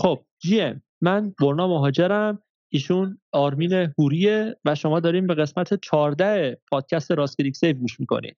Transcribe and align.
خب 0.00 0.20
جی 0.38 0.74
من 1.00 1.34
برنا 1.40 1.68
مهاجرم. 1.68 2.42
ایشون 2.72 3.18
آرمین 3.32 3.72
هوریه 3.98 4.56
و 4.64 4.74
شما 4.74 5.00
داریم 5.00 5.26
به 5.26 5.34
قسمت 5.34 5.74
14 5.74 6.60
پادکست 6.70 7.10
راست 7.10 7.36
سیف 7.52 7.76
گوش 7.76 8.00
می‌کنید 8.00 8.36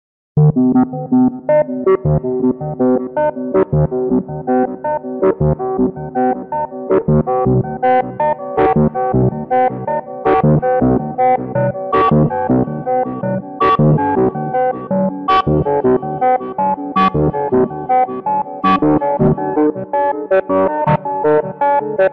من 22.01 22.09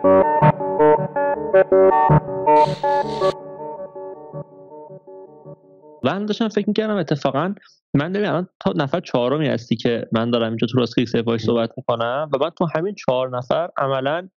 داشتم 6.26 6.48
فکر 6.48 6.68
می‌کردم 6.68 6.95
اتفاقا 6.95 7.54
من 7.94 8.14
ببین 8.14 8.26
الان 8.26 8.48
تا 8.59 8.73
نفر 8.76 9.00
چهارمی 9.00 9.48
هستی 9.48 9.76
که 9.76 10.08
من 10.12 10.31
دارم 10.31 10.48
اینجا 10.48 10.68
تو 10.68 10.80
راست 10.80 11.05
سیو 11.05 11.38
صحبت 11.38 11.72
می‌کنم 11.78 12.30
و 12.34 12.38
بعد 12.38 12.54
تو 12.54 12.68
همین 12.76 12.95
چهار 12.95 13.38
نفر 13.38 13.70
عملا 13.78 14.30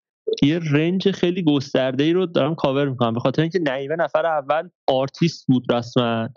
یه 0.43 0.61
range 0.73 1.11
خیلی 1.11 1.43
گسترده 1.43 2.05
ای 2.05 2.13
رو 2.13 2.27
دارم 2.27 2.55
کاور 2.55 2.89
می‌کنم 2.89 3.15
به 3.15 3.21
خاطر 3.21 3.43
اینکه 3.43 3.59
نعیمه 3.59 3.97
نفر 3.97 4.27
اول 4.27 4.69
آرتیست 4.87 5.47
بود 5.47 5.73
رسما. 5.73 6.29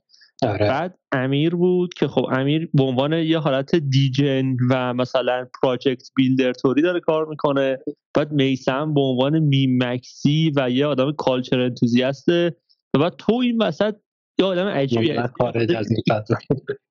آره. 0.46 0.68
بعد 0.68 1.00
امیر 1.12 1.56
بود 1.56 1.94
که 1.94 2.08
خب 2.08 2.26
امیر 2.32 2.70
به 2.74 2.84
عنوان 2.84 3.14
یه 3.14 3.40
حالت 3.40 3.76
degen 3.76 4.56
و 4.70 4.94
مثلا 4.94 5.48
project 5.62 6.10
builder 6.16 6.54
طوری 6.54 6.82
داره 6.82 7.00
کار 7.00 7.26
می‌کنه. 7.26 7.78
بعد 8.14 8.32
میسم 8.32 8.94
به 8.94 9.02
عنوان 9.02 9.40
میمکسی 9.40 10.52
و 10.56 10.70
یه 10.70 10.86
آدم 10.86 11.12
culture 11.12 11.60
enthusiast 11.60 12.47
ه 12.47 12.56
و 12.96 13.00
بعد 13.00 13.16
تو 13.16 13.34
این 13.34 13.62
وسط 13.62 13.96
یه 14.40 14.46
آدم 14.46 14.68
عجیبی 14.68 15.16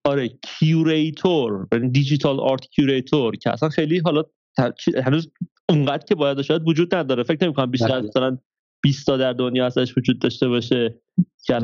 آره 0.04 0.28
curator 0.28 1.66
یعنی 1.72 1.90
digital 1.90 2.40
art 2.40 2.60
curator 2.60 3.36
که 3.36 3.50
اصلا 3.50 3.68
خیلی 3.68 3.98
حالا 3.98 4.22
هنوز 5.04 5.30
اونقدر 5.68 6.04
که 6.04 6.14
باید 6.14 6.42
شاید 6.42 6.68
وجود 6.68 6.94
نداره. 6.94 7.22
فکر 7.22 7.44
نمی 7.44 7.54
کنم 7.54 7.70
بیشتر 7.70 7.96
از 7.96 8.04
مثلا 8.04 8.38
20 8.82 9.06
تا 9.06 9.16
در 9.16 9.32
دنیا 9.32 9.66
ازش 9.66 9.98
وجود 9.98 10.18
داشته 10.18 10.48
باشه 10.48 10.94
که 11.46 11.58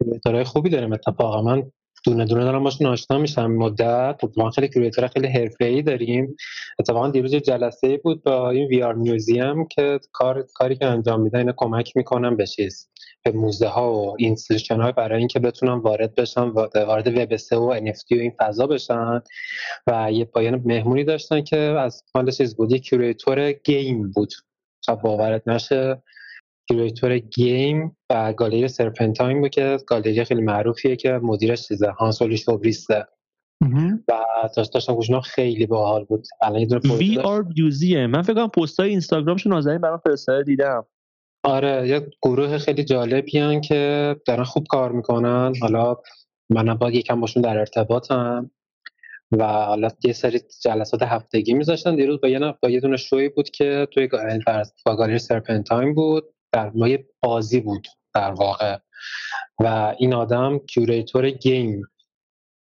curator 0.00 0.34
های 0.34 0.44
خوبی 0.44 0.70
داریم 0.70 0.92
اتفاقا. 0.92 1.42
من 1.42 1.62
دونه 2.04 2.24
دونه 2.24 2.44
دارم 2.44 2.64
باشون 2.64 2.86
آشنا 2.86 3.18
میشم. 3.18 3.46
مدت 3.46 4.20
ما 4.36 4.50
خیلی 4.50 4.68
curator 4.68 5.06
خیلی 5.06 5.26
حرفه‌ای 5.26 5.82
داریم. 5.82 6.36
اتفاقا 6.78 7.10
دیروز 7.10 7.34
جلسه 7.34 7.96
بود 7.96 8.22
با 8.22 8.50
این 8.50 8.66
We 8.66 8.82
Are 8.82 8.94
Museums 8.94 9.66
که 9.66 10.00
کار 10.12 10.46
کاری 10.54 10.76
که 10.76 10.86
انجام 10.86 11.20
میدن 11.20 11.38
اینا 11.38 11.54
کمک 11.56 11.96
می‌کنن 11.96 12.36
به 12.36 12.46
چیز 12.46 12.88
به 13.24 13.32
موزه 13.32 13.68
ها 13.68 13.92
و 13.92 14.14
institution 14.18 14.80
های 14.80 14.92
برای 14.92 15.18
اینکه 15.18 15.38
بتونن 15.38 15.72
وارد 15.72 16.14
بشن 16.14 16.48
وارد 16.74 17.18
وب 17.18 17.36
3 17.36 17.56
و 17.56 17.80
NFT 17.80 18.12
و 18.12 18.14
این 18.14 18.32
فضا 18.38 18.66
بشن. 18.66 19.22
و 19.86 20.12
یه 20.12 20.24
پایان 20.24 20.62
مهمونی 20.64 21.04
داشتن 21.04 21.40
که 21.40 21.56
از 21.56 22.04
مال 22.14 22.30
چیز 22.30 22.56
بود 22.56 22.72
یه 22.72 22.78
curator 22.78 23.52
game 23.52 24.10
بود. 24.10 24.32
تا 24.86 24.94
باورت 24.94 25.48
نشه 25.48 26.02
curator 26.70 27.18
game 27.18 27.96
و 28.10 28.32
گالری 28.32 28.68
Serpentine 28.68 29.40
بود 29.40 29.50
که 29.50 29.76
گالری 29.86 30.24
خیلی 30.24 30.42
معروفیه 30.42 30.96
که 30.96 31.20
مدیرش 31.22 31.68
چیزه 31.68 31.90
Hans 31.90 32.36
Ulrich 32.36 32.68
Obrist 32.68 33.01
ه 33.01 33.06
و 34.08 34.12
داشت 34.56 34.72
داشتم 34.72 34.94
گوشنا 34.94 35.20
خیلی 35.20 35.66
باحال 35.66 36.04
بود. 36.04 36.26
الان 36.42 36.60
یه 36.60 36.66
دونه 36.66 36.94
وی 36.94 37.18
آر 37.18 37.42
بیوزیه. 37.42 38.06
من 38.06 38.22
فکر 38.22 38.34
کنم 38.34 38.48
پستای 38.48 38.90
اینستاگرامش 38.90 39.46
نازنین 39.46 39.78
برام 39.78 40.00
فرستاده 40.04 40.42
دیدم. 40.42 40.86
آره 41.44 41.88
یه 41.88 42.10
گروه 42.22 42.58
خیلی 42.58 42.84
جالبی 42.84 43.60
که 43.60 44.16
دارن 44.26 44.44
خوب 44.44 44.66
کار 44.68 44.92
می‌کنن. 44.92 45.52
حالا 45.60 45.96
من 46.50 46.74
با 46.74 46.90
یکم 46.90 47.20
باشون 47.20 47.42
در 47.42 47.58
ارتباطم. 47.58 48.50
و 49.32 49.44
حالا 49.44 49.88
یه 50.04 50.12
سری 50.12 50.40
جلسات 50.62 51.02
هفتگی 51.02 51.54
میذاشتن. 51.54 51.96
دیروز 51.96 52.20
با 52.20 52.28
یه 52.28 52.54
با 52.62 52.70
یه 52.70 52.80
دونه 52.80 52.96
شوی 52.96 53.28
بود 53.28 53.50
که 53.50 53.88
توی 53.90 54.08
گالری 54.86 55.18
سرپنتاین 55.18 55.94
بود. 55.94 56.24
در 56.52 56.70
مایه 56.74 57.08
بازی 57.22 57.60
بود 57.60 57.86
در 58.14 58.30
واقع. 58.30 58.78
و 59.60 59.94
این 59.98 60.14
آدم 60.14 60.58
curator 60.58 61.30
game 61.30 61.82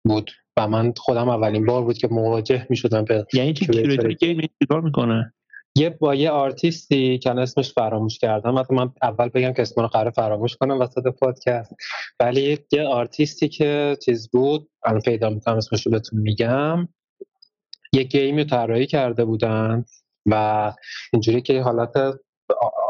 بود 0.04 0.30
و 0.58 0.68
من 0.68 0.92
خودم 0.96 1.28
اولین 1.28 1.66
بار 1.66 1.82
بود 1.82 1.98
که 1.98 2.08
مواجه 2.08 2.66
می‌شدم 2.70 3.04
به 3.04 3.26
یعنی 3.32 3.52
چی؟ 3.52 3.66
curator 3.66 4.12
game 4.12 4.48
چیکار 4.62 4.80
می‌کنه؟ 4.80 5.34
یه 5.76 5.90
با 5.90 6.14
یه 6.14 6.30
آرتیستی 6.30 7.18
که 7.18 7.30
اسمش 7.30 7.72
فراموش 7.72 8.18
کردم. 8.18 8.58
حتی 8.58 8.74
من 8.74 8.92
اول 9.02 9.28
بگم 9.28 9.52
که 9.52 9.62
اسم 9.62 9.80
رو 9.80 9.88
قرار 9.88 10.10
فراموش 10.10 10.56
کنم 10.56 10.80
وسط 10.80 11.06
پادکست. 11.06 11.74
ولی 12.20 12.58
یه 12.72 12.82
آرتیستی 12.82 13.48
که 13.48 13.96
چیز 14.04 14.30
بود 14.30 14.70
الان 14.84 15.00
پیدا 15.00 15.30
می‌کنم 15.30 15.56
اسمش 15.56 15.86
رو 15.86 15.92
بهتون 15.92 16.20
میگم. 16.20 16.88
یه 17.92 18.02
game 18.02 18.36
ی 18.36 18.44
طراحی 18.44 18.86
کرده 18.86 19.24
بودن 19.24 19.84
و 20.26 20.72
اینجوری 21.12 21.42
که 21.42 21.62
حالت 21.62 21.92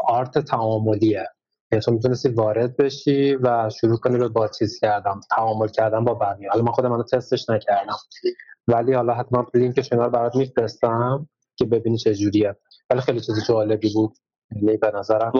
art 0.07 0.37
تعاملیه. 0.37 1.27
یعنی 1.71 1.81
تو 1.81 1.91
می‌تونستی 1.91 2.29
وارد 2.29 2.77
بشی 2.77 3.35
و 3.35 3.69
شروع 3.69 3.97
کنی 3.97 4.17
به 4.17 4.27
با 4.27 4.47
چیز 4.47 4.79
کردم 4.79 5.19
تعامل 5.35 5.67
کردم 5.67 6.05
با 6.05 6.13
بقیه. 6.13 6.49
حالا 6.49 6.63
من 6.63 6.71
خودم 6.71 6.89
منو 6.89 7.03
تستش 7.03 7.49
نکردم. 7.49 7.97
ولی 8.67 8.93
حالا 8.93 9.13
حتما 9.13 9.47
لینکش 9.53 9.91
رو 9.91 10.09
برات 10.09 10.35
میفرستم. 10.35 11.29
که 11.57 11.65
ببینی 11.65 11.97
چه 11.97 12.15
جوریه. 12.15 12.55
ولی 12.89 13.01
خیلی 13.01 13.19
چیز 13.19 13.47
جالبی 13.47 13.93
بود. 13.93 14.11
یعنی 14.55 14.77
به 14.77 14.91
نظرم 14.95 15.31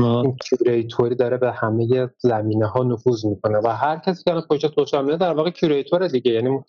این 0.00 0.36
curator 0.36 1.04
ی 1.04 1.14
داره 1.14 1.36
به 1.36 1.52
همه 1.52 2.08
زمینه 2.18 2.66
ها 2.66 2.82
نفوذ 2.82 3.24
می‌کنه 3.24 3.58
و 3.58 3.68
هر 3.68 3.98
کسی 4.06 4.24
که 4.24 4.32
پست 4.50 4.74
social 4.74 5.04
میده 5.04 5.16
در 5.16 5.32
واقع 5.32 5.50
curator 5.50 6.08
دیگه. 6.08 6.32
یعنی 6.32 6.60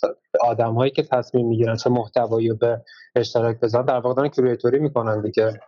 آدم 0.41 0.73
هایی 0.73 0.91
که 0.91 1.03
تصمیم 1.03 1.47
می‌گیرن 1.47 1.75
چه 1.75 1.89
محتوایی 1.89 2.49
رو 2.49 2.55
به 2.55 2.81
اشتراک 3.15 3.59
بذارن 3.59 3.85
در 3.85 3.99
واقع 3.99 4.15
دارن 4.15 4.29
curator 4.29 4.73
ی 4.73 4.79
می‌کنن 4.79 5.21
دیگه. 5.21 5.59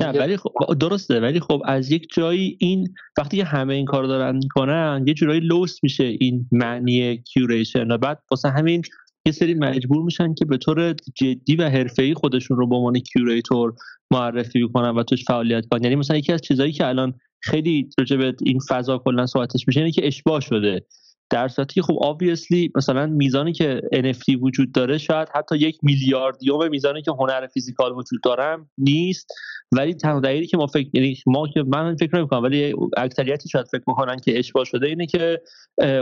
نه 0.00 0.18
ولی 0.18 0.36
خب 0.36 0.50
درسته. 0.80 1.20
ولی 1.20 1.40
خب 1.40 1.62
از 1.64 1.90
یک 1.90 2.08
جایی 2.14 2.56
این 2.60 2.94
وقتی 3.18 3.36
که 3.36 3.44
همه 3.44 3.74
این 3.74 3.84
کار 3.84 4.04
دارن 4.04 4.36
می‌کنن 4.36 5.04
یه 5.06 5.14
جورایی 5.14 5.40
لوس 5.40 5.78
میشه 5.82 6.04
این 6.04 6.48
معنی 6.52 7.16
curation 7.16 7.90
و 7.90 7.98
بعد 7.98 8.22
واسه 8.30 8.48
همین 8.48 8.82
یه 9.26 9.32
سری 9.32 9.54
مجبور 9.54 10.02
میشن 10.02 10.34
که 10.34 10.44
به 10.44 10.56
طور 10.56 10.94
جدی 11.14 11.56
و 11.56 11.68
حرفه‌ای 11.68 12.14
خودشون 12.14 12.56
رو 12.56 12.66
به 12.66 12.76
عنوان 12.76 12.98
curator 12.98 13.74
معرفی 14.10 14.68
کنن 14.74 14.90
و 14.90 15.02
توش 15.02 15.24
فعالیت 15.24 15.64
کنن. 15.70 15.82
یعنی 15.82 15.96
مثلا 15.96 16.16
یکی 16.16 16.32
از 16.32 16.42
چیزهایی 16.42 16.72
که 16.72 16.86
الان 16.86 17.14
خیلی 17.42 17.88
راجع 17.98 18.16
به 18.16 18.34
این 18.42 18.58
فضا 18.68 18.98
کلا 18.98 19.26
صحبتش 19.26 19.68
میشه 19.68 19.80
اینه 19.80 19.92
که 19.92 20.06
اشباه 20.06 20.40
شده. 20.40 20.86
در 21.30 21.48
صورتی 21.48 21.74
که 21.74 21.82
خب 21.82 21.94
obviously 21.94 22.70
مثلا 22.76 23.06
میزانی 23.06 23.52
که 23.52 23.80
NFT 23.94 24.42
وجود 24.42 24.72
داره 24.72 24.98
شاید 24.98 25.28
حتی 25.34 25.56
یک 25.56 25.78
میلیاردیوم 25.82 26.68
میزانی 26.68 27.02
که 27.02 27.10
هنر 27.10 27.46
physical 27.46 27.92
وجود 27.92 28.20
دارم 28.22 28.70
نیست. 28.78 29.32
ولی 29.72 29.94
تنها 29.94 30.20
دلیلی 30.20 30.46
که 30.46 30.56
ما 30.56 30.66
فکر 30.66 30.88
یعنی 30.92 31.16
ما 31.26 31.48
که 31.48 31.62
من 31.62 31.96
فکر 31.96 32.16
نمی 32.16 32.28
کنم 32.28 32.42
ولی 32.42 32.74
اکثریتی 32.96 33.48
شاید 33.48 33.66
فکر 33.66 33.82
می‌کنن 33.86 34.18
که 34.18 34.38
اشباه 34.38 34.64
شده 34.64 34.86
اینه 34.86 35.06
که 35.06 35.42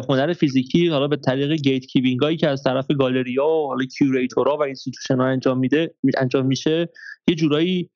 هنر 0.08 0.32
فیزیکی 0.32 0.88
حالا 0.88 1.08
به 1.08 1.16
طریق 1.16 1.52
gatekeeping 1.52 2.20
هایی 2.20 2.36
که 2.36 2.48
از 2.48 2.62
طرف 2.62 2.86
گالریا 2.98 3.46
و 3.46 3.66
حالا 3.66 3.84
curator 3.84 4.47
ها 4.47 4.56
و 4.56 4.62
institution 4.62 5.16
ها 5.16 5.26
انجام 5.26 5.58
میده 5.58 5.94
انجام 6.18 6.46
میشه 6.46 6.88
یه 7.28 7.34
جورایی 7.34 7.90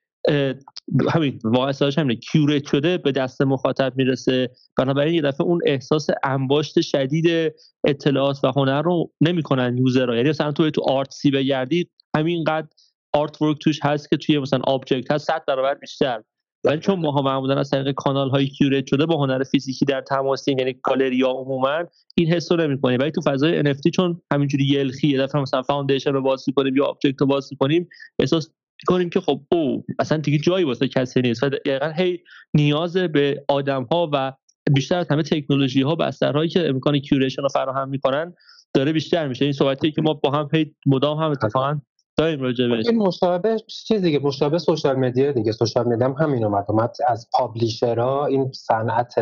همین 1.10 1.40
اصلاش 1.68 1.98
همینه. 1.98 2.20
curate 2.20 2.66
شده 2.66 2.98
به 2.98 3.12
دست 3.12 3.42
مخاطب 3.42 3.92
می‌رسه. 3.96 4.50
بنابراین 4.76 5.14
یه 5.14 5.22
دفعه 5.22 5.46
اون 5.46 5.60
احساس 5.66 6.06
انباشت 6.24 6.80
شدید 6.80 7.52
اطلاعات 7.86 8.44
و 8.44 8.52
هنر 8.56 8.82
رو 8.82 9.12
نمی‌کنن 9.20 9.76
user 9.78 10.04
ها. 10.04 10.16
یعنی 10.16 10.28
مثلا 10.28 10.52
تو 10.52 10.70
تو 10.70 10.82
Artsy 10.88 11.30
بگردید 11.30 11.90
همینقدر 12.16 12.68
artwork 13.14 13.58
توش 13.58 13.80
هست 13.82 14.10
که 14.10 14.16
توی 14.16 14.38
مثلا 14.38 14.60
Objkt 14.64 15.12
هست 15.12 15.26
100 15.26 15.44
برابر 15.46 15.74
بیشتر. 15.74 16.22
ولی 16.64 16.78
چون 16.78 16.98
ماها 16.98 17.22
معمولا 17.22 17.60
از 17.60 17.70
طریق 17.70 17.94
کانال 17.94 18.30
های 18.30 18.46
curate 18.46 18.86
شده 18.86 19.06
با 19.06 19.16
هنر 19.16 19.44
فیزیکی 19.44 19.84
در 19.84 20.00
تماسیم 20.00 20.58
یعنی 20.58 20.74
گالری 20.82 21.22
ها 21.22 21.30
عموما 21.30 21.84
این 22.14 22.32
حس 22.32 22.52
رو 22.52 22.58
نمی‌کنی 22.58 22.96
ولی 22.96 23.10
تو 23.10 23.20
فضای 23.20 23.62
NFT 23.62 23.90
چون 23.94 24.22
همینجوری 24.32 24.64
یلخی 24.64 25.08
یه 25.08 25.18
دفعه 25.18 25.40
مثلا 25.40 25.62
Foundation 25.62 26.12
رو 26.12 26.22
باز 26.22 26.44
کنیم 26.56 26.76
یا 26.76 26.84
Objkt 26.84 27.20
رو 27.20 27.26
باز 27.26 27.50
کنیم 27.60 27.88
احساس 28.18 28.50
کنیم 28.86 29.10
که 29.10 29.20
خب 29.20 29.40
او 29.52 29.84
اصلا 29.98 30.18
دیگه 30.18 30.38
جایی 30.38 30.64
واسه 30.64 30.88
کسی 30.88 31.20
نیست. 31.20 31.42
و 31.42 31.48
دقیقا 31.48 31.92
هی 31.96 32.18
نیاز 32.54 32.96
به 32.96 33.44
آدم 33.48 33.82
ها 33.82 34.10
و 34.12 34.32
بیشتر 34.74 34.98
از 34.98 35.08
همه 35.10 35.22
تکنولوژی 35.22 35.82
ها 35.82 35.94
بسترهایی 35.94 36.48
که 36.48 36.68
امکان 36.68 36.98
curation 36.98 37.42
رو 37.42 37.48
فراهم 37.48 37.88
می‌کنن 37.88 38.34
داره 38.74 38.92
بیشتر 38.92 39.28
میشه. 39.28 39.44
این 39.44 39.52
صحبتی 39.52 39.92
که 39.92 40.02
ما 40.02 40.14
با 40.14 40.30
هم 40.30 40.48
هی 40.52 40.74
مدام 40.86 41.18
هم 41.18 41.30
اتفاقا 41.30 41.80
داریم 42.16 42.40
راجع 42.40 42.66
بهش. 42.66 42.86
این 42.86 42.98
مشابه 42.98 43.56
چیز 43.88 44.02
دیگه 44.02 44.18
مشابه 44.18 44.58
social 44.58 44.96
media 44.96 45.32
دیگه. 45.32 45.52
social 45.52 45.88
media 45.88 46.06
هم 46.06 46.14
همین 46.18 46.44
اومد. 46.44 46.64
اومد 46.68 46.96
از 47.06 47.28
publisher 47.32 48.17
ها 48.17 48.26
این 48.26 48.52
صنعت 48.52 49.14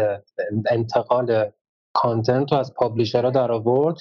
انتقال 0.70 1.50
content 1.92 2.52
رو 2.52 2.58
از 2.58 2.74
publisher 2.74 3.25
ها 3.25 3.30
در 3.30 3.52
آورد 3.52 3.96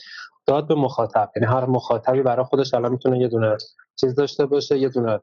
داد 0.46 0.68
به 0.68 0.76
مخاطب. 0.76 1.32
یعنی 1.36 1.48
هر 1.48 1.66
مخاطبی 1.66 2.22
برای 2.22 2.46
خودش 2.46 2.74
الان 2.74 2.92
می‌تونه 2.92 3.20
یه 3.20 3.28
دونه 3.28 3.58
چیز 4.02 4.16
داشته 4.16 4.46
باشه 4.46 4.78
یه 4.78 4.90
دونه 4.90 5.20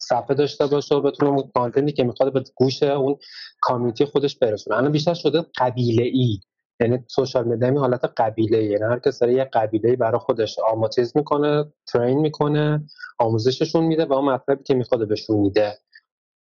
صفحه 0.00 0.34
داشته 0.34 0.66
باشه 0.66 0.94
و 0.94 1.00
بتونه 1.00 1.30
اون 1.30 1.50
content 1.54 1.87
ی 1.87 1.92
که 1.92 2.04
می‌خواد 2.04 2.32
به 2.32 2.44
گوش 2.54 2.82
اون 2.82 3.16
community 3.60 4.04
خودش 4.04 4.36
برسونه. 4.36 4.76
الان 4.76 4.92
بیشتر 4.92 5.14
شده 5.14 5.46
قبیله 5.58 6.02
ای 6.02 6.40
یعنی 6.80 7.04
social 7.08 7.48
media 7.48 7.80
حالت 7.80 8.04
قبیله 8.16 8.64
یعنی 8.64 8.84
هر 8.84 8.98
کس 8.98 9.22
یه 9.22 9.44
قبیله 9.44 9.96
برای 9.96 10.18
خودش 10.18 10.58
آماتیز 10.58 11.16
می‌کنه 11.16 11.72
train 11.92 12.18
می‌کنه 12.18 12.86
آموزششون 13.18 13.84
میده 13.84 14.04
و 14.04 14.12
اون 14.12 14.24
مطلبی 14.24 14.62
که 14.64 14.74
می‌خواد 14.74 15.08
بهشون 15.08 15.36
میده. 15.36 15.78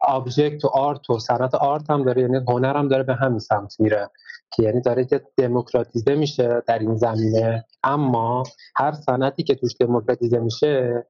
Objkt 0.00 0.64
و 0.64 0.68
art 0.68 1.10
و 1.10 1.18
صنعت 1.18 1.54
art 1.54 1.90
هم 1.90 2.04
داره 2.04 2.22
یعنی 2.22 2.36
هنر 2.48 2.76
هم 2.76 2.88
داره 2.88 3.02
به 3.02 3.14
همین 3.14 3.38
سمت 3.38 3.80
میره 3.80 4.10
که 4.56 4.62
یعنی 4.62 4.80
داره 4.80 5.06
دموکراتیزه 5.36 6.14
میشه 6.14 6.62
در 6.66 6.78
این 6.78 6.96
زمینه. 6.96 7.64
اما 7.82 8.42
هر 8.76 8.92
صنعتی 8.92 9.42
که 9.42 9.54
توش 9.54 9.72
دموکراتیزه 9.80 10.38
میشه 10.38 11.06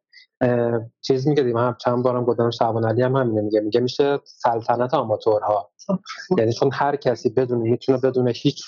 چیز 1.01 1.29
میگه 1.29 1.43
من 1.43 1.75
چند 1.85 2.05
بارم 2.05 2.25
گفتم 2.25 2.51
شعبانعلی 2.51 3.03
هم 3.03 3.17
همینه 3.17 3.41
میگه. 3.41 3.61
میگه 3.61 3.81
میشه 3.81 4.21
سلطنت 4.25 4.95
آماتورها. 4.95 5.71
یعنی 6.39 6.53
چون 6.53 6.71
هر 6.73 6.97
کسی 6.97 7.31
بدون 7.31 7.59
می‌تونه 7.59 7.99
بدون 7.99 8.29
هیچ 8.29 8.63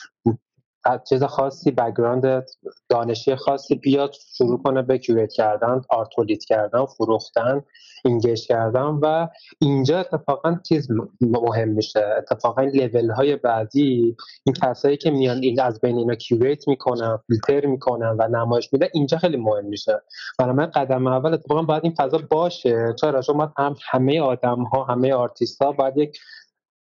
چیز 1.08 1.22
خاصی 1.22 1.70
background 1.70 2.46
دانشی 2.88 3.36
خاصی 3.36 3.74
بیاد 3.74 4.14
شروع 4.36 4.62
کنه 4.62 4.82
به 4.82 4.98
curate 4.98 5.32
کردن 5.32 5.80
art 5.88 6.08
تولید 6.08 6.44
کردن 6.44 6.84
فروختن 6.86 7.62
engage 8.04 8.46
کردن 8.46 8.80
و 9.02 9.28
اینجا 9.60 10.00
اتفاقا 10.00 10.56
چیز 10.68 10.88
مهم 11.20 11.68
میشه. 11.68 12.14
اتفاقا 12.18 12.62
لیول 12.62 13.10
های 13.10 13.36
بعدی 13.36 14.16
این 14.46 14.54
کسایی 14.62 14.96
که 14.96 15.10
میان 15.10 15.38
این 15.42 15.60
از 15.60 15.80
بین 15.80 15.98
اینا 15.98 16.14
curate 16.14 16.68
می‌کنن 16.68 17.18
فیلتر 17.26 17.66
می‌کنن 17.66 18.16
و 18.18 18.28
نمایش 18.28 18.72
میده 18.72 18.90
اینجا 18.94 19.18
خیلی 19.18 19.36
مهم 19.36 19.64
میشه. 19.64 20.02
من 20.38 20.66
قدم 20.66 21.06
اول 21.06 21.34
اتفاقا 21.34 21.62
باید 21.62 21.84
این 21.84 21.94
فضا 21.94 22.18
باشه. 22.30 22.94
چرا؟ 23.00 23.22
شما 23.22 23.52
هم 23.58 23.74
همه 23.90 24.20
آدم 24.20 24.62
ها 24.62 24.84
همه 24.84 25.14
آرتیست 25.14 25.62
ها 25.62 25.72
باید 25.72 25.96
یک 25.96 26.18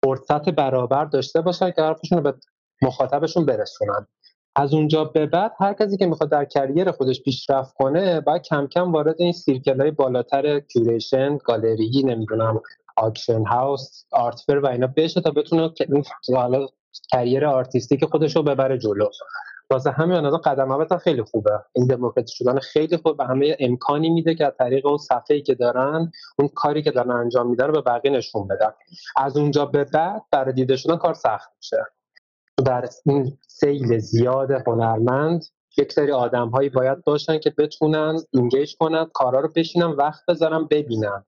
فرصت 0.04 0.48
برابر 0.48 1.04
داشته 1.04 1.40
باشن 1.40 1.70
که 1.70 1.82
حرفشون 1.82 2.18
رو 2.18 2.24
به 2.24 2.34
مخاطبشون 2.82 3.46
برسونن. 3.46 4.06
از 4.56 4.74
اونجا 4.74 5.04
به 5.04 5.26
بعد 5.26 5.52
هر 5.58 5.72
کسی 5.72 5.96
که 5.96 6.06
می‌خواد 6.06 6.30
در 6.30 6.44
career 6.44 6.90
خودش 6.90 7.22
پیشرفت 7.22 7.74
کنه 7.74 8.20
باید 8.20 8.42
کم 8.42 8.66
کم 8.66 8.92
وارد 8.92 9.14
این 9.18 9.32
circle 9.32 9.80
های 9.80 9.90
بالاتر 9.90 10.60
curation 10.60 11.38
گالری 11.44 12.02
نمی‌دونم 12.04 12.60
auction 12.96 13.44
house 13.44 14.04
art 14.12 14.32
fair 14.32 14.58
و 14.58 14.66
اینا 14.66 14.86
بشه 14.96 15.20
تا 15.20 15.30
بتونه 15.30 15.72
حالا 16.34 16.66
career 17.12 17.46
آرتیستی 17.46 17.96
که 17.96 18.06
خودش 18.06 18.36
رو 18.36 18.42
ببره 18.42 18.78
جلو. 18.78 19.08
واسه 19.70 19.90
همین 19.90 20.16
نظر 20.16 20.36
قدم 20.36 20.72
اول 20.72 20.98
خیلی 20.98 21.22
خوبه. 21.22 21.50
این 21.72 21.86
دموکراتیزه 21.86 22.34
شدن 22.36 22.58
خیلی 22.58 22.96
خوب 22.96 23.16
به 23.16 23.24
همه 23.24 23.56
امکانی 23.60 24.10
میده 24.10 24.34
که 24.34 24.46
از 24.46 24.52
طریق 24.58 24.86
اون 24.86 24.98
صفحه‌ای 24.98 25.42
که 25.42 25.54
دارن 25.54 26.12
اون 26.38 26.48
کاری 26.48 26.82
که 26.82 26.90
دارن 26.90 27.10
انجام 27.10 27.50
میدن 27.50 27.66
رو 27.66 27.72
به 27.72 27.80
بقیه 27.80 28.12
نشون 28.12 28.48
بدن. 28.48 28.70
از 29.16 29.36
اونجا 29.36 29.66
به 29.66 29.84
بعد 29.84 30.22
برای 30.30 30.52
دیده 30.52 30.76
شدن 30.76 30.96
کار 30.96 31.14
سخت 31.14 31.50
میشه. 31.56 31.76
در 32.64 32.88
این 33.06 33.38
سیل 33.48 33.98
زیاد 33.98 34.50
هنرمند 34.50 35.44
یک 35.78 35.92
سری 35.92 36.12
آدم 36.12 36.48
هایی 36.48 36.68
باید 36.68 37.04
باشن 37.04 37.38
که 37.38 37.54
بتونن 37.58 38.18
اینگیج 38.30 38.74
کنن 38.76 39.06
کارا 39.14 39.40
رو 39.40 39.48
بشینن 39.56 39.86
وقت 39.90 40.26
بذارن 40.28 40.64
ببینن. 40.70 41.24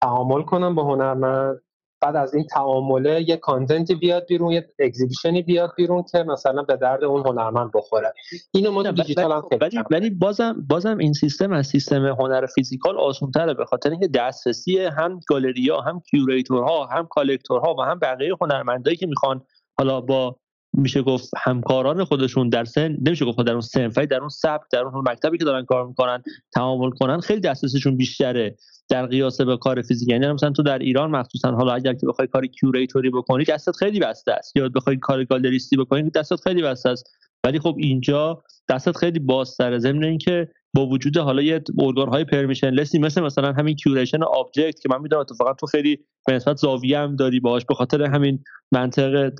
تعامل 0.00 0.42
کنن 0.42 0.74
با 0.74 0.84
هنرمند. 0.84 1.62
بعد 2.00 2.16
از 2.16 2.34
این 2.34 2.46
تعامله 2.46 3.24
یه 3.28 3.36
کانتنتی 3.36 3.94
بیاد 3.94 4.26
بیرون 4.28 4.52
یه 4.52 4.68
اگزیبیشنی 4.78 5.42
بیاد 5.42 5.72
بیرون 5.76 6.04
که 6.12 6.18
مثلا 6.18 6.62
به 6.62 6.76
درد 6.76 7.04
اون 7.04 7.26
هنرمند 7.26 7.70
بخوره. 7.74 8.12
اینو 8.54 8.70
ما 8.70 8.90
دیجیتال 8.90 9.32
هم 9.32 9.42
ولی 9.60 9.78
ولی 9.90 10.10
بازم 10.10 10.66
بازم 10.68 10.98
این 10.98 11.12
سیستم 11.12 11.52
از 11.52 11.66
سیستم 11.66 12.06
هنر 12.06 12.46
physical 12.46 12.98
آسان‌تره 12.98 13.54
به 13.54 13.64
خاطر 13.64 13.90
اینکه 13.90 14.08
دسترسی 14.08 14.78
هم 14.78 15.20
گالریا 15.28 15.80
هم 15.80 16.00
curator 16.00 16.75
ها 16.75 16.86
هم 16.86 17.06
collector 17.06 17.67
ها 17.67 17.74
و 17.74 17.82
هم 17.82 17.98
بقیه 17.98 18.34
هنرمندایی 18.40 18.96
که 18.96 19.06
می‌خوان 19.06 19.42
حالا 19.78 20.00
با 20.00 20.36
میشه 20.72 21.02
گفت 21.02 21.30
همکاران 21.36 22.04
خودشون 22.04 22.48
در 22.48 22.64
سن 22.64 22.96
نمیشه 23.06 23.24
گفت 23.24 23.42
در 23.42 23.52
اون 23.52 23.60
صنفی 23.60 24.06
در 24.06 24.20
اون 24.20 24.28
سبک 24.28 24.62
در 24.72 24.80
اون 24.80 25.04
مکتبی 25.08 25.38
که 25.38 25.44
دارن 25.44 25.64
کار 25.64 25.86
می‌کنن 25.86 26.22
تعامل 26.54 26.90
کنن 26.90 27.20
خیلی 27.20 27.40
دسترسشون 27.40 27.96
بیشتره 27.96 28.56
در 28.88 29.06
قیاس 29.06 29.40
به 29.40 29.56
کار 29.56 29.82
فیزیک 29.82 30.08
یعنی 30.08 30.32
مثلا 30.32 30.50
تو 30.50 30.62
در 30.62 30.78
ایران 30.78 31.10
مخصوصا 31.10 31.50
حالا 31.50 31.72
اگر 31.72 31.94
که 31.94 32.06
بخوای 32.06 32.28
کار 32.28 32.46
curator 32.46 33.02
ی 33.02 33.10
بکنی 33.10 33.44
دستت 33.44 33.76
خیلی 33.76 34.00
بسته 34.00 34.32
است. 34.32 34.56
یا 34.56 34.68
بخوای 34.68 34.96
کار 34.96 35.24
gallerist 35.24 35.71
ی 35.71 35.76
بکنی 35.76 36.10
دستت 36.10 36.40
خیلی 36.40 36.62
بسته 36.62 36.88
است. 36.88 37.16
ولی 37.44 37.58
خب 37.58 37.74
اینجا 37.78 38.42
دستت 38.68 38.96
خیلی 38.96 39.18
بازتره. 39.18 39.78
ضمن 39.78 40.04
اینکه 40.04 40.48
با 40.74 40.86
وجود 40.86 41.16
حالا 41.16 41.42
یه 41.42 41.62
های 41.96 42.24
permissionless 42.24 42.70
ی 42.70 42.98
مثل 42.98 43.20
مثلا 43.20 43.52
همین 43.52 43.76
curation 43.76 44.22
objkt 44.22 44.80
که 44.80 44.88
من 44.90 45.00
می‌دونم 45.00 45.20
اتفاقا 45.20 45.52
تو 45.54 45.66
خیلی 45.66 45.98
به 46.26 46.32
نسبت 46.32 46.56
زاویه 46.56 46.98
هم 46.98 47.16
داری 47.16 47.40
باهاش 47.40 47.64
به 47.64 47.74
خاطر 47.74 48.02
همین 48.02 48.38
منطق 48.72 49.32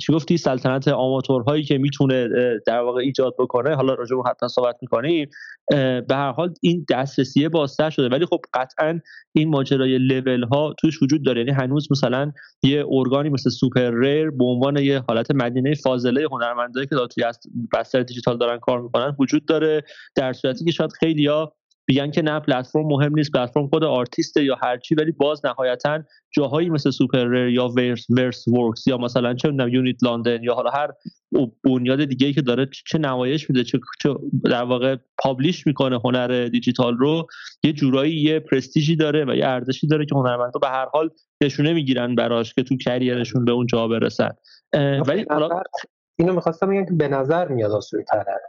چی 0.00 0.12
گفتی؟ 0.12 0.36
سلطنت 0.36 0.88
آماتورهایی 0.88 1.62
که 1.62 1.78
می‌تونه 1.78 2.28
در 2.66 2.80
واقع 2.80 3.00
ایجاد 3.00 3.34
بکنه. 3.38 3.74
حالا 3.74 3.94
راجع 3.94 4.16
به 4.16 4.22
حتما 4.30 4.48
صحبت 4.48 4.76
می‌کنیم. 4.82 5.30
به 5.68 6.04
هر 6.10 6.32
حال 6.32 6.54
این 6.62 6.86
دسترسیه 6.90 7.48
بازتر 7.48 7.90
شده. 7.90 8.08
ولی 8.08 8.26
خب 8.26 8.40
قطعا 8.54 9.00
این 9.32 9.48
ماجرای 9.48 9.98
لول 9.98 10.42
ها 10.42 10.74
توش 10.78 11.02
وجود 11.02 11.24
داره. 11.24 11.40
یعنی 11.40 11.52
هنوز 11.52 11.88
مثلا 11.92 12.32
یه 12.62 12.84
ارگانی 12.90 13.28
مثل 13.28 13.50
SuperRare 13.50 14.30
به 14.30 14.44
عنوان 14.44 14.76
یه 14.76 15.02
حالت 15.08 15.30
مدینه 15.30 15.74
فاضله 15.74 16.26
هنرمندایی 16.32 16.86
که 16.86 16.96
توی 17.14 17.24
بستر 17.72 18.02
دیجیتال 18.02 18.38
دارن 18.50 18.60
کار 18.60 18.80
می‌کنن 18.80 19.16
وجود 19.18 19.46
داره. 19.46 19.84
در 20.16 20.32
صورتی 20.32 20.64
که 20.64 20.70
شاید 20.70 20.92
خیلیا 20.92 21.52
میگن 21.88 22.10
که 22.10 22.22
نه 22.22 22.40
پلتفرم 22.40 22.86
مهم 22.86 23.14
نیست 23.14 23.32
پلتفرم 23.32 23.68
خود 23.68 23.84
آرتیسته 23.84 24.44
یا 24.44 24.56
هرچی 24.62 24.94
ولی 24.94 25.12
باز 25.12 25.46
نهایتا 25.46 26.02
جاهایی 26.30 26.70
مثل 26.70 26.90
SuperRare 26.90 27.48
یا 27.48 27.68
Verse 27.68 28.06
Verse 28.10 28.48
Works 28.48 28.86
یا 28.86 28.98
مثلا 28.98 29.34
چه 29.34 29.48
می‌دونم 29.48 29.68
Unit 29.68 30.04
London 30.04 30.42
یا 30.42 30.54
حالا 30.54 30.70
هر 30.70 30.88
بنیاد 31.64 32.04
دیگه 32.04 32.32
که 32.32 32.42
داره 32.42 32.68
چه 32.86 32.98
نمایش 32.98 33.50
میده 33.50 33.64
چه, 33.64 33.78
در 34.44 34.62
واقع 34.62 34.96
publish 35.18 35.66
می‌کنه 35.66 35.98
هنر 36.04 36.48
دیجیتال 36.48 36.96
رو 36.96 37.26
یه 37.64 37.72
جورایی 37.72 38.16
یه 38.16 38.40
پرستیژی 38.40 38.96
داره 38.96 39.24
و 39.24 39.34
یه 39.34 39.46
ارزشی 39.46 39.86
داره 39.86 40.06
که 40.06 40.14
هنرمندا 40.14 40.58
به 40.60 40.68
هر 40.68 40.86
حال 40.92 41.10
نشونه 41.42 41.72
می‌گیرن 41.72 42.14
براش 42.14 42.54
که 42.54 42.62
تو 42.62 42.76
کریرشون 42.76 43.44
به 43.44 43.52
اون 43.52 43.66
جا 43.66 43.88
برسن. 43.88 44.30
ولی 45.06 45.26
حالا 45.30 45.48
اینو 46.20 46.32
می‌خواستم 46.32 46.70
بگم 46.70 46.84
که 46.84 46.92
به 46.92 47.08
نظر 47.08 47.48
میاد 47.48 47.70
آسون 47.70 48.04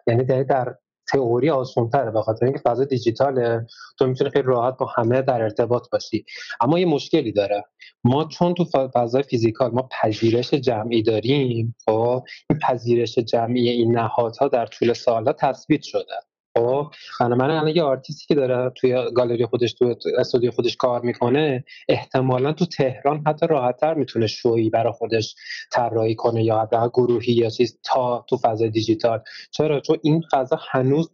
یعنی 0.08 0.24
در 0.44 0.76
تئوری 1.12 1.50
آسان 1.50 1.90
تره 1.90 2.12
به 2.12 2.22
خاطر 2.22 2.46
اینکه 2.46 2.60
فضا 2.60 2.84
دیجیتاله. 2.84 3.68
تو 4.00 4.08
می‌تونی 4.08 4.30
خیلی 4.30 4.48
راحت 4.48 4.78
با 4.78 4.86
همه 4.86 5.22
در 5.22 5.42
ارتباط 5.42 5.90
باشی. 5.92 6.26
اما 6.62 6.80
یه 6.80 6.86
مشکلی 6.86 7.32
داره. 7.32 7.64
ما 8.04 8.26
چون 8.26 8.54
تو 8.54 8.66
فضای 8.94 9.24
فیزیکال 9.24 9.72
ما 9.72 9.90
پذیرش 10.02 10.54
جمعی 10.54 11.04
داریم 11.04 11.76
خب 11.86 12.24
این 12.50 12.60
پذیرش 12.60 13.20
جمعی 13.20 13.70
این 13.70 13.98
نهادها 13.98 14.48
در 14.48 14.66
طول 14.66 14.94
سالها 14.94 15.34
تثبیت 15.34 15.82
شده. 15.82 16.31
خب 16.58 16.92
من 17.22 17.52
الان 17.52 17.68
یه 17.68 17.84
آرتیستی 17.84 18.26
که 18.28 18.36
داره 18.36 18.72
توی 18.76 19.12
گالری 19.16 19.46
خودش 19.46 19.74
تو 19.74 19.96
استودیو 20.18 20.52
خودش 20.52 20.76
کار 20.76 21.02
می‌کنه 21.02 21.64
احتمالا 21.90 22.54
تو 22.54 22.66
تهران 22.66 23.24
حتی 23.28 23.48
راحتتر 23.48 23.94
می‌تونه 23.94 24.28
شویی 24.28 24.70
برای 24.70 24.94
خودش 24.94 25.36
طراحی 25.72 26.16
کنه 26.16 26.44
یا 26.44 26.60
حتی 26.60 26.78
گروهی 26.94 27.34
یا 27.34 27.50
چیز 27.50 27.80
تا 27.84 28.26
تو 28.30 28.38
فضای 28.38 28.70
دیجیتال. 28.70 29.20
چرا؟ 29.52 29.80
چون 29.80 29.98
این 30.04 30.24
فضا 30.32 30.60
هنوز 30.72 31.12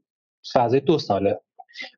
فضای 0.54 0.80
دو 0.80 1.00
ساله 1.00 1.40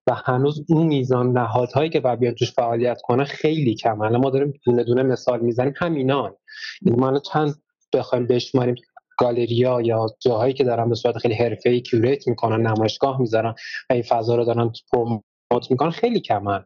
و 0.08 0.14
هنوز 0.14 0.66
اون 0.70 0.88
میزان 0.88 1.32
نهادهایی 1.32 1.90
که 1.90 2.00
باید 2.00 2.36
توش 2.36 2.52
فعالیت 2.52 3.02
کنه 3.04 3.24
خیلی 3.24 3.76
کم 3.76 4.02
الان 4.02 4.22
ما 4.22 4.30
داریم 4.30 4.54
دونه 4.66 4.84
دونه 4.84 5.04
مثال 5.04 5.40
می‌زنیم 5.40 5.74
همینان. 5.78 6.36
این 6.82 7.00
ما 7.00 7.20
چند 7.20 7.56
بخوایم 7.94 8.28
بشماریم؟ 8.28 8.76
گالریا 9.20 9.82
یا 9.82 10.08
جاهایی 10.20 10.54
که 10.54 10.64
دارن 10.64 10.90
به 10.90 10.96
صورت 10.96 11.18
خیلی 11.18 11.34
حرفه‌ای 11.34 11.82
curate 11.82 12.28
می‌کنن 12.28 12.68
نمایشگاه 12.68 13.22
می‌ذارن 13.22 13.56
و 13.90 13.94
این 13.94 14.04
فضا 14.04 14.36
رو 14.36 14.46
دارن 14.46 14.72
promote 14.94 15.72
می‌کنن 15.72 15.90
خیلی 15.90 16.20
کمن. 16.20 16.66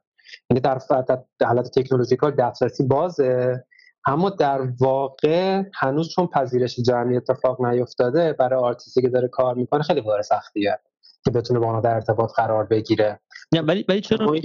یعنی 0.49 0.61
در 0.61 0.79
حالت 1.45 1.79
technological 1.79 2.31
دسترسی 2.31 2.83
بازه. 2.83 3.65
اما 4.05 4.29
در 4.29 4.61
واقع 4.79 5.63
هنوز 5.73 6.09
چون 6.09 6.27
پذیرش 6.27 6.79
جمعی 6.79 7.17
اتفاق 7.17 7.65
نیفتاده 7.65 8.33
برای 8.33 8.59
آرتیستی 8.59 9.01
که 9.01 9.09
داره 9.09 9.27
کار 9.27 9.55
می‌کنه 9.55 9.83
خیلی 9.83 10.01
کار 10.01 10.21
سختیه 10.21 10.79
که 11.25 11.31
بتونه 11.31 11.59
با 11.59 11.79
در 11.79 11.93
ارتباط 11.93 12.31
قرار 12.35 12.65
بگیره. 12.65 13.19
ولی 13.63 13.85
ولی 13.89 14.01
چرا 14.01 14.35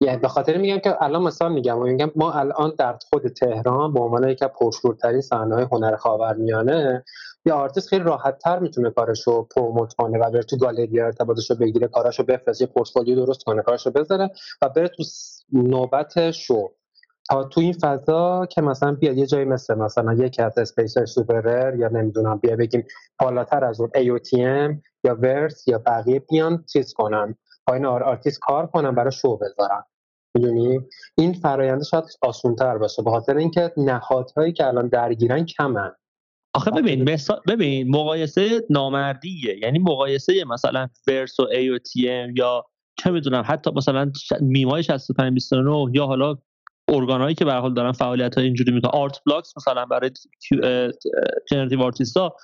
یعنی 0.00 0.18
به 0.18 0.28
خاطر 0.28 0.56
میگم 0.56 0.78
که 0.78 1.02
الان 1.02 1.22
مثلا 1.22 1.48
میگم 1.48 1.82
میگم 1.82 2.10
ما 2.16 2.32
الان 2.32 2.74
در 2.78 2.98
خود 3.10 3.28
تهران 3.28 3.92
به 3.92 4.00
عنوان 4.00 4.28
یکی 4.28 4.44
از 4.44 4.50
پرشورترین 4.60 5.20
صحنه 5.20 5.68
هنر 5.72 5.96
خاورمیانه 5.96 7.04
یه 7.46 7.52
آرتیست 7.52 7.88
خیلی 7.88 8.04
راحت 8.04 8.38
تر 8.38 8.58
می‌تونه 8.58 8.90
کارشو 8.90 9.42
promote 9.42 9.92
کنه 9.92 10.18
و 10.18 10.30
بره 10.30 10.42
تو 10.42 10.56
گالری 10.56 11.00
ارتباطشو 11.00 11.54
بگیره 11.54 11.88
کاراشو 11.88 12.22
بفرسته 12.22 12.64
یه 12.64 12.70
پورتفولیو 12.74 13.24
درست 13.24 13.44
کنه 13.44 13.62
کاراشو 13.62 13.90
بذاره 13.90 14.30
و 14.62 14.68
بره 14.68 14.88
تو 14.88 15.02
نوبت 15.52 16.30
شو. 16.30 16.70
تا 17.28 17.44
تو 17.44 17.60
این 17.60 17.72
فضا 17.72 18.46
که 18.46 18.60
مثلا 18.60 18.92
بیاد 18.92 19.16
یه 19.16 19.26
جایی 19.26 19.44
مثل 19.44 19.74
مثلا 19.74 20.14
یکی 20.14 20.42
از 20.42 20.58
space 20.58 20.98
SuperRare 20.98 21.74
یا 21.78 21.88
نمی‌دونم 21.88 22.38
بیا 22.38 22.56
بگیم 22.56 22.84
بالاتر 23.20 23.64
از 23.64 23.80
اون 23.80 23.90
AOTM 23.94 24.76
یا 25.04 25.14
Verse 25.14 25.68
یا 25.68 25.78
بقیه 25.78 26.20
بیان 26.20 26.64
چیز 26.72 26.92
کنن. 26.92 27.34
پایین 27.66 27.86
آرتیست 27.86 28.40
کار 28.40 28.66
کنن 28.66 28.94
برای 28.94 29.12
شو 29.12 29.36
بذارن. 29.36 29.82
می‌دونی؟ 30.34 30.80
این 31.18 31.32
فراینده 31.32 31.84
شاید 31.84 32.04
آسونتر 32.22 32.78
باشه 32.78 33.02
به 33.02 33.10
خاطر 33.10 33.36
اینکه 33.36 33.72
نهادهایی 33.76 34.52
که 34.52 34.66
الان 34.66 34.88
درگیرن 34.88 35.44
کمن. 35.44 35.92
آخه 36.54 36.70
ببین 36.70 37.10
مثال 37.10 37.40
ببین 37.48 37.90
مقایسه 37.90 38.66
نامردیه. 38.70 39.58
یعنی 39.62 39.78
مقایسه 39.78 40.44
مثلا 40.44 40.88
Verse 41.08 41.40
و 41.40 41.46
AOTM 41.52 42.36
یا 42.36 42.64
چه 42.98 43.10
می‌دونم 43.10 43.44
حتی 43.46 43.70
مثلا 43.70 44.12
Mima 44.40 44.82
ی 44.82 45.34
6529 45.34 45.90
یا 45.92 46.06
حالا 46.06 46.34
ارگانهایی 46.88 47.34
که 47.34 47.44
به 47.44 47.52
حال 47.52 47.74
دارن 47.74 47.92
فعالیت 47.92 48.34
های 48.34 48.44
اینجوری 48.44 48.72
می‌کنن. 48.72 48.90
Art 48.90 49.20
Blocks 49.26 49.56
مثلا 49.56 49.84
برای 49.84 50.10
generative 51.50 51.82
artist 51.82 52.28
ا 52.28 52.36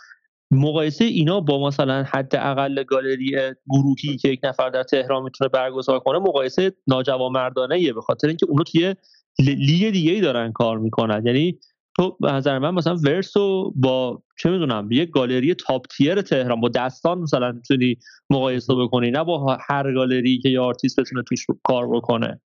مقایسه 0.53 1.05
اینا 1.05 1.41
با 1.41 1.67
مثلا 1.67 2.03
حداقل 2.03 2.83
گالری 2.83 3.37
گروهی 3.71 4.17
که 4.17 4.29
یک 4.29 4.41
نفر 4.43 4.71
در 4.71 4.83
تهران 4.83 5.23
می‌تونه 5.23 5.49
برگزار 5.49 6.01
کنه 6.01 6.19
مقایسه 6.19 6.73
ناجوانمردانه 6.87 7.93
به 7.93 8.01
خاطر 8.01 8.29
اینکه 8.29 8.47
اونا 8.49 8.65
توی 8.65 8.95
لیگ 9.39 9.91
دیگه 9.91 10.13
ای 10.13 10.21
دارن 10.21 10.53
کار 10.53 10.79
می‌کنن. 10.79 11.27
یعنی 11.27 11.59
تو 11.97 12.17
به 12.21 12.33
نظر 12.33 12.59
من 12.59 12.75
مثلا 12.75 12.97
Verse 12.97 13.60
و 13.60 13.73
با 13.77 14.23
چه 14.39 14.51
می‌دونم 14.51 14.93
یه 14.93 15.07
گالری 15.07 15.55
top 15.55 15.87
tier 15.97 16.23
تهران 16.23 16.61
با 16.61 16.69
دستان 16.69 17.19
مثلا 17.19 17.53
می‌تونی 17.53 17.97
مقایسه 18.31 18.75
بکنی 18.75 19.11
نه 19.11 19.25
با 19.25 19.59
هر 19.69 19.95
گالری 19.95 20.39
که 20.39 20.49
یه 20.49 20.61
آرتیست 20.61 21.01
بتونه 21.01 21.23
توش 21.29 21.47
کار 21.65 21.89
بکنه. 21.89 22.41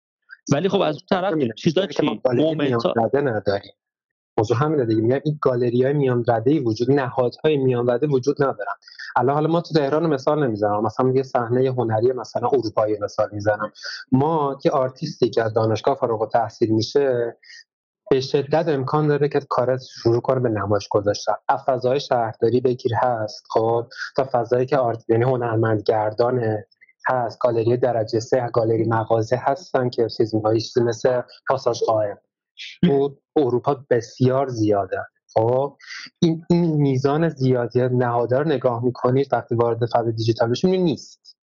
ولی 0.52 0.68
خب 0.68 0.80
از 0.80 0.94
اون 0.94 1.06
طرف 1.10 1.34
چیزا 1.56 1.86
چی؟ 1.86 2.20
مومنت 2.32 2.86
نداری. 3.14 3.68
موضوع 4.38 4.56
همینه 4.56 4.84
دیگه. 4.84 5.02
میگم 5.02 5.20
این 5.24 5.38
گالری 5.42 5.82
های 5.82 5.92
میان 5.92 6.24
رده 6.28 6.60
وجود 6.60 6.90
نهادهای 6.90 7.56
میان 7.56 7.90
رده 7.90 8.06
وجود 8.06 8.42
ندارن. 8.42 8.74
الان 9.16 9.34
حالا 9.34 9.48
ما 9.48 9.60
تو 9.60 9.74
تهران 9.74 10.06
مثال 10.06 10.46
نمی‌زنم. 10.46 10.82
مثلا 10.82 11.12
یه 11.14 11.22
صحنه 11.22 11.70
هنری 11.70 12.12
مثلا 12.12 12.48
اروپایی 12.48 12.98
مثال 13.00 13.28
می‌زنم. 13.32 13.72
ما 14.12 14.58
که 14.62 14.70
آرتیستی 14.70 15.30
که 15.30 15.42
از 15.42 15.54
دانشگاه 15.54 15.94
فارغ 15.94 16.22
التحصیل 16.22 16.70
میشه 16.70 17.36
به 18.10 18.20
شدت 18.20 18.68
امکان 18.68 19.06
داره 19.06 19.28
که 19.28 19.40
کار 19.48 19.78
شروع 19.78 20.20
کنه 20.20 20.40
به 20.40 20.48
نمایش 20.48 20.88
گذاشتن 20.88 21.32
از 21.48 21.60
فضای 21.66 22.00
شهرداری 22.00 22.60
بگیر 22.60 22.92
هست 22.94 23.44
خب. 23.50 23.86
تا 24.16 24.28
فضایی 24.32 24.66
که 24.66 24.78
آرت 24.78 25.04
یعنی 25.10 25.24
هنرمندگردانه 25.24 26.66
هست. 27.08 27.38
گالری 27.40 27.76
درجه 27.76 28.20
سه 28.20 28.48
گالری 28.52 28.84
مغازه 28.84 29.36
هستن 29.36 29.88
که 29.88 30.08
چیز 30.16 30.34
چیزی 30.46 30.80
مثل 30.80 31.22
پاساژ 31.48 31.82
قائم 31.82 32.18
تو 32.82 33.16
اروپا 33.36 33.84
بسیار 33.90 34.48
زیاده. 34.48 34.98
خب 35.34 35.76
این, 36.22 36.44
این 36.50 36.76
میزان 36.76 37.28
زیادی 37.28 37.80
نهادار 37.80 38.48
نگاه 38.48 38.84
می‌کنید 38.84 39.28
وقتی 39.32 39.54
وارد 39.54 39.86
فضای 39.86 40.12
دیجیتال 40.12 40.50
بشین 40.50 40.70
نیست. 40.70 41.36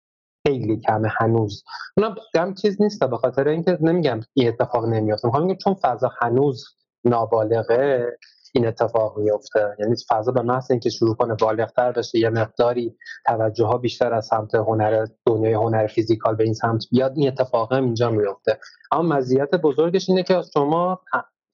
خیلی 0.46 0.80
کمه 0.80 1.08
هنوز. 1.18 1.64
اونم 1.96 2.14
هم 2.36 2.54
چیز 2.54 2.82
نیست 2.82 3.04
به 3.04 3.16
خاطر 3.16 3.48
اینکه 3.48 3.78
نمیگم 3.80 4.20
این 4.34 4.48
اتفاق 4.48 4.84
نمیافته. 4.84 5.28
می‌خوام 5.28 5.56
چون 5.56 5.74
فضا 5.74 6.10
هنوز 6.20 6.64
نابالغه 7.04 8.06
این 8.52 8.66
اتفاق 8.66 9.18
میفته 9.18 9.76
یعنی 9.78 9.96
فضا 10.08 10.32
به 10.32 10.42
محض 10.42 10.70
اینکه 10.70 10.90
شروع 10.90 11.14
کنه 11.14 11.34
بالغتر 11.34 11.92
بشه 11.92 12.18
یه 12.18 12.30
مقداری 12.30 12.96
توجه 13.26 13.64
ها 13.64 13.78
بیشتر 13.78 14.14
از 14.14 14.26
سمت 14.26 14.54
هنر 14.54 15.06
دنیای 15.26 15.54
هنر 15.54 15.86
فیزیکال 15.86 16.36
به 16.36 16.44
این 16.44 16.54
سمت 16.54 16.84
بیاد 16.90 17.12
این 17.16 17.28
اتفاق 17.28 17.72
هم 17.72 17.84
اینجا 17.84 18.10
میفته 18.10 18.58
اما 18.92 19.16
مزیت 19.16 19.54
بزرگش 19.54 20.08
اینه 20.08 20.22
که 20.22 20.42
شما 20.54 21.00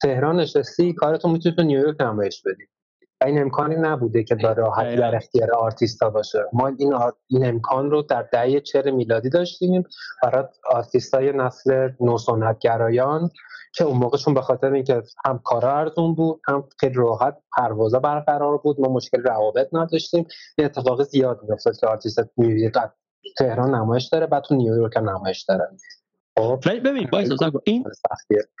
تهران 0.03 0.39
نشستی 0.39 0.93
کارتون 0.93 1.31
می‌تونید 1.31 1.57
تو 1.57 1.63
نیویورک 1.63 2.01
نمایش 2.01 2.43
بدید. 2.45 2.69
این 3.25 3.41
امکانی 3.41 3.75
نبوده 3.75 4.23
که 4.23 4.35
در 4.35 4.53
راحتی 4.53 4.95
در 4.95 5.15
اختیار 5.15 5.51
آرتیستا 5.51 6.09
باشه. 6.09 6.39
ما 6.53 6.67
این, 6.67 6.93
این 7.27 7.45
امکان 7.45 7.91
رو 7.91 8.01
در 8.01 8.21
دهه 8.21 8.59
چهل 8.59 8.91
میلادی 8.91 9.29
داشتیم 9.29 9.83
برای 10.23 10.43
آرتیستای 10.71 11.31
نسل 11.31 11.89
نوسنت‌گرایان 11.99 13.29
که 13.73 13.83
اون 13.83 13.97
موقعشون 13.97 14.33
به 14.33 14.41
خاطر 14.41 14.73
اینکه 14.73 15.03
هم 15.25 15.39
کارا 15.43 15.77
ارزون 15.77 16.15
بود 16.15 16.41
هم 16.47 16.63
خیلی 16.79 16.93
راحت 16.93 17.37
پروازا 17.57 17.99
برقرار 17.99 18.57
بود 18.57 18.79
ما 18.79 18.93
مشکل 18.93 19.23
روابط 19.23 19.67
نداشتیم. 19.73 20.27
یه 20.57 20.65
اتفاق 20.65 21.03
زیاد 21.03 21.39
میافتاد 21.43 21.77
که 21.77 21.87
آرتیست 21.87 22.19
می‌بینید 22.37 22.73
تهران 23.37 23.75
نمایش 23.75 24.07
داره 24.07 24.27
بعد 24.27 24.43
تو 24.43 24.55
نیویورک 24.55 24.97
هم 24.97 25.09
نمایش 25.09 25.43
داره. 25.43 25.69
خب 26.39 26.59
ببین 26.85 27.07
این 27.63 27.83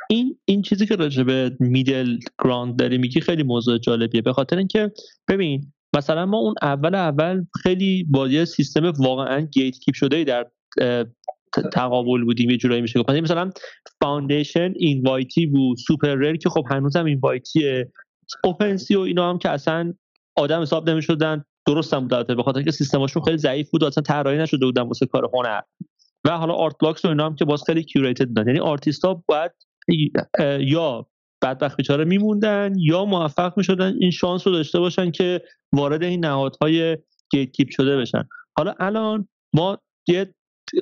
این 0.09 0.37
این 0.45 0.61
چیزی 0.61 0.85
که 0.85 0.95
راجع 0.95 1.23
به 1.23 1.57
middle 1.59 2.17
ground 2.43 2.75
داری 2.75 2.97
میگی 2.97 3.21
خیلی 3.21 3.43
موضوع 3.43 3.77
جالبیه. 3.77 4.21
به 4.21 4.33
خاطر 4.33 4.57
اینکه 4.57 4.91
ببین 5.27 5.73
مثلا 5.95 6.25
ما 6.25 6.37
اون 6.37 6.55
اول 6.61 6.95
اول 6.95 7.45
خیلی 7.63 8.03
با 8.03 8.27
یه 8.27 8.45
سیستم 8.45 8.93
واقعا 8.99 9.41
gatekeep 9.41 9.95
شده 9.95 10.23
در 10.23 10.47
تقابل 11.73 12.23
بودیم 12.23 12.49
یه 12.49 12.57
جورایی 12.57 12.81
میشه 12.81 12.99
گفت. 12.99 13.09
مثلا 13.09 13.51
Foundation 14.01 14.73
invite 14.75 15.35
ی 15.35 15.45
بود 15.45 15.77
SuperRare 15.77 16.35
که 16.35 16.49
خب 16.49 16.65
هنوزم 16.69 17.05
invite 17.05 17.91
یه 18.43 18.77
OpenSea 18.77 18.95
و 18.95 18.99
اینا 18.99 19.29
هم 19.29 19.37
که 19.37 19.49
اصلا 19.49 19.93
آدم 20.35 20.61
حساب 20.61 20.89
نمی‌شدن 20.89 21.43
درست 21.67 21.93
هم 21.93 22.07
بود 22.07 22.27
به 22.27 22.43
خاطر 22.43 22.63
که 22.63 22.71
سیستماشون 22.71 23.23
خیلی 23.23 23.37
ضعیف 23.37 23.69
بود 23.69 23.83
اصلا 23.83 24.03
طراحی 24.03 24.37
نشده 24.37 24.65
بودن 24.65 24.81
واسه 24.81 25.05
کار 25.05 25.29
هنر. 25.33 25.61
و 26.25 26.37
حالا 26.37 26.53
Art 26.53 26.75
Blocks 26.81 27.05
و 27.05 27.07
اینا 27.07 27.25
هم 27.25 27.35
که 27.35 27.45
باز 27.45 27.63
خیلی 27.63 27.83
curated 27.83 28.27
بودن. 28.27 28.47
یعنی 28.47 28.59
آرتیست 28.59 29.05
ها 29.05 29.23
باید 29.27 29.51
یا 30.59 31.07
بدبخت 31.41 31.77
بیچاره 31.77 32.05
میموندن 32.05 32.73
یا 32.77 33.05
موفق 33.05 33.53
می‌شدن 33.57 33.95
این 33.99 34.11
شانس 34.11 34.47
رو 34.47 34.53
داشته 34.53 34.79
باشن 34.79 35.11
که 35.11 35.41
وارد 35.73 36.03
این 36.03 36.25
نهادهای 36.25 36.97
gatekeep 37.31 37.69
شده 37.69 37.97
بشن. 37.97 38.27
حالا 38.57 38.75
الان 38.79 39.27
ما 39.53 39.77
یه 40.07 40.33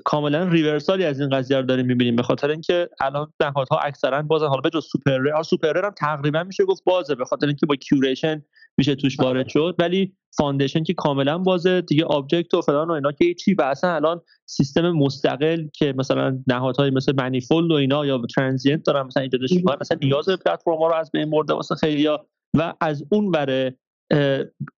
کاملا 0.06 0.44
reversal 0.44 0.99
ی 0.99 1.06
از 1.06 1.20
این 1.20 1.29
قضیه 1.29 1.58
رو 1.58 1.63
داریم 1.63 1.86
می‌بینیم 1.86 2.15
به 2.15 2.24
خاطر 2.24 2.50
اینکه 2.50 2.89
الان 3.01 3.34
نهادها 3.41 3.77
اکثرا 3.77 4.22
بازن. 4.22 4.48
حالا 4.48 4.62
به 4.62 4.70
جز 4.70 4.86
SuperRare 4.92 5.44
SuperRare 5.44 5.86
هم 5.86 5.94
تقریبا 5.98 6.44
میشه 6.44 6.65
گفت 6.65 6.84
بازه 6.84 7.15
به 7.15 7.25
خاطر 7.25 7.48
اینکه 7.48 7.65
با 7.65 7.75
curation 7.76 8.44
میشه 8.78 8.96
توش 8.96 9.20
وارد 9.20 9.48
شد. 9.48 9.76
ولی 9.80 10.14
Foundation 10.38 10.84
که 10.84 10.94
کاملا 10.94 11.38
بازه. 11.38 11.82
دیگه 11.82 12.06
objkt 12.06 12.54
و 12.54 12.62
فلان 12.62 12.88
و 12.88 12.92
اینا 12.92 13.12
که 13.12 13.34
چی 13.34 13.54
و 13.54 13.62
اصلا 13.62 13.96
الان 13.96 14.22
سیستم 14.46 14.92
مستقل 14.92 15.68
که 15.74 15.94
مثلا 15.98 16.40
نهادهای 16.48 16.90
مثل 16.90 17.14
Manifold 17.18 17.72
و 17.72 17.74
اینا 17.74 18.06
یا 18.06 18.22
Transient 18.36 18.84
دارن 18.84 19.06
مثلا 19.08 19.24
ایجادش 19.24 19.52
می‌کنن 19.52 19.78
مثلا 19.82 19.98
نیاز 20.02 20.30
پلتفرم 20.30 20.78
رو 20.78 20.94
از 20.94 21.12
بین 21.12 21.30
برده 21.30 21.54
واسه 21.54 21.76
خیلیا 21.76 22.26
و 22.58 22.74
از 22.82 23.06
اون 23.12 23.32
بره 23.32 23.78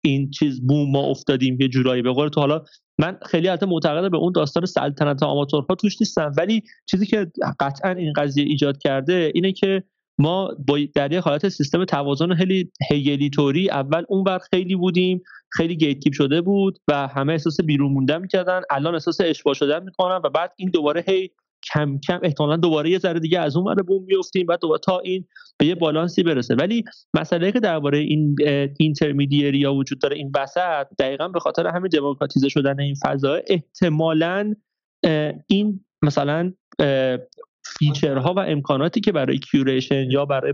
این 0.01 0.31
چیز 0.31 0.67
بوم 0.67 0.91
ما 0.91 1.01
افتادیم 1.01 1.57
یه 1.61 1.67
جورایی. 1.67 2.01
به 2.01 2.11
قول 2.11 2.29
تو 2.29 2.41
حالا 2.41 2.63
من 2.99 3.17
خیلی 3.25 3.47
حتی 3.47 3.65
معتقد 3.65 4.11
به 4.11 4.17
اون 4.17 4.31
داستان 4.31 4.65
سلطنت 4.65 5.23
آماتورها 5.23 5.75
توش 5.75 6.01
نیستم. 6.01 6.31
ولی 6.37 6.63
چیزی 6.85 7.05
که 7.05 7.31
قطعا 7.59 7.91
این 7.91 8.13
قضیه 8.13 8.43
ایجاد 8.43 8.77
کرده 8.77 9.31
اینه 9.35 9.51
که 9.51 9.83
ما 10.19 10.55
با 10.67 10.79
در 10.95 11.13
یه 11.13 11.19
حالت 11.19 11.49
سیستم 11.49 11.85
توازن 11.85 12.35
خیلی 12.35 12.71
هگلی 12.91 13.69
اول 13.69 14.03
اون 14.09 14.23
بر 14.23 14.39
خیلی 14.39 14.75
بودیم 14.75 15.21
خیلی 15.51 15.77
گیت 15.77 15.99
کیپ 15.99 16.13
شده 16.13 16.41
بود 16.41 16.79
و 16.87 17.07
همه 17.07 17.33
احساس 17.33 17.61
بیرون 17.61 17.91
موندن 17.91 18.21
می‌کردن. 18.21 18.61
الان 18.69 18.93
احساس 18.93 19.21
اشباه 19.21 19.53
شدن 19.53 19.83
می‌کنن 19.83 20.21
و 20.23 20.29
بعد 20.29 20.53
این 20.57 20.69
دوباره 20.69 21.03
هی 21.07 21.31
کم 21.73 21.99
کم 21.99 22.19
احتمالا 22.23 22.57
دوباره 22.57 22.89
یه 22.89 22.99
ذره 22.99 23.19
دیگه 23.19 23.39
از 23.39 23.57
اون 23.57 23.65
ور 23.65 23.83
بوم 23.83 24.03
میفتیم 24.03 24.45
بعد 24.45 24.59
دوباره 24.59 24.81
تا 24.83 24.99
این 24.99 25.25
به 25.57 25.65
یه 25.65 25.75
بالانسی 25.75 26.23
برسه. 26.23 26.55
ولی 26.55 26.83
مسئله 27.13 27.51
که 27.51 27.59
درباره 27.59 27.97
این 27.97 28.35
intermediary 28.79 29.59
یا 29.59 29.73
وجود 29.73 29.99
داره 30.01 30.17
این 30.17 30.31
وسط 30.35 30.87
دقیقا 30.99 31.27
به 31.27 31.39
خاطر 31.39 31.67
همین 31.67 31.89
دموکراتیزه 31.93 32.49
شدن 32.49 32.79
این 32.79 32.95
فضا 33.05 33.39
احتمالا 33.47 34.53
این 35.47 35.85
مثلا 36.01 36.53
feature 37.65 38.25
ها 38.25 38.33
و 38.33 38.39
امکاناتی 38.39 39.01
که 39.01 39.11
برای 39.11 39.39
curation 39.39 40.11
یا 40.11 40.25
برای 40.25 40.53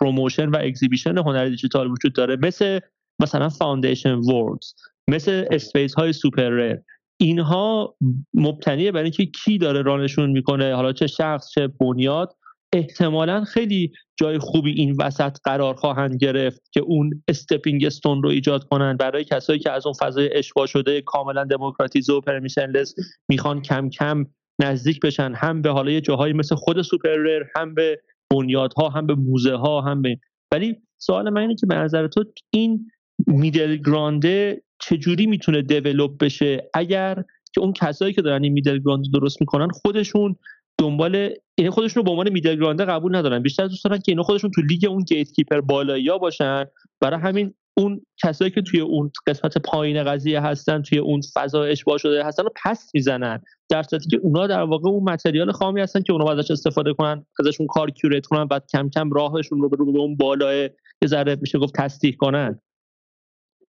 promotion 0.00 0.48
و 0.48 0.58
exhibition 0.60 1.18
هنر 1.18 1.48
دیجیتال 1.48 1.90
وجود 1.90 2.12
داره 2.12 2.36
مثل 2.36 2.80
مثلا 3.22 3.48
Foundation 3.48 4.14
worlds 4.14 4.74
مثل 5.10 5.44
space 5.50 5.94
های 5.94 6.12
SuperRare 6.12 6.76
اینها 7.20 7.96
مبتنیه 8.34 8.92
برای 8.92 9.04
اینکه 9.04 9.26
کی 9.26 9.58
داره 9.58 9.82
run 9.82 10.03
شون 10.03 10.30
می‌کنه 10.30 10.74
حالا 10.74 10.92
چه 10.92 11.06
شخص 11.06 11.50
چه 11.50 11.66
بنیاد 11.66 12.36
احتمالا 12.74 13.44
خیلی 13.44 13.92
جای 14.16 14.38
خوبی 14.38 14.72
این 14.72 14.96
وسط 15.00 15.36
قرار 15.44 15.74
خواهند 15.74 16.16
گرفت 16.16 16.62
که 16.72 16.80
اون 16.80 17.22
stepping 17.28 17.84
stone 17.84 18.22
رو 18.22 18.28
ایجاد 18.28 18.64
کنن. 18.64 18.96
برای 18.96 19.24
کسایی 19.24 19.58
که 19.58 19.70
از 19.70 19.86
اون 19.86 19.94
فضای 20.00 20.36
اشباع 20.36 20.66
شده 20.66 21.00
کاملا 21.00 21.44
دموکراتیزه 21.44 22.12
و 22.12 22.20
permissionless 22.20 22.94
می‌خوان 23.28 23.62
کم 23.62 23.90
کم 23.90 24.26
نزدیک 24.60 25.00
بشن 25.00 25.32
هم 25.36 25.62
به 25.62 25.70
حالا 25.70 25.90
یه 25.90 26.00
جاهایی 26.00 26.32
مثل 26.32 26.54
خود 26.54 26.82
SuperRare 26.82 27.44
هم 27.56 27.74
به 27.74 28.00
بنیادها 28.30 28.88
هم 28.88 29.06
به 29.06 29.14
موزه 29.14 29.54
ها 29.54 29.80
هم 29.80 30.02
به 30.02 30.18
ولی 30.52 30.76
سوال 30.98 31.30
من 31.30 31.40
اینه 31.40 31.54
که 31.54 31.66
به 31.66 31.74
نظر 31.74 32.06
تو 32.06 32.24
این 32.50 32.90
middle 33.26 33.76
ground 33.76 34.50
ه 34.50 34.62
چجوری 34.78 35.26
می‌تونه 35.26 35.62
develop 35.62 36.24
بشه؟ 36.24 36.70
اگر 36.74 37.14
که 37.54 37.60
اون 37.60 37.72
کسایی 37.72 38.12
که 38.12 38.22
دارن 38.22 38.42
این 38.42 38.52
middle 38.52 38.78
ground 38.78 39.04
درست 39.12 39.40
می‌کنن 39.40 39.68
خودشون 39.68 40.36
دنبال 40.78 41.30
این 41.58 41.70
خودشون 41.70 42.00
رو 42.00 42.04
به 42.04 42.10
عنوان 42.10 42.32
middle 42.32 42.56
ground 42.56 42.80
ه 42.80 42.84
قبول 42.84 43.16
ندارن. 43.16 43.42
بیشتر 43.42 43.66
دوست 43.66 43.84
دارن 43.84 43.98
که 43.98 44.12
اینا 44.12 44.22
خودشون 44.22 44.50
تو 44.50 44.62
لیگ 44.62 44.86
اون 44.88 45.02
gatekeeper 45.02 45.60
بالایی 45.60 46.10
باشن. 46.20 46.64
برای 47.00 47.20
همین 47.20 47.54
اون 47.76 48.06
کسایی 48.22 48.50
که 48.50 48.62
توی 48.62 48.80
اون 48.80 49.10
قسمت 49.26 49.58
پایین 49.58 50.04
قضیه 50.04 50.40
هستن 50.40 50.82
توی 50.82 50.98
اون 50.98 51.20
فضا 51.34 51.62
اشباع 51.62 51.98
شده 51.98 52.24
هستن 52.24 52.42
رو 52.42 52.50
پس 52.64 52.90
می‌زنن. 52.94 53.42
در 53.68 53.82
صورتی 53.82 54.08
که 54.08 54.16
اونا 54.16 54.46
در 54.46 54.62
واقع 54.62 54.88
اون 54.88 55.02
متریال 55.02 55.52
خامی 55.52 55.80
هستن 55.80 56.02
که 56.02 56.12
اونا 56.12 56.32
ازش 56.32 56.50
استفاده 56.50 56.94
کنن 56.94 57.26
ازشون 57.40 57.66
کار 57.66 57.90
curate 57.90 58.26
کنن 58.26 58.44
بعد 58.44 58.66
کم 58.72 58.88
کم 58.88 59.10
راهشون 59.10 59.60
رو 59.60 59.68
به 59.68 59.98
اون 59.98 60.16
بالای 60.16 60.70
یه 61.02 61.08
ذره 61.08 61.36
میشه 61.40 61.58
گفت 61.58 61.74
تصدیق 61.76 62.16
کنن. 62.16 62.60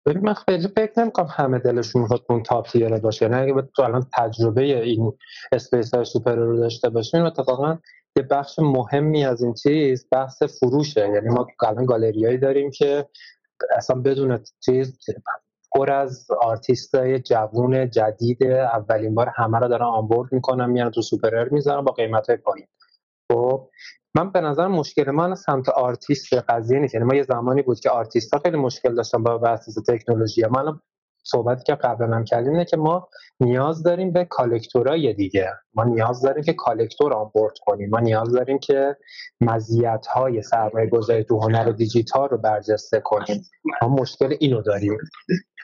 ببین 0.06 0.24
من 0.24 0.34
خیلی 0.34 0.68
فکر 0.68 0.92
نمی‌کنم 0.98 1.28
همه 1.30 1.60
دلشون 1.60 2.02
می‌خواد 2.02 2.26
اون 2.30 2.44
top 2.44 2.68
tier 2.68 2.94
ه 2.94 3.00
باشه. 3.00 3.28
نه 3.28 3.38
اگه 3.38 3.70
تو 3.76 3.82
الان 3.82 4.06
تجربه 4.18 4.84
این 4.84 5.12
space 5.52 5.94
های 5.94 6.06
SuperRare 6.06 6.36
رو 6.36 6.60
داشته 6.60 6.90
باشیم 6.90 7.26
اتفاقا 7.26 7.78
یه 8.18 8.24
بخش 8.24 8.60
مهمی 8.60 9.26
از 9.26 9.44
این 9.44 9.54
چیز 9.54 10.08
بحث 10.12 10.44
فروشه. 10.44 11.02
یعنی 11.02 11.30
ما 11.30 11.48
الان 11.68 11.86
گالریایی 11.86 12.38
داریم 12.38 12.72
که 12.72 13.08
اصلا 13.76 14.02
بدون 14.02 14.40
چیز 14.66 15.00
پر 15.76 15.92
از 15.92 16.28
آرتیست 16.42 16.96
های 16.96 17.20
جوون 17.20 17.90
جدید 17.90 18.44
اولین 18.44 19.16
بار 19.16 19.32
همه 19.36 19.60
رو 19.60 19.68
دارن 19.68 19.86
onboard 19.86 20.34
می‌کنن 20.34 20.70
میان 20.70 20.92
تو 20.92 21.02
SuperRare 21.02 21.50
می‌ذارن 21.50 21.86
با 21.86 21.92
قیمت 21.92 22.30
های 22.30 22.38
پایین. 22.38 22.68
خب 23.32 23.70
من 24.16 24.32
به 24.32 24.42
نظر 24.42 24.68
مشکل 24.68 25.12
ما 25.12 25.36
سمت 25.36 25.70
آرتیست 25.70 26.34
قضیه 26.34 26.80
نیست. 26.80 26.94
یعنی 26.94 27.06
ما 27.06 27.16
یه 27.16 27.24
زمانی 27.24 27.62
بود 27.62 27.80
که 27.80 27.90
آرتیست 27.90 28.34
ها 28.34 28.40
خیلی 28.40 28.58
مشکل 28.58 28.96
داشتن 28.96 29.24
با 29.24 29.38
بحث 29.38 29.78
تکنولوژی. 29.88 30.46
ما 30.46 30.82
صحبتی 31.24 31.64
که 31.64 31.76
قبلا 31.76 32.16
هم 32.16 32.24
کردیم 32.24 32.52
اینه 32.52 32.66
که 32.66 32.78
ما 32.78 33.08
نیاز 33.40 33.84
داریم 33.84 34.12
به 34.12 34.26
کالکتورای 34.26 35.14
دیگه. 35.14 35.50
ما 35.74 35.84
نیاز 35.84 36.22
داریم 36.22 36.44
که 36.44 36.54
کالکتور 36.54 37.14
آنبورد 37.14 37.54
کنیم. 37.62 37.90
ما 37.90 38.00
نیاز 38.00 38.32
داریم 38.32 38.60
که 38.60 38.98
مزیت 39.42 40.06
های 40.08 40.42
سرمایه 40.42 40.90
گذاری 40.90 41.24
تو 41.24 41.40
هنر 41.40 41.72
دیجیتال 41.72 42.30
رو 42.30 42.38
برجسته 42.38 43.00
کنیم. 43.00 43.46
ما 43.82 43.88
مشکل 43.88 44.36
اینو 44.40 44.62
داریم. 44.62 44.98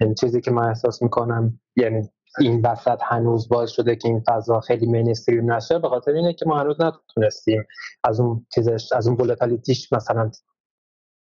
این 0.01 0.13
چیزی 0.13 0.41
که 0.41 0.51
من 0.51 0.67
احساس 0.67 1.01
می‌کنم 1.01 1.59
یعنی 1.75 2.09
این 2.39 2.61
وسط 2.65 2.99
هنوز 3.03 3.49
باز 3.49 3.71
شده 3.71 3.95
که 3.95 4.07
این 4.07 4.23
فضا 4.27 4.59
خیلی 4.59 4.85
مینستریم 4.85 5.51
نشه 5.51 5.79
به 5.79 5.89
خاطر 5.89 6.11
اینه 6.11 6.33
که 6.33 6.45
ما 6.45 6.59
هنوز 6.59 6.75
نتونستیم 6.81 7.63
از 8.03 8.19
اون 8.19 8.45
چیزش 8.55 8.93
از 8.93 9.07
اون 9.07 9.17
ولتالیتیش 9.17 9.93
مثلا 9.93 10.31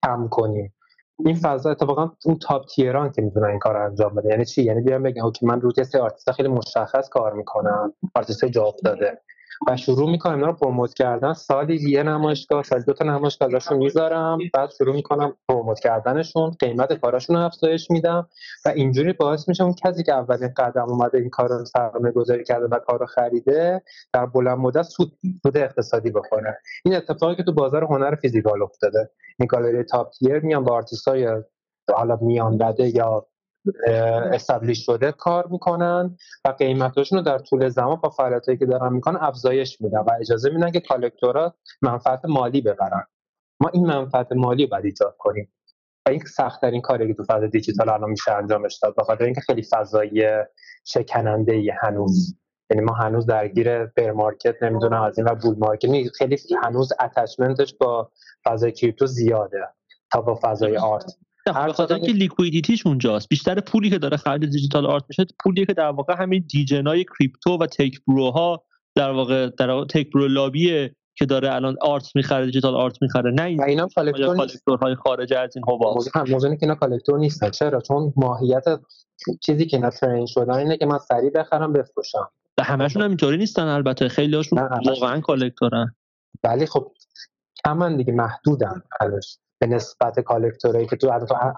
کم 0.06 0.28
کنیم. 0.28 0.75
این 1.20 1.36
فضا 1.36 1.72
اتفاقا 1.72 2.12
اون 2.26 2.40
top 2.40 2.66
tier 2.68 3.03
ان 3.03 3.12
که 3.12 3.22
می‌تونن 3.22 3.46
این 3.50 3.60
کار 3.60 3.78
انجام 3.78 4.16
بده 4.16 4.30
یعنی 4.30 4.46
چی؟ 4.46 4.64
یعنی 4.64 4.82
بیان 4.82 5.04
بگن 5.04 5.22
okay 5.22 5.46
من 5.46 5.62
روی 5.62 5.84
سه 5.84 6.00
آرتیست 6.00 6.32
خیلی 6.32 6.50
مشخص 6.50 7.10
کار 7.10 7.34
می‌کنم. 7.34 7.94
آرتیست 8.16 8.46
جا 8.46 8.64
افتاده. 8.64 9.22
و 9.68 9.78
شروع 9.78 10.12
می‌کنم 10.12 10.36
اینا 10.36 10.48
رو 10.48 10.54
promote 10.54 10.94
کردن. 10.94 11.34
سالی 11.34 11.90
یه 11.90 12.04
نمایشگاه 12.04 12.64
سالی 12.64 12.84
دو 12.84 12.94
تا 12.94 13.06
نمایشگاه 13.06 13.56
ازشون 13.56 13.78
می‌ذارم. 13.78 14.38
بعد 14.54 14.72
شروع 14.78 14.96
می‌کنم 14.96 15.34
promote 15.50 15.80
کردنشون. 15.80 16.52
قیمت 16.60 16.94
کاراشون 16.94 17.36
رو 17.36 17.42
افزایش 17.42 17.92
میدم 17.92 18.28
و 18.66 18.70
اینجوری 18.70 19.14
باعث 19.14 19.50
میشه 19.50 19.64
اون 19.64 19.74
کسی 19.74 20.04
که 20.04 20.14
اولین 20.14 20.54
قدم 20.58 20.90
اومده 20.90 21.18
این 21.18 21.30
کار 21.30 21.50
رو 21.50 21.66
سرمایه 21.66 22.14
گذاری 22.14 22.44
کرده 22.44 22.66
و 22.66 22.80
کار 22.80 23.00
رو 23.00 23.06
خریده 23.06 23.82
در 24.14 24.26
بلند 24.26 24.58
مدت 24.58 24.82
سود, 24.84 25.12
سود 25.44 25.58
اقتصادی 25.58 26.12
بکنه 26.12 26.58
این 26.86 26.96
اتفاقی 26.96 27.36
که 27.36 27.44
تو 27.44 27.54
بازار 27.54 27.84
هنر 27.84 28.16
physical 28.16 28.64
افتاده. 28.64 29.10
این 29.40 29.48
گالری 29.48 29.84
top 29.84 30.12
tier 30.12 30.40
میان 30.40 30.64
با 30.64 30.76
آرتیست 30.76 31.08
های 31.08 31.28
حالا 31.94 32.18
میان 32.22 32.62
رده 32.62 32.96
یا 32.96 33.28
establish 34.34 34.86
شده 34.86 35.12
کار 35.12 35.48
می‌کنن 35.48 36.18
و 36.46 36.50
قیمتاشون 36.50 37.18
رو 37.18 37.26
در 37.26 37.40
طول 37.40 37.70
زمان 37.70 37.96
با 37.96 38.10
فعالیتایی 38.10 38.58
که 38.58 38.66
دارن 38.66 38.94
می‌کنن 38.94 39.18
افزایش 39.22 39.82
میدن 39.82 40.00
و 40.00 40.10
اجازه 40.20 40.50
میدن 40.50 40.72
که 40.72 40.80
collector 40.80 41.48
ا 41.48 41.56
منفعت 41.82 42.26
مالی 42.26 42.62
ببرن. 42.62 43.04
ما 43.60 43.70
این 43.74 43.86
منفعت 43.86 44.32
مالی 44.32 44.66
باید 44.66 44.86
ایجاد 44.86 45.16
کنیم. 45.20 45.52
و 46.08 46.10
این 46.10 46.20
سختترین 46.20 46.82
کاری 46.82 47.08
که 47.08 47.14
تو 47.14 47.24
فضای 47.24 47.50
دیجیتال 47.50 47.90
الان 47.90 48.10
میشه 48.10 48.32
انجامش 48.32 48.80
داد 48.84 48.96
بخاطر 48.98 49.24
اینکه 49.24 49.42
خیلی 49.42 49.64
فضای 49.64 50.44
شکننده 50.86 51.54
ای 51.54 51.70
هنوز. 51.82 52.38
یعنی 52.70 52.84
ما 52.84 52.94
هنوز 52.94 53.26
درگیر 53.26 53.86
bear 53.86 54.12
market 54.12 54.64
نمی‌دونم 54.64 55.02
از 55.02 55.18
این 55.18 55.28
و 55.28 55.36
bull 55.36 55.56
market 55.58 55.90
خیلی 56.18 56.38
هنوز 56.64 56.94
attachment 57.00 57.62
ش 57.62 57.74
با 57.74 58.12
فضای 58.46 58.72
کریپتو 58.72 59.06
زیاده 59.06 59.68
تا 60.12 60.22
با 60.22 60.40
فضای 60.42 60.78
art. 60.78 61.12
به 61.46 61.74
خاطر 61.74 62.00
که 62.00 62.12
liquidity 62.12 62.72
ش 62.72 62.86
اونجاست. 62.86 63.30
بیشتر 63.30 63.60
پولی 63.60 63.90
که 63.90 63.98
داره 63.98 64.18
خرید 64.18 64.50
digital 64.50 64.86
art 64.86 65.04
میشه 65.10 65.26
پولی 65.44 65.66
که 65.66 65.74
در 65.74 65.90
واقع 65.90 66.16
همین 66.20 66.46
degen 66.50 66.95
ای 66.95 67.04
کریپتو 67.04 67.58
و 67.58 67.66
tech 67.66 68.00
bro 68.08 68.50
ها 68.50 68.64
در 68.96 69.12
واقع 69.12 69.50
در 69.50 69.70
واقع 69.70 69.86
tech 69.86 70.12
bro 70.12 70.28
لابیه 70.28 70.96
که 71.18 71.26
داره 71.26 71.56
الان 71.56 71.76
art 71.82 72.16
می‌خره 72.16 72.46
digital 72.46 72.76
art 72.76 73.02
می‌خره. 73.02 73.32
نه 73.32 73.44
این 73.44 73.64
اینا 73.64 73.88
collector 73.96 74.78
های 74.82 74.96
خارج 74.96 75.34
از 75.34 75.56
این 75.56 75.66
حباب 75.68 75.98
موضوع 76.30 76.56
که 76.56 76.58
اینا 76.62 76.76
collector 76.76 77.20
نیستن. 77.20 77.50
چرا؟ 77.50 77.82
چون 77.82 78.14
ماهیت 78.16 78.64
چیزی 79.42 79.66
که 79.66 79.78
اینا 79.78 79.90
train 79.90 80.26
شدن 80.26 80.54
اینه 80.54 80.78
که 80.78 80.86
من 80.86 80.98
سریع 80.98 81.30
بخرم 81.30 81.74
بفروشم. 81.74 82.30
همشون 82.62 83.02
هم 83.02 83.10
اینطوری 83.10 83.38
نیستن 83.38 83.68
البته. 83.68 84.08
خیلی 84.08 84.36
هاشون 84.36 84.60
واقعا 84.86 85.20
collector 85.20 85.82
ن. 85.82 85.96
ولی 86.44 86.66
خب 86.66 86.92
کمن 87.66 87.98
دیگه 87.98 88.14
محدودن 88.14 88.82
ازش. 89.00 89.38
به 89.60 89.68
نسبت 89.68 90.20
collector 90.20 90.75
ایی 90.75 90.88
که 90.88 90.96
تو 90.96 91.12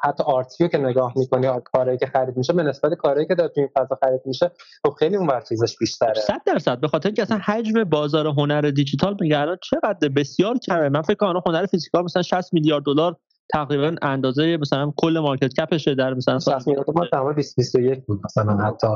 حتی 0.03 0.23
آرتیو 0.23 0.67
که 0.67 0.77
نگاه 0.77 1.13
می‌کنی 1.15 1.47
کارهایی 1.73 1.97
که 1.97 2.05
خرید 2.05 2.38
میشه 2.38 2.53
به 2.53 2.63
نسبت 2.63 2.93
کارهایی 2.93 3.27
که 3.27 3.36
در 3.36 3.49
این 3.55 3.69
فضا 3.77 3.97
خرید 4.01 4.21
میشه 4.25 4.51
خب 4.86 4.93
خیلی 4.99 5.15
اون 5.15 5.41
چیزش 5.49 5.77
بیشتره. 5.77 6.13
100 6.13 6.41
درصد. 6.45 6.79
به 6.79 6.88
خاطر 6.88 7.10
اینکه 7.10 7.21
اصلا 7.21 7.38
حجم 7.38 7.83
بازار 7.83 8.27
هنر 8.27 8.62
دیجیتال 8.62 9.17
میگه 9.21 9.39
الان 9.39 9.57
چقدر 9.63 10.10
بسیار 10.10 10.57
کمه. 10.57 10.89
من 10.89 11.01
فکر 11.01 11.15
کنم 11.15 11.41
هنر 11.45 11.65
physical 11.65 12.03
مثلا 12.03 12.21
60 12.21 12.53
میلیارد 12.53 12.83
دلار 12.83 13.15
تقریبا 13.53 13.95
اندازه 14.01 14.57
مثلا 14.62 14.93
کل 14.97 15.19
market 15.19 15.53
cap 15.53 15.74
شه 15.74 15.95
در 15.95 16.13
مثلا 16.13 16.39
60 16.39 16.67
میلیارد 16.67 16.89
ما 16.95 17.05
تقریبا 17.12 17.33
20 17.33 17.55
21 17.55 18.05
بود 18.05 18.21
مثلا 18.25 18.57
حتی. 18.57 18.88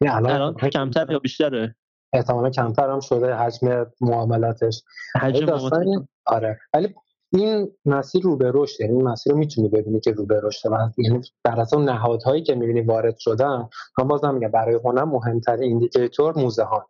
نه 0.00 0.16
الان, 0.16 0.32
الان 0.32 0.54
کمتر 0.54 1.10
یا 1.10 1.18
بیشتره؟ 1.18 1.76
احتمالا 2.12 2.50
کمتر 2.50 2.90
هم 2.90 3.00
شده 3.00 3.34
حجم 3.34 3.86
معاملاتش. 4.00 4.82
حجم 5.20 5.46
آره. 6.26 6.58
ولی 6.74 6.94
این 7.32 7.72
مسیر 7.84 8.22
رو 8.22 8.36
به 8.36 8.50
رشد 8.54 8.80
یعنی 8.80 8.92
این 8.92 9.08
مسیر 9.08 9.32
رو 9.32 9.38
می‌تونی 9.38 9.68
ببینی 9.68 10.00
که 10.00 10.12
رو 10.12 10.26
به 10.26 10.40
رشد 10.42 10.70
یعنی 10.98 11.20
در 11.44 11.60
اصل 11.60 11.78
نهادهایی 11.78 12.42
که 12.42 12.54
می‌بینی 12.54 12.80
وارد 12.80 13.16
شدن 13.18 13.68
من 13.98 14.08
بازم 14.08 14.34
میگم 14.34 14.48
برای 14.48 14.78
هنر 14.84 15.04
مهمترین 15.04 15.62
indicator 15.62 16.38
موزه 16.38 16.62
ها 16.62 16.88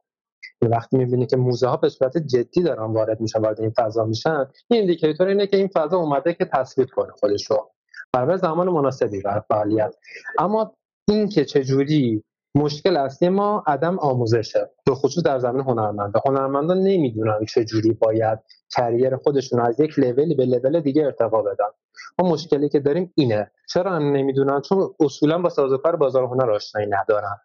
یعنی 0.63 0.75
وقتی 0.75 0.97
می‌بینی 0.97 1.27
که 1.27 1.37
موزه 1.37 1.69
ها 1.69 1.77
به 1.77 1.89
صورت 1.89 2.19
جدی 2.19 2.63
دارن 2.63 2.93
وارد 2.93 3.21
میشن 3.21 3.41
وارد 3.41 3.61
این 3.61 3.71
فضا 3.71 4.05
میشن 4.05 4.47
این 4.71 4.81
indicator 4.81 5.27
اینه 5.27 5.47
که 5.47 5.57
این 5.57 5.69
فضا 5.75 5.97
اومده 5.97 6.35
که 6.35 6.45
تثبیت 6.45 6.91
کنه 6.91 7.13
خودش 7.21 7.51
رو 7.51 7.71
برای 8.13 8.39
زمان 8.39 8.69
مناسبی 8.69 9.23
برای 9.23 9.41
فعالیت. 9.49 9.95
اما 10.39 10.75
این 11.09 11.29
که 11.29 11.45
چجوری 11.45 12.25
مشکل 12.55 12.97
اصلی 12.97 13.29
ما 13.29 13.65
عدم 13.67 13.99
آموزشه 13.99 14.71
به 14.87 14.95
خصوص 14.95 15.25
در 15.25 15.39
زمین 15.39 15.61
هنرمنده 15.61 16.21
هنرمندان 16.27 16.79
نمی‌دونن 16.79 17.45
چجوری 17.49 17.93
باید 17.93 18.39
کریر 18.77 19.17
خودشون 19.17 19.61
از 19.61 19.81
یک 19.81 19.99
لولی 19.99 20.35
به 20.35 20.47
لول 20.47 20.81
دیگه 20.81 21.05
ارتقا 21.05 21.43
بدن. 21.43 21.71
ما 22.19 22.29
مشکلی 22.29 22.69
که 22.69 22.81
داریم 22.81 23.13
اینه. 23.15 23.51
چرا 23.69 23.93
هم 23.93 24.03
نمی‌دونن؟ 24.03 24.61
چون 24.61 24.95
اصولا 25.01 25.39
با 25.39 25.49
سازوکار 25.49 25.97
بازار 25.97 26.25
هنر 26.25 26.51
آشنایی 26.51 26.87
ندارن. 26.91 27.37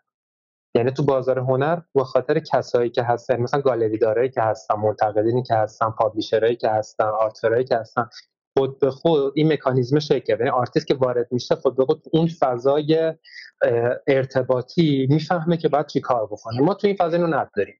یعنی 0.75 0.91
تو 0.91 1.03
بازار 1.03 1.39
هنر 1.39 1.79
به 1.93 2.03
خاطر 2.03 2.39
کسایی 2.39 2.89
که 2.89 3.03
هستن 3.03 3.41
مثلا 3.41 3.61
گالری 3.61 3.97
دارایی 3.97 4.29
که 4.29 4.41
هستن 4.41 4.75
منتقدینی 4.75 5.43
که 5.43 5.55
هستن 5.55 5.89
پابلیشرایی 5.89 6.55
که 6.55 6.69
هستن 6.69 7.03
آرتورایی 7.03 7.63
که 7.65 7.75
هستن 7.75 8.09
خود 8.57 8.79
به 8.79 8.91
خود 8.91 9.33
این 9.35 9.53
مکانیزم 9.53 9.99
شکل. 9.99 10.35
یعنی 10.39 10.49
آرتیست 10.49 10.87
که 10.87 10.95
وارد 10.95 11.27
میشه 11.31 11.55
خود 11.55 11.75
به 11.75 11.85
خود 11.85 12.03
اون 12.11 12.27
فضای 12.39 13.13
ارتباطی 14.07 15.07
می‌فهمه 15.09 15.57
که 15.57 15.69
باید 15.69 15.87
چی 15.87 16.01
کار 16.01 16.25
بکنه. 16.25 16.61
ما 16.61 16.73
تو 16.73 16.87
این 16.87 16.95
فضا 16.95 17.17
اینو 17.17 17.27
نداریم. 17.27 17.75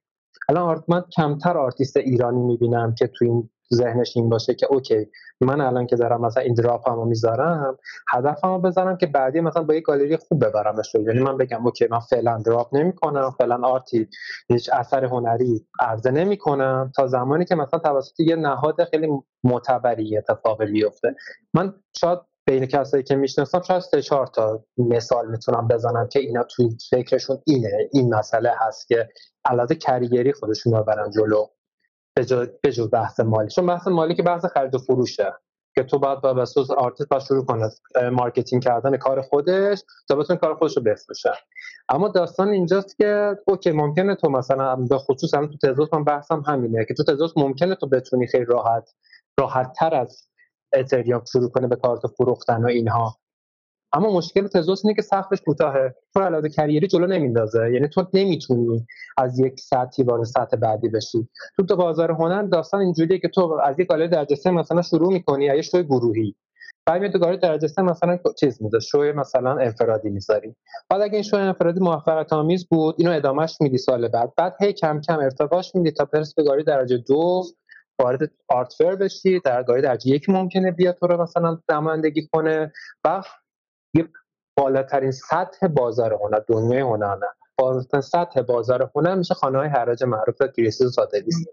الان 0.48 0.84
من 0.88 1.04
کمتر 1.16 1.58
آرتیست 1.58 1.96
ایرانی 1.96 2.42
می‌بینم 2.42 2.94
که 2.94 3.06
تو 3.06 3.24
این 3.24 3.50
ذهنش 3.74 4.16
این 4.16 4.28
باشه 4.28 4.54
که 4.54 4.66
okay 4.70 5.06
من 5.40 5.60
الان 5.60 5.86
که 5.86 5.96
دارم 5.96 6.20
مثلا 6.20 6.42
این 6.42 6.54
drop 6.54 6.88
هم 6.88 7.08
می‌ذارم 7.08 7.78
هدفمو 8.08 8.58
بذارم 8.58 8.96
که 8.96 9.06
بعدی 9.06 9.40
مثلا 9.40 9.62
با 9.62 9.74
یه 9.74 9.80
گالری 9.80 10.16
خوب 10.16 10.44
ببرمش 10.44 10.94
یعنی 10.94 11.18
من 11.20 11.36
بگم 11.36 11.66
okay 11.66 11.86
من 11.90 12.00
فعلا 12.00 12.38
drop 12.46 12.74
نمی‌کنم 12.74 13.30
فعلا 13.38 13.56
آرتی 13.56 14.08
هیچ 14.48 14.70
اثر 14.72 15.04
هنری 15.04 15.66
عرضه 15.80 16.10
نمی‌کنم 16.10 16.92
تا 16.96 17.06
زمانی 17.06 17.44
که 17.44 17.54
مثلا 17.54 17.80
توسط 17.80 18.20
یه 18.20 18.36
نهاد 18.36 18.84
خیلی 18.84 19.08
معتبری 19.44 20.18
اتفاق 20.18 20.64
بیفته. 20.64 21.14
من 21.54 21.74
شاید 22.00 22.18
بین 22.46 22.66
کسایی 22.66 23.02
که 23.02 23.16
می‌شناسم 23.16 23.62
شاید 23.62 23.82
سه 23.82 24.02
چهار 24.02 24.26
تا 24.26 24.64
مثال 24.78 25.30
می‌تونم 25.30 25.68
بزنم 25.68 26.08
که 26.08 26.20
اینا 26.20 26.42
توی 26.42 26.68
فکرشون 26.90 27.38
اینه. 27.46 27.88
این 27.92 28.14
مسئله 28.14 28.52
هست 28.58 28.88
که 28.88 29.08
علاوه 29.44 29.74
کریگری 29.74 30.32
خودشون 30.32 30.72
رو 30.72 30.82
برن 30.82 31.10
جلو 31.10 31.46
به 32.62 32.72
جز 32.72 32.90
بحث 32.90 33.20
مالی. 33.20 33.48
چون 33.48 33.66
بحث 33.66 33.86
مالی 33.86 34.14
که 34.14 34.22
بحث 34.22 34.44
خرید 34.44 34.74
و 34.74 34.78
فروشه 34.78 35.32
که 35.74 35.82
تو 35.82 35.98
باید 35.98 36.20
با 36.20 36.34
بسوس 36.34 36.70
آرتیست 36.70 37.08
با 37.08 37.18
شروع 37.18 37.44
کنه 37.44 37.70
مارکتینگ 38.12 38.64
کردن 38.64 38.96
کار 38.96 39.22
خودش 39.22 39.82
تا 40.08 40.16
بتونه 40.16 40.38
کار 40.38 40.54
خودش 40.54 40.76
رو 40.76 40.82
بفروشه. 40.82 41.32
اما 41.88 42.08
داستان 42.08 42.48
اینجاست 42.48 42.96
که 42.96 43.36
اوکی 43.46 43.70
ممکنه 43.70 44.14
تو 44.14 44.30
مثلا 44.30 44.76
به 44.76 44.98
خصوص 44.98 45.34
هم 45.34 45.46
تو 45.46 45.72
تزوس 45.72 45.94
من 45.94 46.04
بحثم 46.04 46.40
همینه 46.46 46.84
که 46.84 46.94
تو 46.94 47.04
تزوس 47.04 47.32
ممکنه 47.36 47.74
تو 47.74 47.88
بتونی 47.88 48.26
خیلی 48.26 48.44
راحت 48.44 48.90
راحت 49.40 49.72
تر 49.72 49.94
از 49.94 50.28
اتریوم 50.72 51.22
شروع 51.32 51.50
کنه 51.50 51.66
به 51.66 51.76
کارت 51.76 52.06
فروختن 52.06 52.64
و 52.64 52.66
اینها. 52.66 53.16
اما 53.92 54.12
مشکل 54.12 54.46
تزوس 54.46 54.84
اینه 54.84 54.94
که 54.94 55.02
سقفش 55.02 55.40
کوتاهه. 55.40 55.94
تو 56.14 56.20
علاوه 56.20 56.48
کریری 56.48 56.86
جلو 56.86 57.06
نمیندازه. 57.06 57.70
یعنی 57.72 57.88
تو 57.88 58.06
نمی‌تونی 58.14 58.86
از 59.18 59.38
یک 59.38 59.60
سطحی 59.60 60.04
وارد 60.04 60.24
سطح 60.24 60.56
بعدی 60.56 60.88
بشی. 60.88 61.28
تو 61.56 61.66
تو 61.66 61.76
بازار 61.76 62.10
هنر 62.10 62.42
داستان 62.42 62.80
اینجوریه 62.80 63.18
که 63.18 63.28
تو 63.28 63.60
از 63.64 63.80
یک 63.80 63.86
گالری 63.88 64.08
درجه 64.08 64.36
سه 64.36 64.50
مثلا 64.50 64.82
شروع 64.82 65.12
می‌کنی 65.12 65.44
یا 65.44 65.62
شوی 65.62 65.82
گروهی. 65.82 66.34
بعد 66.86 67.00
میاد 67.00 67.16
گالری 67.16 67.36
درجه 67.36 67.68
سه 67.68 67.82
مثلا 67.82 68.18
چیز 68.40 68.62
می‌ذاری 68.62 68.84
شوی 68.84 69.12
مثلا 69.12 69.56
انفرادی 69.56 70.10
می‌ذاری. 70.10 70.56
بعد 70.90 71.02
اگه 71.02 71.14
این 71.14 71.22
شوی 71.22 71.40
انفرادی 71.40 71.80
موفقیت 71.80 72.30
بود 72.70 72.94
اینو 72.98 73.12
ادامهش 73.12 73.56
میدی 73.60 73.78
سال 73.78 74.08
بعد. 74.08 74.32
بعد 74.36 74.56
هی 74.60 74.72
کم 74.72 75.00
کم 75.00 75.18
ارتقاش 75.18 75.74
میدی 75.74 75.90
تا 75.90 76.04
پرس 76.04 76.34
به 76.34 76.42
گالری 76.42 76.64
درجه 76.64 76.96
دو. 76.96 77.42
وارد 78.00 78.30
art 78.48 78.72
fair 78.72 78.96
بشی 78.96 79.40
در 79.40 79.62
گالری 79.62 79.82
درجه 79.82 80.10
یک 80.10 80.28
ممکنه 80.28 80.70
بیاد 80.70 80.94
تو 80.94 81.06
رو 81.06 81.22
مثلا 81.22 81.58
نمایندگی 81.70 82.28
کنه 82.32 82.72
و 83.04 83.22
یه 83.94 84.08
بالاترین 84.58 85.10
سطح 85.10 85.66
بازار 85.66 86.14
هنر 86.22 86.40
دنیای 86.48 86.80
هنر 86.80 87.14
نه 87.14 87.26
بالاترین 87.58 88.00
سطح 88.00 88.42
بازار 88.42 88.90
هنر 88.96 89.14
میشه 89.14 89.34
خانه 89.34 89.58
های 89.58 89.68
حراج 89.68 90.04
معروف 90.04 90.36
Christie's 90.56 90.94
Sotheby's 90.94 91.46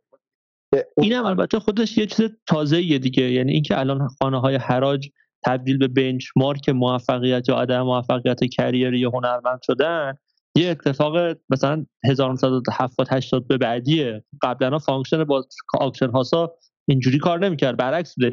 اینم 0.98 1.26
البته 1.26 1.60
خودش 1.60 1.98
یه 1.98 2.06
چیز 2.06 2.30
تازه 2.48 2.98
دیگه 2.98 3.24
یعنی 3.24 3.54
اینکه 3.54 3.80
الان 3.80 4.08
خانه 4.08 4.40
های 4.40 4.56
حراج 4.56 5.10
تبدیل 5.46 5.78
به 5.78 5.88
benchmark 5.88 6.70
موفقیت 6.70 7.50
یا 7.50 7.56
عدم 7.56 7.82
موفقیت 7.82 8.44
career 8.44 8.92
ی 8.92 9.00
یا 9.00 9.10
هنرمند 9.10 9.60
شدن 9.62 10.18
یه 10.56 10.70
اتفاق 10.70 11.38
مثلا 11.50 11.86
1970 12.10 13.08
80 13.12 13.48
به 13.48 13.58
بعدیه. 13.58 14.24
قبلا 14.42 14.80
function 14.80 15.24
با 15.24 15.46
auction 15.74 16.10
house 16.10 16.47
ا 16.47 16.54
اینجوری 16.88 17.18
کار 17.18 17.40
نمی‌کرد. 17.40 17.78
برعکس 17.78 18.16
بوده 18.16 18.30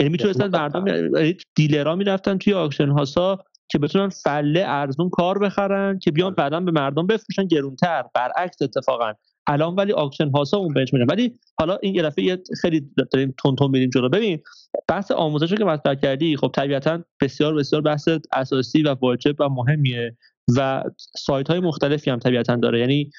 یعنی 0.00 0.12
می‌تونستن 0.12 0.48
مردم 0.48 0.86
یعنی 0.86 1.36
دیلرها 1.54 1.94
می‌رفتن 1.94 2.38
توی 2.38 2.54
auction 2.54 2.88
house 2.88 3.30
ا 3.30 3.38
که 3.70 3.78
بتونن 3.78 4.08
فله 4.08 4.64
ارزون 4.66 5.10
کار 5.10 5.38
بخرن 5.38 5.98
که 5.98 6.10
بیان 6.10 6.34
بعدا 6.34 6.60
به 6.60 6.70
مردم 6.70 7.06
بفروشن 7.06 7.46
گرونتر. 7.46 8.04
برعکس 8.14 8.62
اتفاقا. 8.62 9.12
الان 9.48 9.74
ولی 9.74 9.92
auction 9.92 10.30
house 10.30 10.52
ا 10.52 10.56
اون 10.56 10.74
benchmark 10.74 10.94
ن 10.94 11.06
ولی 11.10 11.38
حالا 11.58 11.78
این 11.82 11.94
یه 11.94 12.02
دفعه 12.02 12.42
خیلی 12.62 12.90
داریم 13.12 13.34
تون 13.38 13.56
تون 13.56 13.70
میریم 13.70 13.90
جلو. 13.90 14.08
ببین 14.08 14.38
بحث 14.88 15.10
آموزش 15.10 15.50
رو 15.50 15.58
که 15.58 15.64
مطرح 15.64 15.94
کردی 15.94 16.36
خب 16.36 16.50
طبیعتا 16.54 17.04
بسیار 17.20 17.54
بسیار 17.54 17.82
بحث 17.82 18.08
اساسی 18.32 18.82
و 18.82 18.94
واجب 18.94 19.40
و 19.40 19.48
مهمیه 19.48 20.16
و 20.56 20.84
سایت 21.16 21.48
های 21.48 21.60
مختلفی 21.60 22.10
هم 22.10 22.18
طبیعتا 22.18 22.56
داره. 22.56 22.80
یعنی 22.80 23.10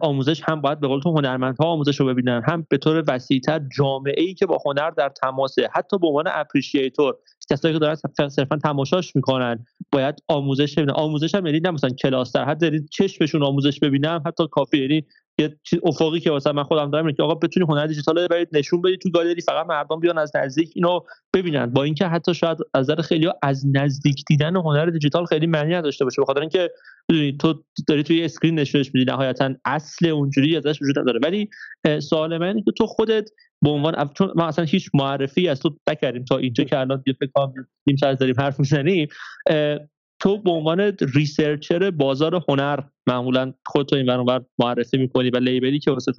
آموزش 0.00 0.42
هم 0.44 0.60
باید 0.60 0.80
به 0.80 0.88
قول 0.88 1.00
تو 1.00 1.10
هنرمندها 1.10 1.66
آموزش 1.66 2.00
رو 2.00 2.06
ببینن. 2.06 2.42
هم 2.48 2.66
به 2.70 2.78
طور 2.78 3.04
وسیعتر 3.08 3.60
جامعه 3.76 4.22
ای 4.22 4.34
که 4.34 4.46
با 4.46 4.58
هنر 4.66 4.90
در 4.90 5.08
تماسه 5.08 5.68
حتی 5.72 5.98
به 5.98 6.06
عنوان 6.06 6.24
appreciator 6.26 7.16
کسایی 7.50 7.74
که 7.74 7.80
دارن 7.80 7.96
صرفا 8.28 8.56
تماشاش 8.56 9.16
می‌کنن 9.16 9.64
باید 9.92 10.22
آموزش 10.28 10.74
ببینن. 10.74 10.90
آموزش 10.90 11.34
هم 11.34 11.46
یعنی 11.46 11.60
مثلا 11.70 11.90
کلاس 11.90 12.32
در 12.32 12.44
حد 12.44 12.62
یعنی 12.62 12.80
چشمشون 12.90 13.42
آموزش 13.42 13.80
ببینن 13.80 14.22
حتی 14.26 14.48
کافی 14.50 14.78
یعنی 14.78 15.04
یه 15.40 15.56
افقی 15.82 16.20
که 16.20 16.30
مثلا 16.30 16.52
من 16.52 16.62
خودم 16.62 16.90
دارم 16.90 17.12
که 17.12 17.22
آقا 17.22 17.34
بتونی 17.34 17.66
هنر 17.68 17.86
دیجیتال 17.86 18.18
رو 18.18 18.28
برید 18.28 18.48
نشون 18.52 18.82
بدید 18.82 19.00
تو 19.00 19.10
گالری 19.10 19.40
فقط 19.40 19.66
مردم 19.66 20.00
بیان 20.00 20.18
از 20.18 20.32
نزدیک 20.36 20.72
اینو 20.74 21.00
ببینن. 21.34 21.66
با 21.66 21.82
اینکه 21.82 22.06
حتی 22.06 22.34
شاید 22.34 22.58
از 22.74 22.90
نظر 22.90 23.02
خیلی 23.02 23.28
از 23.42 23.66
نزدیک 23.74 24.24
دیدن 24.28 24.56
هنر 24.56 24.86
دیجیتال 24.86 25.24
خیلی 25.24 25.46
معنی 25.46 25.74
نداشته 25.74 26.04
باشه 26.04 26.22
بخاطر 26.22 26.40
اینکه 26.40 26.70
تو 27.38 27.64
داری 27.88 28.02
توی 28.02 28.24
screen 28.24 28.58
نشونش 28.58 28.90
میدی 28.94 29.10
نهایتا 29.10 29.54
اصل 29.64 30.06
اونجوری 30.06 30.56
ازش 30.56 30.82
وجود 30.82 30.98
نداره. 30.98 31.20
ولی 31.22 31.48
سوال 32.00 32.38
من 32.38 32.62
که 32.62 32.72
تو 32.78 32.86
خودت 32.86 33.30
به 33.62 33.70
عنوان 33.70 34.10
چون 34.14 34.32
ما 34.36 34.46
اصلا 34.46 34.64
هیچ 34.64 34.90
معرفی 34.94 35.48
از 35.48 35.60
تو 35.60 35.76
نکردیم 35.90 36.24
تا 36.24 36.38
اینجا 36.38 36.64
که 36.64 36.78
الان 36.78 37.02
یه 37.06 37.12
فکر 37.12 37.30
نیم 37.86 37.96
ساعت 37.96 38.18
داریم 38.18 38.34
حرف 38.38 38.60
می‌زنیم. 38.60 39.08
تو 40.20 40.42
به 40.42 40.50
عنوان 40.50 40.80
researcher 41.14 41.90
بازار 41.90 42.44
هنر 42.48 42.80
معمولا 43.06 43.54
خودتو 43.66 43.96
این 43.96 44.06
ور 44.06 44.19
اون 44.19 44.31
ور 44.31 44.44
معرفی 44.58 44.98
می‌کنی 44.98 45.30
و 45.30 45.36
label 45.36 45.71
ی 45.71 45.78
که 45.78 45.90
واسه 45.90 46.12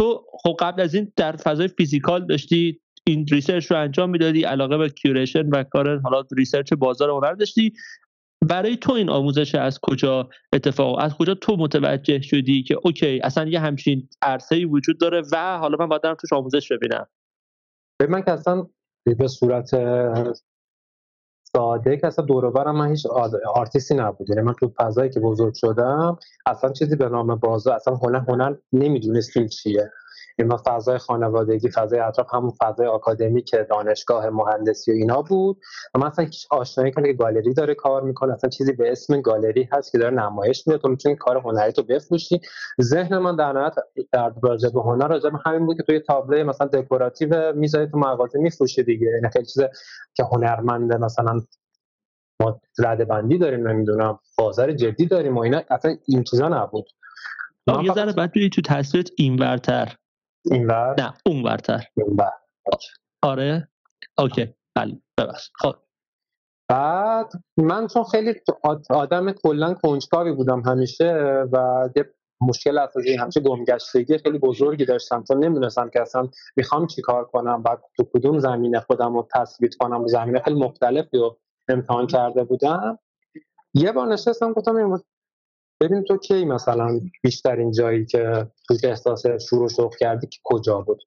تو 0.00 0.24
خب 0.42 0.56
قبل 0.60 0.82
از 0.82 0.94
این 0.94 1.12
در 1.16 1.36
فضای 1.36 1.68
physical 1.68 2.26
داشتی 2.26 2.80
این 3.06 3.26
research 3.30 3.70
رو 3.70 3.80
انجام 3.80 4.10
می‌دادی 4.10 4.42
علاقه 4.42 4.78
به 4.78 4.88
curation 4.88 5.48
و 5.48 5.62
کار 5.62 6.00
حالا 6.00 6.22
research 6.36 6.72
بازار 6.72 7.10
هنر 7.10 7.32
داشتی. 7.32 7.72
برای 8.46 8.76
تو 8.76 8.92
این 8.92 9.10
آموزش 9.10 9.54
از 9.54 9.78
کجا 9.82 10.28
اتفاق 10.52 10.98
از 10.98 11.14
کجا 11.14 11.34
تو 11.34 11.56
متوجه 11.56 12.20
شدی 12.20 12.62
که 12.62 12.78
اوکی 12.84 13.20
اصلا 13.24 13.48
یه 13.48 13.60
همچین 13.60 14.08
عرصه 14.22 14.66
وجود 14.66 15.00
داره 15.00 15.22
و 15.32 15.58
حالا 15.58 15.76
من 15.80 15.88
باید 15.88 16.16
توش 16.16 16.32
آموزش 16.32 16.72
ببینم؟ 16.72 17.06
به 17.98 18.06
من 18.06 18.22
که 18.22 18.30
اصلا 18.30 18.66
به 19.04 19.28
صورت 19.28 19.70
ساده 21.52 21.96
که 21.96 22.06
اصلا 22.06 22.24
دور 22.24 22.72
من 22.72 22.90
هیچ 22.90 23.06
آرتیستی 23.54 23.94
نبود. 23.94 24.30
یعنی 24.30 24.42
من 24.42 24.52
تو 24.52 24.72
فضایی 24.76 25.10
که 25.10 25.20
بزرگ 25.20 25.54
شدم 25.54 26.18
اصلا 26.46 26.72
چیزی 26.72 26.96
به 26.96 27.08
نام 27.08 27.34
بازار 27.34 27.74
اصلا 27.74 27.94
هنر 27.94 28.18
هنر 28.18 28.54
نمی‌دونستیم 28.72 29.46
چیه. 29.46 29.90
این 30.38 30.56
فضای 30.56 30.98
خانوادگی 30.98 31.70
فضای 31.70 31.98
اطراف 31.98 32.34
همون 32.34 32.52
فضای 32.62 32.86
آکادمی 32.86 33.42
که 33.42 33.66
دانشگاه 33.70 34.30
مهندسی 34.30 34.92
و 34.92 34.94
اینا 34.94 35.22
بود. 35.22 35.58
و 35.94 35.98
مثلا 35.98 36.24
هیچ 36.24 36.46
آشنایی 36.50 36.92
کنه 36.92 37.08
که 37.08 37.12
گالری 37.12 37.54
داره 37.54 37.74
کار 37.74 38.02
می‌کنه 38.02 38.32
اصلا 38.32 38.50
چیزی 38.50 38.72
به 38.72 38.92
اسم 38.92 39.20
گالری 39.20 39.68
هست 39.72 39.92
که 39.92 39.98
داره 39.98 40.14
نمایش 40.14 40.66
میده. 40.66 40.78
تو 40.78 40.88
می‌تونی 40.88 41.16
کار 41.16 41.36
هنری 41.36 41.72
تو 41.72 41.82
بفروشی. 41.82 42.40
ذهن 42.82 43.18
من 43.18 43.36
در 43.36 43.52
نهایت 43.52 43.74
در 44.12 44.32
راجع 44.42 44.68
به 44.68 44.80
هنر 44.80 45.08
راجع 45.08 45.30
به 45.30 45.38
همین 45.46 45.66
بود 45.66 45.76
که 45.76 45.82
توی 45.82 46.00
تابلو 46.00 46.44
مثلا 46.44 46.66
دکوراتیو 46.66 47.52
می‌ذاری 47.52 47.90
تو 47.90 47.98
مغازه 47.98 48.38
میفروشی 48.38 48.82
دیگه. 48.82 49.06
یعنی 49.06 49.30
خیلی 49.32 49.46
چیز 49.46 49.62
که 50.14 50.24
هنرمنده 50.32 50.96
مثلا 50.96 51.40
ما 52.42 52.60
رده 52.78 53.04
بندی 53.04 53.38
داریم 53.38 53.68
نمی‌دونم 53.68 54.18
بازار 54.38 54.72
جدی 54.72 55.06
داریم 55.06 55.36
و 55.36 55.40
اینا 55.40 55.62
اصلا 55.70 55.96
این 56.08 56.24
چیزا 56.24 56.48
نبود. 56.48 56.84
یه 57.82 57.92
ذره 57.92 58.12
بعد 58.12 58.30
تو 58.52 58.62
تصویرت 58.62 59.10
اینورتر. 59.16 59.94
اینور؟ 60.44 60.94
نه 61.00 61.14
اون 61.26 61.42
ورتر 61.42 61.84
آره؟ 63.22 63.68
اوکی 64.18 64.54
بله 64.74 65.00
ببخش. 65.18 65.50
خب. 65.54 65.74
بعد 66.68 67.32
من 67.56 67.86
چون 67.86 68.04
خیلی 68.04 68.34
آدم 68.90 69.32
کلا 69.32 69.74
کنجکاوی 69.74 70.32
بودم 70.32 70.60
همیشه 70.60 71.12
و 71.52 71.88
یه 71.96 72.14
مشکل 72.40 72.78
اساسی 72.78 73.16
همیشه 73.16 73.40
گمگشتگی 73.40 74.18
خیلی 74.18 74.38
بزرگی 74.38 74.84
داشتم 74.84 75.24
چون 75.28 75.44
نمی‌دونستم 75.44 75.90
که 75.90 76.00
اصلا 76.00 76.28
می‌خوام 76.56 76.86
چی 76.86 77.02
کار 77.02 77.24
کنم 77.24 77.62
بعد 77.62 77.80
تو 77.96 78.04
کدوم 78.14 78.38
زمینه 78.38 78.80
خودم 78.80 79.14
رو 79.14 79.28
تثبیت 79.34 79.74
کنم 79.74 80.04
و 80.04 80.08
زمینه 80.08 80.40
خیلی 80.40 80.60
مختلفی 80.60 81.18
رو 81.18 81.38
امتحان 81.68 82.06
کرده 82.06 82.44
بودم. 82.44 82.98
یه 83.74 83.92
بار 83.92 84.06
نشستم 84.06 84.52
گفتم 84.52 85.00
ببین 85.80 86.04
تو 86.04 86.16
کی 86.16 86.44
مثلا 86.44 87.00
بیشترین 87.22 87.72
جایی 87.72 88.06
که 88.06 88.46
تو 88.68 88.74
احساس 88.84 89.26
شروع 89.48 89.68
شوق 89.68 89.94
کردی 89.96 90.26
که 90.26 90.38
کجا 90.44 90.80
بود؟ 90.80 91.02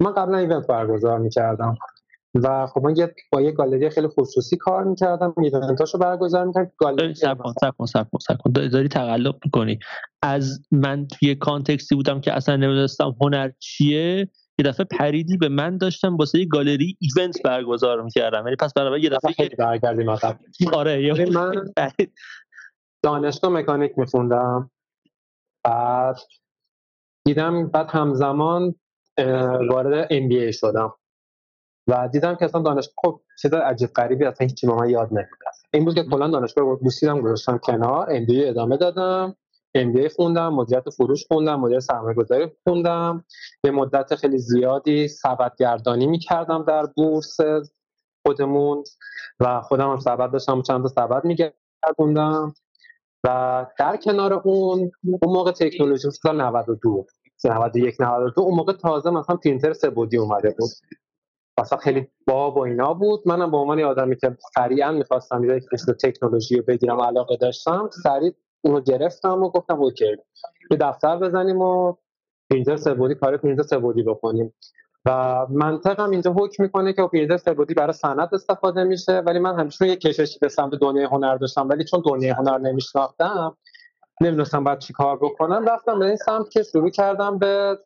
من 0.00 0.12
قبلا 0.12 0.38
ایونت 0.38 0.66
برگزار 0.66 1.18
می‌کردم 1.18 1.76
و 2.34 2.66
خب 2.66 2.80
من 2.86 2.94
با 3.32 3.40
یه 3.40 3.50
گالری 3.50 3.90
خیلی 3.90 4.08
خصوصی 4.08 4.56
کار 4.56 4.84
می‌کردم 4.84 5.34
ایونتاشو 5.38 5.98
برگزار 5.98 6.44
می‌کردم 6.44 6.70
گالری 6.76 7.14
سب 7.14 7.38
کن 7.38 7.52
سب 7.60 7.74
کن 7.78 7.86
سب 8.18 8.38
کن 8.38 8.52
داری 8.52 8.88
تقلب 8.88 9.34
می‌کنی. 9.44 9.78
از 10.22 10.60
من 10.70 11.06
توی 11.06 11.34
کانتکستی 11.34 11.94
بودم 11.94 12.20
که 12.20 12.32
اصلا 12.32 12.56
نمی‌دونستم 12.56 13.16
هنر 13.20 13.50
چیه 13.58 14.28
یه 14.58 14.64
دفعه 14.64 14.86
پریدی 14.90 15.36
به 15.36 15.48
من 15.48 15.76
داشتم 15.78 16.16
واسه 16.16 16.38
یه 16.38 16.46
گالری 16.46 16.96
ایونت 17.00 17.42
برگزار 17.42 18.02
می‌کردم. 18.02 18.44
یعنی 18.44 18.56
پس 18.56 18.74
برای 18.74 19.00
یه 19.00 19.10
دفعه 19.10 19.48
برگردیم 19.58 20.08
آره 20.72 21.02
یه 21.02 21.30
من 21.30 21.52
دانشگاه 23.04 23.50
مکانیک 23.50 23.98
میخوندم. 23.98 24.70
بعد 25.64 26.16
دیدم 27.24 27.68
بعد 27.68 27.86
همزمان 27.90 28.74
وارد 29.70 30.06
ام 30.10 30.28
بی 30.28 30.38
ای 30.38 30.52
شدم. 30.52 30.94
و 31.88 32.08
دیدم 32.12 32.34
که 32.34 32.44
اصلا 32.44 32.62
دانشگاه 32.62 32.94
خب 32.96 33.20
چیز 33.42 33.54
عجیب 33.54 33.90
غریبی 33.90 34.24
اصلا 34.24 34.46
هیچی 34.46 34.66
به 34.66 34.74
من 34.74 34.90
یاد 34.90 35.08
نمیده 35.08 35.28
این 35.74 35.84
بود 35.84 35.94
که 35.94 36.04
کلا 36.04 36.28
دانشگاه 36.28 36.64
رو 36.64 36.76
بوسیدم 36.76 37.20
گذاشتم 37.20 37.58
کنار 37.58 38.06
ام 38.10 38.26
بی 38.26 38.44
ادامه 38.44 38.76
دادم. 38.76 39.36
ام 39.74 39.92
بی 39.92 40.08
خوندم 40.08 40.54
مدیریت 40.54 40.90
فروش 40.90 41.26
خوندم 41.26 41.60
مدیر 41.60 41.80
سرمایه 41.80 42.14
گذاری 42.14 42.52
خوندم. 42.64 43.24
به 43.62 43.70
مدت 43.70 44.14
خیلی 44.14 44.38
زیادی 44.38 45.08
سبد 45.08 45.52
گردانی 45.58 46.06
می‌کردم 46.06 46.64
در 46.64 46.86
بورس 46.86 47.36
خودمون 48.26 48.84
و 49.40 49.60
خودم 49.60 49.90
هم 49.90 50.00
سبد 50.00 50.32
داشتم 50.32 50.62
چند 50.62 50.82
تا 50.82 50.88
سبد 50.88 51.24
میگردوندم. 51.24 52.54
و 53.24 53.66
در 53.78 53.96
کنار 53.96 54.32
اون 54.32 54.90
اون 55.22 55.34
موقع 55.36 55.52
تکنولوژی 55.52 56.10
سال 56.10 56.40
92 56.40 57.06
91 57.44 58.00
92 58.00 58.42
اون 58.42 58.54
موقع 58.56 58.72
تازه 58.72 59.10
مثلا 59.10 59.36
پرینتر 59.36 59.72
سه‌بعدی 59.72 60.16
اومده 60.16 60.54
بود. 60.58 60.70
مثلا 61.60 61.78
خیلی 61.78 62.08
باب 62.26 62.56
و 62.56 62.60
اینا 62.60 62.94
بود. 62.94 63.22
منم 63.26 63.50
به 63.50 63.56
عنوان 63.56 63.80
آدمی 63.80 64.16
که 64.16 64.36
سریعا 64.54 64.92
می‌خواستم 64.92 65.44
یه 65.44 65.60
تکنولوژی 66.02 66.56
رو 66.56 66.62
بگیرم 66.62 67.00
علاقه 67.00 67.36
داشتم. 67.36 67.90
سریع 68.02 68.32
اونو 68.64 68.80
گرفتم 68.80 69.42
و 69.42 69.50
گفتم 69.50 69.80
OK 69.80 70.16
یه 70.70 70.76
دفتر 70.76 71.18
بزنیم 71.18 71.58
و 71.58 71.94
پرینتر 72.50 72.76
سه‌بعدی 72.76 73.14
کار 73.14 73.36
پرینتر 73.36 73.62
سه‌بعدی 73.62 74.02
بکنیم. 74.02 74.54
و 75.06 75.46
منطق 75.50 76.00
هم 76.00 76.10
اینجا 76.10 76.32
حکم 76.32 76.62
می‌کنه 76.62 76.92
که 76.92 77.02
پرینتر 77.02 77.36
سه‌بعدی 77.36 77.74
برای 77.74 77.92
صنعت 77.92 78.28
استفاده 78.34 78.84
میشه 78.84 79.18
ولی 79.18 79.38
من 79.38 79.58
همیشه 79.58 79.88
یه 79.88 79.96
کششی 79.96 80.38
به 80.38 80.48
سمت 80.48 80.74
دنیای 80.74 81.04
هنر 81.04 81.36
داشتم 81.36 81.68
ولی 81.68 81.84
چون 81.84 82.02
دنیای 82.06 82.32
هنر 82.32 82.58
نمیشناختم 82.58 83.56
نمی‌دونستم 84.20 84.64
باید 84.64 84.78
چی 84.78 84.92
کار 84.92 85.16
بکنم 85.16 85.68
رفتم 85.68 85.98
به 85.98 86.06
این 86.06 86.16
سمت 86.16 86.50
که 86.50 86.62
شروع 86.62 86.90
کردم 86.90 87.38
به 87.38 87.78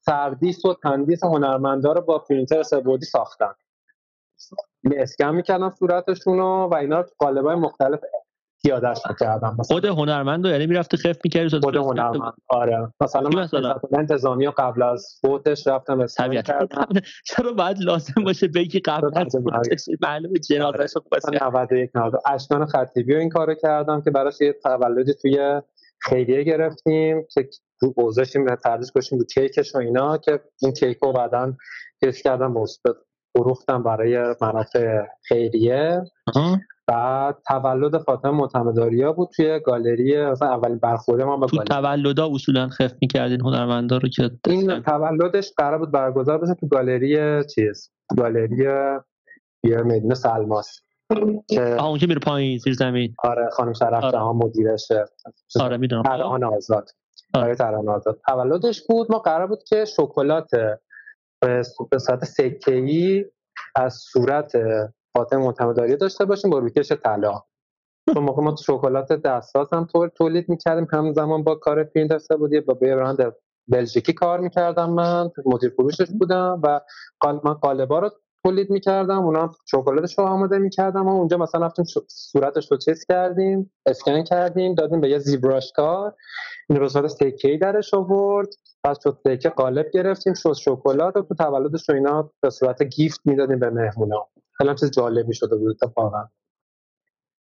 سردیس 0.00 0.64
و 0.64 0.74
تندیس 0.74 1.24
هنرمندا 1.24 1.92
رو 1.92 2.00
با 2.00 2.18
پرینتر 2.18 2.62
سه‌بعدی 2.62 3.06
ساختن. 3.06 3.54
اسکن 4.96 5.34
می‌کردم 5.34 5.70
صورتشون 5.70 6.40
و 6.40 6.74
اینا 6.74 7.00
رو 7.00 7.06
قالبای 7.18 7.56
مختلف 7.56 8.00
پیادهش 8.62 8.98
کردم 9.20 9.56
خود 9.60 9.84
هنرمند 9.84 10.46
رو 10.46 10.52
یعنی 10.52 10.66
می‌رفته 10.66 10.96
خف 10.96 11.16
می‌کردی 11.24 11.60
خود 11.60 11.76
هنرمند 11.76 12.32
آره. 12.48 12.92
مثلا 13.00 13.28
من 13.28 13.42
مثلا؟ 13.42 13.80
انتظامی 13.92 14.46
و 14.46 14.52
قبل 14.58 14.82
از 14.82 15.18
فوتش 15.20 15.66
رفتم 15.66 16.06
چرا 17.24 17.52
باید 17.52 17.76
لازم 17.80 18.24
باشه 18.24 18.48
بگی 18.48 18.80
قبل 18.80 19.18
از 19.18 19.36
فوتش 19.44 19.84
معلومه 20.02 20.38
جنازه‌ش 20.38 20.92
رو 20.96 21.02
91 21.42 21.90
90 21.94 22.12
اشکان 22.26 22.66
خطیبی 22.66 23.14
رو 23.14 23.20
این 23.20 23.28
کارو 23.28 23.54
کردم 23.54 24.00
که 24.00 24.10
براش 24.10 24.40
یه 24.40 24.52
تولدی 24.52 25.14
توی 25.14 25.60
خیریه 26.00 26.42
گرفتیم 26.42 27.26
که 27.34 27.48
رو 27.80 27.92
گذاشتیم 27.92 28.56
تردیش 28.56 28.92
گذاشتیم 28.92 29.18
رو 29.18 29.24
کیکش 29.24 29.74
و 29.74 29.78
اینا 29.78 30.18
که 30.18 30.40
این 30.62 30.72
کیک 30.72 30.98
رو 31.02 31.12
بعدا 31.12 31.52
تست 32.02 32.22
کردم 32.22 32.54
فروختم 33.36 33.82
برای 33.82 34.34
منافع 34.40 35.02
خیریه. 35.28 36.02
بعد 36.88 37.36
تولد 37.48 37.98
فاطمه 37.98 38.30
معتمداریا 38.30 39.12
بود 39.12 39.28
توی 39.36 39.60
گالری 39.60 40.26
مثلا 40.26 40.48
اولین 40.48 40.78
برخورد 40.78 41.22
ما 41.22 41.36
با 41.36 41.46
تو 41.46 41.56
تولدا 41.56 42.28
اصولا 42.34 42.68
خف 42.68 42.92
می‌کردین 43.02 43.40
هنرمندا 43.40 43.96
رو 43.96 44.08
که 44.08 44.30
این 44.46 44.80
تولدش 44.80 45.52
قرار 45.56 45.78
بود 45.78 45.90
برگزار 45.90 46.38
بشه 46.38 46.54
تو 46.54 46.66
گالری 46.66 47.44
چیز 47.44 47.90
گالری 48.18 48.64
یه 49.64 49.82
مدینه 49.82 50.14
سلماس 50.14 50.80
که 51.48 51.84
اون 51.84 51.98
که 51.98 52.06
میره 52.06 52.20
پایین 52.20 52.58
زیر 52.58 52.74
زمین. 52.74 53.14
آره 53.24 53.48
خانم 53.52 53.72
شرف 53.72 54.04
آره. 54.04 54.12
جهان 54.12 54.36
مدیرشه. 54.36 55.04
آره 55.60 55.76
می‌دونم. 55.76 56.02
ترانه 56.02 56.46
آزاد. 56.46 56.90
آره. 57.34 57.54
ترانه 57.54 57.90
آزاد. 57.90 58.20
تولدش 58.28 58.82
بود 58.88 59.12
ما 59.12 59.18
قرار 59.18 59.46
بود 59.46 59.62
که 59.62 59.84
شکلات 59.84 60.50
به 61.40 61.98
صورت 61.98 62.24
سکه‌ای 62.24 63.24
از 63.76 63.94
صورت 63.94 64.52
فاطمه 65.18 65.44
معتمداری 65.44 65.96
داشته 65.96 66.24
باشیم 66.24 66.50
با 66.50 66.58
روکش 66.58 66.92
طلا. 66.92 67.42
تو 68.14 68.20
موقع 68.20 68.42
ما 68.42 68.56
شکلات 68.56 69.12
دستاس 69.12 69.72
هم 69.72 69.86
تولید 70.16 70.48
می‌کردیم. 70.48 70.86
همزمان 70.92 71.44
با 71.44 71.54
کار 71.54 71.84
پرینت 71.84 72.32
بودی 72.38 72.60
با 72.60 72.74
برند 72.74 73.34
بلژیکی 73.68 74.12
کار 74.12 74.40
می‌کردم 74.40 74.90
من. 74.90 75.30
مدیر 75.46 75.70
فروشش 75.70 76.10
بودم 76.18 76.60
و 76.64 76.80
من 77.44 77.54
قالبا 77.54 77.98
رو 77.98 78.10
تولید 78.44 78.70
می‌کردم. 78.70 79.24
اونا 79.24 79.50
شکلاتش 79.66 80.18
رو 80.18 80.24
آماده 80.24 80.58
می‌کردم 80.58 81.08
و 81.08 81.10
اونجا 81.10 81.36
مثلا 81.36 81.66
رفتیم 81.66 81.84
صورتش 82.08 82.70
رو 82.70 82.78
چیز 82.78 83.04
کردیم 83.04 83.72
اسکن 83.86 84.22
کردیم 84.22 84.74
دادیم 84.74 85.00
به 85.00 85.10
یه 85.10 85.18
ZBrush 85.18 85.72
کار. 85.72 86.14
این 86.70 86.78
به 86.78 86.88
صورت 86.88 87.06
سکه‌ای 87.06 87.58
درش 87.58 87.94
آورد. 87.94 88.48
پس 88.84 88.98
شد 89.02 89.18
سکه 89.24 89.48
قالب 89.48 89.86
گرفتیم. 89.90 90.34
شد 90.34 90.52
شکلات 90.52 91.16
رو 91.16 91.22
تو 91.22 91.34
تولدش 91.34 91.88
رو 91.88 91.94
اینا 91.94 92.30
به 92.42 92.50
صورت 92.50 92.82
gift 92.82 93.20
می‌دادیم 93.24 93.58
به 93.58 93.70
مهمونا 93.70 94.28
خیلی 94.58 94.74
چیز 94.74 94.90
جالبی 94.90 95.34
شده 95.34 95.56
بود 95.56 95.76
اتفاقا. 95.82 96.24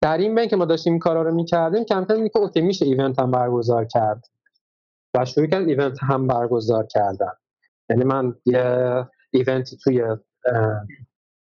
در 0.02 0.18
این 0.18 0.36
بین 0.36 0.48
که 0.48 0.56
ما 0.56 0.66
داشتیم 0.66 0.94
این 0.94 1.00
کارا 1.00 1.22
رو 1.22 1.36
می‌کردیم 1.36 1.84
کم 1.84 2.06
کم 2.06 2.28
که 2.28 2.40
OK 2.40 2.62
میشه 2.62 2.86
event 2.86 3.20
هم 3.20 3.32
برگزار 3.32 3.86
کرد. 3.86 4.26
و 5.14 5.26
شروع 5.26 5.48
کرد 5.48 5.68
event 5.68 5.98
هم 6.04 6.28
برگزار 6.28 6.86
کردن. 6.86 7.32
یعنی 7.90 8.04
من 8.04 8.36
یه 8.46 9.06
event 9.32 9.70
ی 9.70 9.78
توی 9.84 10.04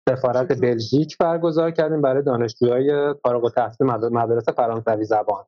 سفارت 0.08 0.60
بلژیک 0.60 1.18
برگزار 1.18 1.70
کردیم 1.70 2.02
برای 2.02 2.22
دانشجوهای 2.22 3.14
فارغ 3.22 3.44
التحصیل 3.44 3.86
مدرسه 3.86 4.52
فرانسوی 4.52 5.04
زبان. 5.04 5.44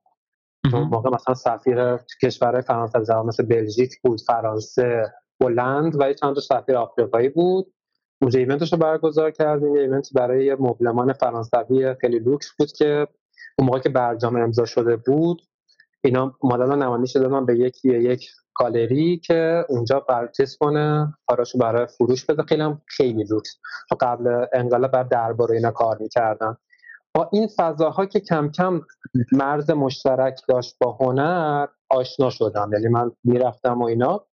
اون 0.73 0.83
موقع 0.83 1.11
مثلا 1.11 1.35
سفیر 1.35 1.97
کشورهای 2.23 2.63
فرانسوی 2.63 3.05
زبان 3.05 3.27
مثل 3.27 3.47
بلژیک 3.47 4.01
بود 4.03 4.21
فرانسه 4.21 5.13
هلند 5.41 6.01
و 6.01 6.13
چند 6.13 6.35
تا 6.35 6.41
سفیر 6.41 6.77
آفریقایی 6.77 7.29
بود. 7.29 7.73
اونجا 8.23 8.39
event 8.39 8.63
ش 8.63 8.73
رو 8.73 8.79
برگزار 8.79 9.31
کردیم. 9.31 9.77
یه 9.77 9.83
event 9.83 10.09
برای 10.15 10.55
مبلمان 10.55 11.13
فرانسوی 11.13 11.95
خیلی 12.01 12.19
لوکس 12.19 12.47
بود 12.59 12.73
که 12.73 13.07
اون 13.59 13.67
موقع 13.69 13.79
که 13.79 13.89
برجام 13.89 14.37
امضا 14.37 14.65
شده 14.65 14.97
بود 14.97 15.43
اینا 16.05 16.35
مدل 16.43 16.75
نمایش 16.75 17.17
دادن 17.17 17.47
به 17.47 17.59
یکی 17.59 17.89
یک 17.89 18.31
گالری 18.55 19.17
که 19.17 19.65
اونجا 19.69 20.01
purchase 20.01 20.57
کنه 20.57 21.15
کاراشو 21.27 21.59
برای 21.59 21.87
فروش 21.87 22.25
بده. 22.25 22.43
خیلی 22.43 22.63
هم 22.63 22.83
خیلی 22.87 23.25
لوکس. 23.25 23.57
تو 23.89 23.97
قبل 24.01 24.47
انقلاب 24.53 24.91
برا 24.91 25.03
دربار 25.03 25.53
اینا 25.53 25.71
کار 25.71 25.99
می‌کردن. 26.01 26.57
با 27.15 27.29
این 27.33 27.49
فضاها 27.57 28.07
که 28.07 28.21
کم 28.21 28.51
کم 28.51 28.81
مرز 29.33 29.71
مشترک 29.71 30.41
داشت 30.49 30.77
با 30.81 30.93
هنر 31.01 31.67
آشنا 31.91 32.31
شدم. 32.31 32.71
یعنی 32.73 32.89
من 32.89 33.13
می‌رفتم 33.25 33.83
و 33.83 33.85
اینا. 33.85 34.25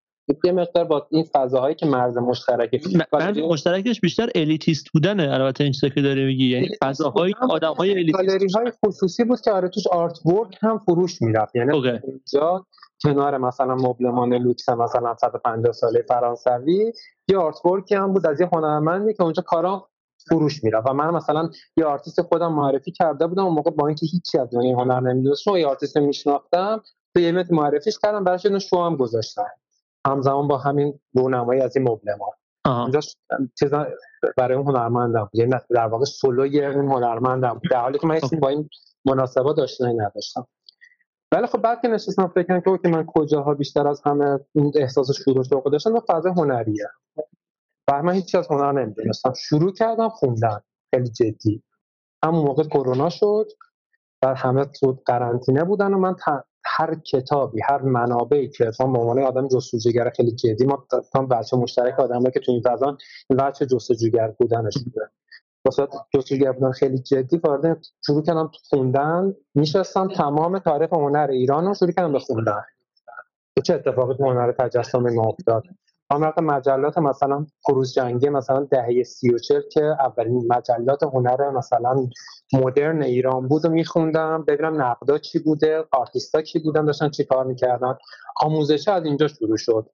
یه 0.44 0.52
مقدار 0.52 0.84
با 0.84 1.08
این 1.12 1.26
فضاهایی 1.34 1.76
که 1.76 1.86
مرز 1.86 2.18
مشترک 2.18 2.82
مرز 3.14 3.38
مشترکش 3.38 4.02
بیشتر 4.02 4.30
elitist 4.36 4.86
بودنه 4.94 5.30
البته 5.34 5.64
این 5.64 5.74
که 5.96 6.02
داری 6.02 6.26
میگی. 6.26 6.46
یعنی 6.46 6.70
فضاهای 6.82 7.34
آدمهای 7.50 7.92
elitist. 7.92 8.56
های 8.56 8.72
خصوصی 8.86 9.24
بود 9.24 9.42
که 9.42 9.52
آره 9.52 9.70
توش 9.70 9.88
artwork 9.88 10.58
هم 10.62 10.80
فروش 10.80 11.22
می‌رفت. 11.22 11.56
یعنی 11.56 11.74
اینجا 11.74 12.66
کنار 13.04 13.38
مثلا 13.38 13.76
مبلمان 13.76 14.34
لوکس 14.34 14.70
مثلا 14.70 15.16
150 15.22 15.72
ساله 15.72 16.06
فرانسوی 16.08 16.94
یه 17.28 17.38
artwork 17.38 17.66
ی 17.66 17.96
هم 17.96 18.14
بود 18.14 18.28
از 18.28 18.42
یه 18.42 18.50
هنرمندی 18.54 19.14
که 19.14 19.24
اونجا 19.24 19.44
کارا 19.48 19.90
فروش 20.30 20.64
می‌رفت. 20.64 20.90
و 20.90 20.94
من 20.94 21.10
مثلا 21.10 21.50
یه 21.78 21.86
آرتیست 21.86 22.22
خودم 22.22 22.54
معرفی 22.54 22.92
کرده 22.92 23.28
بودم 23.28 23.46
اون 23.46 23.54
موقع 23.54 23.72
با 23.72 23.88
اینکه 23.88 24.06
هیچی 24.06 24.38
از 24.38 24.50
دنیای 24.54 24.74
هنر 24.74 25.00
نمی‌دونستم 25.00 25.56
یه 25.56 25.68
آرتیست 25.68 25.98
میشناختم 25.98 26.82
تو 27.14 27.20
یه 27.20 27.46
معرفیش 27.50 28.00
کردم 28.00 28.24
براش 28.24 28.46
یه 28.46 28.60
شو 28.60 28.84
هم 28.84 28.96
گذاشتم 28.96 29.52
همزمان 30.08 30.48
با 30.48 30.58
همین 30.58 31.00
رونمایی 31.14 31.62
از 31.62 31.78
این 31.78 31.90
مبلمان. 31.90 32.30
اینجا 32.66 33.00
چیزا 33.60 33.88
برای 34.38 34.58
اون 34.58 34.68
هنرمندم. 34.68 35.30
یعنی 35.34 35.54
در 35.70 35.88
واقع 35.88 36.06
سولوی 36.06 36.66
اون 36.66 36.92
هنرمندم. 36.92 37.62
در 37.72 37.82
حالی 37.82 38.00
که 38.00 38.08
من 38.08 38.20
با 38.42 38.50
این 38.50 38.70
مناسبات 39.06 39.58
داشتنی 39.58 39.94
نداشتم. 39.94 40.48
ولی 41.32 41.48
خب 41.48 41.62
بعد 41.62 41.82
که 41.82 41.88
نشستم 41.88 42.28
فکر 42.28 42.62
کنم 42.62 42.78
که 42.78 42.90
من 42.90 43.06
کجاها 43.06 43.54
بیشتر 43.54 43.88
از 43.88 44.02
همه 44.06 44.40
احساس 44.76 45.12
شروع 45.12 45.44
شوق 45.44 45.72
داشتم 45.72 45.96
و 45.96 46.00
فضا 46.08 46.32
هنریه. 46.32 46.88
و 47.88 48.04
من 48.04 48.14
هیچی 48.14 48.38
از 48.38 48.48
هنر 48.48 48.72
نمی‌دونستم. 48.72 49.34
شروع 49.34 49.74
کردم 49.74 50.10
خوندن. 50.10 50.60
خیلی 50.94 51.10
جدی. 51.10 51.64
همون 52.24 52.46
موقع 52.46 52.64
کرونا 52.64 53.10
شد. 53.10 53.48
و 54.24 54.36
همه 54.36 54.66
تو 54.66 55.02
قرنطینه 55.06 55.64
بودن 55.64 55.94
و 55.94 55.98
من 55.98 56.16
هر 56.78 56.96
کتابی 56.96 57.62
هر 57.70 57.82
منابعی 57.82 58.50
که 58.50 58.72
ما 58.80 58.88
به 58.92 59.00
عنوان 59.00 59.20
آدم 59.20 59.48
جستجوگر 59.48 60.10
خیلی 60.16 60.32
جدی 60.32 60.66
ما 60.66 60.88
تا 61.14 61.22
بچه 61.22 61.58
مشترک 61.58 62.00
آدم 62.00 62.24
که 62.24 62.40
تو 62.40 62.52
این 62.52 62.62
فضا 62.62 62.98
بچه 63.40 63.66
جستجوگر 63.66 64.28
بودنش 64.28 64.78
بوده 64.78 65.10
واسه 65.66 65.88
جستجوگر 66.16 66.52
بودن 66.52 66.72
خیلی 66.72 67.00
جدی 67.00 67.38
وارد 67.38 67.86
شروع 68.06 68.24
کردم 68.24 68.52
خوندن. 68.70 69.36
میشستم 69.56 70.08
تمام 70.08 70.60
تاریخ 70.60 70.94
هنر 70.94 71.28
ایران 71.32 71.66
رو 71.66 71.74
شروع 71.74 71.92
کردم 71.92 72.14
به 72.14 72.20
خوندن. 72.20 72.62
چه 73.64 73.74
اتفاقی 73.74 74.16
تو 74.16 74.30
هنر 74.30 74.52
تجسم 74.52 75.00
ما 75.00 75.24
افتاد؟ 75.24 75.64
آمرق 76.12 76.40
مجلات 76.40 76.98
مثلا 76.98 77.46
خروز 77.62 77.94
جنگی 77.94 78.30
مثلا 78.30 78.68
دهه 78.72 79.04
سی 79.04 79.34
و 79.34 79.38
چل 79.38 79.62
که 79.72 79.84
اولین 79.84 80.48
مجلات 80.50 81.04
هنر 81.04 81.50
مثلا 81.50 82.08
مدرن 82.54 83.02
ایران 83.02 83.48
بود 83.48 83.66
و 83.66 83.70
میخوندم. 83.70 84.44
ببینم 84.48 84.82
نقدا 84.82 85.18
چی 85.18 85.40
بوده 85.40 85.86
آرتیستا 85.92 86.42
کی 86.42 86.60
بودن 86.60 86.86
داشتن 86.86 87.10
چی 87.10 87.24
کار 87.24 87.46
می‌کردن. 87.46 87.98
آموزش 88.42 88.88
از 88.88 89.06
اینجا 89.06 89.28
شروع 89.28 89.58
شد. 89.58 89.90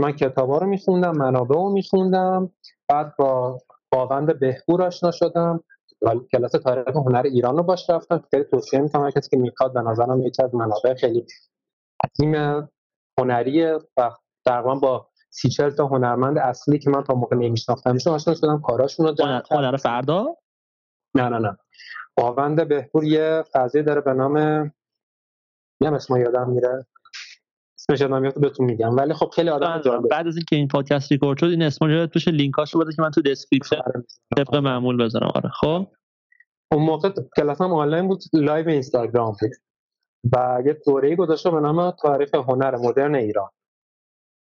من 0.00 0.12
کتابا 0.12 0.58
رو 0.58 0.66
میخوندم 0.66 1.16
منابع 1.16 1.54
رو 1.54 1.70
میخوندم. 1.70 2.50
بعد 2.88 3.16
با 3.16 3.58
باوند 3.92 4.38
بهبور 4.38 4.82
آشنا 4.82 5.10
شدم. 5.10 5.64
کلاس 6.32 6.52
تاریخ 6.52 6.96
هنر 6.96 7.22
ایران 7.24 7.56
رو 7.56 7.62
باش 7.62 7.90
رفتم. 7.90 8.24
خیلی 8.30 8.44
توصیه 8.44 8.80
می‌کنم 8.80 9.10
کسی 9.10 9.30
که 9.30 9.36
می‌خواد 9.36 9.72
به 9.72 9.80
نظرم 9.80 10.20
یکی 10.20 10.42
از 10.42 10.54
منابع 10.54 10.94
خیلی 10.94 11.26
عظیم 12.04 12.68
هنری 13.18 13.64
و 13.64 14.10
در 14.44 14.62
با 14.62 15.06
سی 15.34 15.48
چل 15.48 15.70
تا 15.70 15.86
هنرمند 15.86 16.38
اصلی 16.38 16.78
که 16.78 16.90
من 16.90 17.04
تا 17.04 17.14
موقع 17.14 17.36
نمیشناختمشون 17.36 18.12
آشنا 18.12 18.34
شدم 18.34 18.60
کاراشون 18.60 19.06
رو 19.06 19.14
هنر 19.50 19.76
فردا؟ 19.76 20.36
نه 21.14 21.28
نه 21.28 21.38
نه. 21.38 21.56
باوند 22.16 22.68
بهپور 22.68 23.04
یه 23.04 23.44
فضایی 23.52 23.84
داره 23.84 24.00
به 24.00 24.12
نام 24.12 24.38
نیم 25.80 25.94
اسم 25.94 26.16
یادم 26.16 26.50
میره. 26.50 26.86
اسمش 27.78 28.00
یادم 28.00 28.20
میاد 28.20 28.40
بهتون 28.40 28.66
میگم. 28.66 28.96
ولی 28.96 29.14
خب 29.14 29.30
خیلی 29.34 29.50
آدم 29.50 29.80
جالب 29.84 30.08
بعد 30.08 30.26
از 30.26 30.36
اینکه 30.36 30.56
این 30.56 30.68
پادکست 30.68 31.12
ریکورد 31.12 31.38
شد 31.38 31.46
این 31.46 31.62
اسم 31.62 31.84
رو 31.84 32.06
توش 32.06 32.28
لینکاشو 32.28 32.78
بده 32.78 32.92
که 32.96 33.02
من 33.02 33.10
تو 33.10 33.22
description 33.22 33.76
آره، 33.76 34.04
طبق 34.36 34.54
معمول 34.54 35.04
بذارم. 35.04 35.32
آره 35.34 35.48
خب؟ 35.48 35.86
اون 36.72 36.82
موقع 36.82 37.10
کلاسم 37.36 37.72
آنلاین 37.72 38.08
بود 38.08 38.22
live 38.32 38.68
اینستاگرام. 38.68 39.36
بود 39.40 39.50
و 40.32 40.62
یه 40.66 40.80
دوره‌ای 40.86 41.16
گذاشته 41.16 41.50
به 41.50 41.60
نام 41.60 41.90
تاریخ 41.90 42.34
هنر 42.34 42.76
مدرن 42.76 43.14
ایران. 43.14 43.50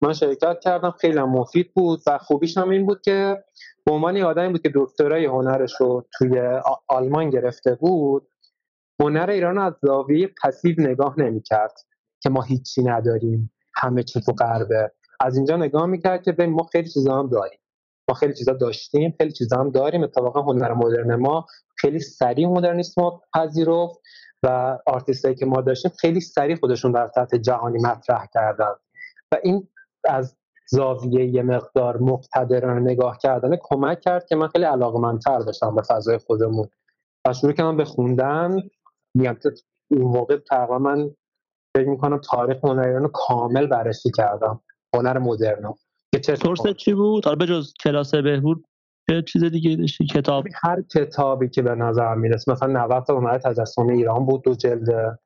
من 0.04 0.12
شرکت 0.12 0.60
کردم 0.60 0.90
خیلی 0.90 1.20
مفید 1.20 1.74
بود 1.74 2.00
و 2.06 2.18
خوبیش 2.18 2.58
هم 2.58 2.70
این 2.70 2.86
بود 2.86 3.00
که 3.00 3.44
به 3.84 3.92
عنوان 3.92 4.16
آدمی 4.16 4.48
بود 4.48 4.62
که 4.62 4.72
دکترای 4.74 5.26
هنرش 5.26 5.80
رو 5.80 6.06
توی 6.18 6.60
آلمان 6.88 7.30
گرفته 7.30 7.74
بود 7.74 8.28
هنر 9.00 9.30
ایران 9.30 9.58
از 9.58 9.72
زاویه 9.82 10.30
پسیو 10.42 10.74
نگاه 10.78 11.20
نمی‌کرد 11.20 11.72
که 12.20 12.30
ما 12.30 12.42
هیچی 12.42 12.82
نداریم 12.82 13.52
همه 13.76 14.02
چی 14.02 14.20
تو 14.20 14.32
غربه. 14.32 14.92
از 15.20 15.36
اینجا 15.36 15.56
نگاه 15.56 15.86
می‌کرد 15.86 16.22
که 16.22 16.46
ما 16.46 16.62
خیلی 16.72 16.88
چیزا 16.88 17.18
هم 17.18 17.28
داریم. 17.28 17.58
ما 18.08 18.14
خیلی 18.14 18.34
چیزا 18.34 18.52
داشتیم 18.52 19.14
خیلی 19.18 19.32
چیزا 19.32 19.56
هم 19.56 19.70
داریم. 19.70 20.02
اتفاقا 20.02 20.42
هنر 20.42 20.72
مدرن 20.72 21.14
ما 21.14 21.46
خیلی 21.76 21.98
سریع 21.98 22.48
مدرنیسم 22.48 23.20
پذیرفت 23.34 23.98
و 24.42 24.78
آرتیستایی 24.86 25.34
که 25.34 25.46
ما 25.46 25.60
داشتیم 25.60 25.90
خیلی 26.00 26.20
سریع 26.20 26.56
خودشون 26.56 26.92
در 26.92 27.10
سطح 27.14 27.36
جهانی 27.36 27.78
مطرح 27.78 28.26
کردن. 28.34 28.72
و 29.32 29.36
این 29.42 29.68
از 30.08 30.36
زاویه 30.70 31.24
یه 31.24 31.42
مقدار 31.42 31.96
مقتدرانه 31.96 32.80
نگاه 32.80 33.18
کردن 33.18 33.56
کمک 33.62 34.00
کرد 34.00 34.26
که 34.26 34.36
من 34.36 34.48
خیلی 34.48 34.64
علاقمندتر 34.64 35.38
بشم 35.38 35.74
به 35.74 35.82
فضای 35.82 36.18
خودمون. 36.18 36.68
و 37.26 37.32
شروع 37.32 37.52
کردم 37.52 37.76
به 37.76 37.84
خوندن 37.84 38.62
میگم 39.14 39.36
اون 39.90 40.02
موقع 40.02 40.36
تقریبا 40.36 40.78
من 40.78 41.10
فکر 41.76 41.88
می‌کنم 41.88 42.18
تاریخ 42.18 42.64
هنر 42.64 42.86
ایران 42.86 43.02
رو 43.02 43.08
کامل 43.08 43.66
بررسی 43.66 44.10
کردم. 44.10 44.60
هنر 44.94 45.18
مدرن 45.18 45.74
که 46.12 46.74
چی 46.74 46.94
بود؟ 46.94 47.24
حالا 47.24 47.36
بجز 47.36 47.72
کلاس 47.80 48.14
بهبود 48.14 48.64
چه 49.10 49.22
چیز 49.22 49.44
دیگه 49.44 49.76
داشتی؟ 49.76 50.06
کتاب. 50.06 50.44
هر 50.62 50.82
کتابی 50.82 51.48
که 51.48 51.62
به 51.62 51.74
نظر 51.74 52.14
می‌رسه 52.14 52.52
مثلا 52.52 52.84
90 52.84 53.04
تا 53.04 53.16
هنر 53.16 53.38
تجسم 53.38 53.86
ایران 53.86 54.26
بود 54.26 54.42
دو 54.42 54.54
جلد 54.54 55.18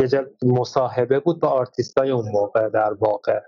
یه 0.00 0.08
جلد 0.08 0.30
مصاحبه 0.42 1.20
بود 1.20 1.40
با 1.40 1.48
آرتیستای 1.48 2.10
اون 2.10 2.28
موقع 2.32 2.68
در 2.68 2.92
واقع. 2.92 3.40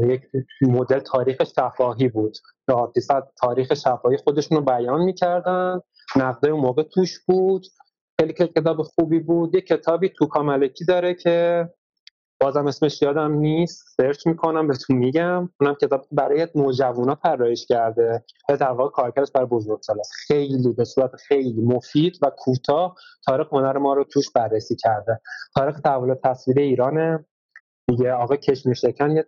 یک 0.00 0.22
مدل 0.62 0.98
تاریخ 0.98 1.36
شفاهی 1.44 2.08
بود. 2.08 2.38
که 2.66 2.72
آرتیست 2.72 3.12
تاریخ 3.40 3.74
شفاهی 3.74 4.16
خودشون 4.16 4.58
رو 4.58 4.64
بیان 4.64 5.00
می‌کردن. 5.00 5.80
نقده 6.16 6.50
اون 6.50 6.60
موقع 6.60 6.82
توش 6.82 7.18
بود. 7.26 7.66
خیلی 8.20 8.32
کتاب 8.32 8.82
خوبی 8.82 9.20
بود. 9.20 9.54
یه 9.54 9.60
کتابی 9.60 10.08
توکا 10.08 10.26
ملکی 10.26 10.84
داره 10.84 11.14
که 11.14 11.68
بازم 12.40 12.66
اسمش 12.66 13.02
یادم 13.02 13.32
نیست. 13.32 13.84
سرچ 13.96 14.26
می‌کنم 14.26 14.68
بهتون 14.68 14.96
میگم. 14.96 15.48
اونم 15.60 15.74
کتاب 15.74 16.06
برای 16.12 16.48
نوجوانا 16.54 17.14
طراحیش 17.14 17.66
کرده. 17.66 18.24
و 18.48 18.56
در 18.56 18.70
واقع 18.70 18.90
کارکردش 18.90 19.32
برای 19.32 19.46
بزرگسالا 19.46 20.02
خیلی 20.26 20.72
به 20.76 20.84
صورت 20.84 21.16
خیلی 21.16 21.60
مفید 21.62 22.18
و 22.22 22.30
کوتاه 22.38 22.94
تاریخ 23.26 23.46
هنر 23.52 23.78
ما 23.78 23.94
رو 23.94 24.04
توش 24.04 24.30
بررسی 24.34 24.76
کرده. 24.76 25.20
تاریخ 25.56 25.80
تحول 25.80 26.14
تصویر 26.24 26.58
ایرانه. 26.58 27.24
میگه 27.90 28.12
آقا 28.12 28.36
کشمیشکن 28.36 29.10
یه 29.10 29.26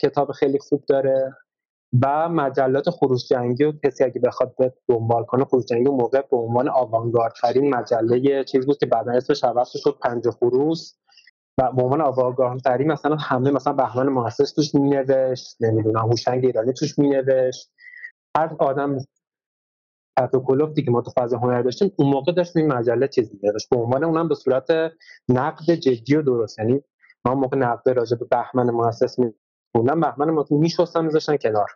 کتاب 0.00 0.32
خیلی 0.32 0.58
خوب 0.58 0.84
داره 0.88 1.36
و 2.02 2.28
مجلات 2.28 2.90
خروش 2.90 3.28
جنگی 3.28 3.64
و 3.64 3.72
کسی 3.84 4.04
اگه 4.04 4.20
بخواد 4.20 4.54
به 4.58 4.74
دنبال 4.88 5.24
کنه 5.24 5.44
خروش 5.44 5.64
جنگی 5.64 5.90
موقع 5.90 6.22
به 6.30 6.36
عنوان 6.36 6.68
آوانگاردترین 6.68 7.74
مجله 7.74 8.44
چیز 8.44 8.66
بود 8.66 8.78
که 8.78 8.86
بعدا 8.86 9.12
اسمش 9.12 9.44
عوض 9.44 9.68
شد 9.76 9.98
پنج 10.02 10.28
خروس 10.30 10.94
و 11.58 11.72
به 11.72 11.82
عنوان 11.82 12.00
آوانگاردترین 12.00 12.92
مثلا 12.92 13.16
همه 13.16 13.50
مثلا 13.50 13.72
بهمن 13.72 14.08
محسس 14.08 14.52
توش 14.52 14.74
مینوشت 14.74 15.56
نمی‌دونم 15.60 16.10
هوشنگ 16.10 16.44
ایرانی 16.44 16.72
توش 16.72 16.98
مینوشت. 16.98 17.70
هر 18.36 18.56
آدم 18.58 18.98
پروتکلوفتی 20.18 20.82
که 20.82 20.90
ما 20.90 21.02
تو 21.02 21.10
فاز 21.10 21.34
هنر 21.34 21.62
داشتیم 21.62 21.92
اون 21.96 22.10
موقع 22.10 22.32
داشت 22.32 22.56
این 22.56 22.72
مجله 22.72 23.08
چیز 23.08 23.30
می‌نوشت 23.42 23.68
به 23.70 23.76
عنوان 23.76 24.04
اونم 24.04 24.28
به 24.28 24.34
صورت 24.34 24.70
نقد 25.28 25.74
جدی 25.74 26.16
و 26.16 26.22
درست 26.22 26.58
یعنی 26.58 26.82
ما 27.24 27.34
موقع 27.34 27.56
نقد 27.56 27.88
راجع 27.88 28.16
به 28.16 28.24
بهمن 28.24 28.70
محسس 28.70 29.18
می‌خوندم 29.18 30.00
بهمن 30.00 30.30
محسس 30.30 30.52
میشستن 30.52 31.04
میذاشتن 31.04 31.36
کنار. 31.36 31.70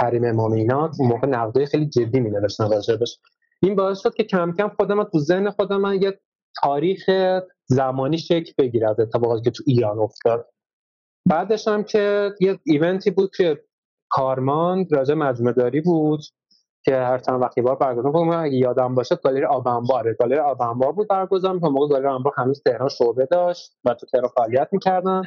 کریم 0.00 0.24
امامی 0.24 0.60
اینا 0.60 0.90
موقع 0.98 1.26
نقدای 1.26 1.66
خیلی 1.66 1.86
جدی 1.86 2.20
می‌نوشتن 2.20 2.70
راجبش 2.70 3.18
این 3.62 3.76
باعث 3.76 4.00
شد 4.00 4.14
که 4.14 4.24
کم 4.24 4.52
کم 4.52 4.68
خودم 4.68 5.04
تو 5.04 5.18
ذهن 5.18 5.50
خودم 5.50 5.92
یه 5.92 6.20
تاریخ 6.62 7.10
زمانی 7.66 8.18
شکل 8.18 8.52
بگیره 8.58 8.90
از 8.90 9.00
اتفاقاتی 9.00 9.42
که 9.42 9.50
تو 9.50 9.62
ایران 9.66 9.98
افتاد. 9.98 10.46
بعدش 11.28 11.68
هم 11.68 11.84
که 11.84 12.34
یه 12.40 12.58
ایونتی 12.66 13.10
بود 13.10 13.30
که 13.36 13.64
کارماند 14.10 14.94
راجع 14.94 15.14
مجموعه 15.14 15.54
داری 15.54 15.80
بود. 15.80 16.20
که 16.84 16.96
هر 16.96 17.18
چند 17.18 17.42
وقتی 17.42 17.60
بار 17.60 17.76
برگزار 17.76 18.12
کنم 18.12 18.30
اگه 18.30 18.56
یادم 18.56 18.94
باشه 18.94 19.16
گالری 19.16 19.44
آبنباره 19.44 20.16
گالری 20.20 20.38
آبنبار 20.38 20.92
بود 20.92 21.08
برگزار 21.08 21.52
می‌کنم. 21.52 21.72
موقع 21.72 21.88
گالری 21.88 22.06
آبنبار 22.06 22.32
هنوز 22.36 22.62
تهران 22.62 22.88
شعبه 22.88 23.26
داشت 23.26 23.76
و 23.84 23.94
تو 23.94 24.06
تهران 24.06 24.28
فعالیت 24.28 24.68
می‌کردن. 24.72 25.22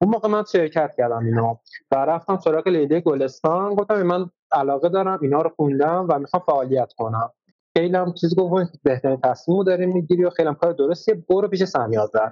اون 0.00 0.10
موقع 0.10 0.28
من 0.28 0.44
شرکت 0.52 0.94
کردم 0.98 1.24
اینا. 1.24 1.60
و 1.90 1.94
رفتم 1.96 2.38
سراغ 2.38 2.68
لیده 2.68 3.00
گلستان. 3.00 3.74
گفتم 3.74 4.02
من 4.02 4.30
علاقه 4.52 4.88
دارم 4.88 5.18
اینا 5.22 5.42
رو 5.42 5.50
خوندم 5.56 6.06
و 6.10 6.18
می‌خوام 6.18 6.42
فعالیت 6.46 6.92
کنم. 6.98 7.30
خیلی 7.76 7.96
هم 7.96 8.12
چیزی 8.12 8.36
گفت 8.36 8.72
بهترین 8.82 9.20
تصمیم 9.24 9.62
داره 9.62 9.86
می‌گیری 9.86 10.24
و 10.24 10.30
خیلی 10.30 10.48
هم 10.48 10.54
کار 10.54 10.72
درستیه 10.72 11.24
برو 11.28 11.48
پیش 11.48 11.64
سمیازر 11.64 12.30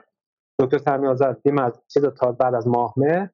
دکتر 0.59 0.79
سمیازر 0.79 1.35
یه 1.45 1.53
مز... 1.53 1.73
چیز 1.89 2.05
تا 2.05 2.33
بعد 2.33 2.55
از 2.55 2.69
ماهمه 2.69 3.31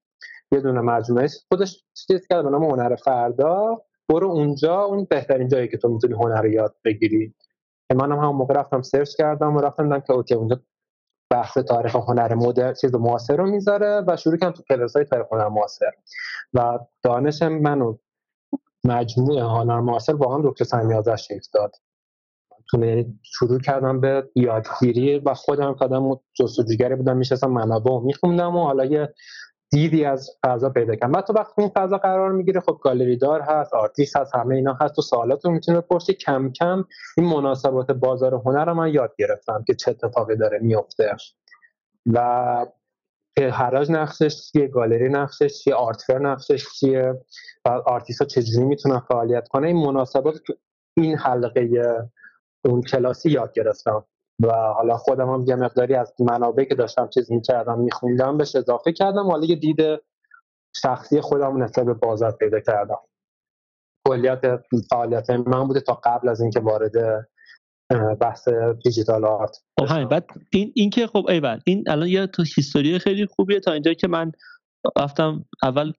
یه 0.53 0.61
دونه 0.61 0.81
مجموعه 0.81 1.29
خودش 1.53 1.85
چیز 2.07 2.27
کرد 2.27 2.45
به 2.45 2.51
نام 2.51 2.65
هنر 2.65 2.97
فردا. 2.97 3.83
برو 4.11 4.29
اونجا 4.29 4.83
اون 4.83 5.07
بهترین 5.11 5.49
جایی 5.49 5.69
که 5.69 5.77
تو 5.77 5.89
می‌تونی 5.89 6.15
هنر 6.15 6.43
رو 6.43 6.49
یاد 6.49 6.77
بگیری. 6.85 7.35
منم 7.95 8.19
هم 8.19 8.37
موقع 8.37 8.55
رفتم 8.55 8.83
سرچ 8.83 9.17
کردم 9.17 9.57
و 9.57 9.61
رفتم 9.61 9.83
دیدم 9.83 10.01
که 10.01 10.13
اوکی 10.13 10.35
اونجا 10.35 10.61
بحث 11.31 11.59
تاریخ 11.59 11.97
هنر 11.97 12.35
مدرن 12.35 12.75
چیز 12.75 12.95
معاصر 12.95 13.37
رو 13.37 13.51
می‌ذاره 13.51 14.05
و 14.07 14.17
شروع 14.17 14.37
کردم 14.37 14.53
تو 14.53 14.63
کلاس 14.69 14.97
های 14.97 15.05
تاریخ 15.05 15.27
هنر 15.33 15.49
معاصر. 15.49 15.91
و 16.55 16.79
دانش 17.03 17.43
منو 17.43 17.97
مجموعه 18.85 19.45
هنر 19.45 19.81
معاصر 19.81 20.15
واقعا 20.15 20.41
دکتر 20.51 20.65
سمیع‌آذر 20.65 21.17
شکل 21.17 21.49
داد. 21.55 21.73
تونه 22.71 23.07
شروع 23.23 23.61
کردم 23.61 24.01
به 24.01 24.31
یادگیری 24.35 25.19
و 25.19 25.35
خودم 25.35 25.73
آدم 25.73 26.21
جستجوگری 26.35 26.95
بودم 26.95 27.17
میشستم 27.17 27.51
منابع 27.51 28.01
میخوندم 28.01 28.57
و 28.57 28.65
حالا 28.65 28.85
یه 28.85 29.15
دیدی 29.71 30.05
از 30.05 30.31
فضا 30.43 30.71
پیدا 30.71 30.95
کردم. 30.95 31.13
بعد 31.13 31.25
تو 31.25 31.33
وقتی 31.33 31.63
این 31.63 31.71
فضا 31.75 31.99
قرار 31.99 32.33
می‌گیره 32.33 32.61
خب 32.61 32.79
گالری 32.83 33.17
دار 33.17 33.41
هست 33.41 33.75
آرتیست 33.75 34.17
هست 34.17 34.35
همه 34.35 34.55
اینا 34.57 34.79
هست. 34.81 34.95
تو 34.95 35.03
سوالات 35.03 35.45
رو 35.45 35.51
می‌تونی 35.51 35.79
بپرسی. 35.79 36.15
کم 36.15 36.53
کم 36.53 36.85
این 37.17 37.27
مناسبات 37.27 37.91
بازار 37.91 38.35
هنر 38.35 38.65
رو 38.65 38.75
من 38.75 38.95
یاد 38.95 39.15
گرفتم 39.19 39.65
که 39.67 39.75
چه 39.75 39.91
اتفاقی 39.91 40.37
داره 40.37 40.59
میفته 40.59 41.17
و 42.13 42.67
حراج 43.53 43.91
نقشش 43.91 44.37
چیه 44.43 44.69
گالری 44.69 45.09
نقشش 45.09 45.63
چیه 45.65 45.75
art 45.75 45.94
fair 45.94 46.19
نقشش 46.19 46.67
چیه 46.81 47.15
و 47.65 47.69
آرتیست 47.69 48.21
ها 48.21 48.27
چجوری 48.27 48.67
می‌تونن 48.67 49.01
فعالیت 49.01 49.49
کنه 49.49 49.67
این 49.67 49.77
مناسبات 49.77 50.41
این 50.97 51.19
حلقه 51.19 51.69
اون 52.65 52.83
کلاسی 52.83 53.31
یاد 53.31 53.53
گرفتم. 53.53 54.05
و 54.43 54.53
حالا 54.53 54.97
خودم 54.97 55.31
هم 55.31 55.45
یه 55.49 55.57
مقداری 55.57 55.95
از 55.95 56.15
منابعی 56.19 56.67
که 56.67 56.75
داشتم 56.75 57.09
چیز 57.09 57.33
می‌کردم 57.33 57.79
میخوندم 57.81 58.37
بهش 58.37 58.57
اضافه 58.57 58.93
کردم. 58.93 59.31
حالا 59.31 59.47
یه 59.47 59.57
دید 59.57 59.81
شخصی 60.77 61.21
خودم 61.21 61.63
نسبت 61.63 61.87
به 61.87 61.95
بازار 61.95 62.33
پیدا 62.33 62.61
کردم. 62.61 62.99
کلیت 64.09 64.41
فعالیت 64.91 65.31
من 65.31 65.65
بوده 65.65 65.81
تا 65.81 65.95
قبل 65.95 66.29
از 66.29 66.41
اینکه 66.41 66.61
وارد 66.61 67.27
بحث 68.21 68.49
دیجیتال 68.85 69.25
آرت 69.25 69.63
خب 69.81 70.05
بعد 70.05 70.27
این 70.51 70.73
این 70.75 70.91
که 70.91 71.07
خب 71.07 71.27
ایول 71.29 71.61
این 71.65 71.85
الان 71.87 72.09
یه 72.09 72.27
تو 72.27 72.43
هیستوری 72.57 72.99
خیلی 72.99 73.27
خوبیه 73.27 73.61
تا 73.61 73.73
اینجا 73.73 73.93
که 73.93 74.09
من 74.09 74.33
رفتم 74.99 75.45
اول 75.63 75.93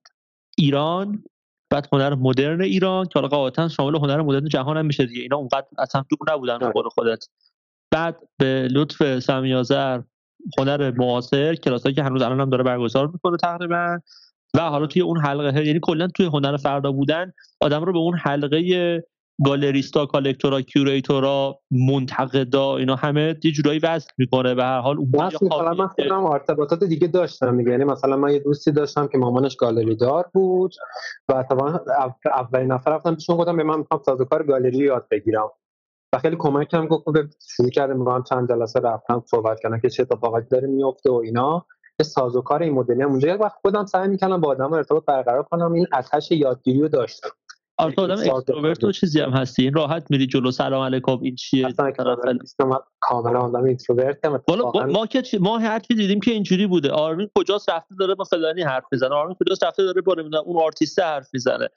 ایران 0.58 1.24
بعد 1.70 1.88
هنر 1.92 2.14
مدرن 2.14 2.62
ایران 2.62 3.04
که 3.04 3.12
حالا 3.14 3.28
قاعدتا 3.28 3.68
شامل 3.68 3.96
هنر 3.96 4.22
مدرن 4.22 4.48
جهان 4.48 4.76
هم 4.76 4.86
میشه 4.86 5.06
دیگه. 5.06 5.22
اینا 5.22 5.36
اونقدر 5.36 5.66
اصلا 5.78 6.04
دور 6.10 6.32
نبودن 6.32 6.58
به 6.58 6.70
قول 6.70 6.88
خودت. 6.88 7.24
بعد 7.92 8.16
به 8.38 8.68
لطف 8.70 9.18
سمیازر 9.18 10.00
هنر 10.58 10.92
معاصر 10.98 11.54
کلاسایی 11.54 11.94
که 11.94 12.02
هنوز 12.02 12.22
الان 12.22 12.40
هم 12.40 12.50
داره 12.50 12.64
برگزار 12.64 13.06
می‌کنه 13.06 13.36
تقریبا. 13.36 13.98
و 14.54 14.60
حالا 14.60 14.86
توی 14.86 15.02
اون 15.02 15.20
حلقه 15.20 15.66
یعنی 15.66 15.80
کلا 15.82 16.08
توی 16.08 16.26
هنر 16.26 16.56
فردا 16.56 16.92
بودن 16.92 17.32
آدم 17.60 17.84
رو 17.84 17.92
به 17.92 17.98
اون 17.98 18.18
حلقه 18.18 19.02
گالریستا 19.44 20.06
کالکتورا 20.06 20.60
کیوریتورا 20.60 21.58
منتقدا 21.70 22.76
اینا 22.76 22.96
همه 22.96 23.36
یه 23.44 23.52
جورایی 23.52 23.78
وصل 23.78 24.10
می‌کنه. 24.18 24.54
و 24.54 24.60
هر 24.60 24.80
حال 24.80 24.96
اون 24.98 25.24
مثلا 25.24 25.74
من 25.74 25.86
خودم 25.86 26.24
ارتباطات 26.24 26.84
دیگه 26.84 27.06
داشتم 27.06 27.58
دیگه. 27.58 27.70
یعنی 27.70 27.84
مثلا 27.84 28.16
من 28.16 28.32
یه 28.32 28.38
دوستی 28.38 28.72
داشتم 28.72 29.06
که 29.06 29.18
مامانش 29.18 29.56
گالری 29.56 29.96
دار 29.96 30.30
بود 30.32 30.74
و 31.28 31.42
طبعا 31.42 31.80
اولین 32.34 32.72
نفر 32.72 32.90
رفتم 32.90 33.14
پیشون 33.14 33.36
گفتم 33.36 33.56
به 33.56 33.62
من 33.62 33.78
می‌خوام 33.78 34.02
سازوکار 34.06 34.42
گالری 34.42 34.78
یاد 34.78 35.06
بگیرم. 35.10 35.50
و 36.14 36.18
خیلی 36.18 36.36
کمکم 36.38 36.86
گفت 36.86 37.04
به 37.04 37.28
شروع 37.56 37.70
کردم 37.70 38.04
با 38.04 38.14
هم 38.14 38.22
چند 38.22 38.48
جلسه 38.48 38.80
رفتم 38.80 39.22
صحبت 39.26 39.60
کردن 39.60 39.80
که 39.80 39.90
چه 39.90 40.02
اتفاقاتی 40.02 40.46
داره 40.50 40.66
میفته 40.66 41.10
و 41.10 41.14
اینا. 41.14 41.66
یه 42.00 42.04
سازوکار 42.04 42.62
این 42.62 42.74
مدلی 42.74 43.02
اونجا 43.02 43.38
وقت 43.38 43.56
خودم 43.62 43.86
سعی 43.86 44.08
می‌کنم 44.08 44.40
با 44.40 44.48
آدم 44.48 44.72
ارتباط 44.72 45.04
برقرار 45.04 45.42
کنم. 45.42 45.72
این 45.72 45.86
آتش 45.92 46.30
یادگیری 46.30 46.80
رو 46.80 46.88
داشتم. 46.88 47.28
آره 47.78 47.94
آدم 47.96 48.14
extrovert 48.14 48.84
و 48.84 48.92
چیزی 48.92 49.20
هم 49.20 49.30
هستی. 49.30 49.62
این 49.62 49.74
راحت 49.74 50.10
میری 50.10 50.26
جلو 50.26 50.50
سلام 50.50 50.82
علیکم 50.84 51.18
این 51.22 51.34
چیه؟ 51.34 51.68
کاملا 53.00 53.40
آدم 53.40 53.64
introvert 53.64 54.18
ما 54.88 55.06
که 55.06 55.22
ما 55.40 55.58
هر 55.58 55.78
چی 55.78 55.94
دیدیم 55.94 56.20
که 56.20 56.30
اینجوری 56.30 56.66
بوده. 56.66 56.90
آرمین 56.90 57.28
کجاست؟ 57.38 57.70
رفته 57.70 57.94
داره 57.98 58.14
با 58.14 58.24
فلانی 58.24 58.62
حرف 58.62 58.84
می‌زنه. 58.92 59.14
آرمین 59.14 59.36
کجاست؟ 59.40 59.64
رفته 59.64 59.84
داره 59.84 60.02
با 60.02 60.16
اون 60.44 60.62
آرتیست 60.62 60.98
حرف 60.98 61.28
می‌زنه. 61.32 61.68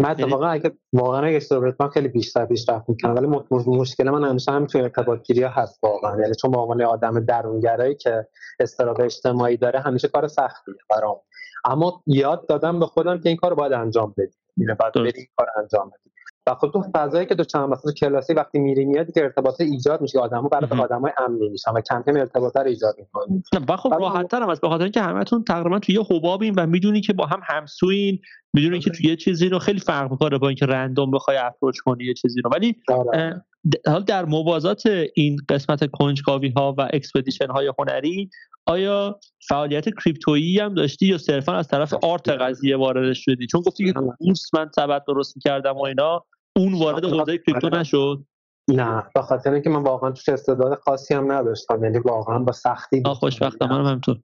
من 0.00 0.08
یعنی 0.08 0.22
اتفاقا 0.22 0.46
اگه 0.46 0.72
واقعا 0.92 1.20
اگه 1.20 1.36
extrovert 1.36 1.80
من 1.80 1.88
خیلی 1.88 2.08
بیشتر 2.08 2.46
پیشرفت 2.46 2.88
می‌کنم 2.88 3.14
ولی 3.14 3.26
مشکل 3.66 4.10
من 4.10 4.28
همیشه 4.28 4.52
همین 4.52 4.66
توی 4.66 4.80
ارتباط 4.80 5.22
گیری 5.22 5.42
هست 5.42 5.78
واقعا. 5.82 6.20
یعنی 6.20 6.34
چون 6.34 6.50
به 6.50 6.58
عنوان 6.58 6.82
آدم 6.82 7.20
درونگرایی 7.20 7.94
که 7.94 8.26
استراب 8.60 9.00
اجتماعی 9.00 9.56
داره 9.56 9.80
همیشه 9.80 10.08
کار 10.08 10.28
سختیه 10.28 10.74
برام. 10.90 11.16
اما 11.64 12.02
یاد 12.06 12.46
دادم 12.46 12.80
به 12.80 12.86
خودم 12.86 13.20
که 13.20 13.28
این 13.28 13.38
کار 13.38 13.54
باید 13.54 13.72
انجام 13.72 14.14
بدی 14.18 14.36
میره 14.56 14.74
بعد 14.74 14.92
بری 14.92 15.12
این 15.16 15.26
کار 15.36 15.46
انجام 15.62 15.88
بدی 15.88 16.09
و 16.50 16.54
خب 16.54 16.70
تو 16.72 16.82
فضایی 16.94 17.26
که 17.26 17.34
تو 17.34 17.44
چند 17.44 17.68
مثلا 17.68 17.92
کلاسی 17.92 18.34
وقتی 18.34 18.58
میری 18.58 18.84
میاد 18.84 19.12
که 19.12 19.22
ارتباط 19.22 19.60
ایجاد 19.60 20.00
میشه. 20.00 20.18
آدمو 20.18 20.48
برای 20.48 20.80
آدمای 20.80 21.12
امنی 21.18 21.48
میشن 21.48 21.72
و 21.72 21.80
کم 21.80 22.02
کم 22.06 22.16
ارتباط 22.16 22.56
رو 22.56 22.66
ایجاد 22.66 22.94
می‌کنه 22.98 23.42
و 23.68 23.76
خب 23.76 23.94
راحت 24.00 24.28
تر 24.28 24.42
هم 24.42 24.48
از 24.48 24.60
به 24.60 24.68
خاطر 24.68 24.82
اینکه 24.82 25.00
همتون 25.00 25.44
تقریبا 25.44 25.78
توی 25.78 25.94
یه 25.94 26.02
حبابین 26.10 26.54
و 26.54 26.66
می‌دونی 26.66 27.00
که 27.00 27.12
با 27.12 27.26
هم 27.26 27.40
همسوین. 27.44 28.18
می‌دونی 28.54 28.78
که 28.78 28.90
توی 28.90 29.10
یه 29.10 29.16
چیزی 29.16 29.48
رو 29.48 29.58
خیلی 29.58 29.80
فرق 29.80 30.10
می‌کنه 30.10 30.38
با 30.38 30.48
اینکه 30.48 30.66
رندوم 30.66 31.10
بخوای 31.10 31.36
اپروچ 31.36 31.78
کنی 31.78 32.04
یه 32.04 32.14
چیزی 32.14 32.40
رو. 32.40 32.50
ولی 32.50 32.76
آره. 32.88 33.44
حال 33.86 34.04
در 34.04 34.24
موازات 34.24 34.82
این 35.14 35.38
قسمت 35.48 35.90
کنجکاوی 35.90 36.52
ها 36.56 36.74
و 36.78 36.88
expedition 36.92 37.50
های 37.50 37.72
هنری 37.78 38.30
آیا 38.66 39.20
فعالیت 39.48 39.84
کریپتویی 40.04 40.58
هم 40.58 40.74
داشتی 40.74 41.06
یا 41.06 41.18
صرفا 41.18 41.52
از 41.52 41.68
طرف 41.68 41.94
art 41.94 42.28
قضیه 42.28 42.76
وارد 42.76 43.12
شدی؟ 43.12 43.46
چون 43.46 43.60
گفتی 43.60 43.84
که 43.84 43.92
بورس 43.92 44.54
من 44.54 44.70
سبد 44.76 45.04
درست 45.08 45.36
می‌کردم 45.36 45.76
و 45.76 45.82
اینا. 45.84 46.24
اون 46.56 46.74
وارد 46.74 47.04
حوزه 47.04 47.38
کریپتو 47.38 47.68
نشد. 47.68 48.24
نه 48.68 49.02
به 49.14 49.22
خاطر 49.22 49.52
اینکه 49.52 49.70
من 49.70 49.82
واقعا 49.82 50.10
توش 50.10 50.28
استعداد 50.28 50.78
خاصی 50.78 51.14
هم 51.14 51.32
نداشتم 51.32 51.84
یعنی 51.84 51.98
واقعا 51.98 52.38
با 52.38 52.52
سختی 52.52 53.02
خوشبختم. 53.06 53.68
منم 53.68 53.86
همینطور 53.86 54.16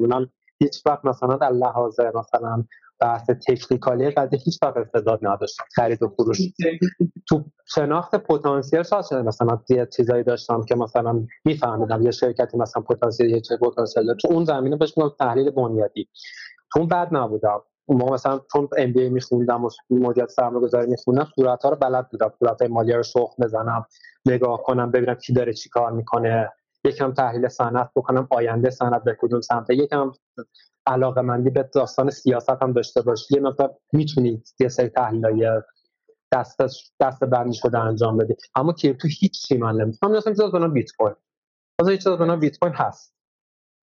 من 0.00 0.26
هیچ 0.60 0.86
وقت 0.86 1.04
مثلا 1.04 1.36
در 1.36 1.50
لحاظ 1.50 2.00
مثلا 2.00 2.64
بحث 3.00 3.30
technical 3.30 4.02
ی 4.02 4.10
قضیه 4.10 4.38
هیچ 4.44 4.58
وقت 4.62 4.76
استعداد 4.76 5.18
نداشتم. 5.22 5.64
خرید 5.76 6.02
و 6.02 6.08
فروش. 6.08 6.38
تو 7.28 7.44
شناخت 7.74 8.14
پتانسیل 8.14 8.82
شاید 8.82 9.14
مثلا 9.14 9.58
یه 9.70 9.88
چیزایی 9.96 10.24
داشتم 10.24 10.62
که 10.62 10.74
مثلا 10.74 11.26
میفهمیدم 11.44 12.02
یه 12.02 12.10
شرکتی 12.10 12.58
مثلا 12.58 12.82
پتانسیل 12.82 13.30
یه 13.30 13.40
چه 13.40 13.56
پتانسیل 13.56 14.14
تو 14.14 14.28
اون 14.30 14.44
زمینه 14.44 14.76
بهش 14.76 14.98
میگم 14.98 15.10
تحلیل 15.18 15.50
بنیادی. 15.50 16.08
تو 16.72 16.78
اون 16.78 16.88
بد 16.88 17.08
نبودم 17.12 17.62
ما 17.88 18.12
مثلا 18.12 18.40
چون 18.52 18.68
ام 18.78 18.92
بی 18.92 19.08
میخوندم 19.08 19.64
و 19.64 19.70
مدیریت 19.90 20.28
سرمایه‌گذاری 20.28 20.90
میخوندم 20.90 21.28
صورت 21.36 21.62
ها 21.62 21.70
رو 21.70 21.76
بلد 21.76 22.08
بودم. 22.10 22.32
صورت 22.38 22.62
های 22.62 22.70
مالی 22.70 22.92
رو 22.92 23.02
شخ 23.02 23.40
بزنم 23.40 23.86
نگاه 24.26 24.62
کنم 24.62 24.90
ببینم 24.90 25.14
کی 25.14 25.32
داره 25.32 25.52
چی 25.52 25.68
کار 25.68 25.92
می‌کنه. 25.92 26.52
یکم 26.84 27.12
تحلیل 27.12 27.48
صنعت 27.48 27.90
بکنم 27.96 28.28
آینده 28.30 28.70
صنعت 28.70 29.04
به 29.04 29.16
کدوم 29.20 29.40
سمت 29.40 29.70
یکم 29.70 30.12
علاقه 30.86 31.20
مندی 31.20 31.50
به 31.50 31.70
داستان 31.74 32.10
سیاست 32.10 32.62
هم 32.62 32.72
داشته 32.72 33.02
باشی. 33.02 33.34
یه 33.34 33.40
مقدار 33.40 33.74
می‌تونید 33.92 34.48
یه 34.60 34.68
سری 34.68 34.88
تحلیل 34.88 35.60
دست 36.32 36.60
دست 37.00 37.24
بندی 37.24 37.54
شده 37.54 37.78
انجام 37.78 38.16
بدی. 38.16 38.34
اما 38.54 38.72
که 38.72 38.94
تو 38.94 39.08
هیچ 39.20 39.46
چی 39.46 39.56
من 39.56 39.74
نمیفهم 39.76 40.10
مثلا 40.12 40.32
چیز 40.32 40.50
کنم 40.52 40.72
بیت 40.72 40.90
کوین. 40.98 41.14
مثلا 41.80 41.96
چیز 41.96 42.08
کنم 42.08 42.40
بیت 42.40 42.58
کوین 42.58 42.72
هست. 42.72 43.14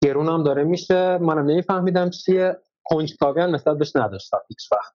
گرون 0.04 0.28
هم 0.28 0.42
داره 0.42 0.64
میشه. 0.64 1.18
منم 1.18 1.46
نمیفهمیدم 1.46 2.10
چیه. 2.10 2.56
کنجکاوی 2.84 3.42
هم 3.42 3.54
نسبت 3.54 3.78
بهش 3.78 3.96
نداشتم 3.96 4.38
هیچ 4.48 4.72
وقت. 4.72 4.94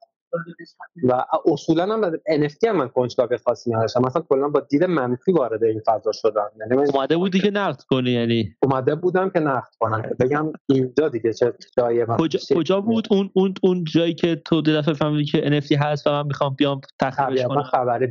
و 1.04 1.26
اصولا 1.46 1.84
هم 1.84 2.12
NFT 2.16 2.68
هم 2.68 2.78
من 2.78 2.88
کنجکاوی 2.88 3.38
خاصی 3.38 3.72
نداشتم. 3.72 4.02
مثلا 4.02 4.22
کلا 4.22 4.50
با 4.50 4.60
دید 4.60 4.84
منفی 4.84 5.32
وارد 5.32 5.64
این 5.64 5.82
فضا 5.86 6.12
شدم. 6.14 6.52
یعنی 6.60 6.90
اومده 6.94 7.18
بودی 7.18 7.40
که 7.40 7.52
نقد 7.52 7.82
کنی 7.82 8.12
یعنی؟ 8.12 8.56
اومده 8.64 8.96
بودم 8.96 9.30
که 9.30 9.40
نقد 9.40 9.72
کنم. 9.80 10.02
بگم 10.20 10.54
اینجا 10.70 11.10
دیگه 11.10 11.34
چه 11.34 11.54
جای 11.78 12.06
کجا, 12.20 12.40
کجا 12.56 12.82
بود 12.82 13.08
اون 13.12 13.30
اون 13.34 13.54
اون 13.64 13.84
جایی 13.84 14.14
که 14.14 14.36
تو 14.36 14.62
دفعه 14.62 14.94
فهمیدی 14.94 15.26
که 15.26 15.62
NFT 15.62 15.78
هست 15.80 16.08
و 16.08 16.12
من 16.12 16.28
می‌خوام 16.28 16.56
بیام 16.56 16.82
تخریبش 17.00 17.46
کنم؟ 17.46 17.64
خبر 17.64 18.06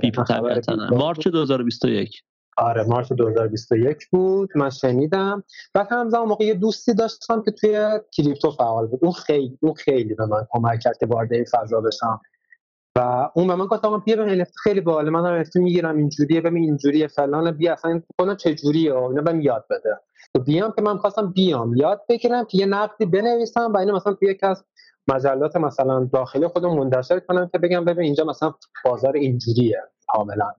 بیپل 0.00 0.24
مارچ 0.90 1.28
2021 1.28 2.22
آره 2.56 2.84
مارچ 2.84 3.12
2021 3.12 4.08
بود 4.10 4.50
من 4.54 4.70
شنیدم. 4.70 5.44
بعد 5.74 5.88
همزمان 5.90 6.28
موقع 6.28 6.44
یه 6.44 6.54
دوستی 6.54 6.94
داشتم 6.94 7.42
که 7.42 7.50
توی 7.50 8.00
کریپتو 8.12 8.50
فعال 8.50 8.86
بود. 8.86 9.00
اون 9.02 9.12
خیلی 9.12 9.58
اون 9.62 9.74
خیلی 9.74 10.14
به 10.14 10.26
من 10.26 10.46
کمک 10.50 10.80
کرد 10.80 10.98
که 10.98 11.06
وارد 11.06 11.32
این 11.32 11.44
فضا 11.44 11.80
بشم. 11.80 12.20
و 12.96 13.30
اون 13.34 13.46
به 13.46 13.54
من 13.54 13.66
گفت 13.66 13.84
آقا 13.84 13.98
بیا 13.98 14.16
به 14.16 14.46
خیلی 14.62 14.80
باحال 14.80 15.10
من 15.10 15.26
هم 15.26 15.44
می‌گیرم 15.54 15.96
اینجوریه 15.96 16.40
ببین 16.40 16.64
اینجوریه 16.64 17.06
فلان 17.06 17.50
بیا 17.50 17.72
اصلا 17.72 18.02
کلا 18.18 18.34
چه 18.34 18.54
جوریه 18.54 18.96
اینا 18.96 19.22
بهم 19.22 19.40
یاد 19.40 19.64
بده. 19.70 20.00
تو 20.34 20.42
بیام 20.42 20.72
که 20.76 20.82
من 20.82 20.96
خواستم 20.96 21.32
بیام 21.32 21.76
یاد 21.76 22.02
بگیرم 22.08 22.44
که 22.44 22.58
یه 22.58 22.66
نقدی 22.66 23.06
بنویسم 23.06 23.72
و 23.72 23.78
اینو 23.78 23.96
مثلا 23.96 24.12
توی 24.12 24.30
یکی 24.30 24.46
از 24.46 24.64
مجلات 25.08 25.56
مثلا 25.56 26.08
داخلی 26.12 26.46
خودم 26.46 26.74
منتشر 26.78 27.20
کنم 27.20 27.48
که 27.52 27.58
بگم 27.58 27.84
ببین 27.84 28.04
اینجا 28.04 28.24
مثلا 28.24 28.54
بازار 28.84 29.16
اینجوریه 29.16 29.82
کاملا. 30.08 30.52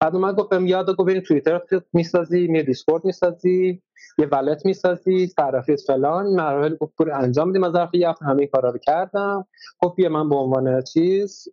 بعد 0.00 0.14
اومد 0.14 0.34
گفت 0.36 0.48
بهم 0.50 0.66
یاد 0.66 0.96
گفت 0.96 1.08
بریم 1.08 1.22
توییتر 1.22 1.60
می‌سازی 1.92 2.46
می 2.46 2.62
دیسکورد 2.62 3.04
می‌سازی 3.04 3.82
یه 4.18 4.26
ولت 4.26 4.66
می‌سازی 4.66 5.26
صرافیت 5.26 5.80
فلان. 5.80 6.26
مراحل 6.26 6.76
گفت 6.76 6.96
برو 6.98 7.14
انجام 7.14 7.50
بدیم 7.50 7.64
از 7.64 7.72
ظرف 7.72 7.94
یه 7.94 8.14
همه 8.22 8.46
کارا 8.46 8.70
رو 8.70 8.78
کردم. 8.78 9.46
گفت 9.82 9.96
بیا 9.96 10.08
من 10.08 10.28
به 10.28 10.36
عنوان 10.36 10.82
چیز 10.82 11.48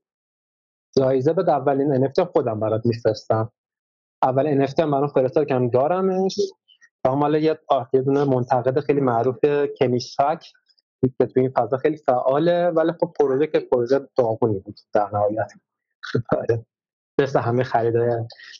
جایزه 0.98 1.34
به 1.34 1.50
اولین 1.50 2.08
NFT 2.08 2.20
خودم 2.20 2.60
برات 2.60 2.86
میفرستم. 2.86 3.52
اول 4.22 4.66
NFT 4.66 4.80
هم 4.80 4.92
برام 4.92 5.08
فرستاد 5.08 5.48
که 5.48 5.70
دارمش. 5.74 6.40
و 7.06 7.16
مال 7.16 7.44
یه 7.44 7.60
دونه 7.94 8.24
منتقد 8.24 8.80
خیلی 8.80 9.02
معروف 9.02 9.46
کمیشک 9.80 10.44
که 11.18 11.26
تو 11.26 11.40
این 11.40 11.50
فضا 11.50 11.78
خیلی 11.78 11.98
فعاله. 11.98 12.68
ولی 12.68 12.92
خب 12.92 13.14
پروژه 13.20 13.48
که 13.48 13.60
پروژه 13.60 14.00
داغونی 14.18 14.60
بود 14.60 14.80
در 14.94 15.10
نهایت. 15.14 15.52
آره. 16.38 16.66
مثل 17.20 17.40
همه 17.40 17.64
خریدای 17.64 18.12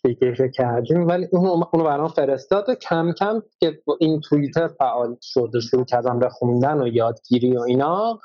دیگه 0.04 0.34
که 0.34 0.50
کردیم. 0.50 1.08
ولی 1.08 1.28
اونو 1.32 1.66
اونو 1.74 1.86
برام 1.86 2.08
فرستاد 2.08 2.70
و 2.70 2.76
کم 2.76 3.12
کم 3.12 3.44
که 3.60 3.82
این 4.00 4.22
توییتر 4.22 4.68
فعال 4.68 5.18
شد 5.22 5.56
و 5.56 5.62
شروع 5.62 5.86
کردم 5.86 6.20
به 6.20 6.30
خوندن 6.30 6.82
و 6.82 6.88
یادگیری 6.88 7.58
و 7.58 7.62
اینا 7.62 8.20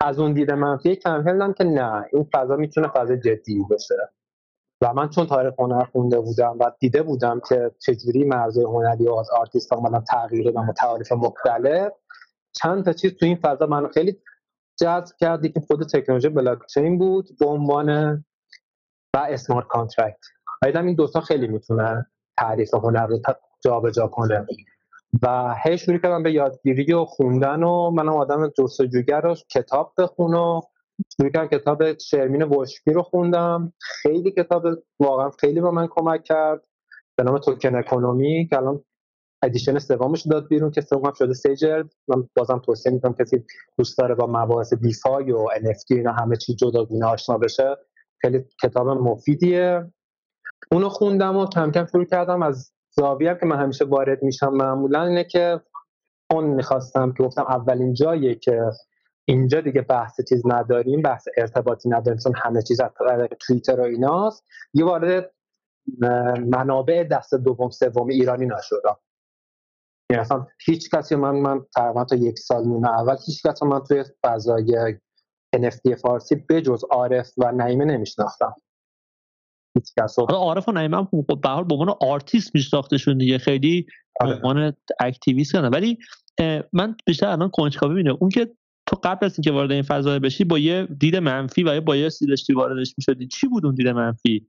از 0.00 0.18
اون 0.18 0.32
دیده 0.32 0.54
منفی 0.54 0.96
کم 0.96 1.24
کردم 1.24 1.52
که 1.52 1.64
نه 1.64 2.04
این 2.12 2.28
فضا 2.32 2.56
می‌تونه 2.56 2.88
فضا 2.88 3.16
جدی 3.16 3.64
باشه. 3.70 3.94
و 4.82 4.92
من 4.92 5.08
چون 5.08 5.26
تاریخ 5.26 5.54
هنر 5.58 5.84
خونده 5.84 6.20
بودم 6.20 6.56
و 6.60 6.70
دیده 6.80 7.02
بودم 7.02 7.40
که 7.48 7.70
چجوری 7.78 8.24
مرزهای 8.24 8.64
هنری 8.64 9.08
و 9.08 9.14
از 9.14 9.30
آرتیست 9.30 9.72
ها 9.72 10.02
تغییر 10.08 10.44
دادن 10.44 10.68
و 10.68 10.72
تعاریف 10.72 11.12
مختلف 11.12 11.92
چند 12.52 12.84
تا 12.84 12.92
چیز 12.92 13.14
تو 13.14 13.26
این 13.26 13.36
فضا 13.36 13.66
من 13.66 13.88
خیلی 13.88 14.18
جذب 14.80 15.16
کرد 15.20 15.46
که 15.46 15.60
خود 15.60 15.82
تکنولوژی 15.82 16.28
بلاک 16.28 16.58
چین 16.74 16.98
بود 16.98 17.28
به 17.40 17.46
عنوان 17.46 18.24
و 19.14 19.18
smart 19.18 19.66
contract 19.66 20.18
دیدم 20.64 20.86
این 20.86 20.94
دوتا 20.94 21.20
خیلی 21.20 21.48
می‌تونه 21.48 22.06
تعریف 22.38 22.74
هنر 22.74 23.06
رو 23.06 23.18
جابجا 23.64 24.06
کنه. 24.06 24.46
و 25.22 25.54
هی 25.64 25.78
شروع 25.78 25.98
کردم 25.98 26.22
به 26.22 26.32
یادگیری 26.32 26.92
و 26.92 27.04
خوندن 27.04 27.62
و 27.62 27.90
منم 27.90 28.08
آدم 28.08 28.48
جستجوگر 28.58 29.20
رو 29.20 29.34
کتاب 29.50 29.92
بخون 29.98 30.34
و 30.34 30.60
شروع 31.16 31.30
کردم 31.30 31.46
کتاب 31.46 31.98
شرمین 31.98 32.42
وشکی 32.42 32.92
رو 32.92 33.02
خوندم. 33.02 33.72
خیلی 33.80 34.30
کتاب 34.30 34.66
واقعا 35.00 35.30
خیلی 35.30 35.60
به 35.60 35.70
من 35.70 35.86
کمک 35.90 36.24
کرد. 36.24 36.64
به 37.16 37.24
نام 37.24 37.38
توکن 37.38 37.74
اکونومی 37.74 38.48
که 38.50 38.56
الان 38.56 38.84
ادیشن 39.42 39.78
سومش 39.78 40.26
داد 40.26 40.48
بیرون 40.48 40.70
که 40.70 40.80
سوم 40.80 41.12
شده 41.12 41.34
سیجر 41.34 41.84
من 42.08 42.28
بازم 42.36 42.58
توصیه 42.58 42.92
می‌کنم 42.92 43.14
کسی 43.14 43.44
دوست 43.78 43.98
داره 43.98 44.14
با 44.14 44.26
مباحث 44.26 44.74
دیفای 44.74 45.32
و 45.32 45.46
NFT 45.46 45.90
اینا 45.90 46.12
همه 46.12 46.36
چی 46.36 46.54
جداگونه 46.54 47.06
آشنا 47.06 47.38
بشه. 47.38 47.76
خیلی 48.22 48.44
کتاب 48.62 48.88
مفیدیه. 48.88 49.92
اونو 50.72 50.88
خوندم 50.88 51.36
و 51.36 51.46
کم 51.46 51.70
کم 51.70 51.86
شروع 51.86 52.04
کردم. 52.04 52.42
از 52.42 52.72
زاویه 52.90 53.36
که 53.40 53.46
من 53.46 53.60
همیشه 53.60 53.84
وارد 53.84 54.22
میشم 54.22 54.52
معمولا 54.52 55.02
اینه 55.02 55.24
که 55.24 55.60
اون 56.30 56.44
می‌خواستم 56.44 57.12
که 57.12 57.22
گفتم 57.22 57.42
اولین 57.42 57.94
جاییه 57.94 58.34
که 58.34 58.70
اینجا 59.24 59.60
دیگه 59.60 59.82
بحث 59.82 60.20
چیز 60.28 60.42
نداریم 60.46 61.02
بحث 61.02 61.28
ارتباطی 61.36 61.88
نداریم 61.88 62.18
چون 62.18 62.32
همه 62.36 62.62
چیز 62.62 62.80
از 62.80 62.90
توییتر 63.46 63.80
و 63.80 63.84
ایناست. 63.84 64.44
یه 64.74 64.84
وارد 64.84 65.34
منابع 66.46 67.04
دست 67.04 67.34
دوم 67.34 67.70
سوم 67.70 68.08
ایرانی 68.08 68.46
نشدم. 68.46 68.96
یعنی 70.10 70.20
اصلا 70.20 70.46
هیچ 70.66 70.90
کسی 70.94 71.16
من 71.16 71.36
من 71.36 71.66
تقریبا 71.76 72.04
تا 72.04 72.16
یک 72.16 72.38
سال 72.38 72.64
نیمه 72.64 72.90
اول 72.90 73.16
هیچ 73.26 73.46
کسی 73.46 73.66
من 73.66 73.80
توی 73.80 74.04
فضای 74.26 74.98
NFT 75.56 75.94
فارسی 76.02 76.34
بجز 76.48 76.84
عارف 76.90 77.32
و 77.38 77.52
نعیمه 77.52 77.84
نمیشناختم. 77.84 78.54
کس 79.98 80.18
عارف 80.18 80.68
و 80.68 80.72
نعیمه 80.72 80.96
هم 80.96 81.04
خب 81.04 81.40
به 81.42 81.48
حال 81.48 81.64
به 81.64 81.74
عنوان 81.74 81.96
آرتیست 82.00 82.54
میشناختشون 82.54 83.18
دیگه. 83.18 83.38
خیلی 83.38 83.86
به 84.20 84.26
آره. 84.26 84.36
عنوان 84.36 84.72
اکتیویست 85.00 85.52
کنن 85.52 85.68
ولی 85.68 85.98
من 86.72 86.96
بیشتر 87.06 87.26
الان 87.26 87.50
کنجکاوی 87.50 87.94
ببینم 87.94 88.16
اون 88.20 88.30
که 88.30 88.50
تو 88.86 88.96
قبل 89.04 89.26
از 89.26 89.38
اینکه 89.38 89.52
وارد 89.52 89.72
این 89.72 89.82
فضا 89.82 90.18
بشی 90.18 90.44
با 90.44 90.58
یه 90.58 90.88
دید 91.00 91.16
منفی 91.16 91.62
و 91.62 91.74
یه 91.74 91.80
بایاسی 91.80 92.26
داشتی 92.26 92.52
واردش 92.52 92.94
می‌شدی 92.98 93.26
چی 93.26 93.48
بود 93.48 93.66
اون 93.66 93.74
دید 93.74 93.88
منفی؟ 93.88 94.48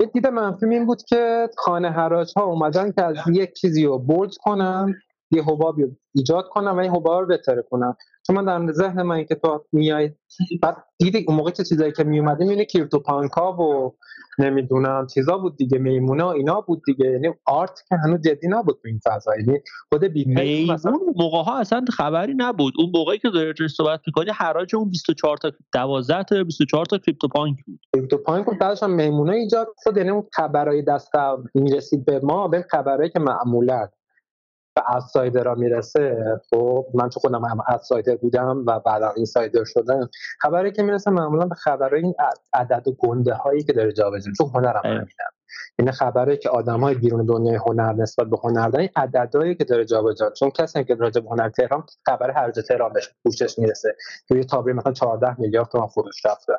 یه 0.00 0.06
دید 0.06 0.26
منفی 0.26 0.66
این 0.66 0.86
بود 0.86 1.02
که 1.02 1.48
خانه 1.58 1.90
حراج 1.90 2.32
ها 2.36 2.44
اومدن 2.44 2.92
که 2.92 3.04
از 3.04 3.16
یک 3.32 3.52
چیزی 3.52 3.84
رو 3.84 3.98
بولد 3.98 4.34
کنن 4.40 4.94
یه 5.30 5.42
حبابی 5.42 5.84
ایجاد 6.14 6.48
کنم 6.48 6.76
و 6.76 6.78
این 6.78 6.90
حباب 6.90 7.20
رو 7.20 7.26
بهتره 7.26 7.62
کنم. 7.70 7.96
چون 8.26 8.36
من 8.36 8.66
در 8.66 8.72
ذهن 8.72 9.02
من 9.02 9.24
که 9.24 9.34
تو 9.34 9.64
میای 9.72 10.10
بعد 10.62 10.76
دیدی 10.98 11.24
اون 11.28 11.36
موقع 11.36 11.50
چه 11.50 11.64
چیزایی 11.64 11.92
که 11.92 12.04
میومده 12.04 12.44
میونه 12.44 12.64
کریپتوپانکا 12.64 13.52
و 13.52 13.96
نمی‌دونم 14.38 15.06
چیزا 15.14 15.38
بود 15.38 15.56
دیگه 15.56 15.78
میمونه 15.78 16.26
اینا 16.26 16.60
بود 16.60 16.82
دیگه. 16.86 17.10
یعنی 17.10 17.28
آرت 17.46 17.80
که 17.88 17.96
هنوز 18.04 18.20
جدی 18.20 18.48
نبود 18.48 18.78
تو 18.82 18.88
این 18.88 19.00
فضا. 19.04 19.32
یعنی 19.36 19.58
خود 19.88 20.04
بی 20.04 20.24
مثلا 20.72 20.98
موقع 21.16 21.42
ها 21.42 21.58
اصلا 21.58 21.84
خبری 21.92 22.34
نبود. 22.36 22.74
اون 22.78 22.90
موقعی 22.94 23.18
که 23.18 23.30
داری 23.30 23.68
صحبت 23.68 24.00
می‌کنی 24.06 24.30
حراج 24.34 24.76
اون 24.76 24.90
24 24.90 25.36
تا 25.36 25.52
12 25.74 26.22
تا 26.22 26.44
24 26.44 26.84
تا 26.84 26.98
کریپتوپانک 26.98 27.56
بود. 27.66 27.80
کریپتوپانک 27.94 28.46
بود 28.46 28.58
بعدش 28.58 28.82
هم 28.82 28.90
میمونه 28.90 29.32
ایجاد 29.32 29.68
شد. 29.84 29.96
یعنی 29.96 30.10
اون 30.10 30.24
خبرای 30.32 30.82
دست 30.82 31.10
می‌رسید 31.54 32.04
به 32.04 32.20
ما 32.22 32.48
به 32.48 32.66
خبرایی 32.70 33.10
که 33.10 33.18
معمولا. 33.18 33.88
به 34.74 34.94
اوتسایدرها 34.94 35.54
می‌رسه 35.54 36.40
خب 36.50 36.86
من 36.94 37.08
چون 37.08 37.20
خودم 37.20 37.44
هم 37.44 37.58
اوتسایدر 37.68 38.16
بودم 38.16 38.64
و 38.66 38.80
بعدا 38.80 39.12
این 39.16 39.24
سایدر 39.24 39.64
شدم 39.64 40.10
خبری 40.40 40.72
که 40.72 40.82
می‌رسه 40.82 41.10
معمولا 41.10 41.46
به 41.46 41.54
خبرهای 41.54 42.02
این 42.02 42.14
عدد 42.52 42.88
و 42.88 42.92
گنده 42.92 43.34
هایی 43.34 43.62
که 43.62 43.72
داره 43.72 43.92
جابجا 43.92 44.32
چون 44.38 44.50
هنرم 44.54 44.80
همینم 44.84 45.06
این 45.78 45.90
خبری 45.90 46.36
که 46.36 46.48
آدم 46.48 46.80
های 46.80 46.94
بیرون 46.94 47.26
دنیای 47.26 47.56
هنر 47.56 47.92
نسبت 47.92 48.26
به 48.26 48.36
هنر 48.44 48.68
دارن 48.68 48.88
عددهایی 48.96 49.54
که 49.54 49.64
داره 49.64 49.84
جابجا 49.84 50.30
چون 50.30 50.50
کسی 50.50 50.84
که 50.84 50.94
راجع 50.94 51.20
به 51.20 51.28
هنر 51.28 51.48
تهران 51.48 51.84
خبر 52.06 52.30
هر 52.30 52.50
تهران 52.50 52.92
بهش 52.92 53.10
پوشش 53.24 53.58
می‌رسه. 53.58 53.96
که 54.28 54.34
یه 54.34 54.44
تابلو 54.44 54.74
مثلا 54.74 54.92
14 54.92 55.40
میلیارد 55.40 55.68
تومان 55.68 55.88
فروش 55.88 56.26
رفته. 56.26 56.52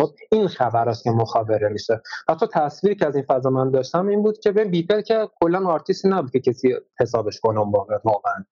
خب 0.00 0.10
این 0.32 0.48
خبر 0.48 0.88
است 0.88 1.04
که 1.04 1.10
مخابره 1.10 1.68
میشه. 1.68 2.02
حتی 2.28 2.46
تصویری 2.52 2.96
که 2.96 3.06
از 3.06 3.16
این 3.16 3.24
فضا 3.28 3.50
من 3.50 3.70
داشتم 3.70 4.06
این 4.06 4.22
بود 4.22 4.38
که 4.38 4.52
به 4.52 4.64
بیپل 4.64 5.00
که 5.00 5.28
کلا 5.40 5.68
آرتیستی 5.68 6.08
نبود 6.08 6.30
که 6.30 6.40
کسی 6.40 6.74
حسابش 7.00 7.40
کنه 7.40 7.60
واقعا. 8.04 8.44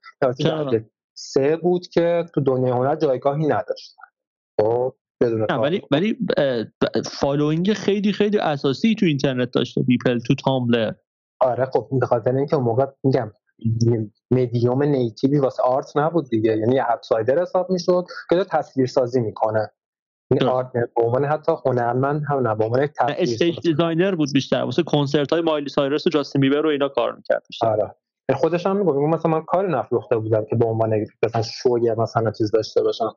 سه 1.14 1.56
بود 1.56 1.86
که 1.86 2.24
تو 2.34 2.40
دنیای 2.40 2.70
هنر 2.70 2.96
جایگاهی 2.96 3.46
نداشت 3.46 3.96
خب 4.60 4.94
ولی 5.50 5.82
ولی 5.90 6.18
following 7.04 7.72
خیلی 7.72 8.12
خیلی 8.12 8.38
اساسی 8.38 8.94
تو 8.94 9.06
اینترنت 9.06 9.50
داشته 9.50 9.82
بیپل 9.82 10.18
تو 10.18 10.34
تامبلر. 10.34 10.92
آره 11.40 11.64
خب 11.64 11.88
به 12.00 12.06
خاطر 12.06 12.34
اینکه 12.34 12.56
اون 12.56 12.64
موقع 12.64 12.86
میگم 13.04 13.32
medium 14.30 14.82
native 14.82 15.30
ی 15.30 15.38
واسه 15.38 15.62
art 15.62 15.96
نبود 15.96 16.28
دیگه. 16.28 16.56
یعنی 16.56 16.80
outsider 16.80 17.42
حساب 17.42 17.70
می‌شد 17.70 18.04
که 18.30 18.44
تصویر 18.44 18.86
سازی 18.86 19.20
می‌کنه. 19.20 19.70
این 20.30 20.44
art 20.44 20.72
به 20.72 20.88
عنوان 20.96 21.24
حتی 21.24 21.52
هنرمند 21.66 22.22
هم 22.28 22.48
نه 22.48 22.54
به 22.54 22.64
عنوان 22.64 22.88
stage 23.00 23.60
designer 23.60 24.14
بود 24.14 24.28
بیشتر. 24.32 24.62
واسه 24.62 24.82
کنسرت 24.82 25.32
های 25.32 25.42
مایلی 25.42 25.68
سایرس 25.68 26.06
و 26.06 26.10
جاستین 26.10 26.40
بیبر 26.40 26.60
رو 26.60 26.68
اینا 26.68 26.88
کار 26.88 27.14
می‌کرد 27.14 27.46
آره. 27.60 27.94
خودش 28.34 28.66
هم 28.66 28.76
میگه 28.76 28.92
مثلا 28.92 29.30
من 29.30 29.42
کار 29.42 29.68
نفروخته 29.68 30.16
بودم 30.16 30.44
که 30.44 30.56
به 30.56 30.64
عنوان 30.64 31.06
مثلا 31.22 31.42
شوی 31.42 31.94
مثلا 31.94 32.30
چیز 32.30 32.50
داشته 32.50 32.82
باشم. 32.82 33.16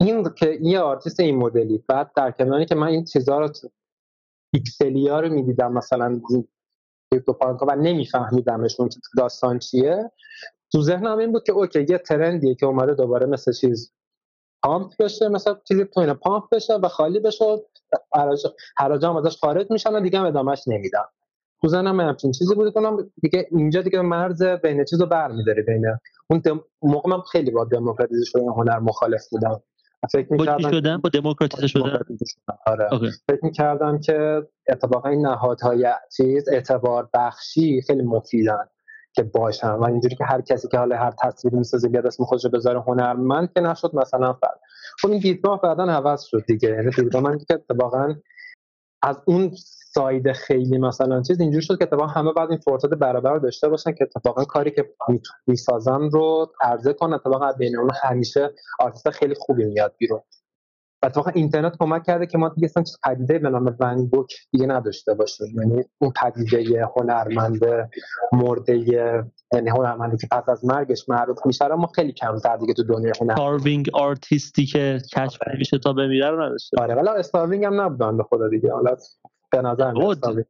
این 0.00 0.28
که 0.36 0.58
یه 0.62 0.80
آرتیست 0.80 1.20
این 1.20 1.36
مدلی 1.36 1.84
بعد 1.88 2.10
در 2.16 2.30
کناری 2.30 2.66
که 2.66 2.74
من 2.74 2.86
این 2.86 3.04
چیزا 3.04 3.40
رو 3.40 3.48
پیکسلی 4.52 5.08
ها 5.08 5.20
رو 5.20 5.28
می‌دیدم 5.28 5.72
مثلا 5.72 6.20
و 7.68 7.76
نمیفهمیدمشون 7.76 8.88
داستان 9.18 9.58
چیه 9.58 10.10
تو 10.72 10.82
ذهنم 10.82 11.18
این 11.18 11.32
بود 11.32 11.42
که 11.42 11.52
okay 11.52 11.86
یه 11.88 11.98
trend 11.98 12.38
یه 12.38 12.54
که 12.54 12.66
اومده 12.66 12.94
دوباره 12.94 13.26
مثل 13.26 13.52
چیز 13.52 13.92
pump 14.64 14.92
بشه 14.98 15.28
مثلا 15.28 15.56
چیزی 15.68 15.84
تو 15.84 16.00
اینا 16.00 16.14
pump 16.14 16.44
بشه 16.52 16.74
و 16.74 16.88
خالی 16.88 17.20
بشه 17.20 17.44
حراج 18.78 19.04
هم 19.04 19.16
ازش 19.16 19.36
خارج 19.36 19.70
میشن 19.70 19.94
و 19.94 20.00
دیگه 20.00 20.18
هم 20.18 20.26
ادامهش 20.26 20.62
نمیدم 20.66 21.08
تو 21.60 21.68
زنم 21.68 22.00
همچین 22.00 22.32
چیزی 22.32 22.54
بود 22.54 22.72
کنم 22.72 23.10
دیگه 23.22 23.48
اینجا 23.50 23.82
دیگه 23.82 24.00
مرز 24.00 24.42
بین 24.42 24.84
چیز 24.84 25.00
رو 25.00 25.06
برمیداری 25.06 25.62
بین 25.62 25.84
اون 26.30 26.40
دم... 26.40 26.60
موقع 26.82 27.10
من 27.10 27.20
خیلی 27.20 27.50
با 27.50 27.64
دموکراتیزه 27.64 28.24
شدن 28.24 28.48
هنر 28.48 28.78
مخالف 28.78 29.28
بودم. 29.30 29.62
فکر 30.12 30.32
می‌کردم 30.32 30.70
شدن؟ 30.70 30.96
با 30.96 31.08
دموکراتیزه 31.08 31.66
شدن؟ 31.66 31.98
آره. 32.66 32.88
فکر 33.28 33.40
می‌کردم 33.42 34.00
که 34.00 34.42
اتفاقا 34.68 35.08
این 35.08 35.26
نهادهای 35.26 35.86
چیز 36.16 36.48
اعتبار 36.48 37.08
بخشی 37.14 37.82
خیلی 37.86 38.02
مفیدن. 38.02 38.66
که 39.14 39.22
باشن 39.22 39.70
و 39.70 39.84
اینجوری 39.84 40.16
که 40.16 40.24
هر 40.24 40.40
کسی 40.40 40.68
که 40.68 40.78
حالا 40.78 40.96
هر 40.96 41.12
تصویری 41.22 41.56
می‌سازه 41.56 41.88
بیاد 41.88 42.06
اسم 42.06 42.24
خودش 42.24 42.46
بذاره 42.46 42.80
هنرمند 42.80 43.52
که 43.52 43.60
نشد 43.60 43.94
مثلا 43.94 44.32
فرد. 44.32 44.60
خب 45.02 45.10
این 45.10 45.20
دیدگاه 45.20 45.60
بعدا 45.60 45.84
عوض 45.84 46.22
شد 46.22 46.44
دیگه. 46.46 46.68
یعنی 46.68 46.90
دیدگاه 46.90 47.22
من 47.22 47.38
که 47.38 47.54
اتفاقا 47.54 48.14
از 49.02 49.22
اون 49.24 49.50
side 49.94 50.32
خیلی 50.32 50.78
مثلا 50.78 51.22
چیز 51.22 51.40
اینجوری 51.40 51.64
شد 51.64 51.78
که 51.78 51.84
اتفاقا 51.84 52.06
همه 52.06 52.32
بعد 52.32 52.50
این 52.50 52.58
فرصت 52.58 52.88
برابر 52.88 53.38
داشته 53.38 53.68
باشن 53.68 53.92
که 53.92 54.04
اتفاقا 54.04 54.44
کاری 54.44 54.70
که 54.70 54.94
می‌سازن 55.46 56.10
رو 56.10 56.52
عرضه 56.60 56.92
کنن. 56.92 57.12
اتفاقا 57.12 57.52
بین 57.52 57.78
اون 57.78 57.90
همیشه 58.02 58.50
آرتیست 58.80 59.10
خیلی 59.10 59.34
خوبی 59.34 59.64
میاد 59.64 59.94
بیرون. 59.98 60.20
اتفاقا 61.04 61.30
اینترنت 61.34 61.76
کمک 61.80 62.02
کرده 62.02 62.26
که 62.26 62.38
ما 62.38 62.48
دیگه 62.48 62.64
اصلا 62.64 62.84
پدیده 63.04 63.38
به 63.38 63.50
نام 63.50 63.76
ون 63.80 64.10
گوگ 64.10 64.32
دیگه 64.52 64.66
نداشته 64.66 65.14
باشیم. 65.14 65.60
یعنی 65.60 65.84
اون 65.98 66.12
پدیده 66.22 66.86
هنرمند 66.96 67.60
مرده 68.32 68.78
یعنی 69.54 69.70
هنرمندی 69.70 70.16
که 70.16 70.26
پس 70.30 70.48
از 70.48 70.64
مرگش 70.64 71.08
معروف 71.08 71.38
میشه 71.46 71.68
ما 71.68 71.86
خیلی 71.86 72.12
کمتر 72.12 72.56
دیگه 72.56 72.74
تو 72.74 72.82
دنیا 72.82 73.12
هنر. 73.20 73.32
starving 73.32 73.90
artist 73.92 74.55
ی 74.55 74.66
که 74.66 74.98
کشف 75.16 75.40
نمیشه 75.54 75.78
تا 75.78 75.92
بمیره 75.92 76.30
رو 76.30 76.42
نداشته 76.42 76.80
آره 76.80 76.94
ولی 76.94 77.08
starving 77.08 77.64
هم 77.64 77.80
نبودن 77.80 78.16
به 78.16 78.22
خدا 78.22 78.48
دیگه. 78.48 78.72
حالا 78.72 78.96
به 79.54 79.62
نظر 79.62 79.92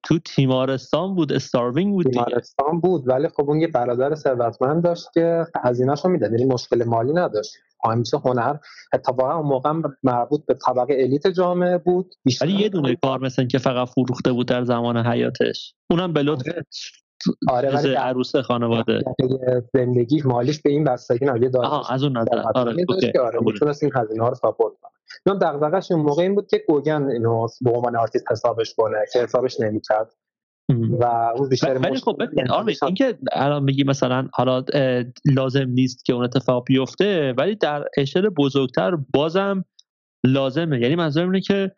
تو 0.02 0.18
تیمارستان 0.18 1.14
بود 1.14 1.32
starving 1.32 1.92
بود 1.92 2.06
تیمارستان 2.06 2.80
بود 2.80 3.08
ولی 3.08 3.28
خب 3.28 3.50
اون 3.50 3.60
یه 3.60 3.68
برادر 3.68 4.14
ثروتمند 4.14 4.84
داشت 4.84 5.12
که 5.14 5.46
هزینه‌شو 5.64 6.08
می‌داد. 6.08 6.32
یعنی 6.32 6.44
مشکل 6.44 6.84
مالی 6.84 7.12
نداشت. 7.12 7.52
همیشه 7.90 8.18
هنر 8.24 8.56
اتفاقا 8.92 9.34
اون 9.34 9.46
موقع 9.46 9.72
مربوط 10.02 10.46
به 10.46 10.54
طبقه 10.54 10.94
elite 10.98 11.26
جامعه 11.26 11.78
بود. 11.78 12.14
ولی 12.40 12.52
یه 12.52 12.68
دونه 12.68 12.96
کار 13.02 13.20
مثلا 13.20 13.44
که 13.44 13.58
فقط 13.58 13.88
فروخته 13.88 14.32
بود 14.32 14.48
در 14.48 14.64
زمان 14.64 15.06
حیاتش 15.06 15.74
اونم 15.90 16.12
به 16.12 16.22
لطف 16.22 16.46
آره. 17.48 17.74
ولی 17.74 17.94
عروس 17.94 18.36
خانواده. 18.36 19.02
زندگی 19.74 20.22
مالیش 20.24 20.62
به 20.62 20.70
این 20.70 20.84
بستگی 20.84 21.26
نداره 21.26 21.92
از 21.92 22.02
اون 22.02 22.16
نظر. 22.16 22.42
آره 22.54 22.84
okay. 22.88 23.18
آره 23.18 23.40
می‌تونست 23.42 23.82
این 23.82 23.92
هزینه 23.94 24.22
ها 24.22 24.28
رو 24.28 24.34
support 24.34 24.74
کنه 24.82 24.93
من 25.26 25.38
دغدغه‌ش 25.38 25.92
اون 25.92 26.00
موقع 26.00 26.22
این 26.22 26.34
بود 26.34 26.46
که 26.46 26.64
گوگن 26.68 27.10
اینو 27.10 27.46
به 27.60 27.70
عنوان 27.70 27.96
آرتیست 27.96 28.30
حسابش 28.30 28.74
کنه 28.74 28.98
که 29.12 29.18
حسابش 29.18 29.60
نمی‌کرد. 29.60 30.14
و 31.00 31.04
اون 31.36 31.48
بیشتر 31.48 31.78
ولی 31.78 31.96
خب 31.96 32.22
این 32.82 32.94
که 32.94 33.18
الان 33.32 33.62
میگی 33.62 33.84
مثلا 33.84 34.28
حالا 34.32 34.64
لازم 35.24 35.68
نیست 35.68 36.04
که 36.04 36.12
اون 36.12 36.24
اتفاق 36.24 36.64
بیفته 36.66 37.34
ولی 37.38 37.54
در 37.54 37.84
اشل 37.96 38.28
بزرگتر 38.28 38.96
بازم 39.14 39.64
لازمه. 40.26 40.80
یعنی 40.80 40.96
منظورم 40.96 41.28
اینه 41.30 41.40
که 41.40 41.72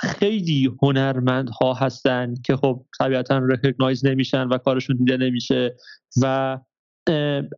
خیلی 0.00 0.70
هنرمندها 0.82 1.74
هستن 1.74 2.34
که 2.44 2.56
خب 2.56 2.84
طبیعتا 2.98 3.38
recognize 3.38 4.06
نمیشن 4.06 4.48
و 4.48 4.58
کارشون 4.58 4.96
دیده 4.96 5.16
نمیشه 5.16 5.76
و 6.22 6.58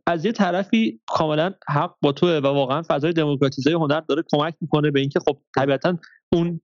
از 0.07 0.25
یه 0.25 0.31
طرفی 0.31 1.01
کاملا 1.07 1.53
حق 1.69 1.95
با 2.01 2.11
توه 2.11 2.29
و 2.29 2.47
واقعا 2.47 2.81
فضای 2.87 3.13
دموکراتیزه 3.13 3.71
هنر 3.71 3.99
داره 3.99 4.23
کمک 4.31 4.55
می‌کنه 4.61 4.91
به 4.91 4.99
اینکه 4.99 5.19
خب 5.19 5.37
طبیعتا 5.55 5.97
اون 6.33 6.61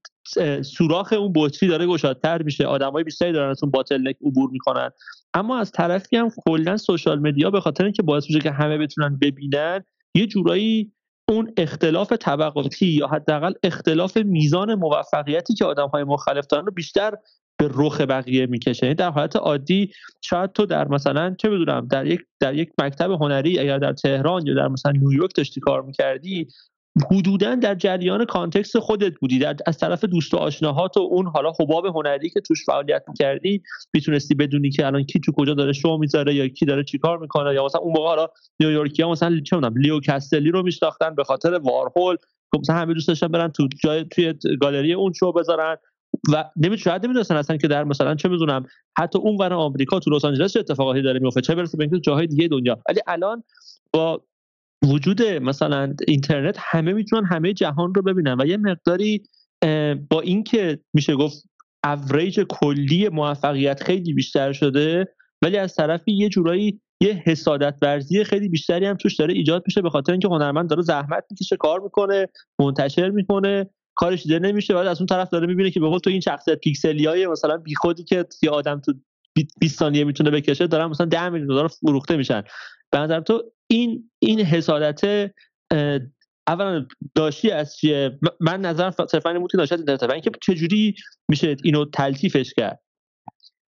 سوراخ 0.61 1.13
اون 1.13 1.34
بطری 1.36 1.69
داره 1.69 1.88
گشادتر 1.88 2.41
میشه. 2.41 2.65
آدمای 2.65 3.03
بیشتری 3.03 3.32
دارن 3.32 3.49
از 3.49 3.63
اون 3.63 3.71
باطل 3.71 4.07
نک 4.07 4.15
عبور 4.25 4.49
می‌کنن. 4.49 4.89
اما 5.34 5.59
از 5.59 5.71
طرفی 5.71 6.17
هم 6.17 6.30
کلا 6.45 6.77
سوشال 6.77 7.19
مدیا 7.19 7.51
به 7.51 7.61
خاطر 7.61 7.84
اینکه 7.84 8.03
باعث 8.03 8.25
میشه 8.30 8.39
که 8.39 8.51
همه 8.51 8.77
بتونن 8.77 9.19
ببینن 9.21 9.84
یه 10.15 10.27
جورایی 10.27 10.91
اون 11.30 11.53
اختلاف 11.57 12.13
طبقاتی 12.13 12.88
یا 12.88 13.07
حداقل 13.07 13.53
اختلاف 13.63 14.17
میزان 14.17 14.75
موفقیتی 14.75 15.53
که 15.53 15.65
آدم 15.65 15.88
های 15.88 16.03
مختلف 16.03 16.47
دارن 16.47 16.65
رو 16.65 16.71
بیشتر 16.71 17.13
به 17.60 17.70
رخ 17.74 18.01
بقیه 18.01 18.45
می‌کشه. 18.45 18.86
یعنی 18.86 18.95
در 18.95 19.10
حالت 19.10 19.36
عادی 19.36 19.91
شاید 20.22 20.51
تو 20.51 20.66
در 20.66 20.88
مثلا 20.88 21.36
چه 21.39 21.49
بدونم 21.49 21.88
در 21.88 22.05
یک 22.05 22.22
در 22.39 22.55
یک 22.55 22.70
مکتب 22.82 23.12
هنری 23.12 23.60
اگر 23.60 23.78
در 23.78 23.93
تهران 23.93 24.47
یا 24.47 24.53
در 24.53 24.68
مثلا 24.68 24.91
نیویورک 24.91 25.32
داشتی 25.36 25.62
کار 25.62 25.82
می‌کردی 25.82 26.47
حدودا 27.12 27.55
در 27.55 27.76
جریان 27.76 28.26
context 28.26 28.80
خودت 28.80 29.14
بودی. 29.22 29.39
در 29.39 29.55
از 29.66 29.78
طرف 29.78 30.05
دوست 30.05 30.34
و 30.34 30.38
آشناهات 30.38 30.97
و 30.97 30.99
اون 30.99 31.28
حالا 31.28 31.51
حباب 31.60 31.86
هنری 31.86 32.30
که 32.30 32.41
توش 32.41 32.66
فعالیت 32.66 33.03
می‌کردی 33.07 33.62
می‌تونستی 33.93 34.36
بدونی 34.36 34.70
که 34.70 34.86
الان 34.86 35.03
کی 35.03 35.20
تو 35.20 35.32
کجا 35.32 35.53
داره 35.53 35.74
شو 35.74 35.97
می‌ذاره 35.97 36.36
یا 36.36 36.47
کی 36.47 36.66
داره 36.66 36.84
چیکار 36.84 37.18
می‌کنه 37.18 37.53
یا 37.53 37.66
مثلا 37.66 37.82
اون 37.82 37.93
موقع 37.97 38.07
حالا 38.07 38.28
نیویورکی 38.60 39.03
ها 39.03 39.12
مثلا 39.12 39.39
چه 39.39 39.60
لئو 39.76 39.99
کستلی 39.99 40.51
رو 40.51 40.64
میشناختن 40.64 41.16
به 41.16 41.24
خاطر 41.24 41.53
وارهول. 41.53 42.16
خب 42.51 42.60
مثلا 42.60 42.76
همه 42.76 42.93
دوست 42.93 43.07
داشتن 43.07 43.28
برن 43.28 43.47
تو 43.47 43.68
جای 43.84 44.05
توی 44.05 44.34
گالری 44.62 44.93
اون 44.93 45.14
شو 45.14 45.32
بذارن. 45.32 45.78
و 46.34 46.45
نمی‌تونه 46.55 46.99
نمی‌دونستن 47.03 47.36
اصلا 47.36 47.57
که 47.57 47.68
در 47.68 47.84
مثلا 47.84 48.16
چه 48.16 48.30
می‌دونم 48.30 48.66
حتی 48.97 49.20
اون 49.20 49.38
ور 49.38 49.53
آمریکا 49.53 49.99
تو 49.99 50.12
لس 50.12 50.26
آنجلس 50.26 50.53
چه 50.53 50.60
اتفاقاتی 50.60 51.01
داره 51.01 51.20
میفته 51.20 51.41
چه 51.41 51.55
برسه 51.55 51.78
به 51.78 51.99
جاهای 51.99 52.28
دیگه 52.28 52.47
دنیا. 52.47 52.78
ولی 52.89 52.99
الان 53.07 53.43
با 53.93 54.24
وجود 54.86 55.22
مثلا 55.22 55.93
اینترنت 56.07 56.57
همه 56.60 56.93
می‌تونن 56.93 57.26
همه 57.26 57.53
جهان 57.53 57.93
رو 57.93 58.01
ببینن 58.01 58.41
و 58.41 58.45
یه 58.45 58.57
مقداری 58.57 59.24
با 60.10 60.22
اینکه 60.22 60.80
میشه 60.93 61.16
گفت 61.16 61.43
اوریج 61.84 62.39
کلی 62.49 63.10
موفقیت 63.10 63.84
خیلی 63.84 64.14
بیشتر 64.14 64.53
شده 64.53 65.07
ولی 65.41 65.57
از 65.57 65.76
طرفی 65.76 66.12
یه 66.12 66.30
جورایی 66.30 66.82
یه 67.01 67.24
حسادت 67.26 67.78
ورزی 67.82 68.24
خیلی 68.24 68.49
بیشتری 68.49 68.86
هم 68.86 68.97
توش 68.97 69.16
داره 69.16 69.34
ایجاد 69.34 69.64
میشه 69.66 69.82
به 69.82 69.89
خاطر 69.89 70.12
اینکه 70.12 70.28
هنرمند 70.28 70.70
داره 70.70 70.82
زحمت 70.82 71.24
می‌کشه 71.32 71.57
کار 71.57 71.80
می‌کنه 71.80 72.28
منتشر 72.60 73.10
می‌کنه. 73.10 73.70
کارش 74.00 74.24
دیده 74.24 74.39
نمیشه 74.39 74.76
ولی 74.76 74.88
از 74.88 75.00
اون 75.00 75.08
طرف 75.08 75.30
داره 75.30 75.47
می‌بینه 75.47 75.72
که 75.72 75.80
به 75.80 76.00
تو 76.04 76.10
این 76.10 76.20
شخصیت 76.20 76.60
پیکسلی 76.60 77.06
های 77.06 77.28
مثلا 77.28 77.58
بیخودی 77.58 78.04
که 78.04 78.26
یه 78.41 78.50
آدم 78.50 78.80
تو 78.86 78.93
20 79.60 79.80
ثانیه 79.80 80.04
می‌تونه 80.04 80.32
بکشه 80.32 80.68
دارن 80.68 80.86
مثلا 80.86 81.06
10 81.06 81.30
میلیون 81.30 81.47
دلار 81.47 81.68
فروخته 81.68 82.18
میشن. 82.18 82.43
به 82.91 82.97
نظر 82.97 83.20
تو 83.22 83.43
این 83.68 84.12
این 84.20 84.39
حسادت 84.39 85.32
اولا 86.47 86.86
داشتی 87.16 87.52
از 87.52 87.76
چیه؟ 87.76 88.20
من 88.39 88.62
نظرم 88.62 88.91
صرفا 88.91 89.30
این 89.30 89.39
بود 89.39 89.52
که 89.52 89.58
داشتی 89.58 89.76
از 89.76 90.04
اینکه 90.12 90.32
چجوری 90.41 90.95
میشه 91.30 91.56
اینو 91.64 91.86
تلطیفش 91.86 92.54
کرد؟ 92.54 92.80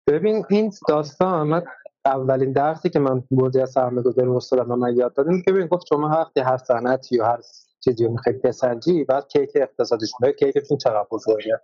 ببین 0.07 0.45
این 0.51 0.73
داستان 0.89 1.47
من 1.47 1.63
اولین 2.05 2.53
درسی 2.53 2.91
که 2.91 2.99
من 2.99 3.23
بودی 3.31 3.61
از 3.61 3.71
سرمایه‌گذاری 3.71 4.29
استادم 4.29 4.79
من 4.79 4.97
یاد 4.97 5.15
دادم 5.15 5.43
که 5.43 5.53
ببین 5.53 5.67
گفت 5.67 5.87
شما 5.89 6.09
وقتی 6.09 6.41
هر 6.41 6.57
صنعتی 6.57 7.17
یا 7.17 7.27
هر 7.27 7.41
چیزی 7.81 8.05
رو 8.05 8.13
می‌خواید 8.13 8.43
بسنجی 8.43 9.05
بعد 9.05 9.29
کیک 9.29 9.51
اقتصادیش 9.55 10.11
به 10.21 10.33
کیکشون 10.33 10.79
چقدر 10.79 11.07
بزرگه؟ 11.11 11.61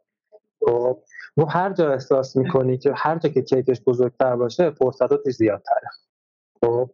خب 0.66 0.98
هر 1.48 1.72
جا 1.72 1.92
احساس 1.92 2.36
می‌کنی 2.36 2.78
که 2.78 2.92
هر 2.96 3.18
جا 3.18 3.28
که 3.28 3.42
کیکش 3.42 3.80
بزرگتر 3.86 4.36
باشه 4.36 4.70
فرصتاتش 4.70 5.32
زیادتره. 5.32 5.88
خب 6.64 6.90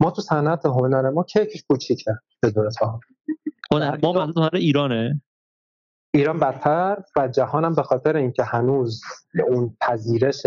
ما 0.00 0.10
تو 0.10 0.22
صنعت 0.22 0.66
هنر 0.66 1.10
ما 1.10 1.22
کیکش 1.22 1.64
کوچیکه 1.68 2.12
به 2.40 2.52
هنر 3.72 3.98
ما 4.02 4.24
هنر 4.24 4.50
ایرانه. 4.52 5.20
ایران 6.14 6.38
بدتر 6.38 7.02
و 7.16 7.28
جهانم 7.28 7.74
به 7.74 7.82
خاطر 7.82 8.16
اینکه 8.16 8.42
هنوز 8.42 9.00
اون 9.48 9.76
پذیرش 9.80 10.46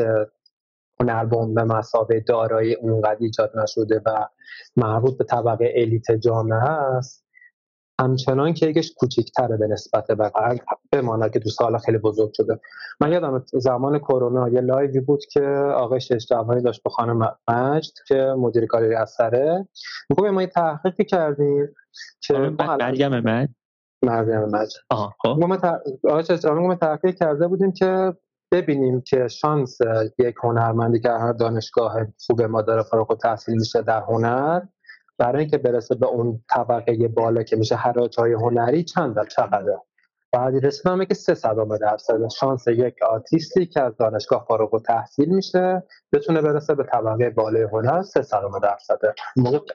هنربوم 1.00 1.54
به 1.54 1.64
مسابه 1.64 2.20
دارایی 2.20 2.76
اونقدر 2.76 3.18
ایجاد 3.20 3.52
نشده 3.58 4.02
و 4.06 4.26
مربوط 4.76 5.18
به 5.18 5.24
طبقه 5.24 5.74
الیت 5.76 6.12
جامعه 6.12 6.70
است 6.70 7.26
همچنان 8.00 8.54
که 8.54 8.66
یکش 8.68 8.93
کوچیکتره 8.97 9.58
به 9.58 9.68
نسبت 9.68 10.12
بقیه 10.12 10.62
بماند 10.91 11.32
که 11.32 11.39
تو 11.39 11.50
سال 11.50 11.78
خیلی 11.78 11.97
بزرگ 11.97 12.34
شده. 12.34 12.60
من 13.02 13.12
یادم 13.12 13.45
زمان 13.54 14.00
کرونا 14.00 14.50
یه 14.50 14.62
لایوی 14.62 15.00
بود 15.00 15.26
که 15.32 15.45
آقای 15.76 16.02
شش 16.02 16.28
جوانی 16.30 16.62
داشت 16.62 16.84
با 16.84 16.91
خانم 16.91 17.36
مجد 17.47 17.93
که 18.08 18.34
مدیر 18.38 18.66
کاری 18.66 18.95
اثره 18.95 19.68
میگم 20.10 20.30
ما 20.30 20.41
یه 20.41 20.47
تحقیقی 20.47 21.06
کردیم 21.06 21.68
که 22.22 22.34
مریم 22.34 23.20
مجد؟ 23.20 23.50
مریم 24.06 24.45
مجد. 24.45 24.78
ما 26.66 26.76
تحقیق 26.76 27.16
کرده 27.16 27.47
بودیم 27.47 27.72
که 27.72 28.14
ببینیم 28.52 29.02
که 29.02 29.28
شانس 29.28 29.78
یک 30.20 30.36
هنرمندی 30.43 31.00
که 31.00 31.10
هر 31.10 31.34
دانشگاه 31.34 31.93
خوب 32.28 32.41
ما 32.41 32.62
داره 32.62 32.84
فارغ 32.84 33.12
التحصیل 33.12 33.56
میشه 33.56 33.82
در 33.82 34.02
هنر 34.02 34.62
برای 35.20 35.40
اینکه 35.42 35.58
برسه 35.58 35.96
به 35.96 36.08
اون 36.08 36.44
طبقه 36.50 37.08
بالا 37.08 37.44
که 37.44 37.56
میشه 37.56 37.76
حراج 37.76 38.20
های 38.20 38.34
هنری 38.34 38.84
چند 38.84 39.28
چقدر 39.28 39.80
بعدی 40.34 40.60
رسیدم 40.60 41.06
که 41.06 41.14
سه 41.14 41.34
صدام 41.34 41.78
درصد 41.78 42.28
شانس 42.28 42.68
یک 42.68 42.96
آرتیستی 43.04 43.66
که 43.66 43.82
از 43.82 43.98
دانشگاه 43.98 44.46
فارغ 44.48 44.82
تحصیل 44.82 45.30
میشه 45.30 45.84
بتونه 46.14 46.42
برسه 46.42 46.76
به 46.76 46.84
طبقه 46.84 47.30
بالای 47.30 47.64
هنر 47.64 48.02
سه 48.02 48.22
صدام 48.22 48.60
درصده 48.60 49.14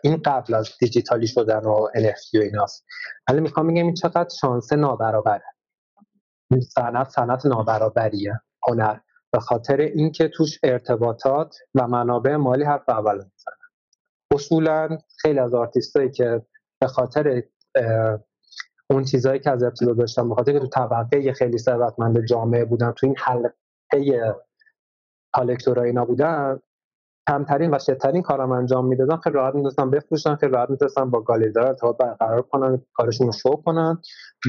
این 0.02 0.16
قبل 0.24 0.54
از 0.54 0.70
دیجیتالی 0.80 1.26
شدن 1.26 1.64
و 1.64 1.88
NFT 1.94 2.38
و 2.38 2.42
ایناست. 2.42 2.86
ولی 3.28 3.40
می‌خوام 3.40 3.66
بگم 3.66 3.84
این 3.84 3.94
چقدر 3.94 4.28
شانس 4.40 4.72
نابرابره. 4.72 5.44
این 6.50 6.60
صنعت 6.60 7.08
صنعت 7.08 7.46
نابرابریه 7.46 8.40
هنر. 8.68 8.96
به 9.32 9.40
خاطر 9.40 9.76
اینکه 9.76 10.28
توش 10.28 10.58
ارتباطات 10.62 11.56
و 11.74 11.88
منابع 11.88 12.36
مالی 12.36 12.64
حرف 12.64 12.88
اول 12.88 13.14
می‌زنه. 13.14 13.63
اصولا 14.34 14.98
خیلی 15.18 15.38
از 15.38 15.54
آرتیستایی 15.54 16.10
که 16.10 16.42
به 16.80 16.86
خاطر 16.86 17.42
اون 18.90 19.04
چیزهایی 19.04 19.40
که 19.40 19.50
از 19.50 19.62
ابتدا 19.62 19.92
داشتن 19.92 20.28
به 20.28 20.34
خاطر 20.34 20.52
که 20.52 20.58
تو 20.58 20.66
طبقه 20.66 21.32
خیلی 21.32 21.58
ثروتمند 21.58 22.26
جامعه 22.26 22.64
بودن 22.64 22.92
تو 22.92 23.06
این 23.06 23.16
حلقه 23.18 24.44
کالکتورا 25.32 25.82
اینا 25.82 26.04
بودن 26.04 26.60
کمترین 27.28 27.74
و 27.74 27.78
شدترین 27.78 28.22
کارم 28.22 28.52
انجام 28.52 28.86
می‌دادن 28.86 29.16
خیلی 29.16 29.34
راحت 29.34 29.54
می‌تونستن 29.54 29.90
بفروشن 29.90 30.36
خیلی 30.36 30.52
راحت 30.52 30.70
می‌تونستن 30.70 31.10
با 31.10 31.20
گالری 31.20 31.52
دار 31.52 31.66
ارتباط 31.66 31.96
برقرار 31.96 32.42
کنن 32.42 32.82
کارشون 32.94 33.26
رو 33.26 33.32
شو 33.32 33.50
کنن 33.50 33.98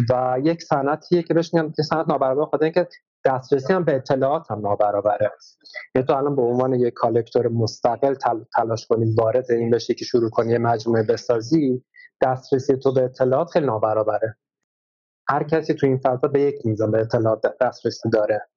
و 0.09 0.37
یک 0.43 0.63
صنعتیه 0.63 1.23
که 1.23 1.33
بهش 1.33 1.53
میگن 1.53 1.73
صنعت 1.89 2.07
نابرابر 2.09 2.45
خاطر 2.45 2.63
اینکه 2.63 2.87
دسترسی 3.25 3.73
هم 3.73 3.83
به 3.83 3.95
اطلاعات 3.95 4.51
هم 4.51 4.59
نابرابره. 4.59 5.31
یعنی 5.95 6.07
تو 6.07 6.13
الان 6.13 6.35
به 6.35 6.41
عنوان 6.41 6.73
یک 6.73 6.93
collector 6.93 7.47
مستقل 7.47 8.15
تلاش 8.55 8.87
کنی 8.87 9.15
وارد 9.17 9.51
این 9.51 9.69
بشی 9.69 9.93
که 9.93 10.05
شروع 10.05 10.29
کنی 10.29 10.51
یه 10.51 10.57
مجموعه 10.57 11.03
بسازی 11.03 11.83
دسترسی 12.21 12.77
تو 12.77 12.93
به 12.93 13.03
اطلاعات 13.03 13.49
خیلی 13.49 13.65
نابرابره. 13.65 14.37
هر 15.29 15.43
کسی 15.43 15.73
تو 15.73 15.87
این 15.87 15.97
فضا 15.97 16.27
به 16.27 16.41
یک 16.41 16.55
میزان 16.65 16.91
به 16.91 16.99
اطلاعات 16.99 17.41
دسترسی 17.61 18.09
داره. 18.09 18.47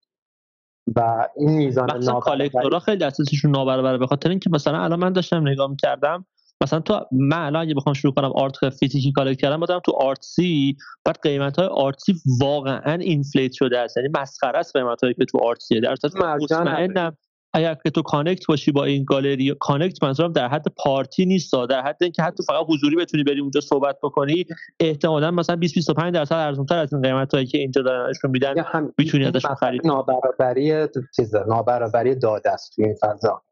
و 0.97 1.29
این 1.37 1.51
میزان 1.51 2.05
نابرابری 2.05 2.81
خیلی 2.81 2.99
دسترسیشون 2.99 3.51
نابرابره. 3.51 3.99
به 3.99 4.07
خاطر 4.07 4.31
اینکه 4.31 4.51
مثلا 4.51 4.85
الان 4.85 4.99
من 4.99 5.13
داشتم 5.13 5.49
نگاه 5.49 5.71
می‌کردم 5.71 6.27
مثلا 6.63 6.81
تو 6.81 7.07
من 7.13 7.47
الان 7.47 7.63
اگه 7.63 7.75
بخوام 7.75 7.95
شروع 7.95 8.15
کنم 8.15 8.33
art 8.35 8.69
فیزیکی 8.71 9.13
collect 9.13 9.41
کردم 9.41 9.61
بودم 9.61 9.81
تو 9.85 9.93
Artsy 9.93 10.77
بعد 11.05 11.19
قیمت 11.23 11.59
های 11.59 11.69
Artsy 11.69 12.15
واقعا 12.41 12.95
inflate 12.95 13.53
شده 13.53 13.79
است. 13.79 13.97
یعنی 13.97 14.09
مسخره 14.21 14.59
است 14.59 14.77
قیمت 14.77 15.03
هایی 15.03 15.15
که 15.15 15.25
تو 15.25 15.39
Artsy 15.39 15.74
ه 15.74 15.81
در 15.81 15.95
مطمئنم 16.41 17.17
اگر 17.53 17.75
که 17.75 17.91
تو 17.91 18.03
connect 18.03 18.47
باشی 18.47 18.73
با 18.73 18.85
این 18.85 19.05
گالری 19.05 19.55
connect 19.61 20.03
منظورم 20.03 20.33
در 20.33 20.49
حد 20.49 20.65
پارتی 20.77 21.27
نیست 21.27 21.53
در 21.71 21.83
حد 21.83 21.97
اینکه 22.01 22.23
حتی 22.23 22.43
فقط 22.43 22.67
حضوری 22.69 22.97
بتونی 22.97 23.23
بری 23.25 23.41
اونجا 23.41 23.61
صحبت 23.61 23.97
بکنی 24.03 24.45
احتمالا 24.81 25.31
مثلا 25.31 25.57
20 25.57 25.75
25 25.75 26.15
درصد 26.15 26.35
ارزانتر 26.35 26.79
از 26.79 26.93
این 26.93 27.03
قیمت 27.03 27.35
هایی 27.35 27.47
که 27.47 27.59
اینجا 27.59 27.83
دارن 27.83 28.11
ازشون 28.11 28.31
میدن 28.31 28.55
می‌تونی 28.99 29.25
ازشون 29.25 29.55
خرید. 29.55 29.87
نابرابری 29.87 30.89
چیز 31.17 31.35
نابرابری 31.35 32.15
داده 32.15 32.51
است 32.51 32.73
تو 32.77 32.83
این 32.83 32.95
فضا. 33.01 33.43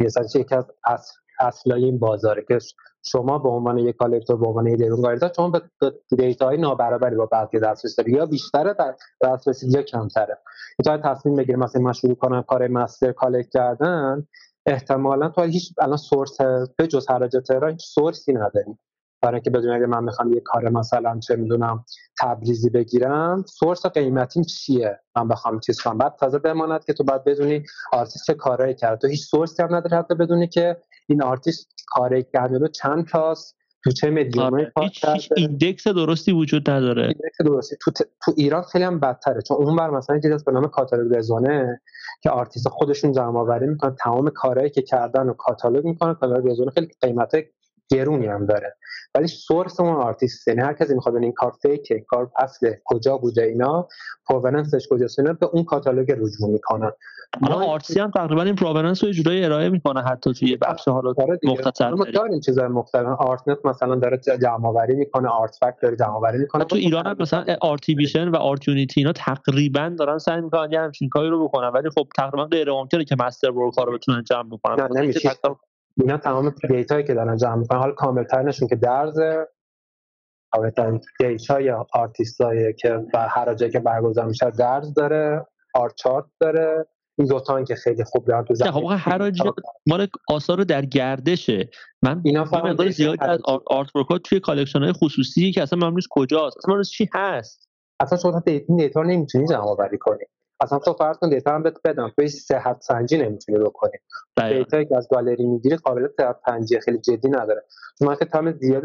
یه 0.00 0.08
یکی 0.34 0.54
از 0.84 1.12
اصلای 1.40 1.84
این 1.84 1.98
بازاره 1.98 2.44
که 2.48 2.58
شما 3.06 3.38
به 3.38 3.48
عنوان 3.48 3.78
یک 3.78 3.96
collector 3.96 4.36
به 4.36 4.46
عنوان 4.46 4.66
یک 4.66 4.78
درونگاریزا 4.80 5.32
شما 5.36 5.50
به 5.50 5.62
data 6.16 6.46
های 6.46 6.56
نابرابری 6.56 7.16
با 7.16 7.28
بقیه 7.32 7.60
دسترسی 7.60 8.02
داری 8.02 8.12
یا 8.12 8.26
بیشتره 8.26 8.74
در 8.74 8.94
دسترسی 9.20 9.68
یا 9.68 9.82
کمتره. 9.82 10.38
می‌تونید 10.78 11.02
تصمیم 11.02 11.34
بگیریم 11.36 11.58
مثلا 11.58 11.82
من 11.82 11.92
شروع 11.92 12.14
کنم 12.14 12.42
کار 12.42 12.68
master 12.68 13.12
collect 13.12 13.50
کردن. 13.50 14.26
احتمالا 14.66 15.28
تو 15.28 15.42
هیچ 15.42 15.72
الان 15.78 15.96
source 15.96 16.40
به 16.76 16.86
جز 16.86 17.10
حراج 17.10 17.36
تهران 17.48 17.78
source 17.78 18.24
ی 18.24 18.32
نداری 18.32 18.78
برای 19.22 19.34
اینکه 19.34 19.50
بدون 19.50 19.72
اگه 19.72 19.86
من 19.86 20.04
می‌خوام 20.04 20.32
یه 20.32 20.40
کار 20.40 20.68
مثلا 20.68 21.20
چه 21.20 21.36
می‌دونم 21.36 21.84
تبریزی 22.20 22.70
بگیرم 22.70 23.44
source 23.48 23.86
قیمتی 23.86 24.44
چیه؟ 24.44 25.00
من 25.16 25.28
بخوام 25.28 25.60
چیز 25.60 25.80
کنم. 25.80 25.98
بعد 25.98 26.16
تازه 26.16 26.38
بماند 26.38 26.84
که 26.84 26.92
تو 26.92 27.04
بعد 27.04 27.24
بدونی 27.24 27.64
آرتیست 27.92 28.26
چه 28.26 28.34
کارایی 28.34 28.74
کرد. 28.74 29.00
تو 29.00 29.06
هیچ 29.06 29.26
source 29.26 29.57
ی 29.57 29.62
هم 29.62 29.74
نداری 29.74 29.96
حتی 29.96 30.14
بدونی 30.14 30.48
که 30.48 30.76
این 31.06 31.22
آرتیست 31.22 31.84
کاری 31.86 32.26
کرده 32.32 32.58
رو 32.58 32.68
چند 32.68 33.08
تاست؟ 33.08 33.56
تو 33.84 33.90
چه 33.90 34.10
مدیومه 34.10 34.46
آره. 34.50 34.72
هیچ, 34.80 35.04
هیچ 35.04 35.32
index 35.36 35.88
درستی 35.88 36.32
وجود 36.32 36.70
نداره. 36.70 37.02
index 37.02 37.40
درستی. 37.44 37.76
تو, 37.82 37.90
تو 37.90 38.32
ایران 38.36 38.62
خیلی 38.62 38.84
هم 38.84 39.00
بدتره. 39.00 39.42
چون 39.42 39.56
اون 39.56 39.76
ور 39.76 39.90
مثلا 39.90 40.20
چیزی 40.20 40.44
به 40.46 40.52
نام 40.52 40.66
catalogue 40.66 41.16
raisonné 41.16 41.80
که 42.22 42.30
آرتیست 42.30 42.68
خودشون 42.68 43.12
جمع 43.12 43.38
آوری 43.38 43.66
می‌کنن. 43.66 43.96
تمام 44.04 44.30
کارهایی 44.30 44.70
که 44.70 44.82
کردن 44.82 45.28
و 45.28 45.32
کاتالوگ 45.32 45.84
می‌کنن. 45.84 46.14
catalogue 46.14 46.50
raisonné 46.50 46.70
خیلی 46.70 46.88
قیمت 47.00 47.34
گرونی 47.92 48.26
هم 48.26 48.46
داره. 48.46 48.76
ولی 49.14 49.26
source 49.26 49.80
اون 49.80 49.94
آرتیست 49.94 50.48
یعنی 50.48 50.60
هر 50.60 50.72
کسی 50.72 50.94
می‌خواد 50.94 51.16
این 51.16 51.32
کار 51.32 51.52
fake 51.62 51.96
ه 51.96 52.04
کار 52.08 52.30
اصل 52.36 52.72
کجا 52.84 53.16
بوده 53.18 53.42
اینا 53.42 53.88
provenance 54.28 54.78
ش 54.78 54.88
کجاست 54.90 55.18
اینا 55.18 55.32
به 55.32 55.46
اون 55.46 55.64
کاتالوگ 55.64 56.12
رجوع 56.12 56.50
می‌کنن. 56.50 56.92
حالا 57.42 57.66
Artsy 57.66 58.00
هم 58.00 58.10
تقریبا 58.10 58.42
این 58.42 58.54
provenance 58.54 59.04
رو 59.04 59.10
جورایی 59.10 59.44
ارائه 59.44 59.68
می‌کنه 59.68 60.02
حتی 60.02 60.34
توی 60.34 60.56
بخش 60.56 60.88
حالا 60.88 61.14
آره 61.18 61.38
مختصر 61.44 61.90
ما 61.90 62.04
داریم 62.04 62.40
چیزای 62.40 62.68
مختلف. 62.68 63.06
Artnet 63.06 63.58
مثلا 63.64 63.94
داره 63.94 64.20
جمع 64.42 64.66
آوری 64.66 64.94
می‌کنه 64.94 65.28
Artfacts 65.28 65.76
داره 65.82 65.96
جمع 65.96 66.16
آوری 66.16 66.38
می‌کنه 66.38 66.64
تو 66.64 66.76
ایران 66.76 67.06
هم 67.06 67.16
مثلا 67.20 67.44
آرتیویشن 67.60 68.28
و 68.28 68.36
آرت 68.36 68.68
یونیتی 68.68 69.00
اینا 69.00 69.12
تقریبا 69.12 69.94
دارن 69.98 70.18
سعی 70.18 70.40
می‌کنن 70.40 70.72
یه 70.72 70.80
همچین 70.80 71.08
کاری 71.08 71.28
رو 71.28 71.48
بکنن. 71.48 71.68
ولی 71.68 71.90
خب 71.90 72.08
تقریبا 72.16 72.44
غیر 72.44 72.70
ممکنه 72.70 73.04
که 73.04 73.16
مستر 73.26 73.50
ورک 73.50 73.78
رو 73.78 73.92
بتونن 73.92 74.24
جمع 74.24 74.48
بکنن. 74.50 74.84
نه 74.84 75.00
نمیشه. 75.00 75.30
اینا 76.00 76.18
تمام 76.18 76.54
دیتایی 76.68 77.04
که 77.04 77.14
دارن 77.14 77.36
جمع 77.36 77.54
می‌کنن 77.54 77.78
حالا 77.78 77.92
کاملترنشون 77.92 78.68
که 78.68 78.76
درز 78.76 79.18
کاملترین 80.52 81.00
دیتای 81.20 81.70
آرتیستایی 81.94 82.74
که 82.74 83.00
هر 83.14 83.54
جایی 83.54 83.72
که 83.72 83.80
برگزار 83.80 84.26
میشه 84.26 84.50
درز 84.50 84.94
داره 84.94 85.46
آرت 85.74 85.94
چارت 85.94 86.24
داره. 86.40 86.86
این 87.18 87.28
دو 87.28 87.40
تا 87.40 87.64
که 87.64 87.74
خیلی 87.74 88.04
خوب 88.04 88.26
دارن 88.26 88.44
تو 88.44 88.54
خب 88.54 88.92
حراج 88.92 89.42
مال 89.86 90.06
آثار 90.28 90.64
در 90.64 90.84
گردشه. 90.84 91.70
من 92.02 92.22
اینا 92.24 92.44
فقط 92.44 92.88
زیاد 92.88 93.16
از 93.20 93.40
art 93.66 93.88
توی 94.24 94.40
collection 94.40 94.78
های 94.78 94.92
خصوصی 94.92 95.52
که 95.52 95.62
اصلا 95.62 95.78
من 95.78 96.00
کجاست. 96.10 96.56
اصلا 96.56 96.82
چی 96.82 97.08
هست؟ 97.14 97.68
اصلا 98.00 98.18
شما 98.18 98.42
data 98.78 99.02
نمی‌تونی 99.02 99.46
جمع 99.46 99.58
آوری 99.58 99.98
کنی. 99.98 100.24
اصلا 100.60 100.78
تو 100.78 100.92
فرض 100.92 101.18
کن 101.18 101.28
data 101.28 101.54
هم 101.54 101.62
بهت 101.62 101.76
بدم. 101.84 102.12
توی 102.16 102.28
صحت 102.28 102.80
سنجی 102.80 103.18
نمی‌تونی 103.18 103.58
بکنی. 103.58 103.92
data 104.48 104.84
که 104.84 104.96
از 104.96 105.08
گالری 105.10 105.46
می‌گیری 105.46 105.76
قابلیت 105.76 106.10
صحت 106.20 106.36
سنجی 106.46 106.80
خیلی 106.80 106.98
جدی 106.98 107.28
نداره. 107.28 107.64
من 108.00 108.16
که 108.16 108.24
تام 108.24 108.52
زیاد 108.52 108.82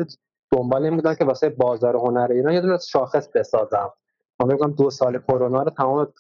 دنبال 0.51 0.83
این 0.83 0.95
بودن 0.95 1.15
که 1.15 1.25
واسه 1.25 1.49
بازار 1.49 1.95
هنر 1.95 2.27
ایران 2.31 2.53
یه 2.53 2.61
دونه 2.61 2.77
شاخص 2.77 3.29
بسازم. 3.35 3.93
من 4.41 4.47
بگم 4.47 4.71
دو 4.71 4.89
سال 4.89 5.19
کرونا 5.19 5.63
رو 5.63 5.69
تمام 5.69 6.13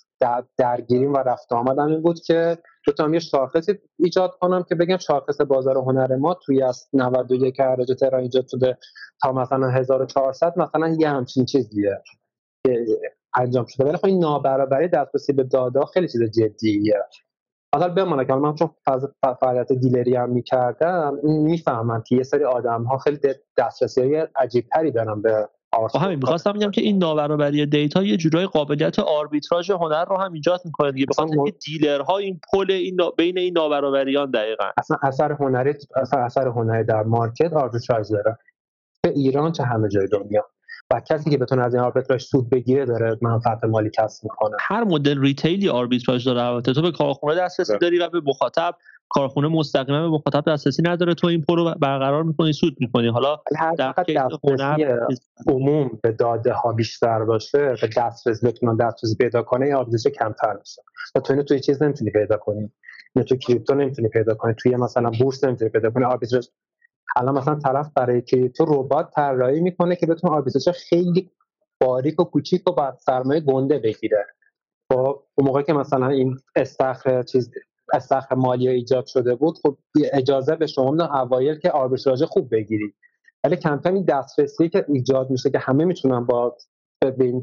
درگیریم 0.57 1.13
و 1.13 1.17
رفت 1.17 1.53
آمدم 1.53 1.85
این 1.85 2.01
بود 2.01 2.19
که 2.19 2.57
بتونم 2.87 3.13
یه 3.13 3.19
شاخصی 3.19 3.79
ایجاد 3.99 4.31
کنم 4.41 4.63
که 4.63 4.75
بگم 4.75 4.97
شاخص 4.97 5.41
بازار 5.41 5.77
هنر 5.77 6.15
ما 6.15 6.33
توی 6.33 6.63
از 6.63 6.87
91 6.93 7.59
حراج 7.59 7.87
تهران 7.99 8.21
ایجاد 8.21 8.47
شده 8.47 8.77
تا 9.21 9.31
مثلا 9.31 9.69
1400 9.69 10.53
مثلا 10.57 10.95
یه 10.99 11.09
همچین 11.09 11.45
چیزیه. 11.45 12.01
انجام 13.35 13.65
شده. 13.65 13.85
ولی 13.85 13.97
خب 13.97 14.05
این 14.05 14.19
نابرابری 14.19 14.87
دسترسی 14.87 15.33
به 15.33 15.43
داده 15.43 15.79
خیلی 15.93 16.07
چیز 16.07 16.23
جدیه. 16.23 16.95
اصلا 17.73 17.89
بمانه 17.89 18.25
که 18.25 18.33
من 18.33 18.55
چون 18.55 18.69
فعالیت 19.41 19.73
دیلری 19.73 20.15
هم 20.15 20.29
می‌کردم 20.29 21.19
می‌فهمم 21.23 22.03
که 22.07 22.15
یه 22.15 22.23
سری 22.23 22.43
آدم 22.43 22.83
ها 22.83 22.97
خیلی 22.97 23.19
دسترسی 23.57 24.01
های 24.01 24.27
عجیب 24.35 24.65
تری 24.73 24.91
دارن 24.91 25.21
به 25.21 25.49
آرت 25.71 25.95
همین 25.95 26.15
می‌خواستم 26.15 26.51
بگم 26.53 26.71
که 26.71 26.81
این 26.81 26.97
نابرابری 26.97 27.65
دیتا 27.65 28.03
یه 28.03 28.17
جورای 28.17 28.45
قابلیت 28.45 28.99
آربیتراژ 28.99 29.71
هنر 29.71 30.05
رو 30.05 30.17
هم 30.17 30.33
ایجاد 30.33 30.61
می‌کنه 30.65 30.91
دیگه. 30.91 31.05
بخاطر 31.05 31.33
اینکه 31.33 31.57
دیلرها 31.65 32.17
این 32.17 32.39
پل 32.53 32.71
این 32.71 32.97
بین 33.17 33.37
این 33.37 33.53
نابرابریان 33.53 34.31
دقیقا. 34.31 34.65
اصلا 34.77 34.97
اثر 35.03 35.31
هنری 35.31 35.73
اصلا 35.95 36.19
اثر 36.19 36.47
هنری 36.47 36.83
در 36.83 37.03
market 37.03 37.53
آربیتراژ 37.53 38.11
داره. 38.11 38.37
به 39.03 39.09
ایران 39.09 39.51
چه 39.51 39.63
همه 39.63 39.89
جای 39.89 40.07
دنیا. 40.07 40.45
و 40.93 41.01
کسی 41.09 41.29
که 41.29 41.37
بتونه 41.37 41.63
از 41.63 41.75
این 41.75 41.83
آربیتراژ 41.83 42.23
سود 42.23 42.49
بگیره 42.49 42.85
داره 42.85 43.17
منفعت 43.21 43.63
مالی 43.63 43.89
کسب 43.93 44.23
می‌کنه. 44.23 44.57
هر 44.59 44.83
مدل 44.83 45.21
retail 45.21 45.62
ی 45.62 45.69
آربیتراژ 45.69 46.25
داره 46.25 46.41
البته. 46.41 46.73
تو 46.73 46.81
به 46.81 46.91
کارخونه 46.91 47.35
دسترسی 47.35 47.77
داری 47.77 47.99
و 47.99 48.09
به 48.09 48.21
مخاطب 48.25 48.75
کارخونه 49.09 49.47
مستقیما 49.47 50.01
به 50.01 50.07
مخاطب 50.07 50.51
دسترسی 50.51 50.81
نداره. 50.81 51.13
تو 51.13 51.27
این 51.27 51.41
پل 51.41 51.58
رو 51.58 51.75
برقرار 51.79 52.23
می‌کنی 52.23 52.53
سود 52.53 52.75
می‌کنی. 52.79 53.07
حالا 53.07 53.39
در 53.77 53.93
هنر 54.43 54.99
عموم 55.47 55.99
به 56.03 56.11
داده 56.11 56.53
ها 56.53 56.73
بیشتر 56.73 57.23
باشه 57.23 57.75
به 57.81 57.89
دسترسی 57.97 58.47
بتونن 58.47 58.75
دسترسی 58.75 59.15
پیدا 59.15 59.41
کنه 59.41 59.67
یا 59.67 59.77
آربیتراژ 59.77 60.07
کمتر 60.07 60.57
میشه. 60.59 60.81
و 61.15 61.19
تو 61.19 61.33
اینو 61.33 61.43
توی 61.43 61.59
چیز 61.59 61.83
نمی‌تونی 61.83 62.11
پیدا 62.11 62.37
کنی. 62.37 62.71
نه 63.15 63.23
تو 63.23 63.35
کریپتو 63.35 63.75
نمی‌تونی 63.75 64.09
پیدا 64.09 64.33
کنی. 64.33 64.53
توی 64.57 64.75
مثلا 64.75 65.11
بورس 65.19 65.43
نمی‌تونی 65.43 65.71
پیدا 65.71 65.89
کنی. 65.89 66.03
آربیتراژ 66.03 66.45
الان 67.15 67.37
مثلا 67.37 67.55
طرف 67.55 67.91
برای 67.95 68.21
کریپتو 68.21 68.65
ربات 68.67 69.11
طراحی 69.15 69.59
می‌کنه 69.61 69.95
که 69.95 70.05
بتونه 70.05 70.33
آربیتراژ 70.33 70.69
خیلی 70.69 71.31
باریک 71.81 72.19
و 72.19 72.23
کوچیک 72.23 72.67
و 72.67 72.71
با 72.71 72.95
سرمایه 72.99 73.41
گنده 73.41 73.79
بگیره. 73.79 74.25
خب 74.91 75.23
اون 75.35 75.47
موقع 75.47 75.61
که 75.61 75.73
مثلا 75.73 76.07
این 76.07 76.37
استخر 76.55 77.23
چیز 77.23 77.51
استخر 77.93 78.35
مالی 78.35 78.67
ایجاد 78.67 79.05
شده 79.05 79.35
بود 79.35 79.57
خب 79.63 79.77
اجازه 80.13 80.55
به 80.55 80.67
شما 80.67 80.91
میدن 80.91 81.05
اوایل 81.05 81.59
که 81.59 81.71
آربیتراژ 81.71 82.23
خوب 82.23 82.55
بگیرید 82.55 82.95
ولی 83.43 83.55
کم 83.55 83.79
کم 83.83 83.93
این 83.93 84.03
دسترسی 84.03 84.69
که 84.69 84.85
ایجاد 84.87 85.29
میشه 85.29 85.49
که 85.49 85.59
همه 85.59 85.85
می‌تونن 85.85 86.25
با 86.25 86.57
به 87.01 87.33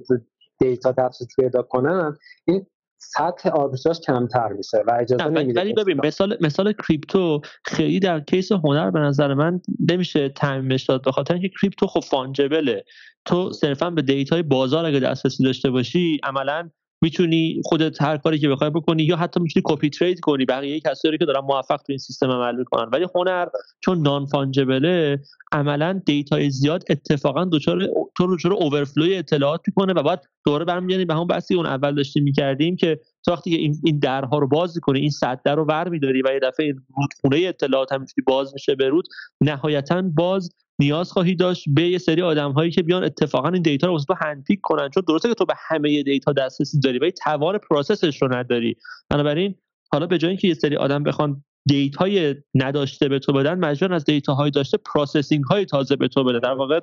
data 0.59 0.93
دسترسی 0.93 1.43
پیدا 1.43 1.63
کنن 1.63 2.17
این 2.45 2.67
سطح 2.99 3.51
آربیتراژ 3.51 4.01
کمتر 4.01 4.49
میشه 4.49 4.83
و 4.87 4.97
اجازه 5.01 5.29
نمیده 5.29 5.61
ولی 5.61 5.73
ببین 5.73 6.01
مثال 6.05 6.37
مثال 6.41 6.73
کریپتو 6.73 7.41
خیلی 7.65 8.01
در 8.01 8.21
case 8.21 8.53
هنر 8.53 8.91
به 8.91 8.99
نظر 8.99 9.35
من 9.35 9.61
نمیشه 9.91 10.29
تعمیمش 10.29 10.85
داد 10.85 11.05
به 11.05 11.13
خاطر 11.13 11.35
اینکه 11.35 11.49
کریپتو 11.61 11.87
خب 11.87 12.01
fungible 12.01 12.75
ه 12.75 12.85
تو 13.25 13.53
صرفا 13.53 13.91
به 13.91 14.03
data 14.03 14.35
ی 14.35 14.43
بازار 14.43 14.85
اگه 14.85 15.01
دسترسی 15.01 15.45
داشته 15.45 15.71
باشی 15.71 16.21
عملا 16.23 16.71
می‌تونی 17.03 17.61
خودت 17.65 18.03
هر 18.03 18.17
کاری 18.17 18.39
که 18.39 18.49
بخوای 18.49 18.71
بکنی 18.71 19.03
یا 19.03 19.17
حتی 19.17 19.41
می‌تونی 19.41 19.63
copy 19.67 19.91
trade 19.91 20.21
کنی. 20.21 20.45
بقیه 20.45 20.81
کسایی 20.81 21.19
که 21.19 21.25
دارن 21.25 21.41
موفق 21.41 21.77
تو 21.77 21.85
این 21.89 21.99
سیستم 21.99 22.31
عمل 22.31 22.57
می‌کنن. 22.57 22.91
ولی 22.93 23.07
هنر 23.15 23.47
چون 23.81 24.03
non-fungible 24.03 24.27
ه 24.27 25.21
عملا 25.53 26.03
data 26.07 26.42
ی 26.42 26.51
زیاد 26.51 26.85
اتفاقا 26.91 27.45
دچار 27.53 27.89
دچار 28.19 28.53
overflow 28.53 29.10
ی 29.10 29.17
اطلاعات 29.17 29.61
می‌کنه 29.67 29.93
و 29.93 30.03
بعد 30.03 30.25
دوباره 30.47 30.65
برمیگردی 30.65 31.05
به 31.05 31.15
همون 31.15 31.27
بحثی 31.27 31.55
اون 31.55 31.67
اول 31.67 31.95
داشتیم 31.95 32.23
می‌کردیم 32.23 32.77
که 32.77 33.01
تو 33.27 33.33
وقتی 33.33 33.51
که 33.51 33.57
این, 33.57 33.77
این 33.85 33.99
درها 33.99 34.39
رو 34.39 34.49
باز 34.49 34.79
کنی 34.83 35.01
این 35.01 35.11
سد 35.11 35.49
رو 35.49 35.65
ور 35.65 35.89
میداری 35.89 36.23
و 36.23 36.31
یه 36.33 36.41
دفعه 36.43 36.75
رودخونه 36.97 37.49
اطلاعات 37.49 37.93
هم 37.93 38.07
باز 38.27 38.53
میشه 38.53 38.75
به 38.75 38.89
رود 38.89 39.05
نهایتا 39.41 40.03
باز 40.03 40.51
نیاز 40.79 41.13
خواهی 41.13 41.35
داشت 41.35 41.65
به 41.69 41.83
یه 41.83 41.99
سری 41.99 42.23
آدم 42.23 42.53
هایی 42.53 42.71
که 42.71 42.83
بیان 42.83 43.05
اتفاقا 43.05 43.49
این 43.49 43.63
data 43.63 43.87
رو 43.87 43.93
واسه 43.93 44.15
handpick 44.25 44.61
کنن. 44.63 44.91
چون 44.91 45.03
درسته 45.09 45.29
که 45.29 45.35
تو 45.35 45.45
به 45.45 45.55
همه 45.57 46.03
data 46.03 46.33
دسترسی 46.33 46.81
داری 46.81 46.99
ولی 46.99 47.13
توان 47.13 47.59
process 47.59 48.08
ش 48.08 48.23
رو 48.23 48.35
نداری. 48.35 48.77
بنابراین 49.11 49.55
حالا 49.93 50.07
به 50.07 50.19
جای 50.19 50.29
اینکه 50.29 50.49
یه 50.49 50.55
سری 50.55 50.77
آدم 50.77 51.03
بخوان 51.03 51.45
data 51.67 52.21
ی 52.21 52.35
نداشته 52.55 53.09
به 53.09 53.19
تو 53.19 53.33
بدن 53.33 53.59
مجبور 53.59 53.95
از 53.95 54.05
data 54.05 54.35
های 54.35 54.51
داشته 54.51 54.79
processing 54.95 55.45
های 55.45 55.65
تازه 55.65 55.97
به 55.97 56.09
تو 56.09 56.25
بدن 56.25 56.39
در 56.39 56.53
واقع 56.53 56.81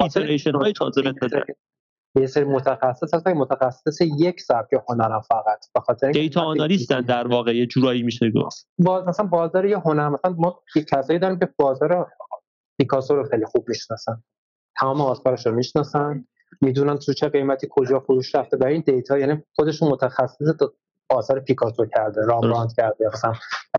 iteration 0.00 0.52
های 0.52 0.72
تازه 0.72 1.02
بدن. 1.02 1.40
یه 2.14 2.26
سری 2.26 2.44
متخصص 2.44 3.14
هستن 3.14 3.32
متخصص 3.32 4.00
یک 4.00 4.40
سبک 4.40 4.68
هنرم 4.88 5.20
فقط 5.20 5.64
بخاطر 5.74 6.10
data 6.10 6.40
analyst 6.40 6.92
ن 6.92 7.00
در 7.00 7.26
واقع 7.26 7.56
یه 7.56 7.66
جورایی 7.66 8.02
میشه 8.02 8.30
گفت. 8.30 8.68
باز 8.78 9.04
مثلا 9.08 9.26
بازار 9.26 9.66
یه 9.66 9.78
هنر 9.78 10.08
مثلا 10.08 10.34
ما 10.38 10.60
کسایی 10.90 11.18
داریم 11.18 11.38
که 11.38 11.48
بازار 11.56 12.06
پیکاسو 12.78 13.16
رو 13.16 13.28
خیلی 13.28 13.44
خوب 13.44 13.68
می‌شناسن. 13.68 14.22
تمام 14.80 15.00
آثارش 15.00 15.46
رو 15.46 15.52
می‌شناسن 15.52 16.24
می‌دونن 16.60 16.96
تو 16.96 17.12
چه 17.12 17.28
قیمتی 17.28 17.68
کجا 17.70 18.00
فروش 18.00 18.34
رفته 18.34 18.56
و 18.56 18.64
این 18.64 18.82
data 18.86 19.18
یعنی 19.18 19.42
خودشون 19.56 19.88
متخصص 19.88 20.46
آثار 21.10 21.40
پیکاسو 21.40 21.86
کرده 21.86 22.20
رامبراند 22.26 22.72
کرده 22.76 23.06
مثلا 23.12 23.34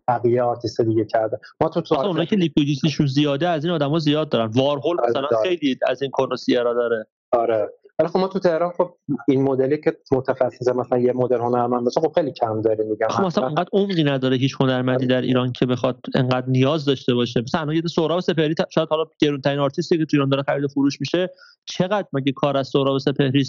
بقیه 0.07 0.43
آرتیست 0.43 0.81
دیگه 0.81 1.05
کرده. 1.05 1.39
ما 1.61 1.69
تو 1.69 1.81
تو 1.81 1.95
اونایی 1.95 2.27
که 2.27 2.35
liquidity 2.35 2.85
شون 2.85 3.07
زیاده 3.07 3.47
از 3.47 3.65
این 3.65 3.73
آدما 3.73 3.99
زیاد 3.99 4.29
دارن. 4.29 4.51
وارهول 4.55 4.97
مثلا 5.09 5.27
خیلی 5.43 5.79
از 5.87 6.01
این 6.01 6.11
connoisseur 6.11 6.68
ا 6.68 6.73
داره. 6.73 7.07
آره. 7.31 7.69
ولی 8.01 8.09
خب 8.09 8.19
ما 8.19 8.27
تو 8.27 8.39
تهران 8.39 8.71
خب 8.77 8.93
این 9.27 9.41
مدلی 9.41 9.77
که 9.77 9.97
متخصص 10.11 10.67
مثلا 10.67 10.97
یه 10.99 11.13
مدل 11.13 11.37
هنرمند 11.37 11.83
باشه 11.83 12.01
خب 12.01 12.11
خیلی 12.15 12.31
کم 12.31 12.61
داره 12.61 12.83
میگم. 12.83 13.07
خب 13.07 13.23
مثلا 13.23 13.47
انقدر 13.47 13.69
عمقی 13.73 14.03
نداره 14.03 14.37
هیچ 14.37 14.55
هنرمندی 14.59 15.07
در 15.07 15.21
ایران 15.21 15.51
که 15.51 15.65
بخواد 15.65 15.99
انقدر 16.15 16.47
نیاز 16.47 16.85
داشته 16.85 17.13
باشه. 17.13 17.41
مثلا 17.41 17.73
یه 17.73 17.81
سهراب 17.81 18.19
سپهری 18.19 18.55
شاید 18.69 18.89
حالا 18.89 19.05
گرونترین 19.19 19.59
آرتیستی 19.59 19.97
که 19.97 20.05
تو 20.05 20.17
ایران 20.17 20.29
داره 20.29 20.43
خرید 20.43 20.63
و 20.63 20.67
فروش 20.67 21.01
میشه 21.01 21.29
چقدر 21.65 22.07
مگه 22.13 22.31
کار 22.31 22.57
از 22.57 22.67
سهراب 22.67 22.97
سپهری 22.97 23.43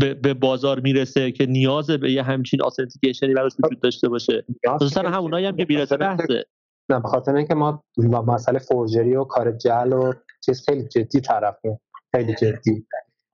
به،, 0.00 0.14
به 0.14 0.34
بازار 0.34 0.80
می‌رسه 0.80 1.32
که 1.32 1.46
نیاز 1.46 1.90
به 1.90 2.12
یه 2.12 2.22
همچین 2.22 2.62
authentication 2.62 3.29
ی 3.29 3.34
براش 3.34 3.52
وجود 3.64 3.80
داشته 3.80 4.08
باشه؟ 4.08 4.44
خصوصا 4.68 5.00
همونایی 5.00 5.46
هم 5.46 5.56
که 5.56 5.66
می‌رسه 5.68 5.96
بحثه. 5.96 6.44
نه 6.90 7.00
به 7.00 7.08
خاطر 7.08 7.34
اینکه 7.34 7.54
ما 7.54 7.84
مسئله 8.26 8.58
forgery 8.58 9.16
و 9.16 9.24
کار 9.24 9.52
جعل 9.52 9.92
و 9.92 10.12
چیز 10.44 10.64
خیلی 10.64 10.88
جدی 10.88 11.20
طرفیم 11.20 11.80
خیلی 12.14 12.34
جدی. 12.34 12.86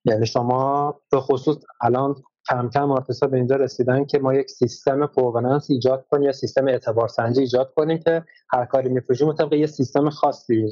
یعنی 0.08 0.26
شما 0.26 0.94
به 1.10 1.20
خصوص 1.20 1.56
الان 1.80 2.14
کم 2.48 2.68
کم 2.68 2.92
آرتیستا 2.92 3.26
به 3.26 3.36
اینجا 3.36 3.56
رسیدن 3.56 4.04
که 4.04 4.18
ما 4.18 4.34
یک 4.34 4.50
سیستم 4.50 5.06
provenance 5.06 5.70
ایجاد 5.70 6.06
کنیم 6.10 6.22
یا 6.22 6.32
سیستم 6.32 6.68
اعتبار 6.68 7.08
سنجی 7.08 7.40
ایجاد 7.40 7.72
کنیم 7.76 7.98
که 7.98 8.24
هر 8.52 8.64
کاری 8.64 8.88
میفروشیم 8.88 9.28
مطابق 9.28 9.52
یه 9.52 9.66
سیستم 9.66 10.10
خاصی 10.10 10.66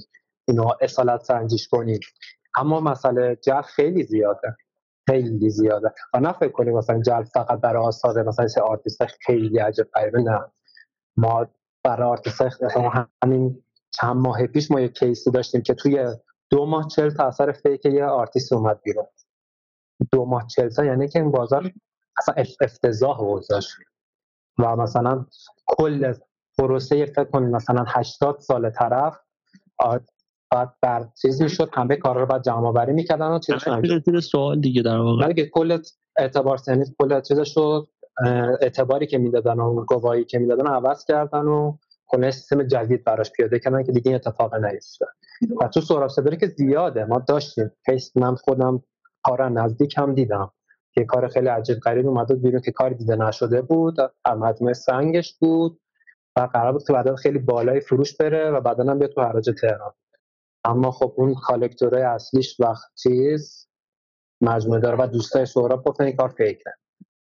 اینو 0.49 0.71
اصالت 0.81 1.23
سنجیش 1.23 1.69
کنیم. 1.69 2.01
اما 2.57 2.81
مسئله 2.81 3.39
جعل 3.43 3.63
خیلی 3.63 4.03
زیاده. 4.03 4.57
خیلی 5.09 5.51
زیاده. 5.51 5.93
و 6.15 6.21
نه 6.21 6.33
فکر 6.33 6.53
کنیم 6.53 6.75
مثلا 6.77 7.03
جعل 7.03 7.23
فقط 7.23 7.61
برای 7.61 7.83
آثار 7.83 8.23
مثلا 8.23 8.49
چه 8.49 8.61
آرتیست 8.61 9.05
خیلی 9.27 9.59
عجب 9.59 9.87
غریبه 9.95 10.23
نه. 10.23 10.45
ما 11.17 11.47
برای 11.83 12.09
آرتیست 12.09 12.43
همین 13.23 13.63
چند 13.91 14.17
ماه 14.17 14.47
پیش 14.47 14.71
ما 14.71 14.81
یک 14.81 14.99
case‌ی 14.99 15.31
داشتیم 15.31 15.63
که 15.63 15.75
توی 15.75 16.07
دو 16.51 16.67
ماه 16.67 16.89
چل 16.89 17.11
تا 17.11 17.27
اثر 17.27 17.53
fake 17.53 17.85
یه 17.85 18.05
آرتیست 18.05 18.53
اومد 18.53 18.81
بیرون. 18.83 19.07
دو 20.13 20.25
ماه 20.25 20.47
چل 20.47 20.69
تا 20.69 20.85
یعنی 20.85 21.09
که 21.09 21.19
این 21.19 21.31
بازار 21.31 21.73
اصلا 22.19 22.35
افتضاح 22.61 23.21
اوضاعش. 23.21 23.77
و 24.59 24.77
مثلا 24.77 25.27
کل 25.67 26.15
پروسه 26.59 27.07
فکر 27.07 27.25
کنید 27.25 27.55
مثلا 27.55 27.85
80 27.89 28.41
سال 28.41 28.71
طرف 28.71 29.19
بعد 30.51 30.75
بر 30.83 31.09
چیز 31.23 31.43
می‌شد 31.43 31.71
همه 31.73 31.97
کارا 31.97 32.21
رو 32.21 32.27
بعد 32.27 32.43
جمع 32.43 32.67
آوری 32.67 32.93
می‌کردن 32.93 33.31
و 33.31 33.39
چیزش 33.39 33.69
سوال 34.21 34.61
دیگه 34.61 34.83
در 34.83 34.99
واقع. 34.99 35.33
که 35.33 35.47
کل 35.47 35.79
اعتبار 36.19 36.61
یعنی 36.69 36.85
کل 36.99 37.21
چیزش 37.21 37.57
رو 37.57 37.87
اعتباری 38.61 39.07
که 39.07 39.19
می‌دادن 39.19 39.61
و 39.61 39.85
گواهی 39.85 40.25
که 40.25 40.39
می‌دادن 40.39 40.67
عوض 40.67 41.05
کردن 41.05 41.45
و 41.45 41.77
کل 42.07 42.31
سیستم 42.31 42.63
جدید 42.63 43.05
براش 43.05 43.31
پیاده 43.33 43.59
کردن 43.59 43.85
که 43.85 43.93
دیگه 43.93 44.09
این 44.09 44.15
اتفاق 44.15 44.55
نیفته 44.55 45.07
و 45.61 45.69
تو 45.69 45.81
سهراب 45.81 46.39
که 46.41 46.47
زیاده 46.47 47.05
ما 47.05 47.19
داشتیم. 47.19 47.71
کیس 47.87 48.17
من 48.17 48.35
خودم 48.35 48.83
کارا 49.27 49.49
نزدیک 49.49 49.99
هم 49.99 50.15
دیدم. 50.15 50.53
یه 50.97 51.05
کار 51.05 51.29
خیلی 51.29 51.49
عجیب 51.49 51.79
غریب 51.79 52.07
اومده 52.07 52.35
بیرون 52.35 52.61
که 52.61 52.73
کاری 52.73 52.95
دیده 52.95 53.17
نشده 53.17 53.63
بود. 53.63 53.97
مجموعه 54.27 54.75
سنگش 54.75 55.35
بود 55.41 55.81
و 56.37 56.41
قرار 56.53 56.73
بود 56.73 56.87
که 56.87 56.93
بعدا 56.93 57.17
خیلی 57.17 57.39
بالای 57.39 57.81
فروش 57.81 58.17
بره 58.17 58.51
و 58.51 58.61
بعدا 58.61 58.85
هم 58.85 58.99
بیاد 58.99 59.11
تو 59.11 59.21
حراج 59.21 59.51
تهران. 59.61 59.93
اما 60.65 60.91
خب 60.91 61.15
اون 61.17 61.35
کالکتورای 61.35 62.03
اصلیش 62.03 62.61
وقت 62.61 62.85
چیز 63.03 63.69
مجموعه 64.41 64.81
داره 64.81 64.97
و 64.97 65.07
دوستای 65.07 65.47
سهراب 65.47 65.85
گفتن 65.85 66.05
این 66.05 66.17
کار 66.17 66.29
فیکه. 66.29 66.71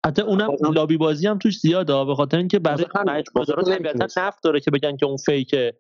حتی 0.07 0.22
اونم 0.22 0.51
لابی 0.74 0.97
بازی 0.97 1.26
هم 1.26 1.38
توش 1.38 1.59
زیاده 1.59 2.05
به 2.05 2.14
خاطر 2.14 2.36
اینکه 2.36 2.59
برای 2.59 2.86
مجموعه 3.07 3.78
طبیعتا 3.78 4.07
نفت 4.20 4.42
داره 4.42 4.61
که 4.61 4.70
بگن 4.70 4.97
که 4.97 5.07
اون 5.07 5.16
فیکه. 5.16 5.74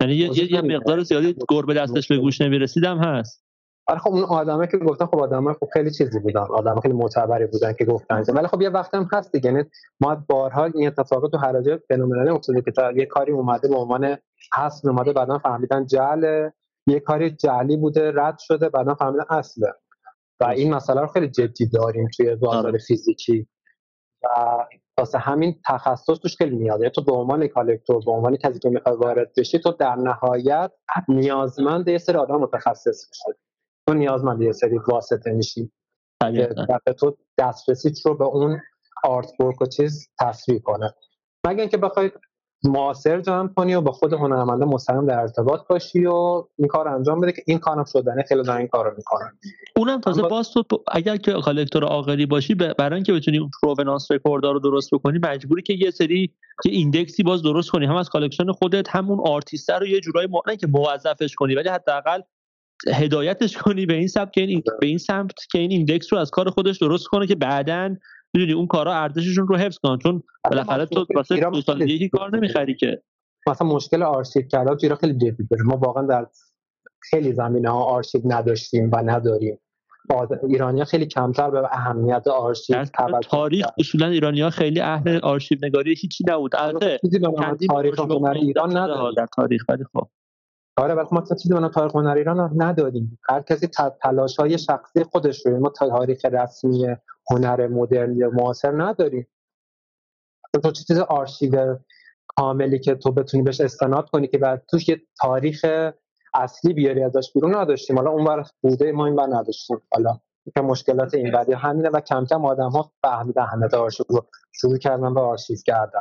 یعنی 0.00 0.14
یه, 0.14 0.52
یه 0.52 0.60
مقدار 0.60 1.02
زیادی 1.02 1.36
گربه 1.48 1.74
دستش 1.74 2.08
به 2.08 2.18
گوش 2.18 2.40
نمی‌رسیدم 2.40 2.98
هست. 2.98 3.43
آره 3.86 3.98
خب 3.98 4.10
اون 4.10 4.24
آدمه 4.24 4.66
که 4.66 4.76
گفتن 4.76 5.06
خب 5.06 5.18
آدمه 5.18 5.52
خب 5.52 5.68
خیلی 5.72 5.90
چیزی 5.90 6.18
بودن. 6.18 6.40
آدم 6.40 6.80
خیلی 6.80 6.94
معتبری 6.94 7.46
بودن 7.46 7.72
که 7.72 7.84
گفتن. 7.84 8.22
ولی 8.34 8.46
خب 8.46 8.62
یه 8.62 8.68
وقت 8.68 8.94
هم 8.94 9.08
هست 9.12 9.32
دیگه. 9.32 9.50
یعنی 9.50 9.64
ما 10.00 10.24
بارها 10.28 10.64
این 10.64 10.86
اتفاقات 10.86 11.32
تو 11.32 11.38
حراج 11.38 11.80
فنومنالی 11.88 12.30
افتاده 12.30 12.62
که 12.62 12.70
تا 12.70 12.92
یه 12.92 13.06
کاری 13.06 13.32
اومده 13.32 13.68
به 13.68 13.76
عنوان 13.76 14.16
حسن 14.56 14.88
اومده 14.88 15.12
بعدا 15.12 15.38
فهمیدن 15.38 15.86
جعل 15.86 16.50
یه 16.86 17.00
کاری 17.00 17.30
جعلی 17.30 17.76
بوده 17.76 18.12
رد 18.14 18.38
شده 18.38 18.68
بعدا 18.68 18.94
فهمیدن 18.94 19.24
اصله. 19.30 19.74
و 20.40 20.44
این 20.44 20.74
مسئله 20.74 21.00
رو 21.00 21.06
خیلی 21.06 21.28
جدی 21.28 21.66
داریم 21.66 22.08
توی 22.16 22.34
بازار. 22.34 22.78
فیزیکی. 22.78 23.46
و 24.22 24.28
واسه 24.98 25.18
همین 25.18 25.60
تخصص 25.66 26.18
توش 26.22 26.36
خیلی 26.36 26.56
میاد. 26.56 26.80
یعنی 26.80 26.90
تو 26.90 27.04
به 27.04 27.12
عنوان 27.12 27.46
کالکتور 27.46 28.04
به 28.04 28.10
عنوان 28.10 28.36
کسی 28.36 28.58
که 28.58 28.68
می‌خوای 28.68 28.96
وارد 28.96 29.32
بشی 29.36 29.58
تو 29.58 29.72
در 29.72 29.94
نهایت 29.96 30.72
نیازمند 31.08 31.88
یه 31.88 31.98
سری 31.98 32.16
آدم 32.16 32.36
متخصص 32.36 33.08
میشه 33.10 33.38
تو 33.86 33.94
نیازمند 33.94 34.42
یه 34.42 34.52
سری 34.52 34.78
واسطه 34.88 35.32
میشی. 35.32 35.70
که 36.86 36.92
تو 36.98 37.16
دسترسی 37.38 37.92
رو 38.04 38.14
به 38.14 38.24
اون 38.24 38.60
آرت 39.04 39.40
ورک 39.40 39.62
و 39.62 39.66
چیز 39.66 40.08
تصریح 40.20 40.58
کنه. 40.58 40.94
مگه 41.46 41.60
اینکه 41.60 41.76
بخوای 41.76 42.10
معاصر 42.64 43.20
جمع 43.20 43.48
کنی 43.48 43.74
و 43.74 43.80
با 43.80 43.92
خود 43.92 44.12
هنرمنده 44.12 44.64
مستقیم 44.64 45.06
در 45.06 45.18
ارتباط 45.18 45.60
باشی 45.68 46.06
و 46.06 46.44
این 46.58 46.68
کار 46.68 46.88
انجام 46.88 47.20
بده 47.20 47.32
که 47.32 47.42
این 47.46 47.58
کارم 47.58 47.84
شدنه 47.84 48.24
خیلی 48.28 48.42
دارن 48.42 48.58
این 48.58 48.68
کارو 48.68 48.94
می‌کنن. 48.96 49.38
اونم 49.76 50.00
تازه 50.00 50.22
باز 50.22 50.50
تو 50.50 50.84
اگر 50.92 51.16
که 51.16 51.32
collector 51.32 51.84
عاقلی 51.84 52.26
باشی 52.26 52.54
برای 52.54 52.94
اینکه 52.94 53.12
بتونی 53.12 53.50
provenance 53.62 54.10
record 54.10 54.44
رو 54.44 54.58
درست 54.58 54.94
بکنی 54.94 55.18
مجبوری 55.22 55.62
که 55.62 55.74
یه 55.74 55.90
سری 55.90 56.34
که 56.62 56.70
index‌ی 56.70 57.22
باز 57.22 57.42
درست 57.42 57.70
کنی. 57.70 57.86
هم 57.86 57.96
از 57.96 58.08
collection 58.08 58.52
خودت 58.52 58.96
همون 58.96 59.20
آرتیست 59.26 59.70
رو 59.70 59.86
یه 59.86 60.00
جورایی 60.00 60.28
نه 60.46 60.56
که 60.56 60.66
موظفش 60.66 61.34
کنی 61.34 61.54
ولی 61.54 61.68
حداقل 61.68 62.20
هدایتش 62.88 63.56
کنی 63.56 63.86
به 63.86 63.94
این 63.94 64.08
سمت 64.08 64.32
که 64.32 64.40
این 64.40 64.62
به 64.80 64.86
این 64.86 64.98
سمت 64.98 65.32
که 65.52 65.58
این 65.58 65.70
index 65.70 66.12
رو 66.12 66.18
از 66.18 66.30
کار 66.30 66.50
خودش 66.50 66.78
درست 66.78 67.06
کنه 67.06 67.26
که 67.26 67.34
بعدا 67.34 67.96
می‌دونی 68.34 68.52
اون 68.52 68.66
کارا 68.66 68.94
ارزششون 68.94 69.46
رو 69.46 69.56
حفظ 69.56 69.78
کن 69.78 69.98
چون 69.98 70.22
بالاخره 70.44 70.86
تو 70.86 71.06
واسه 71.14 71.36
دو 71.36 71.60
سال 71.60 71.84
دیگه 71.84 72.08
کار 72.08 72.36
نمی‌خری 72.36 72.74
که. 72.74 73.02
مثلا 73.46 73.68
مشکل 73.68 74.02
آرشیو 74.02 74.42
کردن 74.42 74.76
تو 74.76 74.94
خیلی 74.94 75.14
جدی 75.14 75.46
داره. 75.50 75.62
ما 75.62 75.76
واقعا 75.76 76.06
در 76.06 76.26
خیلی 77.10 77.32
زمینه 77.32 77.70
ها 77.70 77.84
آرشیو 77.84 78.20
نداشتیم 78.24 78.90
و 78.92 78.96
نداریم. 78.96 79.58
ایرانی 80.48 80.84
خیلی 80.84 81.06
کمتر 81.06 81.50
به 81.50 81.68
اهمیت 81.72 82.28
آرشیو 82.28 82.84
تاریخ 83.30 83.66
اصولا 83.78 84.06
ایرانی 84.06 84.40
ها 84.40 84.50
خیلی 84.50 84.80
اهل 84.80 85.20
آرشیو 85.22 85.58
نگاری 85.62 85.94
هیچی 85.94 86.24
نبود. 86.28 86.56
البته 86.56 86.98
تاریخ 87.68 88.00
هنر 88.00 88.30
ایران 88.30 88.76
نداره. 88.76 89.14
در 89.16 89.26
تاریخ 89.36 89.64
ولی 89.68 89.84
خب. 89.92 90.08
آره 90.76 90.94
ولی 90.94 91.08
ما 91.12 91.24
چیزی 91.42 91.54
به 91.54 91.68
تاریخ 91.68 91.96
هنر 91.96 92.16
ایران 92.16 92.62
نداریم 92.62 93.18
هر 93.28 93.42
کسی 93.42 93.68
تلاش 94.02 94.36
های 94.36 94.58
شخصی 94.58 95.04
خودش 95.04 95.46
رو 95.46 95.60
ما 95.60 95.68
تاریخ 95.68 96.24
رسمی 96.24 96.86
هنر 97.30 97.66
مدرن 97.66 98.16
یا 98.16 98.30
معاصر 98.30 98.82
نداریم. 98.82 99.26
تو 100.62 100.70
چیز 100.70 100.98
آرشیو 100.98 101.76
کاملی 102.26 102.78
که 102.78 102.94
تو 102.94 103.12
بتونی 103.12 103.42
بهش 103.42 103.60
استناد 103.60 104.10
کنی 104.10 104.26
که 104.28 104.38
بعد 104.38 104.64
توش 104.70 104.88
یه 104.88 105.02
تاریخ 105.20 105.64
اصلی 106.34 106.72
بیاری 106.72 107.02
ازش 107.02 107.32
بیرون 107.34 107.54
نداشتیم. 107.54 107.96
حالا 107.96 108.10
اونور 108.10 108.44
بوده 108.60 108.92
ما 108.92 109.06
این 109.06 109.16
بر 109.16 109.26
نداشتیم. 109.26 109.82
حالا 109.92 110.20
که 110.54 110.60
مشکلات 110.60 111.14
این 111.14 111.32
بعدی 111.32 111.52
همینه 111.52 111.88
و 111.88 112.00
کم 112.00 112.24
کم 112.24 112.44
آدم 112.44 112.70
ها 112.70 112.92
فهمیدن 113.02 113.42
اهمیت 113.42 113.74
آرشیو 113.74 114.06
رو 114.08 114.26
شروع 114.52 114.78
کردن 114.78 115.14
به 115.14 115.20
آرشیو 115.20 115.56
کردن. 115.66 116.00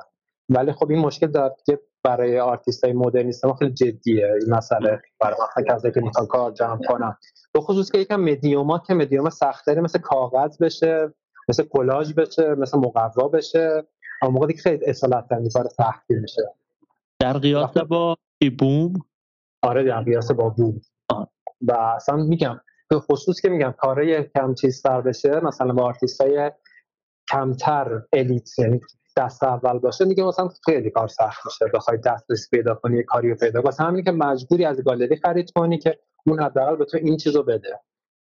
ولی 0.50 0.72
خب 0.72 0.90
این 0.90 1.00
مشکل 1.00 1.50
که 1.66 1.80
برای 2.04 2.40
آرتیست 2.40 2.84
های 2.84 2.94
مدرنیست 2.94 3.46
ما 3.46 3.54
خیلی 3.54 3.74
جدیه 3.74 4.34
این 4.42 4.56
مسئله. 4.56 5.02
برای 5.20 5.38
مثلا 5.44 5.76
کسایی 5.76 5.94
که 5.94 6.02
می‌خوان 6.02 6.26
کار 6.28 6.52
جمع 6.52 6.80
کنن. 6.88 7.18
به 7.54 7.62
خصوص 7.62 7.92
که 7.92 7.98
یکم 7.98 8.22
مدیومات 8.22 8.86
که 8.88 8.94
مدیوم 8.94 9.30
سختری 9.30 9.82
مثل 9.82 10.00
کاغذ 10.00 10.58
بشه 10.62 11.14
مثل 11.50 11.64
کلاژ 11.64 12.14
بشه 12.14 12.56
مثل 12.56 12.78
مقوا 12.78 13.28
بشه. 13.28 13.84
اما 14.22 14.32
موقع 14.32 14.48
دیگه 14.48 14.62
خیلی 14.62 14.86
اصالت 14.86 15.28
کار 15.54 15.68
سختی 15.68 16.14
میشه. 16.14 16.42
در 17.20 17.38
قیاس 17.38 17.78
با 17.78 18.18
بوم؟ 18.60 18.94
آره 19.62 19.84
در 19.84 20.02
قیاس 20.02 20.32
با 20.32 20.50
بوم. 20.50 20.82
و 21.62 21.72
اصلا 21.72 22.16
میگم 22.16 22.60
به 22.88 23.00
خصوص 23.00 23.42
که 23.42 23.50
میگم 23.50 23.74
کارهای 23.78 24.24
کم 24.24 24.54
چیزتر 24.54 25.02
بشه 25.02 25.46
مثلا 25.46 25.74
با 25.74 25.84
آرتیست 25.84 26.22
های 26.22 26.52
کمتر 27.32 28.02
elite 28.14 28.60
یعنی 28.60 28.82
دست 29.18 29.44
اول 29.44 29.80
باشه 29.80 30.06
دیگه 30.06 30.24
مثلا 30.24 30.50
خیلی 30.66 30.90
کار 30.90 31.08
سخت 31.08 31.46
میشه. 31.46 31.66
بخوای 31.74 31.98
دسترسی 31.98 32.48
پیدا 32.52 32.76
کنی 32.76 32.98
یه 32.98 33.04
کاری 33.04 33.36
پیدا 33.36 33.62
واسه 33.62 33.84
همین 33.84 34.04
که 34.04 34.12
مجبوری 34.12 34.66
از 34.66 34.84
گالری 34.84 35.16
خرید 35.16 35.52
کنی 35.52 35.78
که 35.78 36.00
اون 36.28 36.40
حداقل 36.40 36.76
به 36.76 36.86
تو 36.86 36.98
این 36.98 37.18
چیزو 37.18 37.44
بده. 37.44 37.80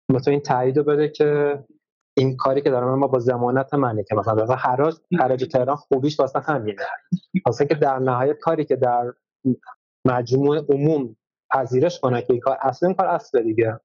به 0.10 0.22
این 0.28 0.40
تایید 0.40 0.76
بده 0.76 1.10
که 1.10 1.60
این 2.18 2.38
کاری 2.38 2.62
که 2.62 2.70
دارم 2.70 3.00
ما 3.00 3.08
با 3.08 3.20
زمانت 3.20 3.74
منه 3.74 4.04
که 4.04 4.16
مثلا 4.16 4.44
مثلا 4.44 4.56
حراج 4.56 4.96
حراج 5.20 5.46
تهران 5.46 5.76
خوبیش 5.76 6.20
واسه 6.20 6.40
همینه. 6.40 6.86
واسه 7.46 7.66
که 7.66 7.76
در 7.76 8.00
نهایت 8.00 8.40
کاری 8.40 8.66
که 8.66 8.76
در 8.76 9.14
مجموع 10.06 10.58
عموم 10.70 11.16
پذیرش 11.54 12.00
کنه 12.00 12.22
که 12.22 12.34
این 12.34 12.40
کار 12.40 12.58
اصلا 12.62 12.94
کار 12.94 13.08
اصل 13.08 13.44
دیگه. 13.44 13.80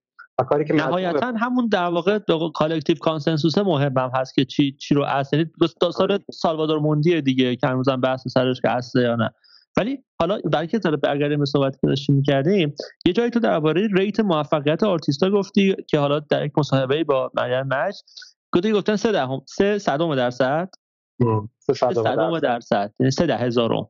کاری 0.44 0.64
که 0.64 0.74
نهایتا 0.74 1.32
همون 1.40 1.68
در 1.68 1.84
واقع 1.84 2.18
collective 2.54 2.96
consensus 2.96 3.58
مهمم 3.58 4.10
هست 4.14 4.34
که 4.34 4.44
چی 4.44 4.72
چی 4.72 4.94
رو 4.94 5.04
اصل 5.04 5.36
یعنی 5.36 5.50
داستان 5.60 6.18
سالوادور 6.32 6.78
موندی 6.78 7.20
دیگه 7.20 7.56
که 7.56 7.66
هنوزم 7.66 8.00
بحث 8.00 8.28
سرش 8.28 8.60
که 8.60 8.70
اصله 8.70 9.02
یا 9.02 9.16
نه. 9.16 9.30
ولی 9.76 10.04
حالا 10.20 10.38
بلکه 10.52 10.78
طرف 10.78 11.00
برگردیم 11.00 11.38
به 11.38 11.46
صحبت 11.46 11.80
که 11.80 11.86
داشتیم 11.86 12.16
می‌کردیم 12.16 12.74
یه 13.06 13.12
جایی 13.12 13.30
تو 13.30 13.40
درباره 13.40 13.88
ریت 13.92 14.20
موفقیت 14.20 14.82
آرتیستا 14.82 15.30
گفتی 15.30 15.76
که 15.88 15.98
حالا 15.98 16.20
در 16.20 16.46
یک 16.46 16.52
مصاحبه 16.58 17.04
با 17.04 17.30
مریم 17.34 17.66
مج 17.66 17.94
گفتی 18.52 18.72
گفتن 18.72 18.96
3 18.96 19.12
دهم 19.12 19.40
3 19.46 19.78
صدم 19.78 20.14
درصد؟ 20.14 20.68
3 21.58 21.74
صدم 21.74 22.38
درصد. 22.38 22.92
یعنی 23.00 23.10
3 23.10 23.26
ده 23.26 23.36
هزارم. 23.36 23.88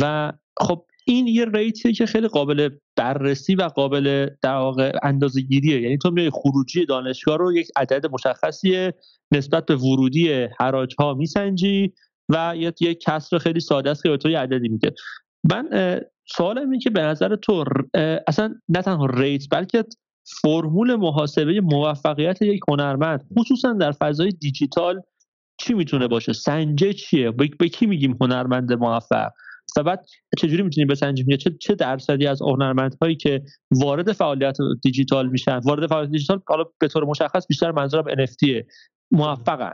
و 0.00 0.32
خب 0.60 0.84
این 1.08 1.26
یه 1.26 1.44
ریتیه 1.44 1.92
که 1.92 2.06
خیلی 2.06 2.28
قابل 2.28 2.68
بررسی 2.96 3.54
و 3.54 3.62
قابل 3.62 4.30
در 4.42 4.54
واقع 4.54 4.92
اندازه 5.02 5.40
گیریه 5.40 5.80
یعنی 5.80 5.98
تو 5.98 6.10
میای 6.10 6.30
خروجی 6.30 6.86
دانشگاه 6.86 7.36
رو 7.36 7.56
یک 7.56 7.68
عدد 7.76 8.06
مشخصی 8.12 8.90
نسبت 9.32 9.66
به 9.66 9.76
ورودی 9.76 10.32
حراج 10.60 10.94
ها 10.98 11.14
میسنجی 11.14 11.92
و 12.28 12.54
یه 12.56 12.72
یک 12.80 13.00
کسر 13.00 13.38
خیلی 13.38 13.60
ساده 13.60 13.90
است 13.90 14.02
که 14.02 14.08
به 14.08 14.16
تو 14.16 14.30
یه 14.30 14.38
عددی 14.38 14.68
میده. 14.68 14.94
من 15.50 16.00
سوالم 16.36 16.70
اینه 16.70 16.78
که 16.78 16.90
به 16.90 17.00
نظر 17.00 17.36
تو 17.36 17.64
اصلا 18.26 18.54
نه 18.68 18.82
تنها 18.82 19.06
ریت 19.06 19.42
بلکه 19.50 19.84
فرمول 20.42 20.94
محاسبه 20.94 21.60
موفقیت 21.60 22.42
یک 22.42 22.60
هنرمند 22.68 23.26
خصوصا 23.38 23.72
در 23.72 23.92
فضای 23.92 24.30
دیجیتال 24.30 25.02
چی 25.58 25.74
می‌تونه 25.74 26.08
باشه؟ 26.08 26.32
سنجه 26.32 26.92
چیه؟ 26.92 27.30
به 27.30 27.68
کی 27.68 27.86
میگیم 27.86 28.16
هنرمند 28.20 28.72
موفق؟ 28.72 29.30
و 29.76 29.82
بعد 29.82 30.06
چجوری 30.38 30.62
می‌تونیم 30.62 30.88
بسنجیم 30.88 31.36
چه 31.36 31.50
چه 31.60 31.74
درصدی 31.74 32.26
از 32.26 32.42
هایی 33.02 33.16
که 33.16 33.42
وارد 33.70 34.12
فعالیت 34.12 34.56
دیجیتال 34.82 35.28
میشن؟ 35.28 35.58
وارد 35.58 35.86
فعالیت 35.86 36.10
دیجیتال 36.10 36.40
حالا 36.48 36.64
به 36.80 36.88
طور 36.88 37.04
مشخص 37.04 37.46
بیشتر 37.46 37.72
منظورم 37.72 38.14
NFT 38.14 38.64
موفقن. 39.10 39.72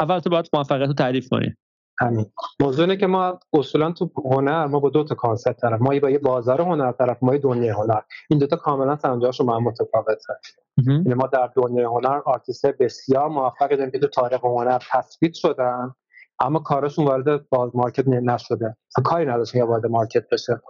اول 0.00 0.18
تو 0.18 0.30
باید 0.30 0.48
موفقیت 0.52 0.86
رو 0.86 0.94
تعریف 0.94 1.28
کنیم 1.28 1.56
همین. 1.98 2.26
موضوع 2.60 2.84
اینه 2.84 2.96
که 2.96 3.06
ما 3.06 3.38
اصولا 3.52 3.92
تو 3.92 4.10
هنر 4.24 4.66
ما 4.66 4.80
با 4.80 4.88
دو 4.88 5.04
تا 5.04 5.14
concept 5.14 5.60
طرفیم 5.60 5.80
ما 5.80 6.00
با 6.00 6.10
یه 6.10 6.18
بازار 6.18 6.60
هنر 6.60 6.92
طرف 6.92 7.22
ما 7.22 7.36
دنیای 7.36 7.68
هنر. 7.68 8.00
این 8.30 8.38
دو 8.38 8.46
تا 8.46 8.56
کاملا 8.56 8.96
سنجه‌هاشون 8.96 9.56
متفاوته. 9.56 10.34
یعنی 10.86 11.14
ما 11.14 11.26
در 11.26 11.50
دنیای 11.56 11.84
هنر 11.84 12.20
آرتیست 12.26 12.66
بسیار 12.66 13.28
موفقی 13.28 13.76
داریم 13.76 13.90
که 13.90 13.98
تو 13.98 14.06
تاریخ 14.06 14.44
هنر 14.44 14.78
تثبیت 14.92 15.34
شدن. 15.34 15.94
اما 16.40 16.58
کارشون 16.58 17.04
وارد 17.04 17.48
باز 17.48 17.70
market 17.76 18.08
نشده. 18.08 18.76
کاری 19.04 19.26
نداشته 19.26 19.58
یا 19.58 19.66
وارد 19.66 19.86
market 19.86 20.28
بشه. 20.32 20.60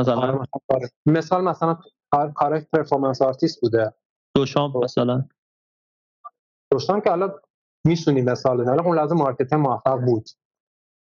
مثلا؟ 0.00 0.42
مثال 1.06 1.44
مثلا 1.44 1.78
کار 2.34 2.60
performance 2.72 3.22
artist 3.22 3.60
بوده. 3.60 3.94
دوشام 4.36 4.72
خب. 4.72 4.84
مثلا؟ 4.84 5.24
دوشام 6.72 7.00
که 7.00 7.10
حالا 7.10 7.34
میشونی 7.86 8.22
مثال 8.22 8.60
بزنی. 8.60 8.78
اون 8.78 8.96
لازم 8.96 9.16
market 9.16 9.52
موفق 9.52 10.00
بود. 10.00 10.28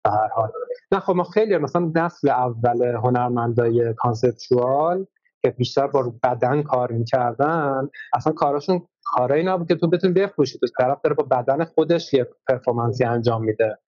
به 0.05 0.11
هر 0.11 0.29
حال. 0.29 0.53
نه 0.93 1.01
خب 1.01 1.13
ما 1.13 1.25
خیلی 1.25 1.59
مثلا 1.59 1.93
نسل 1.95 2.29
اول 2.29 2.83
هنرمندای 2.83 3.95
conceptual 3.95 5.07
که 5.43 5.51
بیشتر 5.51 5.87
با 5.87 6.13
بدن 6.23 6.63
کار 6.63 6.93
می‌کردن 6.93 7.89
اصلا 8.13 8.33
کاراشون 8.33 8.87
کارایی 9.05 9.45
نبود 9.45 9.69
که 9.69 9.75
تو 9.75 9.89
بتونی 9.89 10.13
بفروشی. 10.13 10.59
تو 10.59 10.67
طرف 10.79 11.01
داره 11.05 11.17
با 11.17 11.23
بدن 11.23 11.65
خودش 11.65 12.15
یه 12.15 12.27
performance‌ی 12.49 13.05
انجام 13.05 13.45
میده. 13.45 13.79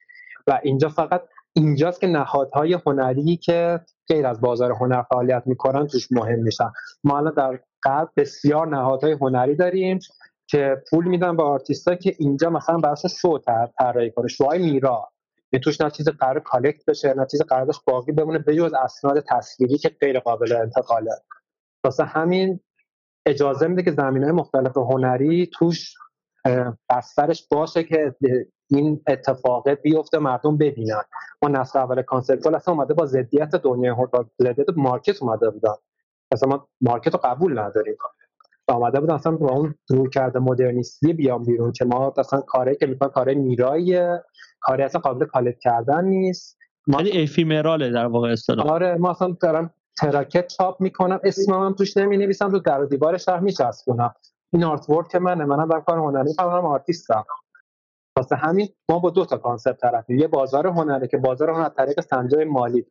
و 0.46 0.60
اینجا 0.62 0.88
فقط 0.88 1.22
اینجاست 1.52 2.00
که 2.00 2.06
نهادهای 2.06 2.78
هنری 2.86 3.36
که 3.36 3.80
غیر 4.08 4.26
از 4.26 4.40
بازار 4.40 4.72
هنر 4.72 5.02
فعالیت 5.02 5.42
می‌کنن 5.46 5.86
توش 5.86 6.12
مهم 6.12 6.38
میشن 6.38 6.70
ما 7.04 7.18
الان 7.18 7.34
در 7.34 7.60
قبل 7.82 8.08
بسیار 8.16 8.68
نهادهای 8.68 9.12
هنری 9.12 9.56
داریم 9.56 9.98
که 10.46 10.82
پول 10.90 11.08
میدن 11.08 11.36
به 11.36 11.42
آرتیستا 11.42 11.94
که 11.94 12.14
اینجا 12.18 12.50
مثلا 12.50 12.78
براشون 12.78 13.10
شو 13.20 13.38
طراحی 13.78 14.10
کنه. 14.10 14.28
شوهای 14.28 14.58
میرا. 14.58 15.08
توش 15.62 15.80
نه 15.80 15.90
چیز 15.90 16.08
قرار 16.08 16.40
کالکت 16.40 16.84
بشه 16.84 17.14
نه 17.14 17.26
چیز 17.30 17.42
قرارش 17.42 17.80
باقی 17.86 18.12
بمونه 18.12 18.38
به 18.38 18.56
جز 18.56 18.72
اسناد 18.72 19.24
تصویری 19.28 19.78
که 19.78 19.88
غیر 19.88 20.20
قابل 20.20 20.52
انتقاله. 20.52 21.10
واسه 21.84 22.04
همین 22.04 22.60
اجازه 23.26 23.66
میده 23.66 23.82
که 23.82 23.90
زمین 23.92 24.22
های 24.22 24.32
مختلف 24.32 24.76
هنری 24.76 25.46
توش 25.46 25.94
بسترش 26.90 27.48
باشه 27.50 27.84
که 27.84 28.14
این 28.70 29.02
اتفاق 29.08 29.70
بیفته 29.70 30.18
مردم 30.18 30.56
ببینن. 30.56 31.02
ما 31.42 31.48
نسل 31.48 31.78
اول 31.78 32.02
concept 32.02 32.46
اصلا 32.46 32.74
اومده 32.74 32.94
با 32.94 33.06
ضدیت 33.06 33.50
دنیا 33.50 33.96
ضدیت 34.42 34.66
market 34.76 35.22
اومده 35.22 35.50
بودن. 35.50 35.74
اصلا 36.32 36.48
ما 36.48 36.68
market 36.80 37.12
رو 37.12 37.20
قبول 37.24 37.58
نداریم. 37.58 37.96
آمده 38.68 39.00
بود 39.00 39.10
اصلا 39.10 39.32
با 39.32 39.50
اون 39.50 39.74
رو 39.88 40.08
کرده 40.08 40.38
مدرنیستی 40.38 41.12
بیام 41.12 41.44
بیرون 41.44 41.72
که 41.72 41.84
ما 41.84 42.14
اصلا 42.18 42.40
کاری 42.40 42.76
که 42.76 42.86
می‌کنن 42.86 43.08
کار 43.08 43.34
میرایی 43.34 43.98
کاری 44.60 44.82
اصلا 44.82 45.00
قابل 45.00 45.26
collect 45.26 45.58
کردن 45.60 46.04
نیست. 46.04 46.58
ما 46.86 47.02
یعنی 47.02 47.22
ephemeral 47.22 47.83
ه 47.83 47.90
در 47.90 48.06
واقع 48.06 48.32
اصطلاح. 48.32 48.66
آره 48.66 48.94
ما 48.94 49.10
اصلا 49.10 49.36
دارم 49.40 49.74
تراکت 49.96 50.46
چاپ 50.46 50.80
می‌کنم 50.80 51.20
اسمم 51.24 51.66
هم 51.66 51.74
توش 51.74 51.96
نمی 51.96 52.16
نویسم 52.16 52.50
رو 52.50 52.58
در 52.58 52.84
دیوار 52.84 53.18
شهر 53.18 53.40
میچسبونم. 53.40 54.14
این 54.52 54.64
artwork 54.64 55.14
منه 55.14 55.44
منم 55.44 55.68
در 55.68 55.80
کار 55.80 55.98
هنری 55.98 56.34
هم 56.38 56.66
آرتیستم. 56.66 57.24
واسه 58.16 58.36
همین 58.36 58.68
ما 58.88 58.98
با 58.98 59.10
دو 59.10 59.24
تا 59.24 59.36
concept 59.36 59.80
طرفیم. 59.80 60.18
یه 60.18 60.26
بازار 60.26 60.66
هنری 60.66 61.08
که 61.08 61.16
بازار 61.16 61.50
هنر 61.50 61.68
طریق 61.68 62.00
سنجه‌های 62.00 62.44
مالی. 62.44 62.86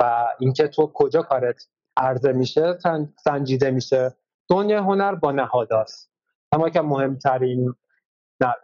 و 0.00 0.28
اینکه 0.38 0.68
تو 0.68 0.90
کجا 0.94 1.22
کارت 1.22 1.68
عرضه 1.96 2.32
میشه 2.32 2.78
سنجیده 3.24 3.70
میشه. 3.70 4.16
دنیا 4.50 4.82
هنر 4.82 5.14
با 5.14 5.32
نهاداست. 5.32 6.10
اما 6.52 6.70
که 6.70 6.80
مهمترین 6.80 7.74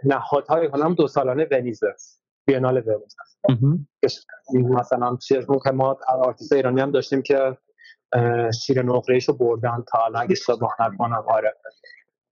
نهادهای 0.04 0.66
هنر 0.66 0.94
دو 0.94 1.08
سالانه 1.08 1.48
ونیزه 1.50 1.94
Biennale 2.46 2.82
ونیز 2.86 3.16
مثلا 4.54 5.16
که 5.64 5.70
ما 5.70 5.98
آرتیست 6.08 6.52
ایرانی 6.52 6.80
هم 6.80 6.90
داشتیم 6.90 7.22
که 7.22 7.56
شیر 8.62 8.82
نقرهشو 8.82 9.32
بردن 9.32 9.84
تا 9.92 10.04
الان 10.04 10.22
اگه 10.22 10.32
اشتباه 10.32 10.76
نکنم 10.80 11.24
آره. 11.28 11.56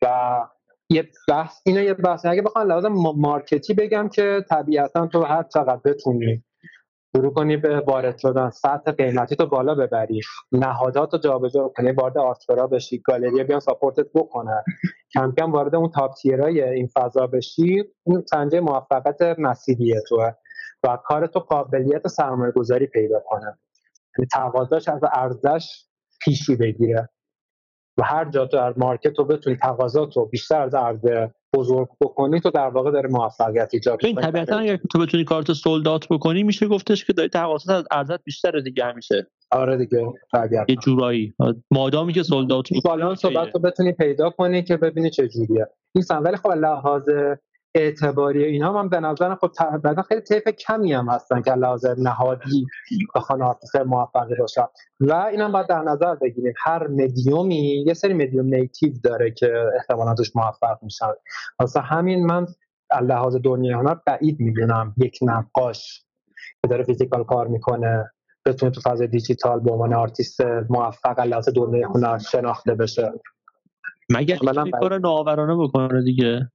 و 0.02 0.48
یه 0.90 1.08
بحث 1.28 1.60
اینه 1.66 1.84
یه 1.84 1.94
بحث 1.94 2.26
اگه 2.26 2.42
بخوام 2.42 2.68
لازم 2.68 2.92
مارکتی 3.16 3.74
بگم 3.74 4.08
که 4.08 4.44
طبیعتا 4.50 5.06
تو 5.06 5.22
هر 5.22 5.42
چقدر 5.42 5.80
بتونی 5.84 6.44
شروع 7.16 7.32
کنی 7.32 7.56
به 7.56 7.80
وارد 7.80 8.18
شدن. 8.18 8.50
سطح 8.50 8.92
قیمتی 8.92 9.36
تو 9.36 9.46
بالا 9.46 9.74
ببری. 9.74 10.20
نهادات 10.52 11.12
رو 11.12 11.18
جابجا 11.18 11.68
کنی 11.76 11.92
وارد 11.92 12.18
آرتفرا 12.18 12.66
بشی 12.66 12.98
گالری 12.98 13.44
بیان 13.44 13.60
ساپورتت 13.60 14.06
بکنن. 14.14 14.62
کم 15.14 15.32
کم 15.38 15.52
وارد 15.52 15.74
اون 15.74 15.90
تاپ 15.90 16.14
تیرای 16.14 16.62
این 16.62 16.86
فضا 16.86 17.26
بشی 17.26 17.84
اون 18.02 18.22
سنجه 18.30 18.60
موفقیت 18.60 19.38
مسیریه 19.38 20.00
تو. 20.08 20.30
و 20.84 20.98
کار 21.04 21.26
تو 21.26 21.40
قابلیت 21.40 22.08
سرمایه 22.08 22.52
گذاری 22.52 22.86
پیدا 22.86 23.20
کنه. 23.26 23.58
یعنی 24.18 24.28
تقاضاش 24.32 24.88
از 24.88 25.00
ارزش 25.12 25.84
پیشی 26.20 26.56
بگیره. 26.56 27.08
و 27.98 28.04
هر 28.04 28.30
جا 28.30 28.46
تو 28.46 28.56
در 28.56 28.74
market 28.76 29.12
تو 29.12 29.24
بتونی 29.24 29.56
تقاضا 29.56 30.08
رو 30.16 30.26
بیشتر 30.26 30.62
از 30.62 30.74
عرضه 30.74 31.34
بزرگ 31.54 31.88
بکنی 32.00 32.40
تو 32.40 32.50
در 32.50 32.68
واقع 32.68 32.90
داره 32.90 33.08
موفقیت 33.08 33.70
ایجاد 33.72 34.02
کنی 34.02 34.14
طبیعتا 34.14 34.58
اگر 34.58 34.78
تو 34.92 34.98
بتونی 34.98 35.24
کارت 35.24 35.52
sold 35.52 35.84
out 35.84 36.08
بکنی 36.08 36.42
میشه 36.42 36.66
گفتش 36.66 37.04
که 37.04 37.12
داری 37.12 37.28
تقاضا 37.28 37.74
از 37.74 37.84
عرضه‌ت 37.90 38.24
بیشتر 38.24 38.60
دیگه 38.60 38.84
همیشه. 38.84 39.26
آره 39.50 39.76
دیگه 39.76 40.12
طبیعتا. 40.32 40.72
یه 40.72 40.76
جورایی. 40.76 41.34
مادامی 41.70 42.12
که 42.12 42.22
sold 42.22 42.48
out 42.48 42.68
balance 42.84 43.24
رو 43.24 43.60
بتونی 43.64 43.92
پیدا 43.92 44.30
کنی 44.30 44.62
که 44.62 44.76
ببینی 44.76 45.10
چه 45.10 45.28
جوریه. 45.28 45.66
این 45.94 46.04
ولی 46.24 46.36
خب 46.36 46.50
لحاظ 46.50 47.02
اعتباری 47.74 48.44
اینا 48.44 48.72
من 48.72 48.88
به 48.88 49.00
نظر 49.00 49.34
خب 49.34 49.50
بعدا 49.84 50.02
خیلی 50.02 50.20
طیف 50.20 50.48
کمی 50.48 50.92
هم 50.92 51.08
هستن 51.08 51.42
که 51.42 51.52
لحاظ 51.52 51.86
نهادی 51.98 52.66
بخوان 53.14 53.42
آرتیست 53.42 53.76
موفقی 53.76 54.34
باشن. 54.34 54.66
و 55.00 55.12
اینم 55.14 55.52
باید 55.52 55.66
در 55.66 55.82
نظر 55.82 56.14
بگیریم 56.14 56.54
هر 56.64 56.86
مدیومی 56.86 57.84
یه 57.86 57.94
سری 57.94 58.14
medium 58.14 58.46
native 58.46 58.92
داره 59.04 59.30
که 59.30 59.70
احتمالا 59.76 60.14
توش 60.14 60.36
موفق 60.36 60.78
میشن. 60.82 61.12
واسه 61.60 61.80
همین 61.80 62.26
من 62.26 62.46
لحاظ 63.02 63.36
دنیا 63.36 63.78
هنر 63.78 63.94
بعید 64.06 64.40
می‌دونم 64.40 64.94
یک 64.96 65.18
نقاش 65.22 66.04
که 66.62 66.68
داره 66.68 66.84
physical 66.84 67.24
کار 67.24 67.46
می‌کنه 67.46 68.10
بتونه 68.46 68.72
تو 68.72 68.80
فاز 68.80 69.02
دیجیتال 69.02 69.60
به 69.60 69.72
عنوان 69.72 69.94
آرتیست 69.94 70.40
موفق 70.70 71.20
لحاظ 71.20 71.48
دنیا 71.48 71.88
هنر 71.88 72.18
شناخته 72.18 72.74
بشه. 72.74 73.12
مگه 74.10 74.38
کار 74.80 74.98
نوآورانه 74.98 75.64
بکنه 75.64 76.02
دیگه؟ 76.02 76.50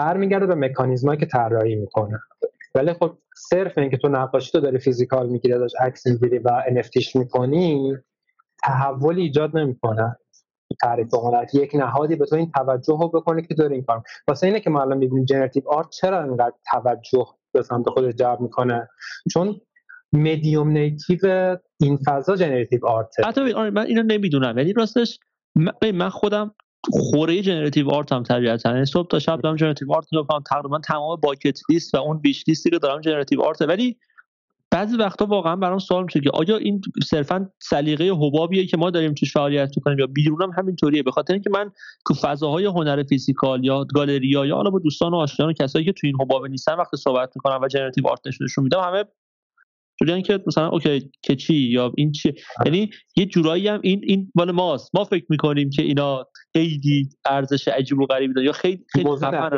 برمیگرده 0.00 0.46
به 0.46 0.54
مکانیزمایی 0.54 1.20
که 1.20 1.26
طراحی 1.26 1.74
می‌کنه. 1.74 2.20
ولی 2.74 2.92
خب 2.92 3.18
صرف 3.36 3.78
اینکه 3.78 3.96
تو 3.96 4.08
نقاشی 4.08 4.52
تو 4.52 4.60
داری 4.60 4.78
physical 4.78 5.28
می‌گیری 5.28 5.54
ازش 5.54 5.72
عکس 5.80 6.06
می‌گیری 6.06 6.38
و 6.38 6.62
NFT 6.68 6.97
ش 6.97 7.16
می‌کنی 7.16 7.96
تحولی 8.62 9.22
ایجاد 9.22 9.56
نمی‌کنه. 9.56 10.16
تعریف 10.82 11.14
هنر 11.14 11.46
یک 11.54 11.74
نهادی 11.74 12.16
به 12.16 12.26
تو 12.26 12.36
این 12.36 12.50
توجه 12.50 12.98
رو 13.00 13.08
بکنه 13.08 13.42
که 13.42 13.54
داره 13.54 13.74
این 13.74 13.84
کار. 13.84 14.02
واسه 14.28 14.46
اینه 14.46 14.60
که 14.60 14.70
ما 14.70 14.80
الان 14.82 14.98
می‌بینیم 14.98 15.24
generative 15.24 15.62
art 15.68 15.88
چرا 15.90 16.24
اینقدر 16.24 16.54
توجه 16.70 17.26
به 17.52 17.62
سمت 17.62 17.88
خودش 17.88 18.14
جلب 18.14 18.40
می‌کنه؟ 18.40 18.88
چون 19.32 19.60
medium 20.12 20.70
native 20.70 21.56
این 21.80 21.98
فضا 22.06 22.36
generative 22.36 22.86
art 22.86 23.14
حتی 23.26 23.54
من 23.54 23.86
اینو 23.86 24.02
نمی‌دونم. 24.02 24.56
ولی 24.56 24.72
راستش 24.72 25.18
من 25.94 26.08
خودم 26.08 26.54
خوره 26.92 27.42
generative 27.42 27.90
art 27.90 28.12
م 28.12 28.22
طبیعتا. 28.22 28.70
یعنی 28.70 28.84
صبح 28.84 29.08
تا 29.08 29.18
شب 29.18 29.40
دارم 29.40 29.56
generative 29.56 29.92
art 29.92 30.06
می‌کنم. 30.12 30.42
تقریبا 30.50 30.78
تمام 30.78 31.20
bucket 31.20 31.60
list 31.68 31.94
و 31.94 31.98
اون 31.98 32.18
wish 32.18 32.44
list 32.48 32.66
ی 32.66 32.70
که 32.70 32.78
دارم 32.78 33.00
generative 33.00 33.42
art 33.42 33.62
ولی 33.62 33.96
بعضی 34.70 34.96
وقتا 34.96 35.26
واقعا 35.26 35.56
برام 35.56 35.78
سوال 35.78 36.04
میشه 36.04 36.20
که 36.20 36.30
آیا 36.34 36.56
این 36.56 36.80
صرفا 37.04 37.50
سلیقه 37.58 38.10
حبابیه 38.10 38.66
که 38.66 38.76
ما 38.76 38.90
داریم 38.90 39.14
توش 39.14 39.32
فعالیت 39.32 39.72
می‌کنیم 39.76 39.98
یا 39.98 40.06
بیرون 40.06 40.42
هم 40.42 40.50
همینطوریه؟ 40.58 41.02
به 41.02 41.10
خاطر 41.10 41.32
اینکه 41.32 41.50
من 41.50 41.70
تو 42.06 42.14
فضاهای 42.14 42.64
هنر 42.64 43.02
physical 43.02 43.64
یا 43.64 43.84
گالریا 43.94 44.46
یا 44.46 44.56
حالا 44.56 44.70
با 44.70 44.78
دوستان 44.78 45.12
و 45.12 45.16
آشنایان 45.16 45.50
و 45.50 45.64
کسایی 45.64 45.84
که 45.84 45.92
تو 45.92 46.06
این 46.06 46.16
حباب 46.20 46.46
نیستن 46.46 46.74
وقتی 46.74 46.96
صحبت 46.96 47.32
می‌کنم 47.36 47.60
و 47.62 47.68
generative 47.68 48.06
art 48.06 48.20
نشون 48.42 48.64
میدم 48.64 48.80
همه 48.80 49.04
جوریان 50.00 50.22
که 50.22 50.40
مثلا 50.46 50.68
okay 50.68 51.10
که 51.22 51.36
چی 51.36 51.54
یا 51.54 51.92
این 51.96 52.12
چی 52.12 52.34
یعنی 52.66 52.90
یه 53.16 53.26
جورایی 53.26 53.68
هم 53.68 53.80
این 53.82 54.00
این 54.04 54.32
مال 54.34 54.50
ماست. 54.50 54.90
ما 54.94 55.04
فکر 55.04 55.26
می‌کنیم 55.28 55.70
که 55.70 55.82
اینا 55.82 56.26
خیلی 56.52 57.08
ارزش 57.24 57.68
عجیب 57.68 57.98
و 57.98 58.06
غریبی 58.06 58.34
داره 58.34 58.46
یا 58.46 58.52
خیلی 58.52 58.84
خیلی 58.88 59.10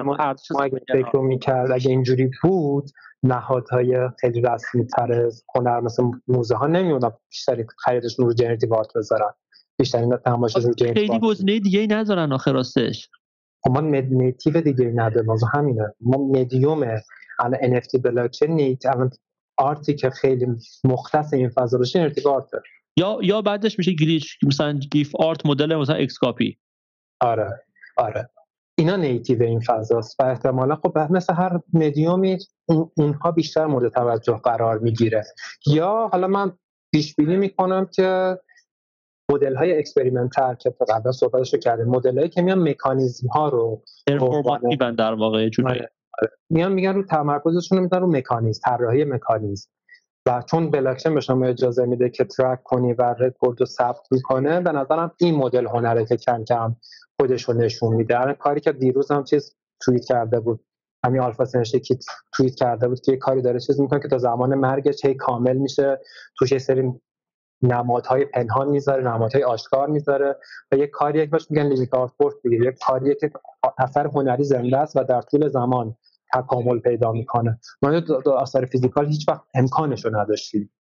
ما 0.02 0.16
ارزش 0.16 0.46
فکر 0.92 1.18
می‌کرد 1.18 1.72
اگه 1.72 1.90
اینجوری 1.90 2.30
بود 2.42 2.90
نهادهای 3.22 4.08
خیلی 4.20 4.40
رسمی 4.40 4.86
تر 4.86 5.28
هنر 5.54 5.80
مثل 5.80 6.02
موزه 6.28 6.54
ها 6.54 6.66
نمیوندن 6.66 7.10
بیشتری 7.30 7.64
خریدشون 7.78 8.26
رو 8.26 8.34
جنراتیو 8.34 8.74
آرت 8.74 8.92
بذارن. 8.96 9.30
بیشتری 9.78 10.06
تماشا 10.24 10.60
رو 10.60 10.74
خیلی 10.94 11.18
گزینه 11.18 11.58
دیگه 11.58 11.80
ای 11.80 11.86
نذارن 11.86 12.32
آخر 12.32 12.52
راستش. 12.52 13.08
خب 13.64 13.70
ما 13.70 13.80
نیتیو 13.80 14.60
دیگه 14.60 14.84
ای 14.84 14.92
نداریم. 14.92 15.30
همینه. 15.54 15.94
ما 16.00 16.18
مدیوم 16.18 16.86
الان 17.38 17.80
NFT 17.80 18.00
بلاکچین 18.02 18.50
نیت 18.50 18.86
الان 18.86 19.10
art 19.62 19.86
ی 19.86 19.94
که 19.94 20.10
خیلی 20.10 20.46
مختص 20.84 21.34
این 21.34 21.48
فضا 21.48 21.78
باشه 21.78 22.00
generative 22.00 22.28
art 22.28 22.51
ه 22.51 22.58
یا 22.96 23.18
یا 23.22 23.42
بعدش 23.42 23.78
میشه 23.78 23.92
glitch 23.92 24.38
مثلا 24.46 24.72
GIF 24.72 25.16
art 25.16 25.46
مدل 25.46 25.74
مثلا 25.74 25.96
XCOPY. 25.96 26.58
آره 27.20 27.62
آره. 27.96 28.30
اینا 28.78 28.96
native 28.96 29.42
این 29.42 29.60
فضاست. 29.60 30.20
و 30.20 30.22
احتمالا 30.22 30.76
خب 30.76 30.98
مثل 30.98 31.34
هر 31.34 31.60
مدیومی 31.72 32.38
اونها 32.96 33.30
بیشتر 33.30 33.66
مورد 33.66 33.92
توجه 33.92 34.40
قرار 34.44 34.78
می‌گیره. 34.78 35.24
یا 35.66 36.08
حالا 36.12 36.26
من 36.26 36.52
پیش 36.92 37.14
بینی 37.14 37.36
می‌کنم 37.36 37.86
که 37.94 38.38
مدل 39.32 39.56
های 39.56 39.78
experimental 39.78 40.54
که 40.54 40.74
قبلا 40.88 41.12
صحبتشو 41.12 41.58
کردیم 41.58 41.86
مدل 41.86 42.18
هایی 42.18 42.28
که 42.28 42.42
میان 42.42 42.68
مکانیزم 42.68 43.28
ها 43.28 43.48
رو 43.48 43.82
در 44.98 45.14
واقع 45.14 45.48
میان 46.50 46.72
میگن 46.72 46.94
رو 46.94 47.02
تمرکزشون 47.02 47.78
رو 47.78 47.98
رو 47.98 48.06
مکانیزم 48.06 48.60
طراحی 48.64 49.04
مکانیزم. 49.04 49.68
و 50.26 50.42
چون 50.50 50.70
بلاکچین 50.70 51.14
به 51.14 51.20
شما 51.20 51.46
اجازه 51.46 51.86
میده 51.86 52.10
که 52.10 52.24
ترک 52.24 52.62
کنی 52.62 52.92
و 52.92 53.02
رکورد 53.02 53.60
رو 53.60 53.66
ثبت 53.66 54.06
می‌کنه 54.10 54.60
به 54.60 54.72
نظرم 54.72 55.12
این 55.18 55.34
مدل 55.34 55.66
هنره 55.66 56.04
که 56.04 56.16
کم 56.16 56.44
کم 56.44 56.76
خودش 57.20 57.48
رو 57.48 57.54
نشون 57.54 57.94
میده. 57.94 58.36
کاری 58.38 58.60
که 58.60 58.72
دیروز 58.72 59.10
هم 59.10 59.24
چیز 59.24 59.56
توییت 59.80 60.04
کرده 60.04 60.40
بود. 60.40 60.64
همین 61.04 61.20
آلفا 61.20 61.44
سنشته 61.44 61.80
که 61.80 61.98
توییت 62.34 62.54
کرده 62.54 62.88
بود 62.88 63.00
که 63.00 63.12
یه 63.12 63.18
کاری 63.18 63.42
داره 63.42 63.60
چیز 63.60 63.80
می‌کنه 63.80 64.00
که 64.00 64.08
تا 64.08 64.18
زمان 64.18 64.54
مرگش 64.54 65.04
هی 65.04 65.14
کامل 65.14 65.56
میشه. 65.56 66.00
توش 66.38 66.52
یه 66.52 66.58
سری 66.58 66.92
نمادهای 67.62 68.24
پنهان 68.24 68.68
می‌ذاره 68.68 69.02
نمادهای 69.02 69.44
آشکار 69.44 69.88
می‌ذاره 69.88 70.36
و 70.72 70.76
یک 70.76 70.90
کاری 70.90 71.26
که 71.26 71.38
میگن 71.50 71.66
living 71.66 71.94
art 71.94 72.12
دیگه. 72.42 72.56
یک 72.56 72.78
کاریه 72.86 73.14
که 73.14 73.30
اثر 73.78 74.06
هنری 74.06 74.44
زنده 74.44 74.78
است 74.78 74.96
و 74.96 75.04
در 75.04 75.22
طول 75.22 75.48
زمان 75.48 75.96
تکامل 76.34 76.78
پیدا 76.78 77.12
می‌کنه. 77.12 77.58
ما 77.82 78.02
اثر 78.40 78.64
physical 78.64 79.06
هیچ 79.06 79.28
وقت 79.28 79.42
امکانش 79.54 80.04
رو 80.04 80.16
نداشتیم. 80.16 80.70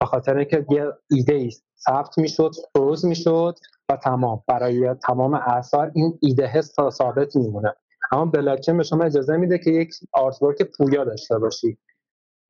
به 0.00 0.06
خاطر 0.06 0.36
اینکه 0.36 0.66
یه 0.70 0.92
ایده 1.10 1.34
ای 1.34 1.50
ثبت 1.78 2.18
می‌شد 2.18 2.50
froze 2.72 3.04
می‌شد 3.04 3.54
و 3.90 3.96
تمام. 3.96 4.42
برای 4.48 4.94
تمام 4.94 5.34
اثار 5.34 5.90
این 5.94 6.18
ایده 6.22 6.46
هست 6.46 6.90
ثابت 6.90 7.36
میمونه. 7.36 7.74
اما 8.12 8.24
بلاکچین 8.24 8.76
به 8.76 8.82
شما 8.82 9.04
اجازه 9.04 9.36
میده 9.36 9.58
که 9.58 9.70
یک 9.70 9.94
artwork 10.12 10.62
پویا 10.62 11.04
داشته 11.04 11.38
باشی 11.38 11.78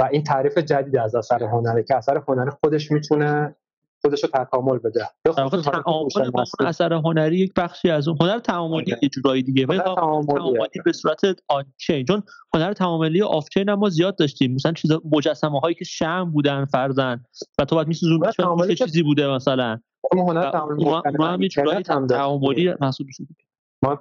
و 0.01 0.09
این 0.13 0.25
تعریف 0.25 0.59
جدید 0.59 0.97
از 0.97 1.15
اثر 1.15 1.45
هنره 1.45 1.83
که 1.83 1.97
اثر 1.97 2.23
هنری 2.29 2.51
خودش 2.51 2.91
می‌تونه 2.91 3.57
خودش 4.01 4.25
رو 4.25 4.29
تکامل 4.29 4.79
بده. 4.79 5.09
تعامل 5.25 6.31
اثر 6.67 6.93
هنری 6.93 7.39
یک 7.39 7.53
بخشی 7.57 7.91
از 7.91 8.09
اون. 8.09 8.19
هنر 8.21 8.39
تعاملی 8.39 8.93
آره. 8.93 9.01
یه 9.03 9.09
جورایی 9.09 9.43
دیگه. 9.43 9.67
تعاملی 9.67 10.81
به 10.85 10.93
صورت 10.93 11.21
on-chain. 11.49 12.05
چون 12.05 12.23
هنر 12.55 12.73
تعاملی 12.73 13.23
off-chain 13.23 13.75
ما 13.75 13.89
زیاد 13.89 14.19
داشتیم. 14.19 14.55
مثلا 14.55 14.73
چیزا 14.73 15.03
مجسمه 15.13 15.61
هایی 15.61 15.75
که 15.75 15.85
شمع 15.85 16.31
بودن 16.33 16.65
فرضا. 16.65 17.25
و 17.59 17.65
تو 17.65 17.77
بعد 17.77 17.87
میسوزون 17.87 18.33
چیزی 18.75 19.03
بوده 19.03 19.29
مثلا. 19.29 19.79
هنر 20.13 20.51
تعاملی 22.11 22.75
محسوب 22.81 23.07
شده 23.11 23.27
ما 23.83 24.01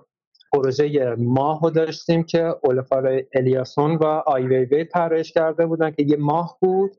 پروژه 0.53 1.15
ماه 1.17 1.59
رو 1.61 1.69
داشتیم 1.69 2.23
که 2.23 2.55
اولافور 2.63 3.21
الیاسون 3.35 3.95
و 3.95 4.03
آی 4.05 4.47
وی 4.47 4.65
وی 4.65 5.23
کرده 5.23 5.65
بودن 5.65 5.91
که 5.91 6.03
یه 6.07 6.17
ماه 6.17 6.57
بود 6.61 6.91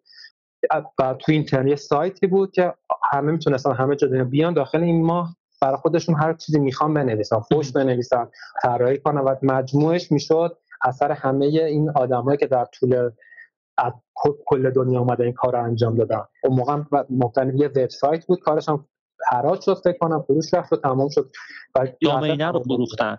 و 0.98 1.14
تو 1.14 1.32
اینترنت 1.32 1.74
سایتی 1.74 2.26
بود 2.26 2.52
که 2.52 2.74
همه 3.12 3.32
می‌تونستن 3.32 3.74
همه 3.74 3.96
جا 3.96 4.24
بیان 4.24 4.54
داخل 4.54 4.82
این 4.82 5.04
ماه. 5.04 5.36
برای 5.60 5.76
خودشون 5.76 6.14
هر 6.14 6.34
چیزی 6.34 6.58
می‌خوان 6.58 6.94
بنویسن 6.94 7.40
فوش 7.40 7.72
بنویسن 7.72 8.28
طراحی 8.62 8.98
کنن 8.98 9.20
و 9.20 9.34
مجموعش 9.42 10.12
می‌شد 10.12 10.58
اثر 10.84 11.12
همه 11.12 11.46
این 11.46 11.90
آدمایی 11.90 12.38
که 12.38 12.46
در 12.46 12.64
طول 12.64 13.10
کل 14.46 14.70
دنیا 14.70 15.00
اومده 15.00 15.24
این 15.24 15.32
کار 15.32 15.52
رو 15.52 15.64
انجام 15.64 15.96
دادن. 15.96 16.22
اون 16.44 16.56
موقع 16.56 16.82
مختلف 17.10 17.54
یه 17.54 17.68
وبسایت 17.68 18.26
بود 18.26 18.40
کارش 18.40 18.68
هم 18.68 18.86
حراج 19.30 19.60
شد 19.60 19.80
فکر 19.84 19.98
کنم 19.98 20.22
فروش 20.22 20.54
رفت 20.54 20.72
و 20.72 20.76
تمام 20.76 21.08
شد. 21.08 21.30
دامینه 22.02 22.50
رو 22.50 22.62
فروختن. 22.62 23.18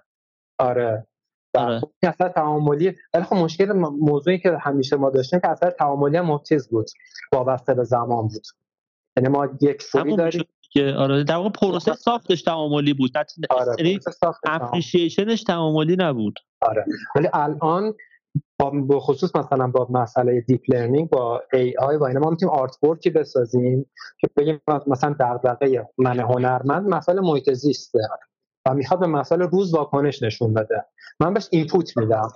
آره. 0.59 1.07
آره. 1.53 1.81
اثر 2.03 2.29
تعاملی 2.29 2.95
ولی 3.13 3.23
خب 3.23 3.35
مشکل 3.35 3.73
موضوعی 3.99 4.39
که 4.39 4.57
همیشه 4.61 4.95
ما 4.95 5.09
داشتیم 5.09 5.39
که 5.39 5.47
اثر 5.47 5.69
تعاملی 5.69 6.17
هم 6.17 6.39
بود 6.71 6.89
وابسته 7.33 7.73
به 7.73 7.83
زمان 7.83 8.27
بود. 8.27 8.43
یعنی 9.17 9.29
ما 9.29 9.47
یک 9.61 9.81
سوری 9.81 10.15
داریم. 10.15 10.43
که 10.71 10.93
آره. 10.97 11.23
در 11.23 11.35
واقع 11.35 11.49
پروسه 11.49 11.93
ساختش 11.93 12.41
تعاملی 12.41 12.93
بود. 12.93 13.11
آره 13.49 13.75
یعنی 13.77 13.99
appreciation 14.45 15.29
ش 15.29 15.43
تعاملی 15.43 15.95
نبود. 15.99 16.39
آره. 16.61 16.85
ولی 17.15 17.29
الان 17.33 17.93
با 18.59 18.99
خصوص 18.99 19.35
مثلا 19.35 19.67
با 19.67 19.87
مسئله 19.89 20.41
deep 20.41 20.61
learning 20.67 21.09
با 21.09 21.43
AI 21.53 21.95
و 21.95 22.03
اینا 22.03 22.19
ما 22.19 22.29
می‌تونیم 22.29 22.55
artwork 22.55 22.83
ی 22.83 23.09
بسازیم 23.09 23.85
که 24.19 24.27
بگیم 24.37 24.61
مثلا 24.87 25.15
دغدغه 25.19 25.87
من 25.97 26.19
هنرمند 26.19 26.87
مسئله 26.87 27.21
محیط 27.21 27.53
زیسته 27.53 27.99
و 28.65 28.73
می‌خواد 28.73 28.99
به 28.99 29.07
مسئله 29.07 29.45
روز 29.45 29.73
واکنش 29.73 30.23
نشون 30.23 30.53
بده. 30.53 30.85
من 31.19 31.33
بهش 31.33 31.47
input 31.51 31.97
میدم. 31.97 32.27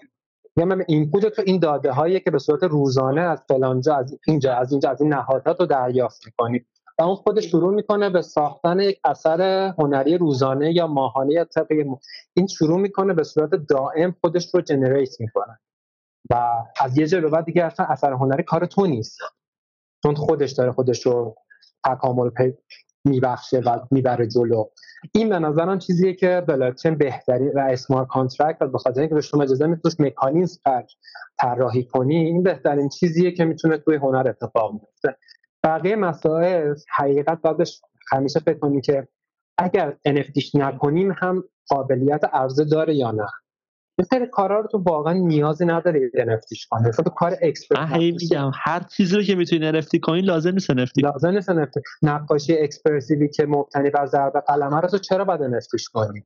یا 0.58 0.66
من 0.66 0.84
input 0.88 1.26
تو 1.26 1.42
این 1.46 1.60
داده 1.60 1.92
هایی 1.92 2.20
که 2.20 2.32
به 2.32 2.40
صورت 2.40 2.64
روزانه 2.64 3.22
از 3.22 3.44
فلانجا 3.48 3.96
از 3.96 4.20
اینجا 4.28 4.56
از 4.56 4.72
اینجا 4.72 4.90
از 4.90 5.02
این 5.02 5.14
نهادات 5.14 5.60
رو 5.60 5.66
دریافت 5.66 6.26
می‌کنی. 6.26 6.66
و 7.00 7.04
اون 7.04 7.16
خودش 7.16 7.46
شروع 7.46 7.74
می‌کنه 7.74 8.10
به 8.10 8.22
ساختن 8.22 8.80
یک 8.80 9.00
اثر 9.04 9.42
هنری 9.78 10.18
روزانه 10.18 10.74
یا 10.76 10.88
ماهانه 10.88 11.34
یا 11.34 11.46
طبق 11.46 11.86
این 12.34 12.48
شروع 12.48 12.80
می‌کنه 12.80 13.14
به 13.14 13.24
صورت 13.24 13.50
دائم 13.50 14.16
خودش 14.22 14.54
رو 14.54 14.62
generate 14.62 15.20
می‌کنه. 15.20 15.60
و 16.30 16.50
از 16.82 16.98
یه 16.98 17.08
جای 17.08 17.22
به 17.22 17.30
بعد 17.30 17.46
دیگه 17.46 17.64
اصلا 17.64 17.86
اثر 17.86 18.14
هنری 18.14 18.44
کار 18.44 18.66
تو 18.66 18.86
نیست. 18.86 19.18
چون 20.04 20.16
خودش 20.16 20.52
داره 20.52 20.72
خودش 20.72 21.06
رو 21.06 21.36
تکامل 21.86 22.30
میبخشه 23.06 23.60
و 23.60 23.80
می‌بره 23.92 24.28
جلو. 24.28 24.66
این 25.12 25.30
به 25.30 25.40
نظرم 25.40 25.80
چیزیه 25.80 26.14
که 26.14 26.44
بلاکچین 26.48 26.96
بهتری 26.96 27.50
و 27.50 27.60
smart 27.60 28.08
contract 28.08 28.62
و 28.62 28.68
به 28.68 28.78
خاطر 28.78 29.02
اینکه 29.02 29.22
شما 29.22 29.44
اجازه 29.44 29.68
میتوش 29.68 30.00
مکانیزم 30.00 30.84
طراحی 31.40 31.84
کنی 31.84 32.16
این 32.16 32.44
بهترین 32.44 32.90
چیزیه 32.90 33.32
که 33.32 33.46
می‌تونه 33.46 33.78
توی 33.78 33.96
هنر 33.96 34.28
اتفاق 34.28 34.72
بیفته. 34.72 35.18
بقیه 35.64 35.96
مسائل 35.96 36.76
حقیقت 36.90 37.42
بعدش 37.42 37.82
همیشه 38.12 38.40
فکر 38.40 38.60
کنی 38.60 38.82
که 38.82 39.08
اگر 39.58 39.98
NFT 40.08 40.37
ش 40.37 40.56
نکنیم 40.56 41.12
هم 41.18 41.44
قابلیت 41.68 42.22
عرضه 42.34 42.66
داره 42.66 42.96
یا 42.96 43.12
نه. 43.12 43.28
یه 44.00 44.06
سری 44.06 44.28
کارا 44.28 44.60
رو 44.60 44.68
تو 44.68 44.78
واقعا 44.78 45.14
نیازی 45.14 45.66
نداره 45.66 46.12
NFT 46.16 46.47
ش 46.47 46.68
کنی. 46.70 46.88
مثلا 46.88 47.04
کار 47.04 47.38
abstract 47.42 47.90
میگم 47.92 48.52
هر 48.54 48.80
چیزی 48.80 49.16
رو 49.16 49.24
که 49.24 49.36
می‌تونی 49.36 49.82
NFT 49.82 50.00
کنی 50.04 50.22
لازم 50.22 50.52
نیست 50.52 50.72
NFT 50.72 51.04
لازم 51.04 51.30
نیست 51.30 51.52
NFT 51.52 51.82
نقاشی 52.02 52.58
expressive 52.58 53.23
ی 53.23 53.30
که 53.30 53.46
مبتنی 53.46 53.90
بر 53.90 54.06
ضرب 54.06 54.34
قلمه 54.48 54.80
رو 54.80 54.88
تو 54.88 54.98
چرا 54.98 55.26
باید 55.26 55.42
NFT 55.42 55.67
ش 55.67 55.84
کنی؟ 55.94 56.26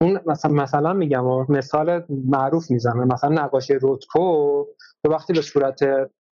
اون 0.00 0.20
مثلا 0.26 0.52
مثلا 0.52 0.92
میگم 0.92 1.24
مثال 1.48 2.04
معروف 2.08 2.70
می‌زنم. 2.70 3.08
مثلا 3.08 3.44
نقاشی 3.44 3.74
روتکو 3.74 4.64
تو 5.04 5.10
وقتی 5.10 5.32
به 5.32 5.42
صورت 5.42 5.80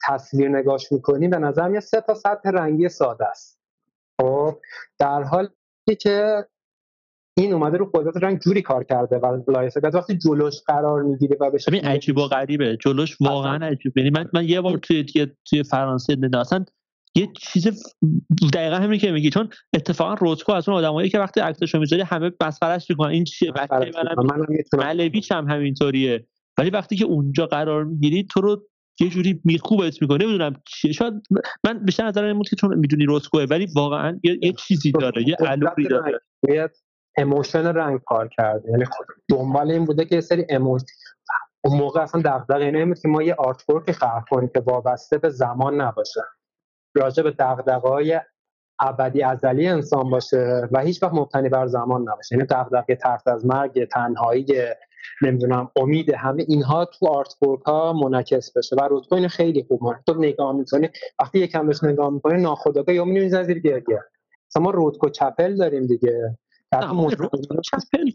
تصویر 0.06 0.48
نگاش 0.48 0.92
می‌کنی 0.92 1.28
به 1.28 1.38
نظر 1.38 1.68
میاد 1.68 1.82
سه 1.82 2.00
تا 2.00 2.14
سطح 2.14 2.50
رنگی 2.50 2.88
ساده 2.88 3.26
است. 3.26 3.60
خب 4.20 4.58
در 4.98 5.22
حالی 5.22 5.48
که 6.00 6.46
این 7.38 7.52
اومده 7.52 7.76
رو 7.76 7.90
قدرت 7.94 8.16
رنگ 8.22 8.38
جوری 8.38 8.62
کار 8.62 8.84
کرده 8.84 9.16
و 9.16 9.42
لایسه 9.48 9.80
وقتی 9.80 10.18
جلوش 10.18 10.54
قرار 10.66 11.02
می‌گیره 11.02 11.36
و 11.40 11.50
بشه 11.50 11.70
ببین 11.70 11.84
عجیب 11.84 12.18
و 12.18 12.26
غریبه. 12.26 12.76
جلوش 12.76 13.16
واقعا 13.20 13.66
عجیب. 13.66 13.98
یعنی 13.98 14.10
من 14.10 14.28
من 14.32 14.44
یه 14.44 14.60
بار 14.60 14.78
توی 14.78 15.04
توی, 15.04 15.26
توی 15.50 15.62
فرانسه 15.62 16.16
اصلا 16.34 16.64
یه 17.14 17.28
چیز 17.40 17.94
دقیقا 18.52 18.76
همین 18.76 18.98
که 18.98 19.12
میگی. 19.12 19.30
چون 19.30 19.48
اتفاقا 19.74 20.14
روتکو 20.14 20.52
از 20.52 20.68
اون 20.68 20.78
آدمایی 20.78 21.10
که 21.10 21.18
وقتی 21.18 21.40
عکسشو 21.40 21.78
می‌ذاری 21.78 22.02
همه 22.02 22.30
مسخرهش 22.40 22.90
می‌کنن. 22.90 23.10
این 23.10 23.24
چیه؟ 23.24 23.52
بچه 23.52 23.90
منم 24.04 24.44
هم 25.32 25.48
همینطوریه. 25.48 26.26
ولی 26.58 26.70
وقتی 26.70 26.96
که 26.96 27.04
اونجا 27.04 27.46
قرار 27.46 27.84
می‌گیری 27.84 28.26
تو 28.30 28.40
رو 28.40 28.66
یه 29.00 29.08
جوری 29.08 29.40
میخکوبت 29.44 30.02
می‌کنه. 30.02 30.24
نمی‌دونم 30.24 30.52
چیه. 30.66 30.92
شاید 30.92 31.14
من 31.64 31.84
بیشتر 31.84 32.06
نظر 32.06 32.24
این 32.24 32.42
که 32.42 32.56
چون 32.56 32.78
می‌دونی 32.78 33.04
روتکوه 33.04 33.46
ولی 33.50 33.66
واقعا 33.76 34.20
یه, 34.24 34.38
یه 34.42 34.52
چیزی 34.52 34.92
داره 34.92 35.28
یه 35.28 35.36
allure 35.46 35.82
ی 35.82 35.88
داره. 35.88 36.20
emotion 37.18 37.66
رنگ 37.66 38.00
کار 38.06 38.28
کرده. 38.28 38.70
یعنی 38.70 38.84
دنبال 39.28 39.70
این 39.70 39.84
بوده 39.84 40.04
که 40.04 40.14
یه 40.14 40.20
سری 40.20 40.46
emotion 40.48 40.86
اون 41.64 41.78
موقع 41.78 42.00
اصلا 42.00 42.22
دغدغه 42.24 42.64
اینه 42.64 42.86
بود 42.86 42.98
که 42.98 43.08
ما 43.08 43.22
یه 43.22 43.34
art 43.34 43.62
خلق 43.92 44.24
کنیم 44.30 44.48
که 44.48 44.60
وابسته 44.60 45.18
به 45.18 45.28
زمان 45.28 45.80
نباشه. 45.80 46.20
راجع 46.94 47.22
به 47.22 47.30
دغدغه‌های 47.30 48.20
ابدی 48.80 49.22
ازلی 49.22 49.68
انسان 49.68 50.10
باشه 50.10 50.68
و 50.72 50.80
هیچ 50.80 51.02
وقت 51.02 51.14
مبتنی 51.14 51.48
بر 51.48 51.66
زمان 51.66 52.02
نباشه. 52.02 52.34
یعنی 52.34 52.46
دغدغه 52.50 52.96
ترس 52.96 53.28
از 53.28 53.46
مرگ 53.46 53.88
تنهایی 53.88 54.46
نمی‌دونم 55.22 55.70
امید 55.76 56.14
همه 56.14 56.44
اینها 56.48 56.84
تو 56.84 57.06
آرت 57.06 57.34
ها 57.66 57.92
منعکس 57.92 58.56
بشه 58.56 58.76
و 58.76 58.80
روتکو 58.80 59.14
اینو 59.14 59.28
خیلی 59.28 59.64
خوب 59.68 59.82
مونه 59.82 60.02
تو 60.06 60.14
نگاه 60.14 60.52
می‌کنی 60.52 60.88
وقتی 61.20 61.38
یکم 61.38 61.66
بهش 61.66 61.84
نگاه 61.84 62.10
می‌کنی 62.10 62.42
ناخودآگاه 62.42 62.94
یا 62.94 63.04
می‌بینی 63.04 63.44
زیر 63.44 63.58
گریه. 63.58 64.04
ما 64.56 64.70
رودکو 64.70 65.08
چپل 65.08 65.56
داریم 65.56 65.86
دیگه. 65.86 66.38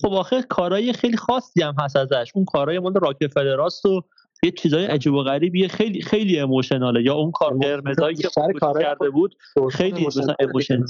خب 0.01 0.13
آخه 0.13 0.41
کارهای 0.41 0.93
خیلی 0.93 1.17
خاصی 1.17 1.61
هم 1.61 1.75
هست 1.79 1.95
ازش. 1.95 2.31
اون 2.35 2.45
کارهای 2.45 2.79
مال 2.79 2.93
راکفلراست 2.93 3.85
و 3.85 4.01
یه 4.43 4.51
چیزای 4.51 4.85
عجیب 4.85 5.13
و 5.13 5.23
غریبی. 5.23 5.67
خیلی 5.67 6.01
خیلی 6.01 6.39
ایموشناله 6.39 7.03
یا 7.03 7.13
اون 7.13 7.31
کار 7.31 7.57
قرمزایی 7.57 8.15
که 8.15 8.29
کرده 8.81 9.09
بود 9.09 9.35
خیلی 9.71 10.07
مثلا 10.07 10.35
ایموشنال 10.39 10.87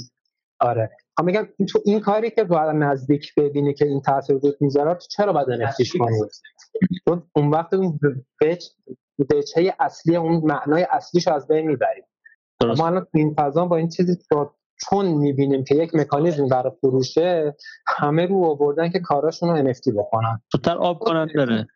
آره. 0.60 0.90
هم 1.18 1.24
میگم 1.24 1.48
تو 1.68 1.78
این 1.84 2.00
کاری 2.00 2.30
که 2.30 2.44
باید 2.44 2.76
نزدیک 2.76 3.34
ببینی 3.36 3.74
که 3.74 3.84
این 3.84 4.00
تاثیر 4.00 4.36
رو 4.36 4.52
می‌ذاره 4.60 4.98
چرا 5.10 5.32
باید 5.32 5.50
نفتیش 5.50 5.92
چون 7.08 7.22
اون 7.36 7.50
وقت 7.50 7.74
اون 7.74 7.98
بچه 9.30 9.74
اصلی 9.80 10.16
اون 10.16 10.42
معنای 10.44 10.86
اصلیش 10.90 11.28
از 11.28 11.48
بین 11.48 11.66
می‌بریم 11.66 12.04
ما 12.60 12.86
الان 12.86 13.06
این 13.14 13.34
فضا 13.38 13.66
با 13.66 13.76
این 13.76 13.88
چیزی 13.88 14.16
چون 14.76 15.06
می‌بینیم 15.06 15.64
که 15.64 15.74
یک 15.74 15.94
مکانیزم 15.94 16.48
برای 16.48 16.72
فروشه 16.80 17.56
همه 17.86 18.26
رو 18.26 18.44
آوردن 18.44 18.90
که 18.90 19.00
کاراشون 19.00 19.48
رو 19.48 19.72
NFT 19.72 19.92
بکنن. 19.96 20.40
زودتر 20.52 20.76
آب 20.76 20.98
کنن 20.98 21.28
داره 21.34 21.66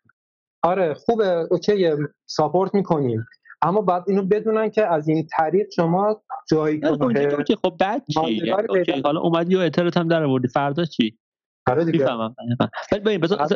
آره 0.63 0.93
خوبه. 0.93 1.47
اوکی 1.51 1.91
ساپورت 2.25 2.73
می‌کنیم. 2.73 3.25
اما 3.61 3.81
بعد 3.81 4.03
اینو 4.07 4.23
بدونن 4.23 4.69
که 4.69 4.85
از 4.85 5.07
این 5.07 5.27
طریق 5.37 5.67
شما 5.75 6.21
جایگاه 6.51 7.13
که 7.47 7.55
خب 7.55 7.73
بعد 7.79 8.03
چی؟ 8.07 8.49
حالا 9.03 9.19
اومدی 9.21 9.55
و 9.55 9.59
اعتراض 9.59 9.97
هم 9.97 10.07
در 10.07 10.23
آوردی. 10.23 10.47
فردا 10.47 10.85
چی؟ 10.85 11.17
آره 11.67 11.85
دیگه. 11.85 12.05
ولی 12.91 13.01
ببین 13.05 13.21
بذار 13.21 13.47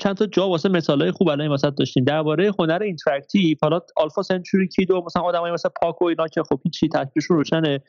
چند 0.00 0.16
تا 0.16 0.26
جا 0.26 0.48
واسه 0.48 0.68
مثالای 0.68 1.10
خوب 1.10 1.28
الان 1.28 1.48
واسه 1.48 1.70
داشتین 1.70 2.04
درباره 2.04 2.52
هنر 2.58 2.82
اینتراکتیو 2.82 3.56
حالا 3.62 3.80
آلفا 3.96 4.22
سنچوری 4.22 4.68
کیدو 4.68 5.02
مثلا 5.06 5.22
آدمای 5.22 5.52
مثلا 5.52 5.70
پاکو 5.82 6.04
اینا 6.04 6.28
که 6.28 6.42
خب 6.42 6.60
هیچ 6.64 6.80
چی 6.80 6.88
تکلیفشون 6.88 7.36
روشنه. 7.36 7.80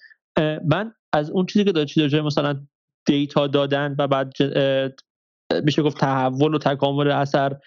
من 0.65 0.93
از 1.13 1.29
اون 1.29 1.45
چیزی 1.45 1.65
که 1.65 1.71
داشتی 1.71 2.21
مثلا 2.21 2.65
data 3.05 3.47
دادن 3.47 3.95
و 3.99 4.07
بعد 4.07 4.33
میشه 5.63 5.83
گفت 5.83 5.97
تحول 5.97 6.53
و 6.53 6.57
تکامل 6.57 7.11
اثر 7.11 7.57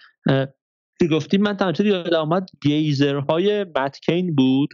گفتیم؟ 1.11 1.41
من 1.41 1.57
تنها 1.57 1.71
چیزی 1.71 1.89
یاد 1.89 2.13
آمد 2.13 2.49
Gazers 2.61 3.63
های 3.63 3.81
مت 3.81 3.99
کین 3.99 4.35
بود 4.35 4.69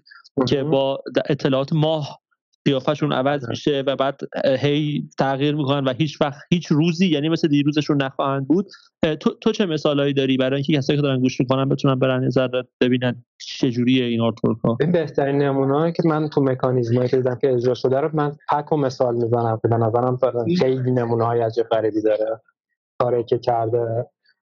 که 0.48 0.64
با 0.64 1.04
اطلاعات 1.30 1.74
ماه 1.74 2.23
قیافشون 2.66 3.14
عوض 3.14 3.50
میشه 3.50 3.84
و 3.88 3.96
بعد 3.96 4.20
هی 4.46 5.10
تغییر 5.20 5.56
می‌کنن 5.56 5.84
و 5.84 5.94
هیچ 5.94 6.22
وقت 6.22 6.40
هیچ 6.52 6.68
روزی 6.68 7.08
یعنی 7.08 7.30
مثل 7.30 7.48
دیروزشون 7.48 8.02
نخواهند 8.02 8.48
بود. 8.48 8.68
تو, 9.20 9.34
تو 9.42 9.52
چه 9.52 9.66
مثالهایی 9.66 10.14
داری 10.14 10.38
برای 10.38 10.56
اینکه 10.56 10.74
کسایی 10.74 11.00
که 11.00 11.04
دارن 11.04 11.20
گوش 11.20 11.40
می‌کنن 11.40 11.70
بتونن 11.70 12.00
برن 12.00 12.24
نظر 12.24 12.48
ببینن 12.82 13.26
چجوریه 13.38 14.06
این 14.06 14.22
artwork 14.22 14.58
ها 14.58 14.78
این 14.82 14.92
بهترین 14.92 15.38
نمونه 15.38 15.92
که 15.92 16.04
من 16.06 16.30
تو 16.30 16.42
مکانیزمایی 16.42 17.10
که 17.10 17.18
دیدم 17.18 17.36
که 17.36 17.54
اجرا 17.54 17.74
شده 17.74 18.00
رو 18.00 18.10
من 18.14 18.38
پک 18.50 18.72
رو 18.72 18.78
مثال 18.78 19.16
می‌زنم 19.16 19.60
که 19.62 19.68
به 19.68 19.78
نظرم 19.78 20.20
خیلی 20.60 20.92
نمونه 20.92 21.26
های 21.26 21.42
عجب 21.42 21.64
غریبی 21.64 22.02
داره. 22.02 22.42
کاری 23.00 23.24
که 23.24 23.38
کرده 23.38 24.06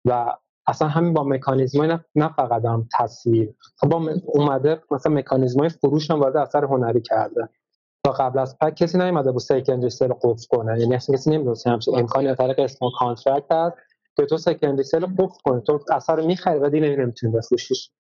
و 0.04 0.36
اصلا 0.66 0.88
همین 0.88 1.12
با 1.14 1.24
مکانیزم 1.24 1.82
نه, 1.82 2.04
نه 2.14 2.28
فقط 2.28 2.64
هم 2.64 2.88
تصویر. 2.98 3.54
خب 3.76 3.88
با 3.88 4.10
اومده 4.24 4.80
مثلا 4.90 5.12
مکانیزم 5.14 5.60
های 5.60 5.68
فروش 5.68 6.10
هم 6.10 6.20
وارد 6.20 6.36
اثر 6.36 6.64
هنری 6.64 7.00
کرده. 7.00 7.48
تا 8.06 8.12
قبل 8.12 8.38
از 8.38 8.58
پک 8.58 8.74
کسی 8.74 8.98
نیومده 8.98 9.32
بود 9.32 9.40
secondary 9.40 9.90
sale 9.90 10.12
قفل 10.22 10.46
کنه. 10.50 10.80
یعنی 10.80 10.94
اصلا 10.94 11.16
کسی 11.16 11.30
نمی‌دونست 11.30 11.66
همچین 11.66 11.98
امکانی 11.98 12.28
از 12.28 12.36
طریق 12.36 12.60
smart 12.60 12.90
contract 12.98 13.52
هست 13.52 13.76
که 14.16 14.26
تو 14.26 14.36
secondary 14.36 14.82
sale 14.84 15.06
قفل 15.06 15.38
کنی. 15.44 15.62
تو 15.66 15.78
اثر 15.92 16.20
می‌خری 16.20 16.58
و 16.58 16.68
دیگه 16.70 16.96
نمی‌تونی 16.96 17.32
بفروشیش. 17.32 17.90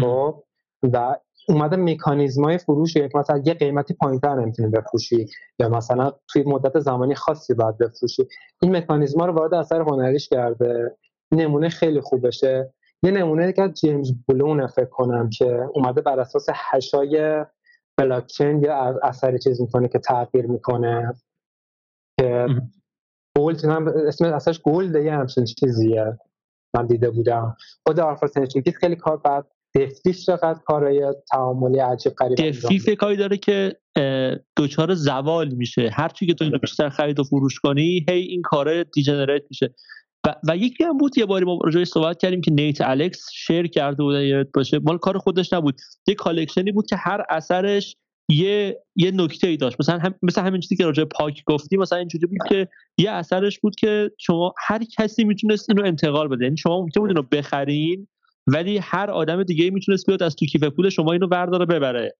خب؟ 0.00 0.42
و 0.82 1.16
اومده 1.48 1.76
مکانیزم 1.76 2.44
های 2.44 2.58
فروش 2.58 2.96
یک 2.96 3.16
مثلا 3.16 3.42
یه 3.44 3.54
قیمتی 3.54 3.94
پایینتر 3.94 4.34
نمی‌تونی 4.34 4.68
بفروشی 4.68 5.26
یا 5.58 5.68
مثلا 5.68 6.12
توی 6.28 6.42
مدت 6.42 6.78
زمانی 6.78 7.14
خاصی 7.14 7.54
باید 7.54 7.78
بفروشی. 7.78 8.28
این 8.62 8.76
مکانیزم 8.76 9.22
رو 9.22 9.32
وارد 9.32 9.54
اثر 9.54 9.80
هنریش 9.80 10.28
کرده. 10.28 10.96
نمونه 11.32 11.68
خیلی 11.68 12.00
خوبشه 12.00 12.74
یه 13.02 13.10
نمونه 13.10 13.52
که 13.52 13.68
جیمز 13.68 14.12
بلون 14.28 14.66
فکر 14.66 14.90
کنم 14.90 15.30
که 15.30 15.68
اومده 15.74 16.00
بر 16.00 16.20
اساس 16.20 16.46
هشای 16.52 17.44
بلاکچین 17.96 18.62
یا 18.62 19.00
اثری 19.02 19.38
چیز 19.38 19.60
می‌کنه 19.60 19.88
که 19.88 19.98
تغییر 19.98 20.46
می‌کنه 20.46 21.14
که 22.20 22.46
گولد 23.36 23.64
هم 23.64 23.88
اسم 24.06 24.24
اصلاش 24.24 24.58
گولد 24.58 25.04
یه 25.04 25.12
همچین 25.12 25.44
چیزیه. 25.44 26.18
من 26.76 26.86
دیده 26.86 27.10
بودم. 27.10 27.56
خود 27.86 28.00
آلفا 28.00 28.26
خیلی 28.80 28.96
کار 28.96 29.16
بعد 29.16 29.46
دفیف 29.74 30.18
چقدر 30.18 30.58
کارهای 30.66 31.14
تعاملی 31.32 31.78
عجیب 31.78 32.12
غریب 32.12 32.48
دفیف 32.48 32.88
کاری 32.98 33.16
داره 33.16 33.36
که 33.36 33.76
دوچار 34.56 34.94
زوال 34.94 35.48
میشه. 35.48 35.90
هر 35.92 36.08
چی 36.08 36.26
که 36.26 36.34
تو 36.34 36.44
اینو 36.44 36.58
بیشتر 36.58 36.88
خرید 36.88 37.20
و 37.20 37.24
فروش 37.24 37.58
کنی 37.58 38.06
هی 38.08 38.20
این 38.20 38.42
کار 38.42 38.82
degenerate 38.82 39.42
میشه. 39.50 39.74
و, 40.26 40.34
و 40.48 40.56
یکی 40.56 40.84
هم 40.84 40.98
بود 40.98 41.18
یه 41.18 41.26
باری 41.26 41.44
ما 41.44 41.58
راجعش 41.64 41.88
صحبت 41.88 42.18
کردیم 42.18 42.40
که 42.40 42.50
Nate 42.50 42.80
Alex 42.80 43.26
share 43.32 43.66
کرده 43.66 44.02
بود 44.02 44.14
یاد 44.14 44.48
باشه. 44.54 44.78
مال 44.78 44.98
کار 44.98 45.18
خودش 45.18 45.52
نبود. 45.52 45.80
یه 46.08 46.14
collection 46.14 46.67
ی 46.67 46.72
بود 46.72 46.86
که 46.86 46.96
هر 46.96 47.24
اثرش 47.28 47.96
یه 48.28 48.82
یه 48.96 49.10
نکته 49.10 49.46
ای 49.46 49.56
داشت. 49.56 49.76
مثلا 49.80 49.98
هم 49.98 50.14
مثلا 50.22 50.44
همین 50.44 50.60
چیزی 50.60 50.76
که 50.76 50.84
راجع 50.84 51.04
پاک 51.04 51.42
گفتی 51.46 51.76
مثلا 51.76 51.98
اینجوری 51.98 52.26
بود 52.26 52.38
که 52.48 52.68
یه 52.98 53.10
اثرش 53.10 53.58
بود 53.60 53.74
که 53.76 54.10
شما 54.18 54.54
هر 54.58 54.80
کسی 54.98 55.24
می‌تونست 55.24 55.70
اینو 55.70 55.84
انتقال 55.84 56.28
بده. 56.28 56.44
یعنی 56.44 56.56
شما 56.56 56.80
ممکن 56.80 57.00
بود 57.00 57.10
اینو 57.10 57.22
بخرین 57.22 58.08
ولی 58.46 58.78
هر 58.78 59.10
آدم 59.10 59.42
دیگه 59.42 59.70
می‌تونست 59.70 60.06
بیاد 60.06 60.22
از 60.22 60.36
تو 60.36 60.46
کیف 60.46 60.64
پول 60.64 60.88
شما 60.88 61.12
اینو 61.12 61.26
برداره 61.26 61.66
ببره. 61.66 62.16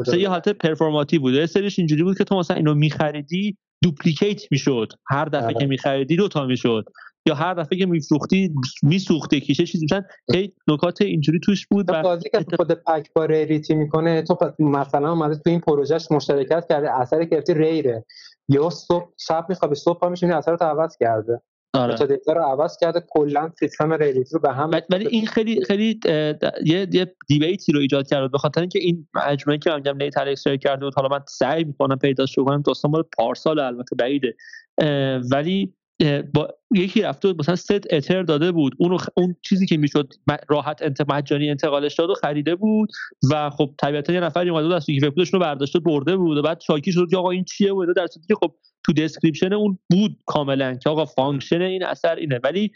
مثلا 0.00 0.16
یه 0.16 0.28
حالت 0.28 0.48
پرفورماتیو 0.48 1.20
بود. 1.20 1.34
یه 1.34 1.46
سریش 1.46 1.78
اینجوری 1.78 2.02
بود 2.02 2.18
که 2.18 2.24
تو 2.24 2.38
مثلا 2.38 2.56
اینو 2.56 2.74
میخریدی 2.74 3.56
دوپلیکیت 3.82 4.42
می‌شد. 4.50 4.92
هر 5.10 5.24
دفعه 5.24 5.48
که 5.48 5.54
بله. 5.54 5.66
میخریدی 5.66 6.16
دو 6.16 6.28
تا 6.28 6.46
می‌شد. 6.46 6.84
یا 7.26 7.34
هر 7.34 7.54
دفعه 7.54 7.78
که 7.78 7.86
میفروختی 7.86 8.54
میسوخته 8.82 9.40
کیشه 9.40 9.66
چیزی 9.66 9.84
مثلا 9.84 10.02
خیلی 10.32 10.54
نکات 10.68 11.02
اینجوری 11.02 11.40
توش 11.40 11.66
بود 11.66 11.90
و 11.90 12.02
بازی 12.02 12.28
که 12.30 12.56
خود 12.56 12.72
پک 12.72 13.12
با 13.12 13.24
ریتی 13.24 13.74
می‌کنه 13.74 14.22
تو 14.22 14.36
مثلا 14.58 15.10
اومده 15.10 15.34
تو 15.34 15.50
این 15.50 15.60
پروژهش 15.60 16.06
مشترکت 16.10 16.66
کرده 16.68 17.00
اثر 17.00 17.24
گرفتی 17.24 17.54
ریره. 17.54 18.04
یا 18.48 18.70
صبح 18.70 19.12
شب 19.18 19.46
میخوابی 19.48 19.74
صبح 19.74 19.98
پا 19.98 20.08
میشونی 20.08 20.32
اثر 20.32 20.52
رو 20.52 20.58
عوض 20.60 20.96
کرده. 21.00 21.40
آره. 21.74 21.96
رو 22.26 22.42
عوض 22.42 22.76
کرده 22.80 23.04
کلا 23.08 23.50
سیستم 23.58 23.92
relate 23.92 24.32
رو 24.32 24.40
به 24.40 24.52
هم 24.52 24.70
ولی 24.90 25.06
این 25.06 25.26
خیلی 25.26 25.64
خیلی 25.64 26.00
یه 26.64 26.88
یه 26.92 27.14
debate 27.28 27.66
ی 27.66 27.72
رو 27.72 27.80
ایجاد 27.80 28.08
کرد 28.08 28.30
به 28.30 28.38
خاطر 28.38 28.60
اینکه 28.60 28.78
این 28.78 29.08
مجموعه 29.14 29.58
که 29.58 29.74
میگم 29.74 29.96
Nate 29.96 30.18
Alex 30.18 30.44
کرده 30.48 30.84
بود 30.84 30.94
حالا 30.94 31.08
من 31.08 31.20
سعی 31.28 31.64
می‌کنم 31.64 31.98
پیداش 31.98 32.34
کنم 32.34 32.62
داستان 32.62 32.90
مال 32.90 33.02
پارسال 33.16 33.58
البته 33.58 33.96
بعیده. 33.96 34.34
ولی 35.30 35.74
با 36.34 36.48
یکی 36.74 37.02
رفته 37.02 37.34
مثلا 37.38 37.56
ست 37.56 37.94
Ether 37.94 38.22
داده 38.22 38.52
بود 38.52 38.74
اون 38.78 38.98
اون 39.16 39.36
چیزی 39.42 39.66
که 39.66 39.76
می‌شد 39.76 40.12
راحت 40.48 40.82
انت 40.82 41.00
مجانی 41.10 41.50
انتقالش 41.50 41.94
داد 41.94 42.10
و 42.10 42.14
خریده 42.14 42.54
بود 42.54 42.88
و 43.30 43.50
خب 43.50 43.74
طبیعتا 43.78 44.12
یه 44.12 44.20
نفری 44.20 44.50
اومده 44.50 44.66
بود 44.66 44.76
از 44.76 44.86
کیف 44.86 45.04
پولش 45.04 45.34
رو 45.34 45.38
برداشته 45.38 45.78
برده 45.78 46.16
بود 46.16 46.38
و 46.38 46.42
بعد 46.42 46.60
شاکی 46.60 46.92
شد 46.92 47.06
که 47.10 47.16
آقا 47.16 47.30
این 47.30 47.44
چیه 47.44 47.74
و 47.74 47.86
در 47.96 48.06
صورتی 48.06 48.26
که 48.28 48.34
خب 48.34 48.54
تو 48.84 48.92
description 48.92 49.52
اون 49.52 49.78
بود 49.90 50.16
کاملا 50.26 50.74
که 50.74 50.90
آقا 50.90 51.04
function 51.04 51.60
این 51.60 51.84
اثر 51.84 52.14
اینه. 52.14 52.40
ولی 52.44 52.72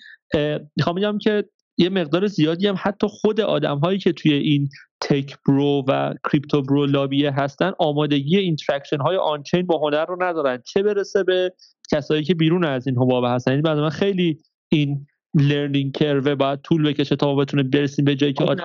می‌خوام 0.77 0.97
بگم 0.97 1.19
که 1.19 1.45
یه 1.79 1.89
مقدار 1.89 2.27
زیادی 2.27 2.67
هم 2.67 2.77
حتی 2.79 3.07
خود 3.11 3.41
آدم 3.41 3.79
هایی 3.79 3.99
که 3.99 4.13
توی 4.13 4.33
این 4.33 4.69
tech 5.01 5.37
bro 5.49 5.85
و 5.89 6.15
crypto 6.31 6.63
bro 6.63 6.87
لابیه 6.87 7.31
هستن. 7.31 7.73
آمادگی 7.79 8.39
interaction 8.39 9.01
های 9.01 9.17
on-chain 9.17 9.67
با 9.67 9.79
هنر 9.79 10.05
رو 10.07 10.23
ندارن. 10.23 10.63
چه 10.67 10.83
برسه 10.83 11.25
به 11.25 11.53
کسایی 11.93 12.25
که 12.25 12.35
بیرون 12.35 12.65
از 12.65 12.87
این 12.87 12.97
حباب 12.99 13.25
هستن؟ 13.27 13.51
یعنی 13.51 13.63
بعد 13.63 13.79
من 13.79 13.91
خیلی 13.91 14.39
این 14.69 15.07
learning 15.35 15.93
curve 15.93 16.37
باید 16.37 16.61
طول 16.61 16.89
بکشه 16.89 17.17
تا 17.17 17.35
بتونه 17.35 17.63
برسیم 17.63 18.05
به 18.05 18.15
جایی 18.15 18.33
که 18.33 18.45
آدم 18.45 18.65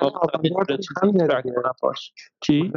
چی؟ 2.40 2.72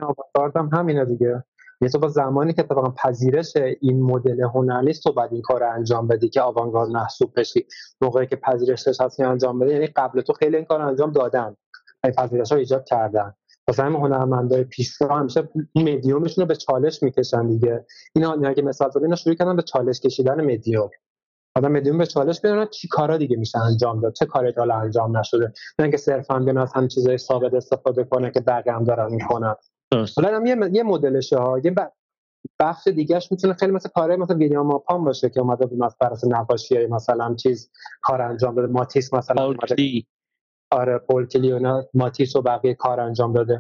هم 0.56 0.70
همینه 0.74 1.06
دیگه. 1.06 1.44
یه 1.82 1.90
تو 1.90 2.00
با 2.00 2.08
زمانی 2.08 2.54
که 2.54 2.62
اتفاقا 2.62 2.90
پذیرش 2.90 3.54
این 3.82 4.02
مدل 4.02 4.42
هنر 4.42 4.82
نیست 4.82 5.04
تو 5.04 5.14
باید 5.14 5.34
این 5.34 5.42
کار 5.42 5.60
رو 5.60 5.72
انجام 5.74 6.08
بدی 6.08 6.30
که 6.30 6.42
آوانگارد 6.42 6.90
محسوب 6.90 7.40
بشی. 7.40 7.66
موقعی 8.02 8.28
که 8.28 8.36
پذیرشش 8.36 9.02
هست 9.02 9.20
انجام 9.20 9.60
بده 9.60 9.74
یعنی 9.74 9.88
قبل 9.88 10.22
تو 10.22 10.34
خیلی 10.34 10.56
این 10.56 10.66
کار 10.66 10.82
انجام 10.82 11.12
دادن. 11.12 11.56
پذیرش 12.18 12.52
ها 12.52 12.58
ایجاد 12.58 12.86
کردن. 12.86 13.34
واسه 13.68 13.84
همین 13.84 14.02
هنرمندای 14.02 14.64
پیشرو 14.64 15.16
همیشه 15.16 15.50
مدیومشون 15.76 16.42
رو 16.42 16.48
به 16.48 16.56
چالش 16.56 17.04
می‌کشن 17.04 17.48
دیگه. 17.48 17.86
اینا 18.16 18.54
که 18.54 18.62
مثال 18.62 18.90
زدن 18.90 19.04
اینا 19.04 19.16
شروع 19.16 19.36
کردن 19.36 19.56
به 19.56 19.62
چالش 19.62 20.00
کشیدن 20.00 20.42
مدیوم 20.54 20.90
آدم 21.58 21.72
مدیوم 21.72 21.98
به 21.98 22.06
چالش 22.06 22.42
بیارن 22.42 22.66
چی 22.66 22.88
کارا 22.88 23.18
دیگه 23.18 23.38
میشه 23.38 23.60
انجام 23.60 24.02
داد؟ 24.02 24.14
چه 24.14 24.26
کاری 24.26 24.54
حالا 24.58 24.76
انجام 24.76 25.18
نشده؟ 25.18 25.46
نه 25.80 25.84
اینکه 25.84 25.98
صرفا 25.98 26.40
بیان 26.40 26.58
از 26.58 26.74
هم 26.76 26.88
چیزای 26.88 27.18
ثابت 27.18 27.54
استفاده 27.54 28.04
کنه 28.04 28.32
که 28.32 28.40
بقیه 28.40 28.74
هم 28.74 28.84
دارن 28.84 29.12
می‌کنن. 29.12 29.56
حالا 30.16 30.36
هم 30.36 30.46
یه 30.46 30.58
یه 30.74 30.84
مدلشه 30.84 31.38
ها. 31.38 31.60
یه 31.60 31.76
بخش 32.60 32.88
دیگهش 32.88 33.32
می‌تونه 33.32 33.54
خیلی 33.54 33.72
مثل 33.72 33.90
کاره 33.90 34.16
مثلا 34.16 34.38
ویلیام 34.38 34.68
ماپان 34.68 35.04
باشه 35.04 35.30
که 35.30 35.40
اومده 35.40 35.66
بود 35.66 35.80
برای 36.00 36.18
نقاشی 36.28 36.86
مثلا 36.86 37.36
چیز 37.36 37.72
کار 38.02 38.22
انجام 38.22 38.56
داده. 38.56 38.68
ماتیس 38.68 39.14
مثلا 39.14 39.54
آره 40.72 40.98
پول 40.98 41.26
کلیونا 41.28 41.84
ماتیس 41.94 42.36
و 42.36 42.42
بقیه 42.42 42.74
کار 42.74 43.00
انجام 43.00 43.34
داده. 43.34 43.58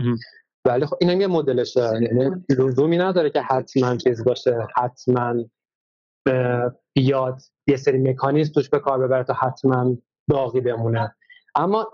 ولی 0.65 0.85
خب 0.85 0.97
اینم 1.01 1.21
یه 1.21 1.27
مدلشه. 1.27 1.91
یعنی 2.01 2.45
لزومی 2.49 2.97
نداره 2.97 3.29
که 3.29 3.41
حتما 3.41 3.97
چیز 3.97 4.23
باشه. 4.23 4.67
حتما 4.75 5.35
بیاد 6.93 7.41
یه 7.67 7.75
سری 7.77 7.97
مکانیزم 7.97 8.53
توش 8.53 8.69
به 8.69 8.79
کار 8.79 8.99
ببره 8.99 9.23
تا 9.23 9.33
حتما 9.33 9.97
باقی 10.27 10.61
بمونه. 10.61 11.15
اما 11.55 11.87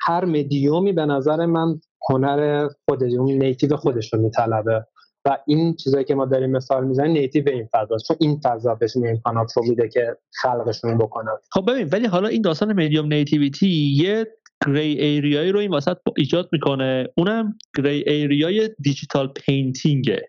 هر 0.00 0.24
مدیومی 0.24 0.92
به 0.92 1.06
نظر 1.06 1.46
من 1.46 1.80
هنر 2.10 2.68
خودش 2.88 3.12
اون 3.12 3.32
نیتیو 3.32 3.76
خودش 3.76 4.14
رو 4.14 4.20
میطلبه. 4.20 4.86
و 5.24 5.38
این 5.46 5.76
چیزایی 5.76 6.04
که 6.04 6.14
ما 6.14 6.26
داریم 6.26 6.50
مثال 6.50 6.86
می‌زنیم 6.86 7.12
نیتیو 7.12 7.48
این 7.48 7.68
فضا 7.72 7.96
چون 8.08 8.16
این 8.20 8.40
فضا 8.44 8.74
بهشون 8.74 9.08
امکانات 9.08 9.56
رو 9.56 9.62
میده 9.68 9.88
که 9.88 10.16
خلقشون 10.42 10.98
بکنن. 10.98 11.32
خب 11.50 11.70
ببین 11.70 11.88
ولی 11.92 12.06
حالا 12.06 12.28
این 12.28 12.42
داستان 12.42 12.72
میدیوم 12.72 13.12
نیتیویتی 13.12 13.94
یه 13.96 14.26
گری 14.66 14.80
ایریایی 14.80 15.52
رو 15.52 15.58
این 15.58 15.74
وسط 15.74 15.96
ایجاد 16.16 16.48
می‌کنه. 16.52 17.08
اونم 17.16 17.58
گری 17.76 18.04
ایریای 18.06 18.70
دیجیتال 18.78 19.28
پینتینگه 19.28 20.28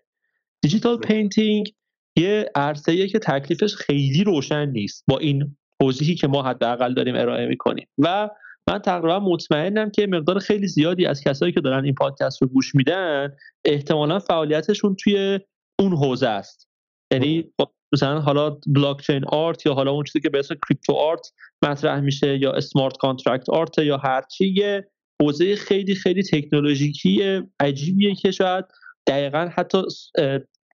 digital 0.62 0.98
painting 0.98 1.72
یه 2.16 2.50
عرصه‌ایه 2.54 3.08
که 3.08 3.18
تکلیفش 3.18 3.74
خیلی 3.74 4.24
روشن 4.24 4.66
نیست 4.66 5.04
با 5.08 5.18
این 5.18 5.56
توضیحی 5.80 6.14
که 6.14 6.28
ما 6.28 6.42
حداقل 6.42 6.94
داریم 6.94 7.14
ارائه 7.14 7.46
می‌کنیم. 7.46 7.86
و 7.98 8.30
من 8.68 8.78
تقریبا 8.78 9.18
مطمئنم 9.18 9.90
که 9.90 10.06
مقدار 10.06 10.38
خیلی 10.38 10.68
زیادی 10.68 11.06
از 11.06 11.20
کسایی 11.20 11.52
که 11.52 11.60
دارن 11.60 11.84
این 11.84 11.94
پادکست 11.94 12.42
رو 12.42 12.48
گوش 12.48 12.74
میدن 12.74 13.36
احتمالا 13.64 14.18
فعالیتشون 14.18 14.96
توی 14.96 15.40
اون 15.80 15.92
حوزه 15.92 16.28
است. 16.28 16.68
یعنی 17.12 17.52
خب 17.60 17.70
مثلا 17.92 18.20
حالا 18.20 18.58
blockchain 18.66 19.24
art 19.28 19.66
یا 19.66 19.74
حالا 19.74 19.90
اون 19.90 20.04
چیزی 20.04 20.20
که 20.20 20.30
به 20.30 20.38
اسم 20.38 20.54
crypto 20.68 20.92
art 20.92 21.32
مطرح 21.62 22.00
میشه 22.00 22.38
یا 22.38 22.52
smart 22.52 22.96
contract 22.96 23.50
art 23.50 23.78
یا 23.78 23.96
هرچی 23.96 24.46
یه 24.46 24.88
حوزه 25.22 25.56
خیلی 25.56 25.94
خیلی 25.94 26.22
تکنولوژیکی 26.22 27.42
عجیبیه 27.60 28.14
که 28.14 28.30
شاید 28.30 28.64
دقیقا 29.06 29.50
حتی 29.56 29.82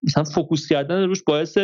مثلا 0.03 0.23
focus 0.23 0.67
کردن 0.67 1.03
روش 1.03 1.23
باعث 1.23 1.57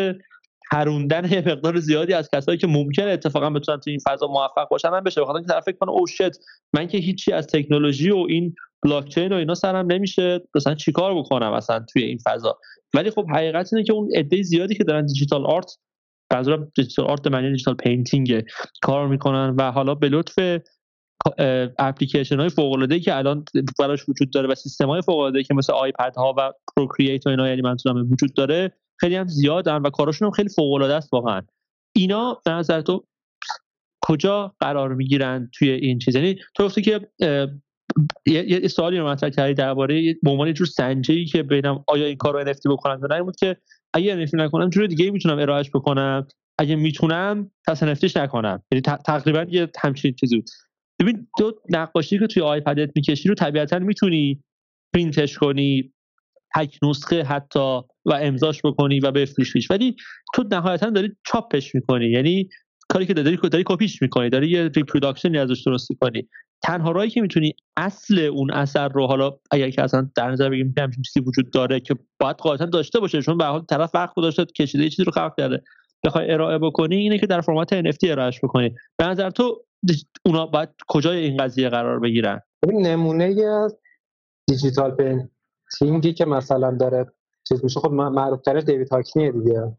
پروندن 0.71 1.31
یه 1.31 1.43
مقدار 1.47 1.79
زیادی 1.79 2.13
از 2.13 2.29
کسایی 2.33 2.57
که 2.57 2.67
ممکنه 2.67 3.11
اتفاقا 3.11 3.49
بتونن 3.49 3.79
تو 3.79 3.89
این 3.89 3.99
فضا 4.09 4.27
موفق 4.27 4.69
باشن 4.69 4.89
من 4.89 4.99
بشه 4.99 5.21
بخاطر 5.21 5.47
طرف 5.47 5.63
فکر 5.63 5.77
کنه 5.77 5.91
oh 5.91 6.07
shit 6.07 6.31
من 6.73 6.87
که 6.87 6.97
هیچی 6.97 7.31
از 7.31 7.47
تکنولوژی 7.47 8.11
و 8.11 8.25
این 8.29 8.55
بلاک 8.83 9.07
چین 9.09 9.33
و 9.33 9.35
اینا 9.35 9.55
سرم 9.55 9.91
نمیشه 9.91 10.41
مثلا 10.55 10.75
چیکار 10.75 11.15
بکنم 11.15 11.53
مثلا 11.53 11.85
توی 11.93 12.03
این 12.03 12.17
فضا؟ 12.25 12.59
ولی 12.93 13.11
خب 13.11 13.25
حقیقت 13.29 13.73
اینه 13.73 13.85
که 13.85 13.93
اون 13.93 14.09
عده 14.15 14.41
زیادی 14.41 14.75
که 14.75 14.83
دارن 14.83 15.05
digital 15.05 15.45
art 15.45 15.77
منظورم 16.33 16.71
digital 16.75 17.05
art 17.05 17.27
معنی 17.27 17.51
digital 17.51 17.75
painting 17.75 18.43
کار 18.81 19.07
می‌کنن 19.07 19.55
و 19.57 19.71
حالا 19.71 19.95
به 19.95 20.09
لطف 20.09 20.59
اپلیکیشن 21.79 22.39
های 22.39 22.99
که 22.99 23.17
الان 23.17 23.45
براش 23.79 24.09
وجود 24.09 24.31
داره 24.31 24.47
و 24.47 24.55
سیستم 24.55 24.87
های 24.87 25.01
که 25.43 25.53
مثل 25.53 25.73
آیپد 25.73 26.15
ها 26.15 26.35
و 26.37 26.51
پروکرییت 26.75 27.27
و 27.27 27.29
اینا 27.29 27.49
یعنی 27.49 27.61
منظورم 27.61 28.11
وجود 28.11 28.33
داره 28.33 28.71
خیلی 28.99 29.15
هم 29.15 29.27
زیادن 29.27 29.81
و 29.81 29.89
کاراشون 29.89 30.25
هم 30.25 30.31
خیلی 30.31 30.49
فوق 30.49 30.73
العاده 30.73 30.95
است 30.95 31.13
واقعا. 31.13 31.41
اینا 31.95 32.41
به 32.45 32.51
نظر 32.51 32.81
تو 32.81 33.05
کجا 34.01 34.55
قرار 34.59 34.93
می‌گیرن 34.95 35.49
توی 35.53 35.69
این 35.69 35.99
چیز؟ 35.99 36.15
یعنی 36.15 36.35
تو 36.55 36.65
گفتی 36.65 36.81
که 36.81 37.09
یه 38.25 38.67
سوالی 38.67 38.97
رو 38.97 39.07
مطرح 39.07 39.29
کردی 39.29 39.53
درباره 39.53 40.13
به 40.23 40.31
عنوان 40.31 40.53
جور 40.53 40.67
سنجی 40.67 41.25
که 41.25 41.43
ببینم 41.43 41.83
آیا 41.87 42.05
این 42.05 42.17
کار 42.17 42.33
رو 42.33 42.53
NFT 42.53 42.61
بکنم 42.65 42.99
یا 43.01 43.17
نه 43.17 43.23
بود 43.23 43.35
که 43.35 43.57
اگه 43.93 44.25
NFT 44.25 44.33
نکنم 44.33 44.69
جور 44.69 44.87
دیگه 44.87 45.11
می‌تونم 45.11 45.39
ارائهش 45.39 45.69
بکنم. 45.69 46.27
اگه 46.57 46.75
می‌تونم 46.75 47.51
پس 47.67 47.83
NFTش 47.83 48.17
نکنم. 48.17 48.63
یعنی 48.71 48.81
تقریبا 48.81 49.45
یه 49.49 49.67
همچین 49.79 50.13
چیزی 50.13 50.43
ببین 50.99 51.27
تو 51.37 51.53
نقاشی 51.69 52.19
که 52.19 52.27
توی 52.27 52.43
iPadت 52.43 52.91
می‌کشی 52.95 53.29
رو 53.29 53.35
طبیعتا 53.35 53.79
می‌تونی 53.79 54.43
پرینتش 54.93 55.37
کنی 55.37 55.93
تک 56.55 56.77
نسخه 56.83 57.23
حتی 57.23 57.79
و 58.05 58.13
امضاش 58.13 58.61
بکنی 58.63 58.99
و 58.99 59.11
بفروشیش 59.11 59.71
ولی 59.71 59.95
تو 60.33 60.43
نهایتا 60.51 60.89
داری 60.89 61.15
چاپش 61.25 61.75
می‌کنی. 61.75 62.05
یعنی 62.05 62.49
کاری 62.89 63.05
که 63.05 63.13
داری 63.13 63.37
داری 63.51 63.63
کپیش 63.67 64.01
می‌کنی 64.01 64.29
داری 64.29 64.49
یه 64.49 64.67
reproduction 64.67 65.32
ی 65.32 65.37
ازش 65.37 65.63
درست 65.65 65.91
می‌کنی. 65.91 66.29
تنها 66.63 66.91
راهی 66.91 67.09
که 67.09 67.21
می‌تونی 67.21 67.53
اصل 67.77 68.19
اون 68.19 68.51
اثر 68.51 68.87
رو 68.87 69.07
حالا 69.07 69.31
اگر 69.51 69.69
که 69.69 69.83
اصلا 69.83 70.09
در 70.15 70.31
نظر 70.31 70.49
بگیریم 70.49 70.73
که 70.73 70.81
همچین 70.81 71.03
چیزی 71.03 71.19
وجود 71.19 71.51
داره 71.51 71.79
که 71.79 71.95
باید 72.19 72.35
قاعدتا 72.35 72.65
داشته 72.65 72.99
باشه 72.99 73.21
چون 73.21 73.37
به 73.37 73.45
حال 73.45 73.65
طرف 73.69 73.91
وقت 73.93 74.13
گذاشته 74.15 74.45
کشیده 74.45 74.83
یه 74.83 74.89
چیزی 74.89 75.03
رو 75.03 75.11
خلق 75.11 75.33
کرده 75.37 75.63
بخوای 76.05 76.31
ارائه 76.31 76.57
بکنی 76.57 76.95
اینه 76.95 77.19
که 77.19 77.27
در 77.27 77.41
فرمت 77.41 77.81
NFT 77.81 78.09
ارائهش 78.09 78.39
بکنی. 78.43 78.75
به 78.97 79.05
نظر 79.05 79.29
تو 79.29 79.65
اونا 80.25 80.45
باید 80.45 80.69
کجای 80.87 81.17
این 81.17 81.37
قضیه 81.37 81.69
قرار 81.69 81.99
بگیرن؟ 81.99 82.41
نمونه 82.73 83.35
digital 84.47 84.95
painting 85.77 86.09
ی 86.09 86.13
که 86.13 86.25
مثلا 86.25 86.71
داره 86.71 87.05
چیز 87.43 87.63
میشه 87.63 87.79
خب 87.79 87.91
معروف 87.91 88.41
ترش 88.41 88.63
دیوید 88.63 88.89
هاکنیه 88.89 89.31
دیگه 89.31 89.77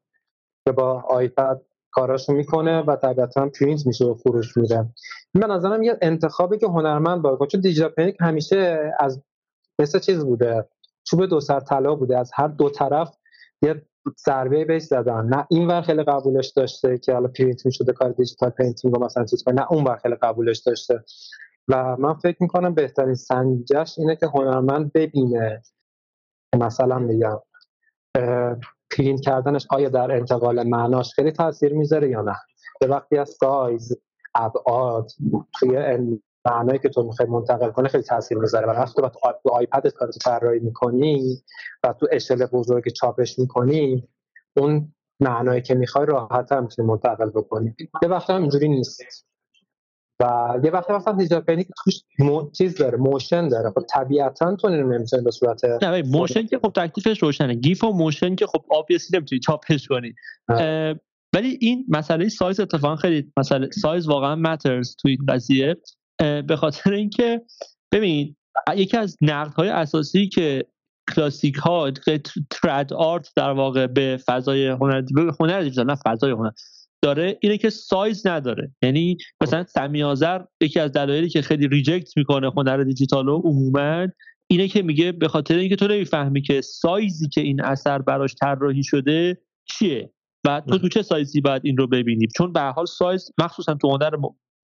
که 0.64 0.72
با 0.72 1.04
iPad 1.09 1.60
کاراشو 1.90 2.32
می‌کنه 2.32 2.80
و 2.80 2.96
طبیعتا 2.96 3.48
پرینت 3.60 3.86
میشه 3.86 4.04
و 4.04 4.14
فروش 4.14 4.56
میره 4.56 4.88
من 5.34 5.50
نظرم 5.50 5.82
یه 5.82 5.98
انتخابی 6.02 6.58
که 6.58 6.66
هنرمند 6.66 7.22
باید 7.22 7.50
چون 7.50 7.60
digital 7.60 7.90
painting 7.90 8.16
همیشه 8.20 8.92
از 8.98 9.22
مثل 9.78 9.98
چیز 9.98 10.24
بوده 10.24 10.68
چوب 11.04 11.26
دو 11.26 11.40
سر 11.40 11.60
طلا 11.60 11.94
بوده 11.94 12.18
از 12.18 12.30
هر 12.34 12.48
دو 12.48 12.70
طرف 12.70 13.16
یه 13.62 13.82
ضربه 14.26 14.64
بهش 14.64 14.82
زدن. 14.82 15.26
نه 15.26 15.46
این 15.50 15.68
ور 15.68 15.82
خیلی 15.82 16.02
قبولش 16.02 16.48
داشته 16.48 16.98
که 16.98 17.12
حالا 17.12 17.28
پرینت 17.28 17.66
می‌شده 17.66 17.92
کار 17.92 18.10
digital 18.10 18.51
painting 18.51 18.94
رو 18.94 19.04
مثلا 19.04 19.24
چیز 19.24 19.42
کنه 19.42 19.54
نه 19.54 19.72
اون 19.72 19.84
ور 19.84 19.96
خیلی 19.96 20.14
قبولش 20.14 20.58
داشته. 20.58 21.04
و 21.68 21.96
من 21.96 22.14
فکر 22.14 22.36
می‌کنم 22.40 22.74
بهترین 22.74 23.14
سنجش 23.14 23.98
اینه 23.98 24.16
که 24.16 24.26
هنرمند 24.26 24.92
ببینه 24.92 25.62
مثلا 26.56 26.98
میگم 26.98 27.39
پرینت 28.90 29.20
کردنش 29.20 29.66
آیا 29.70 29.89
در 29.89 30.12
انتقال 30.12 30.68
معناش 30.68 31.14
خیلی 31.14 31.32
تاثیر 31.32 31.74
می‌ذاره 31.74 32.10
یا 32.10 32.22
نه؟ 32.22 32.36
به 32.81 32.86
وقتی 32.86 33.18
از 33.18 33.31
سایز 33.31 33.97
ابعاد 34.35 35.10
توی 35.59 35.98
معنایی 36.44 36.78
که 36.78 36.89
تو 36.89 37.02
می‌خوای 37.02 37.28
منتقل 37.28 37.70
کنه 37.70 37.89
خیلی 37.89 38.02
تاثیر 38.02 38.39
می‌ذاره. 38.39 38.66
و 38.66 38.70
وقتی 38.70 39.02
تو 39.43 39.51
iPad 39.52 39.86
کارت 39.89 40.18
طراحی 40.18 40.59
می‌کنی 40.59 41.43
و 41.85 41.93
تو 41.93 42.06
اشل 42.12 42.47
بزرگ 42.47 42.89
چاپش 42.89 43.39
می‌کنی 43.39 44.09
اون 44.56 44.94
معنایی 45.20 45.62
که 45.62 45.74
می‌خوای 45.74 46.06
راحت 46.06 46.52
هم 46.52 46.62
می‌تونی 46.62 46.89
منتقل 46.89 47.31
بکنی. 47.31 47.74
یه 48.02 48.09
وقت 48.09 48.31
هم 48.31 48.40
اینجوری 48.40 48.68
نیست. 48.68 49.30
و 50.20 50.55
یه 50.64 50.70
وقت 50.70 50.90
مثلا 50.90 51.12
digital 51.12 51.40
painting 51.40 51.66
توش 51.84 51.94
مو... 52.18 52.51
چیز 52.51 52.74
داره 52.74 52.98
motion 52.98 53.48
داره. 53.48 53.70
خب 53.70 53.84
طبیعتا 53.94 54.56
تو 54.56 54.68
نمی‌تونی 54.68 55.22
به 55.22 55.30
صورت 55.30 55.64
نه 55.64 56.02
motion 56.02 56.47
که 56.47 56.59
خب 56.59 56.72
تکلیفش 56.76 57.22
روشنه. 57.22 57.55
GIF 57.55 57.84
و 57.84 57.92
motion 57.92 58.34
که 58.34 58.47
خب 58.47 58.64
obviously 58.70 59.18
نمی‌تونی 59.18 59.40
چاپش 59.40 59.88
کنی. 59.88 60.14
ولی 61.34 61.59
این 61.60 61.84
مسئله 61.88 62.28
سایز 62.28 62.60
اتفاقا 62.60 62.97
خیلی 62.97 63.32
مسئله 63.36 63.70
سایز 63.70 64.09
واقعا 64.09 64.36
matters 64.36 64.97
تو 64.97 65.09
این 65.09 65.18
قضیه. 65.28 65.76
به 66.18 66.56
خاطر 66.56 66.92
اینکه 66.92 67.42
ببین 67.92 68.36
یکی 68.76 68.97
از 68.97 69.16
نقد 69.22 69.55
های 69.55 69.68
اساسی 69.68 70.28
که 70.28 70.66
کلاسیک 71.16 71.55
ها 71.55 71.90
trad 72.51 72.92
art 72.92 73.32
در 73.36 73.51
واقع 73.51 73.86
به 73.86 74.18
فضای 74.26 74.68
هنر 74.68 75.02
هنر 75.40 75.60
دیجیتال 75.60 75.86
نه 75.86 75.94
فضای 75.94 76.30
هنر 76.30 76.51
داره 77.02 77.39
اینه 77.40 77.59
که 77.59 77.70
سایز 77.70 78.27
نداره. 78.27 78.74
یعنی 78.82 79.16
مثلا 79.40 79.64
سمیع‌آذر 79.64 80.40
یکی 80.60 80.81
از 80.81 80.93
دلایلی 80.93 81.28
که 81.28 81.43
خیلی 81.43 81.68
reject 81.68 82.16
می‌کنه 82.16 82.51
هنر 82.56 82.85
دیجیتال 82.85 83.27
رو 83.27 83.43
عموما 83.44 84.06
اینه 84.47 84.68
که 84.68 84.82
میگه 84.82 85.12
به 85.12 85.28
خاطر 85.28 85.55
اینکه 85.56 85.77
تو 85.77 85.89
نمی‌فهمی 85.89 86.43
که 86.43 86.60
سایزی 86.60 87.28
که 87.28 87.40
این 87.40 87.62
اثر 87.62 87.98
براش 87.98 88.35
طراحی 88.35 88.85
شده 88.85 89.39
چیه 89.64 90.12
و 90.47 90.62
تو 90.68 90.78
تو 90.78 90.89
چه 90.89 91.02
سایزی 91.02 91.40
باید 91.40 91.62
این 91.64 91.77
رو 91.77 91.86
ببینی. 91.86 92.27
چون 92.36 92.52
به 92.52 92.60
حال 92.60 92.86
سایز 92.86 93.31
مخصوصا 93.40 93.74
تو 93.74 93.90
هنر 93.90 94.16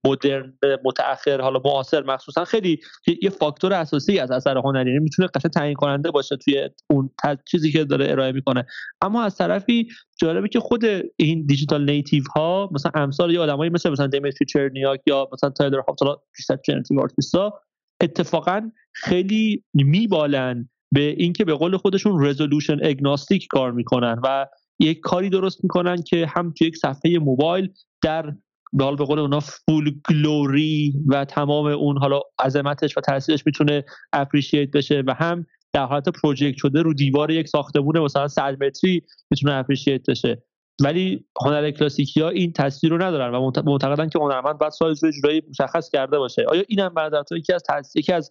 مدرن 0.07 0.53
متأخر 0.85 1.41
حالا 1.41 1.61
معاصر 1.65 2.03
مخصوصا 2.03 2.45
خیلی 2.45 2.81
یه 3.23 3.31
فاکتور 3.31 3.73
اساسی 3.73 4.19
از 4.19 4.31
اثر 4.31 4.59
هنری. 4.59 4.91
یعنی 4.91 5.03
می‌تونه 5.03 5.28
قشنگ 5.35 5.53
تعیین 5.53 5.74
کننده 5.74 6.11
باشه 6.11 6.37
توی 6.37 6.70
اون 6.91 7.11
چیزی 7.51 7.73
که 7.73 7.85
داره 7.85 8.11
ارائه 8.11 8.33
می‌کنه. 8.33 8.66
اما 9.03 9.23
از 9.23 9.37
طرفی 9.37 9.89
جالبه 10.20 10.49
که 10.49 10.61
خود 10.61 10.83
این 11.16 11.47
digital 11.47 11.91
native 11.91 12.23
ها 12.37 12.70
مثلا 12.73 12.93
امثال 12.95 13.35
یه 13.35 13.41
آدمایی 13.41 13.70
مثل 13.70 13.91
مثلا 13.91 14.07
دیمیتری 14.07 14.47
چرنیاک 14.47 15.01
یا 15.07 15.28
مثلا 15.33 15.51
تایلر 15.51 15.81
هابز 15.89 16.05
حالا 16.05 16.16
بیشتر 16.37 16.59
generative 16.65 17.01
artist 17.01 17.52
ا 17.52 17.61
اتفاقا 18.03 18.70
خیلی 18.93 19.65
میبالن 19.74 20.69
به 20.95 21.01
اینکه 21.01 21.45
به 21.45 21.55
قول 21.55 21.77
خودشون 21.77 22.27
resolution 22.27 22.78
agnostic 22.83 23.47
کار 23.51 23.73
می‌کنن 23.73 24.20
و 24.24 24.47
یک 24.81 25.01
کاری 25.01 25.31
درست 25.31 25.65
می‌کنن 25.65 26.03
که 26.03 26.27
هم 26.37 26.53
توی 26.59 26.66
یک 26.66 26.77
صفحه 26.77 27.19
موبایل 27.19 27.73
در 28.03 28.33
به 28.73 28.85
حال 28.85 28.97
به 28.97 29.05
قول 29.05 29.19
اونا 29.19 29.41
full 29.41 30.01
glory 30.11 30.95
و 31.07 31.25
تمام 31.25 31.67
اون 31.67 31.99
حالا 31.99 32.21
عظمتش 32.45 32.99
و 32.99 33.01
تاثیرش 33.01 33.47
می‌تونه 33.47 33.85
appreciate 34.12 34.70
بشه 34.71 35.03
و 35.07 35.15
هم 35.15 35.47
در 35.73 35.85
حالت 35.85 36.09
project 36.09 36.57
شده 36.57 36.83
رو 36.83 36.95
دیوار 36.95 37.31
یک 37.31 37.49
ساختمون 37.49 37.99
مثلا 37.99 38.29
100 38.29 38.63
متری 38.63 39.03
می‌تونه 39.31 39.55
appreciate 39.55 40.11
بشه. 40.11 40.43
ولی 40.83 41.25
هنر 41.45 41.71
کلاسیکی 41.71 42.21
ها 42.21 42.29
این 42.29 42.53
تصویر 42.53 42.93
رو 42.93 43.03
ندارن 43.03 43.35
و 43.35 43.51
معتقدن 43.67 44.09
که 44.09 44.19
هنرمند 44.19 44.59
باید 44.59 44.73
سایز 44.73 45.05
رو 45.05 45.11
جورایی 45.11 45.43
مشخص 45.49 45.91
کرده 45.91 46.19
باشه. 46.19 46.45
آیا 46.49 46.63
اینم 46.69 46.95
به 46.95 47.37
یکی 47.37 47.53
از 47.53 47.63
تاثیر 47.63 48.01
یکی 48.01 48.13
از 48.13 48.31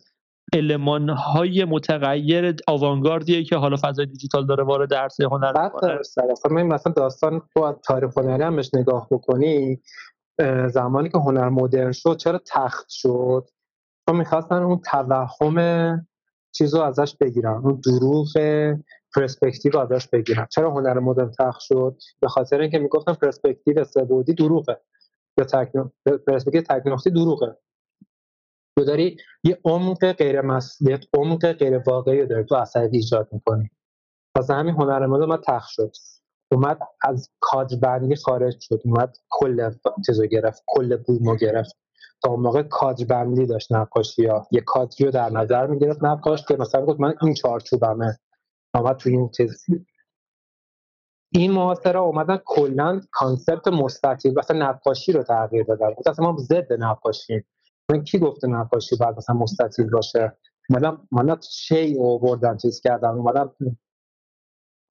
المان 0.53 1.09
های 1.09 1.65
متغیر 1.65 2.55
آوانگاردیه 2.67 3.43
که 3.43 3.55
حالا 3.55 3.77
فضای 3.81 4.05
دیجیتال 4.05 4.45
داره 4.45 4.63
وارد 4.63 4.89
درس 4.89 5.21
هنر 5.21 5.53
می‌کنه؟ 5.63 6.63
مثلا 6.63 6.93
داستان 6.93 7.41
تو 7.53 7.79
تاریخ 7.87 8.17
هنری 8.17 8.43
هم 8.43 8.59
نگاه 8.73 9.07
بکنی 9.11 9.79
زمانی 10.67 11.09
که 11.09 11.17
هنر 11.17 11.49
مدرن 11.49 11.91
شد 11.91 12.17
چرا 12.17 12.41
تخت 12.45 12.89
شد؟ 12.89 13.49
چون 14.09 14.17
می‌خواستن 14.17 14.55
اون 14.55 14.79
توهم 14.79 16.07
چیز 16.51 16.75
رو 16.75 16.81
ازش 16.81 17.15
بگیرن 17.15 17.53
اون 17.63 17.81
دروغ 17.85 18.27
پرسپکتیو 19.15 19.77
ازش 19.77 20.07
بگیرن. 20.07 20.47
چرا 20.51 20.71
هنر 20.71 20.99
مدرن 20.99 21.31
تخت 21.39 21.59
شد؟ 21.59 21.97
به 22.19 22.27
خاطر 22.27 22.61
اینکه 22.61 22.79
می‌گفتن 22.79 23.13
پرسپکتیو 23.13 23.83
سبودی 23.83 24.33
دروغه. 24.33 24.81
یا 25.37 25.45
تکنو... 25.45 25.89
پرسپکتیو 26.27 26.61
تکنوختی 26.61 27.09
دروغه. 27.09 27.57
تو 28.77 28.85
داری 28.85 29.17
یه 29.43 29.59
عمق 29.65 30.11
غیر 30.11 30.41
مسئولیت 30.41 31.05
عمق 31.17 31.51
غیر 31.51 31.81
واقعی 31.87 32.25
داری 32.25 32.43
تو 32.43 32.55
اثر 32.55 32.79
ایجاد 32.79 33.29
می‌کنی. 33.31 33.69
واسه 34.35 34.53
همین 34.53 34.73
هنر 34.73 35.05
مدرن 35.05 35.25
ما 35.25 35.37
تخت 35.37 35.69
شد. 35.69 35.91
اومد 36.51 36.79
از 37.01 37.29
کادر 37.39 37.77
بندی 37.77 38.15
خارج 38.15 38.55
شد. 38.59 38.81
اومد 38.85 39.17
کل 39.29 39.71
چیزو 40.05 40.25
گرفت 40.25 40.63
کل 40.67 40.97
بومو 40.97 41.35
گرفت. 41.35 41.77
تا 42.23 42.29
اون 42.29 42.39
موقع 42.39 42.61
کادر 42.63 43.05
بندی 43.05 43.45
داشت 43.45 43.71
نقاشی 43.71 44.25
ها. 44.25 44.47
یه 44.51 44.61
کادری 44.61 45.05
رو 45.05 45.11
در 45.11 45.29
نظر 45.29 45.67
می‌گرفت 45.67 46.03
نقاش 46.03 46.45
که 46.45 46.55
مثلا 46.59 46.85
گفت 46.85 46.99
من 46.99 47.13
این 47.21 47.33
چارچوبمه. 47.33 48.17
اومد 48.75 48.97
تو 48.97 49.09
این 49.09 49.29
چیز. 49.29 49.65
این 51.31 51.51
معاصره 51.51 51.99
اومدن 51.99 52.39
کلا 52.45 53.01
کانسپت 53.11 53.67
مستطیل 53.67 54.33
مثلا 54.37 54.69
نقاشی 54.69 55.11
رو 55.11 55.23
تغییر 55.23 55.63
دادن. 55.63 55.87
مثلا 56.07 56.31
ما 56.31 56.37
ضد 56.37 56.73
نقاشی 56.73 57.43
من 57.91 58.03
کی 58.03 58.19
گفته 58.19 58.47
نقاشی 58.47 58.95
بعد 58.95 59.17
مثلا 59.17 59.35
مستطیل 59.35 59.89
باشه؟ 59.89 60.37
اومدن 60.69 60.97
من 61.11 61.37
شی 61.51 61.97
بردن 62.21 62.57
چیز 62.57 62.81
کردن. 62.81 63.09
اومدن 63.09 63.49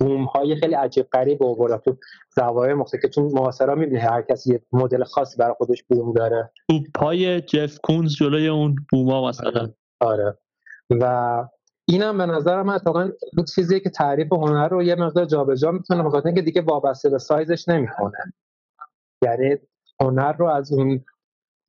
بوم 0.00 0.24
های 0.24 0.56
خیلی 0.56 0.74
عجیب 0.74 1.06
غریب 1.12 1.42
آورد 1.42 1.82
تو 1.82 1.96
زوایای 2.36 2.74
مختلف 2.74 3.02
که 3.02 3.08
تو 3.08 3.28
معاصرا 3.28 3.74
می‌بینی 3.74 3.98
هر 3.98 4.22
کسی 4.22 4.52
یه 4.52 4.62
مدل 4.72 5.04
خاصی 5.04 5.36
برای 5.36 5.54
خودش 5.58 5.82
بوم 5.82 6.12
داره. 6.12 6.50
تو 6.70 6.80
پای 6.94 7.40
جف 7.40 7.78
کونز 7.82 8.14
جلوی 8.14 8.48
اون 8.48 8.76
بوما 8.92 9.28
مثلا. 9.28 9.72
آره. 10.00 10.38
و 10.90 11.44
اینم 11.88 12.18
به 12.18 12.26
نظر 12.26 12.62
من 12.62 12.74
اتفاقا 12.74 13.10
چیزیه 13.54 13.80
که 13.80 13.90
تعریف 13.90 14.32
هنر 14.32 14.68
رو 14.68 14.82
یه 14.82 14.94
مقدار 14.94 15.24
جابجا 15.24 15.70
می‌کنه 15.70 16.02
بخاطر 16.02 16.26
اینکه 16.26 16.42
دیگه 16.42 16.62
وابسته 16.62 17.10
به 17.10 17.18
سایزش 17.18 17.68
نمی‌کنه. 17.68 18.18
یعنی 19.22 19.56
هنر 20.00 20.32
رو 20.32 20.46
از 20.46 20.72
اون 20.72 21.04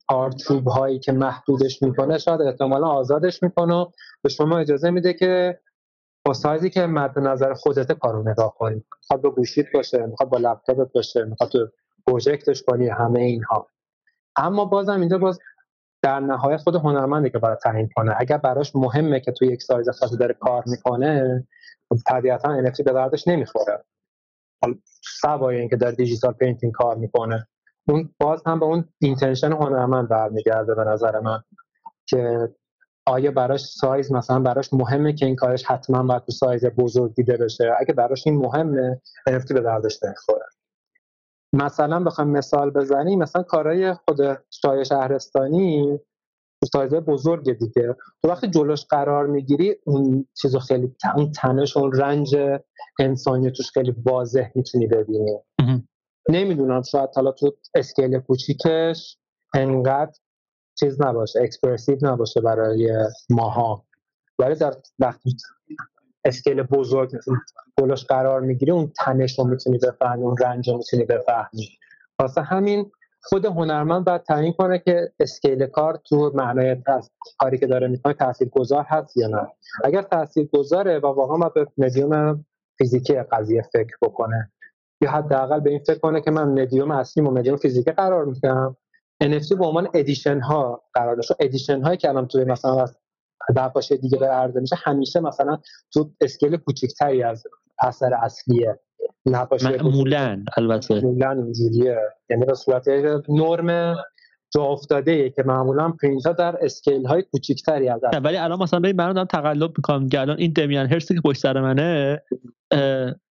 آرچوب 0.08 0.68
هایی 0.68 0.98
که 0.98 1.12
محدودش 1.12 1.82
می‌کنه 1.82 2.18
شاید 2.18 2.40
احتمالا 2.40 2.86
آزادش 2.86 3.42
می‌کنه 3.42 3.86
به 4.22 4.28
شما 4.28 4.58
اجازه 4.58 4.90
میده 4.90 5.14
که 5.14 5.60
با 6.26 6.32
سایزی 6.32 6.70
که 6.70 6.86
مد 6.86 7.18
نظر 7.18 7.54
خودت 7.54 7.92
کارو 7.92 8.28
نگاه 8.28 8.54
کنی. 8.54 8.84
می‌خواد 9.00 9.22
با 9.22 9.30
گوشیت 9.30 9.66
باشه 9.74 10.06
می‌خواد 10.06 10.28
با 10.28 10.38
لپتاپت 10.38 10.92
باشه 10.92 11.24
می‌خواد 11.24 11.50
تو 11.50 11.68
پروژکتش 12.06 12.62
کنی 12.62 12.88
همه 12.88 13.20
اینها. 13.20 13.68
اما 14.36 14.64
بازم 14.64 15.00
اینجا 15.00 15.18
باز 15.18 15.38
در 16.02 16.20
نهایت 16.20 16.56
خود 16.56 16.74
هنرمنده 16.74 17.30
که 17.30 17.38
باید 17.38 17.58
تعیین 17.58 17.88
کنه. 17.96 18.14
اگر 18.18 18.36
براش 18.36 18.76
مهمه 18.76 19.20
که 19.20 19.32
تو 19.32 19.44
یک 19.44 19.62
سایز 19.62 19.88
خاصی 19.88 20.16
داره 20.16 20.34
کار 20.34 20.62
می‌کنه 20.66 21.46
طبیعتا 22.06 22.62
NFT 22.62 22.82
به 22.82 22.92
دردش 22.92 23.28
نمی‌خوره. 23.28 23.84
سوای 25.20 25.56
اینکه 25.56 25.76
در 25.76 25.90
digital 25.90 26.32
painting 26.32 26.72
کار 26.72 26.96
می‌کنه. 26.96 27.48
اون 27.88 28.14
باز 28.20 28.42
هم 28.46 28.60
به 28.60 28.66
اون 28.66 28.88
intention 28.98 29.52
هنرمند 29.52 30.08
برمیگرده 30.08 30.74
به 30.74 30.84
نظر 30.84 31.20
من 31.20 31.42
که 32.06 32.48
آیا 33.06 33.30
براش 33.30 33.64
سایز 33.64 34.12
مثلا 34.12 34.40
براش 34.40 34.72
مهمه 34.72 35.12
که 35.12 35.26
این 35.26 35.36
کارش 35.36 35.64
حتما 35.64 36.02
باید 36.02 36.24
تو 36.24 36.32
سایز 36.32 36.64
بزرگ 36.64 37.14
دیده 37.14 37.36
بشه؟ 37.36 37.72
اگه 37.80 37.94
براش 37.94 38.26
این 38.26 38.36
مهمه 38.36 39.00
NFT 39.30 39.52
به 39.52 39.60
دردش 39.60 40.02
نمی‌خوره 40.04 40.44
مثلا 41.52 42.04
بخوام 42.04 42.28
مثال 42.28 42.70
بزنیم 42.70 43.18
مثلا 43.18 43.42
کارهای 43.42 43.94
خود 43.94 44.18
شای 44.50 44.84
شهرستانی 44.84 45.98
تو 46.60 46.66
سایز 46.72 46.94
بزرگ 46.94 47.58
دیگه. 47.58 47.96
تو 48.22 48.28
وقتی 48.28 48.48
جلوش 48.48 48.84
قرار 48.84 49.26
می‌گیری 49.26 49.76
اون 49.86 50.26
چیزو 50.42 50.58
خیلی 50.58 50.96
اون 51.16 51.32
تنش 51.32 51.76
اون 51.76 51.92
رنج 51.92 52.36
انسانی 53.00 53.50
توش 53.50 53.70
خیلی 53.70 53.94
واضح 54.06 54.50
می‌تونی 54.54 54.86
ببینی. 54.86 55.38
نمی‌دونم 56.28 56.82
شاید 56.82 57.10
حالا 57.14 57.32
تو 57.32 57.56
scale 57.74 58.18
کوچیکش 58.18 59.18
انقدر 59.54 60.12
چیز 60.78 61.02
نباشه 61.02 61.42
expressive 61.42 61.98
نباشه 62.02 62.40
برای 62.40 62.98
ماها. 63.30 63.84
ولی 64.38 64.54
در 64.54 64.74
وقتی 64.98 65.36
scale 66.24 66.62
بزرگ 66.62 67.10
جلوش 67.80 68.04
قرار 68.04 68.40
می‌گیری 68.40 68.72
اون 68.72 68.92
تنش 68.96 69.38
رو 69.38 69.44
می‌تونی 69.44 69.78
بفهمی 69.78 70.22
اون 70.22 70.36
رنج 70.36 70.70
رو 70.70 70.76
می‌تونی 70.76 71.04
بفهمی. 71.04 71.68
واسه 72.18 72.40
همین 72.40 72.90
خود 73.22 73.44
هنرمند 73.44 74.04
باید 74.04 74.22
تعیین 74.22 74.52
کنه 74.52 74.78
که 74.78 75.12
scale 75.20 75.66
کار 75.66 76.00
تو 76.04 76.32
معنای 76.34 76.76
کاری 77.38 77.58
که 77.58 77.66
داره 77.66 77.88
می‌کنه 77.88 78.14
تاثیر 78.14 78.48
گذار 78.48 78.84
هست 78.88 79.16
یا 79.16 79.28
نه. 79.28 79.46
اگر 79.84 80.02
تاثیر 80.02 80.48
گذاره 80.52 80.98
و 80.98 81.06
واقعا 81.06 81.36
باید 81.36 81.54
به 81.54 81.66
مدیوم 81.78 82.44
فیزیکی 82.78 83.14
قضیه 83.14 83.62
فکر 83.62 83.96
بکنه. 84.02 84.52
یا 85.00 85.10
حداقل 85.10 85.60
به 85.60 85.70
این 85.70 85.78
فکر 85.78 85.98
کنه 85.98 86.20
که 86.20 86.30
من 86.30 86.62
مدیوم 86.62 86.90
اصلی 86.90 87.22
و 87.22 87.30
مدیوم 87.30 87.56
فیزیکی 87.56 87.90
قرار 87.90 88.24
میدم. 88.24 88.76
NFT 89.24 89.56
به 89.58 89.66
عنوان 89.66 89.88
edition 89.94 90.40
ها 90.40 90.82
قرار 90.94 91.16
داشت. 91.16 91.32
edition 91.40 91.82
هایی 91.82 91.96
که 91.96 92.08
الان 92.08 92.26
توی 92.26 92.44
مثلا 92.44 92.82
از 92.82 92.98
نقاشی 93.56 93.96
دیگه 93.96 94.18
به 94.18 94.26
عرضه 94.26 94.60
میشه 94.60 94.76
همیشه 94.84 95.20
مثلا 95.20 95.58
تو 95.92 96.10
scale 96.20 96.56
کوچیکتری 96.56 97.22
از 97.22 97.44
اثر 97.82 98.14
اصلیه 98.14 98.80
نقاشی 99.26 99.68
معمولا 99.68 100.44
البته. 100.56 100.94
معمولا 100.94 101.30
اینجوریه. 101.30 101.98
یعنی 102.30 102.44
به 102.44 102.54
صورت 102.54 102.88
نرم 103.28 103.96
جا 104.54 104.62
افتاده 104.62 105.10
ای 105.10 105.30
که 105.30 105.42
معمولا 105.42 105.92
پرینت 106.02 106.26
ها 106.26 106.32
در 106.32 106.64
scale 106.64 107.06
های 107.06 107.22
کوچیکتری 107.22 107.88
از 107.88 108.00
ولی 108.24 108.36
الان 108.36 108.62
مثلا 108.62 108.80
ببین 108.80 108.96
من 108.96 109.12
دارم 109.12 109.26
تقلب 109.26 109.72
می‌کنم 109.76 110.08
که 110.08 110.20
الان 110.20 110.38
این 110.38 110.52
Damien 110.52 110.86
Hirst 110.86 111.09
ی 111.09 111.14
که 111.14 111.20
پشت 111.20 111.40
سر 111.40 111.60
منه 111.60 112.22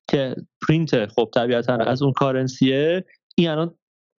که 0.09 0.35
پرینت 0.67 1.05
خب 1.05 1.29
طبیعتا 1.33 1.73
از 1.73 2.01
اون 2.01 2.13
Currency 2.13 2.95
ه 2.95 3.05
این 3.37 3.49
الان 3.49 3.75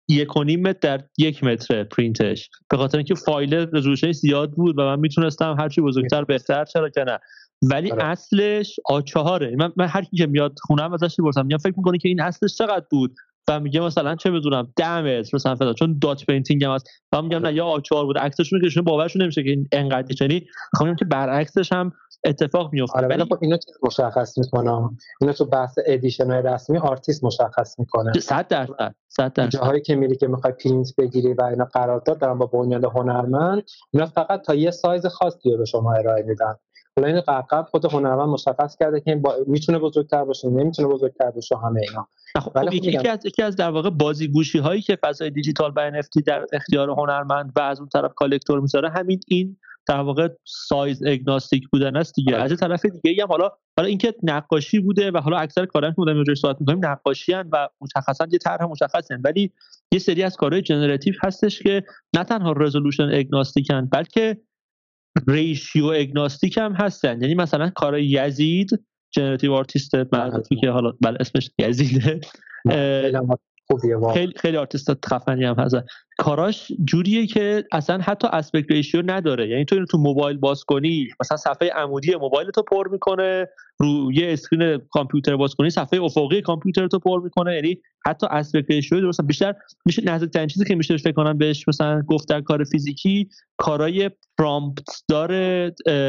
یک 0.08 0.36
و 0.36 0.44
نیم 0.44 0.62
متر 0.62 0.96
در 0.96 1.04
یک 1.18 1.44
متر 1.44 1.84
پرینتش. 1.84 2.50
به 2.70 2.76
خاطر 2.76 2.98
اینکه 2.98 3.14
فایل 3.14 3.54
رزولوشنش 3.54 4.14
زیاد 4.14 4.50
بود 4.50 4.78
و 4.78 4.82
من 4.82 5.00
می‌تونستم 5.00 5.56
هرچی 5.58 5.80
بزرگتر 5.80 6.24
بهتر 6.24 6.64
چرا 6.64 6.88
که 6.88 7.04
نه. 7.04 7.18
ولی 7.70 7.90
آره. 7.90 8.04
اصلش 8.04 8.80
A4 8.84 9.20
ه. 9.20 9.56
من, 9.58 9.72
من 9.76 9.86
هر 9.86 10.02
کی 10.02 10.16
که 10.16 10.26
میاد 10.26 10.54
خونم 10.62 10.92
ازش 10.92 11.18
می‌پرسم. 11.18 11.46
میگم 11.46 11.58
فکر 11.58 11.74
می‌کنه 11.76 11.98
که 11.98 12.08
این 12.08 12.20
اصلش 12.20 12.54
چقدر 12.54 12.86
بود؟ 12.90 13.14
و 13.48 13.60
میگه 13.60 13.80
مثلا 13.80 14.14
چه 14.16 14.30
بدونم 14.30 14.72
10 14.76 15.00
متر 15.00 15.30
مثلا 15.34 15.54
فدا 15.54 15.72
چون 15.72 15.98
dot 16.02 16.24
painting 16.26 16.64
هم 16.64 16.70
هست. 16.70 16.88
و 17.12 17.22
میگم 17.22 17.46
نه 17.46 17.54
یا 17.54 17.66
آچار 17.66 18.04
بود 18.04 18.18
عکسشون 18.18 18.60
که 18.74 18.82
باورشون 18.82 19.22
نمیشه 19.22 19.42
که 19.42 19.50
این 19.50 19.68
انقدر 19.72 20.14
یعنی 20.22 20.46
می‌خوام 20.72 20.96
که 20.96 21.04
برعکسش 21.04 21.72
هم 21.72 21.92
اتفاق 22.24 22.72
میفته 22.72 22.98
آره 22.98 23.08
ولی 23.08 23.24
خب 23.24 23.38
اینو 23.40 23.56
چیز 23.56 23.74
مشخص 23.82 24.38
می‌کنه. 24.38 24.90
اینو 25.20 25.32
تو 25.32 25.44
بحث 25.44 25.78
edition 25.86 26.30
رسمی 26.30 26.78
آرتیست 26.78 27.24
مشخص 27.24 27.78
می‌کنه. 27.78 28.12
100 28.20 28.48
درصد 28.48 28.94
100 29.08 29.32
درصد. 29.32 29.50
جاهایی 29.50 29.80
که 29.80 29.94
میری 29.94 30.16
که 30.16 30.26
می‌خوای 30.26 30.52
پرینت 30.52 30.96
بگیری 30.98 31.34
و 31.34 31.42
اینا 31.42 31.64
قرارداد 31.64 32.18
دارن 32.18 32.38
با 32.38 32.46
بنیاد 32.46 32.84
هنرمند 32.84 33.62
اینا 33.90 34.06
فقط 34.06 34.42
تا 34.42 34.54
یه 34.54 34.70
سایز 34.70 35.06
خاصی 35.06 35.56
به 35.56 35.64
شما 35.64 35.92
ارائه 35.92 36.22
میدن. 36.22 36.54
حالا 36.96 37.08
این 37.08 37.20
قرقب 37.20 37.66
خود 37.70 37.84
هنرمند 37.84 38.28
مشخص 38.28 38.76
کرده 38.76 39.00
که 39.00 39.16
با... 39.16 39.36
می‌تونه 39.46 39.78
بزرگتر 39.78 40.24
باشه 40.24 40.48
نمی‌تونه 40.48 40.88
بزرگتر 40.88 41.30
باشه 41.30 41.56
همه 41.56 41.80
اینا. 41.88 42.08
خب, 42.38 42.64
خب 42.64 42.74
یکی 42.74 43.08
از 43.08 43.26
یکی 43.26 43.42
از 43.42 43.56
در 43.56 43.70
واقع 43.70 43.90
بازیگوشی 43.90 44.58
هایی 44.58 44.82
که 44.82 44.98
فضای 45.02 45.30
دیجیتال 45.30 45.72
و 45.76 45.90
NFT 45.90 46.22
در 46.26 46.46
اختیار 46.52 46.90
هنرمند 46.90 47.52
و 47.56 47.60
از 47.60 47.80
اون 47.80 47.88
طرف 47.88 48.14
collector 48.14 48.60
می‌ذاره 48.60 48.90
همین 48.90 49.20
این 49.26 49.56
در 49.86 50.00
واقع 50.00 50.28
سایز 50.44 51.02
agnostic 51.06 51.68
بودن 51.72 51.96
است 51.96 52.14
دیگه. 52.14 52.36
از 52.36 52.56
طرف 52.56 52.86
دیگه 53.02 53.22
هم 53.22 53.28
حالا 53.28 53.50
حالا 53.76 53.88
اینکه 53.88 54.14
نقاشی 54.22 54.78
بوده 54.78 55.10
و 55.10 55.18
حالا 55.18 55.36
اکثر 55.36 55.66
کارهایی 55.66 55.92
که 55.92 55.96
بودن 55.96 56.16
روش 56.16 56.40
صحبت 56.40 56.56
می‌کنیم 56.60 56.86
نقاشی 56.86 57.32
و 57.32 57.68
مشخصا 57.80 58.26
یه 58.32 58.38
طرح 58.38 58.64
مشخصی 58.64 59.14
ولی 59.24 59.52
یه 59.92 59.98
سری 59.98 60.22
از 60.22 60.36
کارهای 60.36 60.62
generative 60.62 61.14
هستش 61.22 61.62
که 61.62 61.82
نه 62.16 62.24
تنها 62.24 62.52
resolution 62.52 63.10
agnostic 63.12 63.80
ن 63.80 63.88
بلکه 63.92 64.36
ratio 65.28 65.84
agnostic 65.86 66.58
هم 66.58 66.72
هستن. 66.72 67.22
یعنی 67.22 67.34
مثلا 67.34 67.70
کارهای 67.70 68.06
یزید 68.06 68.84
generative 69.10 69.52
artist 69.52 69.94
معروفی 70.12 70.56
که 70.56 70.70
حالا 70.70 70.92
بله 71.00 71.16
اسمش 71.20 71.50
یزیده. 71.58 72.20
خیلی 74.14 74.32
خیلی 74.36 74.56
آرتیست 74.56 75.06
خفنی 75.06 75.44
هم 75.44 75.54
هست 75.58 75.76
کاراش 76.18 76.72
جوریه 76.84 77.26
که 77.26 77.64
اصلا 77.72 77.98
حتی 77.98 78.28
aspect 78.32 78.70
ratio 78.70 79.02
نداره. 79.06 79.48
یعنی 79.48 79.64
تو 79.64 79.74
اینو 79.74 79.86
تو 79.86 79.98
موبایل 79.98 80.36
باز 80.36 80.64
کنی 80.64 81.08
مثلا 81.20 81.36
صفحه 81.36 81.70
عمودی 81.70 82.14
موبایل 82.14 82.50
تو 82.50 82.62
پر 82.62 82.88
می‌کنه 82.88 83.48
رو 83.78 84.12
یه 84.12 84.32
screen 84.32 84.78
کامپیوتر 84.90 85.36
باز 85.36 85.54
کنی 85.54 85.70
صفحه 85.70 86.02
افقی 86.02 86.42
کامپیوتر 86.42 86.88
تو 86.88 86.98
پر 86.98 87.20
می‌کنه. 87.20 87.54
یعنی 87.54 87.80
حتی 88.06 88.26
aspect 88.30 88.70
ratio 88.70 89.00
درست 89.00 89.20
بیشتر 89.22 89.54
میشه 89.84 90.02
نزدیکترین 90.04 90.46
چیزی 90.46 90.64
که 90.64 90.74
میشه 90.74 90.96
فکر 90.96 91.12
کنم 91.12 91.38
بهش 91.38 91.68
مثلا 91.68 92.02
گفت 92.02 92.28
در 92.28 92.40
کار 92.40 92.64
فیزیکی 92.64 93.28
کارای 93.56 94.10
prompt 94.38 95.02
دار 95.08 95.32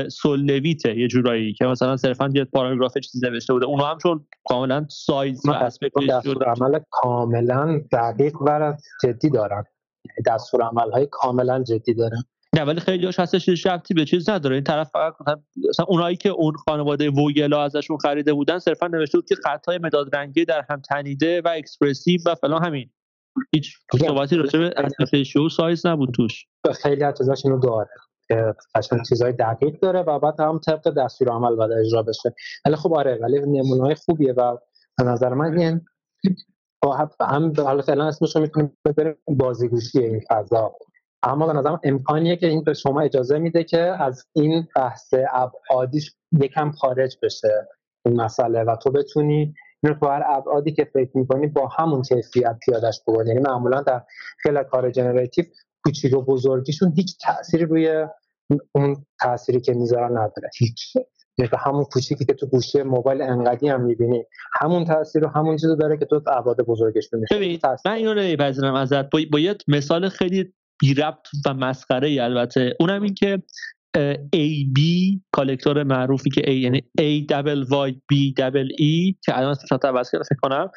Sol 0.09 0.36
LeWitt 0.36 0.90
ه 0.90 0.99
یه 0.99 1.07
جورایی 1.07 1.53
که 1.53 1.65
مثلا 1.65 1.97
صرفا 1.97 2.29
یه 2.35 2.43
پاراگراف 2.43 2.97
چیزی 2.97 3.29
نوشته 3.29 3.53
بوده. 3.53 3.65
اونها 3.65 3.91
هم 3.91 3.97
چون 3.97 4.27
کاملا 4.45 4.85
سایز 4.89 5.41
و 5.45 5.51
aspect 5.51 5.97
ratio 5.97 6.34
عمل 6.34 6.79
کاملا 6.91 7.81
دقیق 7.91 8.41
و 8.41 8.73
جدی 9.03 9.29
دارن 9.29 9.63
دستور 10.25 10.61
عمل 10.61 10.91
های 10.91 11.07
کاملا 11.11 11.63
جدی 11.63 11.93
داره. 11.93 12.17
نه 12.55 12.63
ولی 12.63 12.79
خیلی 12.79 13.05
هاش 13.05 13.19
هستش 13.19 13.65
ربطی 13.65 13.93
به 13.93 14.05
چیز 14.05 14.29
نداره. 14.29 14.55
این 14.55 14.63
طرف 14.63 14.89
فقط 14.89 15.13
مثلا 15.69 15.85
اونایی 15.88 16.17
که 16.17 16.29
اون 16.29 16.53
خانواده 16.55 17.09
Vogel 17.09 17.54
ا 17.54 17.63
ازشون 17.63 17.97
خریده 17.97 18.34
بودن 18.34 18.59
صرفا 18.59 18.88
نوشته 18.88 19.17
بود 19.17 19.27
که 19.27 19.35
خطای 19.35 19.79
مداد 19.84 20.15
رنگی 20.15 20.45
در 20.45 20.65
هم 20.69 20.81
تنیده 20.81 21.41
و 21.41 21.47
expressive 21.47 22.19
و 22.25 22.35
فلان 22.35 22.65
همین. 22.65 22.89
هیچ 23.53 23.77
صحبتی 23.99 24.35
راجع 24.35 24.71
به 25.11 25.23
شو 25.23 25.49
سایز 25.49 25.85
نبود 25.85 26.09
توش. 26.15 26.45
خیلی 26.81 27.03
از 27.03 27.17
چیزاش 27.17 27.45
اینو 27.45 27.59
داره 27.59 27.89
که 28.27 28.55
قشنگ 28.75 29.01
چیزای 29.09 29.31
دقیق 29.31 29.79
داره 29.79 29.99
و 29.99 30.19
بعد 30.19 30.39
هم 30.39 30.59
طبق 30.59 30.93
دستور 30.97 31.29
عمل 31.29 31.55
بعد 31.55 31.71
اجرا 31.71 32.03
بشه. 32.03 32.34
ولی 32.65 32.75
خب 32.75 32.93
آره 32.93 33.19
ولی 33.21 33.39
نمونه 33.39 33.81
های 33.81 33.95
خوبیه 33.95 34.34
و 34.34 34.57
به 34.97 35.03
نظر 35.03 35.34
من 35.34 35.57
این 35.57 35.85
هم 37.21 37.53
حالا 37.57 37.81
فعلا 37.81 38.07
اسمش 38.07 38.35
رو 38.35 38.41
می‌تونیم 38.41 38.77
بذاریم 38.85 39.15
بازیگوشی 39.27 39.99
این 39.99 40.21
فضا. 40.29 40.75
اما 41.23 41.47
به 41.47 41.53
نظرم 41.53 41.79
امکانیه 41.83 42.35
که 42.35 42.47
این 42.47 42.63
به 42.63 42.73
شما 42.73 43.01
اجازه 43.01 43.39
میده 43.39 43.63
که 43.63 43.79
از 43.79 44.25
این 44.35 44.67
بحث 44.75 45.13
ابعادیش 45.33 46.15
یکم 46.31 46.71
خارج 46.71 47.17
بشه 47.23 47.67
این 48.05 48.21
مسئله 48.21 48.63
و 48.63 48.75
تو 48.75 48.91
بتونی 48.91 49.53
اینو 49.83 49.95
تو 49.99 50.07
هر 50.07 50.23
ابعادی 50.27 50.71
که 50.71 50.85
فکر 50.93 51.17
می‌کنی 51.17 51.47
با 51.47 51.67
همون 51.67 52.01
کیفیت 52.01 52.57
پیادش 52.65 53.01
بکنی. 53.07 53.27
یعنی 53.29 53.41
معمولا 53.41 53.81
در 53.81 54.03
خیلی 54.39 54.63
کار 54.71 54.91
جنراتیو 54.91 55.45
کوچیک 55.85 56.17
و 56.17 56.21
بزرگیشون 56.21 56.93
هیچ 56.95 57.17
تأثیری 57.21 57.65
روی 57.65 58.07
اون 58.75 59.05
تأثیری 59.21 59.61
که 59.61 59.73
می‌ذارن 59.73 60.11
نداره. 60.11 60.49
هیچ. 60.57 60.97
یعنی 61.38 61.51
همون 61.65 61.84
کوچیکی 61.84 62.26
که 62.26 62.34
تو 62.34 62.45
گوشه 62.45 62.84
موبایل 62.84 63.22
انقدی 63.22 63.69
هم 63.69 63.81
می‌بینی. 63.81 64.23
همون 64.61 64.85
تاثیر 64.85 65.22
رو 65.22 65.27
همون 65.27 65.57
چیزو 65.57 65.76
داره 65.76 65.97
که 65.97 66.05
تو 66.05 66.22
ابعاد 66.27 66.61
بزرگش 66.61 67.09
می‌بینی 67.14 67.27
ببین 67.31 67.59
من 67.85 67.91
اینو 67.91 68.14
نمیپذیرم 68.14 68.73
ازت. 68.73 69.09
با 69.09 69.39
یه 69.39 69.55
مثال 69.68 70.09
خیلی 70.09 70.53
بی 70.80 70.93
ربط 70.93 71.27
و 71.45 71.53
مسخره 71.53 72.07
ای 72.07 72.19
البته. 72.19 72.76
اونم 72.80 73.01
این 73.01 73.14
که 73.14 73.43
AB 74.35 74.80
کالکتور 75.31 75.84
معروفی 75.84 76.30
که 76.30 76.41
A 76.41 76.49
یعنی 76.49 76.80
A 76.80 77.26
دبل 77.30 77.65
Y 77.65 77.91
B 78.14 78.34
دبل 78.38 78.69
E 78.69 79.15
که 79.26 79.38
الان 79.38 79.51
اسمش 79.51 79.80
عوض 79.84 80.09
فکر 80.09 80.39
کنم 80.41 80.72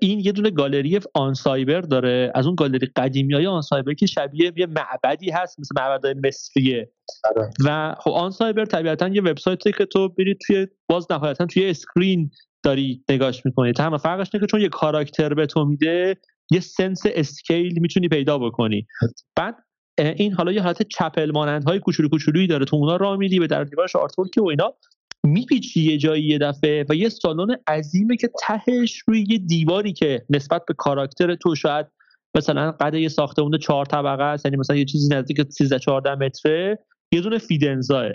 این 0.00 0.20
یه 0.20 0.32
دونه 0.32 0.50
گالری 0.50 1.00
آن 1.14 1.34
سایبر 1.34 1.80
داره. 1.80 2.32
از 2.34 2.46
اون 2.46 2.54
گالری 2.54 2.88
قدیمی 2.96 3.34
های 3.34 3.46
آن 3.46 3.62
سایبر 3.62 3.94
که 3.94 4.06
شبیه 4.06 4.52
یه 4.56 4.66
معبدی 4.66 5.30
هست 5.30 5.60
مثل 5.60 5.74
معبدهای 5.76 6.14
مصریه. 6.24 6.90
آره. 7.24 7.50
و 7.64 7.94
خب 8.00 8.10
OnCyber 8.10 8.64
طبیعتا 8.64 9.08
یه 9.08 9.22
وبسایتی 9.22 9.72
که 9.72 9.84
تو 9.84 10.08
برید 10.08 10.38
توی 10.46 10.66
باز 10.88 11.06
نهایتا 11.10 11.46
توی 11.46 11.70
screen 11.70 12.30
داری 12.62 13.04
نگاش 13.10 13.46
می‌کنی. 13.46 13.72
تنها 13.72 13.98
فرقش 13.98 14.30
اینه 14.32 14.46
که 14.46 14.50
چون 14.50 14.60
یه 14.60 14.68
کاراکتر 14.68 15.34
به 15.34 15.46
تو 15.46 15.64
میده 15.64 16.16
یه 16.50 16.60
sense 16.60 17.02
scale 17.06 17.78
می‌تونی 17.80 18.08
پیدا 18.08 18.38
بکنی. 18.38 18.86
بعد 19.36 19.56
این 19.98 20.32
حالا 20.32 20.52
یه 20.52 20.62
حالت 20.62 20.82
chapel 20.82 21.30
مانند 21.34 21.64
های 21.64 21.78
کوچولو 21.78 22.08
کوچولویی 22.08 22.46
داره. 22.46 22.64
تو 22.64 22.76
اونا 22.76 22.96
راه 22.96 23.16
میری 23.16 23.38
به 23.38 23.46
در 23.46 23.64
دیوارش 23.64 23.92
که 24.34 24.40
و 24.40 24.46
اینا. 24.46 24.74
میپیچی 25.24 25.80
یه 25.80 25.98
جایی 25.98 26.24
یه 26.24 26.38
دفعه 26.38 26.86
و 26.88 26.94
یه 26.94 27.08
سالن 27.08 27.56
عظیمه 27.66 28.16
که 28.16 28.30
تهش 28.40 28.98
روی 29.06 29.24
یه 29.28 29.38
دیواری 29.38 29.92
که 29.92 30.24
نسبت 30.30 30.62
به 30.66 30.74
کاراکتر 30.74 31.34
تو 31.34 31.54
شاید 31.54 31.86
مثلا 32.36 32.72
قد 32.72 32.94
یه 32.94 33.08
ساختمون 33.08 33.58
چهار 33.58 33.86
طبقه 33.86 34.22
است 34.22 34.44
یعنی 34.44 34.56
مثلا 34.56 34.76
یه 34.76 34.84
چیزی 34.84 35.14
نزدیک 35.14 35.42
13 35.42 35.78
14 35.78 36.14
متره 36.14 36.78
یه 37.12 37.20
دونه 37.20 37.38
Fidenza 37.38 37.97
ه 37.97 38.06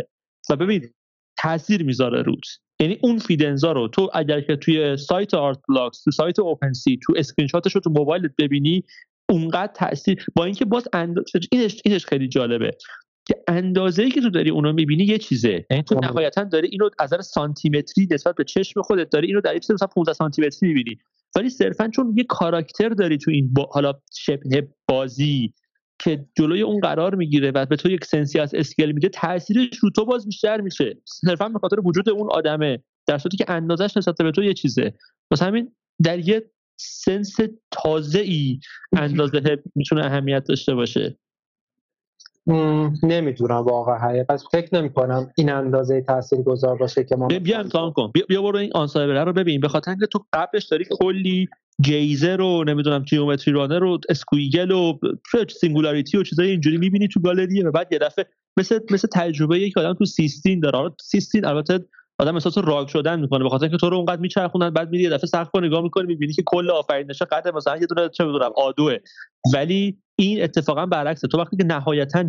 و 0.50 0.56
ببین 0.56 0.90
تاثیر 1.38 1.84
می‌ذاره 1.84 2.22
روت. 2.22 2.46
یعنی 2.82 2.98
اون 3.04 3.18
Fidenza 3.18 3.72
رو 3.72 3.88
تو 3.88 4.10
اگر 4.14 4.42
که 4.42 4.56
توی 4.56 4.98
سایت 4.98 5.34
Art 5.34 5.60
Blocks 5.70 6.04
تو 6.04 6.12
سایت 6.12 6.40
OpenSea 6.40 7.00
تو 7.04 7.14
اسکرین 7.18 7.48
شاتش 7.48 7.76
رو 7.76 7.82
تو 7.82 7.90
موبایلت 7.90 8.32
ببینی 8.40 8.84
اونقدر 9.30 9.74
تاثیر 9.74 10.26
با 10.36 10.46
اینکه 10.46 10.66
باز 10.66 10.88
اندازه 10.94 11.40
اینش 11.52 11.82
اینش 11.86 12.06
خیلی 12.06 12.28
جالبه. 12.28 12.72
که 13.30 13.44
اندازه 13.48 14.04
ای 14.04 14.12
که 14.12 14.22
تو 14.22 14.30
داری 14.30 14.50
اونو 14.50 14.74
می‌بینی 14.74 15.04
یه 15.04 15.18
چیزه. 15.18 15.66
یعنی 15.72 15.84
تو 15.84 16.00
نهایتا 16.04 16.44
داری 16.44 16.68
اینو 16.68 16.90
از 17.00 17.14
نظر 17.14 17.22
سانتیمتری 17.22 18.08
نسبت 18.12 18.36
به 18.36 18.44
چشم 18.44 18.82
خودت 18.82 19.10
داری 19.10 19.28
اینو 19.28 19.42
در 19.42 19.54
یه 19.54 19.60
چیز 19.60 19.72
مثلا 19.72 19.88
15 19.88 20.14
سانتیمتری 20.14 20.68
می‌بینی. 20.68 20.98
ولی 21.36 21.50
صرفا 21.50 21.90
چون 21.96 22.14
یه 22.18 22.24
کاراکتر 22.24 22.90
داری 22.90 23.18
تو 23.18 23.32
این 23.32 23.54
با 23.54 23.70
حالا 23.72 23.94
شبه 24.18 24.68
بازی 24.88 25.54
که 26.00 26.26
جلوی 26.38 26.62
اون 26.62 26.80
قرار 26.80 27.16
می‌گیره 27.16 27.52
و 27.52 27.66
به 27.66 27.76
تو 27.76 27.92
یک 27.92 28.06
سنسی 28.06 28.40
از 28.40 28.56
اسکیل 28.56 28.92
میده 28.92 29.10
تاثیرش 29.10 29.78
رو 29.78 29.90
تو 29.90 30.06
باز 30.06 30.26
بیشتر 30.26 30.62
میشه. 30.62 30.98
صرفا 31.06 31.50
به 31.50 31.60
خاطر 31.60 31.80
وجود 31.80 32.10
اون 32.10 32.28
آدمه 32.32 32.80
در 33.08 33.18
صورتی 33.18 33.38
که 33.38 33.46
اندازش 33.48 33.98
نسبت 33.98 34.16
به 34.18 34.32
تو 34.32 34.44
یه 34.44 34.54
چیزه. 34.54 34.94
واسه 35.32 35.46
همین 35.46 35.76
در 36.04 36.30
یه 36.30 36.52
سنس 36.80 37.38
تازه 37.72 38.20
ای 38.20 38.60
اندازه 38.98 39.64
می‌تونه 39.76 40.06
اهمیت 40.06 40.44
داشته 40.44 40.76
باشه. 40.76 41.18
نمی‌دونم 43.04 43.56
واقعا. 43.56 44.24
پس 44.30 44.44
فکر 44.52 44.76
نمی 44.76 44.90
کنم 44.94 45.32
این 45.38 45.50
اندازه 45.50 46.02
تاثیر 46.02 46.42
گذار 46.42 46.78
باشه 46.78 47.04
که 47.04 47.16
ما 47.16 47.28
بیا 47.28 47.60
امتحان 47.60 47.92
کن. 47.92 48.12
بیا, 48.30 48.42
برو 48.42 48.58
این 48.58 48.72
OnCyber 48.76 49.26
رو 49.26 49.34
ببین. 49.34 49.60
به 49.60 49.68
خاطر 49.68 49.92
اینکه 49.92 50.06
تو 50.06 50.26
قبلش 50.34 50.66
داری 50.66 50.86
کلی 50.92 51.48
Gazer 51.84 52.38
رو 52.38 52.64
نمی‌دونم 52.64 53.04
Geometry 53.04 53.54
Runner 53.54 53.80
رو 53.80 54.00
Squiggle 54.10 54.72
و 54.72 54.98
Singularity 55.50 56.18
و 56.18 56.24
چیزای 56.24 56.50
اینجوری 56.50 56.78
می‌بینی 56.78 57.08
تو 57.08 57.20
گالری 57.20 57.64
و 57.64 57.72
بعد 57.72 57.94
یه 57.94 58.00
دفعه 58.00 58.26
مثل 58.58 58.80
مثل 58.92 59.08
تجربه 59.14 59.60
یک 59.60 59.78
آدم 59.78 59.94
تو 59.94 60.06
Sistine 60.06 60.60
داره. 60.60 60.92
Sistine 61.02 61.46
البته 61.46 61.80
آدم 62.20 62.34
احساس 62.34 62.58
rug 62.58 62.88
شدن 62.88 63.20
می‌کنه. 63.20 63.44
به 63.44 63.50
خاطر 63.50 63.64
اینکه 63.64 63.78
تو 63.78 63.90
رو 63.90 63.98
اونقدر 63.98 64.22
میچرخونن 64.22 64.70
بعد 64.70 64.90
میری 64.90 65.04
یه 65.04 65.10
دفعه 65.10 65.26
سقف 65.26 65.50
رو 65.54 65.62
نگاه 65.62 65.82
می‌کنی 65.82 66.06
می‌بینی 66.08 66.34
که 66.34 66.44
کل 66.46 66.70
آفرینشه 66.70 67.26
قد 67.26 67.56
مثلا 67.56 67.78
یه 67.78 67.86
دونه 67.86 68.10
چه 68.10 68.24
می‌دونم 68.24 68.52
A2 68.56 68.77
ه. 68.77 68.98
ولی 69.54 69.98
این 70.16 70.44
اتفاقا 70.44 70.86
برعکسه. 70.86 71.28
تو 71.28 71.38
وقتی 71.38 71.58
که 71.58 71.64
نهایتا 71.64 72.24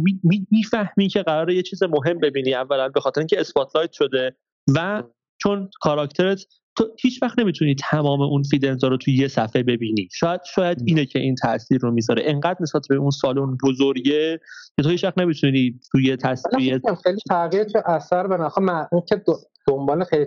می‌فهمی 0.51 0.89
می 0.97 1.09
که 1.09 1.23
قراره 1.23 1.55
یه 1.55 1.63
چیز 1.63 1.83
مهم 1.83 2.19
ببینی 2.19 2.55
اولا 2.55 2.89
به 2.89 3.01
خاطر 3.01 3.21
اینکه 3.21 3.41
spotlight 3.41 3.93
شده 3.93 4.37
و 4.75 5.03
چون 5.43 5.71
کاراکترت 5.81 6.45
تو 6.77 6.89
هیچ 7.01 7.23
وقت 7.23 7.39
نمی‌تونی 7.39 7.75
تمام 7.75 8.21
اون 8.21 8.43
فیدنزا 8.43 8.89
رو 8.89 8.97
توی 8.97 9.15
یه 9.15 9.29
صفحه 9.29 9.63
ببینی. 9.63 10.09
شاید 10.13 10.41
شاید 10.55 10.83
اینه 10.85 11.07
که 11.07 11.19
این 11.19 11.35
تاثیر 11.35 11.79
رو 11.81 11.91
می‌ذاره. 11.91 12.23
انقدر 12.27 12.57
نسبت 12.61 12.87
به 12.89 12.95
اون 12.97 13.11
سالن 13.11 13.57
بزرگه 13.65 14.41
که 14.77 14.83
تو 14.83 14.89
هیچ 14.89 15.05
وقت 15.05 15.19
نمی‌تونی 15.19 15.81
توی 15.93 16.17
تصویر 16.17 16.81
خیلی 17.05 17.19
تغییر 17.29 17.65
تو 17.65 17.83
اثر 17.87 18.27
به 18.27 18.49
خب 18.49 18.63
اون 18.93 19.03
که 19.09 19.25
دنبال 19.69 20.05
خیلی 20.05 20.27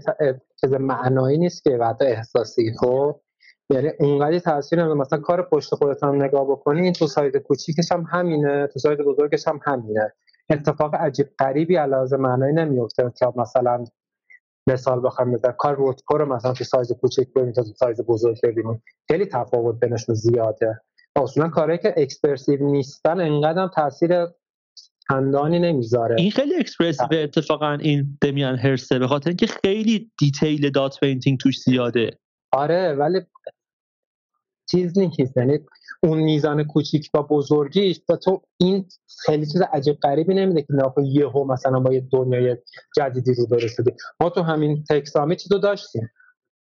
چیز 0.62 0.74
معنایی 0.74 1.38
نیست 1.38 1.64
که 1.64 1.70
بعد 1.70 1.98
احساسی 2.02 2.74
خب؟ 2.80 3.20
یعنی 3.70 3.90
اونقدر 4.00 4.40
تاثیر 4.40 4.80
نمیده 4.80 4.96
مثلا 4.96 5.20
کار 5.20 5.42
پشت 5.42 5.76
خودت 5.76 6.04
هم 6.04 6.24
نگاه 6.24 6.46
بکنی 6.46 6.82
این 6.82 6.94
تو 6.94 7.08
سایت 7.08 7.38
کوچیکش 7.38 7.92
هم 7.92 8.06
همینه 8.12 8.68
تو 8.68 8.80
سایت 8.80 9.00
بزرگش 9.00 9.48
هم 9.48 9.60
همینه. 9.64 10.14
اتفاق 10.50 10.96
عجیب 10.96 11.28
غریبی 11.40 11.76
علاوه 11.76 12.18
معنایی 12.18 12.54
نمیفته. 12.54 13.12
که 13.20 13.28
مثلا 13.36 13.84
مثال 14.68 15.06
بخوام 15.06 15.32
بزنم. 15.32 15.56
کار 15.58 15.76
Rothko 15.76 16.18
رو 16.18 16.36
مثلا 16.36 16.54
تو 16.54 16.64
سایز 16.64 16.92
کوچیک 16.92 17.34
ببینید 17.34 17.56
تا 17.56 17.64
تو 17.64 17.74
سایز 17.74 18.02
بزرگ 18.02 18.38
ببینید 18.44 18.82
خیلی 19.12 19.26
تفاوت 19.26 19.80
بینشون 19.80 20.16
زیاده. 20.16 20.82
اصولا 21.16 21.50
کاری 21.50 21.78
که 21.78 21.94
expressive 21.98 22.72
نیستن 22.72 23.22
انقدر 23.22 23.70
تاثیر 23.76 24.26
چندانی 25.10 25.60
نمی‌ذاره. 25.60 26.16
این 26.18 26.32
خیلی 26.32 26.56
expressive 26.56 27.08
اتفاقا 27.12 27.72
این 27.72 28.18
Damien 28.22 28.58
Hirst 28.58 28.93
ه 28.93 29.00
به 29.00 29.08
خاطر 29.08 29.30
اینکه 29.30 29.48
خیلی 29.48 30.12
detail 30.18 30.70
dot 30.70 31.00
painting 31.00 31.40
توش 31.40 31.60
زیاده. 31.60 32.10
آره 32.54 32.94
ولی 32.94 33.22
چیز 34.72 34.98
نیست. 34.98 35.38
یعنی 35.38 35.60
اون 36.04 36.18
میزان 36.18 36.64
کوچیک 36.64 37.12
با 37.12 37.22
بزرگیش 37.22 38.00
تا 38.08 38.16
تو 38.16 38.42
این 38.58 38.86
خیلی 39.26 39.46
چیز 39.46 39.62
عجیب 39.62 40.00
غریبی 40.00 40.34
نمیده 40.34 40.62
که 40.62 40.74
یه 41.02 41.08
یهو 41.08 41.44
مثلا 41.44 41.80
با 41.80 41.94
یه 41.94 42.08
دنیای 42.12 42.58
جدیدی 42.98 43.34
رو 43.34 43.68
شدی 43.68 43.92
ما 44.20 44.30
تو 44.30 44.42
همین 44.42 44.84
تکسامی 44.90 45.36
چیزو 45.36 45.58
داشتیم. 45.58 46.10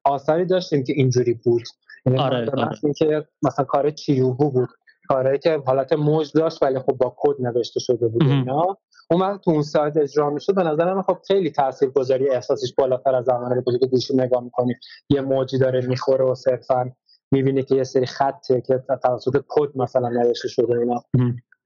آثاری 0.05 0.45
داشتیم 0.45 0.85
که 0.85 0.93
اینجوری 0.93 1.35
بود. 1.35 1.63
یعنی 2.07 2.19
آره, 2.19 2.51
آره. 2.51 2.79
که 2.99 3.29
مثلا 3.43 3.65
کار 3.65 3.91
چیوبو 3.91 4.51
بود. 4.51 4.69
کاری 5.11 5.39
که 5.39 5.63
حالت 5.67 5.93
موج 5.93 6.33
داشت 6.35 6.63
ولی 6.63 6.79
خب 6.79 6.93
با 6.93 7.15
کد 7.19 7.41
نوشته 7.41 7.81
شده 7.81 8.09
بود 8.09 8.23
اینا 8.23 8.79
اون 9.11 9.39
تو 9.39 9.51
اون 9.51 9.63
سایت 9.63 9.97
اجرا 9.97 10.31
می‌شد. 10.31 10.55
به 10.55 10.63
نظر 10.63 10.95
من 10.95 11.03
خب 11.03 11.19
خیلی 11.27 11.51
تاثیرگذاری 11.51 12.31
احساسش 12.31 12.75
بالاتر 12.79 13.15
از 13.15 13.25
زمانی 13.25 13.61
بود 13.61 13.81
که 13.81 13.87
گوشی 13.87 14.17
نگاه 14.17 14.45
می‌کنی. 14.45 14.75
یه 15.11 15.21
موجی 15.21 15.59
داره 15.59 15.87
می‌خوره 15.87 16.25
و 16.25 16.35
صرفا 16.35 16.91
می‌بینی 17.33 17.63
که 17.63 17.75
یه 17.75 17.85
سری 17.85 18.07
خطه 18.07 18.61
که 18.61 18.85
توسط 19.03 19.45
کد 19.49 19.77
مثلا 19.77 20.09
نوشته 20.09 20.49
شده 20.49 20.79
اینا. 20.79 21.05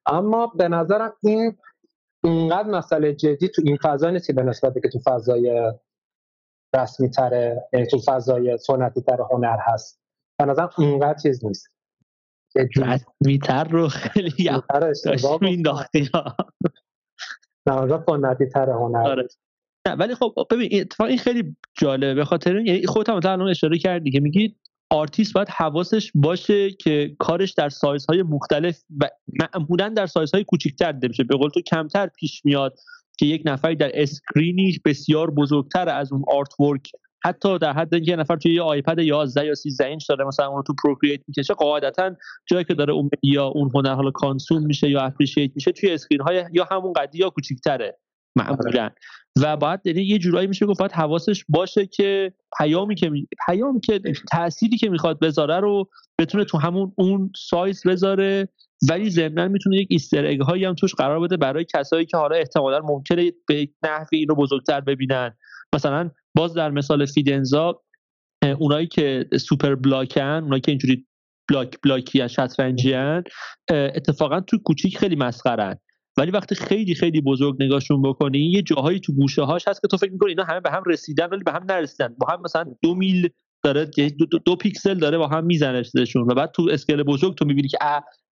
اما 0.06 0.46
به 0.46 0.68
نظرم 0.68 1.12
این 1.22 1.56
اینقدر 2.24 2.68
مسئله 2.68 3.14
جدی 3.14 3.48
تو 3.48 3.62
این 3.64 3.78
فضا 3.82 4.10
نیست 4.10 4.26
که 4.26 4.32
به 4.32 4.42
نسبت 4.42 4.74
که 4.82 4.88
تو 4.88 4.98
فضای 5.04 5.72
رسمی 6.76 7.10
تره 7.10 7.68
یعنی 7.72 7.86
تو 7.86 7.98
فضای 8.06 8.58
سنتی 8.58 9.00
تر 9.00 9.18
هنر 9.30 9.56
هست. 9.60 10.00
به 10.38 10.44
نظرم 10.44 10.70
اینقدر 10.78 11.18
چیز 11.18 11.44
نیست. 11.44 11.73
رسمی 12.56 13.38
تر 13.38 13.64
رو 13.64 13.88
خیلی 13.88 14.50
داشت 15.04 15.26
مینداختی 15.40 16.08
نه 17.66 18.04
سنتی 18.06 18.46
تر 18.46 18.70
هنر. 18.70 19.08
آره. 19.08 19.28
نه 19.86 19.94
ولی 19.94 20.14
خب 20.14 20.34
ببین 20.50 20.68
اتفاق 20.72 21.06
این 21.06 21.18
خیلی 21.18 21.56
جالبه 21.78 22.14
به 22.14 22.24
خاطر 22.24 22.56
یعنی 22.56 22.86
خودت 22.86 23.08
هم 23.08 23.16
الان 23.16 23.48
اشاره 23.48 23.78
کردی 23.78 24.10
که 24.10 24.20
میگی 24.20 24.56
آرتیست 24.90 25.32
باید 25.32 25.48
حواسش 25.48 26.12
باشه 26.14 26.70
که 26.70 27.16
کارش 27.18 27.52
در 27.52 27.68
سایزهای 27.68 28.22
مختلف 28.22 28.82
و 29.00 29.10
معمولا 29.40 29.88
در 29.88 30.06
سایزهای 30.06 30.44
کوچکتر 30.44 30.92
دیده 30.92 31.08
میشه 31.08 31.24
به 31.24 31.36
قول 31.36 31.50
تو 31.50 31.60
کمتر 31.60 32.06
پیش 32.06 32.44
میاد 32.44 32.78
که 33.18 33.26
یک 33.26 33.42
نفری 33.44 33.76
در 33.76 33.90
اسکرینی 33.94 34.78
بسیار 34.84 35.30
بزرگتر 35.30 35.88
از 35.88 36.12
اون 36.12 36.24
آرت 36.28 36.60
ورک 36.60 36.92
حتی 37.24 37.58
در 37.58 37.72
حد 37.72 37.94
اینکه 37.94 38.16
نفر 38.16 38.36
توی 38.36 38.54
یه 38.54 38.62
iPad 38.62 38.98
11 38.98 39.46
یا 39.46 39.54
13 39.54 39.86
اینچ 39.86 40.08
داره 40.08 40.24
مثلا 40.24 40.46
اون 40.46 40.56
رو 40.56 40.62
تو 40.62 40.74
Procreate 40.84 41.20
می‌کشه 41.28 41.54
قاعدتا 41.54 42.16
جایی 42.46 42.64
که 42.64 42.74
داره 42.74 42.92
اون 42.92 43.10
یا 43.22 43.46
اون 43.46 43.70
هنر 43.74 43.94
حالا 43.94 44.10
consume 44.10 44.66
میشه 44.66 44.90
یا 44.90 45.00
appreciate 45.00 45.50
میشه 45.54 45.72
توی 45.72 45.90
اسکرین 45.90 46.20
های 46.20 46.44
یا 46.52 46.68
همون 46.70 46.92
قدی 46.92 47.18
یا 47.18 47.30
کوچیک‌تره 47.30 47.98
معمولا. 48.36 48.90
و 49.42 49.56
باید 49.56 49.80
یعنی 49.84 50.02
یه 50.02 50.18
جورایی 50.18 50.46
میشه 50.46 50.66
گفت 50.66 50.94
حواسش 50.94 51.44
باشه 51.48 51.86
که 51.86 52.32
پیامی 52.58 52.94
که 52.94 53.10
می... 53.10 53.28
پیامی 53.46 53.80
که 53.80 54.00
تأثیری 54.30 54.76
که 54.76 54.88
می‌خواد 54.88 55.18
بذاره 55.18 55.60
رو 55.60 55.90
بتونه 56.20 56.44
تو 56.44 56.58
همون 56.58 56.92
اون 56.96 57.32
سایز 57.36 57.82
بذاره 57.86 58.48
ولی 58.90 59.10
ضمن 59.10 59.48
می‌تونه 59.48 59.76
یک 59.76 59.88
Easter 59.90 60.21
egg 60.21 60.36
هایی 60.36 60.64
هم 60.64 60.74
توش 60.74 60.94
قرار 60.94 61.20
بده 61.20 61.36
برای 61.36 61.66
کسایی 61.74 62.06
که 62.06 62.16
حالا 62.16 62.36
احتمالا 62.36 62.80
ممکنه 62.80 63.32
به 63.48 63.68
نحوی 63.82 64.18
این 64.18 64.28
رو 64.28 64.34
بزرگتر 64.34 64.80
ببینن. 64.80 65.36
مثلا 65.74 66.10
باز 66.36 66.54
در 66.54 66.70
مثال 66.70 67.06
فیدنزا 67.06 67.80
اونایی 68.58 68.86
که 68.86 69.28
سوپر 69.40 69.74
بلاکن 69.74 70.20
اونایی 70.22 70.60
که 70.60 70.72
اینجوری 70.72 71.06
block 71.50 71.78
block 71.84 72.21
ی 72.21 72.28
شطرنجی 72.28 72.94
اتفاقا 73.70 74.40
تو 74.40 74.58
کوچیک 74.64 74.98
خیلی 74.98 75.16
مسخرن. 75.16 75.76
ولی 76.16 76.30
وقتی 76.30 76.54
خیلی 76.54 76.94
خیلی 76.94 77.20
بزرگ 77.20 77.62
نگاهشون 77.62 78.02
بکنی 78.02 78.38
یه 78.38 78.62
جاهایی 78.62 79.00
تو 79.00 79.12
گوشه 79.12 79.42
هاش 79.42 79.68
هست 79.68 79.82
که 79.82 79.88
تو 79.88 79.96
فکر 79.96 80.12
می‌کنی 80.12 80.30
اینا 80.30 80.44
همه 80.44 80.60
به 80.60 80.70
هم 80.70 80.82
رسیدن 80.86 81.26
ولی 81.26 81.42
به 81.42 81.52
هم 81.52 81.64
نرسیدن. 81.68 82.14
با 82.18 82.26
هم 82.32 82.40
مثلا 82.44 82.64
دو 82.82 82.94
میل 82.94 83.28
داره 83.64 83.84
دو, 84.18 84.26
دو, 84.26 84.38
دو 84.38 84.56
پیکسل 84.56 84.94
داره 84.94 85.18
با 85.18 85.28
هم 85.28 85.44
میزنششون 85.44 86.22
و 86.22 86.34
بعد 86.34 86.52
تو 86.52 86.68
اسکل 86.70 87.02
بزرگ 87.02 87.34
تو 87.34 87.44
می‌بینی 87.44 87.68
که 87.68 87.78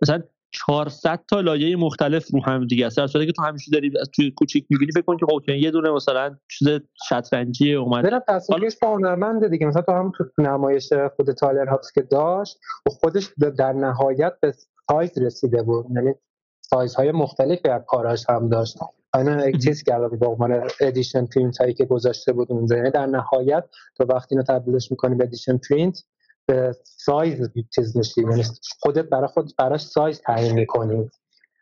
مثلا 0.02 0.22
400 0.52 1.20
تا 1.28 1.40
لایه 1.40 1.76
مختلف 1.76 2.28
رو 2.32 2.42
هم 2.44 2.66
دیگه 2.66 2.86
است. 2.86 2.96
در 2.96 3.06
که 3.06 3.32
تو 3.32 3.42
همیشه 3.42 3.70
داری 3.70 3.92
توی 4.14 4.30
کوچیک 4.30 4.66
می‌بینی 4.70 4.92
فکر 4.92 5.02
کن 5.02 5.16
که 5.16 5.26
خب 5.26 5.48
یه 5.48 5.70
دونه 5.70 5.90
مثلا 5.90 6.36
چیز 6.50 6.68
شطرنجی 7.08 7.74
اومده. 7.74 8.10
برم 8.10 8.22
تصویرش 8.28 8.76
با 8.82 8.94
هنرمنده 8.94 9.48
دیگه. 9.48 9.66
مثلا 9.66 9.82
تو 9.82 9.92
هم 9.92 10.12
تو 10.18 10.24
نمایش 10.38 10.92
خود 11.16 11.32
تالر 11.32 11.68
هابس 11.68 11.92
که 11.92 12.02
داشت 12.02 12.58
و 12.86 12.90
خودش 12.90 13.30
در 13.58 13.72
نهایت 13.72 14.32
به 14.40 14.54
سایز 14.90 15.18
رسیده 15.18 15.62
بود. 15.62 15.86
یعنی 15.94 16.14
سایزهای 16.60 17.12
مختلفی 17.12 17.68
از 17.68 17.82
کاراش 17.86 18.24
هم 18.28 18.48
داشت. 18.48 18.78
اینا 19.14 19.32
اکتیز 19.32 19.82
کرده 19.82 20.16
به 20.16 20.26
عنوان 20.26 20.70
edition 20.80 21.26
print 21.26 21.60
هایی 21.60 21.74
که 21.74 21.84
گذاشته 21.84 22.32
بود 22.32 22.52
اونجا. 22.52 22.76
یعنی 22.76 22.90
در 22.90 23.06
نهایت 23.06 23.64
تو 23.96 24.04
وقتی 24.04 24.34
اینو 24.34 24.44
تبدیلش 24.44 24.90
می‌کنی 24.90 25.14
به 25.14 25.24
edition 25.24 25.58
print 25.70 26.04
سایز 26.84 27.50
چیز 27.74 27.96
میشی 27.96 28.22
یعنی 28.22 28.44
خودت 28.80 29.04
برای 29.04 29.28
خود 29.28 29.52
براش 29.58 29.86
سایز 29.86 30.20
تعیین 30.20 30.52
می‌کنی. 30.52 31.10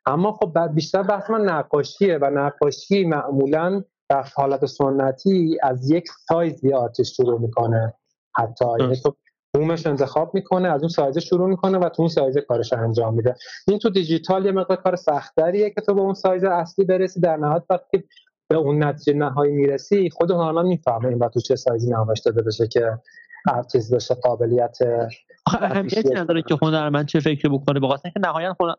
اما 0.07 0.33
خب 0.33 0.75
بیشتر 0.75 1.03
بحث 1.03 1.31
من 1.31 1.41
نقاشیه 1.41 2.19
و 2.23 2.31
نقاشی 2.31 3.05
معمولا 3.05 3.85
در 4.09 4.23
حالت 4.35 4.67
سنتی 4.67 5.59
از 5.63 5.91
یک 5.91 6.09
سایز 6.29 6.65
یه 6.65 6.77
آرتیست 6.77 7.15
شروع 7.15 7.41
می‌کنه. 7.41 7.95
حتی 8.37 8.65
یعنی 8.81 8.97
تو 8.97 9.17
بومش 9.55 9.87
انتخاب 9.87 10.35
می‌کنه 10.35 10.69
از 10.69 10.81
اون 10.81 10.89
سایز 10.89 11.19
شروع 11.19 11.49
می‌کنه 11.49 11.79
و 11.79 11.89
تو 11.89 12.03
اون 12.03 12.09
سایز 12.09 12.39
کارش 12.39 12.73
انجام 12.73 13.15
میده. 13.15 13.35
این 13.69 13.79
تو 13.79 13.91
دیجیتال 13.91 14.45
یه 14.45 14.53
مقدار 14.53 14.77
کار 14.77 14.97
سختریه 14.97 15.71
که 15.71 15.81
تو 15.81 15.95
به 15.95 16.01
اون 16.01 16.15
سایز 16.15 16.45
اصلی 16.45 16.85
برسی. 16.85 17.21
در 17.21 17.37
نهایت 17.37 17.63
وقتی 17.71 18.05
به 18.49 18.57
اون 18.57 18.85
نتیجه 18.85 19.13
نهایی 19.19 19.53
می‌رسی 19.53 20.11
خود 20.11 20.31
هنرمند 20.31 20.67
می‌فهمه 20.67 21.09
این 21.09 21.29
تو 21.29 21.41
چه 21.41 21.57
سایزی 21.57 21.91
نمایش 21.91 22.21
داده 22.21 22.43
بشه 22.43 22.69
که 22.69 22.99
چیز 23.73 23.95
بشه 23.95 24.15
قابلیت 24.15 24.79
اهمیتی 25.47 26.15
نداره 26.15 26.43
که 26.43 26.59
هنرمند 26.63 27.07
چه 27.07 27.21
فکر 27.21 27.49
بکنه. 27.49 27.81
بخاطر 27.81 28.03
اینکه 28.05 28.21
نهایتا 28.21 28.77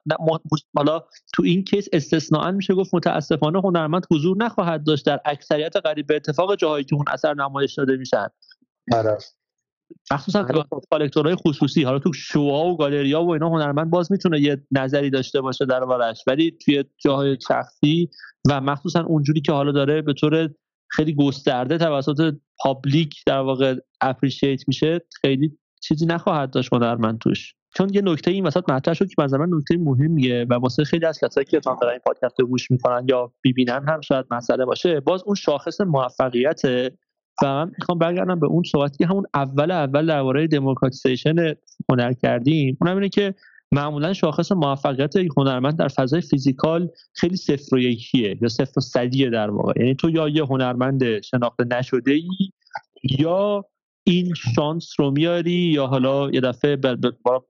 حالا 0.75 1.03
تو 1.33 1.43
این 1.43 1.63
case 1.63 1.87
استثنائا 1.93 2.51
میشه 2.51 2.73
گفت 2.73 2.95
متاسفانه 2.95 3.61
هنرمند 3.61 4.05
حضور 4.11 4.37
نخواهد 4.37 4.83
داشت. 4.83 5.05
در 5.05 5.21
اکثریت 5.25 5.75
قریب 5.75 6.07
به 6.07 6.15
اتفاق 6.15 6.55
جاهایی 6.55 6.83
که 6.83 6.95
اون 6.95 7.05
اثر 7.07 7.33
نمایش 7.33 7.73
داده 7.73 7.97
میشن. 7.97 8.27
آره. 8.93 9.17
مخصوصا 10.11 10.43
collector 10.91 11.27
های 11.27 11.35
خصوصی 11.35 11.83
حالا 11.83 11.99
تو 11.99 12.13
شوها 12.13 12.65
و 12.65 12.77
گالریا 12.77 13.23
و 13.23 13.29
اینا 13.29 13.49
هنرمند 13.49 13.89
باز 13.89 14.11
می‌تونه 14.11 14.39
یه 14.39 14.65
نظری 14.71 15.09
داشته 15.09 15.41
باشه 15.41 15.65
دربارش 15.65 16.23
ولی 16.27 16.57
توی 16.65 16.83
جاهای 16.97 17.37
شخصی 17.47 18.09
و 18.49 18.61
مخصوصا 18.61 19.03
اونجوری 19.03 19.41
که 19.41 19.51
حالا 19.51 19.71
داره 19.71 20.01
به 20.01 20.13
طور 20.13 20.49
خیلی 20.91 21.15
گسترده 21.15 21.77
توسط 21.77 22.35
public 22.63 23.15
در 23.25 23.39
واقع 23.39 23.75
appreciate 24.01 24.67
میشه 24.67 25.01
خیلی 25.21 25.57
چیزی 25.81 26.05
نخواهد 26.05 26.51
داشت 26.51 26.73
هنرمند 26.73 27.19
توش. 27.19 27.55
چون 27.77 27.89
یه 27.93 28.01
نکته 28.01 28.31
این 28.31 28.47
وسط 28.47 28.69
مطرح 28.69 28.93
شد 28.93 29.07
که 29.07 29.15
مثلا 29.21 29.39
من 29.39 29.57
نکته 29.57 29.77
مهمیه 29.77 30.45
و 30.49 30.53
واسه 30.53 30.83
خیلی 30.83 31.05
از 31.05 31.19
کسایی 31.19 31.45
که 31.45 31.59
تا 31.59 31.77
این 31.81 31.99
پادکست 32.05 32.39
رو 32.39 32.47
گوش 32.47 32.71
می‌کنن 32.71 33.05
یا 33.09 33.33
ببینن 33.45 33.85
هم 33.87 34.01
شاید 34.01 34.25
مسئله 34.31 34.65
باشه 34.65 34.99
باز 34.99 35.23
اون 35.25 35.35
شاخص 35.35 35.81
موفقیت 35.81 36.61
و 37.43 37.45
من 37.45 37.71
می‌خوام 37.79 37.97
برگردم 37.97 38.39
به 38.39 38.47
اون 38.47 38.63
صحبتی 38.63 38.97
که 38.97 39.05
همون 39.05 39.25
اول 39.33 39.71
اول 39.71 40.07
درباره 40.07 40.47
democratization 40.47 41.35
هنر 41.89 42.13
کردیم. 42.13 42.77
اونم 42.81 42.95
اینه 42.95 43.09
که 43.09 43.35
معمولا 43.71 44.13
شاخص 44.13 44.51
موفقیت 44.51 45.15
یک 45.15 45.31
هنرمند 45.37 45.77
در 45.77 45.87
فضای 45.87 46.21
physical 46.21 46.89
خیلی 47.13 47.35
صفر 47.37 47.75
و 47.75 47.79
یکیه 47.79 48.37
یا 48.41 48.47
صفر 48.47 48.73
و 48.77 48.81
صدیه 48.81 49.29
در 49.29 49.49
واقع. 49.49 49.73
یعنی 49.79 49.95
تو 49.95 50.09
یا 50.09 50.29
یه 50.29 50.45
هنرمند 50.45 51.21
شناخته 51.21 51.63
نشده 51.63 52.11
ای 52.11 52.51
یا 53.19 53.65
این 54.03 54.33
شانس 54.55 54.93
رو 54.99 55.11
میاری 55.11 55.51
یا 55.51 55.87
حالا 55.87 56.29
یه 56.29 56.41
دفعه 56.41 56.75
به 56.75 56.97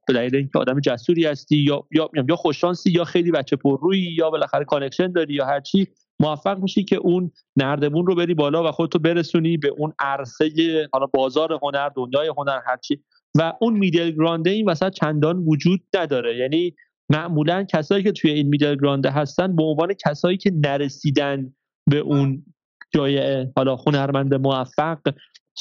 دلیل 0.08 0.36
اینکه 0.36 0.60
آدم 0.60 0.80
جسوری 0.80 1.26
هستی 1.26 1.58
یا 1.58 1.84
یا 1.92 2.10
یا 2.30 2.36
خوش‌شانسی 2.36 2.92
یا 2.92 3.04
خیلی 3.04 3.32
بچه 3.32 3.56
پررویی 3.56 4.16
یا 4.18 4.30
بالاخره 4.30 4.66
connection 4.66 5.12
داری 5.12 5.34
یا 5.34 5.46
هرچی 5.46 5.88
موفق 6.20 6.60
میشی 6.60 6.84
که 6.84 6.96
اون 6.96 7.32
نردبون 7.58 8.06
رو 8.06 8.16
بری 8.16 8.34
بالا 8.34 8.70
و 8.70 8.72
خودتو 8.72 9.00
برسونی 9.00 9.58
به 9.58 9.68
اون 9.78 9.94
عرصه 10.00 10.50
حالا 10.94 11.06
بازار 11.06 11.60
هنر 11.64 11.90
دنیای 11.90 12.32
هنر 12.38 12.60
هرچی. 12.66 13.04
و 13.38 13.54
اون 13.62 13.74
میدل 13.78 14.12
گرانده 14.12 14.50
این 14.50 14.70
وسط 14.70 14.94
چندان 14.94 15.38
وجود 15.38 15.82
نداره. 15.96 16.38
یعنی 16.38 16.76
معمولا 17.10 17.64
کسایی 17.64 18.04
که 18.04 18.12
توی 18.12 18.32
این 18.32 18.48
میدل 18.48 18.76
گرانده 18.76 19.12
هستن 19.12 19.56
به 19.56 19.64
عنوان 19.64 19.94
کسایی 19.94 20.38
که 20.38 20.52
نرسیدن 20.56 21.54
به 21.90 21.98
اون 21.98 22.46
جای 22.94 23.48
حالا 23.56 23.76
هنرمند 23.76 24.34
موفق 24.34 25.00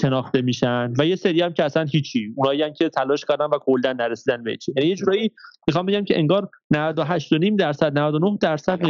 شناخته 0.01 0.43
میشن. 0.43 0.93
و 0.99 1.07
یه 1.07 1.17
سری 1.17 1.41
هم 1.41 1.53
که 1.53 1.65
اصلا 1.65 1.85
هیچی. 1.85 2.35
اونایی 2.37 2.73
که 2.73 2.89
تلاش 2.89 3.25
کردن 3.25 3.45
و 3.45 3.59
کلا 3.61 3.93
نرسیدن 3.93 4.43
به 4.43 4.57
چی 4.57 4.73
یعنی 4.77 4.89
یه 4.89 4.97
جورایی 4.97 5.31
می‌خوام 5.69 5.87
بگم 5.87 6.05
که 6.05 6.19
انگار 6.19 6.49
98.5 6.75 7.57
درصد 7.59 7.99
99 7.99 8.39
درصد 8.41 8.81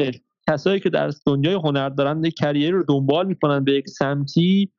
کسایی 0.50 0.80
که 0.80 0.90
در 0.90 1.10
دنیای 1.26 1.54
هنر 1.54 1.88
دارن 1.88 2.24
یک 2.24 2.34
کریر 2.34 2.70
رو 2.70 2.84
دنبال 2.88 3.26
می‌کنن 3.26 3.64
به 3.64 3.72
یک 3.72 3.88
سمتی 3.88 4.72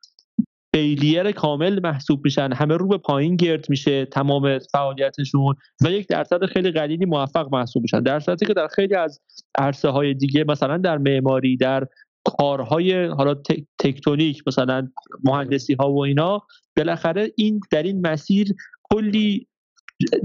فیلیر 0.74 1.32
کامل 1.32 1.80
محسوب 1.82 2.24
میشن. 2.24 2.52
همه 2.52 2.76
رو 2.76 2.88
به 2.88 2.98
پایین 2.98 3.36
گرد 3.36 3.70
میشه 3.70 4.04
تمام 4.04 4.58
فعالیتشون 4.58 5.54
و 5.84 5.90
یک 5.90 6.08
درصد 6.08 6.46
خیلی 6.46 6.70
قلیلی 6.70 7.04
موفق 7.04 7.48
محسوب 7.54 7.82
میشن. 7.82 8.00
در 8.00 8.20
که 8.20 8.54
در 8.56 8.68
خیلی 8.68 8.94
از 8.94 9.20
عرصه 9.58 9.88
های 9.88 10.14
دیگه 10.14 10.44
مثلا 10.48 10.76
در 10.76 10.98
معماری 10.98 11.56
در 11.56 11.86
کارهای 12.24 13.06
حالا 13.06 13.34
تکتونیک 13.78 14.42
مثلا 14.46 14.88
مهندسی 15.24 15.74
ها 15.74 15.92
و 15.92 16.04
اینا 16.04 16.42
بالاخره 16.76 17.32
این 17.36 17.60
در 17.70 17.82
این 17.82 18.06
مسیر 18.06 18.54
کلی 18.82 19.48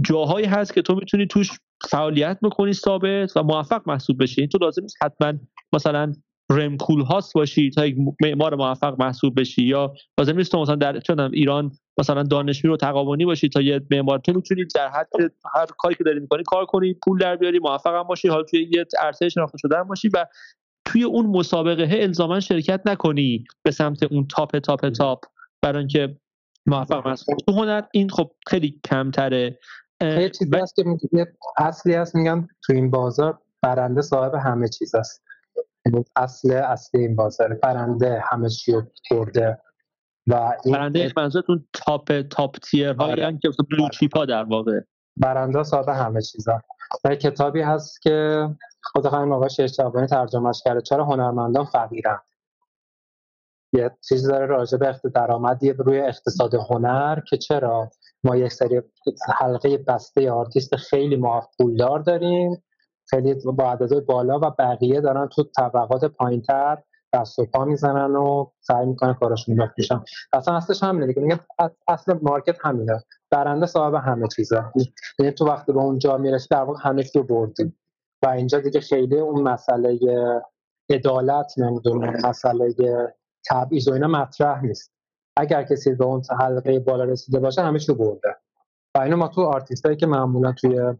جاهایی 0.02 0.45
هست 0.45 0.74
که 0.74 0.82
تو 0.82 0.95
می‌تونی 0.95 1.28
توش 1.28 1.52
فعالیت 1.90 2.38
بکنی 2.44 2.74
ثابت 2.74 3.38
و 3.38 3.44
موفق 3.44 3.82
محسوب 3.86 4.24
بشی. 4.24 4.48
تو 4.48 4.57
لازم 4.61 4.82
نیست 4.82 4.98
حتما 5.03 5.34
مثلا 5.74 6.14
رمکول 6.49 7.02
هاست 7.02 7.34
باشی 7.34 7.69
تا 7.69 7.86
یک 7.86 7.98
معمار 8.22 8.56
موفق 8.56 8.95
محسوب 8.99 9.40
بشی 9.40 9.64
یا 9.64 9.94
لازم 10.18 10.38
نیست 10.38 10.52
تو 10.52 10.61
مثلا 10.61 10.76
در 10.76 10.99
چونم 10.99 11.32
ایران 11.32 11.72
مثلا 11.99 12.24
دانشجو 12.24 12.68
رو 12.68 12.78
تقابلی 12.78 13.26
باشی 13.26 13.49
تا 13.49 13.61
یه 13.61 13.82
معمار 13.91 14.19
تو 14.19 14.34
می‌تونی 14.34 14.65
در 14.76 14.90
حد 14.90 15.07
هر 15.56 15.65
کاری 15.78 15.95
که 15.95 16.03
داری 16.03 16.19
می‌کنی 16.19 16.44
کار 16.44 16.65
کنی 16.65 16.94
پول 16.94 17.19
در 17.19 17.36
بیاری 17.36 17.60
موفق 17.60 17.95
هم 17.95 18.03
باشی 18.03 18.28
حالا 18.28 18.44
توی 18.44 18.69
یه 18.72 18.86
عرصه 18.99 19.30
شناخته 19.30 19.57
شده 19.57 19.78
هم 19.78 19.88
باشی 19.88 20.10
و 20.14 20.26
توی 20.86 21.03
اون 21.03 21.26
مسابقه 21.26 21.88
الزاما 21.91 22.40
شرکت 22.40 22.82
نکنی 22.86 23.44
به 23.64 23.72
سمت 23.72 24.03
اون 24.03 24.28
تاپ 24.28 24.57
تاپ 24.57 24.90
تاپ 24.90 25.24
برای 25.61 25.80
اینکه 25.80 26.18
موفق 26.65 27.07
محسوب 27.07 27.38
تو 27.38 27.52
هنر 27.52 27.82
این 27.94 28.10
خب 28.10 28.32
خیلی 28.48 28.80
کمتره. 28.90 29.60
یه 30.02 30.30
چیزی 30.30 30.52
هست 30.56 30.76
که 30.76 30.84
اصلی 31.57 31.94
هست 31.94 32.15
میگن 32.15 32.48
تو 32.64 32.74
این 32.74 32.91
بازار 32.91 33.40
برنده 33.61 34.02
صاحب 34.02 34.36
همه 34.36 34.68
چیز 34.68 34.95
است. 34.95 35.27
اصل 36.16 36.52
اصلی 36.52 37.02
این 37.02 37.16
بازار 37.16 37.54
برنده 37.54 38.24
همه 38.32 38.49
چی 38.49 38.72
رو 38.72 38.84
برده 39.12 39.62
و 40.28 40.54
این 40.66 40.76
برنده 40.76 41.14
منظورتون 41.18 41.68
تاپ 41.74 42.22
تاپ 42.22 42.58
تیر 42.58 42.94
هایی 42.94 43.24
آره. 43.24 43.40
که 43.41 43.49
بلو 43.72 43.90
چیپ 43.90 44.18
ها 44.18 44.26
در 44.26 44.44
واقع. 44.44 44.80
برنده 45.18 45.64
صاحب 45.64 45.90
همه 45.90 46.22
چیزا. 46.22 46.62
و 47.04 47.16
کتابی 47.16 47.62
هست 47.62 48.02
که 48.02 48.48
خود 48.84 49.08
خانم 49.08 49.32
آقای 49.32 49.49
شیرشبانی 49.49 50.08
ترجمهش 50.08 50.62
کرده. 50.66 50.82
چرا 50.82 51.06
هنرمندان 51.06 51.66
فقیرن؟ 51.66 52.20
یه 53.74 53.91
چیزی 54.10 54.28
داره 54.28 54.45
راجع 54.45 54.78
به 54.78 54.99
درآمدی 55.16 55.74
روی 55.74 55.99
اقتصاد 55.99 56.56
هنر 56.56 57.20
که 57.30 57.38
چرا؟ 57.38 57.90
ما 58.24 58.36
یک 58.36 58.52
سری 58.52 58.82
حلقه 59.36 59.78
بسته 59.78 60.32
آرتیست 60.32 60.76
خیلی 60.76 61.16
ما 61.16 61.49
پولدار 61.58 61.99
داریم. 61.99 62.64
خیلی 63.09 63.34
با 63.34 63.71
عدد 63.71 64.05
بالا 64.05 64.39
و 64.39 64.51
بقیه 64.59 65.01
دارن 65.01 65.27
تو 65.27 65.43
طبقات 65.43 66.05
پایینتر 66.05 66.77
دست 67.13 67.39
و 67.39 67.45
پا 67.45 67.65
می‌زنن 67.65 68.15
و 68.15 68.45
سعی 68.59 68.85
می‌کنن 68.85 69.13
کارشون 69.13 69.55
بفروشن 69.55 70.03
اصلا 70.34 70.55
اصلش 70.55 70.84
همینه 70.84 71.07
دیگه. 71.07 71.39
اصل 71.88 72.19
مارکت 72.21 72.57
همینه. 72.65 73.03
برنده 73.31 73.65
صاحب 73.65 73.93
همه 73.93 74.27
چیزه 74.27 74.63
یعنی 75.19 75.31
تو 75.31 75.45
وقتی 75.45 75.71
به 75.71 75.79
اونجا 75.79 76.17
می‌رسی 76.17 76.47
در 76.51 76.61
واقع 76.61 76.79
همه 76.81 77.03
رو 77.15 77.23
بردی. 77.23 77.73
و 78.23 78.27
اینجا 78.27 78.59
دیگه 78.59 78.79
خیلی 78.79 79.19
اون 79.19 79.43
مسئله 79.43 79.99
عدالت 80.89 81.53
نمی‌دونم 81.57 82.13
مسئله 82.23 82.75
تبعیض 83.49 83.88
و 83.88 83.93
اینا 83.93 84.07
مطرح 84.07 84.63
نیست. 84.63 84.93
اگر 85.38 85.63
کسی 85.63 85.95
به 85.95 86.05
اون 86.05 86.21
حلقه 86.39 86.79
بالا 86.79 87.03
رسیده 87.03 87.39
باشه 87.39 87.61
همه 87.61 87.79
چی 87.79 87.93
برده. 87.93 88.35
و 88.95 88.99
اینو 88.99 89.17
ما 89.17 89.27
تو 89.27 89.41
آرتیست 89.41 89.85
هایی 89.85 89.97
که 89.97 90.07
معمولا 90.07 90.51
توی 90.51 90.93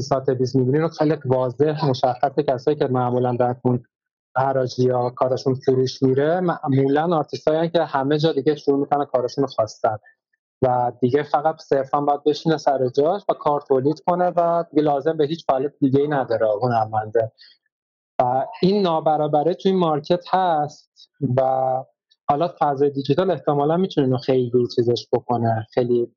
Sotheby's 0.00 0.56
می‌بینیم 0.56 0.88
خیلی 0.88 1.16
واضح 1.24 1.86
مشخصه 1.86 2.42
کسایی 2.42 2.76
که 2.76 2.86
معمولا 2.86 3.36
در 3.36 3.56
اون 3.62 3.84
حراجی 4.36 4.82
یا 4.84 5.10
کارشون 5.10 5.54
فروش 5.54 6.02
میره 6.02 6.40
معمولا 6.40 7.16
آرتیست 7.16 7.48
هایی 7.48 7.70
که 7.70 7.84
همه 7.84 8.18
جا 8.18 8.32
دیگه 8.32 8.54
شروع 8.56 8.78
می‌کنن 8.78 9.04
کارشون 9.04 9.46
خواستن. 9.46 9.98
و 10.62 10.92
دیگه 11.00 11.22
فقط 11.22 11.60
صرفا 11.60 12.00
باید 12.00 12.24
بشینه 12.24 12.56
سر 12.56 12.88
جاش 12.88 13.22
و 13.28 13.32
کار 13.32 13.60
تولید 13.60 14.00
کنه 14.06 14.32
و 14.36 14.64
دیگه 14.70 14.82
لازم 14.82 15.16
به 15.16 15.26
هیچ 15.26 15.46
فعالیت 15.46 15.72
دیگه 15.80 16.00
ای 16.00 16.08
نداره 16.08 16.46
هنرمنده 16.62 17.32
و 18.20 18.46
این 18.62 18.82
نابرابره 18.82 19.54
توی 19.54 19.72
مارکت 19.72 20.24
هست 20.30 21.10
و 21.36 21.42
حالا 22.28 22.54
فضای 22.60 22.90
دیجیتال 22.90 23.30
احتمالا 23.30 23.76
می‌تونه 23.76 24.18
خیلی 24.18 24.66
چیزش 24.76 25.08
بکنه 25.12 25.66
خیلی 25.74 26.14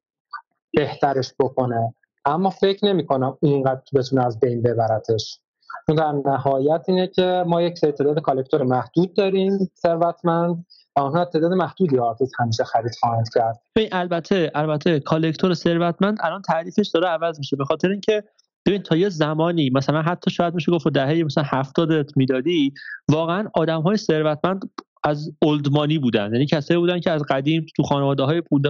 بهترش 0.74 1.34
بکنه. 1.40 1.96
اما 2.26 2.50
فکر 2.50 2.86
نمی 2.86 3.06
کنم 3.06 3.38
اینقدر 3.42 3.82
بتونه 3.96 4.26
از 4.26 4.40
بین 4.40 4.62
ببرتش. 4.62 5.40
چون 5.88 5.96
در 5.96 6.12
نهایت 6.32 6.86
اینه 6.88 7.08
که 7.08 7.44
ما 7.48 7.62
یک 7.62 7.82
تعداد 7.82 8.22
collector 8.22 8.64
محدود 8.64 9.14
داریم 9.14 9.72
ثروتمند 9.76 10.66
آنها 10.96 11.26
تعداد 11.26 11.52
محدودی 11.52 12.00
آرتیست 12.00 12.34
همیشه 12.40 12.64
خرید 12.64 12.96
خواهند 13.00 13.26
کرد. 13.36 13.62
البته 13.92 14.52
البته 14.56 15.00
collector 15.00 15.54
ثروتمند 15.54 16.18
الان 16.22 16.42
تعریفش 16.42 16.88
داره 16.94 17.08
عوض 17.08 17.40
میشه 17.40 17.56
به 17.56 17.66
خاطر 17.66 17.90
اینکه 17.90 18.24
ببین 18.66 18.82
تا 18.82 18.96
یه 18.96 19.10
زمانی 19.10 19.70
مثلا 19.70 20.02
حتی 20.02 20.32
شاید 20.32 20.54
میشه 20.54 20.72
گفت 20.72 20.88
دهه 20.88 21.24
مثلا 21.24 21.44
70 21.48 21.90
میلادی 22.16 22.74
واقعا 23.10 23.48
آدم 23.54 23.82
های 23.82 23.98
ثروتمند 23.98 24.72
از 25.06 25.32
اولدمانی 25.42 25.98
بودن. 26.00 26.34
یعنی 26.34 26.46
کسایی 26.46 26.80
بودن 26.80 27.00
که 27.00 27.12
از 27.12 27.24
قدیم 27.30 27.66
تو 27.76 27.84
خانواده 27.84 28.24
های 28.24 28.42
پول 28.42 28.62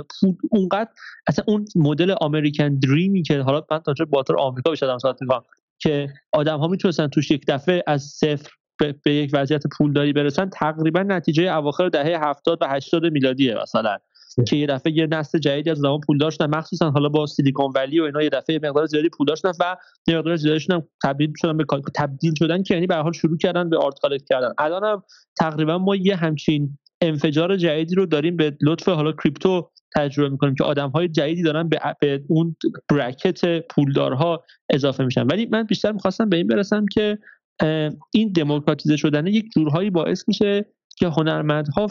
اونقدر 0.51 0.89
اصلا 1.27 1.45
اون 1.47 1.65
مدل 1.75 2.15
امریکن 2.21 2.79
دریمی 2.79 3.23
که 3.23 3.41
حالا 3.41 3.61
من 3.71 3.79
تا 3.79 3.93
باتر 4.09 4.35
آمریکا 4.37 4.71
بشدم 4.71 4.97
ساعت 4.97 5.17
که 5.79 6.09
آدم 6.31 6.59
ها 6.59 6.67
می‌تونستن 6.67 7.07
توش 7.07 7.31
یک 7.31 7.45
دفعه 7.47 7.83
از 7.87 8.03
صفر 8.03 8.51
به, 9.03 9.13
یک 9.13 9.31
وضعیت 9.33 9.63
پولداری 9.77 10.13
برسن 10.13 10.49
تقریبا 10.49 11.03
نتیجه 11.03 11.43
اواخر 11.43 11.89
دهه 11.89 12.29
70 12.29 12.57
و 12.61 12.67
80 12.69 13.05
میلادیه 13.05 13.55
مثلا. 13.61 13.97
که 14.43 14.55
یه 14.55 14.67
دفعه 14.67 14.97
یه 14.97 15.07
نسل 15.07 15.39
جدیدی 15.39 15.69
از 15.69 15.79
آدم‌ها 15.79 15.99
پولدار 16.07 16.31
شدن 16.31 16.45
مخصوصا 16.45 16.91
حالا 16.91 17.09
با 17.09 17.25
سیلیکون 17.25 17.71
ولی 17.75 17.99
و 17.99 18.03
اینا 18.03 18.21
یه 18.21 18.29
دفعه 18.29 18.59
مقدار 18.63 18.85
زیادی 18.85 19.09
پولدار 19.09 19.35
شدن 19.35 19.51
و 19.59 19.75
یه 20.07 20.17
مقدار 20.17 20.35
زیادی 20.35 20.59
شدن 20.59 20.83
تبدیل 21.03 21.33
شدن 21.41 21.57
به 21.57 21.65
تبدیل 21.95 22.33
شدن 22.39 22.63
که 22.63 22.73
یعنی 22.73 22.87
به 22.87 22.95
حال 22.95 23.11
شروع 23.11 23.37
کردن 23.37 23.69
به 23.69 23.77
art 23.77 23.99
collect 24.01 24.25
کردن. 24.29 24.53
الان 24.57 24.83
هم 24.83 25.03
تقریبا 25.39 25.77
ما 25.77 25.95
یه 25.95 26.15
همچین 26.15 26.77
انفجار 27.01 27.55
جدیدی 27.55 27.95
رو 27.95 28.05
داریم 28.05 28.35
به 28.35 28.57
لطف 28.61 28.89
حالا 28.89 29.11
crypto 29.11 29.69
تجربه 29.95 30.29
می‌کنیم 30.29 30.55
که 30.55 30.63
آدم 30.63 30.89
های 30.89 31.07
جدیدی 31.07 31.43
دارن 31.43 31.69
به, 31.69 31.79
به 31.99 32.23
اون 32.27 32.55
برکت 32.89 33.67
پولدارها 33.67 34.43
اضافه 34.69 35.03
میشن. 35.03 35.27
ولی 35.27 35.45
من 35.45 35.63
بیشتر 35.63 35.91
می‌خواستم 35.91 36.29
به 36.29 36.37
این 36.37 36.47
برسم 36.47 36.85
که 36.85 37.17
این 38.13 38.31
دموکراتیزه 38.35 38.97
شدن 38.97 39.27
یک 39.27 39.45
جورهایی 39.55 39.89
باعث 39.89 40.23
میشه 40.27 40.65
که 40.97 41.07
هنرمندها 41.07 41.87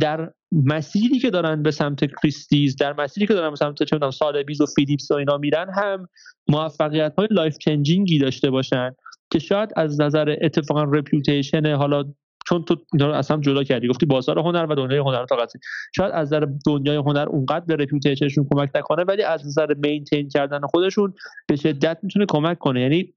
در 0.00 0.30
مسیری 0.52 1.18
که 1.18 1.30
دارن 1.30 1.62
به 1.62 1.70
سمت 1.70 2.04
Christie's 2.04 2.76
در 2.76 2.92
مسیری 2.92 3.26
که 3.26 3.34
دارن 3.34 3.50
به 3.50 3.56
سمت 3.56 3.82
چه 3.82 4.10
Sotheby's 4.10 4.60
و 4.60 4.66
Phillips 4.66 5.10
و 5.10 5.14
اینا 5.14 5.38
میرن 5.38 5.66
هم 5.74 6.08
موفقیت 6.48 7.14
های 7.18 7.28
life 7.30 7.58
changing 7.58 8.11
ی 8.11 8.18
داشته 8.18 8.50
باشن 8.50 8.94
که 9.30 9.38
شاید 9.38 9.70
از 9.76 10.00
نظر 10.00 10.36
اتفاقا 10.42 10.82
reputation 10.82 11.74
حالا 11.74 12.04
چون 12.46 12.64
تو 12.64 12.76
اینا 12.92 13.06
رو 13.06 13.12
اصلا 13.12 13.40
جدا 13.40 13.64
کردی 13.64 13.88
گفتی 13.88 14.06
بازار 14.06 14.38
هنر 14.38 14.66
و 14.70 14.74
دنیای 14.74 14.98
هنر 14.98 15.26
تا 15.26 15.46
شاید 15.96 16.12
از 16.12 16.26
نظر 16.26 16.46
دنیای 16.66 16.96
هنر 16.96 17.26
اونقدر 17.28 17.64
به 17.64 17.76
reputation 17.76 18.26
شون 18.26 18.46
کمک 18.50 18.70
نکنه 18.74 19.04
ولی 19.04 19.22
از 19.22 19.46
نظر 19.46 19.74
maintain 19.74 20.28
کردن 20.28 20.60
خودشون 20.60 21.14
به 21.48 21.56
شدت 21.56 21.98
می‌تونه 22.02 22.26
کمک 22.28 22.58
کنه. 22.58 22.80
یعنی 22.80 23.14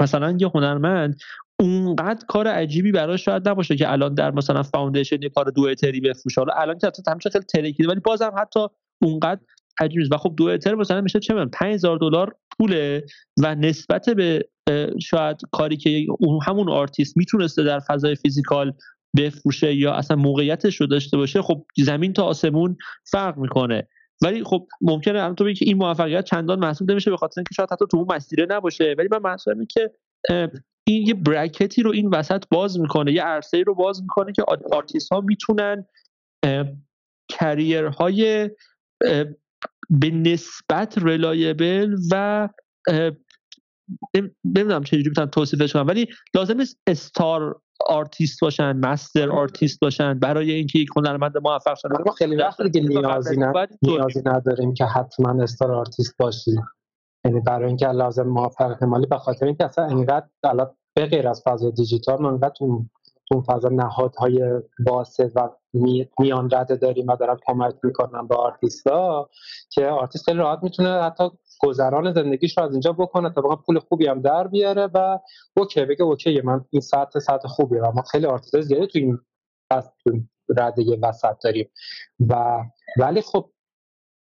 مثلا 0.00 0.36
یه 0.40 0.48
هنرمند 0.54 1.16
اونقدر 1.60 2.26
کار 2.28 2.48
عجیبی 2.48 2.92
براش 2.92 3.24
شاید 3.24 3.48
نباشه 3.48 3.76
که 3.76 3.92
الان 3.92 4.14
در 4.14 4.30
مثلا 4.30 4.62
Foundation 4.62 5.22
یه 5.22 5.28
کار 5.28 5.50
دو 5.50 5.62
اتری 5.62 6.00
بفروشه. 6.00 6.40
حالا 6.40 6.52
الان 6.56 6.78
که 6.78 6.90
همیشه 7.08 7.30
خیلی 7.30 7.44
ترکیده 7.44 7.88
ولی 7.88 8.00
بازم 8.00 8.32
حتی 8.38 8.60
اونقدر 9.02 9.40
عجیبی 9.80 10.08
و 10.10 10.16
خب 10.16 10.34
دو 10.36 10.44
اتر 10.44 10.74
مثلا 10.74 11.00
میشه 11.00 11.20
چه 11.20 11.44
5000 11.46 11.98
دلار 11.98 12.36
پوله 12.58 13.04
و 13.42 13.54
نسبت 13.54 14.10
به 14.10 14.48
شاید 15.02 15.36
کاری 15.52 15.76
که 15.76 16.06
اون 16.18 16.38
همون 16.46 16.70
آرتیست 16.70 17.16
می‌تونسته 17.16 17.62
در 17.62 17.78
فضای 17.78 18.14
physical 18.14 18.72
بفروشه 19.16 19.74
یا 19.74 19.92
اصلا 19.92 20.16
موقعیتش 20.16 20.80
رو 20.80 20.86
داشته 20.86 21.16
باشه 21.16 21.42
خب 21.42 21.66
زمین 21.76 22.12
تا 22.12 22.24
آسمون 22.24 22.76
فرق 23.04 23.38
می‌کنه. 23.38 23.88
ولی 24.22 24.44
خب 24.44 24.66
ممکنه 24.80 25.18
الان 25.18 25.34
تو 25.34 25.52
که 25.52 25.64
این 25.64 25.76
موفقیت 25.76 26.24
چندان 26.24 26.58
محسوب 26.58 26.90
نمیشه 26.90 27.10
به 27.10 27.16
خاطر 27.16 27.40
اینکه 27.40 27.54
شاید 27.54 27.72
حتی 27.72 27.84
تو 27.90 27.96
اون 27.96 28.06
مسیره 28.16 28.46
نباشه. 28.50 28.94
ولی 28.98 29.08
من 29.12 29.18
محسوب 29.18 29.54
که 29.70 29.90
این 30.88 31.06
یه 31.06 31.14
برکتی 31.14 31.82
رو 31.82 31.92
این 31.92 32.08
وسط 32.08 32.44
باز 32.50 32.80
می‌کنه 32.80 33.12
یه 33.12 33.22
عرصه 33.22 33.62
رو 33.66 33.74
باز 33.74 34.02
می‌کنه 34.02 34.32
که 34.32 34.44
آرتیست 34.72 35.12
ها 35.12 35.20
می‌تونن 35.20 35.86
career 37.30 38.20
های 38.20 38.50
به 39.90 40.10
نسبت 40.10 40.98
reliable 40.98 41.96
و 42.12 42.48
نمی‌دونم 44.44 44.84
چجوری 44.84 45.08
می‌تونم 45.08 45.28
توصیفش 45.28 45.72
کنم 45.72 45.86
ولی 45.86 46.06
لازم 46.34 46.56
نیست 46.56 46.80
star 46.86 47.60
artist 47.86 48.40
باشن 48.40 48.72
master 48.72 49.30
artist 49.30 49.80
باشن 49.80 50.18
برای 50.18 50.52
اینکه 50.52 50.78
یک 50.78 50.88
هنرمند 50.96 51.38
موفق 51.38 51.74
شن. 51.74 51.88
ما 52.06 52.12
خیلی 52.12 52.36
وقت 52.36 52.62
دیگه 52.62 52.88
نیازی, 52.88 53.36
نیازی 53.82 54.22
نداریم 54.24 54.74
که 54.74 54.84
حتما 54.84 55.42
star 55.42 55.72
artist 55.72 56.14
باشی. 56.18 56.50
یعنی 57.26 57.40
برای 57.40 57.68
اینکه 57.68 57.88
لحاظ 57.88 58.28
موفق 58.28 58.84
مالی 58.84 59.06
به 59.06 59.18
خاطر 59.18 59.46
اینکه 59.46 59.64
اصلا 59.64 59.86
اینقدر 59.86 60.26
به 60.94 61.06
غیر 61.06 61.28
از 61.28 61.42
فضای 61.46 61.72
دیجیتال 61.72 62.22
ما 62.22 62.28
انقدر 62.28 62.54
اون 62.60 62.90
اون 63.30 63.42
فضا 63.42 63.68
نهادهای 63.68 64.60
واسط 64.86 65.32
و 65.34 65.48
میان 66.18 66.50
رده 66.52 66.76
داریم 66.76 67.06
و 67.06 67.16
دارن 67.16 67.36
کمک 67.46 67.74
می‌کنن 67.82 68.26
به 68.26 68.36
آرتیستا 68.36 69.28
که 69.70 69.86
آرتیست 69.86 70.24
خیلی 70.24 70.38
راحت 70.38 70.58
می‌تونه 70.62 71.02
حتی 71.02 71.30
گذران 71.60 72.12
زندگیش 72.12 72.58
رو 72.58 72.64
از 72.64 72.72
اینجا 72.72 72.92
بکنه 72.92 73.30
تا 73.30 73.42
پول 73.42 73.78
خوبی 73.78 74.06
هم 74.06 74.20
در 74.20 74.46
بیاره 74.46 74.88
و 74.94 75.18
اوکی 75.56 75.84
بگه 75.84 76.02
اوکی 76.02 76.40
من 76.40 76.64
این 76.70 76.80
ساعت 76.80 77.18
ساعت 77.18 77.46
خوبیه 77.46 77.80
و 77.80 77.92
ما 77.92 78.02
خیلی 78.02 78.26
آرتیست 78.26 78.60
زیادی 78.60 78.86
تو 78.86 78.98
این 78.98 79.18
رده 80.56 80.98
وسط 81.02 81.36
داریم. 81.44 81.70
و 82.28 82.64
ولی 82.98 83.22
خب 83.22 83.50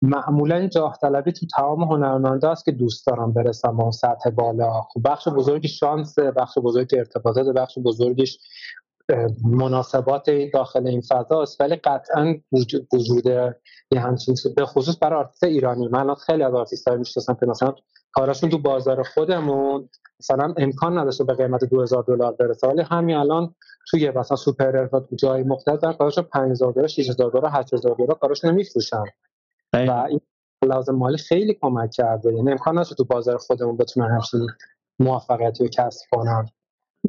معمولا 0.04 0.66
جاه 0.66 0.98
طلبی 1.02 1.32
تو 1.32 1.46
تمام 1.46 1.82
هنرمندها 1.82 2.48
هست 2.48 2.64
که 2.64 2.72
دوست 2.72 3.06
دارم 3.06 3.32
برسم 3.32 3.80
اون 3.80 3.90
سطح 3.90 4.30
بالا. 4.30 4.82
خب 4.82 5.00
بخش 5.04 5.28
بزرگی 5.28 5.68
شانس 5.68 6.18
بخش 6.18 6.58
بزرگی 6.58 6.98
ارتباطات 6.98 7.46
بخش 7.46 7.78
بزرگیش 7.78 8.38
مناسبات 9.44 10.30
داخل 10.54 10.86
این 10.86 11.00
فضا 11.00 11.42
است. 11.42 11.60
ولی 11.60 11.76
قطعا 11.76 12.34
وجود 12.52 12.88
وجود 12.92 13.26
یه 13.92 14.00
همچین 14.00 14.34
به 14.56 14.66
خصوص 14.66 14.96
برای 15.00 15.18
آرتیست 15.18 15.44
ایرانی. 15.44 15.88
من 15.88 16.14
خیلی 16.14 16.42
از 16.42 16.54
آرتیست 16.54 16.88
های 16.88 16.98
می‌شناسم 16.98 17.34
که 17.34 17.46
مثلا 17.46 17.74
کاراشون 18.12 18.50
تو 18.50 18.58
بازار 18.58 19.02
خودمون 19.02 19.88
مثلا 20.20 20.54
امکان 20.56 20.98
نداشته 20.98 21.24
به 21.24 21.34
قیمت 21.34 21.64
2000 21.64 22.04
دلار 22.04 22.32
برسه. 22.32 22.66
ولی 22.66 22.82
همین 22.82 23.16
الان 23.16 23.54
توی 23.90 24.10
مثلا 24.10 24.36
سوپررر 24.36 24.86
تو 24.86 25.16
جای 25.16 25.42
مختلف 25.42 25.80
در 25.80 25.92
کاراشون 25.92 26.24
5000 26.24 26.72
دلار 26.72 26.86
6000 26.86 27.30
دلار 27.30 27.50
8000 27.52 27.94
دلار 27.94 28.18
کاراشون 28.18 28.50
میفروشن. 28.50 29.04
و 29.74 30.06
این 30.08 30.20
لحاظ 30.64 30.94
مالی 30.94 31.16
خیلی 31.16 31.54
کمک 31.54 31.90
کرده. 31.90 32.34
یعنی 32.34 32.50
امکان 32.50 32.74
نداشته 32.74 32.94
تو 32.94 33.04
بازار 33.04 33.38
خودمون 33.38 33.76
بتونن 33.76 34.10
همچین 34.10 34.46
موفقیتی 34.98 35.64
رو 35.64 35.70
کسب 35.70 36.00
کنن. 36.12 36.46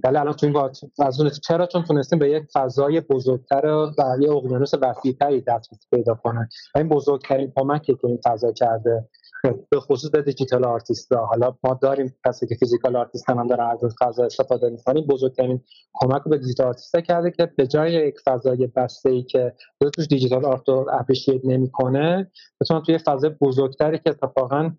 ولی 0.04 0.18
الان 0.18 0.34
تو 0.34 0.46
این 0.46 0.58
از 1.00 1.22
اون 1.22 1.30
چرا؟ 1.30 1.68
چون 1.68 1.84
تونستیم 1.84 2.20
به 2.20 2.30
یک 2.30 2.44
فضای 2.54 3.02
بزرگتر 3.02 3.66
و 3.66 3.94
یه 4.22 4.32
اقیانوس 4.32 4.72
وسیعتری 4.82 5.42
دسترسی 5.42 5.88
پیدا 5.92 6.14
کنن. 6.14 6.50
و 6.76 6.78
این 6.78 6.90
بزرگترین 6.90 7.54
کمکی 7.56 7.94
که 7.94 8.08
این 8.08 8.20
فضا 8.26 8.52
کرده 8.52 9.10
به 9.52 9.80
خصوص 9.80 10.12
به 10.12 10.22
digital 10.22 10.66
artist 10.66 11.12
ها 11.12 11.26
حالا 11.26 11.56
ما 11.64 11.80
داریم 11.82 12.14
کسی 12.26 12.48
که 12.48 12.56
physical 12.56 12.96
artist 12.96 13.30
هم 13.30 13.48
داره 13.48 13.64
از 13.64 13.96
فضا 14.02 14.26
استفاده 14.26 14.70
می‌کنیم 14.70 15.08
بزرگترین 15.08 15.62
کمک 15.94 16.24
به 16.24 16.38
digital 16.38 16.68
artist 16.68 16.98
کرده 16.98 17.32
که 17.32 17.46
به 17.46 17.68
جای 17.68 17.94
یک 17.94 18.16
فضای 18.26 18.68
بسته 18.68 19.10
ای 19.10 19.24
که 19.24 19.54
توش 19.96 20.08
digital 20.08 20.46
art 20.46 20.70
رو 20.70 20.88
appreciate 20.94 21.46
نمی‌کنه 21.46 22.32
بتونن 22.62 22.82
توی 22.82 22.98
فضای 22.98 23.30
بزرگتری 23.42 24.00
که 24.00 24.10
اتفاقا 24.10 24.72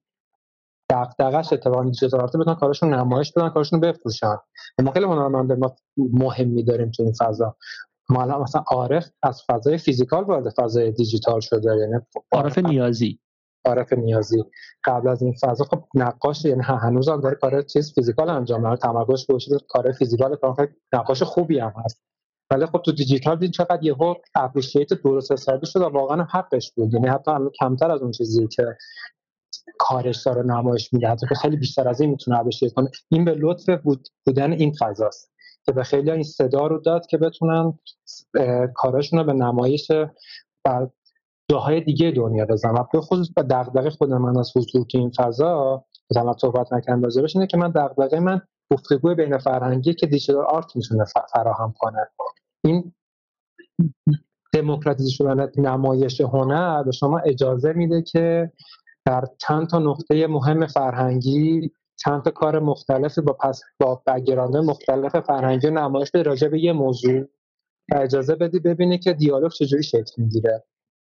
دغدغش 0.91 1.53
اتفاقا 1.53 1.85
digital 1.85 2.21
art 2.21 2.37
بتونن 2.37 2.57
کارشون 2.57 2.95
نمایش 2.95 3.33
بدن 3.33 3.49
کارشون 3.49 3.81
بفروشن. 3.81 4.37
ما 4.83 4.93
خیلی 4.93 5.07
هنرمند 5.07 5.53
ما 5.53 5.77
مهمی 5.97 6.63
داریم 6.63 6.91
تو 6.91 7.03
این 7.03 7.13
فضا. 7.13 7.57
ما 8.09 8.39
مثلا 8.39 8.65
عارف 8.67 9.11
از 9.23 9.43
فضای 9.47 9.79
physical 9.79 10.25
وارد 10.25 10.49
فضای 10.49 10.93
دیجیتال 10.93 11.41
شده 11.41 11.77
یعنی 11.77 12.01
عارف 12.33 12.59
نیازی. 12.59 13.19
عارف 13.67 13.93
نیازی. 13.93 14.45
قبل 14.85 15.09
از 15.09 15.23
این 15.23 15.35
فضا 15.45 15.65
خب 15.65 15.85
نقاش 15.95 16.45
یعنی 16.45 16.63
هنوز 16.63 17.09
هم 17.09 17.21
داره 17.21 17.35
کار 17.35 17.63
چیز 17.63 17.95
physical 17.95 18.31
انجام 18.31 18.63
میده. 18.65 18.77
تمرکز 18.77 19.27
گذاشته 19.29 19.57
کار 19.69 19.93
physical 19.93 20.37
کار 20.37 20.69
نقاش 20.93 21.23
خوبی 21.23 21.59
هم 21.59 21.75
هست. 21.85 22.03
ولی 22.51 22.67
خب 22.67 22.83
تو 22.85 22.93
دیجیتال 22.93 23.39
دید 23.39 23.51
چقدر 23.51 23.79
یهو 23.83 24.15
appreciate 24.35 24.93
درست 24.93 25.33
حسابی 25.33 25.67
شد 25.67 25.81
و 25.81 25.85
واقعا 25.85 26.25
حقش 26.25 26.73
بود. 26.73 26.95
یعنی 26.95 27.09
حتی 27.09 27.31
کمتر 27.61 27.91
از 27.91 28.03
اون 28.03 28.11
چیزی 28.11 28.49
که 28.49 28.77
کارش 29.79 30.27
داره 30.27 30.43
نمایش 30.43 30.93
میده. 30.93 31.09
حتی 31.09 31.27
خیلی 31.27 31.57
بیشتر 31.57 31.89
از 31.89 32.01
این 32.01 32.11
می‌تونه 32.11 32.39
اپریشیت 32.39 32.73
کنه. 32.73 32.91
این 33.09 33.25
به 33.25 33.35
لطف 33.35 33.69
بود 33.69 34.09
بودن 34.27 34.53
این 34.53 34.73
فضاست 34.81 35.33
که 35.65 35.73
به 35.73 35.85
خیلی 35.85 36.11
این 36.11 36.23
صدا 36.23 36.67
رو 36.67 36.79
داد 36.79 37.07
که 37.07 37.19
بتونن 37.19 37.79
کارشون 38.75 39.19
رو 39.19 39.25
به 39.25 39.33
نمایش 39.33 39.93
جاهای 41.51 41.81
دیگه 41.81 42.11
دنیا 42.11 42.47
بزنم 42.47 42.75
و 42.75 42.85
به 42.93 43.01
خصوص 43.01 43.31
به 43.37 43.43
دغدغه 43.43 43.91
خود 43.91 44.11
من 44.13 44.39
از 44.39 44.53
حضور 44.57 44.85
تو 44.85 44.99
این 44.99 45.11
فضا 45.11 45.85
که 46.15 46.21
صحبت 46.41 46.73
نکردم 46.73 47.03
راجبش 47.03 47.37
اینه 47.37 47.47
که 47.47 47.57
من 47.57 47.71
دغدغه 47.71 48.21
من 48.21 48.41
گفتگوی 48.73 49.15
بین 49.15 49.39
فرهنگی 49.39 49.95
که 49.95 50.07
دیجیتال 50.07 50.45
آرت 50.45 50.77
می‌تونه 50.77 51.05
فراهم 51.33 51.75
کنه. 51.79 52.07
این 52.65 52.93
دموکراتیزه 54.53 55.11
شدن 55.11 55.51
نمایش 55.57 56.21
هنر 56.21 56.83
به 56.83 56.93
شما 56.93 57.19
اجازه 57.19 57.73
میده 57.73 58.03
که 58.03 58.53
در 59.05 59.25
چند 59.39 59.69
تا 59.69 59.79
نقطه 59.79 60.27
مهم 60.27 60.67
فرهنگی 60.67 61.71
چند 61.97 62.23
تا 62.23 62.31
کار 62.31 62.59
مختلفی 62.59 63.21
با 63.21 63.33
پس 63.33 63.63
با 63.81 64.03
بگرانده 64.07 64.61
مختلف 64.61 65.17
فرهنگی 65.21 65.71
نمایش 65.71 66.11
بده 66.11 66.23
راجع 66.23 66.49
به 66.49 66.61
یه 66.61 66.73
موضوع. 66.73 67.21
و 67.93 67.97
اجازه 67.97 68.35
بدی 68.35 68.59
ببینی 68.59 68.99
که 68.99 69.13
دیالوگ 69.13 69.51
چجوری 69.51 69.83
شکل 69.83 70.13
می‌گیره. 70.23 70.65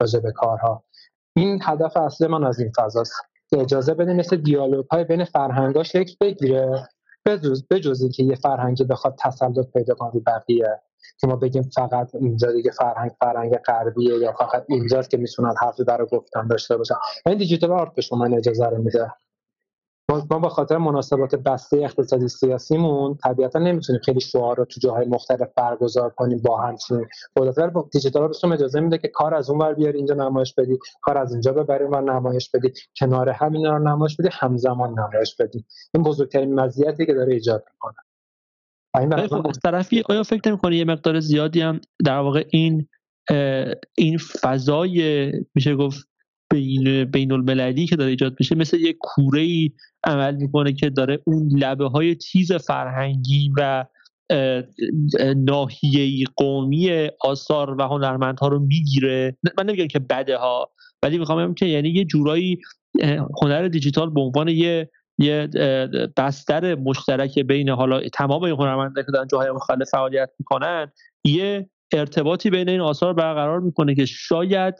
راجع 0.04 0.20
به 0.20 0.32
کارها. 0.32 0.84
این 1.36 1.60
هدف 1.64 1.98
اصلی 1.98 2.28
من 2.28 2.44
از 2.44 2.60
این 2.60 2.72
فضاست. 2.78 3.14
که 3.50 3.60
اجازه 3.60 3.94
بده 3.94 4.14
مثل 4.14 4.36
دیالوگ 4.36 4.86
های 4.92 5.04
بین 5.04 5.26
فرهنگا 5.26 5.84
شکل 5.84 6.14
بگیره 6.22 6.90
بجز 7.26 7.64
بجز 7.70 8.12
که 8.16 8.24
یه 8.24 8.36
فرهنگی 8.36 8.84
بخواد 8.84 9.16
تسلط 9.20 9.68
پیدا 9.74 9.96
کنه 9.96 10.22
بقیه. 10.28 10.82
که 11.20 11.28
ما 11.28 11.36
بگیم 11.36 11.64
فقط 11.64 12.16
اینجا 12.16 12.52
دیگه 12.52 12.72
فرهنگ 12.72 13.12
فرهنگ 13.20 13.58
غربیه 13.58 14.18
یا 14.18 14.34
فقط 14.34 14.66
اینجاست 14.70 15.10
که 15.10 15.18
می‌تونن 15.18 15.54
حرفی 15.62 15.84
برای 15.84 16.08
گفتن 16.12 16.48
داشته 16.48 16.78
باشن. 16.78 16.96
این 17.26 17.38
دیجیتال 17.38 17.72
آرت 17.72 17.96
به 17.96 18.02
شما 18.02 18.26
اجازه 18.26 18.66
رو 18.66 18.78
میده. 18.78 19.12
ما 20.32 20.40
با 20.40 20.50
خاطر 20.50 20.78
مناسبات 20.78 21.36
بسته 21.36 21.78
اقتصادی 21.78 22.28
سیاسیمون 22.28 23.16
طبیعتا 23.16 23.60
نمی‌تونیم 23.60 24.02
خیلی 24.06 24.20
شعار 24.20 24.58
رو 24.58 24.66
تو 24.66 24.80
جاهای 24.80 25.06
مختلف 25.08 25.50
برگزار 25.56 26.10
کنیم 26.10 26.42
با 26.42 26.62
همچین. 26.62 27.06
قدرت 27.38 27.74
با 27.74 27.90
دیجیتال 27.92 28.24
رو 28.44 28.54
اجازه 28.54 28.80
میده 28.80 28.98
که 28.98 29.08
کار 29.08 29.34
از 29.34 29.50
اون 29.50 29.62
ور 29.62 29.74
بیاری 29.74 29.98
اینجا 29.98 30.16
نمایش 30.16 30.54
بدی 30.54 30.78
کار 31.02 31.18
از 31.18 31.32
اینجا 31.32 31.54
ببری 31.54 31.84
و 31.84 32.02
نمایش 32.02 32.50
بدی. 32.50 32.74
کنار 33.00 33.30
همین 33.30 33.66
رو 33.66 33.80
نمایش 33.80 34.18
بدی 34.18 34.30
همزمان 34.32 35.00
نمایش 35.00 35.36
بدی. 35.36 35.66
این 35.94 36.04
بزرگترین 36.04 36.60
مزیتی 36.60 37.06
که 37.06 37.14
داره 37.14 37.34
ایجاد 37.34 37.64
می‌کنه. 37.74 39.28
خب 39.28 39.48
از 39.48 39.60
طرفی 39.64 40.04
آیا 40.10 40.24
فکر 40.24 40.50
نمی‌کنی 40.50 40.76
یه 40.76 40.86
مقدار 40.86 41.20
زیادی 41.20 41.62
هم 41.62 41.82
در 42.06 42.20
واقع 42.20 42.46
این 42.50 42.88
این 43.98 44.18
فضای 44.42 45.32
میشه 45.56 45.76
گفت 45.76 46.13
بین 46.54 47.06
بین 47.06 47.32
المللی 47.32 47.86
که 47.88 47.96
داره 47.96 48.10
ایجاد 48.10 48.36
میشه 48.40 48.56
مثل 48.56 48.78
یک 48.78 48.98
کوره 49.00 49.42
ای 49.42 49.72
عمل 50.04 50.36
می‌کنه 50.36 50.74
که 50.74 50.90
داره 50.90 51.20
اون 51.26 51.50
لبه 51.58 51.88
های 51.88 52.16
تیز 52.16 52.52
فرهنگی 52.52 53.52
و 53.58 53.86
ناحیه 55.36 56.26
قومی 56.36 57.10
آثار 57.22 57.76
و 57.80 57.84
هنرمندها 57.84 58.48
رو 58.48 58.60
می‌گیره. 58.60 59.38
من 59.58 59.66
نمیگم 59.66 59.88
که 59.88 60.00
بده 60.00 60.38
ها 60.38 60.72
ولی 61.04 61.18
می‌خوام 61.18 61.46
بگم 61.46 61.54
که 61.54 61.66
یعنی 61.66 61.90
یه 61.90 62.06
جورایی 62.06 62.60
هنر 63.42 63.68
دیجیتال 63.68 64.10
به 64.10 64.22
عنوان 64.22 64.48
یه 64.48 64.90
یه 65.18 65.48
بستر 66.18 66.76
مشترک 66.76 67.40
بین 67.40 67.70
حالا 67.70 68.02
تمام 68.14 68.44
این 68.44 68.56
هنرمندان 68.56 69.04
که 69.06 69.12
دارن 69.12 69.28
جاهای 69.28 69.52
مختلف 69.52 69.90
فعالیت 69.90 70.30
می‌کنن 70.40 70.92
یه 71.26 71.70
ارتباطی 71.94 72.50
بین 72.50 72.70
این 72.70 72.82
آثار 72.82 73.14
برقرار 73.14 73.60
می‌کنه 73.60 73.96
که 73.96 74.06
شاید 74.06 74.76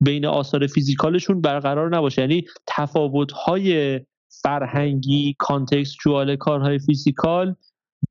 بین 0.00 0.26
آثار 0.26 0.66
physical 0.66 1.15
شون 1.15 1.40
برقرار 1.40 1.96
نباشه. 1.96 2.22
یعنی 2.22 2.44
تفاوت‌های 2.66 4.00
فرهنگی 4.42 5.34
contextual 5.38 6.36
کارهای 6.36 6.78
physical 6.78 7.54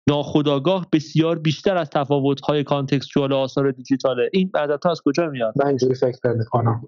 ناخودآگاه 0.09 0.87
بسیار 0.93 1.39
بیشتر 1.39 1.77
از 1.77 1.89
تفاوت‌های 1.89 2.63
contextual 2.63 3.33
آثار 3.33 3.71
دیجیتاله. 3.71 4.29
این 4.33 4.51
تا 4.81 4.91
از 4.91 5.01
کجا 5.05 5.27
میاد؟ 5.27 5.53
من 5.55 5.67
اینجوری 5.67 5.95
فکر 5.95 6.33
می‌کنم 6.37 6.87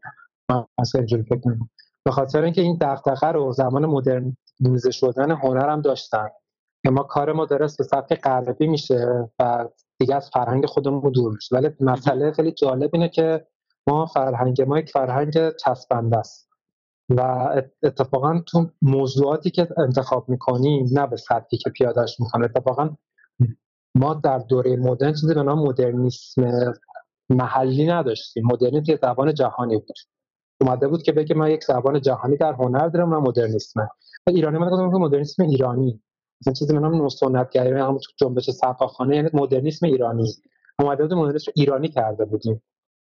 من 0.49 0.65
اصلا 0.77 0.99
اینجوری 0.99 1.23
فکر 1.23 1.35
می‌کنم 1.35 1.69
به 2.05 2.11
خاطر 2.11 2.43
اینکه 2.43 2.61
این 2.61 2.77
دغدغه 2.81 3.27
رو 3.27 3.51
زمان 3.51 3.85
مدرنیزه 3.85 4.91
شدن 4.91 5.31
هنر 5.31 5.69
هم 5.69 5.81
داشتن. 5.81 6.27
که 6.85 6.91
ما 6.91 7.03
کار 7.03 7.33
ما 7.33 7.45
درست 7.45 7.77
به 7.77 7.83
سبک 7.83 8.21
غربی 8.21 8.67
میشه 8.67 9.29
و 9.39 9.67
دیگه 9.99 10.15
از 10.15 10.29
فرهنگ 10.29 10.65
خودمون 10.65 11.11
دور 11.11 11.33
میشه. 11.33 11.55
ولی 11.55 11.69
مسئله 11.79 12.31
خیلی 12.31 12.51
جالب 12.51 12.89
اینه 12.93 13.09
که 13.09 13.45
ما 13.87 14.05
فرهنگ 14.05 14.61
ما 14.61 14.79
یک 14.79 14.89
فرهنگ 14.89 15.55
چسبنده 15.55 16.17
است. 16.17 16.47
و 17.09 17.21
اتفاقا 17.83 18.41
تو 18.47 18.69
موضوعاتی 18.81 19.49
که 19.49 19.67
انتخاب 19.77 20.29
می‌کنیم 20.29 20.87
نه 20.91 21.07
به 21.07 21.17
سبکی 21.17 21.57
که 21.57 21.69
پیادش 21.69 22.19
می‌کنه 22.19 22.45
اتفاقا 22.45 22.89
ما 23.95 24.13
در 24.13 24.37
دوره 24.37 24.75
مدرن 24.75 25.13
چیزی 25.13 25.33
به 25.33 25.43
نام 25.43 25.59
مدرنیسم 25.59 26.73
محلی 27.29 27.87
نداشتیم. 27.87 28.45
مدرنیسم 28.45 28.91
یه 28.91 28.99
زبان 29.01 29.33
جهانی 29.33 29.77
بود. 29.77 29.97
اومده 30.61 30.87
بود 30.87 31.03
که 31.03 31.11
بگه 31.11 31.35
من 31.35 31.51
یک 31.51 31.63
زبان 31.63 32.01
جهانی 32.01 32.37
در 32.37 32.53
هنر 32.53 32.87
دارم 32.87 33.13
و 33.13 33.21
مدرنیسمه. 33.21 33.87
ایرانی 34.27 34.57
من 34.57 34.69
گفتم 34.69 34.97
مدرنیسم 34.97 35.43
ایرانی. 35.43 36.01
مثلا 36.41 36.53
چیزی 36.53 36.73
به 36.73 36.79
نام 36.79 36.95
نوسنتگری 36.95 37.71
همون 37.71 37.99
تو 37.99 38.25
جنبش 38.25 38.49
سقاخانه 38.49 39.15
یعنی 39.15 39.29
مدرنیسم 39.33 39.85
ایرانی. 39.85 40.33
اومده 40.79 41.03
بود 41.03 41.13
مدرنیسم 41.13 41.51
ایرانی 41.55 41.89
کرده 41.89 42.25
بودیم. 42.25 42.61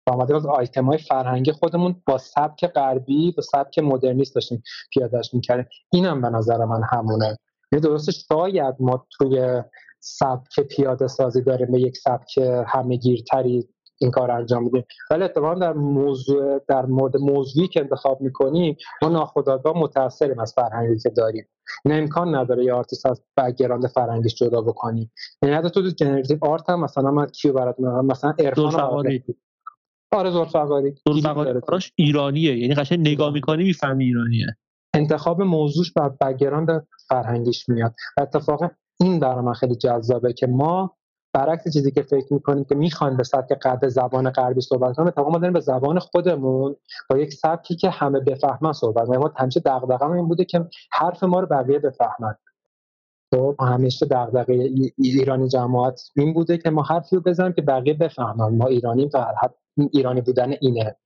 آمده 0.06 0.36
از 0.36 0.46
آیتم 0.46 0.84
های 0.84 0.98
فرهنگی 0.98 1.52
خودمون 1.52 2.02
با 2.06 2.18
سبک 2.18 2.66
غربی 2.66 3.32
با 3.32 3.42
سبک 3.42 3.78
مدرنیست 3.78 4.34
داشتیم 4.34 4.62
پیادهش 4.92 5.34
می‌کردیم. 5.34 5.66
اینم 5.92 6.22
به 6.22 6.28
نظر 6.28 6.64
من 6.64 6.82
همونه. 6.92 7.36
یعنی 7.72 7.82
درسته 7.82 8.12
شاید 8.12 8.74
ما 8.80 9.06
توی 9.18 9.62
سبک 10.00 10.60
پیاده 10.60 11.06
سازی 11.06 11.42
داریم 11.42 11.72
به 11.72 11.80
یک 11.80 11.96
سبک 11.96 12.38
همه 12.66 12.96
گیرتری 12.96 13.68
این 14.00 14.10
کار 14.10 14.30
انجام 14.30 14.64
میدیم. 14.64 14.84
ولی 15.10 15.24
اتفاقا 15.24 15.54
در 15.54 15.72
موضوع 15.72 16.60
در 16.68 16.86
مورد 16.86 17.16
موضوعی 17.16 17.68
که 17.68 17.80
انتخاب 17.80 18.20
می‌کنیم 18.20 18.76
ما 19.02 19.08
ناخودآگاه 19.08 19.78
متاثریم 19.78 20.38
از 20.38 20.54
فرهنگی 20.54 20.98
که 21.02 21.10
داریم. 21.10 21.46
این 21.84 21.94
امکان 21.94 22.34
نداره 22.34 22.64
یه 22.64 22.72
آرتیست 22.72 23.06
از 23.06 23.22
background 23.36 23.86
فرهنگیش 23.86 24.34
جدا 24.34 24.60
بکنیم. 24.60 25.12
یعنی 25.42 25.54
حتی 25.54 25.70
تو 25.70 25.82
generative 25.82 26.38
art 26.42 26.70
هم 26.70 26.80
مثلا 26.80 27.10
من 27.10 27.26
کیو 27.26 27.52
برات 27.52 27.80
مثلا 27.80 28.34
عرفان 28.38 29.20
آره 30.12 30.30
ذوالفقاری 30.30 30.94
ذوالفقاری 31.06 31.84
ایرانیه. 31.96 32.58
یعنی 32.58 32.74
قشنگ 32.74 33.00
نگاه 33.00 33.32
می‌کنی 33.32 33.64
می‌فهمی 33.64 34.04
ایرانیه 34.04 34.46
انتخاب 34.94 35.42
موضوعش 35.42 35.92
بر 35.92 36.08
بگراند 36.08 36.86
فرهنگیش 37.08 37.68
میاد. 37.68 37.94
و 38.16 38.20
اتفاقا 38.22 38.68
این 39.00 39.20
برای 39.20 39.44
من 39.44 39.52
خیلی 39.52 39.74
جذابه 39.74 40.32
که 40.32 40.46
ما 40.46 40.96
برعکس 41.32 41.72
چیزی 41.72 41.90
که 41.90 42.02
فکر 42.02 42.34
می‌کنیم 42.34 42.64
که 42.64 42.74
می‌خوایم 42.74 43.16
به 43.16 43.22
سبک 43.22 43.58
قبل 43.62 43.88
زبان 43.88 44.30
غربی 44.30 44.60
صحبت 44.60 44.96
کنیم 44.96 45.08
اتفاقا 45.08 45.30
ما 45.30 45.38
داریم 45.38 45.52
به 45.52 45.60
زبان 45.60 45.98
خودمون 45.98 46.76
با 47.10 47.18
یک 47.18 47.32
سبکی 47.32 47.76
که 47.76 47.90
همه 47.90 48.20
بفهمن 48.20 48.72
صحبت 48.72 49.08
ما 49.08 49.32
همیشه 49.36 49.60
دغدغه 49.60 50.10
این 50.10 50.28
بوده 50.28 50.44
که 50.44 50.68
حرف 50.92 51.24
ما 51.24 51.40
رو 51.40 51.46
بقیه 51.46 51.78
بفهمن. 51.78 52.34
خب 53.34 53.56
همیشه 53.60 54.06
دغدغه 54.06 54.70
ایرانی 54.98 55.48
جماعت 55.48 56.00
این 56.16 56.32
بوده 56.34 56.58
که 56.58 56.70
ما 56.70 56.82
حرفی 56.82 57.16
رو 57.16 57.22
بزنیم 57.22 57.52
که 57.52 57.62
بقیه 57.62 57.94
بفهمن. 57.94 58.56
ما 58.56 58.66
ایرانی 58.66 59.10
و 59.14 59.34
ایرانی 59.92 60.20
بودن 60.20 60.54
اینه. 60.60 60.96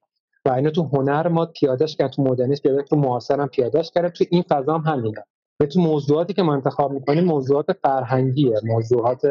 و 0.45 0.51
اینو 0.51 0.71
تو 0.71 0.83
هنر 0.83 1.29
ما 1.29 1.47
پیادهش 1.47 1.97
کرد 1.97 2.11
تو 2.11 2.23
مدرنیسم 2.23 2.63
پیاده 2.63 2.83
تو 2.83 2.97
معاصر 2.97 3.41
هم 3.41 3.49
پیادهش 3.49 3.91
کرد. 3.95 4.13
تو 4.13 4.25
این 4.31 4.43
فضا 4.43 4.79
هم 4.79 4.93
همینه. 4.93 5.25
و 5.61 5.67
تو 5.67 5.81
موضوعاتی 5.81 6.33
که 6.33 6.43
ما 6.43 6.55
انتخاب 6.55 6.93
می‌کنیم 6.93 7.25
موضوعات 7.25 7.73
فرهنگیه 7.83 8.55
موضوعات 8.65 9.23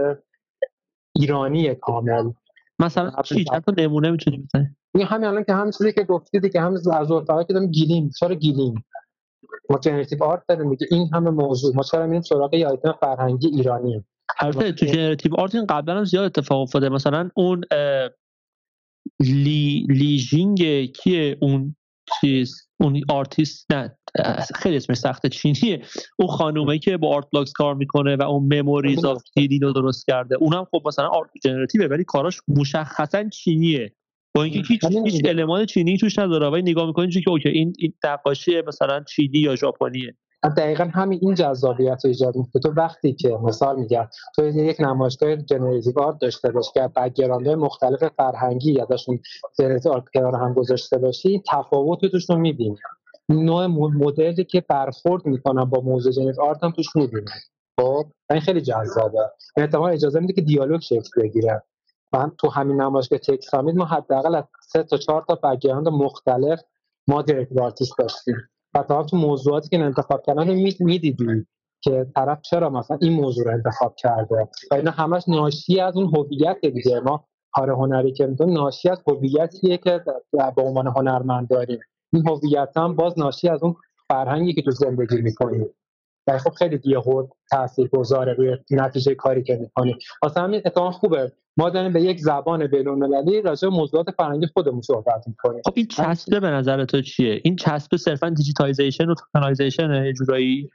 ایرانی 1.15 1.75
کامل 1.75 2.31
مثلا 2.79 3.11
چند 3.23 3.63
تا 3.63 3.73
نمونه 3.77 4.11
می‌تونی 4.11 4.37
بزنی؟ 4.37 4.75
این 4.95 5.05
همین 5.05 5.27
الان 5.27 5.43
که 5.43 5.53
همین 5.53 5.71
چیزی 5.71 5.93
که 5.93 6.03
گفتی 6.03 6.39
دیگه 6.39 6.61
هم 6.61 6.73
از 6.73 7.11
اتاقی 7.11 7.45
که 7.45 7.53
داریم 7.53 7.71
گلیم 7.71 8.09
چرا 8.19 8.35
گلیم؟ 8.35 8.85
ما 9.69 9.77
generative 9.77 10.23
art 10.23 10.43
داریم 10.47 10.67
میگه 10.67 10.87
این 10.91 11.09
همه 11.13 11.29
موضوع. 11.29 11.75
ما 11.75 11.83
چرا 11.83 12.05
میریم 12.05 12.21
سراغ 12.21 12.53
یه 12.53 12.67
آیتم 12.67 12.95
فرهنگی 13.01 13.47
ایرانی 13.47 14.03
البته 14.39 14.71
تو 14.71 14.85
generative 14.85 15.35
art 15.35 15.55
این 15.55 15.65
قبلا 15.65 15.97
هم 15.97 16.03
زیاد 16.03 16.25
اتفاق 16.25 16.61
افتاده. 16.61 16.89
مثلا 16.89 17.29
اون 17.35 17.63
لی 19.19 19.85
لیژینگ 19.89 20.85
کیه 20.85 21.37
اون 21.41 21.75
چیز؟ 22.21 22.67
اون 22.79 23.01
آرتیست؟ 23.09 23.71
نه 23.71 23.97
خیلی 24.55 24.75
اسمش 24.75 24.97
سخته 24.97 25.29
چینیه. 25.29 25.81
اون 26.19 26.27
خانومه 26.27 26.79
که 26.79 26.97
با 26.97 27.15
Art 27.15 27.25
Blocks 27.33 27.51
کار 27.51 27.75
می‌کنه 27.75 28.15
و 28.15 28.21
اون 28.21 28.53
Memories 28.53 29.05
of 29.05 29.21
رو 29.61 29.73
درست 29.73 30.07
کرده. 30.07 30.35
اونم 30.35 30.65
خب 30.71 30.81
مثلا 30.85 31.07
art 31.07 31.29
generative 31.43 31.82
ه 31.82 31.85
ولی 31.85 32.03
کاراش 32.03 32.39
مشخصا 32.47 33.29
چینیه. 33.29 33.95
با 34.35 34.43
اینکه 34.43 34.61
هیچ 34.67 34.83
هیچ 35.05 35.25
المان 35.25 35.65
چینی 35.65 35.97
توش 35.97 36.19
نداره. 36.19 36.47
ولی 36.47 36.61
نگاه 36.61 36.87
می‌کنید 36.87 37.23
که 37.23 37.29
اوکی 37.29 37.49
این 37.49 37.73
این 37.77 37.93
نقاشی 38.05 38.61
مثلا 38.67 39.03
چینی 39.09 39.39
یا 39.39 39.55
ژاپنیه. 39.55 40.15
دقیقا 40.49 40.83
همین 40.83 41.19
این 41.21 41.35
جذابیت 41.35 42.05
رو 42.05 42.07
ایجاد 42.07 42.35
می‌کنه 42.35 42.61
تو 42.61 42.71
وقتی 42.71 43.13
که 43.13 43.37
مثال 43.43 43.79
میگم 43.79 44.07
تو 44.35 44.45
یک 44.45 44.81
نمایشگاه 44.81 45.35
generative 45.35 45.99
art 45.99 46.19
داشته 46.19 46.51
باشی 46.51 46.71
که 46.73 46.89
background 46.95 47.45
های 47.45 47.55
مختلف 47.55 48.03
فرهنگی 48.17 48.71
یا 48.71 48.85
داشتون 48.85 49.19
generative 49.59 49.91
art 49.91 50.03
کنار 50.13 50.35
هم 50.35 50.53
گذاشته 50.53 50.97
باشی 50.97 51.41
تفاوت 51.51 52.05
توش 52.05 52.29
رو 52.29 52.35
می‌بینی. 52.35 52.77
نوع 53.29 53.65
مدلی 53.67 54.43
که 54.43 54.63
برخورد 54.69 55.25
می‌کنن 55.25 55.65
با 55.65 55.81
موضوع 55.81 56.13
generative 56.13 56.43
art 56.43 56.63
هم 56.63 56.71
توش 56.71 56.95
می‌بینی. 56.95 57.25
خب 57.79 58.05
این 58.31 58.39
خیلی 58.41 58.61
جذابه. 58.61 59.31
احتمال 59.57 59.93
اجازه 59.93 60.19
میده 60.19 60.33
که 60.33 60.41
دیالوگ 60.41 60.81
شکل 60.81 61.21
بگیره. 61.21 61.63
من 62.13 62.31
تو 62.37 62.49
همین 62.49 62.81
نمایشگاه 62.81 63.19
تکس 63.19 63.53
ما 63.53 63.85
حداقل 63.85 64.35
از 64.35 64.43
سه 64.61 64.83
تا 64.83 64.97
چهار 64.97 65.25
تا 65.27 65.35
background 65.35 65.87
مختلف 65.87 66.61
ما 67.07 67.21
director 67.21 67.63
artist 67.63 67.97
داشتیم. 67.97 68.35
و 68.75 68.83
تا 68.83 69.03
تو 69.03 69.17
موضوعاتی 69.17 69.69
که 69.69 69.79
انتخاب 69.79 70.21
کردن 70.21 70.47
رو 70.47 70.53
می‌دیدی 70.81 71.45
که 71.81 72.05
طرف 72.15 72.41
چرا 72.41 72.69
مثلا 72.69 72.97
این 73.01 73.13
موضوع 73.13 73.45
رو 73.45 73.51
انتخاب 73.51 73.95
کرده؟ 73.95 74.47
و 74.71 74.75
اینا 74.75 74.91
همش 74.91 75.23
ناشی 75.27 75.79
از 75.79 75.97
اون 75.97 76.15
هویت 76.15 76.57
دیگه. 76.61 76.99
ما 76.99 77.25
کار 77.51 77.69
هنری 77.69 78.13
که 78.13 78.27
می‌کنیم 78.27 78.53
ناشی 78.53 78.89
از 78.89 79.03
هویتیه 79.07 79.77
که 79.77 80.01
به 80.55 80.61
عنوان 80.61 80.87
هنرمند 80.87 81.47
داریم. 81.47 81.79
این 82.13 82.27
هویت 82.27 82.77
هم 82.77 82.95
باز 82.95 83.19
ناشی 83.19 83.49
از 83.49 83.63
اون 83.63 83.75
فرهنگی 84.09 84.53
که 84.53 84.61
تو 84.61 84.71
زندگی 84.71 85.21
می‌کنیم. 85.21 85.69
و 86.27 86.37
خب 86.37 86.51
خیلی 86.51 86.79
یهو 86.83 87.27
تاثیر 87.51 87.87
گذاره 87.87 88.33
روی 88.33 88.57
نتیجه 88.71 89.15
کاری 89.15 89.43
که 89.43 89.55
می‌کنیم 89.55 89.97
واسه 90.23 90.41
همین 90.41 90.61
اتفاقا 90.65 90.91
خوبه. 90.91 91.31
ما 91.57 91.69
داریم 91.69 91.93
به 91.93 92.01
یک 92.01 92.19
زبان 92.19 92.67
بین‌المللی 92.67 93.41
راجع 93.41 93.69
به 93.69 93.75
موضوعات 93.75 94.11
فرهنگی 94.11 94.47
خودمون 94.47 94.81
صحبت 94.81 95.27
می‌کنیم. 95.27 95.61
خب 95.65 95.73
این 95.75 95.87
چسبه 95.87 96.39
به 96.39 96.47
نظر 96.47 96.85
تو 96.85 97.01
چیه؟ 97.01 97.41
این 97.43 97.55
چسبه 97.55 97.97
صرفا 97.97 98.29
digitalization 98.29 99.09
و 99.09 99.15
tokenization 99.15 100.05
یه 100.05 100.13
جورایی 100.13 100.69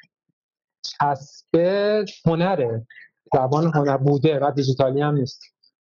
چسبه 0.82 2.04
هنره. 2.26 2.86
زبان 3.34 3.72
هنر 3.74 3.96
بوده 3.96 4.38
و 4.38 4.50
دیجیتالی 4.50 5.00
هم 5.00 5.14
نیست. 5.14 5.42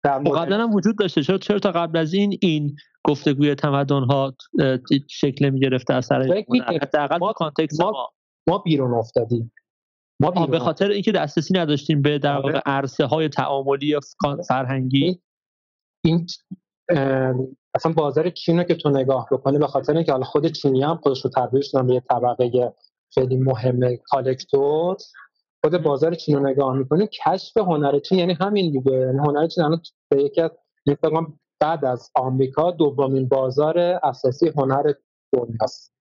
خب 0.03 0.35
قبلا 0.35 0.63
هم 0.63 0.73
وجود 0.73 0.97
داشته. 0.97 1.23
چرا 1.23 1.37
چرا 1.37 1.59
تا 1.59 1.71
قبل 1.71 1.97
از 1.97 2.13
این 2.13 2.37
این 2.41 2.75
گفتگوی 3.03 3.55
تمدن 3.55 4.03
ها 4.03 4.33
شکل 5.09 5.49
می 5.49 5.59
گرفته 5.59 5.93
از 5.93 6.05
سر 6.05 6.43
حداقل 6.81 7.33
کانتکست 7.33 7.81
ما 7.81 7.91
ما. 7.91 8.09
بیرون 8.57 8.93
افتادیم. 8.93 9.51
ما 10.21 10.31
بیرون 10.31 10.51
به 10.51 10.59
خاطر 10.59 10.89
اینکه 10.89 11.11
دسترسی 11.11 11.53
نداشتیم 11.53 12.01
به 12.01 12.19
در 12.19 12.35
واقع 12.35 12.49
آره. 12.49 12.61
عرصه 12.65 13.05
های 13.05 13.29
تعاملی 13.29 13.99
فرهنگی. 14.47 15.21
این 16.05 16.27
اصلا 17.75 17.93
بازار 17.95 18.29
چین 18.29 18.57
رو 18.57 18.63
که 18.63 18.75
تو 18.75 18.89
نگاه 18.89 19.27
بکنی 19.31 19.57
به 19.57 19.67
خاطر 19.67 19.93
اینکه 19.93 20.11
حالا 20.11 20.23
خود 20.23 20.47
چینی 20.47 20.83
هم 20.83 20.99
خودش 21.03 21.25
رو 21.25 21.31
تبدیل 21.35 21.61
شدن 21.61 21.87
به 21.87 21.93
یه 21.93 21.99
طبقه 22.09 22.73
خیلی 23.13 23.37
مهم 23.37 23.95
collector. 23.95 24.97
خود 25.63 25.83
بازار 25.83 26.15
چین 26.15 26.35
رو 26.35 26.47
نگاه 26.47 26.75
می‌کنی 26.75 27.07
کشف 27.25 27.57
هنر 27.57 27.99
چین 27.99 28.19
یعنی 28.19 28.33
همین 28.33 28.71
دیگه. 28.71 28.91
یعنی 28.91 29.17
هنر 29.17 29.47
چین 29.47 29.63
الان 29.63 29.81
به 30.09 30.23
یکی 30.23 30.41
از 30.41 30.51
بعد 31.59 31.85
از 31.85 32.11
آمریکا 32.15 32.71
دومین 32.71 33.27
بازار 33.27 33.79
اساسی 33.79 34.51
هنر 34.57 34.93
دنیاست. 35.33 35.93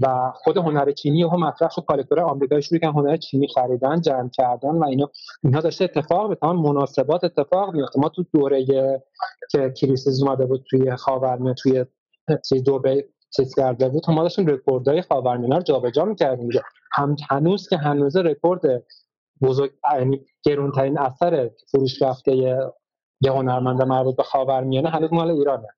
و 0.00 0.32
خود 0.34 0.56
هنر 0.56 0.92
چینی 0.92 1.22
هم 1.22 1.44
مطرح 1.44 1.68
شد. 1.70 1.84
collector 1.84 2.20
آمریکایی 2.20 2.62
شروع 2.62 2.80
کردن 2.80 2.92
هنر 2.92 3.16
چینی 3.16 3.48
خریدن 3.48 4.00
جمع 4.00 4.28
کردن 4.28 4.70
و 4.70 4.84
اینا. 4.84 5.10
اینها 5.44 5.60
داشته 5.60 5.84
اتفاق 5.84 6.28
به 6.28 6.34
تمام 6.34 6.62
مناسبات 6.62 7.24
اتفاق 7.24 7.74
میفته 7.74 8.00
ما 8.00 8.08
تو 8.08 8.24
دوره 8.32 8.64
که 9.50 9.72
Christie's 9.76 10.22
اومده 10.22 10.46
بود 10.46 10.64
توی 10.70 10.96
خاورمیانه 10.96 11.54
توی 11.54 11.84
چیز 12.48 12.64
دو 12.64 12.82
چیز 13.36 13.54
کرده 13.54 13.88
بود 13.88 14.10
ما 14.10 14.22
داشتیم 14.22 14.46
رکوردهای 14.46 15.02
خاورمیانه 15.02 15.56
رو 15.56 15.62
جابجا 15.62 16.04
می‌کردیم 16.04 16.48
هم 16.92 17.16
هنوز 17.30 17.68
که 17.68 17.76
هنوز 17.76 18.16
رکورد 18.16 18.60
بزرگ 19.42 19.70
یعنی 19.98 20.26
گرونترین 20.42 20.98
اثر 20.98 21.50
فروش 21.70 22.02
رفته 22.02 22.36
یه 23.20 23.32
هنرمند 23.32 23.82
مربوط 23.82 24.16
به 24.16 24.22
خاورمیانه 24.22 24.88
هنوز 24.88 25.12
مال 25.12 25.30
ایرانه 25.30 25.68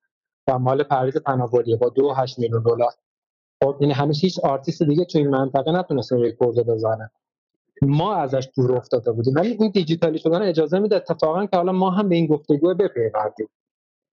و 0.49 0.59
مال 0.59 0.83
پرویز 0.83 1.17
تناولیه 1.17 1.77
با 1.77 1.89
دو 1.89 2.13
هشت 2.13 2.39
میلیون 2.39 2.63
دلار. 2.63 2.93
خب 3.63 3.77
یعنی 3.81 3.93
هنوز 3.93 4.21
هیچ 4.21 4.39
آرتیست 4.39 4.83
دیگه 4.83 5.05
تو 5.05 5.19
این 5.19 5.29
منطقه 5.29 5.73
نتونسته 5.73 6.17
رکورد 6.17 6.67
بزنه. 6.67 7.11
ما 7.83 8.15
ازش 8.15 8.49
دور 8.57 8.77
افتاده 8.77 9.13
بودیم. 9.13 9.35
ولی 9.35 9.57
این 9.61 9.71
دیجیتالی 9.71 10.19
شدن 10.19 10.43
اجازه 10.43 10.79
میده 10.79 10.97
اتفاقا 10.97 11.47
که 11.47 11.57
حالا 11.57 11.73
ما 11.73 11.91
هم 11.91 12.09
به 12.09 12.15
این 12.15 12.27
گفتگو 12.27 12.75
بپیوندیم. 12.75 13.49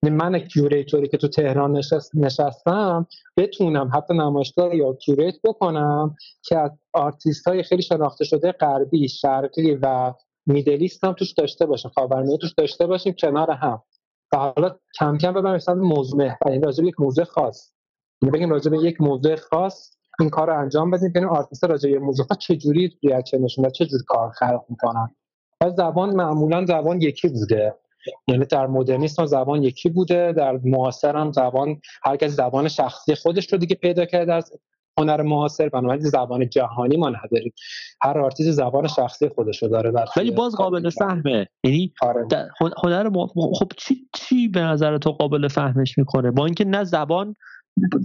یعنی 0.03 0.15
من 0.15 0.39
curator 0.39 0.99
ی 0.99 1.07
که 1.07 1.17
تو 1.17 1.27
تهران 1.27 1.71
نشست 1.71 2.15
نشستم 2.15 3.07
بتونم 3.37 3.91
حتی 3.93 4.13
نمایشگاهی 4.13 4.75
رو 4.75 4.93
curate 4.93 5.35
بکنم 5.43 6.15
که 6.43 6.57
از 6.57 6.71
آرتیست 6.93 7.47
های 7.47 7.63
خیلی 7.63 7.81
شناخته 7.81 8.25
شده 8.25 8.51
غربی 8.51 9.09
شرقی 9.09 9.75
و 9.81 10.13
Middle 10.45 10.80
East 10.80 11.03
هم 11.03 11.13
توش 11.13 11.31
داشته 11.31 11.65
باشیم 11.65 11.91
خاورمیانه 11.95 12.37
توش 12.37 12.53
داشته 12.53 12.87
باشیم 12.87 13.13
کنار 13.13 13.51
هم. 13.51 13.81
و 14.33 14.37
حالا 14.37 14.75
کم 14.99 15.17
کم 15.17 15.33
ببرم 15.33 15.55
مثلا 15.55 15.75
موضوع 15.75 16.19
محور 16.19 16.51
یعنی 16.51 16.59
راجع 16.59 16.83
یک 16.83 16.99
موضوع 16.99 17.25
خاص. 17.25 17.73
بگیم 18.29 18.49
راجع 18.49 18.71
به 18.71 18.77
یک 18.77 19.01
موضوع 19.01 19.35
خاص 19.35 19.97
این 20.19 20.29
کار 20.29 20.47
رو 20.47 20.59
انجام 20.59 20.91
بدیم. 20.91 21.09
ببینیم 21.09 21.29
آرتیست 21.29 21.63
راجع 21.63 21.91
به 21.91 21.99
موضوع 21.99 22.25
خاص 22.25 22.37
چه 22.37 22.55
جوری 22.55 22.97
reaction 23.03 23.41
نشون 23.41 23.69
چه 23.69 23.85
جور 23.85 23.99
کار 24.07 24.29
خلق 24.29 24.63
می‌کنن. 24.69 25.15
و 25.63 25.69
زبان 25.69 26.15
معمولا 26.15 26.65
زبان 26.65 27.01
یکی 27.01 27.27
بوده. 27.27 27.75
یعنی 28.27 28.45
در 28.45 28.67
مدرنیسم 28.67 29.25
زبان 29.25 29.63
یکی 29.63 29.89
بوده 29.89 30.33
در 30.33 30.59
معاصر 30.63 31.15
هم 31.15 31.31
زبان 31.31 31.81
هر 32.03 32.15
کسی 32.15 32.31
زبان 32.31 32.67
شخصی 32.67 33.15
خودش 33.15 33.53
رو 33.53 33.59
دیگه 33.59 33.75
پیدا 33.75 34.05
کرده 34.05 34.33
از 34.33 34.51
هنر 34.97 35.21
معاصر 35.21 35.69
بنابراین 35.69 36.01
زبان 36.01 36.49
جهانی 36.49 36.97
ما 36.97 37.09
نداریم. 37.09 37.53
هر 38.03 38.19
آرتیست 38.19 38.51
زبان 38.51 38.87
شخصی 38.87 39.29
خودش 39.29 39.63
رو 39.63 39.69
داره 39.69 39.93
ولی 40.17 40.31
باز 40.31 40.55
قابل 40.55 40.89
فهمه. 40.89 41.47
یعنی 41.63 41.93
آره. 42.01 42.27
هنر 42.83 43.09
خب 43.33 43.71
چی 43.77 43.95
چی 44.13 44.47
به 44.47 44.61
نظر 44.61 44.97
تو 44.97 45.11
قابل 45.11 45.47
فهمش 45.47 45.97
می‌کنه؟ 45.97 46.31
با 46.31 46.45
اینکه 46.45 46.65
نه 46.65 46.83
زبان 46.83 47.35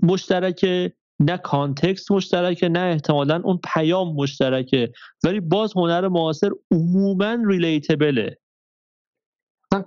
مشترکه 0.03 0.93
نه 1.21 1.37
context 1.37 2.13
مشترکه 2.13 2.69
نه 2.69 2.81
احتمالا 2.81 3.41
اون 3.45 3.61
پیام 3.75 4.15
مشترکه 4.15 4.93
ولی 5.25 5.41
باز 5.41 5.73
هنر 5.77 6.09
معاصر 6.09 6.51
عموما 6.71 7.37
ریلیتبله 7.47 8.37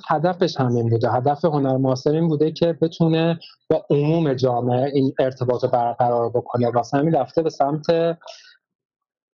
هدفش 0.07 0.57
همین 0.57 0.89
بوده. 0.89 1.11
هدف 1.11 1.45
هنر 1.45 1.77
معاصر 1.77 2.11
این 2.11 2.27
بوده 2.27 2.51
که 2.51 2.73
بتونه 2.81 3.39
با 3.69 3.85
عموم 3.89 4.33
جامعه 4.33 4.91
این 4.93 5.13
ارتباط 5.19 5.65
برقرار 5.65 6.29
بکنه. 6.29 6.69
واسه 6.69 6.97
همین 6.97 7.15
رفته 7.15 7.41
به 7.41 7.49
سمت 7.49 7.85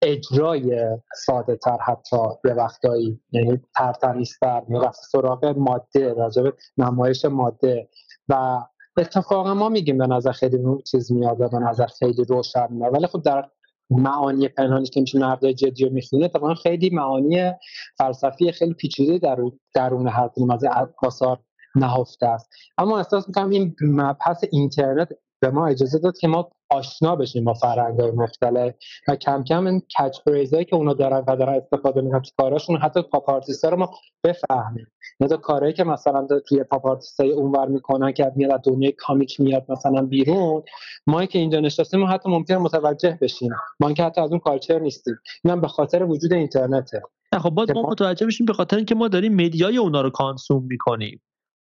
اجرای 0.01 0.97
ساده 1.25 1.55
تر 1.55 1.77
حتی 1.77 2.17
یه 2.45 2.53
وقتایی. 2.53 3.19
یعنی 3.31 3.61
ترتمیزتر. 3.77 4.61
می‌رفت 4.67 4.99
سراغ 5.11 5.45
ماده 5.45 6.13
راجب 6.13 6.53
نمایش 6.77 7.25
ماده 7.25 7.89
و 8.29 8.59
اتفاقا 8.97 9.53
ما 9.53 9.69
میگیم 9.69 9.97
به 9.97 10.07
نظر 10.07 10.31
خیلی 10.31 10.57
چیز 10.91 11.11
میاد 11.11 11.51
به 11.51 11.59
نظر 11.59 11.85
خیلی 11.85 12.23
روشن 12.23 12.67
میاد. 12.69 12.93
ولی 12.93 13.07
خب 13.07 13.21
در 13.21 13.49
معانی 13.89 14.47
پنهانی 14.47 14.85
که 14.85 15.01
میشه 15.01 15.19
نقد 15.19 15.51
جدی 15.51 15.85
رو 15.85 15.91
می‌خونه 15.93 16.25
اتفاقا 16.25 16.53
خیلی 16.53 16.89
معانی 16.89 17.51
فلسفی 17.97 18.51
خیلی 18.51 18.73
پیچیده 18.73 19.17
در 19.17 19.37
درون 19.73 20.07
هر 20.07 20.27
کدوم 20.27 20.49
از 20.49 20.63
آثار 21.03 21.39
نهفته 21.75 22.27
است. 22.27 22.49
اما 22.77 22.97
احساس 22.97 23.27
می‌کنم 23.27 23.49
این 23.49 23.75
مبحث 23.81 24.43
اینترنت 24.51 25.09
به 25.41 25.49
ما 25.49 25.67
اجازه 25.67 25.99
داد 25.99 26.17
که 26.17 26.27
ما 26.27 26.49
آشنا 26.69 27.15
بشیم 27.15 27.43
با 27.43 27.53
فرهنگ 27.53 27.99
های 27.99 28.11
مختلف 28.11 28.75
و 29.07 29.15
کم 29.15 29.43
کم 29.43 29.67
این 29.67 29.79
kitsch 29.79 30.17
هایی 30.27 30.65
که 30.65 30.75
اونا 30.75 30.93
دارن 30.93 31.23
و 31.27 31.35
دارن 31.35 31.53
استفاده 31.53 32.01
می‌کنن 32.01 32.21
تو 32.21 32.31
کاراشون 32.37 32.77
حتی 32.77 33.01
پاپ 33.01 33.29
رو 33.63 33.77
ما 33.77 33.91
بفهمیم. 34.23 34.87
یا 35.19 35.27
تو 35.27 35.37
کارهایی 35.37 35.73
که 35.73 35.83
مثلا 35.83 36.27
توی 36.47 36.63
pop 36.63 36.85
artist 36.85 37.19
های 37.19 37.31
اونور 37.31 37.67
می‌کنن 37.67 38.11
که 38.11 38.31
میاد 38.35 38.51
از 38.51 38.59
دنیای 38.63 38.91
comic 38.91 39.39
میاد 39.39 39.65
مثلا 39.69 40.01
بیرون 40.01 40.63
ما 41.07 41.25
که 41.25 41.39
اینجا 41.39 41.59
نشستیم 41.59 41.99
ما 41.99 42.07
حتی 42.07 42.29
ممکن 42.29 42.55
متوجه 42.55 43.17
بشیم. 43.21 43.51
ما 43.79 43.93
که 43.93 44.03
حتی 44.03 44.21
از 44.21 44.29
اون 44.29 44.39
culture 44.39 44.79
نیستیم. 44.79 45.15
اینم 45.43 45.61
به 45.61 45.67
خاطر 45.67 46.03
وجود 46.03 46.33
اینترنته. 46.33 47.01
خب 47.39 47.49
باز 47.49 47.71
ما 47.71 47.81
متوجه 47.81 48.25
بشیم 48.25 48.45
به 48.45 48.53
خاطر 48.53 48.77
اینکه 48.77 48.95
ما 48.95 49.07
داریم 49.07 49.33
media 49.33 49.70
ی 49.70 49.77
اونا 49.77 50.01
رو 50.01 50.09
consume 50.09 50.65
می‌کنیم. 50.69 51.21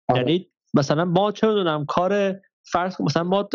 آره. 0.10 0.20
یعنی 0.20 0.48
مثلا 0.74 1.06
ما 1.06 1.32
چه 1.32 1.48
دونم 1.48 1.86
کار 1.86 2.42
فرض 2.66 3.02
مثلا 3.02 3.24
ما 3.24 3.50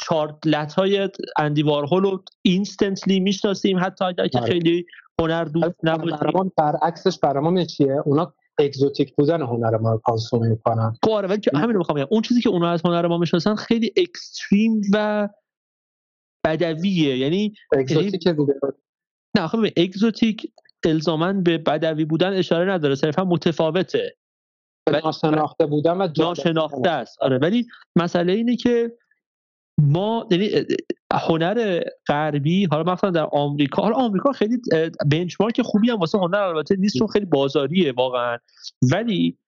art 0.00 0.74
های 0.74 1.08
اندی 1.38 1.62
وارهول 1.62 2.02
رو 2.02 2.24
instantly 2.42 3.20
می‌شناسیم. 3.20 3.78
حتی 3.78 4.04
اگر 4.04 4.28
که 4.28 4.38
آره. 4.38 4.52
خیلی 4.52 4.86
هنر 5.20 5.44
دوست 5.44 5.74
نباشیم. 5.82 6.52
برعکسش 6.56 7.18
برای 7.18 7.66
چیه؟ 7.66 8.02
اونا 8.04 8.34
exotic 8.58 9.14
بودن 9.14 9.42
هنر 9.42 9.76
ما 9.76 9.92
رو 9.92 9.98
consume 9.98 10.46
می‌کنن. 10.46 10.92
خب 11.04 11.10
آره 11.10 11.28
ولی 11.28 11.40
همین 11.54 11.70
رو 11.70 11.78
می‌خوام 11.78 12.06
اون 12.10 12.22
چیزی 12.22 12.40
که 12.40 12.48
اونا 12.48 12.70
از 12.70 12.82
هنر 12.84 13.06
ما 13.06 13.18
می‌شناسن 13.18 13.54
خیلی 13.54 13.92
extreme 13.96 14.80
و 14.94 15.28
بدویه. 16.44 17.16
یعنی 17.16 17.54
exotic 17.72 18.28
نه 19.36 19.46
خب 19.46 19.58
exotic 19.76 20.52
الزامن 20.86 21.42
به 21.42 21.58
بدوی 21.58 22.04
بودن 22.04 22.32
اشاره 22.32 22.72
نداره. 22.72 22.94
صرفا 22.94 23.24
متفاوته. 23.24 24.16
ناشناخته 24.90 25.66
بودن 25.66 25.96
و 25.96 26.08
ناشناخته 26.18 26.90
است. 26.90 27.22
آره 27.22 27.38
ولی 27.38 27.66
مسئله 27.96 28.32
اینه 28.32 28.56
که 28.56 28.92
ما 29.78 30.26
یعنی 30.30 30.50
هنر 31.12 31.80
غربی 32.06 32.64
حالا 32.64 32.92
مثلا 32.92 33.10
در 33.10 33.26
آمریکا 33.32 33.82
حالا 33.82 33.96
آمریکا 33.96 34.32
خیلی 34.32 34.58
benchmark 35.10 35.62
خوبی 35.62 35.90
هم 35.90 35.96
واسه 35.96 36.18
هنر 36.18 36.36
البته 36.36 36.76
نیست 36.76 36.98
چون 36.98 37.06
خیلی 37.06 37.26
بازاریه 37.26 37.92
واقعا. 37.92 38.38
ولی 38.92 39.38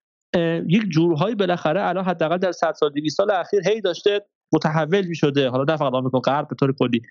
یک 0.67 0.83
جورهایی 0.89 1.35
بالاخره 1.35 1.87
الان 1.87 2.05
حداقل 2.05 2.37
در 2.37 2.51
100 2.51 2.73
سال 2.73 2.89
200 2.89 3.17
سال 3.17 3.31
اخیر 3.31 3.67
هی 3.67 3.81
داشته 3.81 4.25
متحول 4.53 5.07
می 5.07 5.15
شده 5.15 5.49
حالا 5.49 5.63
نه 5.63 5.77
فقط 5.77 5.93
آمریکا 5.93 6.19
غرب 6.19 6.47
به 6.47 6.55
طور 6.55 6.73
کلی. 6.79 7.01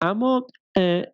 اما 0.00 0.46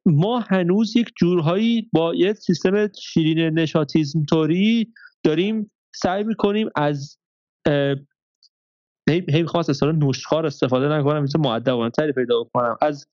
ما 0.07 0.41
هنوز 0.41 0.97
یک 0.97 1.13
جورهایی 1.17 1.91
با 1.93 2.15
یک 2.15 2.37
سیستم 2.37 2.89
شیرین 2.93 3.59
نشاتیزم 3.59 4.25
طوری 4.25 4.93
داریم 5.25 5.71
سعی 5.97 6.25
می‌کنیم 6.25 6.69
از 6.75 7.19
هی 9.09 9.25
هی 9.29 9.43
می‌خوام 9.43 9.65
از 9.69 9.85
نوشخار 9.85 10.47
استفاده 10.47 10.89
نکنم 10.89 11.23
مثل 11.23 11.39
مؤدبانه 11.39 11.91
تری 11.91 12.13
پیدا 12.13 12.45
کنم 12.55 12.77
از 12.81 13.09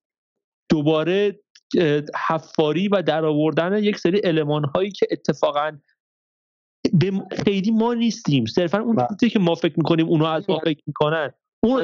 دوباره 0.72 1.40
حفاری 2.28 2.88
و 2.88 3.02
در 3.02 3.26
آوردن 3.26 3.84
یک 3.84 3.98
سری 3.98 4.20
علمان 4.20 4.64
هایی 4.64 4.92
که 4.92 5.08
اتفاقا 5.12 5.72
به 6.94 7.12
خیلی 7.46 7.72
ما 7.72 7.94
نیستیم. 7.94 8.46
صرفا 8.46 8.80
اون 8.80 8.96
بله. 8.96 9.08
چیزی 9.20 9.30
که 9.30 9.40
ما 9.40 9.56
فکر 9.56 9.74
می‌کنیم 9.78 10.08
اونا 10.08 10.32
از 10.32 10.50
ما 10.50 10.60
فکر 10.60 10.84
می‌کنن. 10.88 11.34
اون 11.64 11.84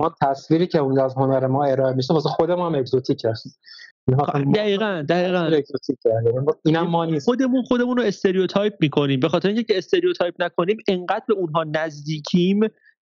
ما 0.00 0.14
تصویری 0.22 0.66
که 0.66 0.78
اون 0.78 1.00
از 1.00 1.14
هنر 1.14 1.46
ما 1.46 1.64
ارائه 1.64 1.94
میشه 1.94 2.14
واسه 2.14 2.28
خود 2.28 2.50
ما 2.50 2.66
هم 2.66 2.74
exotic 2.74 3.24
هست. 3.24 3.60
دقیقا 4.54 5.04
دقیقا. 5.08 5.60
اینم 6.64 6.86
ما 6.86 7.04
نیست. 7.04 7.24
خودمون 7.24 7.62
خودمون 7.62 7.96
رو 7.96 8.02
stereotype 8.02 8.74
می‌کنیم. 8.80 9.20
به 9.20 9.28
خاطر 9.28 9.48
اینکه 9.48 9.78
stereotype 9.78 10.34
نکنیم 10.38 10.76
انقدر 10.88 11.24
به 11.28 11.34
اونها 11.34 11.64
نزدیکیم 11.64 12.60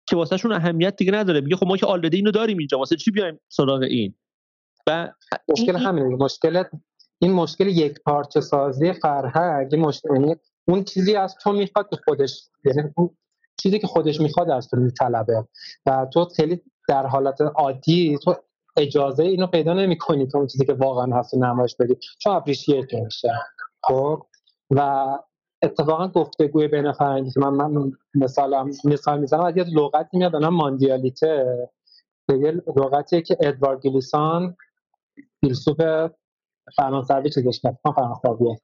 که 0.10 0.16
واسهشون 0.16 0.52
اهمیت 0.52 0.96
دیگه 0.96 1.12
نداره. 1.12 1.42
میگه 1.42 1.56
خب 1.56 1.68
ما 1.68 1.78
که 1.78 1.86
already 1.86 2.18
اینو 2.18 2.32
داریم 2.32 2.58
اینجا 2.58 2.78
واسه 2.78 2.96
چی 2.96 3.12
بیایم 3.12 3.40
سراغ 3.50 3.82
این؟ 3.82 4.14
و 4.88 5.12
مشکل 5.50 5.76
همینه. 5.76 6.16
مشکل 6.16 6.64
این 7.22 7.32
مشکل 7.32 7.68
یک 7.68 8.00
پارچه 8.06 8.42
سازی 8.42 8.94
فرهنگ 8.94 9.76
مشکل 9.76 10.10
یعنی 10.14 10.36
اون 10.68 10.84
چیزی 10.84 11.16
از 11.16 11.36
تو 11.44 11.52
می‌خواد 11.52 11.90
که 11.90 11.98
خودش 12.06 12.44
یعنی 12.66 12.94
چیزی 13.58 13.80
که 13.80 13.88
خودش 13.88 14.22
می‌خواد 14.22 14.50
از 14.50 14.68
تو 14.68 14.78
میطلبه. 14.78 15.46
و 15.86 16.08
تو 16.14 16.26
خیلی 16.26 16.62
در 16.88 17.08
حالت 17.08 17.42
عادی 17.42 18.18
تو 18.24 18.36
اجازه 18.78 19.24
اینو 19.24 19.48
پیدا 19.48 19.74
نمی‌کنی 19.74 20.28
که 20.28 20.38
اون 20.38 20.48
چیزی 20.48 20.66
که 20.66 20.74
واقعا 20.74 21.20
هست 21.20 21.36
نمایش 21.36 21.76
بدی. 21.76 21.98
چون 22.20 22.34
اپریشیت 22.36 22.94
میشه. 22.94 23.34
خب؟ 23.84 24.26
و 24.72 25.08
اتفاقا 25.62 26.08
گفتگوی 26.08 26.68
بین 26.68 26.92
فرهنگی 26.92 27.32
که 27.32 27.40
من, 27.40 27.50
من 27.50 27.92
مثالم 28.16 28.72
مثال 28.84 29.20
می‌زنم 29.20 29.44
از 29.44 29.58
یه 29.58 29.64
لغتی 29.64 30.18
میاد 30.18 30.32
به 30.32 30.50
ماندیالیته. 30.50 31.70
یه 32.30 32.62
لغتیه 32.78 33.22
که 33.22 33.38
ادوارد 33.40 33.80
گلیسان 33.80 34.56
فیلسوف 35.42 35.78
فرانسوی 36.76 37.30
چیزش 37.30 37.60
کرد. 37.64 37.80
فرانسویه. 37.96 38.60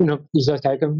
اینو 0.00 0.18
ایجاد 0.32 0.60
کرد 0.60 0.80
که 0.80 0.92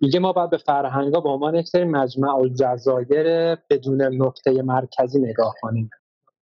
میگه 0.00 0.20
ما 0.20 0.32
باید 0.32 0.50
به 0.50 0.56
فرهنگا 0.56 1.20
به 1.20 1.28
عنوان 1.28 1.54
یک 1.54 1.68
سری 1.68 1.84
مجمع 1.84 2.34
و 2.34 2.48
جزایر 2.48 3.54
بدون 3.54 4.02
نقطه 4.02 4.62
مرکزی 4.62 5.18
نگاه 5.20 5.54
کنیم. 5.60 5.90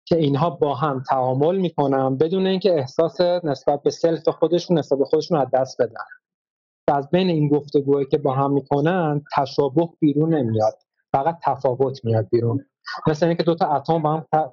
که 0.05 0.17
اینها 0.17 0.51
با 0.51 0.75
هم 0.75 1.03
تعامل 1.09 1.57
می‌کنن 1.59 2.17
بدون 2.17 2.47
اینکه 2.47 2.75
احساس 2.75 3.21
نسبت 3.21 3.83
به 3.83 3.91
سلف 3.91 4.29
خودشون 4.29 4.79
نسبت 4.79 4.99
به 4.99 5.05
خودشون 5.05 5.39
از 5.39 5.49
دست 5.53 5.83
بدن. 5.83 6.05
و 6.89 6.93
از 6.93 7.11
بین 7.11 7.29
این 7.29 7.49
گفتگوهایی 7.49 8.07
که 8.07 8.19
با 8.19 8.33
هم 8.33 8.53
می‌کنن 8.53 9.23
تشابه 9.37 9.89
بیرون 10.01 10.35
نمیاد. 10.35 10.79
فقط 11.13 11.39
تفاوت 11.45 12.05
میاد 12.05 12.29
بیرون. 12.31 12.65
مثل 13.07 13.27
اینکه 13.27 13.43
دو 13.43 13.55
تا 13.55 13.67
اتم 13.77 14.03
با 14.03 14.13
هم 14.13 14.53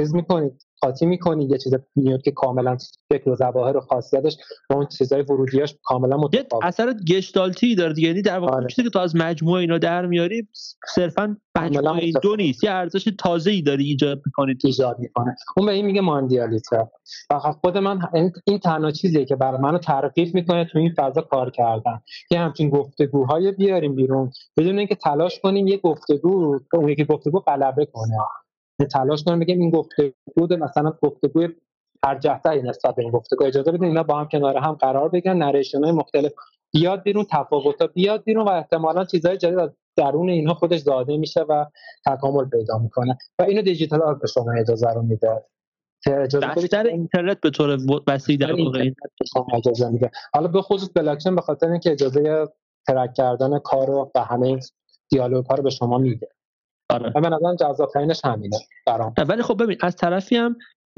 چیز 0.00 0.14
می‌کنید. 0.14 0.65
قاطی 0.80 1.06
می‌کنی 1.06 1.44
یه 1.44 1.58
چیز 1.58 1.74
میاد 1.96 2.22
که 2.22 2.30
کاملا 2.30 2.76
شکل 3.12 3.30
و 3.30 3.34
ظواهر 3.34 3.76
و 3.76 3.80
خاصیتش 3.80 4.36
با 4.70 4.76
اون 4.76 4.86
چیزای 4.86 5.22
ورودیاش 5.22 5.76
کاملا 5.84 6.16
متفاوت. 6.16 6.64
اثر 6.64 6.94
گشتالتی 7.08 7.74
داره 7.74 7.92
دیگه. 7.92 8.08
یعنی 8.08 8.22
در 8.22 8.38
واقع 8.38 8.52
آره. 8.52 8.66
چیزی 8.66 8.82
که 8.82 8.90
تو 8.90 8.98
از 8.98 9.16
مجموعه 9.16 9.60
اینا 9.60 9.78
در 9.78 10.06
میاری 10.06 10.48
صرفا 10.94 11.36
مجموعه 11.58 12.02
این 12.02 12.14
دو 12.22 12.36
نیست 12.36 12.64
یه 12.64 12.70
ارزش 12.70 13.08
تازه 13.18 13.50
ای 13.50 13.62
داری 13.62 13.84
ایجاد 13.84 14.22
می‌کنی 14.26 14.54
ایجاد 14.64 14.98
می‌کنه. 14.98 15.36
اون 15.56 15.66
به 15.66 15.72
این 15.72 15.86
میگه 15.86 16.00
ماندیالیته 16.00 16.90
فقط 17.28 17.56
خود 17.60 17.78
من 17.78 18.00
این 18.46 18.58
تنها 18.58 18.90
چیزیه 18.90 19.24
که 19.24 19.36
برای 19.36 19.60
منو 19.60 19.78
ترغیب 19.78 20.34
می‌کنه 20.34 20.64
تو 20.64 20.78
این 20.78 20.94
فضا 20.96 21.20
کار 21.20 21.50
کردن. 21.50 22.00
که 22.28 22.38
همچین 22.38 22.70
گفتگوهای 22.70 23.52
بیاریم 23.52 23.94
بیرون. 23.94 24.30
بدون 24.56 24.78
اینکه 24.78 24.94
تلاش 24.94 25.40
کنیم 25.40 25.66
یه 25.66 25.76
گفتگو 25.76 26.58
اون 26.72 26.88
یکی 26.88 27.04
گفتگو 27.04 27.38
غلبه 27.38 27.86
کنه. 27.86 28.16
تلاش 28.84 29.24
کنم 29.24 29.40
بگم 29.40 29.58
این 29.58 29.70
گفتگو 29.70 30.56
مثلا 30.58 30.92
گفتگو 31.02 31.48
هر 32.04 32.18
جهته 32.18 32.62
نسبت 32.62 32.94
به 32.94 33.02
این 33.02 33.10
گفتگو. 33.10 33.44
اجازه 33.44 33.72
بدین 33.72 33.84
اینا 33.84 34.02
با 34.02 34.18
هم 34.18 34.28
کنار 34.28 34.56
هم 34.56 34.72
قرار 34.72 35.08
بگیرن 35.08 35.38
نریشن 35.38 35.84
های 35.84 35.92
مختلف 35.92 36.32
بیاد 36.72 37.02
بیرون 37.02 37.26
تفاوت 37.30 37.82
بیاد 37.82 38.24
بیرون 38.24 38.44
و 38.44 38.48
احتمالا 38.48 39.04
چیزهای 39.04 39.36
جدید 39.36 39.58
از 39.58 39.70
درون 39.96 40.28
اینها 40.28 40.54
خودش 40.54 40.78
زاده 40.80 41.16
میشه 41.16 41.40
و 41.40 41.66
تکامل 42.06 42.48
پیدا 42.48 42.78
می‌کنه. 42.78 43.18
و 43.38 43.42
اینو 43.42 43.62
دیجیتال 43.62 44.02
آرت 44.02 44.20
به 44.20 44.26
شما 44.26 44.52
اجازه 44.52 44.90
رو 44.90 45.02
میده. 45.02 45.42
اجازه 46.06 46.78
اینترنت 46.88 47.40
به 47.40 47.50
طور 47.50 47.78
وسیع 48.06 48.36
در 48.36 48.52
واقع 48.52 48.90
اجازه 49.54 49.90
میده. 49.90 50.10
حالا 50.34 50.48
به 50.48 50.62
خصوص 50.62 50.90
بلاکچین 50.94 51.34
به 51.34 51.40
خاطر 51.40 51.70
اینکه 51.70 51.92
اجازه 51.92 52.48
track 52.86 53.14
کردن 53.14 53.58
کار 53.58 53.90
و 53.90 54.10
همه 54.16 54.60
دیالوگ 55.10 55.46
ها 55.46 55.54
رو 55.54 55.62
به 55.62 55.70
شما 55.70 55.98
میده. 55.98 56.28
آره. 56.90 57.12
و 57.14 57.20
به 57.20 57.28
نظرم 57.28 57.56
جذاب 57.56 57.90
همینه 58.24 58.56
برام. 58.86 59.14
ولی 59.28 59.42
خب 59.42 59.62
ببین 59.62 59.76
از 59.80 59.96
طرفی 59.96 60.36
هم 60.36 60.56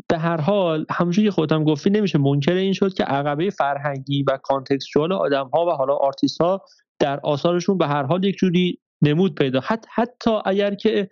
به 0.09 0.19
هر 0.19 0.40
حال 0.40 0.86
همونجوری 0.90 1.28
که 1.28 1.32
خودت 1.32 1.65
گفتی 1.65 1.90
نمیشه 1.90 2.19
منکر 2.19 2.52
این 2.52 2.73
شد 2.73 2.94
که 2.94 3.05
عقبه 3.05 3.51
فرهنگی 3.51 4.23
و 4.23 4.39
contextual 4.43 5.12
آدم 5.12 5.48
ها 5.48 5.66
و 5.66 5.70
حالا 5.70 5.94
آرتیست 5.94 6.40
ها 6.40 6.65
در 6.98 7.20
آثارشون 7.20 7.78
به 7.78 7.86
هر 7.86 8.02
حال 8.02 8.24
یک 8.24 8.36
جوری 8.36 8.78
نمود 9.02 9.35
پیدا. 9.35 9.60
حتی 9.60 9.89
حتی 9.94 10.31
اگر 10.44 10.74
که 10.74 11.09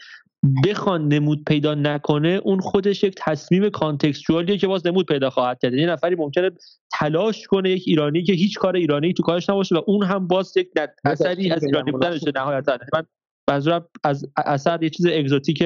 بخوان 0.67 1.09
نمود 1.09 1.45
پیدا 1.45 1.75
نکنه 1.75 2.41
اون 2.45 2.61
خودش 2.61 3.05
یک 3.05 3.15
تصمیم 3.19 3.69
contextual 3.69 4.44
یه 4.44 4.59
که 4.59 4.67
باز 4.67 4.87
نمود 4.87 5.07
پیدا 5.07 5.31
خواهد 5.31 5.59
کرد. 5.63 5.75
یه 5.75 5.87
نفری 5.87 6.15
ممکنه 6.15 6.51
تلاش 6.93 7.47
کنه 7.47 7.71
یک 7.71 7.85
ایرانی 7.87 8.23
که 8.23 8.33
هیچ 8.33 8.59
کار 8.59 8.77
ایرانی 8.77 9.13
تو 9.13 9.23
کارش 9.23 9.51
نباشه 9.51 9.75
و 9.75 9.83
اون 9.87 10.03
هم 10.03 10.27
باز 10.27 10.57
یک 10.57 10.69
اثری 11.05 11.51
از 11.51 11.65
ایرانی 11.65 11.93
بودنشه 11.93 12.33
نهایتا. 12.35 12.79
من 12.93 13.03
منظورم 13.49 13.89
از 14.05 14.27
اثر 14.37 14.83
یه 14.83 14.91
چیز 14.91 15.07
exotic 15.07 15.63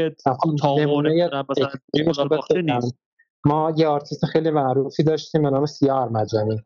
ما 3.44 3.72
یه 3.76 3.86
آرتیست 3.86 4.24
خیلی 4.24 4.50
معروفی 4.50 5.02
داشتیم 5.02 5.42
به 5.42 5.50
نام 5.50 5.66
سیاه 5.66 6.02
ارمجانی. 6.02 6.62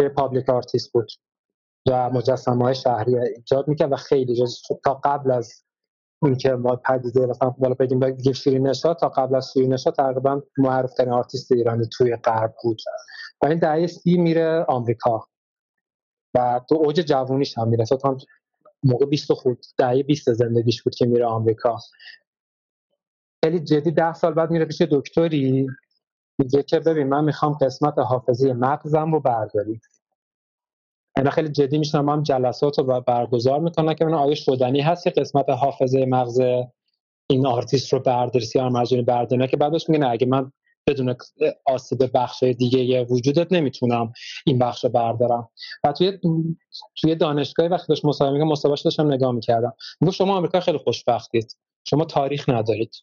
که 0.00 0.08
public 0.08 0.48
artist 0.48 0.92
بود 0.92 1.08
و 1.88 2.10
مجسمه 2.10 2.64
های 2.64 2.74
شهری 2.74 3.18
ایجاد 3.18 3.68
می‌کرد 3.68 3.92
و 3.92 3.96
خیلی 3.96 4.34
جز 4.34 4.62
تا 4.84 4.94
قبل 4.94 5.30
از 5.30 5.64
که 6.40 6.52
ما 6.52 6.76
پدیده 6.76 7.26
مثلا 7.26 7.50
بالا 7.50 7.74
بگیم 7.74 8.00
بگیم 8.00 8.32
شیرین 8.32 8.72
تا 8.72 9.08
قبل 9.08 9.34
از 9.34 9.52
شیرین 9.52 9.72
نشاط 9.72 9.90
تقریبا 9.90 10.42
معروف 10.58 10.94
ترین 10.94 11.12
آرتیست 11.12 11.52
ایرانی 11.52 11.86
توی 11.92 12.16
غرب 12.16 12.54
بود. 12.62 12.80
و 13.42 13.46
این 13.46 13.58
دهه 13.58 13.86
سی 13.86 14.18
میره 14.18 14.64
آمریکا 14.68 15.24
و 16.34 16.60
تو 16.68 16.74
اوج 16.74 17.00
جوونیش 17.00 17.58
هم 17.58 17.68
می‌رسه 17.68 17.96
تا 17.96 18.16
موقع 18.82 19.06
20 19.06 19.32
خود 19.32 19.64
دهه 19.78 20.02
20 20.02 20.32
زندگیش 20.32 20.82
بود 20.82 20.94
که 20.94 21.06
میره 21.06 21.26
آمریکا. 21.26 21.78
خیلی 23.44 23.60
جدی 23.60 23.90
ده 23.90 24.12
سال 24.12 24.34
بعد 24.34 24.50
میره 24.50 24.64
پیش 24.64 24.82
دکتری 24.82 25.66
میگه 26.38 26.62
که 26.62 26.80
ببین 26.80 27.06
من 27.06 27.24
می‌خوام 27.24 27.52
قسمت 27.52 27.98
حافظه 27.98 28.52
مغزم 28.52 29.12
رو 29.12 29.20
برداری 29.20 29.80
اینا 31.16 31.30
خیلی 31.30 31.48
جدی 31.48 31.78
میشن 31.78 31.98
هم 31.98 32.22
جلسات 32.22 32.78
رو 32.78 33.00
برگزار 33.00 33.60
می‌کنن 33.60 33.94
که 33.94 34.04
آیا 34.04 34.34
شدنی 34.34 34.80
هست 34.80 35.04
که 35.04 35.10
قسمت 35.10 35.48
حافظه 35.48 36.06
مغز 36.06 36.40
این 37.30 37.46
آرتیست 37.46 37.92
رو 37.92 38.00
برداری 38.00 38.44
سیاه 38.44 38.68
ارمجانی 38.68 39.02
برداری 39.02 39.48
که 39.48 39.56
بعدش 39.56 39.88
میگه 39.88 40.00
نه 40.00 40.10
اگه 40.10 40.26
من 40.26 40.52
بدون 40.86 41.16
آسیب 41.66 42.10
بخش 42.14 42.42
دیگه 42.42 43.04
وجودت 43.04 43.52
نمی‌تونم 43.52 44.12
این 44.46 44.58
بخش 44.58 44.84
رو 44.84 44.90
بردارم. 44.90 45.48
و 45.84 45.92
توی 45.92 46.18
توی 46.96 47.14
دانشگاه 47.14 47.66
وقتی 47.66 47.86
داشت 47.88 48.04
مصاحبه 48.04 48.38
میگم 48.38 48.48
مصاحبهش 48.48 48.80
داشتم 48.80 49.12
نگاه 49.12 49.32
می‌کردم. 49.32 49.72
میگه 50.00 50.12
شما 50.12 50.36
آمریکا 50.36 50.60
خیلی 50.60 50.78
خوشبختید. 50.78 51.56
شما 51.84 52.04
تاریخ 52.04 52.48
ندارید. 52.48 52.94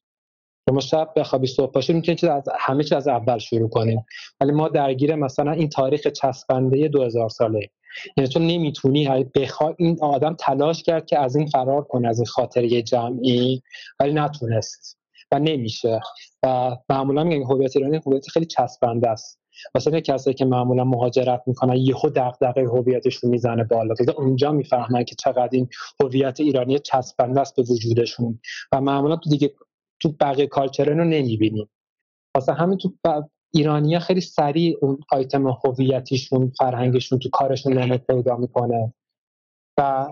شما 0.70 0.80
شب 0.80 1.14
بخوابی 1.16 1.48
صبح 1.48 1.72
پاشید 1.72 1.96
می‌تونید 1.96 2.26
از 2.26 2.44
همه 2.60 2.84
چیز 2.84 2.94
از 2.94 3.08
اول 3.08 3.38
شروع 3.38 3.70
کنیم 3.70 4.06
ولی 4.42 4.52
ما 4.52 4.68
درگیر 4.70 5.16
مثلا 5.16 5.52
این 5.52 5.70
تاریخ 5.70 6.08
چسبنده 6.08 6.88
2000 6.88 7.30
ساله 7.30 7.70
یعنی 8.18 8.30
تو 8.30 8.40
نمی‌تونی 8.40 9.26
بخوای 9.36 9.76
این 9.78 9.98
آدم 10.02 10.36
تلاش 10.40 10.84
کرد 10.84 11.06
که 11.06 11.20
از 11.20 11.36
این 11.36 11.48
فرار 11.48 11.84
کنه 11.84 12.08
از 12.08 12.20
این 12.20 12.26
خاطره 12.26 12.82
جمعی 12.82 13.62
ولی 14.00 14.14
نتونست. 14.14 14.98
و 15.34 15.40
نمیشه. 15.40 16.00
و 16.44 16.78
معمولا 16.90 17.24
میگن 17.24 17.44
هویت 17.44 17.76
ایرانی 17.78 18.00
هویت 18.06 18.30
خیلی 18.30 18.46
چسبنده 18.46 19.10
است. 19.10 19.40
واسه 19.76 20.02
کسایی 20.02 20.34
که 20.34 20.46
معمولا 20.46 20.84
مهاجرت 20.84 21.44
می‌کنن 21.48 21.76
یهو 21.76 22.10
دغدغه 22.16 22.62
هویتشون 22.62 23.30
می‌زنه 23.30 23.64
بالا. 23.64 23.96
که 23.96 24.12
اونجا 24.18 24.52
می‌فهمن 24.52 25.04
که 25.04 25.16
چقدر 25.16 25.50
این 25.52 25.70
هویت 26.04 26.40
ایرانی 26.40 26.80
چسبنده 26.80 27.42
است 27.42 27.56
به 27.56 27.62
وجودشون. 27.62 28.40
و 28.72 28.82
معمولا 28.82 29.16
تو 29.16 29.30
دیگه 29.30 29.54
تو 30.00 30.14
بقیه 30.20 30.48
کالچر 30.48 30.86
رو 30.86 31.04
نمی‌بینیم. 31.04 31.70
واسه 32.36 32.54
همین 32.54 32.78
تو 32.78 32.94
ایرانیا 33.54 34.00
خیلی 34.00 34.22
سریع 34.22 34.78
اون 34.82 35.00
آیتم 35.12 35.48
هویتیشون 35.48 36.52
فرهنگشون 36.60 37.20
تو 37.20 37.30
کارشون 37.30 37.74
نمود 37.74 38.02
پیدا 38.08 38.36
می‌کنه. 38.36 38.94
و 39.80 40.08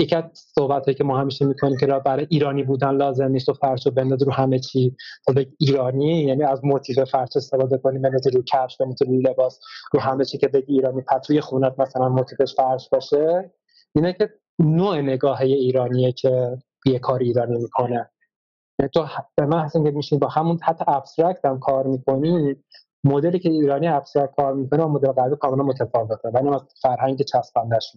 یکی 0.00 0.16
از 0.16 0.24
صحبت 0.34 0.96
که 0.96 1.04
ما 1.04 1.18
همیشه 1.18 1.44
می‌کنیم 1.44 1.76
که 1.76 1.86
برای 1.86 2.26
ایرانی 2.30 2.62
بودن 2.62 2.90
لازم 2.90 3.28
نیست 3.28 3.48
و 3.48 3.52
فرش 3.52 3.86
رو 3.86 3.92
بندازی 3.92 4.24
رو 4.24 4.32
همه 4.32 4.58
چی. 4.58 4.96
تا 5.26 5.34
ایرانی 5.58 6.22
یعنی 6.22 6.44
از 6.44 6.64
موتیف 6.64 7.04
فرش 7.04 7.28
استفاده 7.36 7.78
کنیم 7.78 8.02
بندازی 8.02 8.30
رو 8.30 8.42
کفش 8.42 8.76
بندازی 8.76 9.04
رو 9.04 9.12
لباس 9.12 9.60
رو 9.92 10.00
همه 10.00 10.24
چی 10.24 10.38
که 10.38 10.48
بگی 10.48 10.72
ایرانی. 10.72 11.02
پتوی 11.02 11.40
خونت 11.40 11.74
مثلا 11.78 12.08
موتیفش 12.08 12.54
فرش 12.54 12.88
باشه 12.88 13.52
اینه 13.94 14.12
که 14.12 14.30
نوع 14.58 15.00
نگاه 15.00 15.40
ایرانیه 15.40 16.12
که 16.12 16.58
یه 16.86 16.98
کار 16.98 17.20
ایرانی 17.20 17.58
می‌کنه. 17.58 18.10
یعنی 18.78 18.90
تو 18.94 19.06
به 19.36 19.46
محض 19.46 19.76
اینکه 19.76 19.90
میشینی 19.90 20.18
با 20.18 20.28
همون 20.28 20.58
حتی 20.62 20.84
abstract 20.88 21.44
هم 21.44 21.58
کار 21.58 21.86
می‌کنی 21.86 22.56
مدلی 23.04 23.38
که 23.38 23.48
ایرانی 23.48 23.88
abstract 23.88 24.26
کار 24.26 24.54
می‌کنه 24.54 24.84
و 24.84 24.88
مدل 24.88 25.12
غربی 25.12 25.36
کاملا 25.36 25.62
متفاوته. 25.62 26.28
ولی 26.28 26.48
از 26.48 26.62
فرهنگ 26.82 27.22
چسبندش 27.22 27.92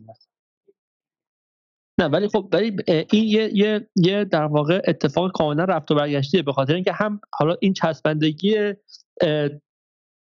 نه 2.03 2.09
ولی 2.09 2.27
خب 2.27 2.49
ولی 2.51 2.77
این 3.11 3.23
یه 3.23 3.49
یه 3.53 3.88
یه 3.95 4.25
در 4.25 4.43
واقع 4.43 4.81
اتفاق 4.88 5.31
کاملا 5.31 5.63
رفت 5.63 5.91
و 5.91 5.95
برگشتیه 5.95 6.41
به 6.41 6.53
خاطر 6.53 6.73
اینکه 6.73 6.93
هم 6.93 7.21
حالا 7.34 7.55
این 7.61 7.73
چسبندگی 7.73 8.73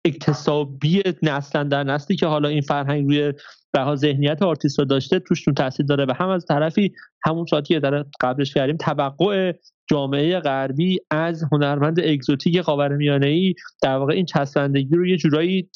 اکتسابی 0.05 1.03
نسلا 1.21 1.63
در 1.63 1.83
نسلی 1.83 2.15
که 2.15 2.25
حالا 2.25 2.49
این 2.49 2.61
فرهنگ 2.61 3.05
روی 3.05 3.33
بها 3.73 3.95
ذهنیت 3.95 4.41
آرتیست 4.41 4.79
داشته 4.79 5.19
توشون 5.19 5.53
تاثیر 5.53 5.85
داره 5.85 6.05
و 6.05 6.13
هم 6.15 6.29
از 6.29 6.45
طرفی 6.45 6.93
همون 7.25 7.45
صحبتی 7.45 7.73
که 7.73 7.79
در 7.79 8.05
قبلش 8.21 8.53
کردیم 8.53 8.77
توقع 8.77 9.53
جامعه 9.89 10.39
غربی 10.39 10.99
از 11.11 11.43
هنرمند 11.51 11.99
exotic 11.99 12.61
خاورمیانه 12.61 13.27
ای 13.27 13.53
در 13.81 13.97
واقع 13.97 14.13
این 14.13 14.25
چسبندگی 14.25 14.95
رو 14.95 15.07
یه 15.07 15.17
جورایی 15.17 15.69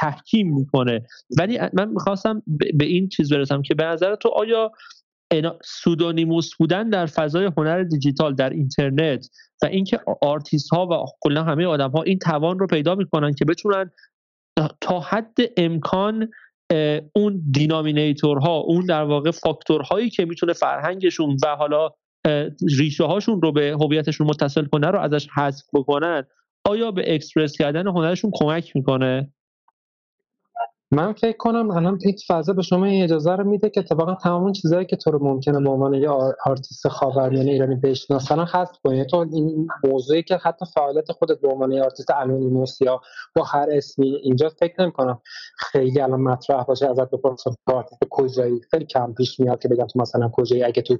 تحکیم 0.00 0.54
می‌کنه. 0.54 1.06
ولی 1.38 1.58
من 1.72 1.88
می‌خواستم 1.88 2.42
به 2.74 2.84
این 2.84 3.08
چیز 3.08 3.32
برسم 3.32 3.62
که 3.62 3.74
به 3.74 3.84
نظر 3.84 4.14
تو 4.14 4.28
آیا 4.28 4.72
pseudonymous 5.64 6.54
بودن 6.54 6.90
در 6.90 7.06
فضای 7.06 7.50
هنر 7.56 7.82
دیجیتال 7.82 8.34
در 8.34 8.50
اینترنت 8.50 9.28
و 9.62 9.66
اینکه 9.66 10.00
آرتیست 10.22 10.70
ها 10.70 10.86
و 10.86 11.06
کلا 11.20 11.44
همه 11.44 11.66
آدم 11.66 11.90
ها 11.90 12.02
این 12.02 12.18
توان 12.18 12.58
رو 12.58 12.66
پیدا 12.66 12.94
می‌کنن 12.94 13.32
که 13.32 13.44
بتونن 13.44 13.90
تا 14.80 15.00
حد 15.00 15.36
امکان 15.56 16.28
اون 17.14 17.42
denominator 17.50 18.47
ها 18.47 18.56
اون 18.56 18.86
در 18.86 19.02
واقع 19.02 19.30
فاکتورهایی 19.30 20.10
که 20.10 20.24
می‌تونه 20.24 20.52
فرهنگشون 20.52 21.36
و 21.42 21.56
حالا 21.56 21.90
ریشه 22.78 23.04
هاشون 23.04 23.42
رو 23.42 23.52
به 23.52 23.76
هویتشون 23.80 24.26
متصل 24.26 24.64
کنه 24.64 24.86
رو 24.86 24.98
ازش 24.98 25.28
حذف 25.34 25.64
بکنن 25.74 26.24
آیا 26.64 26.90
به 26.90 27.14
اکسپرس 27.14 27.52
کردن 27.52 27.86
هنرشون 27.86 28.30
کمک 28.34 28.76
می‌کنه؟ 28.76 29.32
من 30.92 31.12
فکر 31.12 31.36
کنم 31.36 31.70
الان 31.70 31.98
یک 32.06 32.24
فضا 32.28 32.52
به 32.52 32.62
شما 32.62 32.84
این 32.84 33.04
اجازه 33.04 33.32
رو 33.32 33.44
میده 33.44 33.70
که 33.70 33.80
اتفاقا 33.80 34.14
تمام 34.14 34.52
چیزهایی 34.52 34.86
که 34.86 34.96
تو 34.96 35.10
رو 35.10 35.24
ممکنه 35.24 35.60
به 35.60 35.70
عنوان 35.70 35.94
یه 35.94 36.08
آرتیست 36.46 36.88
خاورمیانه 36.88 37.50
ایرانی 37.50 37.74
بشناسن 37.74 38.40
حذف 38.40 38.78
کنی 38.84 39.04
تو 39.04 39.16
این 39.16 39.68
موضوعی 39.84 40.22
که 40.22 40.36
حتی 40.36 40.64
فعالیت 40.74 41.12
خودت 41.12 41.40
به 41.40 41.48
عنوان 41.48 41.78
آرتیست 41.78 42.10
anonymous 42.10 42.80
یا 42.80 43.00
با 43.36 43.44
هر 43.44 43.66
اسمی 43.70 44.16
اینجا 44.16 44.48
فکر 44.48 44.82
نمی 44.82 44.92
کنم 44.92 45.20
خیلی 45.58 46.00
الان 46.00 46.20
مطرح 46.20 46.64
باشه 46.64 46.90
ازت 46.90 47.10
بپرسم 47.10 47.54
آرتیست 47.66 48.00
کجایی؟ 48.10 48.60
خیلی 48.70 48.84
کم 48.84 49.14
پیش 49.14 49.40
میاد 49.40 49.62
که 49.62 49.68
بگم 49.68 49.86
تو 49.86 50.00
مثلا 50.00 50.28
کجایی 50.28 50.62
اگه 50.62 50.82
تو 50.82 50.96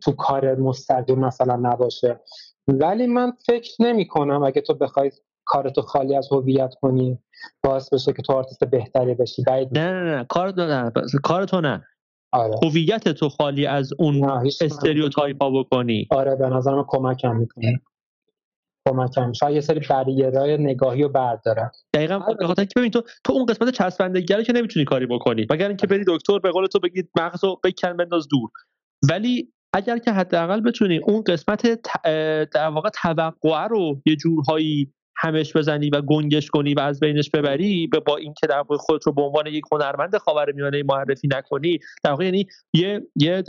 تو 0.00 0.12
کار 0.12 0.54
مستقیم 0.54 1.18
مثلا 1.18 1.56
نباشه. 1.56 2.20
ولی 2.68 3.06
من 3.06 3.32
فکر 3.46 3.72
نمی 3.80 4.08
کنم 4.08 4.42
اگه 4.42 4.60
تو 4.60 4.74
بخوای 4.74 5.10
کارتو 5.52 5.82
خالی 5.82 6.16
از 6.16 6.28
هویت 6.32 6.74
کنی 6.80 7.18
باعث 7.62 7.94
بشه 7.94 8.12
که 8.12 8.22
تو 8.22 8.32
آرتیست 8.32 8.64
بهتری 8.64 9.14
بشی. 9.14 9.42
نه 9.48 9.64
نه 9.72 10.16
نه 10.16 10.24
کار 10.28 10.54
نه 10.54 10.92
کار 11.22 11.44
تو 11.44 11.60
نه. 11.60 11.86
آره. 12.32 12.54
هویت 12.62 13.08
تو 13.08 13.28
خالی 13.28 13.66
از 13.66 13.92
اون 13.98 14.24
stereotype 14.60 15.42
ها 15.42 15.50
بکنی. 15.50 16.06
آره 16.10 16.36
به 16.36 16.48
نظر 16.48 16.74
من 16.74 16.84
کمکم 16.88 17.36
می‌کنه. 17.36 17.80
کمکم. 18.88 19.32
شاید 19.32 19.54
یه 19.54 19.60
سری 19.60 19.80
barrier 19.90 20.41
های 20.41 20.56
نگاهی 20.58 21.02
رو 21.02 21.08
بردارم. 21.08 21.70
دقیقا 21.94 22.14
آره. 22.14 22.36
به 22.38 22.46
خاطر 22.46 22.64
که 22.64 22.72
ببین 22.76 22.90
تو 22.90 23.02
تو 23.24 23.32
اون 23.32 23.46
قسمت 23.46 23.70
چسبندگی 23.70 24.34
رو 24.34 24.42
که 24.42 24.52
نمی‌تونی 24.52 24.84
کاری 24.84 25.06
بکنی. 25.06 25.46
مگر 25.50 25.68
اینکه 25.68 25.86
بری 25.86 26.04
دکتر 26.06 26.38
به 26.38 26.50
قول 26.50 26.66
تو 26.66 26.78
بگید 26.78 27.10
مغزو 27.18 27.60
بکن 27.64 27.96
بنداز 27.96 28.28
دور. 28.28 28.50
ولی 29.10 29.52
اگر 29.74 29.98
که 29.98 30.12
حداقل 30.12 30.60
بتونی 30.60 30.98
اون 30.98 31.22
قسمت 31.22 31.82
در 32.52 32.68
واقع 32.68 32.88
توقع 33.02 33.66
رو 33.66 34.02
یه 34.06 34.16
جورهایی 34.16 34.92
همش 35.22 35.56
بزنی 35.56 35.90
و 35.90 36.00
گنگش 36.00 36.50
کنی 36.50 36.74
و 36.74 36.80
از 36.80 37.00
بینش 37.00 37.30
ببری 37.30 37.86
به 37.86 38.00
با 38.00 38.16
اینکه 38.16 38.46
در 38.46 38.56
واقع 38.56 38.76
خودت 38.76 39.06
رو 39.06 39.12
به 39.12 39.22
عنوان 39.22 39.46
یک 39.46 39.64
هنرمند 39.72 40.16
خاورمیانه 40.16 40.82
معرفی 40.82 41.28
نکنی. 41.32 41.78
در 42.04 42.10
واقع 42.10 42.24
یعنی 42.24 42.46
یه 42.74 43.06
یه 43.16 43.42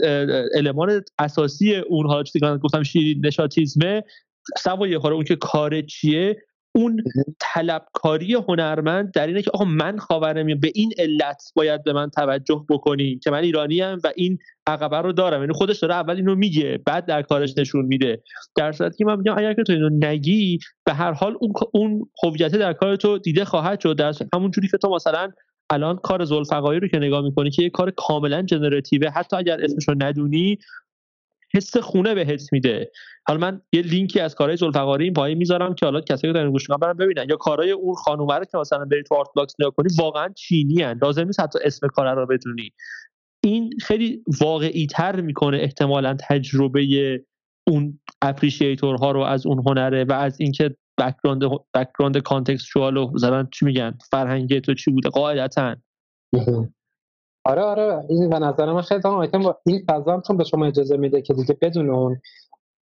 المان 0.54 1.02
اساسی 1.18 1.76
اونها 1.76 2.22
چیزی 2.22 2.40
گفتم 2.62 2.82
شیرین 2.82 3.26
نشاتیزمه 3.26 4.02
سوای 4.58 4.98
خورا 4.98 5.14
اون 5.14 5.24
که 5.24 5.36
کار 5.36 5.80
چیه 5.80 6.36
اون 6.76 7.04
طلبکاری 7.40 8.34
هنرمند 8.34 9.12
در 9.12 9.26
اینه 9.26 9.42
که 9.42 9.50
آقا 9.54 9.64
من 9.64 9.98
خاورمیانه 9.98 10.60
به 10.60 10.72
این 10.74 10.92
علت 10.98 11.42
باید 11.54 11.84
به 11.84 11.92
من 11.92 12.10
توجه 12.10 12.66
بکنی 12.68 13.18
که 13.18 13.30
من 13.30 13.38
ایرانی 13.38 13.82
ام 13.82 13.98
و 14.04 14.12
این 14.16 14.38
عقبه 14.66 14.96
رو 14.96 15.12
دارم. 15.12 15.40
یعنی 15.40 15.52
خودش 15.52 15.78
داره 15.78 15.94
اول 15.94 16.16
اینو 16.16 16.34
میگه 16.34 16.80
بعد 16.86 17.06
در 17.06 17.22
کارش 17.22 17.58
نشون 17.58 17.84
میده. 17.84 18.22
در 18.56 18.72
صورتی 18.72 18.96
که 18.96 19.04
من 19.04 19.16
میگم 19.16 19.38
اگر 19.38 19.54
که 19.54 19.62
تو 19.62 19.72
اینو 19.72 19.88
نگی 19.92 20.58
به 20.84 20.92
هر 20.92 21.12
حال 21.12 21.36
اون 21.40 21.52
اون 21.72 22.10
هویت 22.24 22.56
در 22.56 22.72
کار 22.72 22.96
تو 22.96 23.18
دیده 23.18 23.44
خواهد 23.44 23.80
شد. 23.80 23.96
در 23.96 24.12
همون 24.34 24.50
جوری 24.50 24.68
که 24.68 24.76
تو 24.76 24.88
مثلا 24.88 25.30
الان 25.70 25.96
کار 25.96 26.24
زلفقاری 26.24 26.80
رو 26.80 26.88
که 26.88 26.98
نگاه 26.98 27.22
می‌کنی 27.22 27.50
که 27.50 27.62
یه 27.62 27.70
کار 27.70 27.90
کاملا 27.90 28.42
generative 28.42 29.02
ه 29.02 29.08
حتی 29.08 29.36
اگر 29.36 29.64
اسمش 29.64 29.88
رو 29.88 29.94
ندونی 29.98 30.58
حس 31.54 31.76
خونه 31.76 32.14
بهت 32.14 32.52
میده. 32.52 32.90
حالا 33.28 33.40
من 33.40 33.60
یه 33.72 33.82
لینکی 33.82 34.20
از 34.20 34.34
کارهای 34.34 34.56
زلفقاری 34.56 35.04
این 35.04 35.12
پایین 35.12 35.38
می‌ذارم 35.38 35.74
که 35.74 35.86
حالا 35.86 36.00
کسایی 36.00 36.32
که 36.32 36.38
دارن 36.38 36.50
گوش 36.50 36.66
برن 36.70 36.92
ببینن. 36.92 37.26
یا 37.28 37.36
کارهای 37.36 37.70
اون 37.70 37.94
خانومه 37.94 38.34
رو 38.34 38.44
که 38.44 38.58
مثلا 38.58 38.84
بری 38.84 39.02
تو 39.02 39.14
Art 39.14 39.28
Blocks 39.36 39.54
نگاه 39.60 39.74
کنی 39.76 39.88
واقعا 39.98 40.28
چینی 40.28 40.82
ان 40.82 40.98
لازم 41.02 41.24
نیست 41.24 41.40
حتی 41.40 41.58
اسم 41.64 41.88
کار 41.88 42.14
رو 42.14 42.26
بدونی. 42.26 42.72
این 43.44 43.70
خیلی 43.82 44.22
واقعی 44.40 44.86
تر 44.86 45.20
می‌کنه 45.20 45.56
احتمالا 45.56 46.16
تجربه 46.28 47.20
اون 47.68 48.00
appreciator 48.22 49.03
ها 49.03 49.10
رو 49.10 49.20
از 49.20 49.46
اون 49.46 49.62
هنره 49.66 50.04
و 50.04 50.12
از 50.12 50.40
اینکه 50.40 50.76
background 50.98 51.42
background 51.74 52.18
contextual 52.18 52.96
و 52.96 53.12
چی 53.52 53.64
میگن 53.64 53.98
فرهنگ 54.10 54.58
تو 54.58 54.74
چی 54.74 54.90
بوده؟ 54.90 55.08
قاعدتا. 55.08 55.76
آره 57.44 57.62
آره. 57.62 58.04
این 58.08 58.30
به 58.30 58.38
نظر 58.38 58.72
من 58.72 58.82
خیلی 58.82 59.00
آیتم 59.04 59.54
این 59.66 59.84
فضا 59.88 60.12
هم 60.12 60.22
چون 60.22 60.36
به 60.36 60.44
شما 60.44 60.66
اجازه 60.66 60.96
میده 60.96 61.22
که 61.22 61.34
دیگه 61.34 61.58
بدون 61.62 61.90
اون 61.90 62.20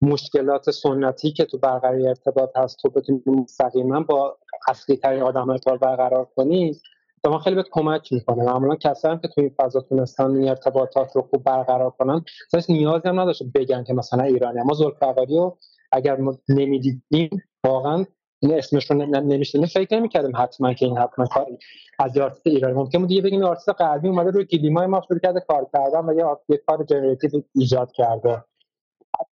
مشکلات 0.03 0.71
سنتی 0.71 1.33
که 1.33 1.45
تو 1.45 1.59
برقراری 1.59 2.09
ارتباط 2.09 2.57
هست 2.57 2.79
تو 2.83 2.91
بتونی 2.91 3.23
مستقیما 3.27 4.01
با 4.01 4.39
اصلی 4.69 4.97
ترین 4.97 5.23
آدم 5.23 5.51
ارتباط 5.51 5.81
برقرار 5.81 6.29
کنی 6.37 6.81
ما 7.27 7.39
خیلی 7.39 7.57
بهت 7.57 7.69
کمک 7.73 8.12
می‌کنه. 8.12 8.45
معمولا 8.45 8.75
کسایی 8.77 9.19
که 9.19 9.29
تو 9.29 9.41
این 9.41 9.55
فضا 9.57 9.81
تونستن 9.81 10.31
این 10.37 10.49
ارتباطات 10.49 11.16
رو 11.16 11.23
خوب 11.23 11.45
برقرار 11.45 11.91
کنن 11.91 12.25
اصلا 12.55 12.77
نیازی 12.77 13.09
هم 13.09 13.21
نداشته 13.21 13.45
بگن 13.55 13.85
که 13.85 13.95
مثلا 13.95 14.25
ایرانی. 14.25 14.62
ما 14.62 14.75
زلفقاری 14.75 15.37
رو 15.37 15.59
اگر 15.93 16.16
ما 16.16 16.39
نمی‌دیدیم 16.49 17.31
واقعا 17.65 18.05
این 18.45 18.59
اسمش 18.59 18.91
رو 18.91 18.97
نمی‌دونستیم 19.06 19.66
فکر 19.66 19.97
نمی‌کردیم 19.97 20.37
حتما 20.37 20.75
که 20.75 20.87
این 20.87 20.99
حتما 20.99 21.27
کاری 21.27 21.59
از 21.99 22.19
آرتیست 22.19 22.47
ایرانی. 22.47 22.75
ممکن 22.75 22.99
بود 22.99 23.09
دیگه 23.09 23.23
بگیم 23.23 23.45
آرتیست 23.45 23.69
غربی 23.69 24.09
اومده 24.09 24.31
روی 24.31 24.45
گلیمای 24.44 24.86
ما 24.87 25.03
شروع 25.09 25.21
کرده 25.21 25.41
کار 25.41 25.66
کردن 25.73 26.05
و 26.05 26.15
یه 26.49 26.57
کار 26.66 26.85
generative 26.85 27.31
ایجاد 27.55 27.93
کرده. 27.93 28.45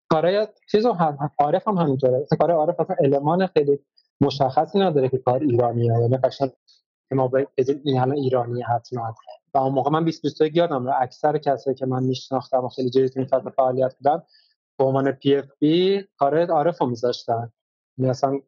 کارای 0.08 0.48
چیزو 0.70 0.92
هم 0.92 1.30
عارف 1.38 1.68
هم 1.68 1.74
همینطوره. 1.74 2.26
کار 2.38 2.50
عارف 2.50 2.80
اصلا 2.80 2.96
المان 3.00 3.46
خیلی 3.46 3.78
مشخصی 4.20 4.78
نداره 4.78 5.08
که 5.08 5.18
کار 5.18 5.40
ایرانیه 5.40 5.92
یعنی 6.00 6.16
قشنگ 6.16 6.50
ما 7.10 7.30
این 7.84 7.98
همه 7.98 8.14
ایرانی 8.14 8.62
حتما. 8.62 9.14
و 9.54 9.58
اون 9.58 9.72
موقع 9.72 9.90
من 9.90 10.04
20 10.04 10.22
21 10.22 10.56
یادم 10.56 10.86
رو 10.86 10.92
اکثر 11.00 11.38
کسایی 11.38 11.76
که 11.76 11.86
من 11.86 12.02
میشناختم 12.02 12.64
و 12.64 12.68
خیلی 12.68 12.90
جدی 12.90 13.26
فعالیت 13.56 13.94
بودن 13.94 14.22
به 14.78 14.84
عنوان 14.84 15.12
پی 15.12 15.36
اف 15.36 15.44
بی 15.58 16.04
کار 16.18 16.50
عارف 16.50 16.80
رو 16.80 16.86
میذاشتن. 16.86 17.52
یعنی 17.98 18.10
اصلا 18.10 18.40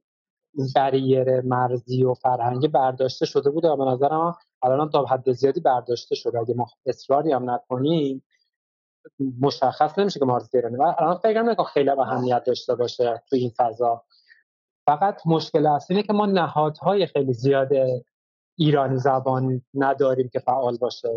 بریر 0.74 1.40
مرزی 1.40 2.04
و 2.04 2.14
فرهنگی 2.14 2.68
برداشته 2.68 3.26
شده 3.26 3.50
بود 3.50 3.64
و 3.64 3.76
به 3.76 3.84
نظرم 3.84 4.36
الان 4.62 4.90
تا 4.90 5.04
حد 5.04 5.32
زیادی 5.32 5.60
برداشته 5.60 6.14
شده. 6.14 6.38
اگه 6.38 6.54
ما 6.54 6.66
اصراری 6.86 7.32
هم 7.32 7.50
نکنیم 7.50 8.22
مشخص 9.40 9.98
نمیشه 9.98 10.18
که 10.18 10.24
مارز 10.24 10.54
ایرانی. 10.54 10.76
و 10.76 10.82
الان 10.98 11.18
فکر 11.18 11.42
نکنم 11.42 11.66
خیلی 11.66 11.90
اهمیت 11.90 12.44
داشته 12.44 12.74
باشه 12.74 13.22
تو 13.28 13.36
این 13.36 13.50
فضا. 13.56 14.04
فقط 14.86 15.26
مشکل 15.26 15.66
اصلی 15.66 15.96
اینه 15.96 16.06
که 16.06 16.12
ما 16.12 16.26
نهادهای 16.26 17.06
خیلی 17.06 17.32
زیاد 17.32 17.70
ایرانی 18.58 18.98
زبان 18.98 19.62
نداریم 19.74 20.28
که 20.28 20.38
فعال 20.38 20.76
باشه. 20.76 21.08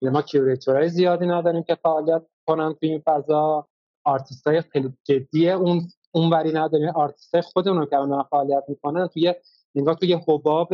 یعنی 0.00 0.14
ما 0.14 0.22
curator 0.22 0.73
های 0.73 0.88
زیادی 0.88 1.26
نداریم 1.26 1.62
که 1.62 1.74
فعالیت 1.74 2.22
کنن 2.46 2.72
تو 2.72 2.78
این 2.80 3.02
فضا. 3.06 3.68
آرتیست 4.04 4.46
های 4.46 4.60
خیلی 4.60 4.92
جدی 5.04 5.50
اون 5.50 5.88
اونوری 6.10 6.52
نداریم. 6.52 6.88
آرتیست 6.88 7.40
خودمون 7.40 7.86
که 7.86 7.96
الان 7.96 8.22
فعالیت 8.22 8.64
می‌کنن 8.68 9.06
توی 9.06 9.34
انگار 9.74 9.94
توی 9.94 10.14
حباب 10.28 10.68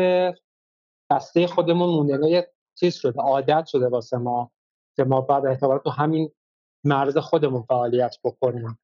بسته 1.10 1.46
خودمون 1.46 1.90
مونده. 1.90 2.30
یه 2.30 2.52
چیز 2.74 2.94
شده 2.94 3.20
عادت 3.20 3.66
شده 3.66 3.88
واسه 3.88 4.16
ما 4.16 4.50
که 4.96 5.04
ما 5.04 5.20
بعد 5.20 5.46
احتمالا 5.46 5.78
تو 5.78 5.90
همین 5.90 6.30
مرز 6.84 7.18
خودمون 7.18 7.62
فعالیت 7.62 8.16
بکنیم. 8.24 8.78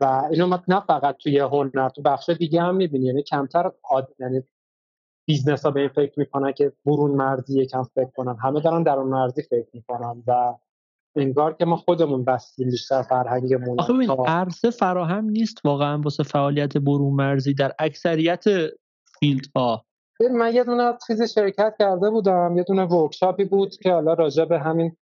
و 0.00 0.28
اینو 0.30 0.58
نه 0.68 0.80
فقط 0.80 1.16
توی 1.16 1.38
هنر 1.38 1.88
تو 1.88 2.02
بخش 2.02 2.30
دیگه 2.30 2.62
هم 2.62 2.76
می‌بینیم. 2.76 3.06
یعنی 3.06 3.22
کمتر 3.22 3.72
عاد... 3.84 4.14
یعنی 4.18 4.42
business 5.26 5.64
ها 5.64 5.70
به 5.70 5.80
این 5.80 5.88
فکر 5.88 6.18
می‌کنن 6.18 6.52
که 6.52 6.72
برون 6.84 7.10
مرزی 7.10 7.62
یکم 7.62 7.82
فکر 7.82 8.10
کنن. 8.16 8.36
همه 8.42 8.60
دارن 8.60 8.82
درون 8.82 9.08
مرزی 9.08 9.42
فکر 9.42 9.68
می‌کنن 9.72 10.22
و 10.26 10.54
انگار 11.16 11.54
که 11.54 11.64
ما 11.64 11.76
خودمون 11.76 12.24
بستیم 12.24 12.70
بیشتر 12.70 13.02
فرهنگمون 13.02 13.80
آخه 13.80 13.92
ببین 13.92 14.10
عرصه 14.10 14.70
فراهم 14.70 15.24
نیست 15.24 15.58
واقعا 15.64 16.00
واسه 16.00 16.22
فعالیت 16.22 16.76
برون 16.76 17.14
مرزی 17.14 17.54
در 17.54 17.72
اکثریت 17.78 18.44
field 19.20 19.44
ها 19.56 19.84
من 20.30 20.54
یه 20.54 20.64
دونه 20.64 20.98
چیزی 21.06 21.28
شرکت 21.28 21.74
کرده 21.78 22.10
بودم 22.10 22.54
یه 22.56 22.62
دونه 22.62 22.84
workshop 22.84 23.37
ی 23.37 23.44
بود 23.44 23.76
که 23.76 23.92
حالا 23.92 24.14
راجع 24.14 24.44
به 24.44 24.58
همین 24.58 24.96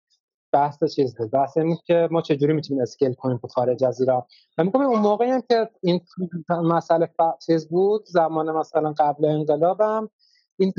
بحث 0.52 0.84
چیز 0.96 1.16
بود. 1.16 1.32
بحث 1.32 1.58
این 1.58 1.78
که 1.86 2.08
ما 2.12 2.22
چجوری 2.22 2.54
می‌تونیم 2.54 2.82
اسکیل 2.82 3.14
کنیم 3.14 3.38
تو 3.38 3.48
خارج 3.48 3.84
از 3.84 4.02
ایران. 4.02 4.24
و 4.58 4.64
میگم 4.64 4.82
اون 4.82 5.00
موقعی 5.00 5.30
هم 5.30 5.42
که 5.42 5.70
این 5.84 6.02
مسئله 6.50 7.06
ف... 7.06 7.22
چیز 7.46 7.70
بود 7.70 8.06
زمان 8.06 8.52
مثلا 8.52 8.94
قبل 8.98 9.26
انقلابم 9.26 10.10
این 10.58 10.74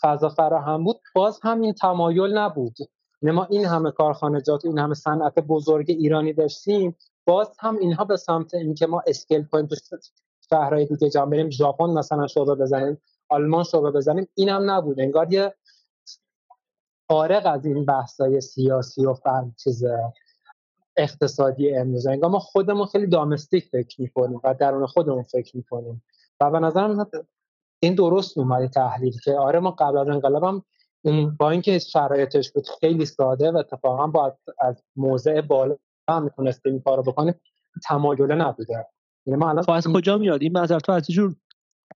فضا 0.00 0.28
فراهم 0.28 0.84
بود 0.84 1.00
باز 1.14 1.40
هم 1.42 1.60
این 1.60 1.72
تمایل 1.72 2.38
نبود. 2.38 2.76
ما 3.32 3.44
این 3.44 3.64
همه 3.64 3.90
کارخانجات 3.90 4.64
این 4.64 4.78
همه 4.78 4.94
صنعت 4.94 5.38
بزرگ 5.38 5.86
ایرانی 5.88 6.32
داشتیم 6.32 6.96
باز 7.24 7.48
هم 7.58 7.78
اینها 7.78 8.04
به 8.04 8.16
سمت 8.16 8.54
اینکه 8.54 8.86
ما 8.86 9.02
اسکیل 9.06 9.44
کنیم 9.44 9.66
تو 9.66 9.76
شهرهای 10.50 10.86
دیگه 10.86 11.10
جام 11.10 11.30
بریم 11.30 11.50
ژاپن 11.50 11.90
مثلا 11.90 12.26
شعبه 12.26 12.54
بزنیم 12.54 12.98
آلمان 13.28 13.64
شعبه 13.64 13.90
بزنیم 13.90 14.28
اینم 14.34 14.70
نبود. 14.70 15.00
انگار 15.00 15.32
یه 15.32 15.54
فارغ 17.08 17.46
از 17.46 17.66
این 17.66 17.84
بحثای 17.84 18.40
سیاسی 18.40 19.06
و 19.06 19.14
فهم 19.14 19.54
چیز 19.64 19.84
اقتصادی 20.96 21.74
امروز. 21.74 22.06
انگار 22.06 22.30
ما 22.30 22.38
خودمون 22.38 22.86
خیلی 22.86 23.06
دامستیک 23.06 23.64
فکر 23.64 24.00
می‌کنیم 24.00 24.40
و 24.44 24.54
درون 24.54 24.86
خودمون 24.86 25.22
فکر 25.22 25.56
می‌کنیم. 25.56 26.02
و 26.40 26.50
به 26.50 26.58
نظرم 26.58 27.10
این 27.80 27.94
درست 27.94 28.38
اومده 28.38 28.68
تحلیل 28.68 29.20
که 29.24 29.32
آره 29.32 29.60
ما 29.60 29.70
قبل 29.70 29.98
از 29.98 30.08
انقلاب 30.08 30.62
با 31.38 31.50
اینکه 31.50 31.78
شرایطش 31.78 32.50
بود 32.50 32.66
خیلی 32.80 33.06
ساده 33.06 33.50
و 33.50 33.56
اتفاقا 33.56 34.06
با 34.06 34.36
از 34.60 34.82
موضع 34.96 35.40
بالا 35.40 35.76
هم 36.08 36.22
می‌تونستیم 36.22 36.72
این 36.72 36.80
کارو 36.80 37.02
بکنیم 37.02 37.34
تمایل 37.88 38.32
نبوده. 38.32 38.86
یعنی 39.26 39.40
ما 39.40 39.48
الان 39.48 39.62
خب 39.62 39.70
از 39.70 39.86
کجا 39.86 40.18
میاد؟ 40.18 40.42
این 40.42 40.56
نظر 40.56 40.78
تو 40.78 40.92
از 40.92 41.06
جور 41.06 41.36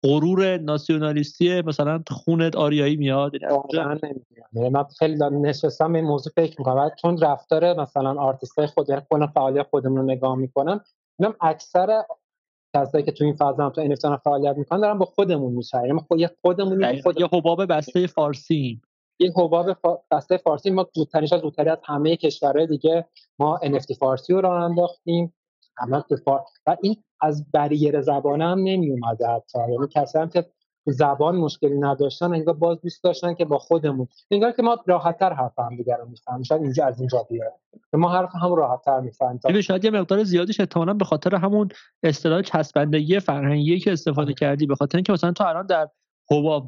غرور 0.03 0.57
ناسیونالیستی 0.57 1.61
مثلا 1.61 2.03
خونت 2.11 2.55
آریایی 2.55 2.95
میاد؟ 2.95 3.31
یعنی 4.53 4.69
من 4.69 4.83
خیلی 4.99 5.17
نشستم 5.31 5.93
این 5.93 6.05
موضوع 6.05 6.33
فکر 6.35 6.55
می‌کنم. 6.59 6.91
چون 7.01 7.17
رفتار 7.17 7.81
مثلا 7.81 8.21
آرتیست 8.21 8.65
خود 8.65 8.89
یعنی 8.89 9.01
کلا 9.09 9.27
فعالیت 9.27 9.67
خودمون 9.69 9.97
رو 9.97 10.03
نگاه 10.03 10.35
می‌کنم 10.35 10.81
اینم 11.19 11.35
اکثر 11.41 12.03
کسایی 12.75 13.03
که 13.03 13.11
تو 13.11 13.23
این 13.23 13.33
فضا 13.33 13.65
هم 13.65 13.69
تو 13.69 13.95
NFT 13.95 14.23
فعالیت 14.23 14.57
می‌کنن 14.57 14.81
دارن 14.81 14.97
با 14.97 15.05
خودمون 15.05 15.53
میشه 15.53 15.77
یعنی 15.77 15.99
خود 16.07 16.25
خودمون 16.41 17.01
خود 17.01 17.19
یه 17.19 17.27
حباب 17.33 17.65
بسته 17.65 18.07
فارسی 18.07 18.81
این 19.17 19.31
حباب 19.35 19.77
بسته 20.11 20.37
فارسی 20.37 20.69
ما 20.69 20.87
زودترش 20.95 21.33
از 21.33 21.41
زودتری 21.41 21.69
از 21.69 21.77
همه 21.83 22.15
کشورهای 22.15 22.67
دیگه 22.67 23.05
ما 23.39 23.59
NFT 23.63 23.97
فارسی 23.97 24.33
رو 24.33 24.41
راه 24.41 24.63
انداختیم. 24.63 25.33
و 26.67 26.77
این 26.81 27.03
از 27.21 27.51
بریر 27.51 28.01
زبان 28.01 28.41
هم 28.41 28.59
نمی 28.59 28.91
اومده 28.91 29.27
حتی. 29.27 29.59
یعنی 29.59 29.87
کسی 29.95 30.19
هم 30.19 30.29
که 30.29 30.45
زبان 30.87 31.35
مشکلی 31.35 31.77
نداشتن 31.79 32.33
انگار 32.33 32.53
باز 32.53 32.81
دوست 32.81 33.03
داشتن 33.03 33.33
که 33.33 33.45
با 33.45 33.57
خودمون. 33.57 34.07
انگار 34.31 34.51
که 34.51 34.61
ما 34.61 34.77
راحتتر 34.85 35.33
حرف 35.33 35.59
هم 35.59 35.75
دیگر 35.75 35.97
رو 35.97 36.09
می‌فهمیم 36.09 36.43
شاید 36.43 36.61
اینجا 36.61 36.85
از 36.85 36.99
اینجا 36.99 37.27
بیاد. 37.29 37.53
ما 37.93 38.09
حرف 38.09 38.35
هم 38.35 38.53
راحتتر 38.53 38.99
می‌فهمیم 38.99 39.61
شاید 39.61 39.85
یه 39.85 39.91
مقدار 39.91 40.23
زیادیش 40.23 40.59
احتمالاً 40.59 40.93
به 40.93 41.05
خاطر 41.05 41.35
همون 41.35 41.69
اصطلاح 42.03 42.41
چسبندگی 42.41 43.19
فرهنگی 43.19 43.79
که 43.79 43.91
استفاده 43.91 44.33
کردی. 44.33 44.65
به 44.65 44.75
خاطر 44.75 44.97
اینکه 44.97 45.13
مثلا 45.13 45.31
تو 45.31 45.43
الان 45.43 45.65
در 45.65 45.89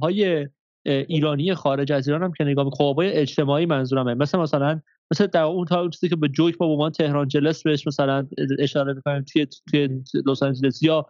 های 0.02 0.48
ایرانی 0.88 1.54
خارج 1.54 1.92
از 1.92 2.08
ایران 2.08 2.24
هم 2.24 2.32
که 2.32 2.44
نگاه 2.44 2.70
های 2.98 3.12
اجتماعی 3.12 3.66
منظورمه. 3.66 4.14
مثل 4.14 4.38
مثلا 4.38 4.82
مثل 5.12 5.28
در 5.28 5.44
اون 5.44 5.66
تا 5.66 5.90
چیزی 5.90 6.10
که 6.10 6.16
به 6.16 6.28
جوک 6.28 6.56
ما 6.62 6.76
با 6.76 6.90
تهرانجلس 6.90 7.64
بهش 7.64 7.88
مثلا 7.88 8.28
اشاره 8.60 8.94
می‌کنیم 8.94 9.26
توی 9.34 9.48
توی 9.72 9.90
لس 10.28 10.44
آنجلس 10.44 10.84
یا 10.84 11.06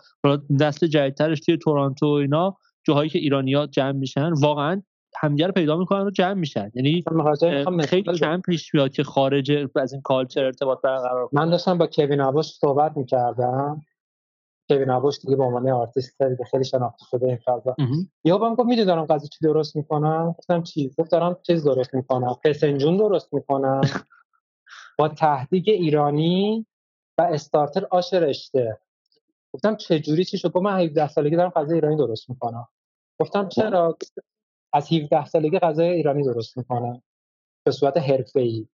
نسل 0.49 0.87
جدیدترش 0.87 1.39
توی 1.39 1.57
تورنتو 1.57 2.05
اینا 2.05 2.57
جاهایی 2.83 3.09
که 3.09 3.19
ایرانیا 3.19 3.67
جمع 3.67 3.91
میشن 3.91 4.33
واقعا 4.33 4.81
همدیگه 5.17 5.51
پیدا 5.51 5.77
می‌کنن 5.77 6.01
و 6.01 6.09
جمع 6.09 6.33
میشن. 6.33 6.71
یعنی 6.75 7.03
خیلی 7.87 8.17
کم 8.17 8.41
پیش 8.41 8.73
میاد 8.73 8.91
که 8.91 9.03
خارج 9.03 9.51
از 9.75 9.93
این 9.93 10.01
culture 10.01 10.43
ارتباط 10.43 10.81
برقرار 10.83 11.29
من 11.33 11.49
داشتم 11.49 11.77
با 11.77 11.87
کوین 11.87 12.21
ابوش 12.21 12.57
صحبت 12.59 12.97
می‌کردم. 12.97 13.81
کوین 14.69 14.89
ابوش 14.89 15.21
دیگه 15.22 15.35
به 15.35 15.44
عنوان 15.44 15.69
آرتیست 15.69 16.15
خیلی 16.52 16.65
شناخته 16.65 17.06
شده 17.11 17.26
این 17.26 17.38
فضا. 17.45 17.76
یا 18.23 18.38
بهم 18.38 18.56
گفت 18.56 18.69
می‌دونم 18.69 19.06
دارم 19.06 19.19
چی 19.19 19.39
درست 19.41 19.76
می‌کنم 19.76 20.35
گفتم 20.38 20.64
چی؟ 20.64 20.91
گفت 20.98 21.11
دارم 21.11 21.38
چیز 21.44 21.64
درست 21.64 21.94
می‌کنم. 21.94 22.35
فسنجون 22.43 22.97
درست 22.98 23.34
می‌کنم. 23.34 23.81
با 24.98 25.07
تهدیگ 25.07 25.69
ایرانی 25.69 26.65
و 27.18 27.22
استارتر 27.22 27.88
آش 27.91 28.14
رشته. 28.14 28.77
گفتم 29.53 29.76
چه 29.76 29.99
جوری 29.99 30.26
چی 30.26 30.38
شد؟ 30.38 30.57
من 30.57 30.80
17 30.80 31.07
سالگی 31.07 31.35
دارم 31.35 31.49
غذای 31.49 31.76
ایرانی 31.76 31.98
درست 31.98 32.30
می‌کنم. 32.30 32.68
گفتم 33.19 33.48
چرا؟ 33.48 33.98
از 34.73 34.94
17 34.94 35.26
سالگی 35.26 35.60
غذای 35.60 35.89
ایرانی 35.89 36.23
درست 36.23 36.57
می‌کنم. 36.57 37.02
به 37.64 37.72
صورت 37.72 37.98
حرفه‌ای. 37.98 38.68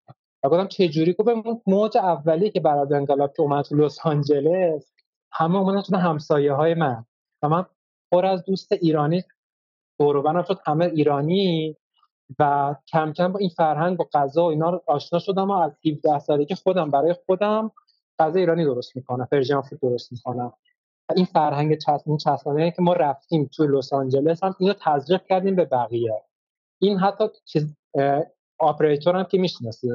و 0.42 0.48
گفتم 0.48 0.66
چه 0.66 0.88
جوری 0.88 1.12
گفتم 1.12 1.60
موج 1.66 1.96
اولی 1.96 2.50
که 2.50 2.60
بعد 2.60 2.92
انقلاب 2.92 3.32
که 3.36 3.42
اومد 3.42 3.64
تو 3.64 3.76
لس 3.76 3.98
آنجلس 4.06 4.92
همه 5.32 5.56
اومدن 5.56 5.80
تو 5.80 5.96
همسایه 5.96 6.52
های 6.52 6.74
من. 6.74 7.04
و 7.42 7.48
من 7.48 7.66
پر 8.12 8.26
از 8.26 8.44
دوست 8.44 8.72
ایرانی 8.72 9.24
دور 9.98 10.42
شد. 10.42 10.60
همه 10.66 10.84
ایرانی 10.84 11.76
و 12.38 12.74
کم 12.88 13.12
کم 13.12 13.32
با 13.32 13.38
این 13.38 13.48
فرهنگ 13.48 14.00
و 14.00 14.04
غذا 14.12 14.44
و 14.44 14.46
اینا 14.50 14.80
آشنا 14.86 15.18
شدم 15.18 15.50
و 15.50 15.52
از 15.52 15.72
17 15.86 16.18
سالگی 16.18 16.54
خودم 16.54 16.90
برای 16.90 17.14
خودم 17.26 17.72
غذا 18.18 18.38
ایرانی 18.38 18.64
درست 18.64 18.96
می‌کنم 18.96 19.28
Persian 19.32 19.60
food 19.60 19.80
درست 19.80 20.12
می‌کنم. 20.12 20.52
این 21.16 21.24
فرهنگ 21.24 21.78
چسبون 21.78 22.16
چسبانه 22.16 22.70
که 22.70 22.82
ما 22.82 22.92
رفتیم 22.92 23.50
توی 23.56 23.68
لس 23.68 23.92
آنجلس 23.92 24.44
هم 24.44 24.54
اینو 24.58 24.74
تزریق 24.80 25.24
کردیم 25.24 25.56
به 25.56 25.64
بقیه. 25.64 26.22
این 26.78 26.98
حتی 26.98 27.24
چیز 27.44 27.76
آپریتور 28.58 29.16
هم 29.16 29.24
که 29.24 29.38
می‌شناسی 29.38 29.88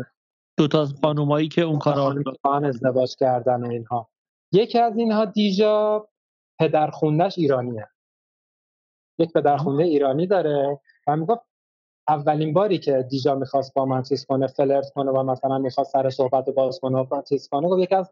دو 0.57 0.67
تا 0.67 0.87
خانومایی 1.01 1.47
که 1.47 1.61
اون 1.61 1.79
کارا 1.79 2.15
ازدواج 2.43 3.15
کردن 3.15 3.63
و 3.63 3.69
اینها. 3.69 4.09
یکی 4.55 4.79
از 4.79 4.97
اینها 4.97 5.25
دیجا 5.25 6.07
پدرخوندهش 6.59 7.37
ایرانیه 7.37 7.87
یک 9.17 9.33
پدرخونده 9.33 9.83
ایرانی 9.83 10.27
داره 10.27 10.79
و 11.07 11.15
می‌گفت 11.15 11.41
اولین 12.07 12.53
باری 12.53 12.77
که 12.77 13.07
دیجا 13.09 13.35
می‌خواست 13.35 13.73
با 13.73 13.85
من 13.85 14.03
چیز 14.03 14.25
کنه 14.25 14.47
flirt 14.47 14.89
کنه 14.95 15.11
و 15.11 15.23
مثلا 15.23 15.57
می‌خواست 15.57 15.91
سر 15.91 16.09
صحبت 16.09 16.49
باز 16.49 16.79
کنه 16.79 16.97
و 16.97 17.21
چیز 17.29 17.49
کنه 17.49 17.69
گفت 17.69 17.83
یکی 17.83 17.95
از 17.95 18.11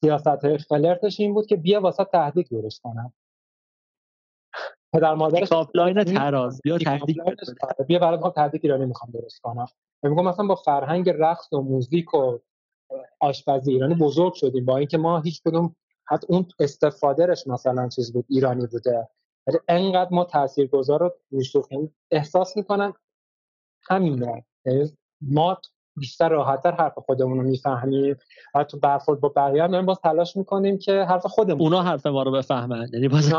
سیاست 0.00 0.58
flirt 0.68 1.05
ش 1.05 1.20
این 1.20 1.34
بود 1.34 1.46
که 1.46 1.56
بیا 1.56 1.80
واسه 1.80 2.04
ته‌دیگ 2.04 2.48
درست 2.50 2.80
کنم. 2.82 3.12
پدر 4.92 5.14
مادرش 5.14 5.48
تاپلاین 5.48 6.04
تراز 6.04 6.60
بیا 6.64 6.78
ته‌دیگ 6.78 7.16
بیا 7.86 7.98
برای 7.98 8.18
ما 8.18 8.30
ته‌دیگ 8.30 8.60
ایرانی 8.64 8.86
می‌خوام 8.86 9.10
درست 9.10 9.40
کنم. 9.40 9.66
میگم 10.02 10.24
مثلا 10.24 10.46
با 10.46 10.54
فرهنگ 10.54 11.10
رقص 11.10 11.52
و 11.52 11.60
موزیک 11.60 12.14
و 12.14 12.38
آشپزی 13.20 13.72
ایرانی 13.72 13.94
بزرگ 13.94 14.34
شدیم. 14.34 14.64
با 14.64 14.76
اینکه 14.76 14.98
ما 14.98 15.20
هیچ 15.20 15.42
کدوم 15.42 15.76
حتی 16.06 16.26
اون 16.30 16.46
استفادهش 16.60 17.46
مثلا 17.46 17.88
چیز 17.88 18.12
بود 18.12 18.24
ایرانی 18.28 18.66
بوده. 18.66 19.08
ولی 19.46 19.58
انقدر 19.68 20.08
ما 20.10 20.24
تاثیرگذار 20.24 21.00
رو 21.00 21.14
احساس 22.10 22.56
می‌کنن 22.56 22.92
همینه. 23.88 24.44
یعنی 24.66 24.92
ما 25.20 25.58
بیشتر 25.96 26.28
راحتتر 26.28 26.70
حرف 26.70 26.98
خودمون 26.98 27.38
رو 27.38 27.44
می‌فهمیم. 27.44 28.16
و 28.54 28.64
تو 28.64 28.78
برخورد 28.78 29.20
با 29.20 29.28
بقیه 29.28 29.62
هم 29.62 29.86
باز 29.86 30.00
تلاش 30.00 30.36
می‌کنیم 30.36 30.78
که 30.78 30.92
حرف 30.92 31.26
خودمون 31.26 31.60
اونا 31.60 31.82
حرف 31.82 32.06
ما 32.06 32.22
رو 32.22 32.30
بفهمن. 32.30 32.88
یعنی 32.92 33.08
باز 33.08 33.34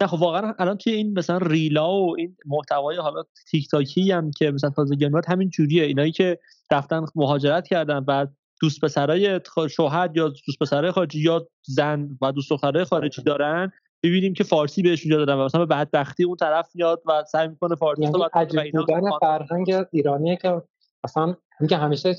نه 0.00 0.06
خب 0.06 0.20
واقعا 0.20 0.54
الان 0.58 0.76
توی 0.76 0.92
این 0.92 1.18
مثلا 1.18 1.38
ریلا 1.38 1.92
و 1.92 2.14
این 2.18 2.36
محتوای 2.46 2.96
حالا 2.96 3.22
تیک 3.50 3.70
تاکی 3.70 4.12
هم 4.12 4.30
که 4.30 4.50
مثلا 4.50 4.70
تازه 4.70 4.96
گیمات 4.96 5.30
همین 5.30 5.48
جوریه. 5.48 5.84
اینایی 5.84 6.12
که 6.12 6.38
رفتن 6.70 7.04
مهاجرت 7.14 7.68
کردن 7.68 8.00
بعد 8.00 8.32
دوست 8.60 8.80
پسرای 8.80 9.40
شوهر 9.70 10.10
یا 10.14 10.28
دوست 10.28 10.58
پسرای 10.60 10.90
خارجی 10.90 11.20
یا 11.20 11.46
زن 11.62 12.08
و 12.22 12.32
دوست 12.32 12.50
دخترای 12.50 12.84
خارجی 12.84 13.22
دارن 13.22 13.72
ببینیم 14.02 14.34
که 14.34 14.44
فارسی 14.44 14.82
بهشون 14.82 15.12
جا 15.12 15.16
دادن 15.16 15.34
و 15.34 15.44
مثلا 15.44 15.66
به 15.66 15.74
بدبختی 15.74 16.24
اون 16.24 16.36
طرف 16.36 16.70
میاد 16.74 17.02
و 17.06 17.24
سعی 17.24 17.48
می‌کنه 17.48 17.74
فارسی 17.74 18.02
یعنی 18.02 18.24
عجیب 18.32 18.72
بودن 18.72 19.00
فرهنگ 19.20 19.84
ایرانیه 19.92 20.36
که 20.36 20.62
مثلا 21.04 21.34
میگه 21.60 21.76
همیشه 21.76 22.14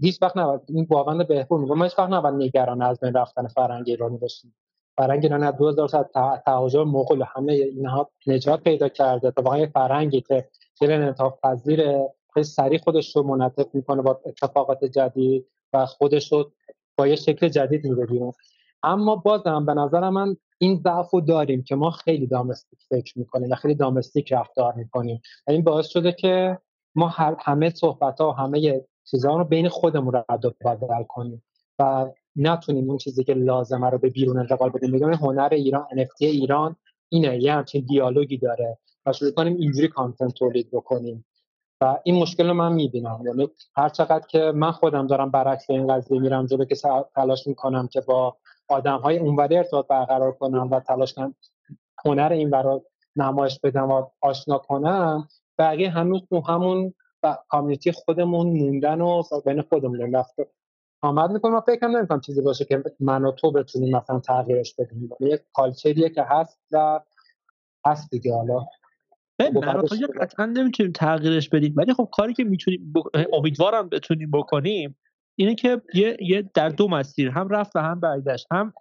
هیچ 0.00 0.22
وقت 0.22 0.36
نباید 0.36 0.60
این 0.68 0.84
باوند 0.84 1.28
بهبود 1.28 1.60
میگم 1.60 1.82
هیچ 1.82 1.98
وقت 1.98 2.10
نباید 2.10 2.34
نگران 2.34 2.82
از 2.82 3.00
بین 3.00 3.14
رفتن 3.14 3.46
فرهنگ 3.46 3.84
ایرانی 3.86 4.18
باشیم. 4.18 4.54
فرهنگ 4.96 5.24
ایرانی 5.24 5.44
از 5.44 5.56
2000 5.56 5.88
سال 5.88 6.04
تهاجر 6.46 6.84
مغول 6.84 7.24
همه 7.26 7.52
اینها 7.52 8.10
نجات 8.26 8.62
پیدا 8.62 8.88
کرده. 8.88 9.30
تا 9.30 9.42
واقعا 9.42 9.66
فرهنگی 9.66 10.20
که 10.20 10.48
خیلی 10.78 10.92
انعطاف 10.92 11.38
پذیر 11.42 11.80
خیلی 12.34 12.44
سریع 12.44 12.78
خودش 12.78 13.16
رو 13.16 13.22
منطق 13.22 13.66
می‌کنه 13.72 14.02
با 14.02 14.20
اتفاقات 14.26 14.84
جدید 14.84 15.46
و 15.72 15.86
خودش 15.86 16.32
رو 16.32 16.50
با 16.96 17.06
یه 17.06 17.16
شکل 17.16 17.48
جدید 17.48 17.84
میده 17.84 18.32
اما 18.82 19.16
بازم 19.16 19.66
به 19.66 19.74
نظر 19.74 20.10
من 20.10 20.36
این 20.58 20.80
ضعف 20.84 21.10
رو 21.10 21.20
داریم 21.20 21.62
که 21.62 21.74
ما 21.76 21.90
خیلی 21.90 22.26
دامستیک 22.26 22.78
فکر 22.88 23.18
می‌کنیم 23.18 23.50
و 23.50 23.54
خیلی 23.54 23.74
دامستیک 23.74 24.32
رفتار 24.32 24.74
می‌کنیم. 24.74 25.20
و 25.46 25.50
این 25.50 25.64
باعث 25.64 25.86
شده 25.86 26.12
که 26.12 26.58
ما 26.94 27.08
همه 27.38 27.70
صحبت 27.70 28.20
ها 28.20 28.30
و 28.30 28.32
همه 28.32 28.84
چیزها 29.10 29.38
رو 29.38 29.44
بین 29.44 29.68
خودمون 29.68 30.14
رد 30.28 30.44
و 30.44 30.52
بدل 30.64 31.02
کنیم. 31.08 31.42
و 31.78 32.06
نتونیم 32.36 32.88
اون 32.88 32.98
چیزی 32.98 33.24
که 33.24 33.34
لازمه 33.34 33.90
رو 33.90 33.98
به 33.98 34.10
بیرون 34.10 34.38
انتقال 34.38 34.70
بدیم. 34.70 34.90
میگم 34.90 35.14
هنر 35.14 35.48
ایران 35.52 35.86
NFT 35.92 36.20
ایران 36.20 36.76
اینه 37.08 37.42
یه 37.42 37.52
همچین 37.54 37.84
دیالوگی 37.88 38.38
داره 38.38 38.78
و 39.06 39.12
شروع 39.12 39.30
کنیم 39.30 39.56
اینجوری 39.56 39.88
کانتنت 39.88 40.34
تولید 40.34 40.70
بکنیم. 40.72 41.24
و 41.80 41.98
این 42.04 42.22
مشکل 42.22 42.48
رو 42.48 42.54
من 42.54 42.72
می‌بینم. 42.72 43.22
یعنی 43.26 43.48
هر 43.76 43.88
چقدر 43.88 44.26
که 44.26 44.52
من 44.54 44.72
خودم 44.72 45.06
دارم 45.06 45.30
برعکس 45.30 45.70
این 45.70 45.94
قضیه 45.94 46.20
میرم 46.20 46.46
جلو 46.46 46.64
که 46.64 46.76
تلاش 47.14 47.46
می‌کنم 47.46 47.88
که 47.88 48.00
با 48.00 48.36
آدم 48.68 48.98
های 48.98 49.18
اونوری 49.18 49.56
ارتباط 49.56 49.86
برقرار 49.86 50.32
کنم 50.32 50.70
و 50.70 50.80
تلاش 50.80 51.14
کنم 51.14 51.34
هنر 52.04 52.32
این 52.32 52.50
برای 52.50 52.80
نمایش 53.16 53.60
بدم 53.60 53.90
و 53.90 54.06
آشنا 54.20 54.58
کنم 54.58 55.28
بقیه 55.58 55.90
هنوز 55.90 56.22
تو 56.28 56.40
همون 56.40 56.94
کامیونیتی 57.48 57.92
خودمون 57.92 58.46
موندن 58.46 59.00
و 59.00 59.22
بین 59.46 59.62
خودمون 59.62 60.14
رفت 60.14 60.34
آمد 61.02 61.30
می‌کنم 61.30 61.54
و 61.54 61.60
فکر 61.60 61.86
نمی‌کنم 61.86 62.20
چیزی 62.20 62.42
باشه 62.42 62.64
که 62.64 62.82
من 63.00 63.24
و 63.24 63.32
تو 63.32 63.50
بتونیم 63.50 63.96
مثلا 63.96 64.20
تغییرش 64.20 64.74
بدیم. 64.74 65.10
یک 65.20 65.40
کالچریه 65.52 66.10
که 66.10 66.22
هست 66.22 66.60
و 66.72 67.00
هست 67.86 68.10
دیگه 68.10 68.34
حالا. 68.34 68.66
من 69.40 69.82
قطعا 70.20 70.46
نمی‌تونیم 70.46 70.92
تغییرش 70.92 71.48
بدیم. 71.48 71.74
ولی 71.76 71.94
خب 71.94 72.08
کاری 72.12 72.34
که 72.34 72.44
می‌تونیم 72.44 72.92
امیدوارم 73.32 73.88
بتونیم 73.88 74.30
بکنیم 74.30 74.98
اینه 75.38 75.54
که 75.54 75.82
یه, 75.94 76.16
یه 76.20 76.50
در 76.54 76.68
دو 76.68 76.88
مسیر 76.88 77.30
هم 77.30 77.48
رفت 77.48 77.76
و 77.76 77.78
هم 77.78 78.00
برگشت. 78.00 78.46
هم 78.50 78.72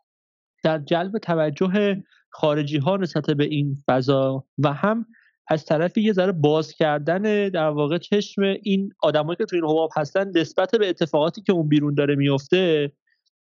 در 0.64 0.78
جلب 0.80 1.18
توجه 1.18 2.04
خارجی 2.30 2.78
ها 2.78 2.98
نسبت 2.98 3.26
به 3.26 3.44
این 3.44 3.84
فضا 3.88 4.46
و 4.58 4.74
هم 4.74 5.06
از 5.48 5.66
طرف 5.66 5.98
یه 5.98 6.14
ذره 6.14 6.32
باز 6.32 6.72
کردن 6.72 7.50
در 7.50 7.70
واقع 7.70 7.98
چشم 7.98 8.42
این 8.42 8.94
آدمایی 9.04 9.36
که 9.36 9.46
تو 9.46 9.56
این 9.56 9.66
حباب 9.66 9.90
هستن 9.96 10.32
نسبت 10.36 10.72
به 10.72 10.90
اتفاقاتی 10.90 11.42
که 11.42 11.54
اون 11.54 11.68
بیرون 11.68 11.94
داره 11.94 12.16
میفته 12.16 12.92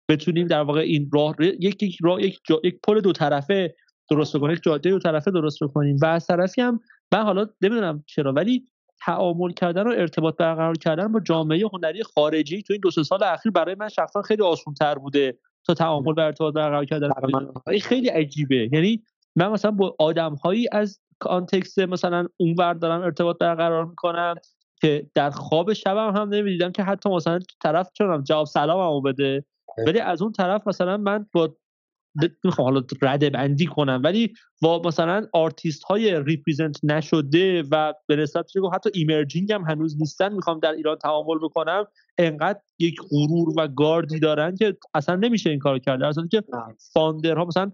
بتونیم 0.10 0.48
در 0.48 0.62
واقع 0.62 0.80
این 0.80 1.10
راه 1.14 1.36
یک 1.40 1.84
یک 1.84 1.98
راه 2.02 2.22
یک, 2.22 2.40
یک 2.64 2.80
پل 2.84 3.02
دو 3.02 3.12
طرفه 3.12 3.76
درست 4.10 4.38
بکنیم 4.38 4.54
یک 4.54 4.64
جاده 4.64 4.90
دو 4.90 5.00
طرفه 5.00 5.32
درست 5.32 5.64
بکنیم. 5.64 5.98
و 6.02 6.06
از 6.06 6.28
طرفی 6.28 6.62
هم 6.62 6.80
من 7.14 7.24
حالا 7.24 7.48
نمی‌دونم 7.62 8.04
چرا 8.08 8.34
ولی 8.34 8.66
تعامل 9.06 9.52
کردن 9.52 9.88
و 9.88 9.90
ارتباط 9.90 10.38
برقرار 10.38 10.78
کردن 10.78 11.12
با 11.12 11.20
جامعه 11.20 11.66
هنری 11.74 12.04
خارجی 12.04 12.62
تو 12.62 12.74
این 12.74 12.80
دو 12.80 12.92
سه 12.92 13.04
سال 13.04 13.24
اخیر 13.24 13.52
برای 13.52 13.76
من 13.76 13.90
شخصا 13.90 14.22
خیلی 14.22 14.44
آسان 14.44 14.74
تر 14.74 14.96
بوده 14.96 15.38
تا 15.66 15.74
تعامل 15.74 16.14
و 16.18 16.20
ارتباط 16.20 16.54
برقرار 16.54 16.86
کردن. 16.86 17.10
خیلی 17.82 18.08
عجیبه. 18.08 18.70
یعنی 18.74 19.04
من 19.36 19.48
مثلا 19.48 19.72
با 19.72 19.96
آدم 20.00 20.36
هایی 20.36 20.68
از 20.72 21.00
کانتکست 21.20 21.80
مثلا 21.80 22.28
اونور 22.38 22.74
دارم 22.74 23.02
ارتباط 23.02 23.38
برقرار 23.38 23.86
می‌کنم 23.86 24.36
که 24.82 25.10
در 25.16 25.30
خواب 25.30 25.74
شبم 25.74 26.16
هم 26.16 26.30
نمی‌دیدم 26.30 26.72
که 26.72 26.84
حتی 26.84 27.10
مثلا 27.10 27.40
طرف 27.64 27.92
چونم 27.94 28.24
جواب 28.24 28.46
سلاممو 28.46 29.02
بده. 29.02 29.46
ولی 29.88 30.00
از 30.00 30.22
اون 30.22 30.32
طرف 30.32 30.68
مثلا 30.68 30.98
من 30.98 31.26
با 31.34 31.56
می‌خوام 32.44 32.66
حالا 32.66 32.82
رده 33.02 33.30
بندی 33.30 33.66
کنم. 33.66 34.02
ولی 34.04 34.34
با 34.62 34.82
مثلا 34.86 35.28
آرتیست 35.34 35.84
های 35.84 36.24
represent 36.24 36.80
نشده 36.84 37.64
و 37.72 37.94
به 38.08 38.16
نسبت 38.16 38.52
حتی 38.74 38.90
emerging 38.94 39.52
هم 39.52 39.64
هنوز 39.64 39.98
نیستن 40.00 40.34
می‌خوام 40.34 40.60
در 40.60 40.72
ایران 40.72 40.98
تعامل 40.98 41.38
بکنم 41.42 41.86
انقدر 42.18 42.60
یک 42.80 42.96
غرور 43.12 43.54
و 43.58 43.68
گاردی 43.68 44.20
دارن 44.20 44.56
که 44.56 44.78
اصلا 44.94 45.16
نمیشه 45.16 45.50
این 45.50 45.60
کار 45.60 45.80
کرد. 45.80 46.00
در 46.00 46.28
که 46.32 46.44
founder 46.94 47.39
ها 47.39 47.46
مثلا 47.46 47.72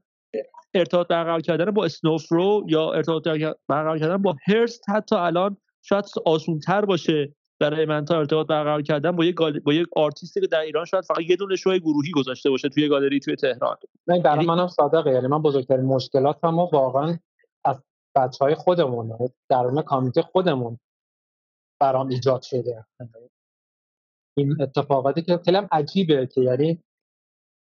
ارتباط 0.73 1.07
برقرار 1.07 1.41
کردن 1.41 1.71
با 1.71 1.85
Snowfro 1.85 2.63
یا 2.67 2.91
ارتباط 2.93 3.27
برقرار 3.67 3.99
کردن 3.99 4.17
با 4.17 4.35
هرست 4.47 4.89
حتی 4.89 5.15
الان 5.15 5.57
شاید 5.81 6.05
آسون 6.25 6.59
تر 6.59 6.85
باشه 6.85 7.35
برای 7.59 7.85
من 7.85 8.05
تا 8.05 8.17
ارتباط 8.17 8.47
برقرار 8.47 8.81
کردن 8.81 9.11
با 9.11 9.25
یک 9.25 9.35
با 9.35 9.73
یک 9.73 9.87
آرتیستی 9.95 10.41
که 10.41 10.47
در 10.47 10.59
ایران 10.59 10.85
شاید 10.85 11.03
فقط 11.03 11.19
یه 11.19 11.35
دونه 11.35 11.55
شو 11.55 11.77
گروهی 11.77 12.11
گذاشته 12.11 12.49
باشه 12.49 12.69
توی 12.69 12.87
گالری 12.87 13.19
توی 13.19 13.35
تهران. 13.35 13.77
نه 14.07 14.19
برای 14.19 14.35
یعنی 14.35 14.47
منم 14.47 14.67
صادقه. 14.67 15.11
یعنی 15.11 15.27
من 15.27 15.41
بزرگترین 15.41 15.85
مشکلات 15.85 16.43
هم 16.43 16.59
واقعا 16.59 17.17
از 17.65 17.83
بچه 18.15 18.45
های 18.45 18.55
خودمون 18.55 19.09
یعنی 19.09 19.29
درون 19.49 19.81
کامیته 19.81 20.21
خودمون 20.21 20.79
برام 21.79 22.07
ایجاد 22.07 22.41
شده. 22.41 22.85
این 24.37 24.61
اتفاقاتی 24.61 25.21
که 25.21 25.39
خیلی 25.45 25.57
عجیبه 25.71 26.27
که 26.27 26.41
یعنی 26.41 26.83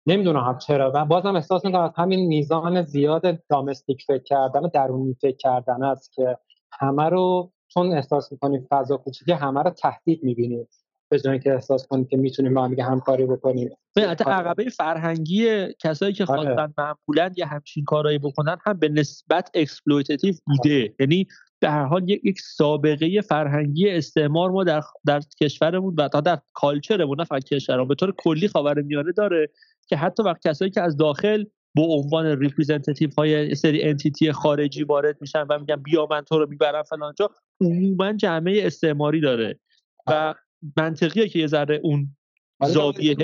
نمی‌دونم 0.07 0.43
هم 0.43 0.57
چرا. 0.57 0.91
و 0.95 1.05
بازم 1.05 1.35
احساس 1.35 1.65
می‌کنم 1.65 1.81
از 1.81 1.91
همین 1.95 2.27
میزان 2.27 2.83
زیاد 2.83 3.39
دامستیک 3.49 4.03
فکر 4.07 4.23
کردن 4.23 4.59
و 4.59 4.69
درونی 4.73 5.15
فکر 5.21 5.37
کردن 5.37 5.83
است 5.83 6.13
که 6.13 6.37
همه 6.71 7.09
رو 7.09 7.51
چون 7.67 7.91
احساس 7.91 8.31
می‌کنیم 8.31 8.67
فضا 8.69 8.97
کوچیکی 8.97 9.31
همه 9.31 9.63
رو 9.63 9.69
تهدید 9.69 10.23
می‌بینیم. 10.23 10.67
به 11.09 11.19
جایی 11.19 11.39
که 11.39 11.53
احساس 11.53 11.87
کنیم 11.87 12.05
که 12.05 12.17
می‌تونیم 12.17 12.53
با 12.53 12.63
هم 12.63 12.79
همکاری 12.79 13.25
بکنیم. 13.25 13.69
حتی 13.97 14.23
عقبه 14.23 14.69
فرهنگی 14.69 15.67
کسایی 15.79 16.13
که 16.13 16.25
آره. 16.25 16.41
خواستن 16.41 16.73
معمولا 16.77 17.33
یه 17.37 17.45
همچین 17.45 17.83
کارایی 17.83 18.17
بکنن 18.17 18.57
هم 18.65 18.79
به 18.79 18.89
نسبت 18.89 19.49
exploitive 19.53 20.35
بوده. 20.47 20.93
یعنی 20.99 21.27
به 21.59 21.69
هر 21.69 21.85
حال 21.85 22.09
یک 22.09 22.39
سابقه 22.39 23.21
فرهنگی 23.21 23.89
استعمار 23.89 24.51
ما 24.51 24.63
در 24.63 24.81
در 25.05 25.21
کشورمون 25.41 25.95
و 25.97 26.07
تا 26.07 26.21
در 26.21 26.39
culture 26.53 27.00
مون 27.00 27.19
نه 27.19 27.23
فقط 27.23 27.43
کشورمون 27.43 27.87
به 27.87 27.95
طور 27.95 28.13
کلی 28.17 28.47
خاورمیانه 28.47 29.11
داره. 29.11 29.49
که 29.87 29.97
حتی 29.97 30.23
وقت 30.23 30.47
کسایی 30.47 30.71
که 30.71 30.81
از 30.81 30.97
داخل 30.97 31.43
به 31.75 31.81
عنوان 31.81 32.25
representative 32.25 33.09
های 33.17 33.55
سری 33.55 33.83
entity 33.83 34.31
خارجی 34.31 34.83
وارد 34.83 35.21
میشن 35.21 35.43
و 35.49 35.59
میگن 35.59 35.75
بیا 35.75 36.07
من 36.11 36.21
تو 36.21 36.39
رو 36.39 36.49
می‌برم 36.49 36.83
فلان 36.83 37.13
جا 37.17 37.29
عموما 37.61 38.13
جامعه 38.13 38.67
استعماری 38.67 39.21
داره 39.21 39.59
و 40.07 40.33
منطقیه 40.77 41.29
که 41.29 41.39
یه 41.39 41.47
ذره 41.47 41.79
اون 41.83 42.15
آره، 42.59 42.71
زاویه 42.71 43.15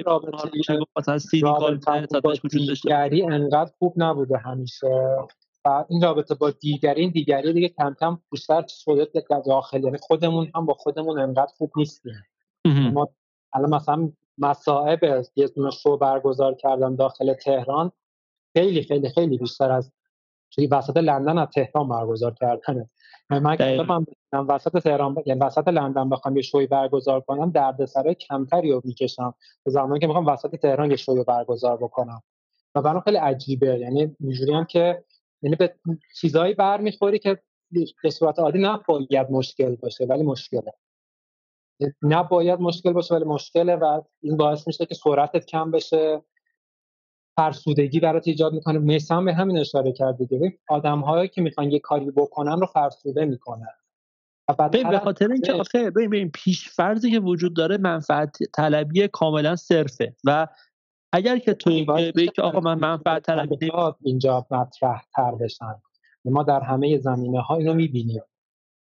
مثلا 0.98 1.18
سینیکال 1.18 1.80
وجود 2.44 2.52
دیگری 2.52 3.24
انقدر 3.24 3.72
خوب 3.80 3.94
نبوده 3.98 4.38
همیشه 4.38 4.88
و 5.66 5.86
این 5.90 6.02
رابطه 6.02 6.36
با 6.36 6.52
دیگری 6.52 7.02
این 7.02 7.12
دیگری 7.12 7.54
دیگه 7.54 7.70
کم 7.70 7.96
کم 8.00 8.20
بیشتر 8.32 8.64
شده 8.68 9.08
داخل 9.46 9.84
یعنی 9.84 9.98
خودمون 9.98 10.52
هم 10.56 10.66
با 10.66 10.74
خودمون 10.74 11.20
انقدر 11.20 11.52
خوب 11.58 11.72
نیستیم. 11.76 12.24
ما 12.66 13.10
الان 13.54 13.76
مثلا 13.76 14.12
مصائب 14.38 15.26
یه 15.36 15.48
دونه 15.48 15.72
شو 15.72 15.98
برگزار 15.98 16.54
کردم 16.54 16.96
داخل 16.96 17.34
تهران. 17.34 17.92
خیلی 18.54 18.84
خیلی 18.84 19.10
خیلی 19.10 19.38
بیشتر 19.38 19.72
از 19.72 19.92
توی 20.52 20.68
وسط 20.68 20.98
لندن 20.98 21.38
از 21.38 21.48
تهران 21.48 21.90
برگزار 21.90 22.34
کردنه. 22.34 22.90
من 23.30 23.58
من 24.34 24.46
وسط 24.46 24.84
تهران 24.84 25.16
یعنی 25.26 25.40
وسط 25.40 25.68
لندن 25.68 26.10
بخوام 26.10 26.36
یه 26.36 26.42
شوی 26.42 26.68
برگزار 26.68 27.22
کنم 27.22 27.52
دردسرای 27.52 28.16
کمتری 28.16 28.72
رو 28.72 28.82
می‌کشم. 28.84 29.34
به 29.64 29.72
زمانی 29.72 30.00
که 30.00 30.08
می‌خوام 30.08 30.26
وسط 30.26 30.56
تهران 30.56 30.92
یه 30.92 30.98
شوی 30.98 31.24
برگزار 31.24 31.78
بکنم. 31.78 32.24
و 32.76 32.82
برام 32.82 33.02
خیلی 33.02 33.18
عجیبه. 33.18 33.80
یعنی 33.80 34.16
اینجوری 34.20 34.54
هم 34.54 34.66
که 34.66 35.04
یعنی 35.42 35.56
به 35.56 35.76
چیزایی 36.16 36.54
برمیخوری 36.54 37.20
که 37.20 37.40
به 38.04 38.10
صورت 38.10 38.40
عادی 38.40 38.60
نباید 38.60 39.32
مشکل 39.32 39.76
باشه 39.76 40.06
ولی 40.06 40.24
مشکله. 40.24 40.74
نباید 42.02 42.60
مشکل 42.60 42.94
باشه 42.94 43.16
ولی 43.16 43.26
مشکله 43.26 43.76
و 43.76 44.02
این 44.22 44.38
باعث 44.38 44.68
میشه 44.68 44.86
که 44.86 44.96
سرعتت 44.96 45.46
کم 45.46 45.72
بشه. 45.72 46.22
فرسودگی 47.36 48.00
برات 48.00 48.28
ایجاد 48.28 48.54
می‌کنه. 48.54 48.80
میسم 48.80 49.26
به 49.26 49.34
همین 49.34 49.58
اشاره 49.58 49.92
کرد 49.92 50.18
دیگه 50.18 50.60
آدم 50.70 51.00
هایی 51.00 51.30
که 51.30 51.42
می‌خوان 51.42 51.72
یه 51.72 51.80
کاری 51.80 52.12
بکنن 52.12 52.60
رو 52.60 52.66
فرسوده 52.66 53.26
می‌کنن. 53.26 53.68
به 54.72 55.00
خاطر 55.00 55.32
اینکه 55.32 55.54
آخه 55.54 55.92
ببین 55.92 56.32
پیش 56.32 56.70
فرضی 56.70 57.12
که 57.12 57.20
وجود 57.20 57.56
داره 57.56 57.78
منفعت 57.78 58.38
طلبی 58.54 59.08
کاملا 59.08 59.56
صرفه. 59.56 60.16
و 60.26 60.48
اگر 61.14 61.38
که 61.38 61.54
تو 61.54 61.86
به 61.86 62.28
که 62.36 62.42
آقا 62.42 62.60
من 62.60 62.80
منفعت 62.80 63.24
طلبی 63.24 63.72
اینجا 64.02 64.46
مطرح 64.52 65.04
تر 65.16 65.32
بشن. 65.32 65.76
ما 66.26 66.44
در 66.44 66.62
همه 66.62 66.98
زمینه 66.98 67.42
ها 67.42 67.56
اینو 67.56 67.74
می‌بینیم. 67.74 68.22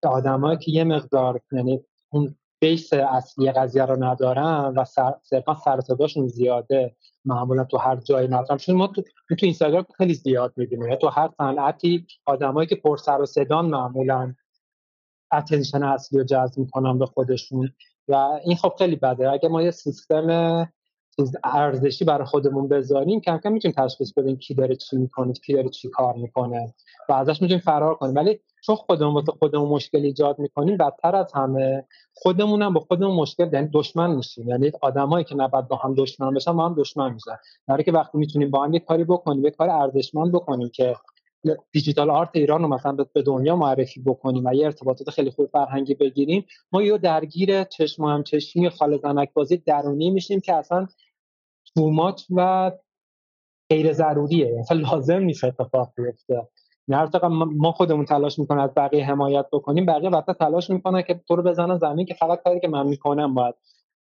آدمایی 0.04 0.58
که 0.58 0.72
یه 0.72 0.84
مقدار 0.84 1.42
یعنی 1.52 1.84
اون 2.12 2.36
بیس 2.64 2.94
اصلی 2.94 3.52
قضیه 3.52 3.86
رو 3.86 4.04
ندارن 4.04 4.74
و 4.78 4.86
صرفا 5.22 5.56
سر 5.56 5.80
زیاده. 6.28 6.96
معمولا 7.26 7.64
تو 7.64 7.78
هر 7.78 7.96
جایی 7.96 8.28
مطرح 8.28 8.58
چون 8.58 8.76
ما 8.76 8.88
تو, 8.88 9.02
تو 9.30 9.36
اینستاگرام 9.42 9.86
خیلی 9.98 10.14
زیاد 10.14 10.54
می‌بینیم. 10.56 10.96
تو 10.96 11.08
هر 11.08 11.30
صنعتی 11.38 12.08
آدمایی 12.26 12.68
که 12.68 12.76
پر 12.76 12.98
سر 12.98 13.22
و 13.22 13.26
صدان 13.26 13.66
معمولا 13.66 14.36
اتنشن 15.34 15.84
اصلی 15.84 16.20
رو 16.20 16.26
جذب 16.26 16.58
می‌کنن 16.58 17.00
به 17.00 17.06
خودشون. 17.06 17.70
و 18.08 18.16
این 18.46 18.58
خب 18.58 18.74
خیلی 18.78 18.96
بده. 18.96 19.32
اگه 19.32 19.50
ما 19.50 19.62
یه 19.62 19.72
سیستم 19.72 20.28
ارزشی 21.44 22.06
برای 22.06 22.26
خودمون 22.26 22.68
بذاریم 22.68 23.20
کم 23.20 23.38
کم 23.38 23.52
می‌تونیم 23.52 23.76
تشخیص 23.78 24.14
بدیم 24.14 24.36
کی 24.38 24.54
داره 24.54 24.76
چی 24.76 24.98
می‌کنه 24.98 25.34
کی 25.34 25.54
داره 25.54 25.70
چی 25.70 25.90
کار 25.90 26.14
می‌کنه 26.14 26.74
و 27.10 27.14
ازش 27.14 27.42
می‌تونیم 27.42 27.62
فرار 27.62 27.96
کنیم. 27.96 28.16
ولی 28.16 28.40
چون 28.64 28.76
خودمون 28.76 29.14
واسه 29.14 29.32
خودمون 29.32 29.70
مشکل 29.70 29.98
ایجاد 29.98 30.40
می‌کنیم 30.40 30.78
بدتر 30.78 31.16
از 31.16 31.34
همه 31.34 31.86
خودمون 32.14 32.62
هم 32.62 32.74
با 32.74 32.80
خودمون 32.80 33.16
مشکل 33.16 33.50
یعنی 33.54 33.70
دشمن 33.74 34.16
میشیم. 34.16 34.50
یعنی 34.50 34.72
آدمایی 34.82 35.26
که 35.26 35.36
نباید 35.36 35.68
با 35.68 35.76
هم 35.76 35.94
دشمن 35.94 36.34
بشن 36.34 36.58
با 36.58 36.66
هم 36.66 36.76
دشمن 36.78 37.14
میشن. 37.14 37.38
در 37.68 37.82
که 37.82 37.92
وقتی 37.92 38.18
می‌تونیم 38.18 38.52
با 38.52 38.64
هم 38.64 38.74
یه 38.74 38.80
کاری 38.80 39.04
بکنیم 39.04 39.44
یه 39.44 39.52
کار 39.52 39.70
ارزشمند 39.70 40.32
بکنیم 40.32 40.70
که 40.70 40.96
دیجیتال 41.72 42.10
آرت 42.10 42.30
ایران 42.34 42.62
رو 42.62 42.68
مثلا 42.68 42.98
به 43.14 43.22
دنیا 43.22 43.56
معرفی 43.56 44.02
بکنیم 44.02 44.46
و 44.46 44.54
یه 44.54 44.66
ارتباطات 44.66 45.10
خیلی 45.10 45.32
خوب 45.32 45.50
فرهنگی 45.52 45.94
بگیریم 45.94 46.46
ما 46.72 46.82
یه 46.82 46.98
درگیر 46.98 47.64
چشم 47.64 48.04
هم 48.04 48.24
چشمی 48.24 48.70
خال 48.70 48.98
زنک 48.98 49.34
بازی 49.34 49.58
درونی 49.58 50.10
میشیم 50.10 50.40
که 50.40 50.54
اصلا 50.56 50.88
تومات 51.76 52.26
و 52.30 52.72
غیر 53.70 53.94
ضروریه. 53.94 54.56
مثلا 54.60 54.80
لازم 54.80 55.20
نیست 55.20 55.44
اتفاق 55.44 55.94
بیفته. 55.98 56.48
نه 56.88 57.10
ما 57.56 57.72
خودمون 57.72 58.06
تلاش 58.06 58.40
می‌کنیم 58.40 58.62
از 58.62 58.70
بقیه 58.78 59.06
حمایت 59.06 59.46
بکنیم 59.54 59.86
بقیه 59.86 60.10
وقتا 60.10 60.34
تلاش 60.34 60.70
می‌کنن 60.70 61.02
که 61.02 61.22
تو 61.28 61.36
رو 61.36 61.44
بزنن 61.44 61.78
زمین 61.78 62.06
که 62.06 62.14
فقط 62.14 62.44
کاری 62.44 62.60
که 62.60 62.68
من 62.68 62.88
می‌کنم 62.88 63.34
باید 63.34 63.56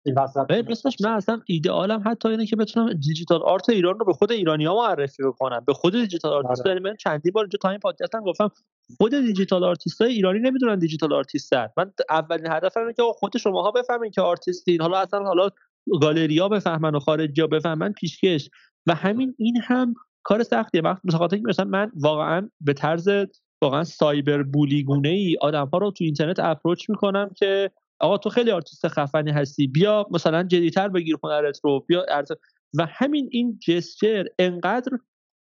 این 0.05 0.15
وسط 0.15 1.01
من 1.01 1.09
اصلا 1.09 1.41
ایدئالم 1.45 2.03
حتی 2.05 2.29
اینه 2.29 2.45
که 2.45 2.55
بتونم 2.55 2.93
digital 2.93 3.41
art 3.43 3.69
ایران 3.69 3.99
رو 3.99 4.05
به 4.05 4.13
خود 4.13 4.31
ایرانی 4.31 4.65
ها 4.65 4.75
معرفی 4.75 5.23
بکنم. 5.23 5.63
به 5.67 5.73
خود 5.73 5.93
digital 5.93 6.33
artist 6.33 6.67
آره. 6.67 6.79
من 6.79 6.95
چندی 6.95 7.31
بار 7.31 7.43
اینجا 7.43 7.59
تا 7.61 7.69
این 7.69 7.79
پادکست 7.79 8.15
هم 8.15 8.21
گفتم 8.21 8.51
خود 8.97 9.11
digital 9.11 9.63
artist 9.63 10.01
های 10.01 10.11
ایرانی 10.11 10.39
نمی‌دونن 10.39 10.79
digital 10.79 11.13
artist 11.13 11.60
ن 11.60 11.67
من 11.77 11.91
اولین 12.09 12.51
هدفم 12.51 12.79
اینه 12.79 12.93
که 12.93 13.03
خود 13.15 13.37
شماها 13.37 13.71
بفهمین 13.71 14.11
که 14.11 14.21
آرتیستین. 14.21 14.81
حالا 14.81 14.97
اصلا 14.97 15.23
حالا 15.23 15.49
گالریا 16.01 16.49
بفهمن 16.49 16.95
و 16.95 16.99
خارجی 16.99 17.47
بفهمن 17.47 17.93
پیشکش. 17.93 18.49
و 18.87 18.95
همین 18.95 19.35
این 19.37 19.61
هم 19.63 19.93
کار 20.23 20.43
سختیه. 20.43 20.81
وقت 20.81 21.01
مثلا 21.03 21.27
مثلا 21.43 21.65
من 21.65 21.91
واقعا 21.95 22.49
به 22.61 22.73
طرز 22.73 23.09
واقعا 23.61 23.83
cyberbully 23.83 24.43
گونه 24.43 25.09
ای 25.09 25.37
آدم 25.41 25.67
ها 25.67 25.77
رو 25.77 25.91
تو 25.91 26.03
اینترنت 26.03 26.39
approach 26.39 26.89
می‌کنم 26.89 27.29
که 27.35 27.71
آقا 27.99 28.17
تو 28.17 28.29
خیلی 28.29 28.51
آرتیست 28.51 28.87
خفنی 28.87 29.31
هستی 29.31 29.67
بیا 29.67 30.07
مثلا 30.11 30.43
جدیتر 30.43 30.87
بگیر 30.87 31.15
هنرت 31.23 31.59
رو 31.63 31.79
بیا 31.87 32.05
و 32.77 32.85
همین 32.89 33.29
این 33.31 33.59
gesture 33.67 34.25
انقدر 34.39 34.91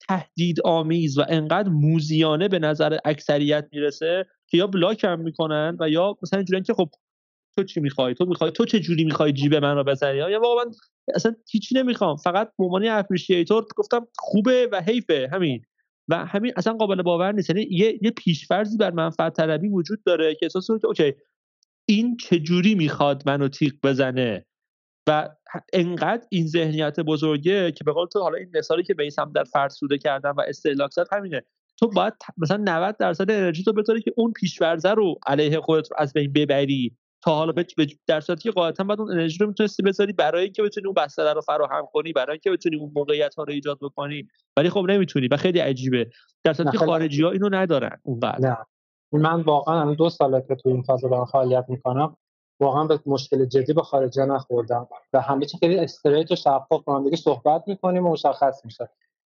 تهدید 0.09 0.61
آمیز 0.65 1.19
و 1.19 1.25
انقدر 1.29 1.69
موذیانه 1.69 2.49
به 2.49 2.59
نظر 2.59 2.99
اکثریت 3.05 3.69
می‌رسه 3.73 4.27
که 4.49 4.59
یا 4.59 4.67
block 4.67 5.05
هم 5.05 5.21
می‌کنن 5.21 5.77
و 5.81 5.89
یا 5.89 6.17
مثلا 6.23 6.39
اینجوریه 6.39 6.63
که 6.63 6.75
خب 6.75 6.91
تو 7.57 7.65
چی 7.65 7.81
می‌خوای؟ 7.81 8.15
تو 8.15 8.25
می‌خوای 8.25 8.51
تو 8.51 8.65
چه 8.65 8.81
جوری 8.81 9.05
می‌خوای 9.05 9.33
جیب 9.33 9.55
من 9.55 9.75
رو 9.75 9.85
بزنی؟ 9.85 10.17
یا 10.17 10.41
واقعا 10.41 10.65
من 10.65 10.73
اصلا 11.15 11.35
هیچی 11.51 11.75
نمی‌خوام 11.75 12.17
فقط 12.17 12.53
به 12.59 12.65
عنوان 12.65 12.89
appreciator 12.89 13.67
گفتم 13.77 14.07
خوبه 14.19 14.69
و 14.73 14.83
حیفه 14.83 15.29
همین. 15.33 15.63
و 16.09 16.27
همین 16.27 16.53
اصلا 16.57 16.73
قابل 16.73 17.03
باور 17.03 17.33
نیست 17.33 17.51
یعنی 17.51 17.69
یه 17.71 17.99
یه 18.03 18.11
پیشفرضی 18.11 18.77
بر 18.77 18.91
منفعت 18.91 19.37
طلبی 19.37 19.69
وجود 19.69 20.03
داره 20.05 20.35
که 20.35 20.47
احساس 20.47 20.67
که 20.67 20.87
okay 20.87 21.15
این 21.91 22.17
چجوری 22.17 22.75
می‌خواد 22.75 23.23
منو 23.27 23.49
تیغ 23.49 23.73
بزنه؟ 23.83 24.47
و 25.09 25.29
انقدر 25.73 26.23
این 26.31 26.47
ذهنیت 26.47 27.01
بزرگه 27.01 27.73
که 27.73 27.85
به 27.85 27.93
قول 27.93 28.07
تو 28.07 28.21
حالا 28.21 28.39
این 28.39 28.51
مثالی 28.55 28.83
که 28.83 28.95
بیسم 28.95 29.33
در 29.35 29.45
فرسوده 29.45 29.99
کردم 29.99 30.35
و 30.39 30.41
استهلاک 30.49 30.91
زد 30.93 31.07
همینه. 31.13 31.43
تو 31.79 31.89
باید 31.89 32.15
مثلا 32.37 32.57
90 32.65 32.97
درصد 32.97 33.31
انرژی 33.31 33.63
تو 33.63 33.73
بذاری 33.73 34.03
که 34.03 34.13
اون 34.17 34.33
پیش‌فرضه 34.33 34.91
رو 34.91 35.15
علیه 35.27 35.61
خودت 35.61 35.89
از 35.99 36.13
بین 36.13 36.33
ببری 36.33 36.97
تا 37.23 37.35
حالا 37.35 37.53
به 37.53 37.67
در 38.07 38.21
صورتی 38.21 38.43
که 38.43 38.51
قاعدتا 38.51 38.85
بعد 38.85 39.01
اون 39.01 39.11
انرژی 39.11 39.39
رو 39.39 39.47
می‌تونستی 39.47 39.83
بذاری 39.83 40.13
برای 40.13 40.45
اینکه 40.45 40.63
بتونی 40.63 40.87
اون 40.87 40.95
بستر 40.95 41.35
رو 41.35 41.41
فراهم 41.41 41.87
کنی 41.93 42.13
برای 42.13 42.33
اینکه 42.33 42.51
بتونی 42.51 42.77
اون 42.77 42.93
موقعیت 42.95 43.35
ها 43.35 43.43
رو 43.43 43.53
ایجاد 43.53 43.79
بکنی. 43.83 44.29
ولی 44.57 44.71
خب 44.71 44.87
نمی‌تونی 44.89 45.29
و 45.29 45.37
خیلی 45.37 45.59
عجیبه. 45.59 46.11
در 46.45 46.53
صورتی 46.53 46.79
که 46.79 46.85
خارجی 46.85 47.23
ها 47.23 47.31
اینو 47.31 47.49
ندارن 47.53 48.01
اونقدر. 48.03 48.49
نه. 48.49 48.57
من 49.13 49.41
واقعا 49.41 49.95
دو 49.95 50.11
ساله 50.11 50.45
که 50.49 50.55
تو 50.55 50.69
این 50.69 50.83
فاز 50.83 51.01
دارم 51.01 51.25
فعالیت 51.25 51.65
می‌کنم 51.69 52.17
واقعا 52.61 52.85
به 52.85 53.01
مشکل 53.07 53.45
جدی 53.45 53.73
با 53.73 53.83
خارجی 53.83 54.21
نخوردم 54.21 54.89
و 55.13 55.21
همه 55.21 55.47
چی 55.47 55.59
خیلی 55.59 55.79
استریت 55.79 56.33
و 56.33 56.37
شفاف 56.37 56.85
با 56.85 56.97
هم 56.97 57.05
دیگه 57.05 57.17
صحبت 57.17 57.63
می‌کنیم 57.67 58.07
و 58.07 58.11
مشخص 58.11 58.65
میشه. 58.65 58.89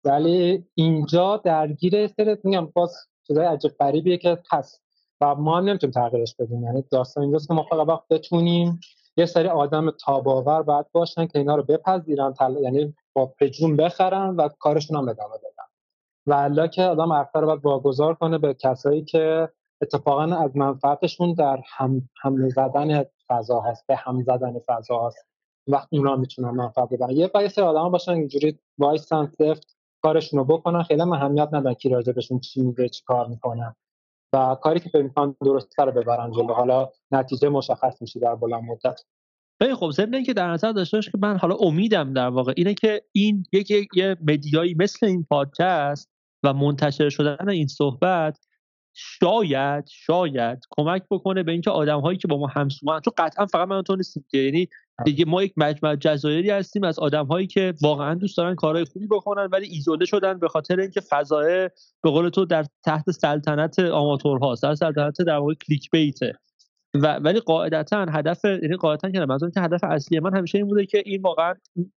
ولی 0.03 0.65
اینجا 0.75 1.37
درگیر 1.37 1.97
استریت 1.97 2.39
میگم 2.43 2.65
باز 2.65 2.95
چیزای 3.27 3.45
عجیب 3.45 3.71
غریبیه 3.79 4.17
که 4.17 4.37
هست 4.51 4.83
و 5.21 5.35
ما 5.35 5.57
هم 5.57 5.63
نمی‌تونیم 5.63 5.91
تغییرش 5.91 6.35
بدیم. 6.35 6.63
یعنی 6.63 6.83
داستان 6.91 7.23
اینجاست 7.23 7.47
که 7.47 7.53
ما 7.53 7.63
فقط 7.63 7.87
وقت 7.87 8.07
بتونیم 8.09 8.79
یه 9.17 9.25
سری 9.25 9.47
آدم 9.47 9.91
تاباور 9.91 10.63
باید 10.63 10.85
باشن 10.91 11.27
که 11.27 11.39
اینا 11.39 11.55
رو 11.55 11.63
بپذیرن 11.63 12.33
تل... 12.33 12.57
یعنی 12.61 12.95
با 13.13 13.25
پجرون 13.25 13.77
بخرن 13.77 14.35
و 14.35 14.49
کارشون 14.59 14.97
هم 14.97 15.07
ادامه 15.09 15.35
بدن. 15.35 15.63
و 16.27 16.67
که 16.67 16.83
آدم 16.83 17.11
اکثر 17.11 17.45
باید 17.45 17.65
واگذار 17.65 18.13
کنه 18.13 18.37
به 18.37 18.53
کسایی 18.53 19.03
که 19.03 19.49
اتفاقا 19.83 20.35
از 20.35 20.57
منفعتشون 20.57 21.33
در 21.33 21.61
هم 21.65 22.09
حمله 22.21 22.49
زدن 22.49 23.05
فضا 23.29 23.61
هست 23.61 23.87
به 23.87 23.95
هم 23.95 24.23
زدن 24.23 24.53
فضا 24.67 25.07
هست. 25.07 25.27
وقت 25.67 25.87
اونا 25.91 26.15
می‌تونن 26.15 26.49
منفعت 26.49 26.89
ببرن. 26.89 27.11
یه 27.11 27.27
باید 27.27 27.51
سری 27.51 27.65
آدم 27.65 27.89
باشن 27.89 28.11
اینجوری 28.11 28.59
وایسن 28.77 29.25
سفت 29.25 29.77
کارشون 30.01 30.39
رو 30.39 30.45
بکنن. 30.45 30.83
خیلی 30.83 31.01
اهمیت 31.01 31.49
ندن 31.51 31.73
کی 31.73 31.89
راجبشون 31.89 32.39
چی 32.39 32.61
میگه 32.61 32.89
چی 32.89 33.03
کار 33.05 33.27
می‌کنن. 33.27 33.75
و 34.33 34.55
کاری 34.61 34.79
که 34.79 34.89
فکر 34.89 35.03
می‌کنن 35.03 35.35
درست 35.45 35.79
رو 35.79 35.91
ببرن 35.91 36.31
جلو. 36.31 36.53
حالا 36.53 36.89
نتیجه 37.11 37.49
مشخص 37.49 38.01
میشه 38.01 38.19
در 38.19 38.35
بلند 38.35 38.63
مدت. 38.63 39.01
خیلی 39.61 39.75
خب 39.75 39.91
ضمن 39.91 40.23
که 40.23 40.33
در 40.33 40.47
نظر 40.51 40.71
داشته 40.71 41.01
که 41.01 41.17
من 41.21 41.37
حالا 41.37 41.55
امیدم 41.55 42.13
در 42.13 42.27
واقع 42.27 42.53
اینه 42.57 42.73
که 42.73 43.01
این 43.11 43.43
یک 43.51 43.71
یه 43.95 44.17
مدیایی 44.27 44.75
مثل 44.79 45.05
این 45.05 45.23
پادکست 45.23 46.09
و 46.43 46.53
منتشر 46.53 47.09
شدن 47.09 47.49
این 47.49 47.67
صحبت 47.67 48.39
شاید 48.93 49.87
شاید 49.87 50.59
کمک 50.69 51.03
بکنه 51.11 51.43
به 51.43 51.51
اینکه 51.51 51.69
آدم 51.69 52.01
هایی 52.01 52.17
که 52.17 52.27
با 52.27 52.37
ما 52.37 52.47
همسوان 52.47 53.01
چون 53.01 53.13
قطعا 53.17 53.45
فقط 53.45 53.67
من 53.67 53.81
تو 53.81 53.95
نیستیم 53.95 54.25
که 54.31 54.37
یعنی 54.37 54.67
دیگه 55.05 55.25
ما 55.25 55.43
یک 55.43 55.53
مجمع 55.57 55.95
جزایری 55.95 56.49
هستیم 56.49 56.83
از 56.83 56.99
آدم 56.99 57.25
هایی 57.25 57.47
که 57.47 57.73
واقعا 57.81 58.13
دوست 58.13 58.37
دارن 58.37 58.55
کارهای 58.55 58.85
خوبی 58.85 59.07
بکنن 59.07 59.49
ولی 59.51 59.67
ایزوله 59.67 60.05
شدن 60.05 60.39
به 60.39 60.47
خاطر 60.47 60.79
اینکه 60.79 61.01
فضای 61.01 61.69
به 62.03 62.09
قول 62.09 62.29
تو 62.29 62.45
در 62.45 62.65
تحت 62.85 63.11
سلطنت 63.11 63.79
آماتورهاست. 63.79 64.63
در 64.63 64.75
سلطنت 64.75 65.21
در 65.21 65.37
واقع 65.37 65.53
کلیک 65.53 65.91
بیته 65.91 66.33
و 66.95 67.15
ولی 67.15 67.39
قاعدتا 67.39 68.05
هدف 68.09 68.45
یعنی 68.45 68.75
قاعدتا 68.75 69.09
که 69.09 69.19
منظورم 69.19 69.51
که 69.51 69.61
هدف 69.61 69.83
اصلی 69.83 70.19
من 70.19 70.37
همیشه 70.37 70.57
این 70.57 70.67
بوده 70.67 70.85
که 70.85 71.03
این 71.05 71.21
واقعا 71.21 71.53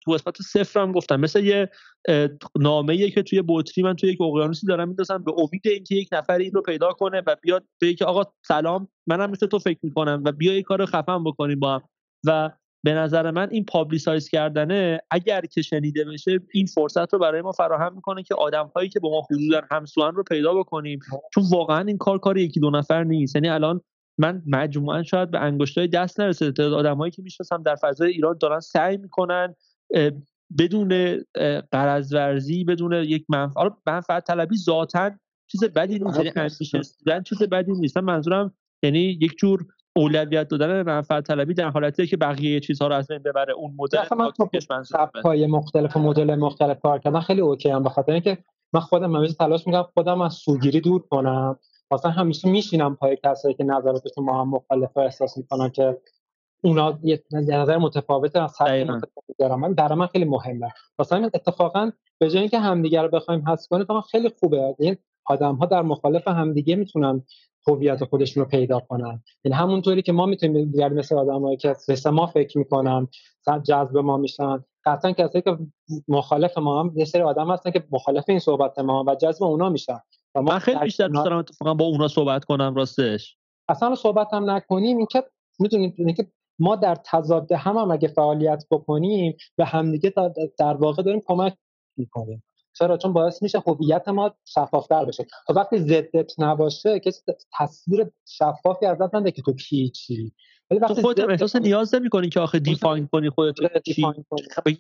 تو 0.04 0.12
قسمت 0.12 0.42
صفر 0.42 0.80
هم 0.80 0.92
گفتم. 0.92 1.16
مثل 1.16 1.44
یه 1.44 1.70
نامه 2.60 3.10
که 3.10 3.24
توی 3.24 3.44
بطری 3.48 3.84
من 3.84 3.96
توی 3.96 4.10
یک 4.10 4.22
اقیانوسی 4.22 4.68
دارم 4.68 4.88
میندازم 4.88 5.24
به 5.24 5.32
امید 5.38 5.62
اینکه 5.66 5.96
یک 5.96 6.10
نفر 6.12 6.38
این 6.38 6.52
رو 6.52 6.62
پیدا 6.62 6.94
کنه 6.94 7.22
و 7.28 7.36
بیاد 7.42 7.66
به 7.82 7.94
که 7.94 8.06
آقا 8.06 8.24
سلام 8.48 8.88
منم 9.08 9.32
مثل 9.32 9.48
تو 9.48 9.60
فکر 9.60 9.80
می‌کنم 9.84 10.22
و 10.26 10.32
بیا 10.32 10.54
یک 10.54 10.66
کار 10.66 10.86
خفن 10.86 11.24
بکنیم 11.24 11.60
با 11.60 11.74
هم. 11.74 11.82
و 12.26 12.50
به 12.86 12.94
نظر 12.94 13.32
من 13.32 13.50
این 13.52 13.66
پابلیسایز 13.66 14.30
کردنه 14.30 15.00
اگر 15.12 15.42
که 15.42 15.62
شنیده 15.62 16.06
بشه 16.06 16.40
این 16.54 16.66
فرصت 16.66 17.14
رو 17.14 17.20
برای 17.20 17.42
ما 17.42 17.52
فراهم 17.52 17.96
می‌کنه 17.96 18.24
که 18.24 18.36
آدم 18.36 18.72
هایی 18.76 18.90
که 18.90 19.00
با 19.00 19.10
ما 19.10 19.22
حدودا 19.32 19.62
همسوان 19.72 20.16
رو 20.16 20.24
پیدا 20.24 20.54
بکنیم. 20.54 21.00
چون 21.34 21.44
واقعا 21.52 21.80
این 21.88 21.98
کار 21.98 22.20
کار 22.20 22.38
یکی 22.38 22.60
دو 22.60 22.70
نفر 22.70 23.04
نیست. 23.04 23.36
یعنی 23.36 23.50
الان 23.50 23.82
من 24.18 24.42
مجموعا 24.48 25.04
شاید 25.04 25.32
به 25.32 25.40
انگشتای 25.40 25.88
دست 25.88 26.20
نرسه. 26.20 26.52
تعداد 26.52 26.74
آدمایی 26.74 27.12
که 27.12 27.22
می‌شناسم 27.22 27.64
در 27.64 27.76
فضای 27.76 28.12
ایران 28.12 28.38
دارن 28.40 28.60
سعی 28.60 28.98
می‌کنن 28.98 29.56
بدون 30.60 31.18
قرض 31.72 32.14
ورزی 32.14 32.64
بدون 32.64 32.94
یک 32.94 33.26
منفعت 33.30 33.74
منفعت 33.88 34.28
طلبی 34.28 34.58
ذاتا 34.58 35.12
چیز 35.48 35.64
بدی 35.64 36.00
نیست 36.00 36.18
یعنی 36.18 36.32
اندیشه 36.36 36.82
چیز 37.26 37.44
بدی 37.44 37.72
نیست. 37.72 37.98
منظورم 37.98 38.54
یعنی 38.84 39.00
یک 39.00 39.38
جور 39.38 39.66
اولویت 39.96 40.48
دادن 40.48 40.82
منفعت 40.82 41.28
طلبی 41.28 41.54
در 41.54 41.70
حالتی 41.70 42.08
که 42.08 42.18
بقیه 42.18 42.60
چیزها 42.60 42.88
رو 42.88 42.96
از 42.96 43.08
بین 43.08 43.18
ببره. 43.20 43.54
اون 43.54 43.74
مدل 43.78 43.98
پای 45.24 45.48
مختلف 45.48 45.98
و 45.98 46.00
مدل 46.00 46.36
مختلف 46.36 46.80
کار 46.80 47.00
کردن 47.00 47.20
خیلی 47.20 47.42
اوکی 47.42 47.70
هم 47.70 47.84
بخاطر 47.84 48.12
اینکه 48.12 48.38
من 48.74 48.80
خودم 48.80 49.16
همیشه 49.16 49.34
تلاش 49.34 49.68
می‌کنم 49.68 49.88
خودم 49.94 50.22
از 50.22 50.34
سوگیری 50.34 50.82
دور 50.82 51.02
کنم. 51.02 51.60
مثلا 51.94 52.12
همیشه 52.12 52.50
میشینم 52.50 52.96
پای 52.96 53.18
کسایی 53.24 53.56
که 53.56 53.64
نظراتشون 53.64 54.26
ما 54.26 54.42
هم 54.42 54.50
مختلف 54.50 54.98
احساس 54.98 55.38
می‌کنن 55.38 55.70
که 55.70 55.98
اونا 56.64 57.00
یه 57.04 57.24
نظر 57.32 57.78
متفاوت 57.78 58.36
از 58.36 58.62
هر 58.62 59.00
دارم 59.40 59.60
من 59.60 59.74
در 59.74 59.94
من 59.94 60.08
خیلی 60.08 60.26
مهمه. 60.26 60.68
مثلا 61.00 61.30
اتفاقا 61.34 61.92
به 62.20 62.30
جای 62.30 62.40
اینکه 62.40 62.60
همدیگه 62.60 63.02
رو 63.02 63.08
بخوایم 63.08 63.50
حذف 63.50 63.68
کنیم 63.68 64.02
خیلی 64.02 64.30
خوبه. 64.40 64.76
این 64.80 64.98
آدم 65.26 65.56
ها 65.56 65.66
در 65.66 65.82
مخالف 65.82 66.28
همدیگه 66.28 66.76
می‌تونن 66.76 67.24
هویت 67.68 68.04
خودشون 68.04 68.44
رو 68.44 68.50
پیدا 68.50 68.80
کنن. 68.80 69.24
یعنی 69.44 69.58
همونطوری 69.58 70.02
که 70.02 70.12
ما 70.12 70.26
می‌تونیم 70.26 70.72
دیگر 70.72 70.90
مثل 70.90 71.16
آدمایی 71.16 71.58
که 71.58 71.76
مثل 71.90 72.10
ما 72.10 72.28
فکر 72.28 72.58
می‌کنن 72.58 73.08
جذب 73.64 73.98
ما 73.98 74.18
میشن. 74.18 74.64
قطعا 74.86 75.12
کسایی 75.12 75.42
که 75.42 75.58
مخالف 76.08 76.58
ما 76.58 76.80
هم 76.80 76.92
یه 76.96 77.06
سری 77.06 77.22
آدم 77.22 77.52
هستن 77.52 77.72
که 77.72 77.84
مخالف 77.92 78.24
این 78.28 78.40
صحبت 78.40 78.80
ما 78.80 79.04
و 79.08 79.16
جذب 79.16 79.44
اونا 79.44 79.70
میشن. 79.70 80.00
من 80.36 80.60
خیلی 80.60 80.80
بیشتر 80.80 81.08
دوست 81.08 81.24
دارم 81.24 81.38
اتفاقا 81.38 81.74
با 81.74 81.86
اونا 81.86 82.08
صحبت 82.08 82.46
کنم 82.46 82.76
راستش. 82.76 83.38
اصلا 83.70 83.96
صحبت 83.96 84.34
هم 84.34 84.50
نکنیم 84.50 84.98
این 84.98 85.08
که 85.12 85.24
می‌دونید 85.60 86.18
که 86.18 86.32
ما 86.60 86.76
در 86.76 86.96
تضاد 87.06 87.52
هم, 87.52 87.78
هم 87.78 87.92
اگه 87.92 88.08
فعالیت 88.08 88.64
بکنیم 88.72 89.38
به 89.56 89.66
همدیگه 89.66 90.14
در 90.60 90.74
واقع 90.74 91.04
داریم 91.04 91.22
کمک 91.26 91.54
می‌کنیم. 91.98 92.44
چرا؟ 92.76 92.98
چون 92.98 93.14
باعث 93.14 93.44
میشه 93.44 93.64
هویت 93.68 94.08
ما 94.08 94.36
شفافتر 94.46 95.06
بشه. 95.06 95.26
تا 95.48 95.54
وقتی 95.54 95.78
ضدت 95.78 96.40
نباشه 96.40 97.00
کسی 97.00 97.22
تصویر 97.60 98.12
شفافی 98.28 98.86
ازت 98.86 99.16
نده 99.16 99.32
که 99.32 99.42
تو 99.42 99.54
کی 99.54 99.90
چی؟ 99.90 100.34
تو 100.70 100.94
خودت 100.94 101.30
احساس 101.30 101.56
نیاز 101.56 101.96
نمی‌کنی 101.96 102.30
که 102.30 102.40
آخه 102.40 102.60
دیفاین 102.60 103.08
کنی 103.08 103.30
خودت 103.30 103.56
چی. 103.86 104.06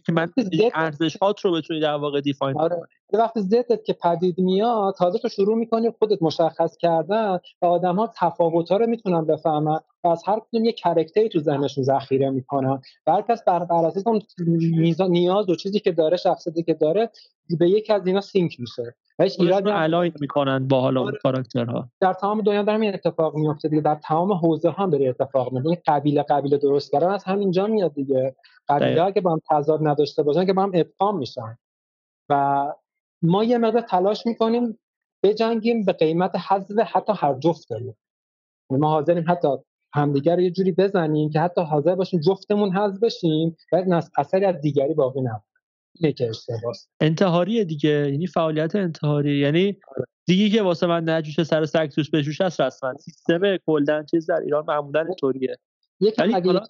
که 0.05 0.11
من 0.11 0.31
ارزشات 0.73 1.39
رو 1.39 1.51
بتونی 1.51 1.79
در 1.79 1.95
واقع 1.95 2.21
دیفاین 2.21 2.59
آره. 2.59 2.81
وقتی 3.13 3.41
ضدت 3.41 3.83
که 3.85 3.93
پدید 3.93 4.39
میاد 4.39 4.95
تازه 4.97 5.19
تو 5.19 5.29
شروع 5.29 5.57
می‌کنی 5.57 5.91
خودت 5.99 6.21
مشخص 6.21 6.77
کردن 6.77 7.39
و 7.61 7.65
آدم 7.65 7.95
ها 7.95 8.13
تفاوت 8.17 8.71
ها 8.71 8.77
رو 8.77 8.87
می‌تونن 8.87 9.25
بفهمن. 9.25 9.79
و 10.03 10.07
از 10.07 10.23
هر 10.27 10.39
کدوم 10.39 10.65
یه 10.65 10.71
کرکتری 10.71 11.29
تو 11.29 11.39
ذهنشون 11.39 11.83
ذخیره 11.83 12.29
می‌کنن. 12.29 12.81
و 13.07 13.11
هر 13.11 13.21
کس 13.21 13.43
بر, 13.43 13.67
اساس 13.71 14.07
اون 14.07 14.21
نیاز 15.09 15.49
و 15.49 15.55
چیزی 15.55 15.79
که 15.79 15.91
داره 15.91 16.17
شخصیتی 16.17 16.63
که 16.63 16.73
داره 16.73 17.09
به 17.59 17.69
یکی 17.69 17.93
از 17.93 18.07
اینا 18.07 18.21
سینک 18.21 18.59
میشه. 18.59 18.95
هیچ 19.19 19.39
ایراد 19.39 19.67
الاین 19.67 20.13
می‌کنن 20.19 20.67
با 20.67 20.81
حالا 20.81 21.01
آره. 21.01 21.17
کاراکترها. 21.23 21.89
در 21.99 22.13
تمام 22.13 22.41
دنیا 22.41 22.63
داره 22.63 22.81
این 22.81 22.93
اتفاق 22.93 23.35
میفته 23.35 23.69
دیگه. 23.69 23.81
در 23.81 23.95
تمام 23.95 24.33
حوزه 24.33 24.71
هم 24.71 24.89
داره 24.89 25.09
اتفاق 25.09 25.53
میفته 25.53 25.69
این 25.69 25.77
قبیله 25.87 26.23
قبیله 26.23 26.57
درست 26.57 26.91
کردن 26.91 27.09
از 27.09 27.23
همینجا 27.23 27.67
میاد 27.67 27.93
دیگه. 27.93 28.35
قبیله 28.67 29.11
که 29.11 29.21
با 29.21 29.31
هم 29.31 29.41
تضاد 29.49 29.87
نداشته 29.87 30.23
باشن 30.23 30.45
که 30.45 30.53
با 30.53 30.63
هم 30.63 30.71
ادغام 30.73 31.17
میشن. 31.17 31.57
و 32.29 32.65
ما 33.21 33.43
یه 33.43 33.57
مقدار 33.57 33.81
تلاش 33.81 34.25
می‌کنیم 34.25 34.79
بجنگیم 35.23 35.85
به 35.85 35.93
قیمت 35.93 36.35
حذف 36.35 36.79
حتی 36.79 37.13
هر 37.15 37.33
جفتمون 37.33 37.93
ما 38.69 38.89
حاضریم 38.89 39.25
حتی 39.27 39.47
همدیگر 39.93 40.39
یه 40.39 40.51
جوری 40.51 40.71
بزنیم 40.71 41.29
که 41.29 41.39
حتی 41.39 41.61
حاضر 41.61 41.95
باشیم 41.95 42.19
جفتمون 42.19 42.71
حذف 42.71 42.99
بشیم 42.99 43.57
و 43.71 44.01
اثری 44.17 44.45
از 44.45 44.61
دیگری 44.61 44.93
باقی 44.93 45.19
نمونه. 45.19 45.43
اینه 45.95 46.13
که 46.13 46.31
انتحاری 46.99 47.65
دیگه. 47.65 47.89
یعنی 47.89 48.27
فعالیت 48.27 48.75
انتحاری. 48.75 49.37
یعنی 49.37 49.77
آره. 49.97 50.05
دیگه 50.25 50.49
که 50.49 50.61
واسه 50.61 50.87
من 50.87 51.09
نجوش 51.09 51.43
سر 51.43 51.65
سگ 51.65 51.87
توش 51.87 52.09
بشوش 52.09 52.41
هست 52.41 52.61
رسما 52.61 52.93
سیستم 52.97 53.57
کلدن 53.65 54.05
چیز 54.05 54.25
در 54.25 54.39
ایران 54.39 54.65
معمولا 54.67 55.01
اینطوریه. 55.01 55.57
یکی 55.99 56.21
اگه 56.21 56.61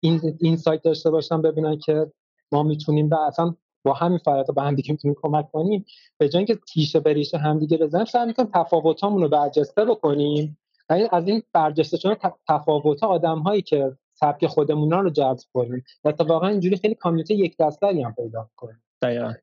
این 0.00 0.20
این 0.40 0.56
سایت 0.56 0.82
داشته 0.82 1.10
باشم 1.10 1.42
ببینن 1.42 1.78
که 1.78 2.12
ما 2.52 2.62
می‌تونیم 2.62 3.08
به 3.08 3.20
اصلا 3.26 3.54
با 3.84 3.92
همین 3.92 4.18
فعالیت 4.18 4.46
به 4.46 4.62
هم 4.62 4.74
دیگه 4.74 4.92
می‌تونیم 4.92 5.16
کمک 5.22 5.50
کنیم. 5.50 5.84
به 6.18 6.28
جای 6.28 6.38
اینکه 6.38 6.58
تیشه 6.72 7.00
بریشه 7.00 7.38
همدیگه 7.38 7.76
بزنیم 7.76 8.04
سعی 8.04 8.26
می‌کنیم 8.26 8.50
تفاوتامون 8.54 9.22
رو 9.22 9.28
برجسته 9.28 9.84
بکنیم. 9.84 10.58
از 10.88 11.28
این 11.28 11.42
برجسته 11.52 11.96
شدن 11.96 12.16
تفاوت 12.48 13.02
آدم 13.02 13.38
هایی 13.38 13.62
که 13.62 13.96
سبک 14.14 14.46
خودمون 14.46 14.90
رو 14.90 15.10
جذب 15.10 15.48
کنیم. 15.52 15.84
و 16.04 16.08
اتفاقا 16.08 16.46
اینجوری 16.46 16.76
خیلی 16.76 16.94
کامیونیتی 16.94 17.34
یک 17.34 17.56
دستری 17.56 18.02
هم 18.02 18.14
پیدا 18.14 18.50
کنیم. 18.56 18.82
دقیقاً. 19.02 19.34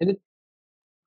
یعنی 0.00 0.20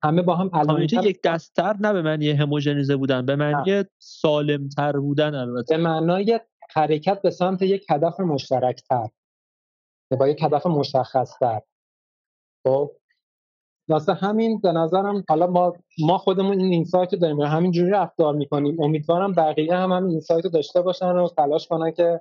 همه 0.02 0.22
با 0.22 0.36
هم 0.36 0.50
کامیونیتی 0.50 0.96
یک 1.02 1.22
دستر 1.22 1.76
نه 1.80 1.92
به 1.92 2.02
معنی 2.02 2.30
هموژنیزه 2.30 2.96
بودن 2.96 3.26
به 3.26 3.36
معنی 3.36 3.84
سالمتر 3.98 4.92
بودن 4.92 5.34
البته. 5.34 5.76
به 5.76 5.82
معنای 5.82 6.40
حرکت 6.70 7.22
به 7.22 7.30
سمت 7.30 7.62
یک 7.62 7.86
هدف 7.90 8.20
مشترکتر. 8.20 9.08
با 10.18 10.28
یک 10.28 10.42
هدف 10.42 10.66
مشخصتر. 10.66 11.62
خب؟ 12.66 12.99
واسه 13.90 14.14
همین 14.14 14.60
به 14.60 14.72
نظرم 14.72 15.24
حالا 15.28 15.46
ما 15.46 15.72
ما 15.98 16.18
خودمون 16.18 16.60
این 16.60 16.72
اینسایت 16.72 17.12
رو 17.12 17.18
داریم 17.18 17.40
همین 17.40 17.70
جوری 17.70 17.90
رفتار 17.90 18.34
می‌کنیم. 18.34 18.82
امیدوارم 18.82 19.32
بقیه 19.32 19.74
هم 19.74 19.92
همین 19.92 20.10
اینسایت 20.10 20.44
رو 20.44 20.50
داشته 20.50 20.82
باشن 20.82 21.10
و 21.10 21.28
تلاش 21.28 21.68
کنن 21.68 21.90
که 21.90 22.20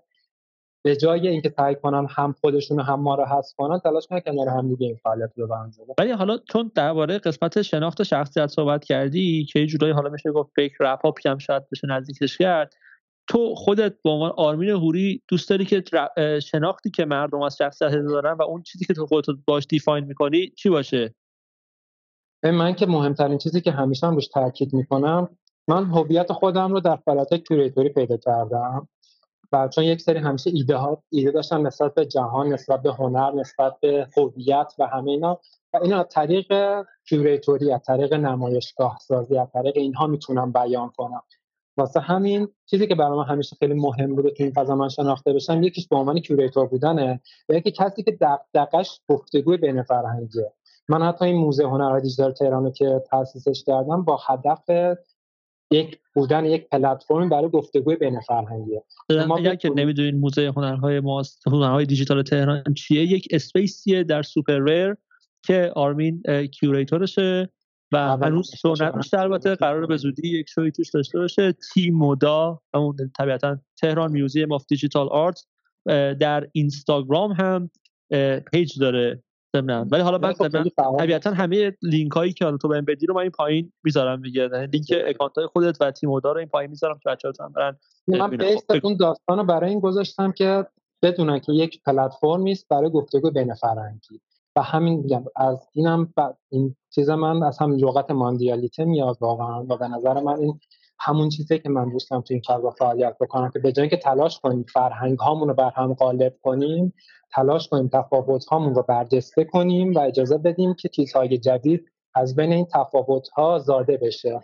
به 0.83 0.95
جای 0.95 1.27
اینکه 1.27 1.49
سعی 1.49 1.75
کنن 1.75 2.07
هم 2.09 2.35
خودشون 2.41 2.79
هم 2.79 3.01
ما 3.01 3.15
رو 3.15 3.25
حذف 3.25 3.55
کنن 3.57 3.79
تلاش 3.79 4.07
کنن 4.07 4.19
کنار 4.19 4.47
هم 4.47 4.67
دیگه 4.67 4.87
این 4.87 4.95
فعالیت 5.03 5.29
رو 5.35 5.47
جلو 5.47 5.93
ولی 5.97 6.11
حالا 6.11 6.37
چون 6.37 6.71
درباره 6.75 7.17
قسمت 7.17 7.61
شناخت 7.61 8.03
شخصیت 8.03 8.47
صحبت 8.47 8.83
کردی 8.83 9.45
که 9.45 9.65
جورایی 9.65 9.93
حالا 9.93 10.09
میشه 10.09 10.31
گفت 10.31 10.51
فکر 10.55 10.75
رپ 10.79 11.27
هم 11.27 11.37
شاید 11.37 11.63
بشه 11.71 11.87
نزدیکش 11.87 12.37
کرد 12.37 12.73
تو 13.27 13.55
خودت 13.55 13.93
به 14.03 14.09
عنوان 14.09 14.31
آرمین 14.37 14.69
حوری 14.69 15.23
دوست 15.27 15.49
داری 15.49 15.65
که 15.65 15.83
شناختی 16.39 16.91
که 16.91 17.05
مردم 17.05 17.41
از 17.41 17.57
شخصیت 17.57 17.91
دارن 17.91 18.33
و 18.33 18.41
اون 18.41 18.63
چیزی 18.63 18.85
که 18.85 18.93
تو 18.93 19.05
خودت 19.05 19.27
باش 19.47 19.65
define 19.69 20.05
می‌کنی 20.05 20.49
چی 20.49 20.69
باشه؟ 20.69 21.15
من 22.43 22.73
که 22.73 22.85
مهمترین 22.85 23.37
چیزی 23.37 23.61
که 23.61 23.71
همیشه 23.71 24.07
هم 24.07 24.15
روش 24.15 24.27
تاکید 24.27 24.73
می‌کنم 24.73 25.29
من 25.67 25.85
هویت 25.85 26.31
خودم 26.31 26.71
رو 26.71 26.79
در 26.79 26.95
فعالیت 26.95 27.47
curator 27.47 27.84
ی 27.84 27.89
پیدا 27.89 28.17
کردم. 28.17 28.87
و 29.51 29.67
چون 29.67 29.83
یک 29.83 30.01
سری 30.01 30.19
همیشه 30.19 30.49
ایده 30.53 30.75
ها 30.75 31.03
ایده 31.09 31.31
داشتم 31.31 31.67
نسبت 31.67 31.93
به 31.93 32.05
جهان 32.05 32.53
نسبت 32.53 32.81
به 32.81 32.93
هنر 32.93 33.31
نسبت 33.31 33.79
به 33.81 34.07
هویت 34.17 34.73
و 34.79 34.87
همه 34.87 35.11
اینا. 35.11 35.39
و 35.73 35.77
اینا 35.81 35.99
از 35.99 36.05
طریق 36.09 36.53
curator 37.09 37.64
ی 37.64 37.71
از 37.71 37.81
طریق 37.83 38.13
نمایشگاه 38.13 38.97
سازی 39.01 39.37
از 39.37 39.47
طریق 39.53 39.77
اینها 39.77 40.07
می‌تونم 40.07 40.51
بیان 40.51 40.89
کنم. 40.89 41.21
واسه 41.77 41.99
همین 41.99 42.47
چیزی 42.65 42.87
که 42.87 42.95
برای 42.95 43.17
من 43.17 43.25
همیشه 43.25 43.55
خیلی 43.55 43.73
مهم 43.73 44.15
بوده 44.15 44.31
تو 44.31 44.43
این 44.43 44.51
فضا 44.51 44.75
من 44.75 44.89
شناخته 44.89 45.33
بشم 45.33 45.63
یکیش 45.63 45.87
به 45.87 45.95
عنوان 45.95 46.19
curator 46.19 46.67
بودنه 46.67 47.21
و 47.49 47.53
یکی 47.53 47.71
کسی 47.71 48.03
که 48.03 48.17
دغدغش 48.21 49.01
گفتگوی 49.09 49.57
بین 49.57 49.83
فرهنگیه 49.83 50.53
من 50.89 51.03
حتی 51.03 51.25
این 51.25 51.37
موزه 51.37 51.63
هنر 51.63 51.99
دیجیتال 51.99 52.31
تهران 52.31 52.71
که 52.71 53.03
تاسیسش 53.09 53.63
کردم 53.63 54.03
با 54.03 54.19
هدف 54.27 54.95
یک 55.71 55.99
بودن 56.13 56.45
یک 56.45 56.69
پلتفرم 56.69 57.29
برای 57.29 57.49
گفتگوی 57.49 57.95
بین 57.95 58.19
فرهنگیه 58.19 58.83
ما 59.27 59.37
اگر 59.37 59.55
که 59.55 59.69
نمی‌دونید 59.69 60.15
موزه 60.15 60.53
هنرهای 60.55 60.99
ماست 60.99 61.47
هنرهای 61.47 61.85
دیجیتال 61.85 62.23
تهران 62.23 62.63
چیه؟ 62.77 63.03
یک 63.03 63.27
space 63.31 63.83
یه 63.83 64.03
در 64.03 64.21
SuperRare 64.21 64.95
که 65.43 65.71
آرمین 65.75 66.23
curator 66.51 67.20
شه 67.20 67.49
و 67.91 67.97
هنوز 67.97 68.51
شو 68.61 68.73
نداشته 68.79 69.19
البته 69.19 69.55
قرار 69.55 69.85
به 69.85 69.97
زودی 69.97 70.27
یک 70.27 70.49
شوی 70.49 70.71
توش 70.71 70.89
داشته 70.89 71.19
باشه. 71.19 71.51
TMoDA 71.73 72.61
همون 72.73 72.95
طبیعتا 73.17 73.57
Tehran 73.81 74.11
Museum 74.11 74.51
of 74.51 74.65
Digital 74.69 75.09
Art 75.09 75.45
در 76.19 76.47
اینستاگرام 76.51 77.31
هم 77.31 77.69
page 78.51 78.79
داره. 78.79 79.23
ولی 79.53 80.01
حالا 80.01 80.17
من 80.17 80.33
طبیعتا 80.99 81.31
همه 81.31 81.77
لینک 81.81 82.11
هایی 82.11 82.33
که 82.33 82.45
حالا 82.45 82.57
تو 82.57 82.67
بهم 82.67 82.85
بدی 82.85 83.05
رو 83.05 83.13
من 83.15 83.21
این 83.21 83.31
پایین 83.31 83.71
می‌ذارم 83.83 84.21
دیگه. 84.21 84.49
یعنی 84.53 84.67
لینک 84.67 84.93
account 85.05 85.37
های 85.37 85.47
خودت 85.47 85.81
و 85.81 85.91
TMoDA 85.91 86.31
رو 86.31 86.37
این 86.37 86.47
پایین 86.47 86.69
می‌ذارم 86.69 86.99
که 87.03 87.09
بچه‌ها 87.09 87.33
هم 87.39 87.53
برن 87.53 87.77
من 88.07 88.29
بیست 88.29 88.71
اون 88.83 88.97
داستان 88.97 89.37
رو 89.37 89.43
برای 89.43 89.69
این 89.69 89.79
گذاشتم 89.79 90.31
که 90.31 90.65
بدونن 91.01 91.39
که 91.39 91.53
یک 91.53 91.83
پلتفرمی 91.83 92.51
است 92.51 92.67
برای 92.69 92.89
گفتگو 92.89 93.31
بین 93.31 93.53
فرهنگی. 93.53 94.21
و 94.55 94.61
همین 94.61 94.99
میگم 94.99 95.23
از 95.35 95.67
اینم 95.73 96.13
این 96.49 96.75
چیز 96.89 97.09
من 97.09 97.43
از 97.43 97.57
همین 97.57 97.79
لغت 97.79 98.11
ماندیالیته 98.11 98.85
میاد 98.85 99.17
واقعا. 99.21 99.63
و 99.63 99.77
به 99.77 99.87
نظر 99.87 100.21
من 100.21 100.39
این 100.39 100.59
همون 100.99 101.29
چیزی 101.29 101.59
که 101.59 101.69
من 101.69 101.89
دوستم 101.89 102.21
تو 102.21 102.33
این 102.33 102.41
فضا 102.47 102.71
فعالیت 102.71 103.17
بکنم 103.19 103.49
که 103.49 103.59
به 103.59 103.71
جای 103.71 103.89
که 103.89 103.97
تلاش 103.97 104.39
کنیم 104.39 104.65
فرهنگ 104.73 105.19
هامون 105.19 105.47
رو 105.47 105.53
بر 105.53 105.71
هم 105.75 105.93
غالب 105.93 106.35
کنیم 106.41 106.93
تلاش 107.31 107.67
کنیم 107.67 107.87
تفاوت 107.87 108.45
هامون 108.45 108.75
رو 108.75 108.83
برجسته 108.83 109.43
کنیم 109.43 109.93
و 109.93 109.99
اجازه 109.99 110.37
بدیم 110.37 110.73
که 110.73 110.89
چیزهای 110.89 111.37
جدید 111.37 111.85
از 112.15 112.35
بین 112.35 112.53
این 112.53 112.67
تفاوت 112.73 113.29
ها 113.29 113.59
زاده 113.59 113.97
بشه. 113.97 114.41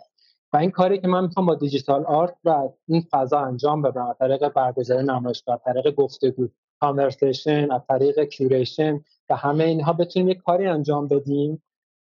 و 0.52 0.56
این 0.56 0.70
کاری 0.70 1.00
که 1.00 1.08
من 1.08 1.24
می‌خوام 1.24 1.46
با 1.46 1.54
دیجیتال 1.54 2.04
آرت 2.04 2.36
و 2.44 2.68
این 2.88 3.06
فضا 3.10 3.38
انجام 3.38 3.82
بدم 3.82 4.06
از 4.06 4.16
طریق 4.18 4.48
برگزاری 4.48 5.06
نمایشگاه 5.06 5.54
از 5.54 5.60
طریق 5.64 5.94
گفتگو 5.94 6.48
conversation 6.80 7.72
از 7.72 7.80
طریق 7.88 8.24
curation 8.24 9.00
و 9.30 9.36
همه 9.36 9.64
اینها 9.64 9.92
بتونیم 9.92 10.28
یک 10.28 10.38
کاری 10.38 10.66
انجام 10.66 11.08
بدیم 11.08 11.62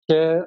که 0.06 0.46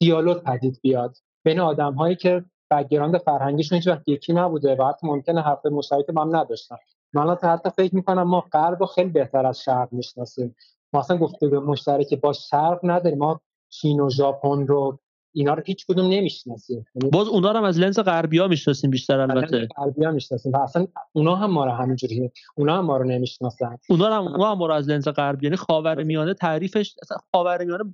دیالوگ 0.00 0.42
پدید 0.42 0.78
بیاد. 0.82 1.16
بین 1.44 1.60
آدم 1.60 1.94
هایی 1.94 2.16
که 2.16 2.44
background 2.72 3.18
فرهنگیشون 3.18 3.76
هیچ 3.76 3.88
وقت 3.88 4.02
یکی 4.06 4.32
نبوده 4.32 4.76
و 4.76 4.84
حتی 4.84 5.06
ممکنه 5.06 5.40
حرف 5.42 5.66
مشترک 5.66 6.06
با 6.06 6.22
هم 6.22 6.36
نداشتن. 6.36 6.76
من 7.12 7.36
حتی 7.42 7.70
فکر 7.70 7.94
می‌کنم 7.94 8.22
ما 8.22 8.40
غرب 8.40 8.80
رو 8.80 8.86
خیلی 8.86 9.10
بهتر 9.10 9.46
از 9.46 9.60
شرق 9.60 9.88
می‌شناسیم. 9.92 10.56
ما 10.92 11.00
اصلا 11.00 11.18
وجه 11.40 11.60
مشترک 11.60 12.20
با 12.20 12.32
شرق 12.32 12.80
نداریم 12.82 13.18
ما 13.18 13.40
چین 13.68 14.00
و 14.00 14.10
ژاپن 14.10 14.66
رو 14.66 14.98
اینا 15.34 15.54
رو 15.54 15.62
هیچ 15.66 15.86
کدوم 15.86 16.06
نمی‌شناسیم. 16.06 16.84
یعنی 16.94 17.10
باز 17.10 17.28
اونا 17.28 17.52
رو 17.52 17.58
هم 17.58 17.64
از 17.64 17.78
لنز 17.78 17.98
غربیا 17.98 18.48
می‌شناسیم 18.48 18.90
بیشتر 18.90 19.20
البته. 19.20 19.68
غربیا 19.76 20.10
می‌شناسیم. 20.10 20.54
اصلا 20.54 20.86
اونا 21.12 21.34
هم 21.34 21.50
ما 21.50 21.64
رو 21.64 21.70
همینجوری 21.70 22.30
اونا 22.56 22.78
هم 22.78 22.84
ما 22.84 22.96
رو 22.96 23.04
نمی‌شناسن. 23.04 23.78
اونا 23.90 24.06
هم 24.06 24.28
اونا 24.28 24.50
هم 24.50 24.58
ما 24.58 24.66
رو 24.66 24.74
از 24.74 24.88
لنز 24.88 25.08
غربی 25.08 25.46
یعنی 25.46 25.56
خاورمیانه 25.56 26.34
تعریفش 26.34 26.94
اصلا 27.02 27.16
خاورمیانه 27.32 27.84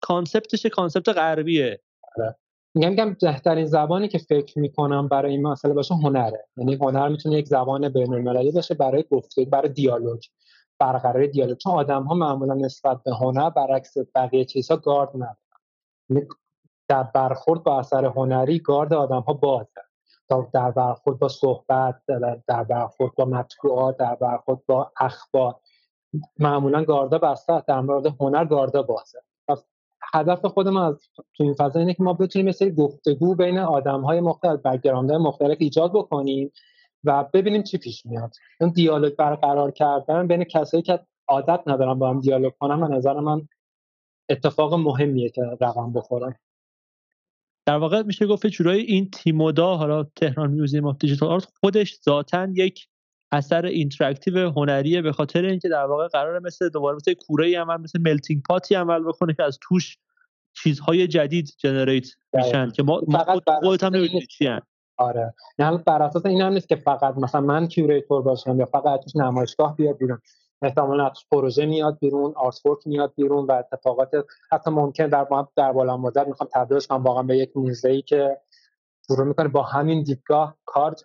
concept 0.00 0.51
ش 0.51 0.66
concept 0.66 1.08
غربیه. 1.08 1.80
آره. 2.18 2.36
میگم 2.74 2.90
میگم 2.90 3.16
بهترین 3.20 3.66
زبانی 3.66 4.08
که 4.08 4.18
فکر 4.18 4.58
می‌کنم 4.58 5.08
برای 5.08 5.32
این 5.32 5.46
مسئله 5.46 5.74
باشه 5.74 5.94
هنره. 5.94 6.44
یعنی 6.56 6.74
هنر 6.74 7.08
می‌تونه 7.08 7.36
یک 7.36 7.46
زبان 7.46 7.88
بین 7.88 8.14
المللی 8.14 8.52
باشه 8.52 8.74
برای 8.74 9.04
گفتگو 9.10 9.44
برای 9.44 9.68
دیالوگ 9.68 10.20
برقراری 10.78 11.28
دیالوگ. 11.28 11.56
چون 11.56 11.72
آدم 11.72 12.02
ها 12.02 12.14
معمولا 12.14 12.54
نسبت 12.54 13.02
به 13.02 13.14
هنر 13.14 13.50
برعکس 13.50 13.94
بقیه 14.14 14.44
چیزها 14.44 14.76
گارد 14.76 15.10
ندارن. 15.14 15.36
یعنی 16.08 16.26
در 16.88 17.02
برخورد 17.02 17.62
با 17.62 17.78
اثر 17.78 18.04
هنری 18.04 18.58
گارد 18.58 18.92
آدم 18.92 19.20
ها 19.20 19.32
بازه 19.32 19.68
در 20.52 20.70
برخورد 20.70 21.18
با 21.18 21.28
صحبت 21.28 22.02
در 22.46 22.64
برخورد 22.64 23.14
با 23.14 23.24
مطبوعات 23.24 23.96
در 23.96 24.14
برخورد 24.14 24.66
با 24.66 24.92
اخبار. 25.00 25.54
معمولا 26.38 26.84
گاردا 26.84 27.18
بسته 27.18 27.62
در 27.68 27.80
مورد 27.80 28.06
هنر 28.06 28.44
گاردا 28.44 28.82
بازه. 28.82 29.18
هدف 30.14 30.46
خود 30.46 30.68
ما 30.68 30.86
از 30.86 31.08
تو 31.34 31.44
این 31.44 31.54
فضا 31.54 31.80
اینه 31.80 31.94
که 31.94 32.02
ما 32.02 32.12
بتونیم 32.12 32.48
مثل 32.48 32.70
گفتگو 32.70 33.34
بین 33.34 33.58
آدم 33.58 34.00
های 34.00 34.20
مختلف 34.20 34.60
background 34.60 35.10
های 35.10 35.18
مختلف 35.18 35.56
ایجاد 35.60 35.90
بکنیم 35.92 36.52
و 37.04 37.24
ببینیم 37.34 37.62
چی 37.62 37.78
پیش 37.78 38.06
میاد. 38.06 38.34
اون 38.60 38.70
دیالوگ 38.70 39.16
برقرار 39.16 39.70
کردن 39.70 40.26
بین 40.26 40.44
کسایی 40.44 40.82
که 40.82 41.00
عادت 41.28 41.60
ندارن 41.66 41.98
با 41.98 42.10
هم 42.10 42.20
دیالوگ 42.20 42.52
کنن 42.60 42.88
به 42.88 42.96
نظر 42.96 43.20
من 43.20 43.48
اتفاق 44.28 44.74
مهمیه 44.74 45.30
که 45.30 45.42
رقم 45.60 45.92
بخورن. 45.92 46.34
در 47.66 47.76
واقع 47.76 48.02
میشه 48.02 48.26
گفت 48.26 48.46
جورایی 48.46 48.82
این 48.82 49.10
TMoDA 49.10 49.76
حالا 49.76 50.02
تهران 50.16 50.50
Museum 50.50 50.86
of 50.86 50.96
Digital 50.98 51.28
Art 51.28 51.48
خودش 51.60 51.98
ذاتا 52.04 52.48
یک 52.54 52.88
اثر 53.32 53.66
interactive 53.66 54.50
هنریه 54.50 55.02
به 55.02 55.12
خاطر 55.12 55.44
اینکه 55.44 55.68
در 55.68 55.84
واقع 55.84 56.08
قرار 56.08 56.38
مثل 56.38 56.68
دوباره 56.68 56.96
مثل 56.96 57.14
کوره 57.14 57.58
عمل 57.58 57.76
مثل 57.76 58.00
melting 58.00 58.42
pot 58.42 58.66
ی 58.66 58.74
عمل 58.74 59.04
بکنه 59.04 59.34
که 59.34 59.42
از 59.42 59.58
توش 59.62 59.98
چیزهای 60.54 61.06
جدید 61.06 61.54
generate 61.58 62.06
میشن 62.32 62.70
که 62.70 62.82
ما 62.82 63.00
فقط 63.12 63.42
خودت 63.62 63.84
هم 63.84 63.92
چی 64.30 64.48
آره. 64.96 65.34
نه 65.58 65.76
بر 65.76 66.02
اساس 66.02 66.26
این 66.26 66.40
هم 66.40 66.52
نیست 66.52 66.68
که 66.68 66.76
فقط 66.76 67.16
مثلا 67.16 67.40
من 67.40 67.68
curator 67.68 68.22
باشم 68.22 68.60
یا 68.60 68.66
فقط 68.66 69.00
توش 69.00 69.16
نمایشگاه 69.16 69.76
بیاد 69.76 69.98
بیرون. 69.98 70.18
احتمالا 70.62 71.06
از 71.06 71.18
پروژه 71.30 71.66
میاد 71.66 71.98
بیرون 72.00 72.32
artwork 72.36 72.86
میاد 72.86 73.12
بیرون 73.16 73.46
و 73.46 73.52
اتفاقات 73.52 74.10
حتی 74.52 74.70
ممکن 74.70 75.06
در 75.06 75.26
در 75.56 75.72
بلند 75.72 75.96
مدت 75.96 76.26
می‌خوام 76.26 76.48
تبدیلش 76.52 76.86
کنم. 76.86 77.02
واقعا 77.02 77.22
به 77.22 77.38
یک 77.38 77.56
موزه 77.56 78.02
که 78.02 78.36
شروع 79.06 79.26
می‌کنه 79.26 79.48
با 79.48 79.62
همین 79.62 80.02
دیدگاه 80.02 80.56
art 80.64 81.04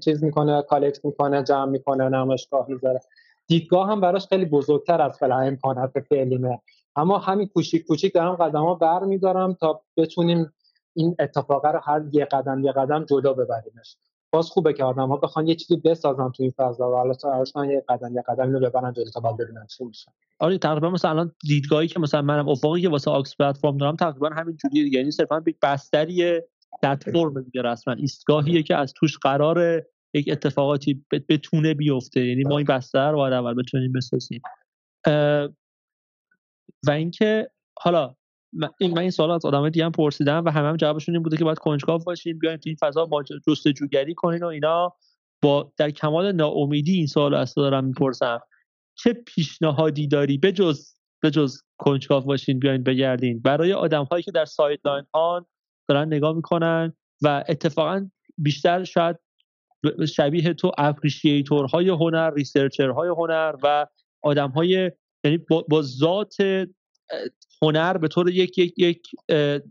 چیز 0.00 0.24
می‌کنه 0.24 0.62
collect 0.62 1.04
می‌کنه 1.04 1.42
جمع 1.42 1.70
می‌کنه 1.70 2.08
نمایشگاه 2.08 2.66
می‌ذاره. 2.68 3.00
دیدگاه 3.46 3.90
هم 3.90 4.00
براش 4.00 4.26
خیلی 4.26 4.44
بزرگتر 4.44 5.02
از 5.02 5.18
فعلا. 5.18 5.38
امکانات 5.38 6.00
فعلیمه 6.00 6.60
اما 6.96 7.18
همین 7.18 7.48
کوچیک 7.48 7.86
کوچیک 7.86 8.14
دارم 8.14 8.34
قدم 8.34 8.62
ها 8.62 8.74
بر 8.74 9.04
میدارم 9.04 9.54
تا 9.54 9.82
بتونیم 9.96 10.52
این 10.94 11.16
اتفاق 11.18 11.66
رو 11.66 11.80
هر 11.84 12.02
یه 12.12 12.24
قدم 12.24 12.64
یه 12.64 12.72
قدم 12.72 13.04
جلو 13.04 13.34
ببریمش. 13.34 13.96
باز 14.30 14.50
خوبه 14.50 14.72
که 14.72 14.84
آدم 14.84 15.08
ها 15.08 15.16
بخوان 15.16 15.46
یه 15.46 15.54
چیزی 15.54 15.76
بسازن 15.76 16.30
تو 16.30 16.42
این 16.42 16.52
فضا 16.56 16.90
و 16.90 16.94
حالا 16.94 17.14
تا 17.14 17.64
یه 17.64 17.84
قدم 17.88 18.14
یه 18.14 18.22
قدم 18.28 18.52
رو 18.52 18.60
ببرن 18.60 18.92
جلو 18.92 19.10
تا 19.14 19.20
بعد 19.20 19.36
ببینن 19.36 19.66
چی 19.66 19.84
میشه. 19.84 20.12
آره 20.38 20.58
تقریبا 20.58 20.90
مثلا 20.90 21.10
الان 21.10 21.32
دیدگاهی 21.48 21.88
که 21.88 22.00
مثلا 22.00 22.22
منم 22.22 22.48
افقی 22.48 22.80
که 22.80 22.88
واسه 22.88 23.10
آکس 23.10 23.36
پلتفرم 23.36 23.76
دارم 23.76 23.96
تقریبا 23.96 24.28
همین 24.28 24.56
جوریه 24.56 24.94
یعنی 24.94 25.10
صرفا 25.10 25.42
یک 25.46 25.56
بستریه 25.62 26.48
پلتفرم 26.82 27.42
دیگه 27.42 27.62
رسما. 27.62 27.94
ایستگاهیه 27.94 28.62
که 28.62 28.76
از 28.76 28.92
توش 28.96 29.18
قرار 29.18 29.82
یک 30.14 30.28
اتفاقاتی 30.32 31.04
بتونه 31.28 31.74
بیفته. 31.74 32.26
یعنی 32.26 32.44
ما 32.44 32.58
این 32.58 32.66
بستر 32.66 33.12
رو 33.12 33.18
اول 33.18 33.54
بتونیم 33.54 33.92
بسازیم. 33.92 34.40
و 36.86 36.90
اینکه 36.90 37.50
حالا 37.78 38.14
من 38.52 38.98
این 38.98 39.10
سوال 39.10 39.30
از 39.30 39.44
آدمای 39.44 39.70
دیگه 39.70 39.84
هم 39.84 39.92
پرسیدم 39.92 40.44
و 40.44 40.50
همه 40.50 40.68
هم 40.68 40.76
جوابشون 40.76 41.14
این 41.14 41.22
بوده 41.22 41.36
که 41.36 41.44
باید 41.44 41.58
کنجکاو 41.58 42.00
باشیم 42.06 42.38
بیایم 42.38 42.56
تو 42.56 42.68
این 42.68 42.76
فضا 42.80 43.04
با 43.04 43.22
جستجوگری 43.22 44.14
کنین 44.14 44.42
و 44.42 44.46
اینا. 44.46 44.96
با 45.42 45.72
در 45.76 45.90
کمال 45.90 46.32
ناامیدی 46.32 46.92
این 46.92 47.06
سوال 47.06 47.34
رو 47.34 47.46
دارم 47.56 47.84
می‌پرسم. 47.84 48.40
چه 48.94 49.12
پیشنهادی 49.12 50.06
داری 50.06 50.38
به 50.38 50.52
جز 50.52 50.92
به 51.22 51.30
جز 51.30 51.62
کنجکاو 51.78 52.24
باشین 52.24 52.58
بیاین 52.58 52.82
بگردین؟ 52.82 53.42
برای 53.42 53.72
آدم 53.72 54.04
هایی 54.04 54.22
که 54.22 54.30
در 54.30 54.44
سایت 54.44 54.80
لاین 54.84 55.04
ها 55.14 55.46
دارن 55.88 56.06
نگاه 56.06 56.36
می‌کنن 56.36 56.92
و 57.22 57.44
اتفاقا 57.48 58.10
بیشتر 58.38 58.84
شاید 58.84 59.16
شبیه 60.08 60.54
تو 60.54 60.72
های 61.72 61.88
هنر 61.88 62.32
های 62.78 63.08
هنر 63.08 63.54
و 63.62 63.86
آدم 64.22 64.50
های 64.50 64.92
یعنی 65.26 65.38
با, 65.38 65.64
با 65.68 65.82
ذات 65.82 66.36
هنر 67.62 67.98
به 67.98 68.08
طور 68.08 68.30
یک 68.30 68.58
یک 68.58 68.78
یک 68.78 69.02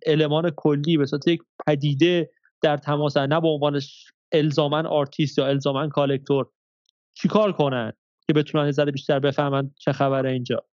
المان 0.06 0.52
کلی 0.56 0.98
به 0.98 1.06
صورت 1.06 1.28
یک 1.28 1.42
پدیده 1.68 2.30
در 2.62 2.78
تماس 2.78 3.18
نه 3.18 3.42
به 3.42 3.48
عنوان 3.48 3.82
الزامن 4.32 4.86
آرتیست 4.86 5.38
یا 5.38 5.46
الزامن 5.46 5.90
collector. 5.90 6.50
چیکار 7.14 7.52
کنن 7.52 7.94
که 8.28 8.34
بتونن 8.34 8.72
ذره 8.72 8.92
بیشتر 8.92 9.20
بفهمن 9.20 9.72
چه 9.80 9.92
خبره 9.92 10.32
اینجا؟ 10.32 10.64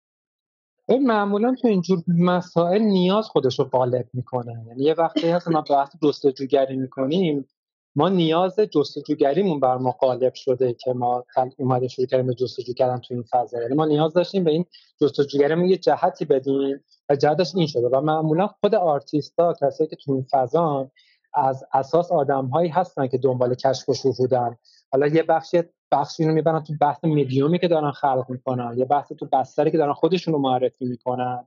معمولا 0.89 1.55
تو 1.63 1.69
اینجور 1.69 1.99
مسائل 2.09 2.83
نیاز 2.83 3.27
خودش 3.27 3.59
رو 3.59 3.65
غالب 3.65 4.09
می‌کنه 4.13 4.65
یعنی 4.69 4.85
یه 4.85 4.95
وقتی 4.95 5.29
هست 5.29 5.49
ما 5.49 5.61
بحث 5.61 5.97
جستجوگری 6.03 6.77
می‌کنیم 6.77 7.49
ما 7.97 8.09
نیاز 8.09 8.61
جستجوگریمون 8.61 9.61
بر 9.61 9.77
ما 9.77 9.91
غالب 9.91 10.35
شده 10.35 10.75
که 10.75 10.93
ما 10.93 11.25
اومده 11.59 11.89
شروع 11.89 12.07
کردیم 12.07 12.27
به 12.27 12.35
جستجو 12.35 12.73
کردن 12.73 12.99
تو 12.99 13.15
این 13.15 13.25
فضا. 13.31 13.63
یعنی 13.63 13.75
ما 13.75 13.85
نیاز 13.85 14.13
داشتیم 14.13 14.45
به 14.45 14.51
این 14.51 14.65
جستجوگریمون 15.01 15.69
یه 15.69 15.77
جهتی 15.77 16.25
بدیم 16.25 16.85
و 17.09 17.17
جهتش 17.17 17.55
این 17.55 17.67
شده 17.67 17.89
و 17.89 18.01
معمولا 18.01 18.47
خود 18.47 18.75
آرتیستا 18.75 19.55
کسایی 19.61 19.91
که 19.91 19.97
تو 19.97 20.13
این 20.13 20.27
فضا 20.31 20.91
از 21.35 21.65
اساس 21.73 22.13
آدمهایی 22.13 22.69
هستن 22.69 23.07
که 23.07 23.19
دنبال 23.19 23.55
کشف 23.55 23.89
و 23.89 23.95
شهودن 23.95 24.57
حالا 24.93 25.07
یه 25.07 25.23
بخشی 25.23 25.63
بخشی 25.93 26.25
رو 26.25 26.33
می‌برن 26.33 26.63
تو 26.63 26.73
بحث 26.81 27.05
مدیومی 27.05 27.59
که 27.59 27.69
دارن 27.69 27.91
خلق 27.91 28.25
می‌کنن 28.29 28.75
یه 28.79 28.85
بحث 28.85 29.13
تو 29.13 29.27
بستری 29.33 29.71
که 29.71 29.79
دارن 29.79 29.93
خودشون 29.93 30.35
رو 30.35 30.41
معرفی 30.41 30.85
می‌کنن. 30.85 31.47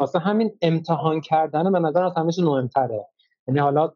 واسه 0.00 0.18
همین 0.18 0.52
امتحان 0.62 1.20
کردن 1.20 1.72
به 1.72 1.78
نظر 1.78 2.04
از 2.04 2.12
همیشه 2.16 2.42
مهمتره. 2.42 3.06
یعنی 3.48 3.60
حالا 3.60 3.92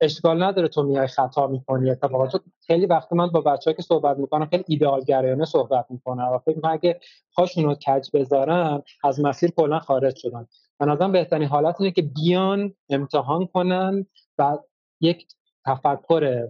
اشکال 0.00 0.42
نداره 0.42 0.68
تو 0.68 0.82
میای 0.82 1.06
خطا 1.06 1.46
می‌کنی 1.46 1.90
اتفاقات 1.90 2.40
خیلی 2.66 2.86
وقت 2.86 3.12
من 3.12 3.26
با 3.26 3.40
بچه‌ها 3.40 3.74
که 3.74 3.82
صحبت 3.82 4.18
می‌کنم 4.18 4.46
خیلی 4.46 4.64
ایدئال 4.66 5.04
گرایانه 5.04 5.44
صحبت 5.44 5.86
می‌کنم 5.90 6.28
و 6.34 6.38
فکر 6.38 6.56
می‌کنم 6.56 6.72
اگه 6.72 7.00
پاشون 7.36 7.64
رو 7.64 7.74
کج 7.74 8.08
بذارن 8.14 8.82
از 9.04 9.20
مسیر 9.20 9.50
کلا 9.50 9.78
خارج 9.78 10.16
شدن. 10.16 10.46
به 10.78 10.86
نظرم 10.86 11.12
بهترین 11.12 11.48
حالت 11.48 11.80
اینه 11.80 11.92
که 11.92 12.02
بیان 12.02 12.74
امتحان 12.90 13.46
کنن 13.46 14.06
و 14.38 14.58
یک 15.00 15.26
تفکر 15.66 16.48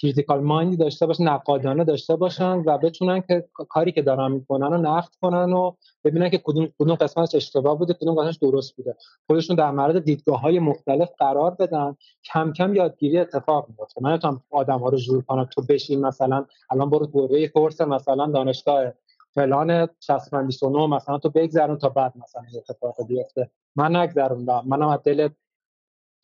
critical 0.00 0.40
mind 0.40 0.69
ی 0.69 0.76
داشته 0.76 1.06
باشن 1.06 1.28
نقادانه 1.28 1.84
داشته 1.84 2.16
باشن 2.16 2.62
و 2.66 2.78
بتونن 2.78 3.20
که 3.20 3.48
کاری 3.52 3.92
که 3.92 4.02
دارن 4.02 4.32
می‌کنن 4.32 4.72
رو 4.72 4.78
نقد 4.78 5.14
کنن 5.20 5.52
و 5.52 5.72
ببینن 6.04 6.30
که 6.30 6.38
کدوم 6.38 6.68
کدوم 6.78 6.94
قسمتش 6.94 7.34
اشتباه 7.34 7.78
بوده 7.78 7.94
کدوم 7.94 8.14
قسمتش 8.14 8.36
درست 8.36 8.76
بوده. 8.76 8.96
خودشون 9.26 9.56
در 9.56 9.70
معرض 9.70 9.96
دیدگاه 9.96 10.40
های 10.40 10.58
مختلف 10.58 11.10
قرار 11.18 11.50
بدن. 11.50 11.96
کم 12.24 12.52
کم 12.52 12.74
یادگیری 12.74 13.18
اتفاق 13.18 13.68
میفته 13.68 14.02
من 14.02 14.10
نمی‌تونم 14.10 14.42
آدم 14.50 14.78
ها 14.78 14.88
رو 14.88 14.98
مجبور 14.98 15.22
کنم 15.22 15.44
تو 15.44 15.62
بشین 15.68 16.00
مثلا 16.00 16.44
الان 16.70 16.90
برو 16.90 17.06
دوره 17.06 17.48
course 17.48 17.80
مثلا 17.80 18.26
دانشگاه 18.26 18.92
فلان 19.34 19.88
6029 20.00 20.86
مثلا 20.86 21.18
تو 21.18 21.30
بگذرون 21.30 21.78
تا 21.78 21.88
بعد 21.88 22.12
مثلا 22.16 22.42
اتفاق 22.56 23.06
بیفته. 23.08 23.50
من 23.76 23.96
نگذروندم 23.96 24.62
منم 24.66 24.88
از 24.88 25.00
دل 25.04 25.28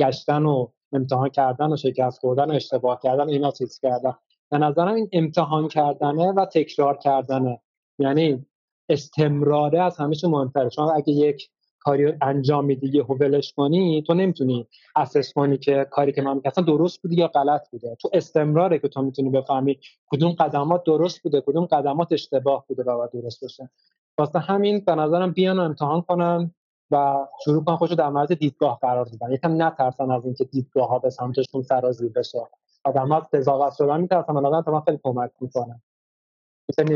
گشتن 0.00 0.46
و 0.46 0.68
امتحان 0.92 1.28
کردن 1.28 1.72
و 1.72 1.76
شکست 1.76 2.20
خوردن 2.20 2.50
و 2.50 2.54
اشتباه 2.54 3.00
کردن 3.02 3.28
اینا 3.28 3.50
چیز 3.50 3.80
کردن. 3.80 4.14
به 4.50 4.58
نظرم 4.58 4.94
این 4.94 5.08
امتحان 5.12 5.68
کردنه 5.68 6.32
و 6.32 6.46
تکرار 6.46 6.96
کردنه. 6.96 7.60
یعنی 7.98 8.46
استمراره 8.88 9.82
از 9.82 9.96
همیشه 9.96 10.28
مهمتره. 10.28 10.70
چون 10.70 10.88
اگه 10.94 11.12
یک 11.12 11.48
کاری 11.80 12.12
انجام 12.22 12.64
میدی 12.64 12.88
یهو 12.88 13.14
ولش 13.14 13.52
کنی 13.52 14.02
تو 14.06 14.14
نمی‌تونی 14.14 14.66
اسس 14.96 15.32
کنی 15.32 15.58
که 15.58 15.86
کاری 15.90 16.12
که 16.12 16.22
من 16.22 16.34
می‌کردم 16.34 16.64
درست 16.64 17.02
بوده 17.02 17.14
یا 17.14 17.28
غلط 17.28 17.70
بوده؟ 17.70 17.96
تو 18.00 18.10
استمراره 18.12 18.78
که 18.78 18.88
تو 18.88 19.02
می‌تونی 19.02 19.30
بفهمی 19.30 19.78
کدوم 20.06 20.32
قدمات 20.32 20.84
درست 20.84 21.22
بوده 21.22 21.40
کدوم 21.40 21.64
قدمات 21.64 22.12
اشتباه 22.12 22.64
بوده 22.68 22.82
و 22.82 23.08
درست 23.12 23.44
بشه 23.44 23.70
واسه 24.18 24.38
همین 24.38 24.80
به 24.86 24.94
نظرم 24.94 25.32
بیان 25.32 25.58
امتحان 25.58 26.02
کنن. 26.02 26.54
و 26.90 27.26
شروع 27.44 27.64
کنن 27.64 27.76
خودشو 27.76 27.94
در 27.94 28.08
معرض 28.08 28.32
دیدگاه 28.32 28.78
قرار 28.82 29.04
بدن 29.04 29.32
یکم 29.32 29.62
نترسن 29.62 30.10
از 30.10 30.24
اینکه 30.24 30.44
دیدگاه 30.44 30.88
ها 30.88 30.98
به 30.98 31.10
سمتشون 31.10 31.62
سرازیر 31.62 32.12
بشه. 32.12 32.38
آدم 32.84 33.08
ها 33.08 33.16
از 33.16 33.22
قضاوت 33.32 33.72
شدن 33.74 34.00
میترسن. 34.00 34.32
من 34.32 34.62
تا 34.62 34.80
خیلی 34.80 34.98
کمک 35.02 35.30
می‌کنه 35.40 35.80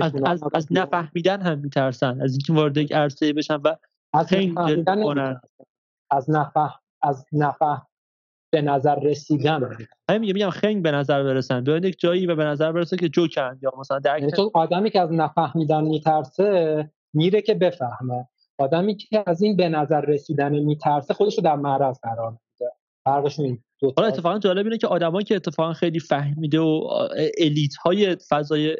از, 0.02 0.12
از, 0.24 0.42
از 0.54 0.66
نفهمیدن 0.70 1.42
هم 1.42 1.58
میترسن. 1.58 2.20
از 2.22 2.32
اینکه 2.32 2.52
وارد 2.52 2.76
یک 2.76 2.92
عرصه 2.92 3.32
بشن 3.32 3.56
و 3.56 3.74
از 4.12 4.34
نفهمیدن 4.34 5.40
از 6.10 6.30
نفه 6.30 6.70
از 7.02 7.26
نفه 7.32 7.82
به 8.52 8.62
نظر 8.62 8.94
رسیدن. 8.94 9.76
همین 10.08 10.20
میگم 10.20 10.34
میگم 10.34 10.50
خنگ 10.50 10.82
به 10.82 10.90
نظر 10.90 11.22
برسن. 11.22 11.64
بیان 11.64 11.84
یک 11.84 12.00
جایی 12.00 12.26
و 12.26 12.36
به 12.36 12.44
نظر 12.44 12.72
برسه 12.72 12.96
که 12.96 13.08
جوکن 13.08 13.58
یا 13.62 13.72
مثلا 13.78 13.98
درک 13.98 14.20
یعنی 14.22 14.50
آدمی 14.54 14.90
که 14.90 15.00
از 15.00 15.12
نفهمیدن 15.12 15.84
میترسه 15.84 16.90
میره 17.12 17.42
که 17.42 17.54
بفهمه. 17.54 18.28
آدمی 18.60 18.96
که 18.96 19.24
از 19.26 19.42
این 19.42 19.56
به 19.56 19.68
نظر 19.68 20.00
رسیدن 20.00 20.58
میترسه 20.58 21.14
خودش 21.14 21.38
رو 21.38 21.44
در 21.44 21.56
معرض 21.56 21.98
قرار 22.02 22.30
میده. 22.30 22.72
فرقش 23.04 23.40
این 23.40 23.58
حالا 23.96 24.08
اتفاقا 24.08 24.38
جالب 24.38 24.66
اینه 24.66 24.78
که 24.78 24.86
آدمایی 24.86 25.24
که 25.24 25.36
اتفاقا 25.36 25.72
خیلی 25.72 26.00
فهمیده 26.00 26.60
و 26.60 26.88
الیت 27.38 27.74
های 27.74 28.16
فضای 28.28 28.76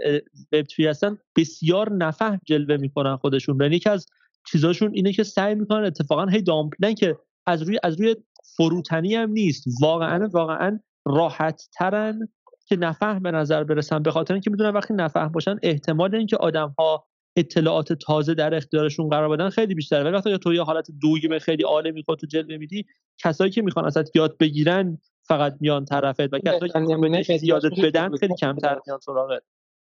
وب 0.53 0.67
هستن 0.79 1.19
بسیار 1.37 1.93
نفهم 1.93 2.41
جلوه 2.47 2.77
می‌کنن 2.77 3.17
خودشون. 3.17 3.61
یعنی 3.61 3.77
یکی 3.77 3.89
از 3.89 4.07
چیزاشون 4.47 4.91
اینه 4.95 5.13
که 5.13 5.23
سعی 5.23 5.55
می‌کنن 5.55 5.85
اتفاقا 5.85 6.27
هی 6.27 6.43
دامپلن 6.43 6.95
که 6.95 7.17
از 7.47 7.63
روی 7.63 7.79
از 7.83 8.01
روی 8.01 8.17
فروتنی 8.57 9.15
هم 9.15 9.31
نیست. 9.31 9.65
واقعا 9.81 10.29
واقعا 10.33 10.81
راحت 11.07 11.69
ترن 11.73 12.29
که 12.67 12.77
نفهم 12.77 13.23
به 13.23 13.31
نظر 13.31 13.65
برسن 13.65 14.03
به 14.03 14.11
خاطر 14.11 14.35
اینکه 14.35 14.51
می‌دونن 14.51 14.71
وقتی 14.71 14.95
نفهم 14.95 15.29
باشن 15.29 15.59
احتمال 15.63 16.15
اینکه 16.15 16.37
آدم 16.37 16.75
ها 16.79 17.07
اطلاعات 17.41 17.93
تازه 17.93 18.35
در 18.35 18.55
اختیارشون 18.55 19.09
قرار 19.09 19.29
بدن 19.29 19.51
خیلی 19.51 19.75
بیشتره. 19.75 20.05
ولی 20.05 20.13
وقتی 20.13 20.39
تو 20.39 20.55
یه 20.55 20.63
حالت 20.63 20.87
دوگمه 21.03 21.39
خیلی 21.39 21.63
عالمی 21.63 22.03
خودتو 22.03 22.27
جلوه 22.27 22.57
میدی 22.57 22.87
کسایی 23.19 23.51
که 23.51 23.63
می‌خوان 23.63 23.85
ازت 23.85 24.17
یاد 24.17 24.39
بگیرن 24.39 24.99
فقط 25.29 25.57
میان 25.61 25.85
طرفت 25.85 26.33
و 26.33 26.39
کسایی 26.39 27.23
که 27.23 27.39
یادت 27.43 27.81
بدن 27.85 28.17
خیلی 28.17 28.35
کمتر 28.35 28.81
میان 28.87 28.99
سراغت 29.01 29.43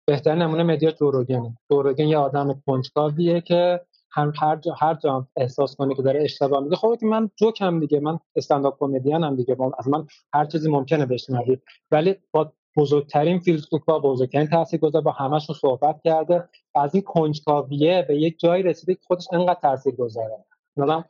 بهتر 0.06 0.34
نمونه 0.34 0.62
مدیا 0.62 0.90
جوروگن 0.90 1.56
جوروگن 1.70 2.08
یه 2.08 2.18
آدم 2.18 2.62
کنجکاویه 2.66 3.40
که 3.40 3.80
هر 4.12 4.32
هر 4.40 4.56
جا 4.56 4.72
هر 4.72 4.94
جا 4.94 5.28
احساس 5.36 5.76
کنه 5.76 5.94
که 5.94 6.02
داره 6.02 6.22
اشتباه 6.22 6.64
میگه. 6.64 6.76
خب 6.76 6.98
من 7.02 7.30
جوکم 7.36 7.80
دیگه 7.80 8.00
من 8.00 8.18
استنداپ 8.36 8.78
کمدین 8.80 9.24
هم 9.24 9.36
دیگه. 9.36 9.56
از 9.78 9.88
من 9.88 10.06
هر 10.34 10.44
چیزی 10.44 10.70
ممکنه 10.70 11.06
بشنوی. 11.06 11.58
ولی 11.90 12.14
با 12.32 12.52
بزرگترین 12.76 13.38
فیلسوف 13.38 13.84
با 13.84 13.98
بزرگترین 13.98 14.46
تاثیرگذار 14.46 15.02
با 15.02 15.10
همشون 15.10 15.56
صحبت 15.60 16.00
کرده. 16.04 16.48
از 16.74 16.94
این 16.94 17.02
کنجکاویه 17.02 18.04
به 18.08 18.16
یک 18.16 18.38
جایی 18.38 18.62
رسیده 18.62 18.94
که 18.94 19.00
خودش 19.06 19.26
انقدر 19.32 19.60
تاثیرگذاره. 19.62 20.44
مثلا 20.76 21.04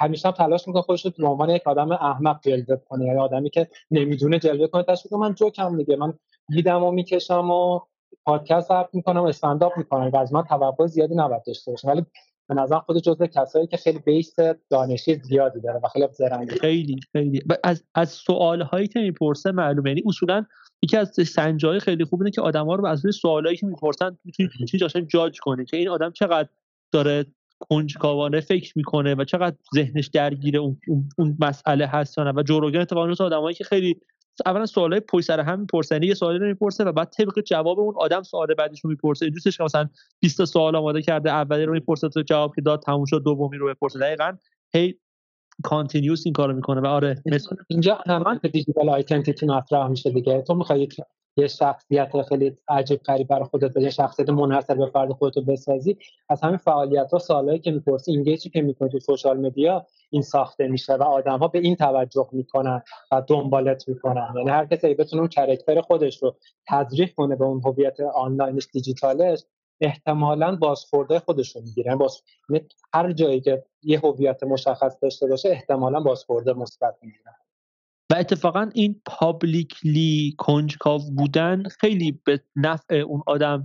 همیشه 0.00 0.28
هم 0.28 0.34
تلاش 0.34 0.68
می‌کنه 0.68 0.82
خودش 0.82 1.04
رو 1.04 1.12
به 1.18 1.26
عنوان 1.26 1.50
یک 1.50 1.66
آدم 1.66 1.92
احمق 1.92 2.40
جلوه 2.42 2.76
کنه 2.88 3.04
یا 3.04 3.22
آدمی 3.22 3.50
که 3.50 3.68
نمی‌دونه 3.90 4.38
جلوه 4.38 4.66
کنه. 4.66 4.82
تشویق 4.82 5.14
من 5.14 5.34
جوکم 5.34 5.76
دیگه. 5.76 5.96
من 5.96 6.14
دیدم 6.48 6.84
و 6.84 6.90
می‌کشم 6.90 7.50
و 7.50 7.80
پادکست 8.24 8.68
ضبط 8.68 8.88
می‌کنم 8.92 9.24
استنداپ 9.24 9.78
می‌کنم. 9.78 10.10
و 10.10 10.16
از 10.16 10.32
من 10.32 10.42
توقع 10.42 10.86
زیادی 10.86 11.14
نباید 11.14 11.42
داشته 11.46 11.70
باشه 11.70 11.88
ولی 11.88 12.06
به 12.48 12.54
نظر 12.54 12.78
خود 12.78 12.98
جزء 12.98 13.26
کسایی 13.26 13.66
که 13.66 13.76
خیلی 13.76 13.98
بیس 13.98 14.36
دانشی 14.70 15.14
زیادی 15.14 15.60
داره 15.60 15.80
و 15.84 15.88
خیلی 15.88 16.08
زرنگه. 16.12 16.54
خیلی 16.54 17.00
خیلی. 17.12 17.42
از 17.64 17.84
از 17.94 18.08
سوال 18.08 18.62
هایی 18.62 18.86
که 18.86 19.00
می‌پرسه 19.00 19.52
معلومه. 19.52 19.90
یعنی 19.90 20.02
اصولا 20.06 20.44
یکی 20.82 20.96
از 20.96 21.12
سنجای 21.28 21.80
خیلی 21.80 22.04
خوب 22.04 22.20
اینه 22.20 22.30
که 22.30 22.40
آدما 22.40 22.74
رو 22.74 22.86
از 22.86 23.04
روی 23.04 23.12
سوالایی 23.12 23.56
که 23.56 23.66
می‌پرسن 23.66 24.18
می‌تونی 24.24 24.48
چیزی 24.70 25.02
جاج 25.08 25.38
کنه 25.40 25.64
که 25.64 25.76
این 25.76 25.88
آدم 25.88 26.10
چقدر 26.10 26.48
داره 26.92 27.26
کنجکاوانه 27.60 28.40
فکر 28.40 28.72
می‌کنه 28.76 29.14
و 29.14 29.24
چقدر 29.24 29.56
ذهنش 29.74 30.06
درگیر 30.06 30.58
اون, 30.58 30.80
اون 31.18 31.36
مسئله 31.40 31.86
هست 31.86 32.18
و 32.18 32.42
جوروگن 32.42 32.80
اتفاقا 32.80 33.24
آدمایی 33.24 33.54
که 33.54 33.64
خیلی 33.64 34.00
اولا 34.46 34.66
سوالای 34.66 35.00
پشت 35.00 35.26
سر 35.26 35.40
هم 35.40 35.60
می‌پرسن 35.60 36.02
یه 36.02 36.14
سوالی 36.14 36.38
رو 36.38 36.46
می‌پرسه 36.46 36.84
و 36.84 36.92
بعد 36.92 37.10
طبق 37.10 37.40
جواب 37.40 37.78
اون 37.80 37.94
آدم 37.96 38.22
سوال 38.22 38.54
بعدش 38.54 38.80
رو 38.84 38.90
می‌پرسه. 38.90 39.30
دوستش 39.30 39.60
مثلا 39.60 39.88
20 40.20 40.38
تا 40.38 40.44
سوال 40.44 40.76
آماده 40.76 41.02
کرده 41.02 41.30
اولی 41.30 41.64
رو 41.64 41.72
می‌پرسه 41.72 42.08
تو 42.08 42.22
جواب 42.22 42.54
که 42.54 42.60
داد 42.60 42.82
تموم 42.82 43.04
شد 43.04 43.22
دومی 43.24 43.56
رو 43.56 43.68
بپرسه. 43.68 43.98
دقیقاً 43.98 44.36
هی 44.74 44.94
continuous 45.62 46.22
این 46.26 46.32
کارو 46.32 46.54
می‌کنه. 46.54 46.80
و 46.80 46.86
آره 46.86 47.22
مثل 47.26 47.56
اینجا 47.68 47.98
همان 48.06 48.40
digital 48.52 48.88
identity 48.88 49.46
مطرح 49.46 49.88
میشه 49.88 50.10
دیگه. 50.10 50.42
تو 50.42 50.54
می‌خوای 50.54 50.88
یه 51.36 51.46
شخصیت 51.46 52.22
خیلی 52.28 52.56
عجیب 52.68 53.00
غریب 53.02 53.28
برای 53.28 53.44
خودت 53.44 53.76
یه 53.76 53.90
شخصیت 53.90 54.30
منحصر 54.30 54.74
به 54.74 54.86
فرد 54.86 55.12
خودت 55.12 55.38
بسازی 55.38 55.96
از 56.28 56.40
همین 56.40 56.56
فعالیت 56.56 57.12
ها 57.12 57.18
سوالایی 57.18 57.58
که 57.58 57.70
می‌پرسی 57.70 58.10
engage 58.10 58.44
ی 58.44 58.50
که 58.50 58.62
می‌کنی 58.62 58.88
تو 58.88 58.98
social 59.00 59.40
media 59.40 59.86
این 60.10 60.22
ساخته 60.22 60.68
میشه 60.68 60.94
و 60.94 61.02
آدم 61.02 61.38
ها 61.38 61.48
به 61.48 61.58
این 61.58 61.76
توجه 61.76 62.28
می‌کنن 62.32 62.82
و 63.12 63.22
دنبالت 63.28 63.88
می‌کنن. 63.88 64.34
یعنی 64.36 64.50
هر 64.50 64.66
کسی 64.66 64.94
بتونه 64.94 65.20
اون 65.20 65.28
کرکتر 65.28 65.80
خودش 65.80 66.22
رو 66.22 66.36
تزریق 66.66 67.14
کنه 67.14 67.36
به 67.36 67.44
اون 67.44 67.60
هویت 67.64 68.00
آنلاینش 68.00 68.68
دیجیتالش 68.72 69.44
احتمالا 69.80 70.56
بازخورده 70.56 71.18
خودش 71.18 71.56
رو 71.56 71.62
می‌گیره. 71.62 71.86
یعنی 71.86 71.98
باز 71.98 72.22
هر 72.94 73.12
جایی 73.12 73.40
که 73.40 73.64
یه 73.82 73.98
هویت 73.98 74.44
مشخص 74.44 74.96
داشته 75.02 75.26
باشه 75.26 75.48
احتمالا 75.48 76.00
بازخورده 76.00 76.52
مثبت 76.52 76.94
می‌گیره. 77.02 77.34
و 78.12 78.14
اتفاقا 78.14 78.70
این 78.74 79.00
پابلیکلی 79.06 80.34
کنجکاو 80.38 81.02
بودن 81.16 81.62
خیلی 81.62 82.20
به 82.24 82.40
نفع 82.56 82.94
اون 82.94 83.22
آدم. 83.26 83.64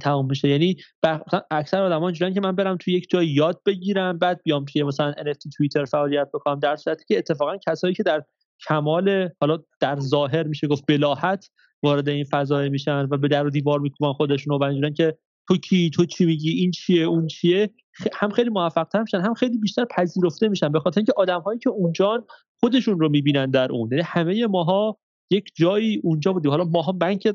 تمام 0.00 0.26
میشه. 0.26 0.48
یعنی 0.48 0.76
اکثر 1.50 1.82
آدم 1.82 2.02
اینجوریان 2.02 2.34
که 2.34 2.40
من 2.40 2.56
برم 2.56 2.76
توی 2.76 2.94
یک 2.94 3.10
جای 3.10 3.26
یاد 3.26 3.60
بگیرم 3.66 4.18
بعد 4.18 4.42
بیام 4.42 4.64
توی 4.64 4.82
مثلا 4.82 5.12
NFT 5.12 5.56
توییتر 5.56 5.84
فعالیت 5.84 6.28
بکنم 6.34 6.58
در 6.58 6.76
صورتی 6.76 7.04
که 7.08 7.18
اتفاقا 7.18 7.56
کسایی 7.56 7.94
که 7.94 8.02
در 8.02 8.22
کمال 8.68 9.30
حالا 9.40 9.58
در 9.80 10.00
ظاهر 10.00 10.42
میشه 10.42 10.66
گفت 10.66 10.84
بلاحت 10.88 11.50
وارد 11.82 12.08
این 12.08 12.24
فضای 12.24 12.68
میشن 12.68 13.08
و 13.10 13.16
به 13.16 13.28
در 13.28 13.46
و 13.46 13.50
دیوار 13.50 13.80
میکوبن 13.80 14.12
خودشون 14.12 14.56
و 14.56 14.62
اینجوریان 14.62 14.94
که 14.94 15.18
تو 15.48 15.56
کی؟ 15.56 15.90
تو 15.90 16.04
چی 16.04 16.24
میگی؟ 16.24 16.50
این 16.50 16.70
چیه؟ 16.70 17.02
اون 17.02 17.26
چیه؟ 17.26 17.70
هم 18.12 18.30
خیلی 18.30 18.50
موفق 18.50 18.84
تر 18.84 19.00
میشن 19.00 19.20
هم 19.20 19.34
خیلی 19.34 19.58
بیشتر 19.58 19.84
پذیرفته 19.84 20.48
میشن. 20.48 20.68
به 20.68 20.80
خاطر 20.80 20.98
اینکه 20.98 21.12
آدم 21.16 21.40
هایی 21.40 21.58
که 21.58 21.70
اونجا 21.70 22.26
خودشون 22.60 23.00
رو 23.00 23.08
می‌بینن 23.08 23.50
در 23.50 23.72
اون. 23.72 23.88
یعنی 23.92 24.02
همه 24.06 24.46
ماها 24.46 24.98
یک 25.30 25.50
جایی 25.54 26.00
اونجا 26.04 26.32
بودیم. 26.32 26.50
حالا 26.50 26.64
ماها 26.64 26.96
من 27.00 27.18
که 27.18 27.34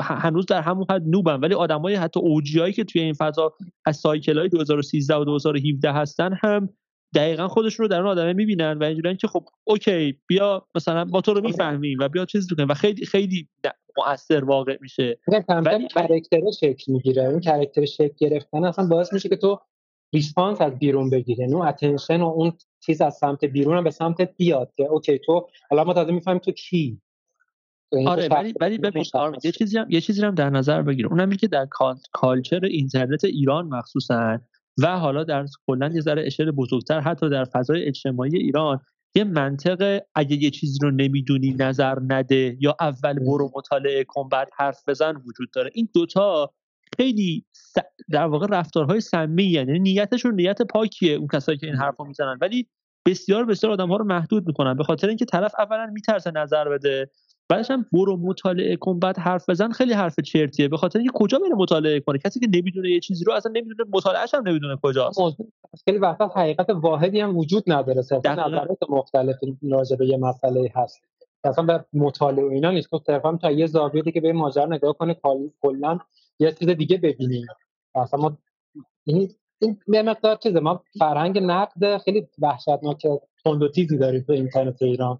هنوز 0.00 0.46
در 0.46 0.62
همون 0.62 0.86
حد 0.90 1.02
نوبم 1.06 1.40
ولی 1.42 1.54
آدمای 1.54 1.94
حتی 1.94 2.20
اوجیایی 2.20 2.72
که 2.72 2.84
توی 2.84 3.00
این 3.00 3.12
فضا 3.12 3.52
از 3.84 3.96
سایکل 3.96 4.38
های 4.38 4.48
2013 4.48 5.14
و 5.14 5.24
2017 5.24 5.92
هستن 5.92 6.38
هم 6.42 6.68
دقیقا 7.14 7.48
خودشون 7.48 7.84
رو 7.84 7.88
در 7.88 7.98
اون 7.98 8.08
آدمه 8.08 8.32
می‌بینن 8.32 8.78
و 8.78 8.84
اینجوریه 8.84 9.16
که 9.16 9.28
خب 9.28 9.44
okay 9.64 10.18
بیا 10.26 10.66
مثلا 10.74 11.04
با 11.04 11.20
تو 11.20 11.34
رو 11.34 11.40
می‌فهمیم 11.40 11.98
و 12.00 12.08
بیا 12.08 12.24
چیز 12.24 12.52
بکنیم 12.52 12.68
و 12.68 12.74
خیلی 12.74 13.06
خیلی 13.06 13.48
مؤثر 13.98 14.44
واقع 14.44 14.76
میشه. 14.80 15.18
ولی 15.48 15.88
character 15.88 16.50
شکل 16.50 16.92
می‌گیره. 16.92 17.22
اون 17.22 17.40
character 17.40 17.84
شکل 17.84 18.14
گرفتن 18.18 18.64
اصلا 18.64 18.86
باعث 18.86 19.12
میشه 19.12 19.28
که 19.28 19.36
تو 19.36 19.60
response 20.14 20.60
از 20.60 20.78
بیرون 20.78 21.10
بگیره 21.10 21.46
اون 21.46 21.66
attention 21.66 22.20
و 22.20 22.26
اون 22.26 22.52
چیز 22.80 23.00
از 23.00 23.14
سمت 23.14 23.44
بیرون 23.44 23.76
هم 23.76 23.84
به 23.84 23.90
سمتت 23.90 24.36
بیاد 24.36 24.72
که 24.76 24.82
okay 24.82 25.18
تو 25.18 25.48
حالا 25.70 25.84
ما 25.84 25.94
تازه 25.94 26.12
می‌فهمیم 26.12 26.38
تو 26.38 26.52
کی. 26.52 27.00
آره 28.06 28.28
ولی 28.28 28.54
ولی 28.60 28.78
ببین 28.78 29.04
یه 29.44 29.52
چیزی 29.52 29.78
هم 29.78 29.86
یه 29.90 30.00
چیزی 30.00 30.22
هم 30.22 30.34
در 30.34 30.50
نظر 30.50 30.82
بگیر. 30.82 31.06
اونم 31.06 31.30
که 31.30 31.48
در 31.48 31.66
culture 32.12 32.64
اینترنت 32.64 33.24
ایران 33.24 33.66
مخصوصا 33.66 34.38
و 34.78 34.98
حالا 34.98 35.24
در 35.24 35.46
کلا 35.66 35.90
یه 35.94 36.00
ذره 36.00 36.26
اشل 36.26 36.50
بزرگتر 36.50 37.00
حتی 37.00 37.30
در 37.30 37.44
فضای 37.44 37.84
اجتماعی 37.84 38.36
ایران 38.36 38.80
یه 39.16 39.24
منطق 39.24 40.02
اگه 40.14 40.36
یه 40.42 40.50
چیزی 40.50 40.78
رو 40.82 40.90
نمی‌دونی 40.90 41.54
نظر 41.58 41.98
نده 42.08 42.56
یا 42.60 42.76
اول 42.80 43.18
برو 43.18 43.50
مطالعه 43.56 44.04
کن 44.04 44.28
بعد 44.28 44.48
حرف 44.56 44.88
بزن 44.88 45.16
وجود 45.26 45.50
داره. 45.54 45.70
این 45.74 45.88
دوتا 45.94 46.50
خیلی 46.96 47.44
در 48.10 48.26
واقع 48.26 48.46
رفتارهای 48.50 49.00
سمی 49.00 49.44
یعنی 49.44 49.78
نیتشون 49.78 50.34
نیت 50.34 50.62
پاکیه 50.62 51.12
اون 51.12 51.28
کسایی 51.32 51.58
که 51.58 51.66
این 51.66 51.76
حرفو 51.76 52.04
می‌زنن. 52.04 52.38
ولی 52.40 52.68
بسیار 53.06 53.44
بسیار 53.44 53.72
آدم 53.72 53.88
ها 53.88 53.96
رو 53.96 54.04
محدود 54.04 54.46
می‌کنن. 54.46 54.74
به 54.74 54.84
خاطر 54.84 55.08
اینکه 55.08 55.24
طرف 55.24 55.54
اولا 55.58 55.86
میترسه 55.86 56.30
نظر 56.30 56.68
بده. 56.68 57.10
بعدش 57.48 57.70
هم 57.70 57.86
برو 57.92 58.16
مطالعه 58.16 58.76
کن 58.76 58.98
بعد 58.98 59.18
حرف 59.18 59.48
بزن 59.50 59.70
خیلی 59.70 59.92
حرف 59.92 60.20
چرتیه. 60.20 60.68
به 60.68 60.76
خاطر 60.76 60.98
اینکه 60.98 61.12
کجا 61.14 61.38
بره 61.38 61.54
مطالعه 61.56 62.00
کنه؟ 62.00 62.18
کسی 62.18 62.40
که 62.40 62.46
نمی‌دونه 62.46 62.90
یه 62.90 63.00
چیزی 63.00 63.24
رو 63.24 63.32
اصلا 63.32 63.52
نمی‌دونه 63.52 63.90
مطالعهش 63.92 64.34
هم 64.34 64.48
نمی‌دونه 64.48 64.76
کجاست. 64.82 65.20
خیلی 65.84 65.98
وقتا 65.98 66.26
حقیقت 66.26 66.70
واحدی 66.70 67.20
هم 67.20 67.36
وجود 67.36 67.64
نداره 67.66 68.02
صرفا 68.02 68.32
نظرات 68.32 68.78
مختلفی 68.88 69.58
راجع 69.62 69.96
به 69.96 70.06
یه 70.06 70.16
مسئله 70.16 70.72
هست. 70.74 71.00
اصلا 71.44 71.64
به 71.64 71.84
مطالعه 71.92 72.44
اینا 72.44 72.70
نیست. 72.70 72.90
که 72.90 73.00
صرفا 73.06 73.36
تا 73.36 73.50
یه 73.50 73.66
زاویه 73.66 74.02
دیگه 74.02 74.20
به 74.20 74.32
ماجرا 74.32 74.66
نگاه 74.66 74.92
کنه 74.92 75.16
کلا 75.62 75.98
یه 76.38 76.52
چیز 76.52 76.68
دیگه 76.68 76.96
ببینیم. 76.96 77.46
اصلا 77.94 78.20
ما 78.20 78.38
این 79.04 79.30
این 79.60 79.78
مقدار 79.88 80.36
چیزه. 80.36 80.60
ما 80.60 80.82
فرهنگ 80.98 81.38
نقد 81.38 81.98
خیلی 81.98 82.28
وحشتناک 82.38 83.06
تند 83.44 83.62
و 83.62 83.68
تیزی 83.68 83.98
داریم 83.98 84.24
تو 84.26 84.32
اینترنت 84.32 84.82
ایران. 84.82 85.18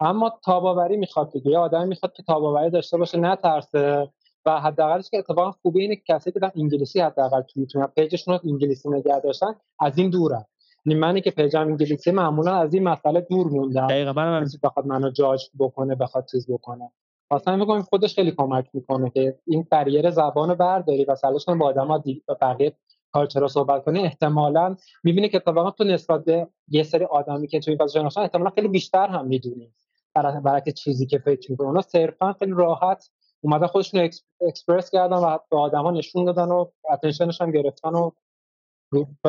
اما 0.00 0.38
تاباوری 0.44 0.96
می‌خواد 0.96 1.32
دیگه 1.32 1.50
یه 1.50 1.58
آدمی 1.58 1.86
می‌خواد 1.86 2.12
که 2.12 2.22
تاباوری 2.22 2.70
داشته 2.70 2.98
باشه 2.98 3.18
نترسه. 3.18 4.08
و 4.46 4.60
حداقلش 4.60 5.10
که 5.10 5.18
اتفاقا 5.18 5.50
خوبه 5.50 5.80
اینه 5.80 5.96
که 5.96 6.02
کسی 6.08 6.32
که 6.32 6.38
در 6.38 6.52
انگلیسی 6.56 7.00
حداقل 7.00 7.40
تو 7.40 7.60
می‌تونن 7.60 7.86
پیجشون 7.86 8.34
رو 8.34 8.40
انگلیسی 8.44 8.88
نگه 8.88 9.20
داشتن 9.20 9.54
از 9.80 9.98
این 9.98 10.10
دورن. 10.10 10.44
یعنی 10.86 11.00
منی 11.00 11.20
که 11.20 11.30
پیجم 11.30 11.60
انگلیسی 11.60 12.10
معمولا 12.10 12.54
از 12.54 12.74
این 12.74 12.82
مسئله 12.82 13.20
دور 13.20 13.46
موندم. 13.46 13.86
دقیقاً 13.86 14.12
من 14.12 14.46
بخواد 14.62 14.86
منو 14.86 15.10
جاج 15.10 15.50
بکنه 15.58 15.94
بخواد 15.94 16.26
چیز 16.30 16.50
بکنه. 16.50 16.90
اصلا 17.30 17.56
میگم 17.56 17.82
خودش 17.82 18.14
خیلی 18.14 18.30
کمک 18.30 18.66
می‌کنه 18.72 19.10
که 19.10 19.38
این 19.46 19.66
بریر 19.70 20.10
زبان 20.10 20.48
رو 20.48 20.54
برداری 20.54 21.04
و 21.04 21.14
سلاش 21.14 21.48
با 21.48 21.66
آدما 21.66 22.02
بقیه 22.40 22.72
کالچرا 23.14 23.48
صحبت 23.48 23.84
کنی 23.84 24.00
احتمالا 24.00 24.76
می‌بینی 25.04 25.28
که 25.28 25.36
اتفاقا 25.36 25.70
تو 25.70 25.84
نسبت 25.84 26.24
به 26.24 26.48
یه 26.68 26.82
سری 26.82 27.04
آدمی 27.04 27.48
که 27.48 27.60
تو 27.60 27.70
این 27.70 27.78
فضا 27.78 28.00
شناسن 28.00 28.20
احتمالا 28.20 28.50
خیلی 28.50 28.68
بیشتر 28.68 29.06
هم 29.08 29.26
می‌دونی. 29.26 29.72
برای 30.14 30.72
چیزی 30.72 31.06
که 31.06 31.18
فکر 31.18 31.50
می‌کنه 31.50 31.66
اونا 31.68 31.80
صرفا 31.80 32.32
خیلی 32.32 32.52
راحت 32.52 33.10
اومدن 33.40 33.66
خودشون 33.66 34.10
اکسپرس 34.40 34.90
کردن 34.90 35.16
و 35.16 35.38
به 35.50 35.56
آدما 35.56 35.90
نشون 35.90 36.24
دادن 36.24 36.48
و 36.48 36.66
attention 36.92 37.31
ش 37.31 37.40
هم 37.40 37.50
گرفتن 37.50 37.94
و 37.94 38.10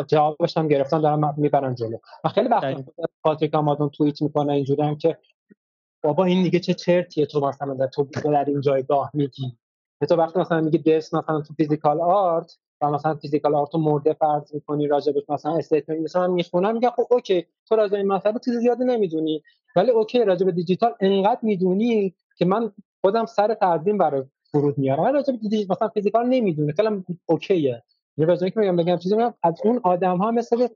جوابش 0.07 0.57
هم 0.57 0.67
گرفتن 0.67 1.01
دارن 1.01 1.33
می‌برن 1.37 1.75
جلو. 1.75 1.97
و 2.23 2.29
خیلی 2.29 2.47
وقت 2.47 2.77
Patrick 3.23 3.55
Amadon 3.55 3.89
توییت 3.89 4.21
می‌کنه 4.21 4.53
اینجوری 4.53 4.81
هم 4.81 4.97
که 4.97 5.17
بابا 6.03 6.25
این 6.25 6.43
دیگه 6.43 6.59
چه 6.59 6.73
چرتیه 6.73 7.25
تو 7.25 7.39
مثلا 7.39 7.73
در 7.73 7.87
تو 7.87 8.03
در 8.03 8.45
این 8.45 8.61
جایگاه 8.61 9.11
میگی. 9.13 9.57
تو 10.09 10.15
وقتی 10.15 10.39
مثلا 10.39 10.61
میگی 10.61 10.77
درس 10.77 11.13
مثلا 11.13 11.41
تو 11.41 11.53
physical 11.53 12.01
art 12.01 12.57
و 12.81 12.91
مثلا 12.91 13.15
physical 13.15 13.55
art 13.55 13.73
رو 13.73 13.79
مرده 13.79 14.13
فرض 14.13 14.53
می‌کنی 14.53 14.87
راجبش 14.87 15.29
مثلا 15.29 15.57
statement 15.57 15.99
مثلا 15.99 16.27
می‌خونم 16.27 16.73
میگه 16.73 16.89
خب 16.89 17.07
okay 17.11 17.45
تو 17.69 17.75
راجع 17.75 17.97
این 17.97 18.07
مسئله 18.07 18.39
چیز 18.45 18.53
زیادی 18.53 18.83
نمی‌دونی. 18.83 19.43
ولی 19.75 19.91
okay 19.91 20.25
راجع 20.25 20.45
به 20.45 20.51
دیجیتال 20.51 20.95
انقدر 20.99 21.39
می‌دونی 21.41 22.15
که 22.37 22.45
من 22.45 22.71
خودم 23.01 23.25
سر 23.25 23.53
تعظیم 23.53 23.97
برای 23.97 24.23
فرود 24.51 24.77
میارم 24.77 25.03
ولی 25.03 25.13
راجع 25.13 25.33
به 25.33 25.65
مثلا 25.69 25.87
فیزیکال 25.87 26.25
نمی‌دونی 26.25 26.73
خیلی 26.73 27.03
اوکیه. 27.25 27.83
یه 28.17 28.25
واسه 28.25 28.49
که 28.49 28.59
میگم 28.59 28.75
بگم 28.75 28.97
چیزی 28.97 29.15
میگم 29.15 29.33
از 29.43 29.61
اون 29.63 29.79
آدم 29.83 30.17
ها 30.17 30.31
مثل 30.31 30.67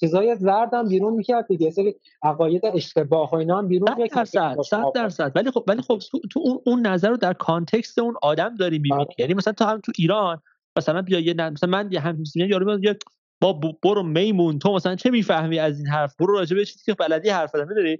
چیزای 0.00 0.36
زردم 0.36 0.88
بیرون 0.88 1.12
می‌کرد 1.12 1.46
دیگه. 1.46 1.70
سری 1.70 1.94
عقاید 2.22 2.66
اشتباه 2.66 3.30
و 3.30 3.34
اینا 3.34 3.58
هم 3.58 3.68
بیرون 3.68 3.94
میاد 3.96 4.08
درصد 4.10 4.56
100 4.62 4.84
درصد. 4.94 5.32
ولی 5.34 5.50
خب 5.50 5.64
ولی 5.66 5.82
خب 5.82 5.98
تو, 6.30 6.40
اون, 6.40 6.60
اون 6.66 6.86
نظر 6.86 7.08
رو 7.08 7.16
در 7.16 7.32
کانتکست 7.32 7.98
اون 7.98 8.14
آدم 8.22 8.54
داری 8.54 8.78
می‌بینی 8.78 9.00
آره. 9.00 9.14
یعنی 9.18 9.34
مثلا 9.34 9.52
تو 9.52 9.64
هم 9.64 9.80
تو 9.80 9.92
ایران 9.98 10.42
مثلا 10.78 11.02
بیا 11.02 11.20
یه 11.20 11.34
مثلا 11.34 11.70
من 11.70 11.88
یه 11.92 12.00
همین 12.00 12.24
یارو 12.34 12.78
میاد 12.78 13.02
با 13.40 13.52
برو 13.82 14.02
میمون. 14.02 14.58
تو 14.58 14.74
مثلا 14.74 14.96
چه 14.96 15.10
می‌فهمی 15.10 15.58
از 15.58 15.78
این 15.78 15.86
حرف؟ 15.86 16.14
برو 16.18 16.34
راجع 16.34 16.56
به 16.56 16.64
چیزی 16.64 16.84
که 16.84 16.94
بلدی 16.94 17.28
حرف 17.28 17.54
بزن 17.54 17.68
می‌دونی؟ 17.68 17.96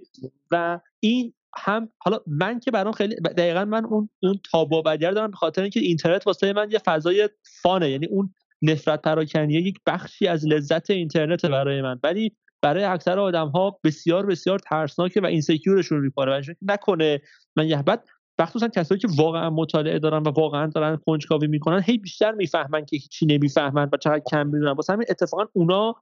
و 0.51 0.79
این 0.99 1.33
هم 1.57 1.89
حالا 1.97 2.19
من 2.27 2.59
که 2.59 2.71
برام 2.71 2.91
خیلی 2.91 3.15
دقیقا 3.15 3.65
من 3.65 3.85
اون 3.85 4.09
اون 4.23 4.39
تابو 4.51 4.81
بدیار 4.81 5.11
دارم 5.11 5.31
به 5.31 5.37
خاطر 5.37 5.61
اینکه 5.61 5.79
اینترنت 5.79 6.27
واسه 6.27 6.53
من 6.53 6.71
یه 6.71 6.79
فضای 6.79 7.29
فانه. 7.61 7.89
یعنی 7.89 8.05
اون 8.05 8.33
نفرت 8.61 9.01
پراکنیه 9.01 9.61
یک 9.61 9.79
بخشی 9.85 10.27
از 10.27 10.47
لذت 10.47 10.89
اینترنت 10.89 11.45
برای 11.45 11.81
من. 11.81 11.99
ولی 12.03 12.31
برای 12.61 12.83
اکثر 12.83 13.19
آدم 13.19 13.47
ها 13.47 13.79
بسیار 13.83 14.25
بسیار 14.25 14.59
ترسناکه 14.59 15.21
و 15.21 15.25
اینسکیورشون 15.25 15.99
می‌کنه 15.99 16.41
نکنه. 16.61 17.21
من 17.55 17.67
یه 17.67 17.83
بعد 17.83 18.07
مخصوصا 18.39 18.67
کسایی 18.67 18.99
که 18.99 19.07
واقعا 19.17 19.49
مطالعه 19.49 19.99
دارن 19.99 20.23
و 20.23 20.29
واقعا 20.29 20.67
دارن 20.67 20.99
کنجکاوی 21.05 21.47
می‌کنن 21.47 21.81
هی 21.81 21.97
بیشتر 21.97 22.31
می‌فهمن 22.31 22.85
که 22.85 22.97
هیچی 22.97 23.25
نمی‌فهمن 23.25 23.89
و 23.93 23.97
چقدر 23.97 24.21
کم 24.31 24.47
می‌دونن. 24.47 24.71
واسه 24.71 24.93
همین 24.93 25.05
اتفاقا 25.09 25.45
اونا 25.53 25.95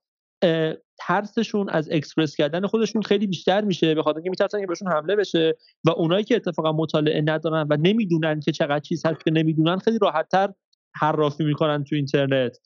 ترسشون 0.97 1.69
از 1.69 1.89
اکسپرس 1.91 2.35
کردن 2.35 2.67
خودشون 2.67 3.01
خیلی 3.01 3.27
بیشتر 3.27 3.61
میشه 3.61 3.95
به 3.95 4.03
خاطر 4.03 4.17
اینکه 4.17 4.29
میترسن 4.29 4.59
که 4.59 4.67
بهشون 4.67 4.91
حمله 4.91 5.15
بشه 5.15 5.57
و 5.85 5.89
اونایی 5.89 6.23
که 6.23 6.35
اتفاقا 6.35 6.71
مطالعه 6.71 7.21
ندارن 7.21 7.67
و 7.69 7.77
نمی‌دونن 7.79 8.39
که 8.39 8.51
چقدر 8.51 8.79
چیز 8.79 9.05
هست 9.05 9.25
که 9.25 9.31
نمی‌دونن 9.31 9.77
خیلی 9.77 9.99
راحتتر 10.01 10.53
حرافی 10.95 11.43
می‌کنن 11.43 11.83
تو 11.83 11.95
اینترنت. 11.95 12.57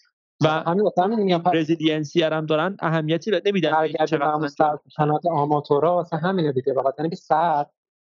و 0.44 0.48
همین 0.48 0.90
همین 0.98 1.42
resiliency 1.54 2.24
هم 2.24 2.46
دارن 2.46 2.78
اهمیتی 2.80 3.32
نمیدن 3.46 3.72
صنعت 4.98 5.26
آماتورا 5.26 5.96
واسه 5.96 6.18
همینه 6.18 6.52
دیگه 6.52 6.74
به 6.74 6.82
خاطر 6.82 7.02
اینکه 7.02 7.16
ساعت 7.16 7.68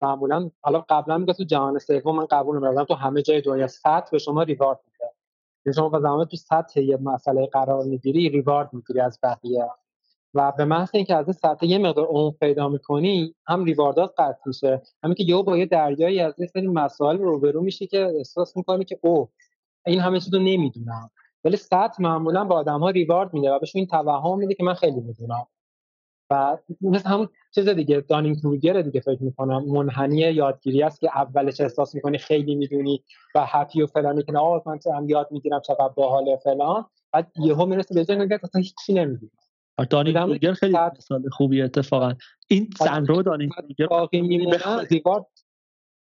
معمولا 0.02 0.50
حالا 0.60 0.84
قبلا 0.89 1.18
میگه 1.18 1.32
تو 1.32 1.44
جهان 1.44 1.78
سوم 1.78 2.16
من 2.16 2.26
قبول 2.26 2.56
می‌کردم 2.56 2.84
تو 2.84 2.94
همه 2.94 3.22
جای 3.22 3.40
دنیا 3.40 3.66
سطح 3.66 4.10
به 4.12 4.18
شما 4.18 4.42
reward 4.42 4.81
میده. 4.86 5.12
یعنی 5.66 5.74
شما 5.74 6.00
زمان 6.00 6.24
تو 6.24 6.36
سطح 6.36 6.81
یه 6.81 6.97
مسئله 6.97 7.47
قرار 7.47 7.84
می‌گیری 7.84 8.28
ریوارد 8.28 8.70
می‌گیری 8.72 9.00
از 9.00 9.18
بقیه. 9.22 9.68
و 10.34 10.52
به 10.58 10.64
محض 10.64 10.90
اینکه 10.94 11.16
از 11.16 11.36
سطح 11.36 11.66
یه 11.66 11.78
مقدار 11.78 12.06
عمق 12.06 12.34
پیدا 12.39 12.68
می‌کنی 12.68 13.34
هم 13.47 13.64
ریواردات 13.64 14.14
قطع 14.18 14.40
میشه. 14.47 14.82
همین 15.02 15.14
که 15.14 15.24
یهو 15.24 15.42
با 15.42 15.58
یه 15.58 15.66
دریایی 15.66 16.20
از 16.20 16.34
این 16.39 16.48
سری 16.48 16.66
مسائل 16.66 17.18
روبرو 17.18 17.62
میشی 17.62 17.86
که 17.86 18.12
احساس 18.18 18.56
می‌کنی 18.56 18.84
که 18.84 18.98
او 19.02 19.28
این 19.86 20.00
همه 20.00 20.20
چیزو 20.20 20.39
نمی‌دونم. 20.39 21.10
ولی 21.44 21.56
سطح 21.56 22.02
معمولا 22.02 22.44
با 22.44 22.56
آدم 22.56 22.81
ها 22.81 22.90
ریوارد 22.90 23.34
میده 23.34 23.52
و 23.52 23.58
بهشون 23.58 23.78
این 23.78 23.86
توهم 23.86 24.39
میده 24.39 24.55
که 24.55 24.64
من 24.64 24.74
خیلی 24.74 25.00
می‌دونم. 25.00 25.47
و 26.32 26.58
مثل 26.80 27.08
همون 27.08 27.28
چیز 27.54 27.68
دیگه 27.68 28.00
دانینگ 28.00 28.40
کروگر 28.40 28.82
دیگه 28.82 29.00
فکر 29.00 29.22
می‌کنم 29.22 29.64
منحنی 29.64 30.16
یادگیری 30.16 30.82
است 30.82 31.00
که 31.00 31.18
اولش 31.18 31.60
احساس 31.60 31.94
می‌کنی؟ 31.94 32.18
خیلی 32.18 32.54
می‌دونی 32.54 33.04
و 33.34 33.46
هپی 33.46 33.82
و 33.82 33.86
فلان 33.86 34.16
می‌کنه 34.16 34.38
آه 34.38 34.62
من 34.66 34.78
هم 34.94 35.08
یاد 35.08 35.28
می‌گیرم 35.30 35.60
چقدر 35.60 35.88
باحال 35.88 36.36
فلان. 36.36 36.84
بعد 37.12 37.32
یهو 37.36 37.66
می‌رسه 37.66 37.94
به 37.94 38.04
جایی 38.04 38.28
که 38.28 38.40
اصلا 38.42 38.60
هیچی 38.60 38.92
نمی‌دونی. 38.94 39.32
دانینگ 39.90 40.16
کروگر 40.16 40.52
خیلی 40.52 40.76
مثال 40.98 41.28
خوبی 41.28 41.62
اتفاقا. 41.62 42.14
این 42.48 42.70
رو 43.06 43.22
دانینگ 43.22 43.52
کروگر 43.52 43.86
باقی 43.86 44.20
میمونن 44.20 44.86
ریوارد 44.90 45.26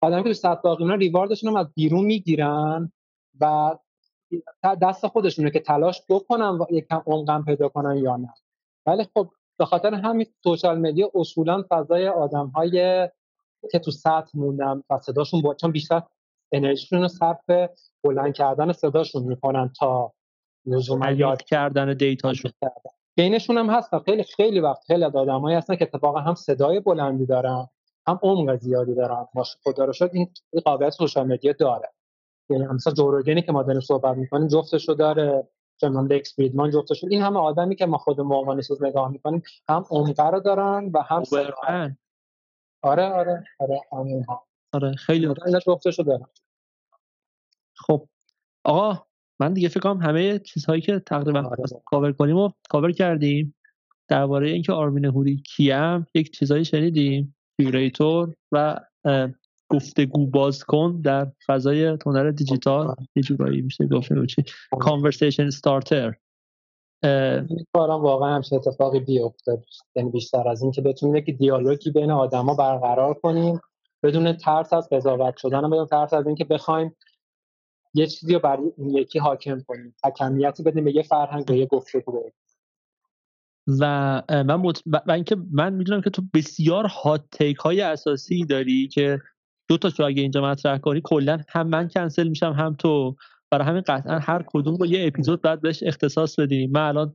آدم 0.01 0.23
که 0.23 0.33
صد 0.33 0.61
باقی 0.61 0.83
میمونن 0.83 0.99
ریواردشون 0.99 1.49
هم 1.49 1.55
از 1.55 1.73
بیرون 1.75 2.05
می‌گیرن 2.05 2.91
و 3.41 3.75
دست 4.81 5.07
خودشونه 5.07 5.51
که 5.51 5.59
تلاش 5.59 6.01
بکنن 6.09 6.45
و 6.49 6.65
یکم 6.71 7.03
عمقم 7.07 7.43
پیدا 7.43 7.69
کنن 7.69 7.97
یا 7.97 8.15
نه. 8.15 8.33
ولی 8.85 9.03
خب 9.13 9.29
به 9.57 9.65
خاطر 9.65 9.93
همین 9.93 10.27
سوشال 10.43 10.79
مدیا 10.79 11.11
اصولا 11.15 11.63
فضای 11.69 12.07
آدم 12.07 12.47
های 12.47 13.09
که 13.71 13.79
تو 13.79 13.91
سطح 13.91 14.29
موندن 14.33 14.83
و 14.89 14.99
صداشون 14.99 15.41
با 15.41 15.53
چون 15.53 15.71
بیشتر 15.71 16.01
انرژیشون 16.51 17.01
رو 17.01 17.07
صرف 17.07 17.69
بلند 18.03 18.33
کردن 18.33 18.71
صداشون 18.71 19.23
می‌کنن 19.23 19.71
تا 19.79 20.13
لزوما 20.65 21.11
یاد 21.11 21.41
کردن 21.41 21.93
دیتاشون. 21.93 22.51
بینشون 23.15 23.57
هم 23.57 23.69
هست 23.69 23.99
خیلی 23.99 24.23
خیلی 24.23 24.59
وقت 24.59 24.83
خیلی 24.87 25.03
از 25.03 25.15
آدمایی 25.15 25.57
هستن 25.57 25.75
که 25.75 25.89
اتفاقا 25.93 26.19
هم 26.19 26.35
صدای 26.35 26.79
بلندی 26.79 27.25
دارن 27.25 27.67
هم 28.07 28.19
عمق 28.23 28.55
زیادی 28.55 28.95
دارن. 28.95 29.27
ماش 29.33 29.57
خدا 29.63 29.85
رو 29.85 29.93
شد 29.93 30.09
این 30.13 30.27
قابلیت 30.65 30.93
سوشال 30.93 31.27
مدیا 31.27 31.53
داره. 31.53 31.89
یعنی 32.49 32.65
مثلا 32.65 32.93
جوروگنی 32.93 33.41
که 33.41 33.51
ما 33.51 33.63
داریم 33.63 33.81
صحبت 33.81 34.17
می‌کنیم 34.17 34.47
جفتشو 34.47 34.93
داره. 34.93 35.47
چون 35.93 36.07
لکس 36.07 36.35
فریدمان 36.35 36.71
جفته 36.71 36.95
شد. 36.95 37.07
این 37.11 37.21
همه 37.21 37.39
آدمی 37.39 37.75
که 37.75 37.85
ما 37.85 37.97
خود 37.97 38.19
عنوان 38.19 38.61
سوز 38.61 38.83
نگاه 38.83 39.11
می‌کنیم 39.11 39.43
هم 39.69 39.85
عمقه 39.89 40.29
رو 40.29 40.39
دارن 40.39 40.91
و 40.93 41.01
هم 41.01 41.23
آره 42.81 43.03
آره 43.03 43.43
آره 43.59 43.81
آره, 43.91 44.25
آره 44.73 44.95
خیلی 44.95 45.33
جفته 45.67 45.91
شده 45.91 46.19
خب 47.75 48.07
آقا 48.63 49.05
من 49.39 49.53
دیگه 49.53 49.67
فکر 49.67 49.79
کنم 49.79 50.01
همه 50.01 50.39
چیزهایی 50.39 50.81
که 50.81 50.99
تقریبا 50.99 51.39
آره. 51.39 51.63
کاور 51.85 52.11
کنیم 52.11 52.37
و 52.37 52.49
کاور 52.69 52.91
کردیم. 52.91 53.55
درباره 54.07 54.49
اینکه 54.49 54.73
آرمین 54.73 55.05
حوری 55.05 55.43
کیه 55.55 56.07
یک 56.13 56.31
چیزایی 56.31 56.65
شنیدیم. 56.65 57.35
curator 57.57 58.33
و 58.51 58.79
گفتگو 59.75 60.27
باز 60.27 60.63
کن 60.63 61.01
در 61.01 61.31
فضای 61.47 61.97
هنر 62.05 62.31
دیجیتال. 62.31 62.95
یه 63.15 63.23
جورایی 63.23 63.61
میشه 63.61 63.87
گفت 63.87 64.25
چی؟ 64.25 64.43
کانورسیشن 64.79 65.43
استارتر 65.43 66.13
کارم 67.73 68.01
واقعا 68.01 68.35
همچین 68.35 68.57
اتفاقی 68.57 68.99
بیفته. 68.99 69.63
یعنی 69.95 70.09
بیشتر 70.09 70.47
از 70.47 70.61
این 70.61 70.71
که 70.71 70.81
بتونیم 70.81 71.15
یک 71.15 71.37
دیالوگی 71.37 71.91
بین 71.91 72.11
آدما 72.11 72.55
برقرار 72.55 73.13
کنیم 73.13 73.59
بدون 74.03 74.33
ترس 74.33 74.73
از 74.73 74.89
قضاوت 74.89 75.37
شدن 75.37 75.69
بدون 75.69 75.85
ترس 75.85 76.13
از 76.13 76.27
اینکه 76.27 76.43
بخوایم 76.43 76.95
یه 77.93 78.07
چیزی 78.07 78.33
رو 78.33 78.39
برای 78.39 78.71
این 78.77 78.89
یکی 78.89 79.19
حاکم 79.19 79.59
کنیم. 79.67 79.95
حکمیتی 80.03 80.63
بدیم 80.63 80.83
به 80.83 80.95
یه 80.95 81.03
فرهنگ 81.03 81.45
به 81.45 81.57
یه 81.57 81.65
گفتگو 81.65 82.29
و 83.79 83.85
من 84.29 84.55
مط... 84.55 84.79
و 85.07 85.11
اینکه 85.11 85.35
من 85.51 85.73
می‌دونم 85.73 86.01
که 86.01 86.09
تو 86.09 86.21
بسیار 86.33 86.85
هات 86.85 87.21
تیک 87.31 87.57
های 87.57 87.81
اساسی 87.81 88.45
داری 88.45 88.87
که 88.87 89.21
دو 89.67 89.77
تا 89.77 90.05
اگه 90.05 90.21
اینجا 90.21 90.41
مطرح 90.41 90.77
کنی 90.77 91.01
کلا 91.03 91.39
هم 91.49 91.67
من 91.67 91.87
کنسل 91.87 92.27
میشم 92.27 92.53
هم 92.53 92.73
تو. 92.73 93.15
برای 93.51 93.67
همین 93.67 93.81
قطعا 93.81 94.19
هر 94.19 94.43
کدوم 94.47 94.77
با 94.77 94.85
یه 94.85 95.07
اپیزود 95.07 95.41
بعد 95.41 95.61
بهش 95.61 95.83
اختصاص 95.83 96.39
بدیم 96.39 96.71
من 96.71 96.81
الان 96.81 97.13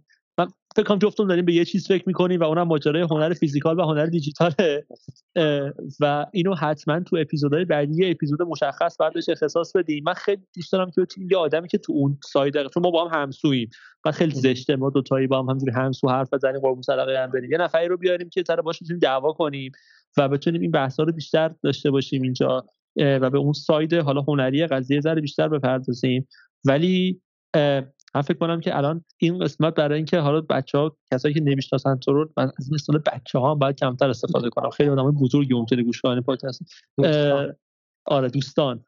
فکر 0.76 0.84
کنم 0.86 0.98
جفتون 0.98 1.26
داریم 1.26 1.44
به 1.44 1.52
یه 1.52 1.64
چیز 1.64 1.88
فکر 1.88 2.04
می‌کنیم 2.06 2.40
و 2.40 2.44
اونم 2.44 2.62
ماجرای 2.62 3.02
هنر 3.10 3.34
فیزیکال 3.34 3.78
و 3.78 3.82
هنر 3.82 4.06
دیجیتاله. 4.06 4.86
و 6.00 6.26
اینو 6.32 6.54
حتما 6.54 7.00
تو 7.00 7.16
اپیزودهای 7.16 7.64
بعدی 7.64 8.04
یه 8.04 8.10
اپیزود 8.10 8.42
مشخص 8.42 8.96
بعد 9.00 9.14
بهش 9.14 9.28
اختصاص 9.28 9.76
بدیم. 9.76 10.04
من 10.04 10.14
خیلی 10.14 10.42
دوست 10.54 10.72
دارم 10.72 10.90
که 10.90 11.06
یه 11.30 11.36
آدمی 11.36 11.68
که 11.68 11.78
تو 11.78 11.92
اون 11.92 12.18
ساید 12.24 12.68
چون 12.68 12.82
ما 12.82 12.90
با 12.90 13.08
هم 13.08 13.22
همسوییم. 13.22 13.70
و 14.04 14.12
خیلی 14.12 14.34
زشته 14.34 14.76
ما 14.76 14.90
دو 14.90 15.02
تایی 15.02 15.26
با 15.26 15.42
هم 15.42 15.50
همجوری 15.50 15.72
همسو 15.72 16.08
حرف 16.08 16.34
بزنیم 16.34 16.60
قربون 16.60 16.82
صدقه 16.82 17.22
هم 17.22 17.30
بریم. 17.30 17.52
یه 17.52 17.58
نفری 17.58 17.88
رو 17.88 17.96
بیاریم 17.96 18.28
که 18.28 18.44
سر 18.46 18.60
باش 18.60 18.82
دعوا 19.02 19.32
کنیم 19.32 19.72
و 20.16 20.28
بتونیم 20.28 20.60
این 20.60 20.70
بحث 20.70 21.00
رو 21.00 21.12
بیشتر 21.12 21.50
داشته 21.62 21.90
باشیم 21.90 22.22
اینجا. 22.22 22.64
و 22.96 23.30
به 23.30 23.38
اون 23.38 23.52
side 23.52 23.94
حالا 23.94 24.20
هنری 24.20 24.66
قضیه 24.66 25.00
ذره 25.00 25.20
بیشتر 25.20 25.48
بپردازیم. 25.48 26.28
ولی 26.64 27.20
من 28.14 28.22
فکر 28.22 28.38
کنم 28.38 28.60
که 28.60 28.76
الان 28.76 29.04
این 29.18 29.38
قسمت 29.38 29.74
برای 29.74 29.96
اینکه 29.96 30.18
حالا 30.18 30.40
بچه 30.40 30.78
ها 30.78 30.96
کسایی 31.12 31.34
که 31.34 31.40
نمی‌شناسن 31.40 31.96
تو 31.96 32.12
رو 32.12 32.32
من 32.36 32.44
از 32.44 32.66
این 32.66 32.74
اصطلاح 32.74 33.02
بچه 33.02 33.38
ها 33.38 33.50
هم 33.50 33.58
باید 33.58 33.76
کمتر 33.76 34.10
استفاده 34.10 34.50
کنم. 34.50 34.70
خیلی 34.70 34.90
آدم 34.90 35.10
بزرگی 35.10 35.54
ممکنه 35.54 35.82
گوش 35.82 36.00
کنن 36.00 36.20
پادکست. 36.20 36.62
آره 38.04 38.28
دوستان. 38.28 38.84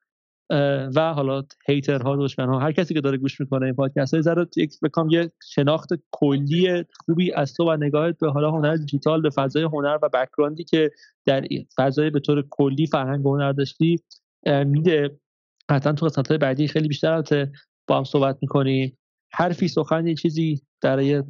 و 0.96 1.14
حالا 1.14 1.42
hater 1.68 2.02
ها 2.02 2.16
دشمن 2.16 2.48
ها 2.48 2.58
هر 2.58 2.72
کسی 2.72 2.94
که 2.94 3.00
داره 3.00 3.18
گوش 3.18 3.40
می‌کنه 3.40 3.66
این 3.66 3.74
پادکست 3.74 4.14
های 4.14 4.22
ذره 4.22 4.46
یک 4.56 4.80
بکنم 4.82 5.10
یه 5.10 5.32
شناخت 5.42 5.88
کلی 6.10 6.84
خوبی 7.04 7.32
از 7.32 7.54
تو 7.54 7.64
و 7.64 7.76
نگاهت 7.76 8.18
به 8.18 8.30
حالا 8.30 8.50
هنر 8.50 8.76
دیجیتال 8.76 9.22
به 9.22 9.30
فضای 9.30 9.62
هنر 9.62 9.98
و 10.02 10.08
background 10.08 10.59
ی 10.59 10.64
که 10.64 10.90
در 11.26 11.44
فضای 11.76 12.10
به 12.10 12.20
طور 12.20 12.44
کلی 12.50 12.86
فرهنگ 12.86 13.26
هنر 13.26 13.52
داشتی 13.52 14.00
میده. 14.46 15.20
قطعا 15.68 15.92
تو 15.92 16.06
قسمت 16.06 16.32
بعدی 16.32 16.68
خیلی 16.68 16.88
بیشتر 16.88 17.48
با 17.88 17.96
هم 17.98 18.04
صحبت 18.04 18.38
می‌کنیم. 18.42 18.98
حرفی 19.34 19.68
سخنی 19.68 20.14
چیزی 20.14 20.62
در 20.80 21.22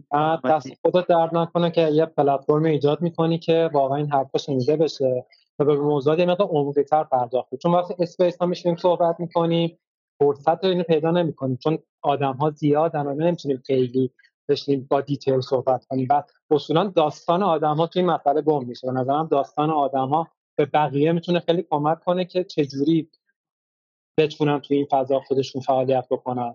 دست 0.45 0.69
خودت 0.83 1.07
درد 1.07 1.37
نکنه 1.37 1.71
که 1.71 1.89
یه 1.89 2.07
پلتفرم 2.07 2.65
ایجاد 2.65 3.03
می‌کنی 3.03 3.39
که 3.39 3.71
واقعا 3.73 3.97
این 3.97 4.13
حرفا 4.13 4.39
شنیده 4.39 4.77
بشه 4.77 5.27
و 5.59 5.65
به 5.65 5.77
موضوعات 5.77 6.19
یه 6.19 6.27
مقدار 6.27 6.49
عمقی‌تر 6.49 7.05
پرداخت 7.05 7.55
چون 7.55 7.73
وقتی 7.75 7.95
space 7.99 8.37
ها 8.39 8.47
میشیم 8.47 8.77
صحبت 8.77 9.17
می‌کنیم 9.21 9.79
فرصت 10.19 10.65
اینو 10.65 10.83
پیدا 10.83 11.11
نمی‌کنیم. 11.11 11.57
چون 11.57 11.79
آدم 12.03 12.33
ها 12.33 12.51
زیادن 12.51 13.07
و 13.07 13.15
نمی‌تونیم 13.15 13.63
خیلی 13.67 14.11
بشیم 14.49 14.87
با 14.91 15.01
detail 15.01 15.41
صحبت 15.41 15.85
کنیم. 15.85 16.07
بعد 16.07 16.31
اصولا 16.51 16.93
داستان 16.97 17.43
آدم 17.43 17.77
ها 17.77 17.87
توی 17.87 18.03
این 18.03 18.11
مسئله 18.11 18.43
گم 18.43 18.65
میشه. 18.65 18.87
به 18.87 18.93
نظرم 18.93 19.27
داستان 19.27 19.71
آدم 19.71 20.09
ها 20.09 20.29
به 20.57 20.67
بقیه 20.67 21.13
می‌تونه 21.13 21.41
خیلی 21.41 21.67
کمک 21.71 22.01
کنه 22.01 22.25
که 22.25 22.45
چجوری 22.45 23.09
بتونن 24.19 24.61
توی 24.61 24.77
این 24.77 24.87
فضا 24.91 25.21
خودشون 25.21 25.63
فعالیت 25.63 26.07
بکنن. 26.11 26.55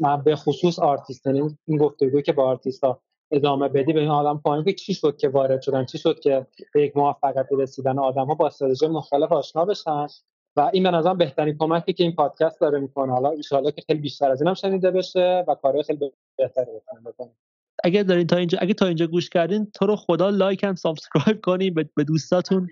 من 0.00 0.22
به 0.22 0.36
خصوص 0.36 0.78
آرتیست 0.78 1.26
یعنی 1.26 1.58
این 1.66 1.78
گفتگوی 1.78 2.22
که 2.22 2.32
با 2.32 2.44
آرتیست 2.44 2.84
ها 2.84 3.00
ادامه 3.30 3.68
بدی 3.68 3.92
به 3.92 4.00
این 4.00 4.08
آدم 4.08 4.40
پایین 4.44 4.64
که 4.64 4.72
چی 4.72 4.94
شد 4.94 5.16
که 5.16 5.28
وارد 5.28 5.62
شدن 5.62 5.84
چی 5.84 5.98
شد 5.98 6.20
که 6.20 6.46
به 6.74 6.82
یک 6.82 6.96
موفقیت 6.96 7.46
رسیدن 7.50 7.98
آدم 7.98 8.26
ها 8.26 8.34
با 8.34 8.46
استراتژی 8.46 8.86
مختلف 8.86 9.32
آشنا 9.32 9.64
بشن. 9.64 10.06
و 10.56 10.70
این 10.72 10.82
به 10.82 10.90
نظرم 10.90 11.18
بهترین 11.18 11.56
کمکی 11.58 11.92
که 11.92 12.04
این 12.04 12.14
پادکست 12.14 12.60
داره 12.60 12.78
می‌کنه. 12.78 13.12
حالا 13.12 13.28
ان 13.28 13.70
که 13.70 13.82
خیلی 13.86 14.00
بیشتر 14.00 14.30
از 14.30 14.42
اینم 14.42 14.54
شنیده 14.54 14.90
بشه 14.90 15.44
و 15.48 15.54
کارهای 15.54 15.82
خیلی 15.82 16.12
بهتری 16.38 16.66
بکنه 17.04 17.30
اگر 17.84 18.02
دارین 18.02 18.26
تا 18.26 18.36
اینجا 18.36 18.58
اگه 18.60 18.74
تا 18.74 18.86
اینجا 18.86 19.06
گوش 19.06 19.28
کردین 19.28 19.70
تو 19.74 19.86
رو 19.86 19.96
خدا 19.96 20.28
like 20.28 20.64
هم 20.64 20.74
subscribe 20.74 21.40
کنین. 21.40 21.74
به 21.74 22.04
دوستاتون. 22.04 22.68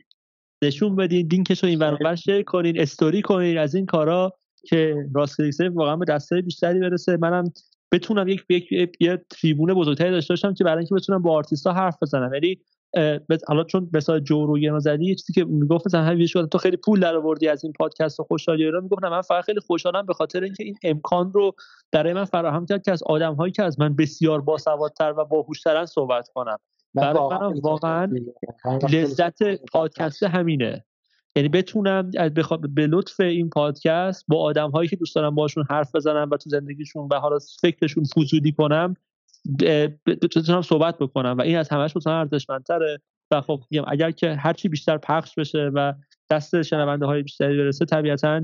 نشون 0.62 0.96
بدین 0.96 1.28
لینکش 1.32 1.62
رو 1.62 1.68
این 1.68 1.78
ور 1.78 2.14
شیر 2.16 2.42
کنین 2.42 2.80
استوری 2.80 3.22
کنین 3.22 3.58
از 3.58 3.74
این 3.74 3.86
کارا 3.86 4.32
که 4.66 4.94
راست 5.14 5.40
واقعا 5.74 5.96
به 5.96 6.04
دستای 6.04 6.42
بیشتری 6.42 6.80
برسه. 6.80 7.16
منم 7.16 7.52
بتونم 7.92 8.28
یک 8.28 8.44
یک 8.48 8.96
یه 9.00 9.24
تریبون 9.30 9.74
بزرگتری 9.74 10.10
داشته 10.10 10.32
باشم 10.32 10.54
که 10.54 10.64
برای 10.64 10.78
اینکه 10.78 10.94
بتونم 10.94 11.22
با 11.22 11.32
آرتیستا 11.32 11.72
حرف 11.72 11.96
بزنم. 12.02 12.34
یعنی 12.34 12.58
حالا 13.48 13.64
چون 13.64 13.90
مثلا 13.92 14.20
جو 14.20 14.46
رو 14.46 14.58
یه 14.58 14.78
زدی 14.78 15.14
چیزی 15.14 15.32
که 15.32 15.44
می‌گفت 15.44 15.86
مثلا 15.86 16.02
همین 16.02 16.26
تو 16.26 16.58
خیلی 16.58 16.76
پول 16.76 17.00
در 17.00 17.16
آوردی 17.16 17.48
از 17.48 17.64
این 17.64 17.72
پادکست 17.78 18.20
و 18.20 18.22
خوشحالی 18.22 18.66
رو 18.66 18.82
می‌گفتم 18.82 19.08
من 19.08 19.20
فقط 19.20 19.44
خیلی 19.44 19.60
خوشحالم 19.60 20.06
به 20.06 20.14
خاطر 20.14 20.42
اینکه 20.42 20.64
این 20.64 20.76
امکان 20.82 21.32
رو 21.32 21.54
برای 21.92 22.12
من 22.12 22.24
فراهم 22.24 22.66
کرد 22.66 22.82
که 22.82 22.92
از 22.92 23.02
آدم 23.02 23.34
هایی 23.34 23.52
که 23.52 23.62
از 23.62 23.80
من 23.80 23.96
بسیار 23.96 24.40
باسوادتر 24.40 25.14
و 25.18 25.24
باهوشترن 25.24 25.86
صحبت 25.86 26.28
کنم. 26.34 26.58
برای 26.96 27.38
من 27.40 27.60
واقعا 27.60 28.10
لذت 28.90 29.42
پادکست 29.72 30.22
همینه. 30.22 30.84
یعنی 31.36 31.48
بتونم 31.48 32.10
به 32.74 32.86
لطف 32.86 33.20
این 33.20 33.50
پادکست 33.50 34.24
با 34.28 34.42
آدم 34.42 34.70
هایی 34.70 34.88
که 34.88 34.96
دوست 34.96 35.14
دارم 35.14 35.34
باشون 35.34 35.64
حرف 35.70 35.94
بزنم 35.94 36.28
و 36.32 36.36
تو 36.36 36.50
زندگیشون 36.50 37.08
و 37.10 37.14
حالا 37.14 37.38
فکرشون 37.60 38.04
فضولی 38.04 38.52
کنم 38.52 38.94
بتونم 40.06 40.62
صحبت 40.62 40.98
بکنم 40.98 41.36
و 41.38 41.40
این 41.40 41.56
از 41.56 41.68
همش 41.68 41.96
مثلا 41.96 42.18
ارزشمندتره. 42.18 43.00
و 43.30 43.40
خب 43.40 43.60
اگر 43.86 44.10
که 44.10 44.34
هرچی 44.34 44.68
بیشتر 44.68 44.98
پخش 44.98 45.34
بشه 45.34 45.70
و 45.74 45.92
دست 46.30 46.62
شنونده 46.62 47.06
های 47.06 47.22
بیشتری 47.22 47.58
برسه 47.58 47.84
طبیعتا 47.84 48.42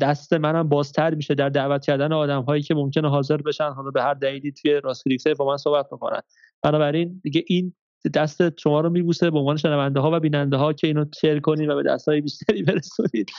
دست 0.00 0.32
منم 0.32 0.68
بازتر 0.68 1.14
میشه 1.14 1.34
در 1.34 1.48
دعوت 1.48 1.84
کردن 1.84 2.12
آدم 2.12 2.42
هایی 2.42 2.62
که 2.62 2.74
ممکنه 2.74 3.08
حاضر 3.08 3.36
بشن 3.36 3.70
حالا 3.70 3.90
به 3.90 4.02
هر 4.02 4.14
دلیلی 4.14 4.52
توی 4.52 4.80
راست 4.80 5.28
با 5.38 5.46
من 5.46 5.56
صحبت 5.56 5.86
بکنن. 5.86 6.20
بنابراین 6.62 7.20
دیگه 7.22 7.44
این 7.46 7.74
دست 8.08 8.58
شما 8.60 8.80
رو 8.80 8.90
میبوسه 8.90 9.30
به 9.30 9.38
عنوان 9.38 9.56
شنونده 9.56 10.00
ها 10.00 10.10
و 10.12 10.20
بیننده 10.20 10.56
ها 10.56 10.72
که 10.72 10.86
اینو 10.86 11.04
share 11.20 11.40
کنید 11.40 11.68
و 11.68 11.76
به 11.76 11.82
دست 11.82 12.08
های 12.08 12.20
بیشتری 12.20 12.62
برسونید 12.72 13.30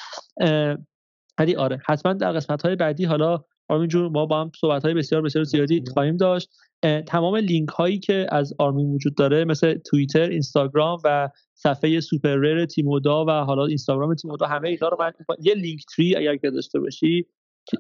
ولی 1.40 1.56
آره 1.56 1.82
حتما 1.85 2.14
در 2.14 2.32
قسمت 2.32 2.61
های 2.61 2.75
بعدی 2.75 3.06
حالا 3.06 3.43
آرمین 3.69 3.88
جون 3.88 4.11
ما 4.11 4.25
با 4.25 4.42
هم 4.42 4.51
صحبت 4.61 4.85
های 4.85 4.93
بسیار 4.93 5.22
بسیار 5.22 5.43
زیادی 5.43 5.83
خواهیم 5.93 6.17
داشت. 6.17 6.50
تمام 7.08 7.35
لینک 7.35 7.69
هایی 7.69 8.00
که 8.00 8.27
از 8.32 8.53
آرمین 8.59 8.93
وجود 8.93 9.16
داره 9.16 9.45
مثل 9.45 9.77
توییتر 9.77 10.30
اینستاگرام 10.30 11.00
و 11.03 11.30
صفحه 11.53 12.00
SuperRare 12.00 12.66
تیمودا 12.66 13.25
و 13.25 13.32
حالا 13.32 13.66
اینستاگرام 13.66 14.16
تیمودا 14.16 14.45
همه 14.45 14.69
اینا 14.69 14.88
رو 14.88 14.98
من 15.00 15.11
یه 15.40 15.53
Linktree 15.53 16.16
اگر 16.16 16.35
که 16.35 16.50
داشته 16.50 16.80
باشی 16.80 17.25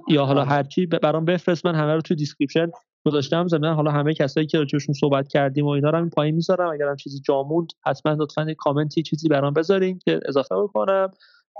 یا 0.07 0.25
حالا 0.25 0.45
هرچی 0.45 0.85
برام 0.85 1.25
بفرست 1.25 1.65
من 1.65 1.75
همه 1.75 1.93
رو 1.93 2.01
تو 2.01 2.15
description 2.15 2.67
گذاشتم. 3.05 3.47
زمین 3.47 3.65
حالا 3.65 3.91
همه 3.91 4.13
کسایی 4.13 4.47
که 4.47 4.57
راجعشون 4.57 4.93
صحبت 4.93 5.27
کردیم 5.27 5.65
و 5.65 5.69
اینا 5.69 5.89
رو 5.89 6.09
پایین 6.09 6.35
می‌ذارم. 6.35 6.69
اگر 6.73 6.87
هم 6.87 6.95
چیزی 6.95 7.19
جاموند 7.25 7.67
حتما 7.85 8.13
لطفا 8.13 8.53
کامنتی 8.57 9.03
چیزی 9.03 9.27
برام 9.27 9.53
بذارین 9.53 9.99
که 9.99 10.19
اضافه 10.25 10.55
بکنم. 10.55 11.11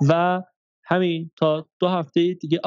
و 0.09 0.41
همین 0.85 1.31
تا 1.35 1.65
دو 1.79 1.87
هفته 1.87 2.33
دیگه 2.33 2.59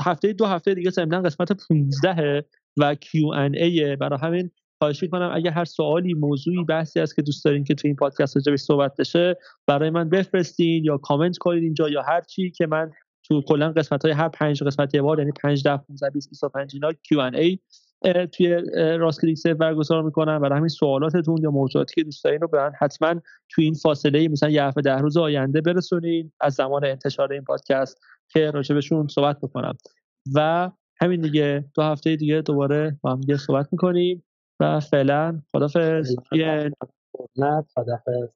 هفته 0.00 0.32
دو 0.32 0.46
هفته 0.46 0.74
دیگه 0.74 0.90
ضمن 0.90 1.22
قسمت 1.22 1.52
15 1.68 2.44
و 2.76 2.94
Q&A 2.94 3.96
برای 4.00 4.18
همین 4.22 4.50
خواهش 4.78 5.02
می‌کنم. 5.02 5.30
اگر 5.34 5.50
هر 5.50 5.64
سوالی 5.64 6.14
موضوعی 6.14 6.64
بحثی 6.64 7.00
است 7.00 7.16
که 7.16 7.22
دوست 7.22 7.44
دارین 7.44 7.64
که 7.64 7.74
تو 7.74 7.88
این 7.88 7.96
پادکست 7.96 8.36
راجعش 8.36 8.60
صحبت 8.60 8.92
بشه 8.98 9.36
برای 9.66 9.90
من 9.90 10.08
بفرستین 10.08 10.84
یا 10.84 10.98
کامنت 10.98 11.38
کنید 11.38 11.62
اینجا 11.62 11.88
یا 11.88 12.02
هر 12.02 12.20
چی 12.20 12.50
که 12.50 12.66
من 12.66 12.90
تو 13.28 13.42
کلا 13.42 13.72
قسمت 13.72 14.04
های 14.04 14.14
هر 14.14 14.28
پنج 14.28 14.62
قسمت 14.62 14.94
یه 14.94 15.02
بار 15.02 15.18
یعنی 15.18 15.32
5 15.42 15.64
10 15.64 15.76
15 15.76 16.10
20 16.10 16.28
25 16.28 16.74
اینا 16.74 16.90
Q&A 16.92 17.58
توی 18.12 18.62
راست 18.98 19.20
کلیک 19.20 19.38
سیف 19.38 19.56
برگزار 19.56 20.02
می‌کنم 20.02 20.38
برای 20.38 20.56
همین 20.56 20.68
سوالاتتون 20.68 21.36
یا 21.42 21.50
موضوعاتی 21.50 21.94
که 21.94 22.02
دوست 22.04 22.24
دارین 22.24 22.40
رو 22.40 22.48
برن 22.48 22.72
حتما 22.80 23.20
توی 23.48 23.64
این 23.64 23.74
فاصله 23.74 24.28
مثلا 24.28 24.50
یه 24.50 24.64
هفته 24.64 24.80
ده 24.80 24.98
روز 24.98 25.16
آینده 25.16 25.60
برسونین 25.60 26.32
از 26.40 26.54
زمان 26.54 26.84
انتشار 26.84 27.32
این 27.32 27.44
پادکست 27.44 28.00
که 28.28 28.50
راجبشون 28.50 29.08
صحبت 29.08 29.40
بکنم. 29.40 29.74
و 30.34 30.70
همین 31.00 31.20
دیگه 31.20 31.64
دو 31.74 31.82
هفته 31.82 32.16
دیگه 32.16 32.40
دوباره 32.40 32.98
با 33.02 33.12
هم 33.12 33.20
دیگه 33.20 33.36
صحبت 33.36 33.68
می‌کنیم 33.72 34.24
و 34.60 34.80
فعلا 34.80 35.42
خدافظ 35.52 36.16
نه 37.36 37.64
خدافظ 37.74 38.28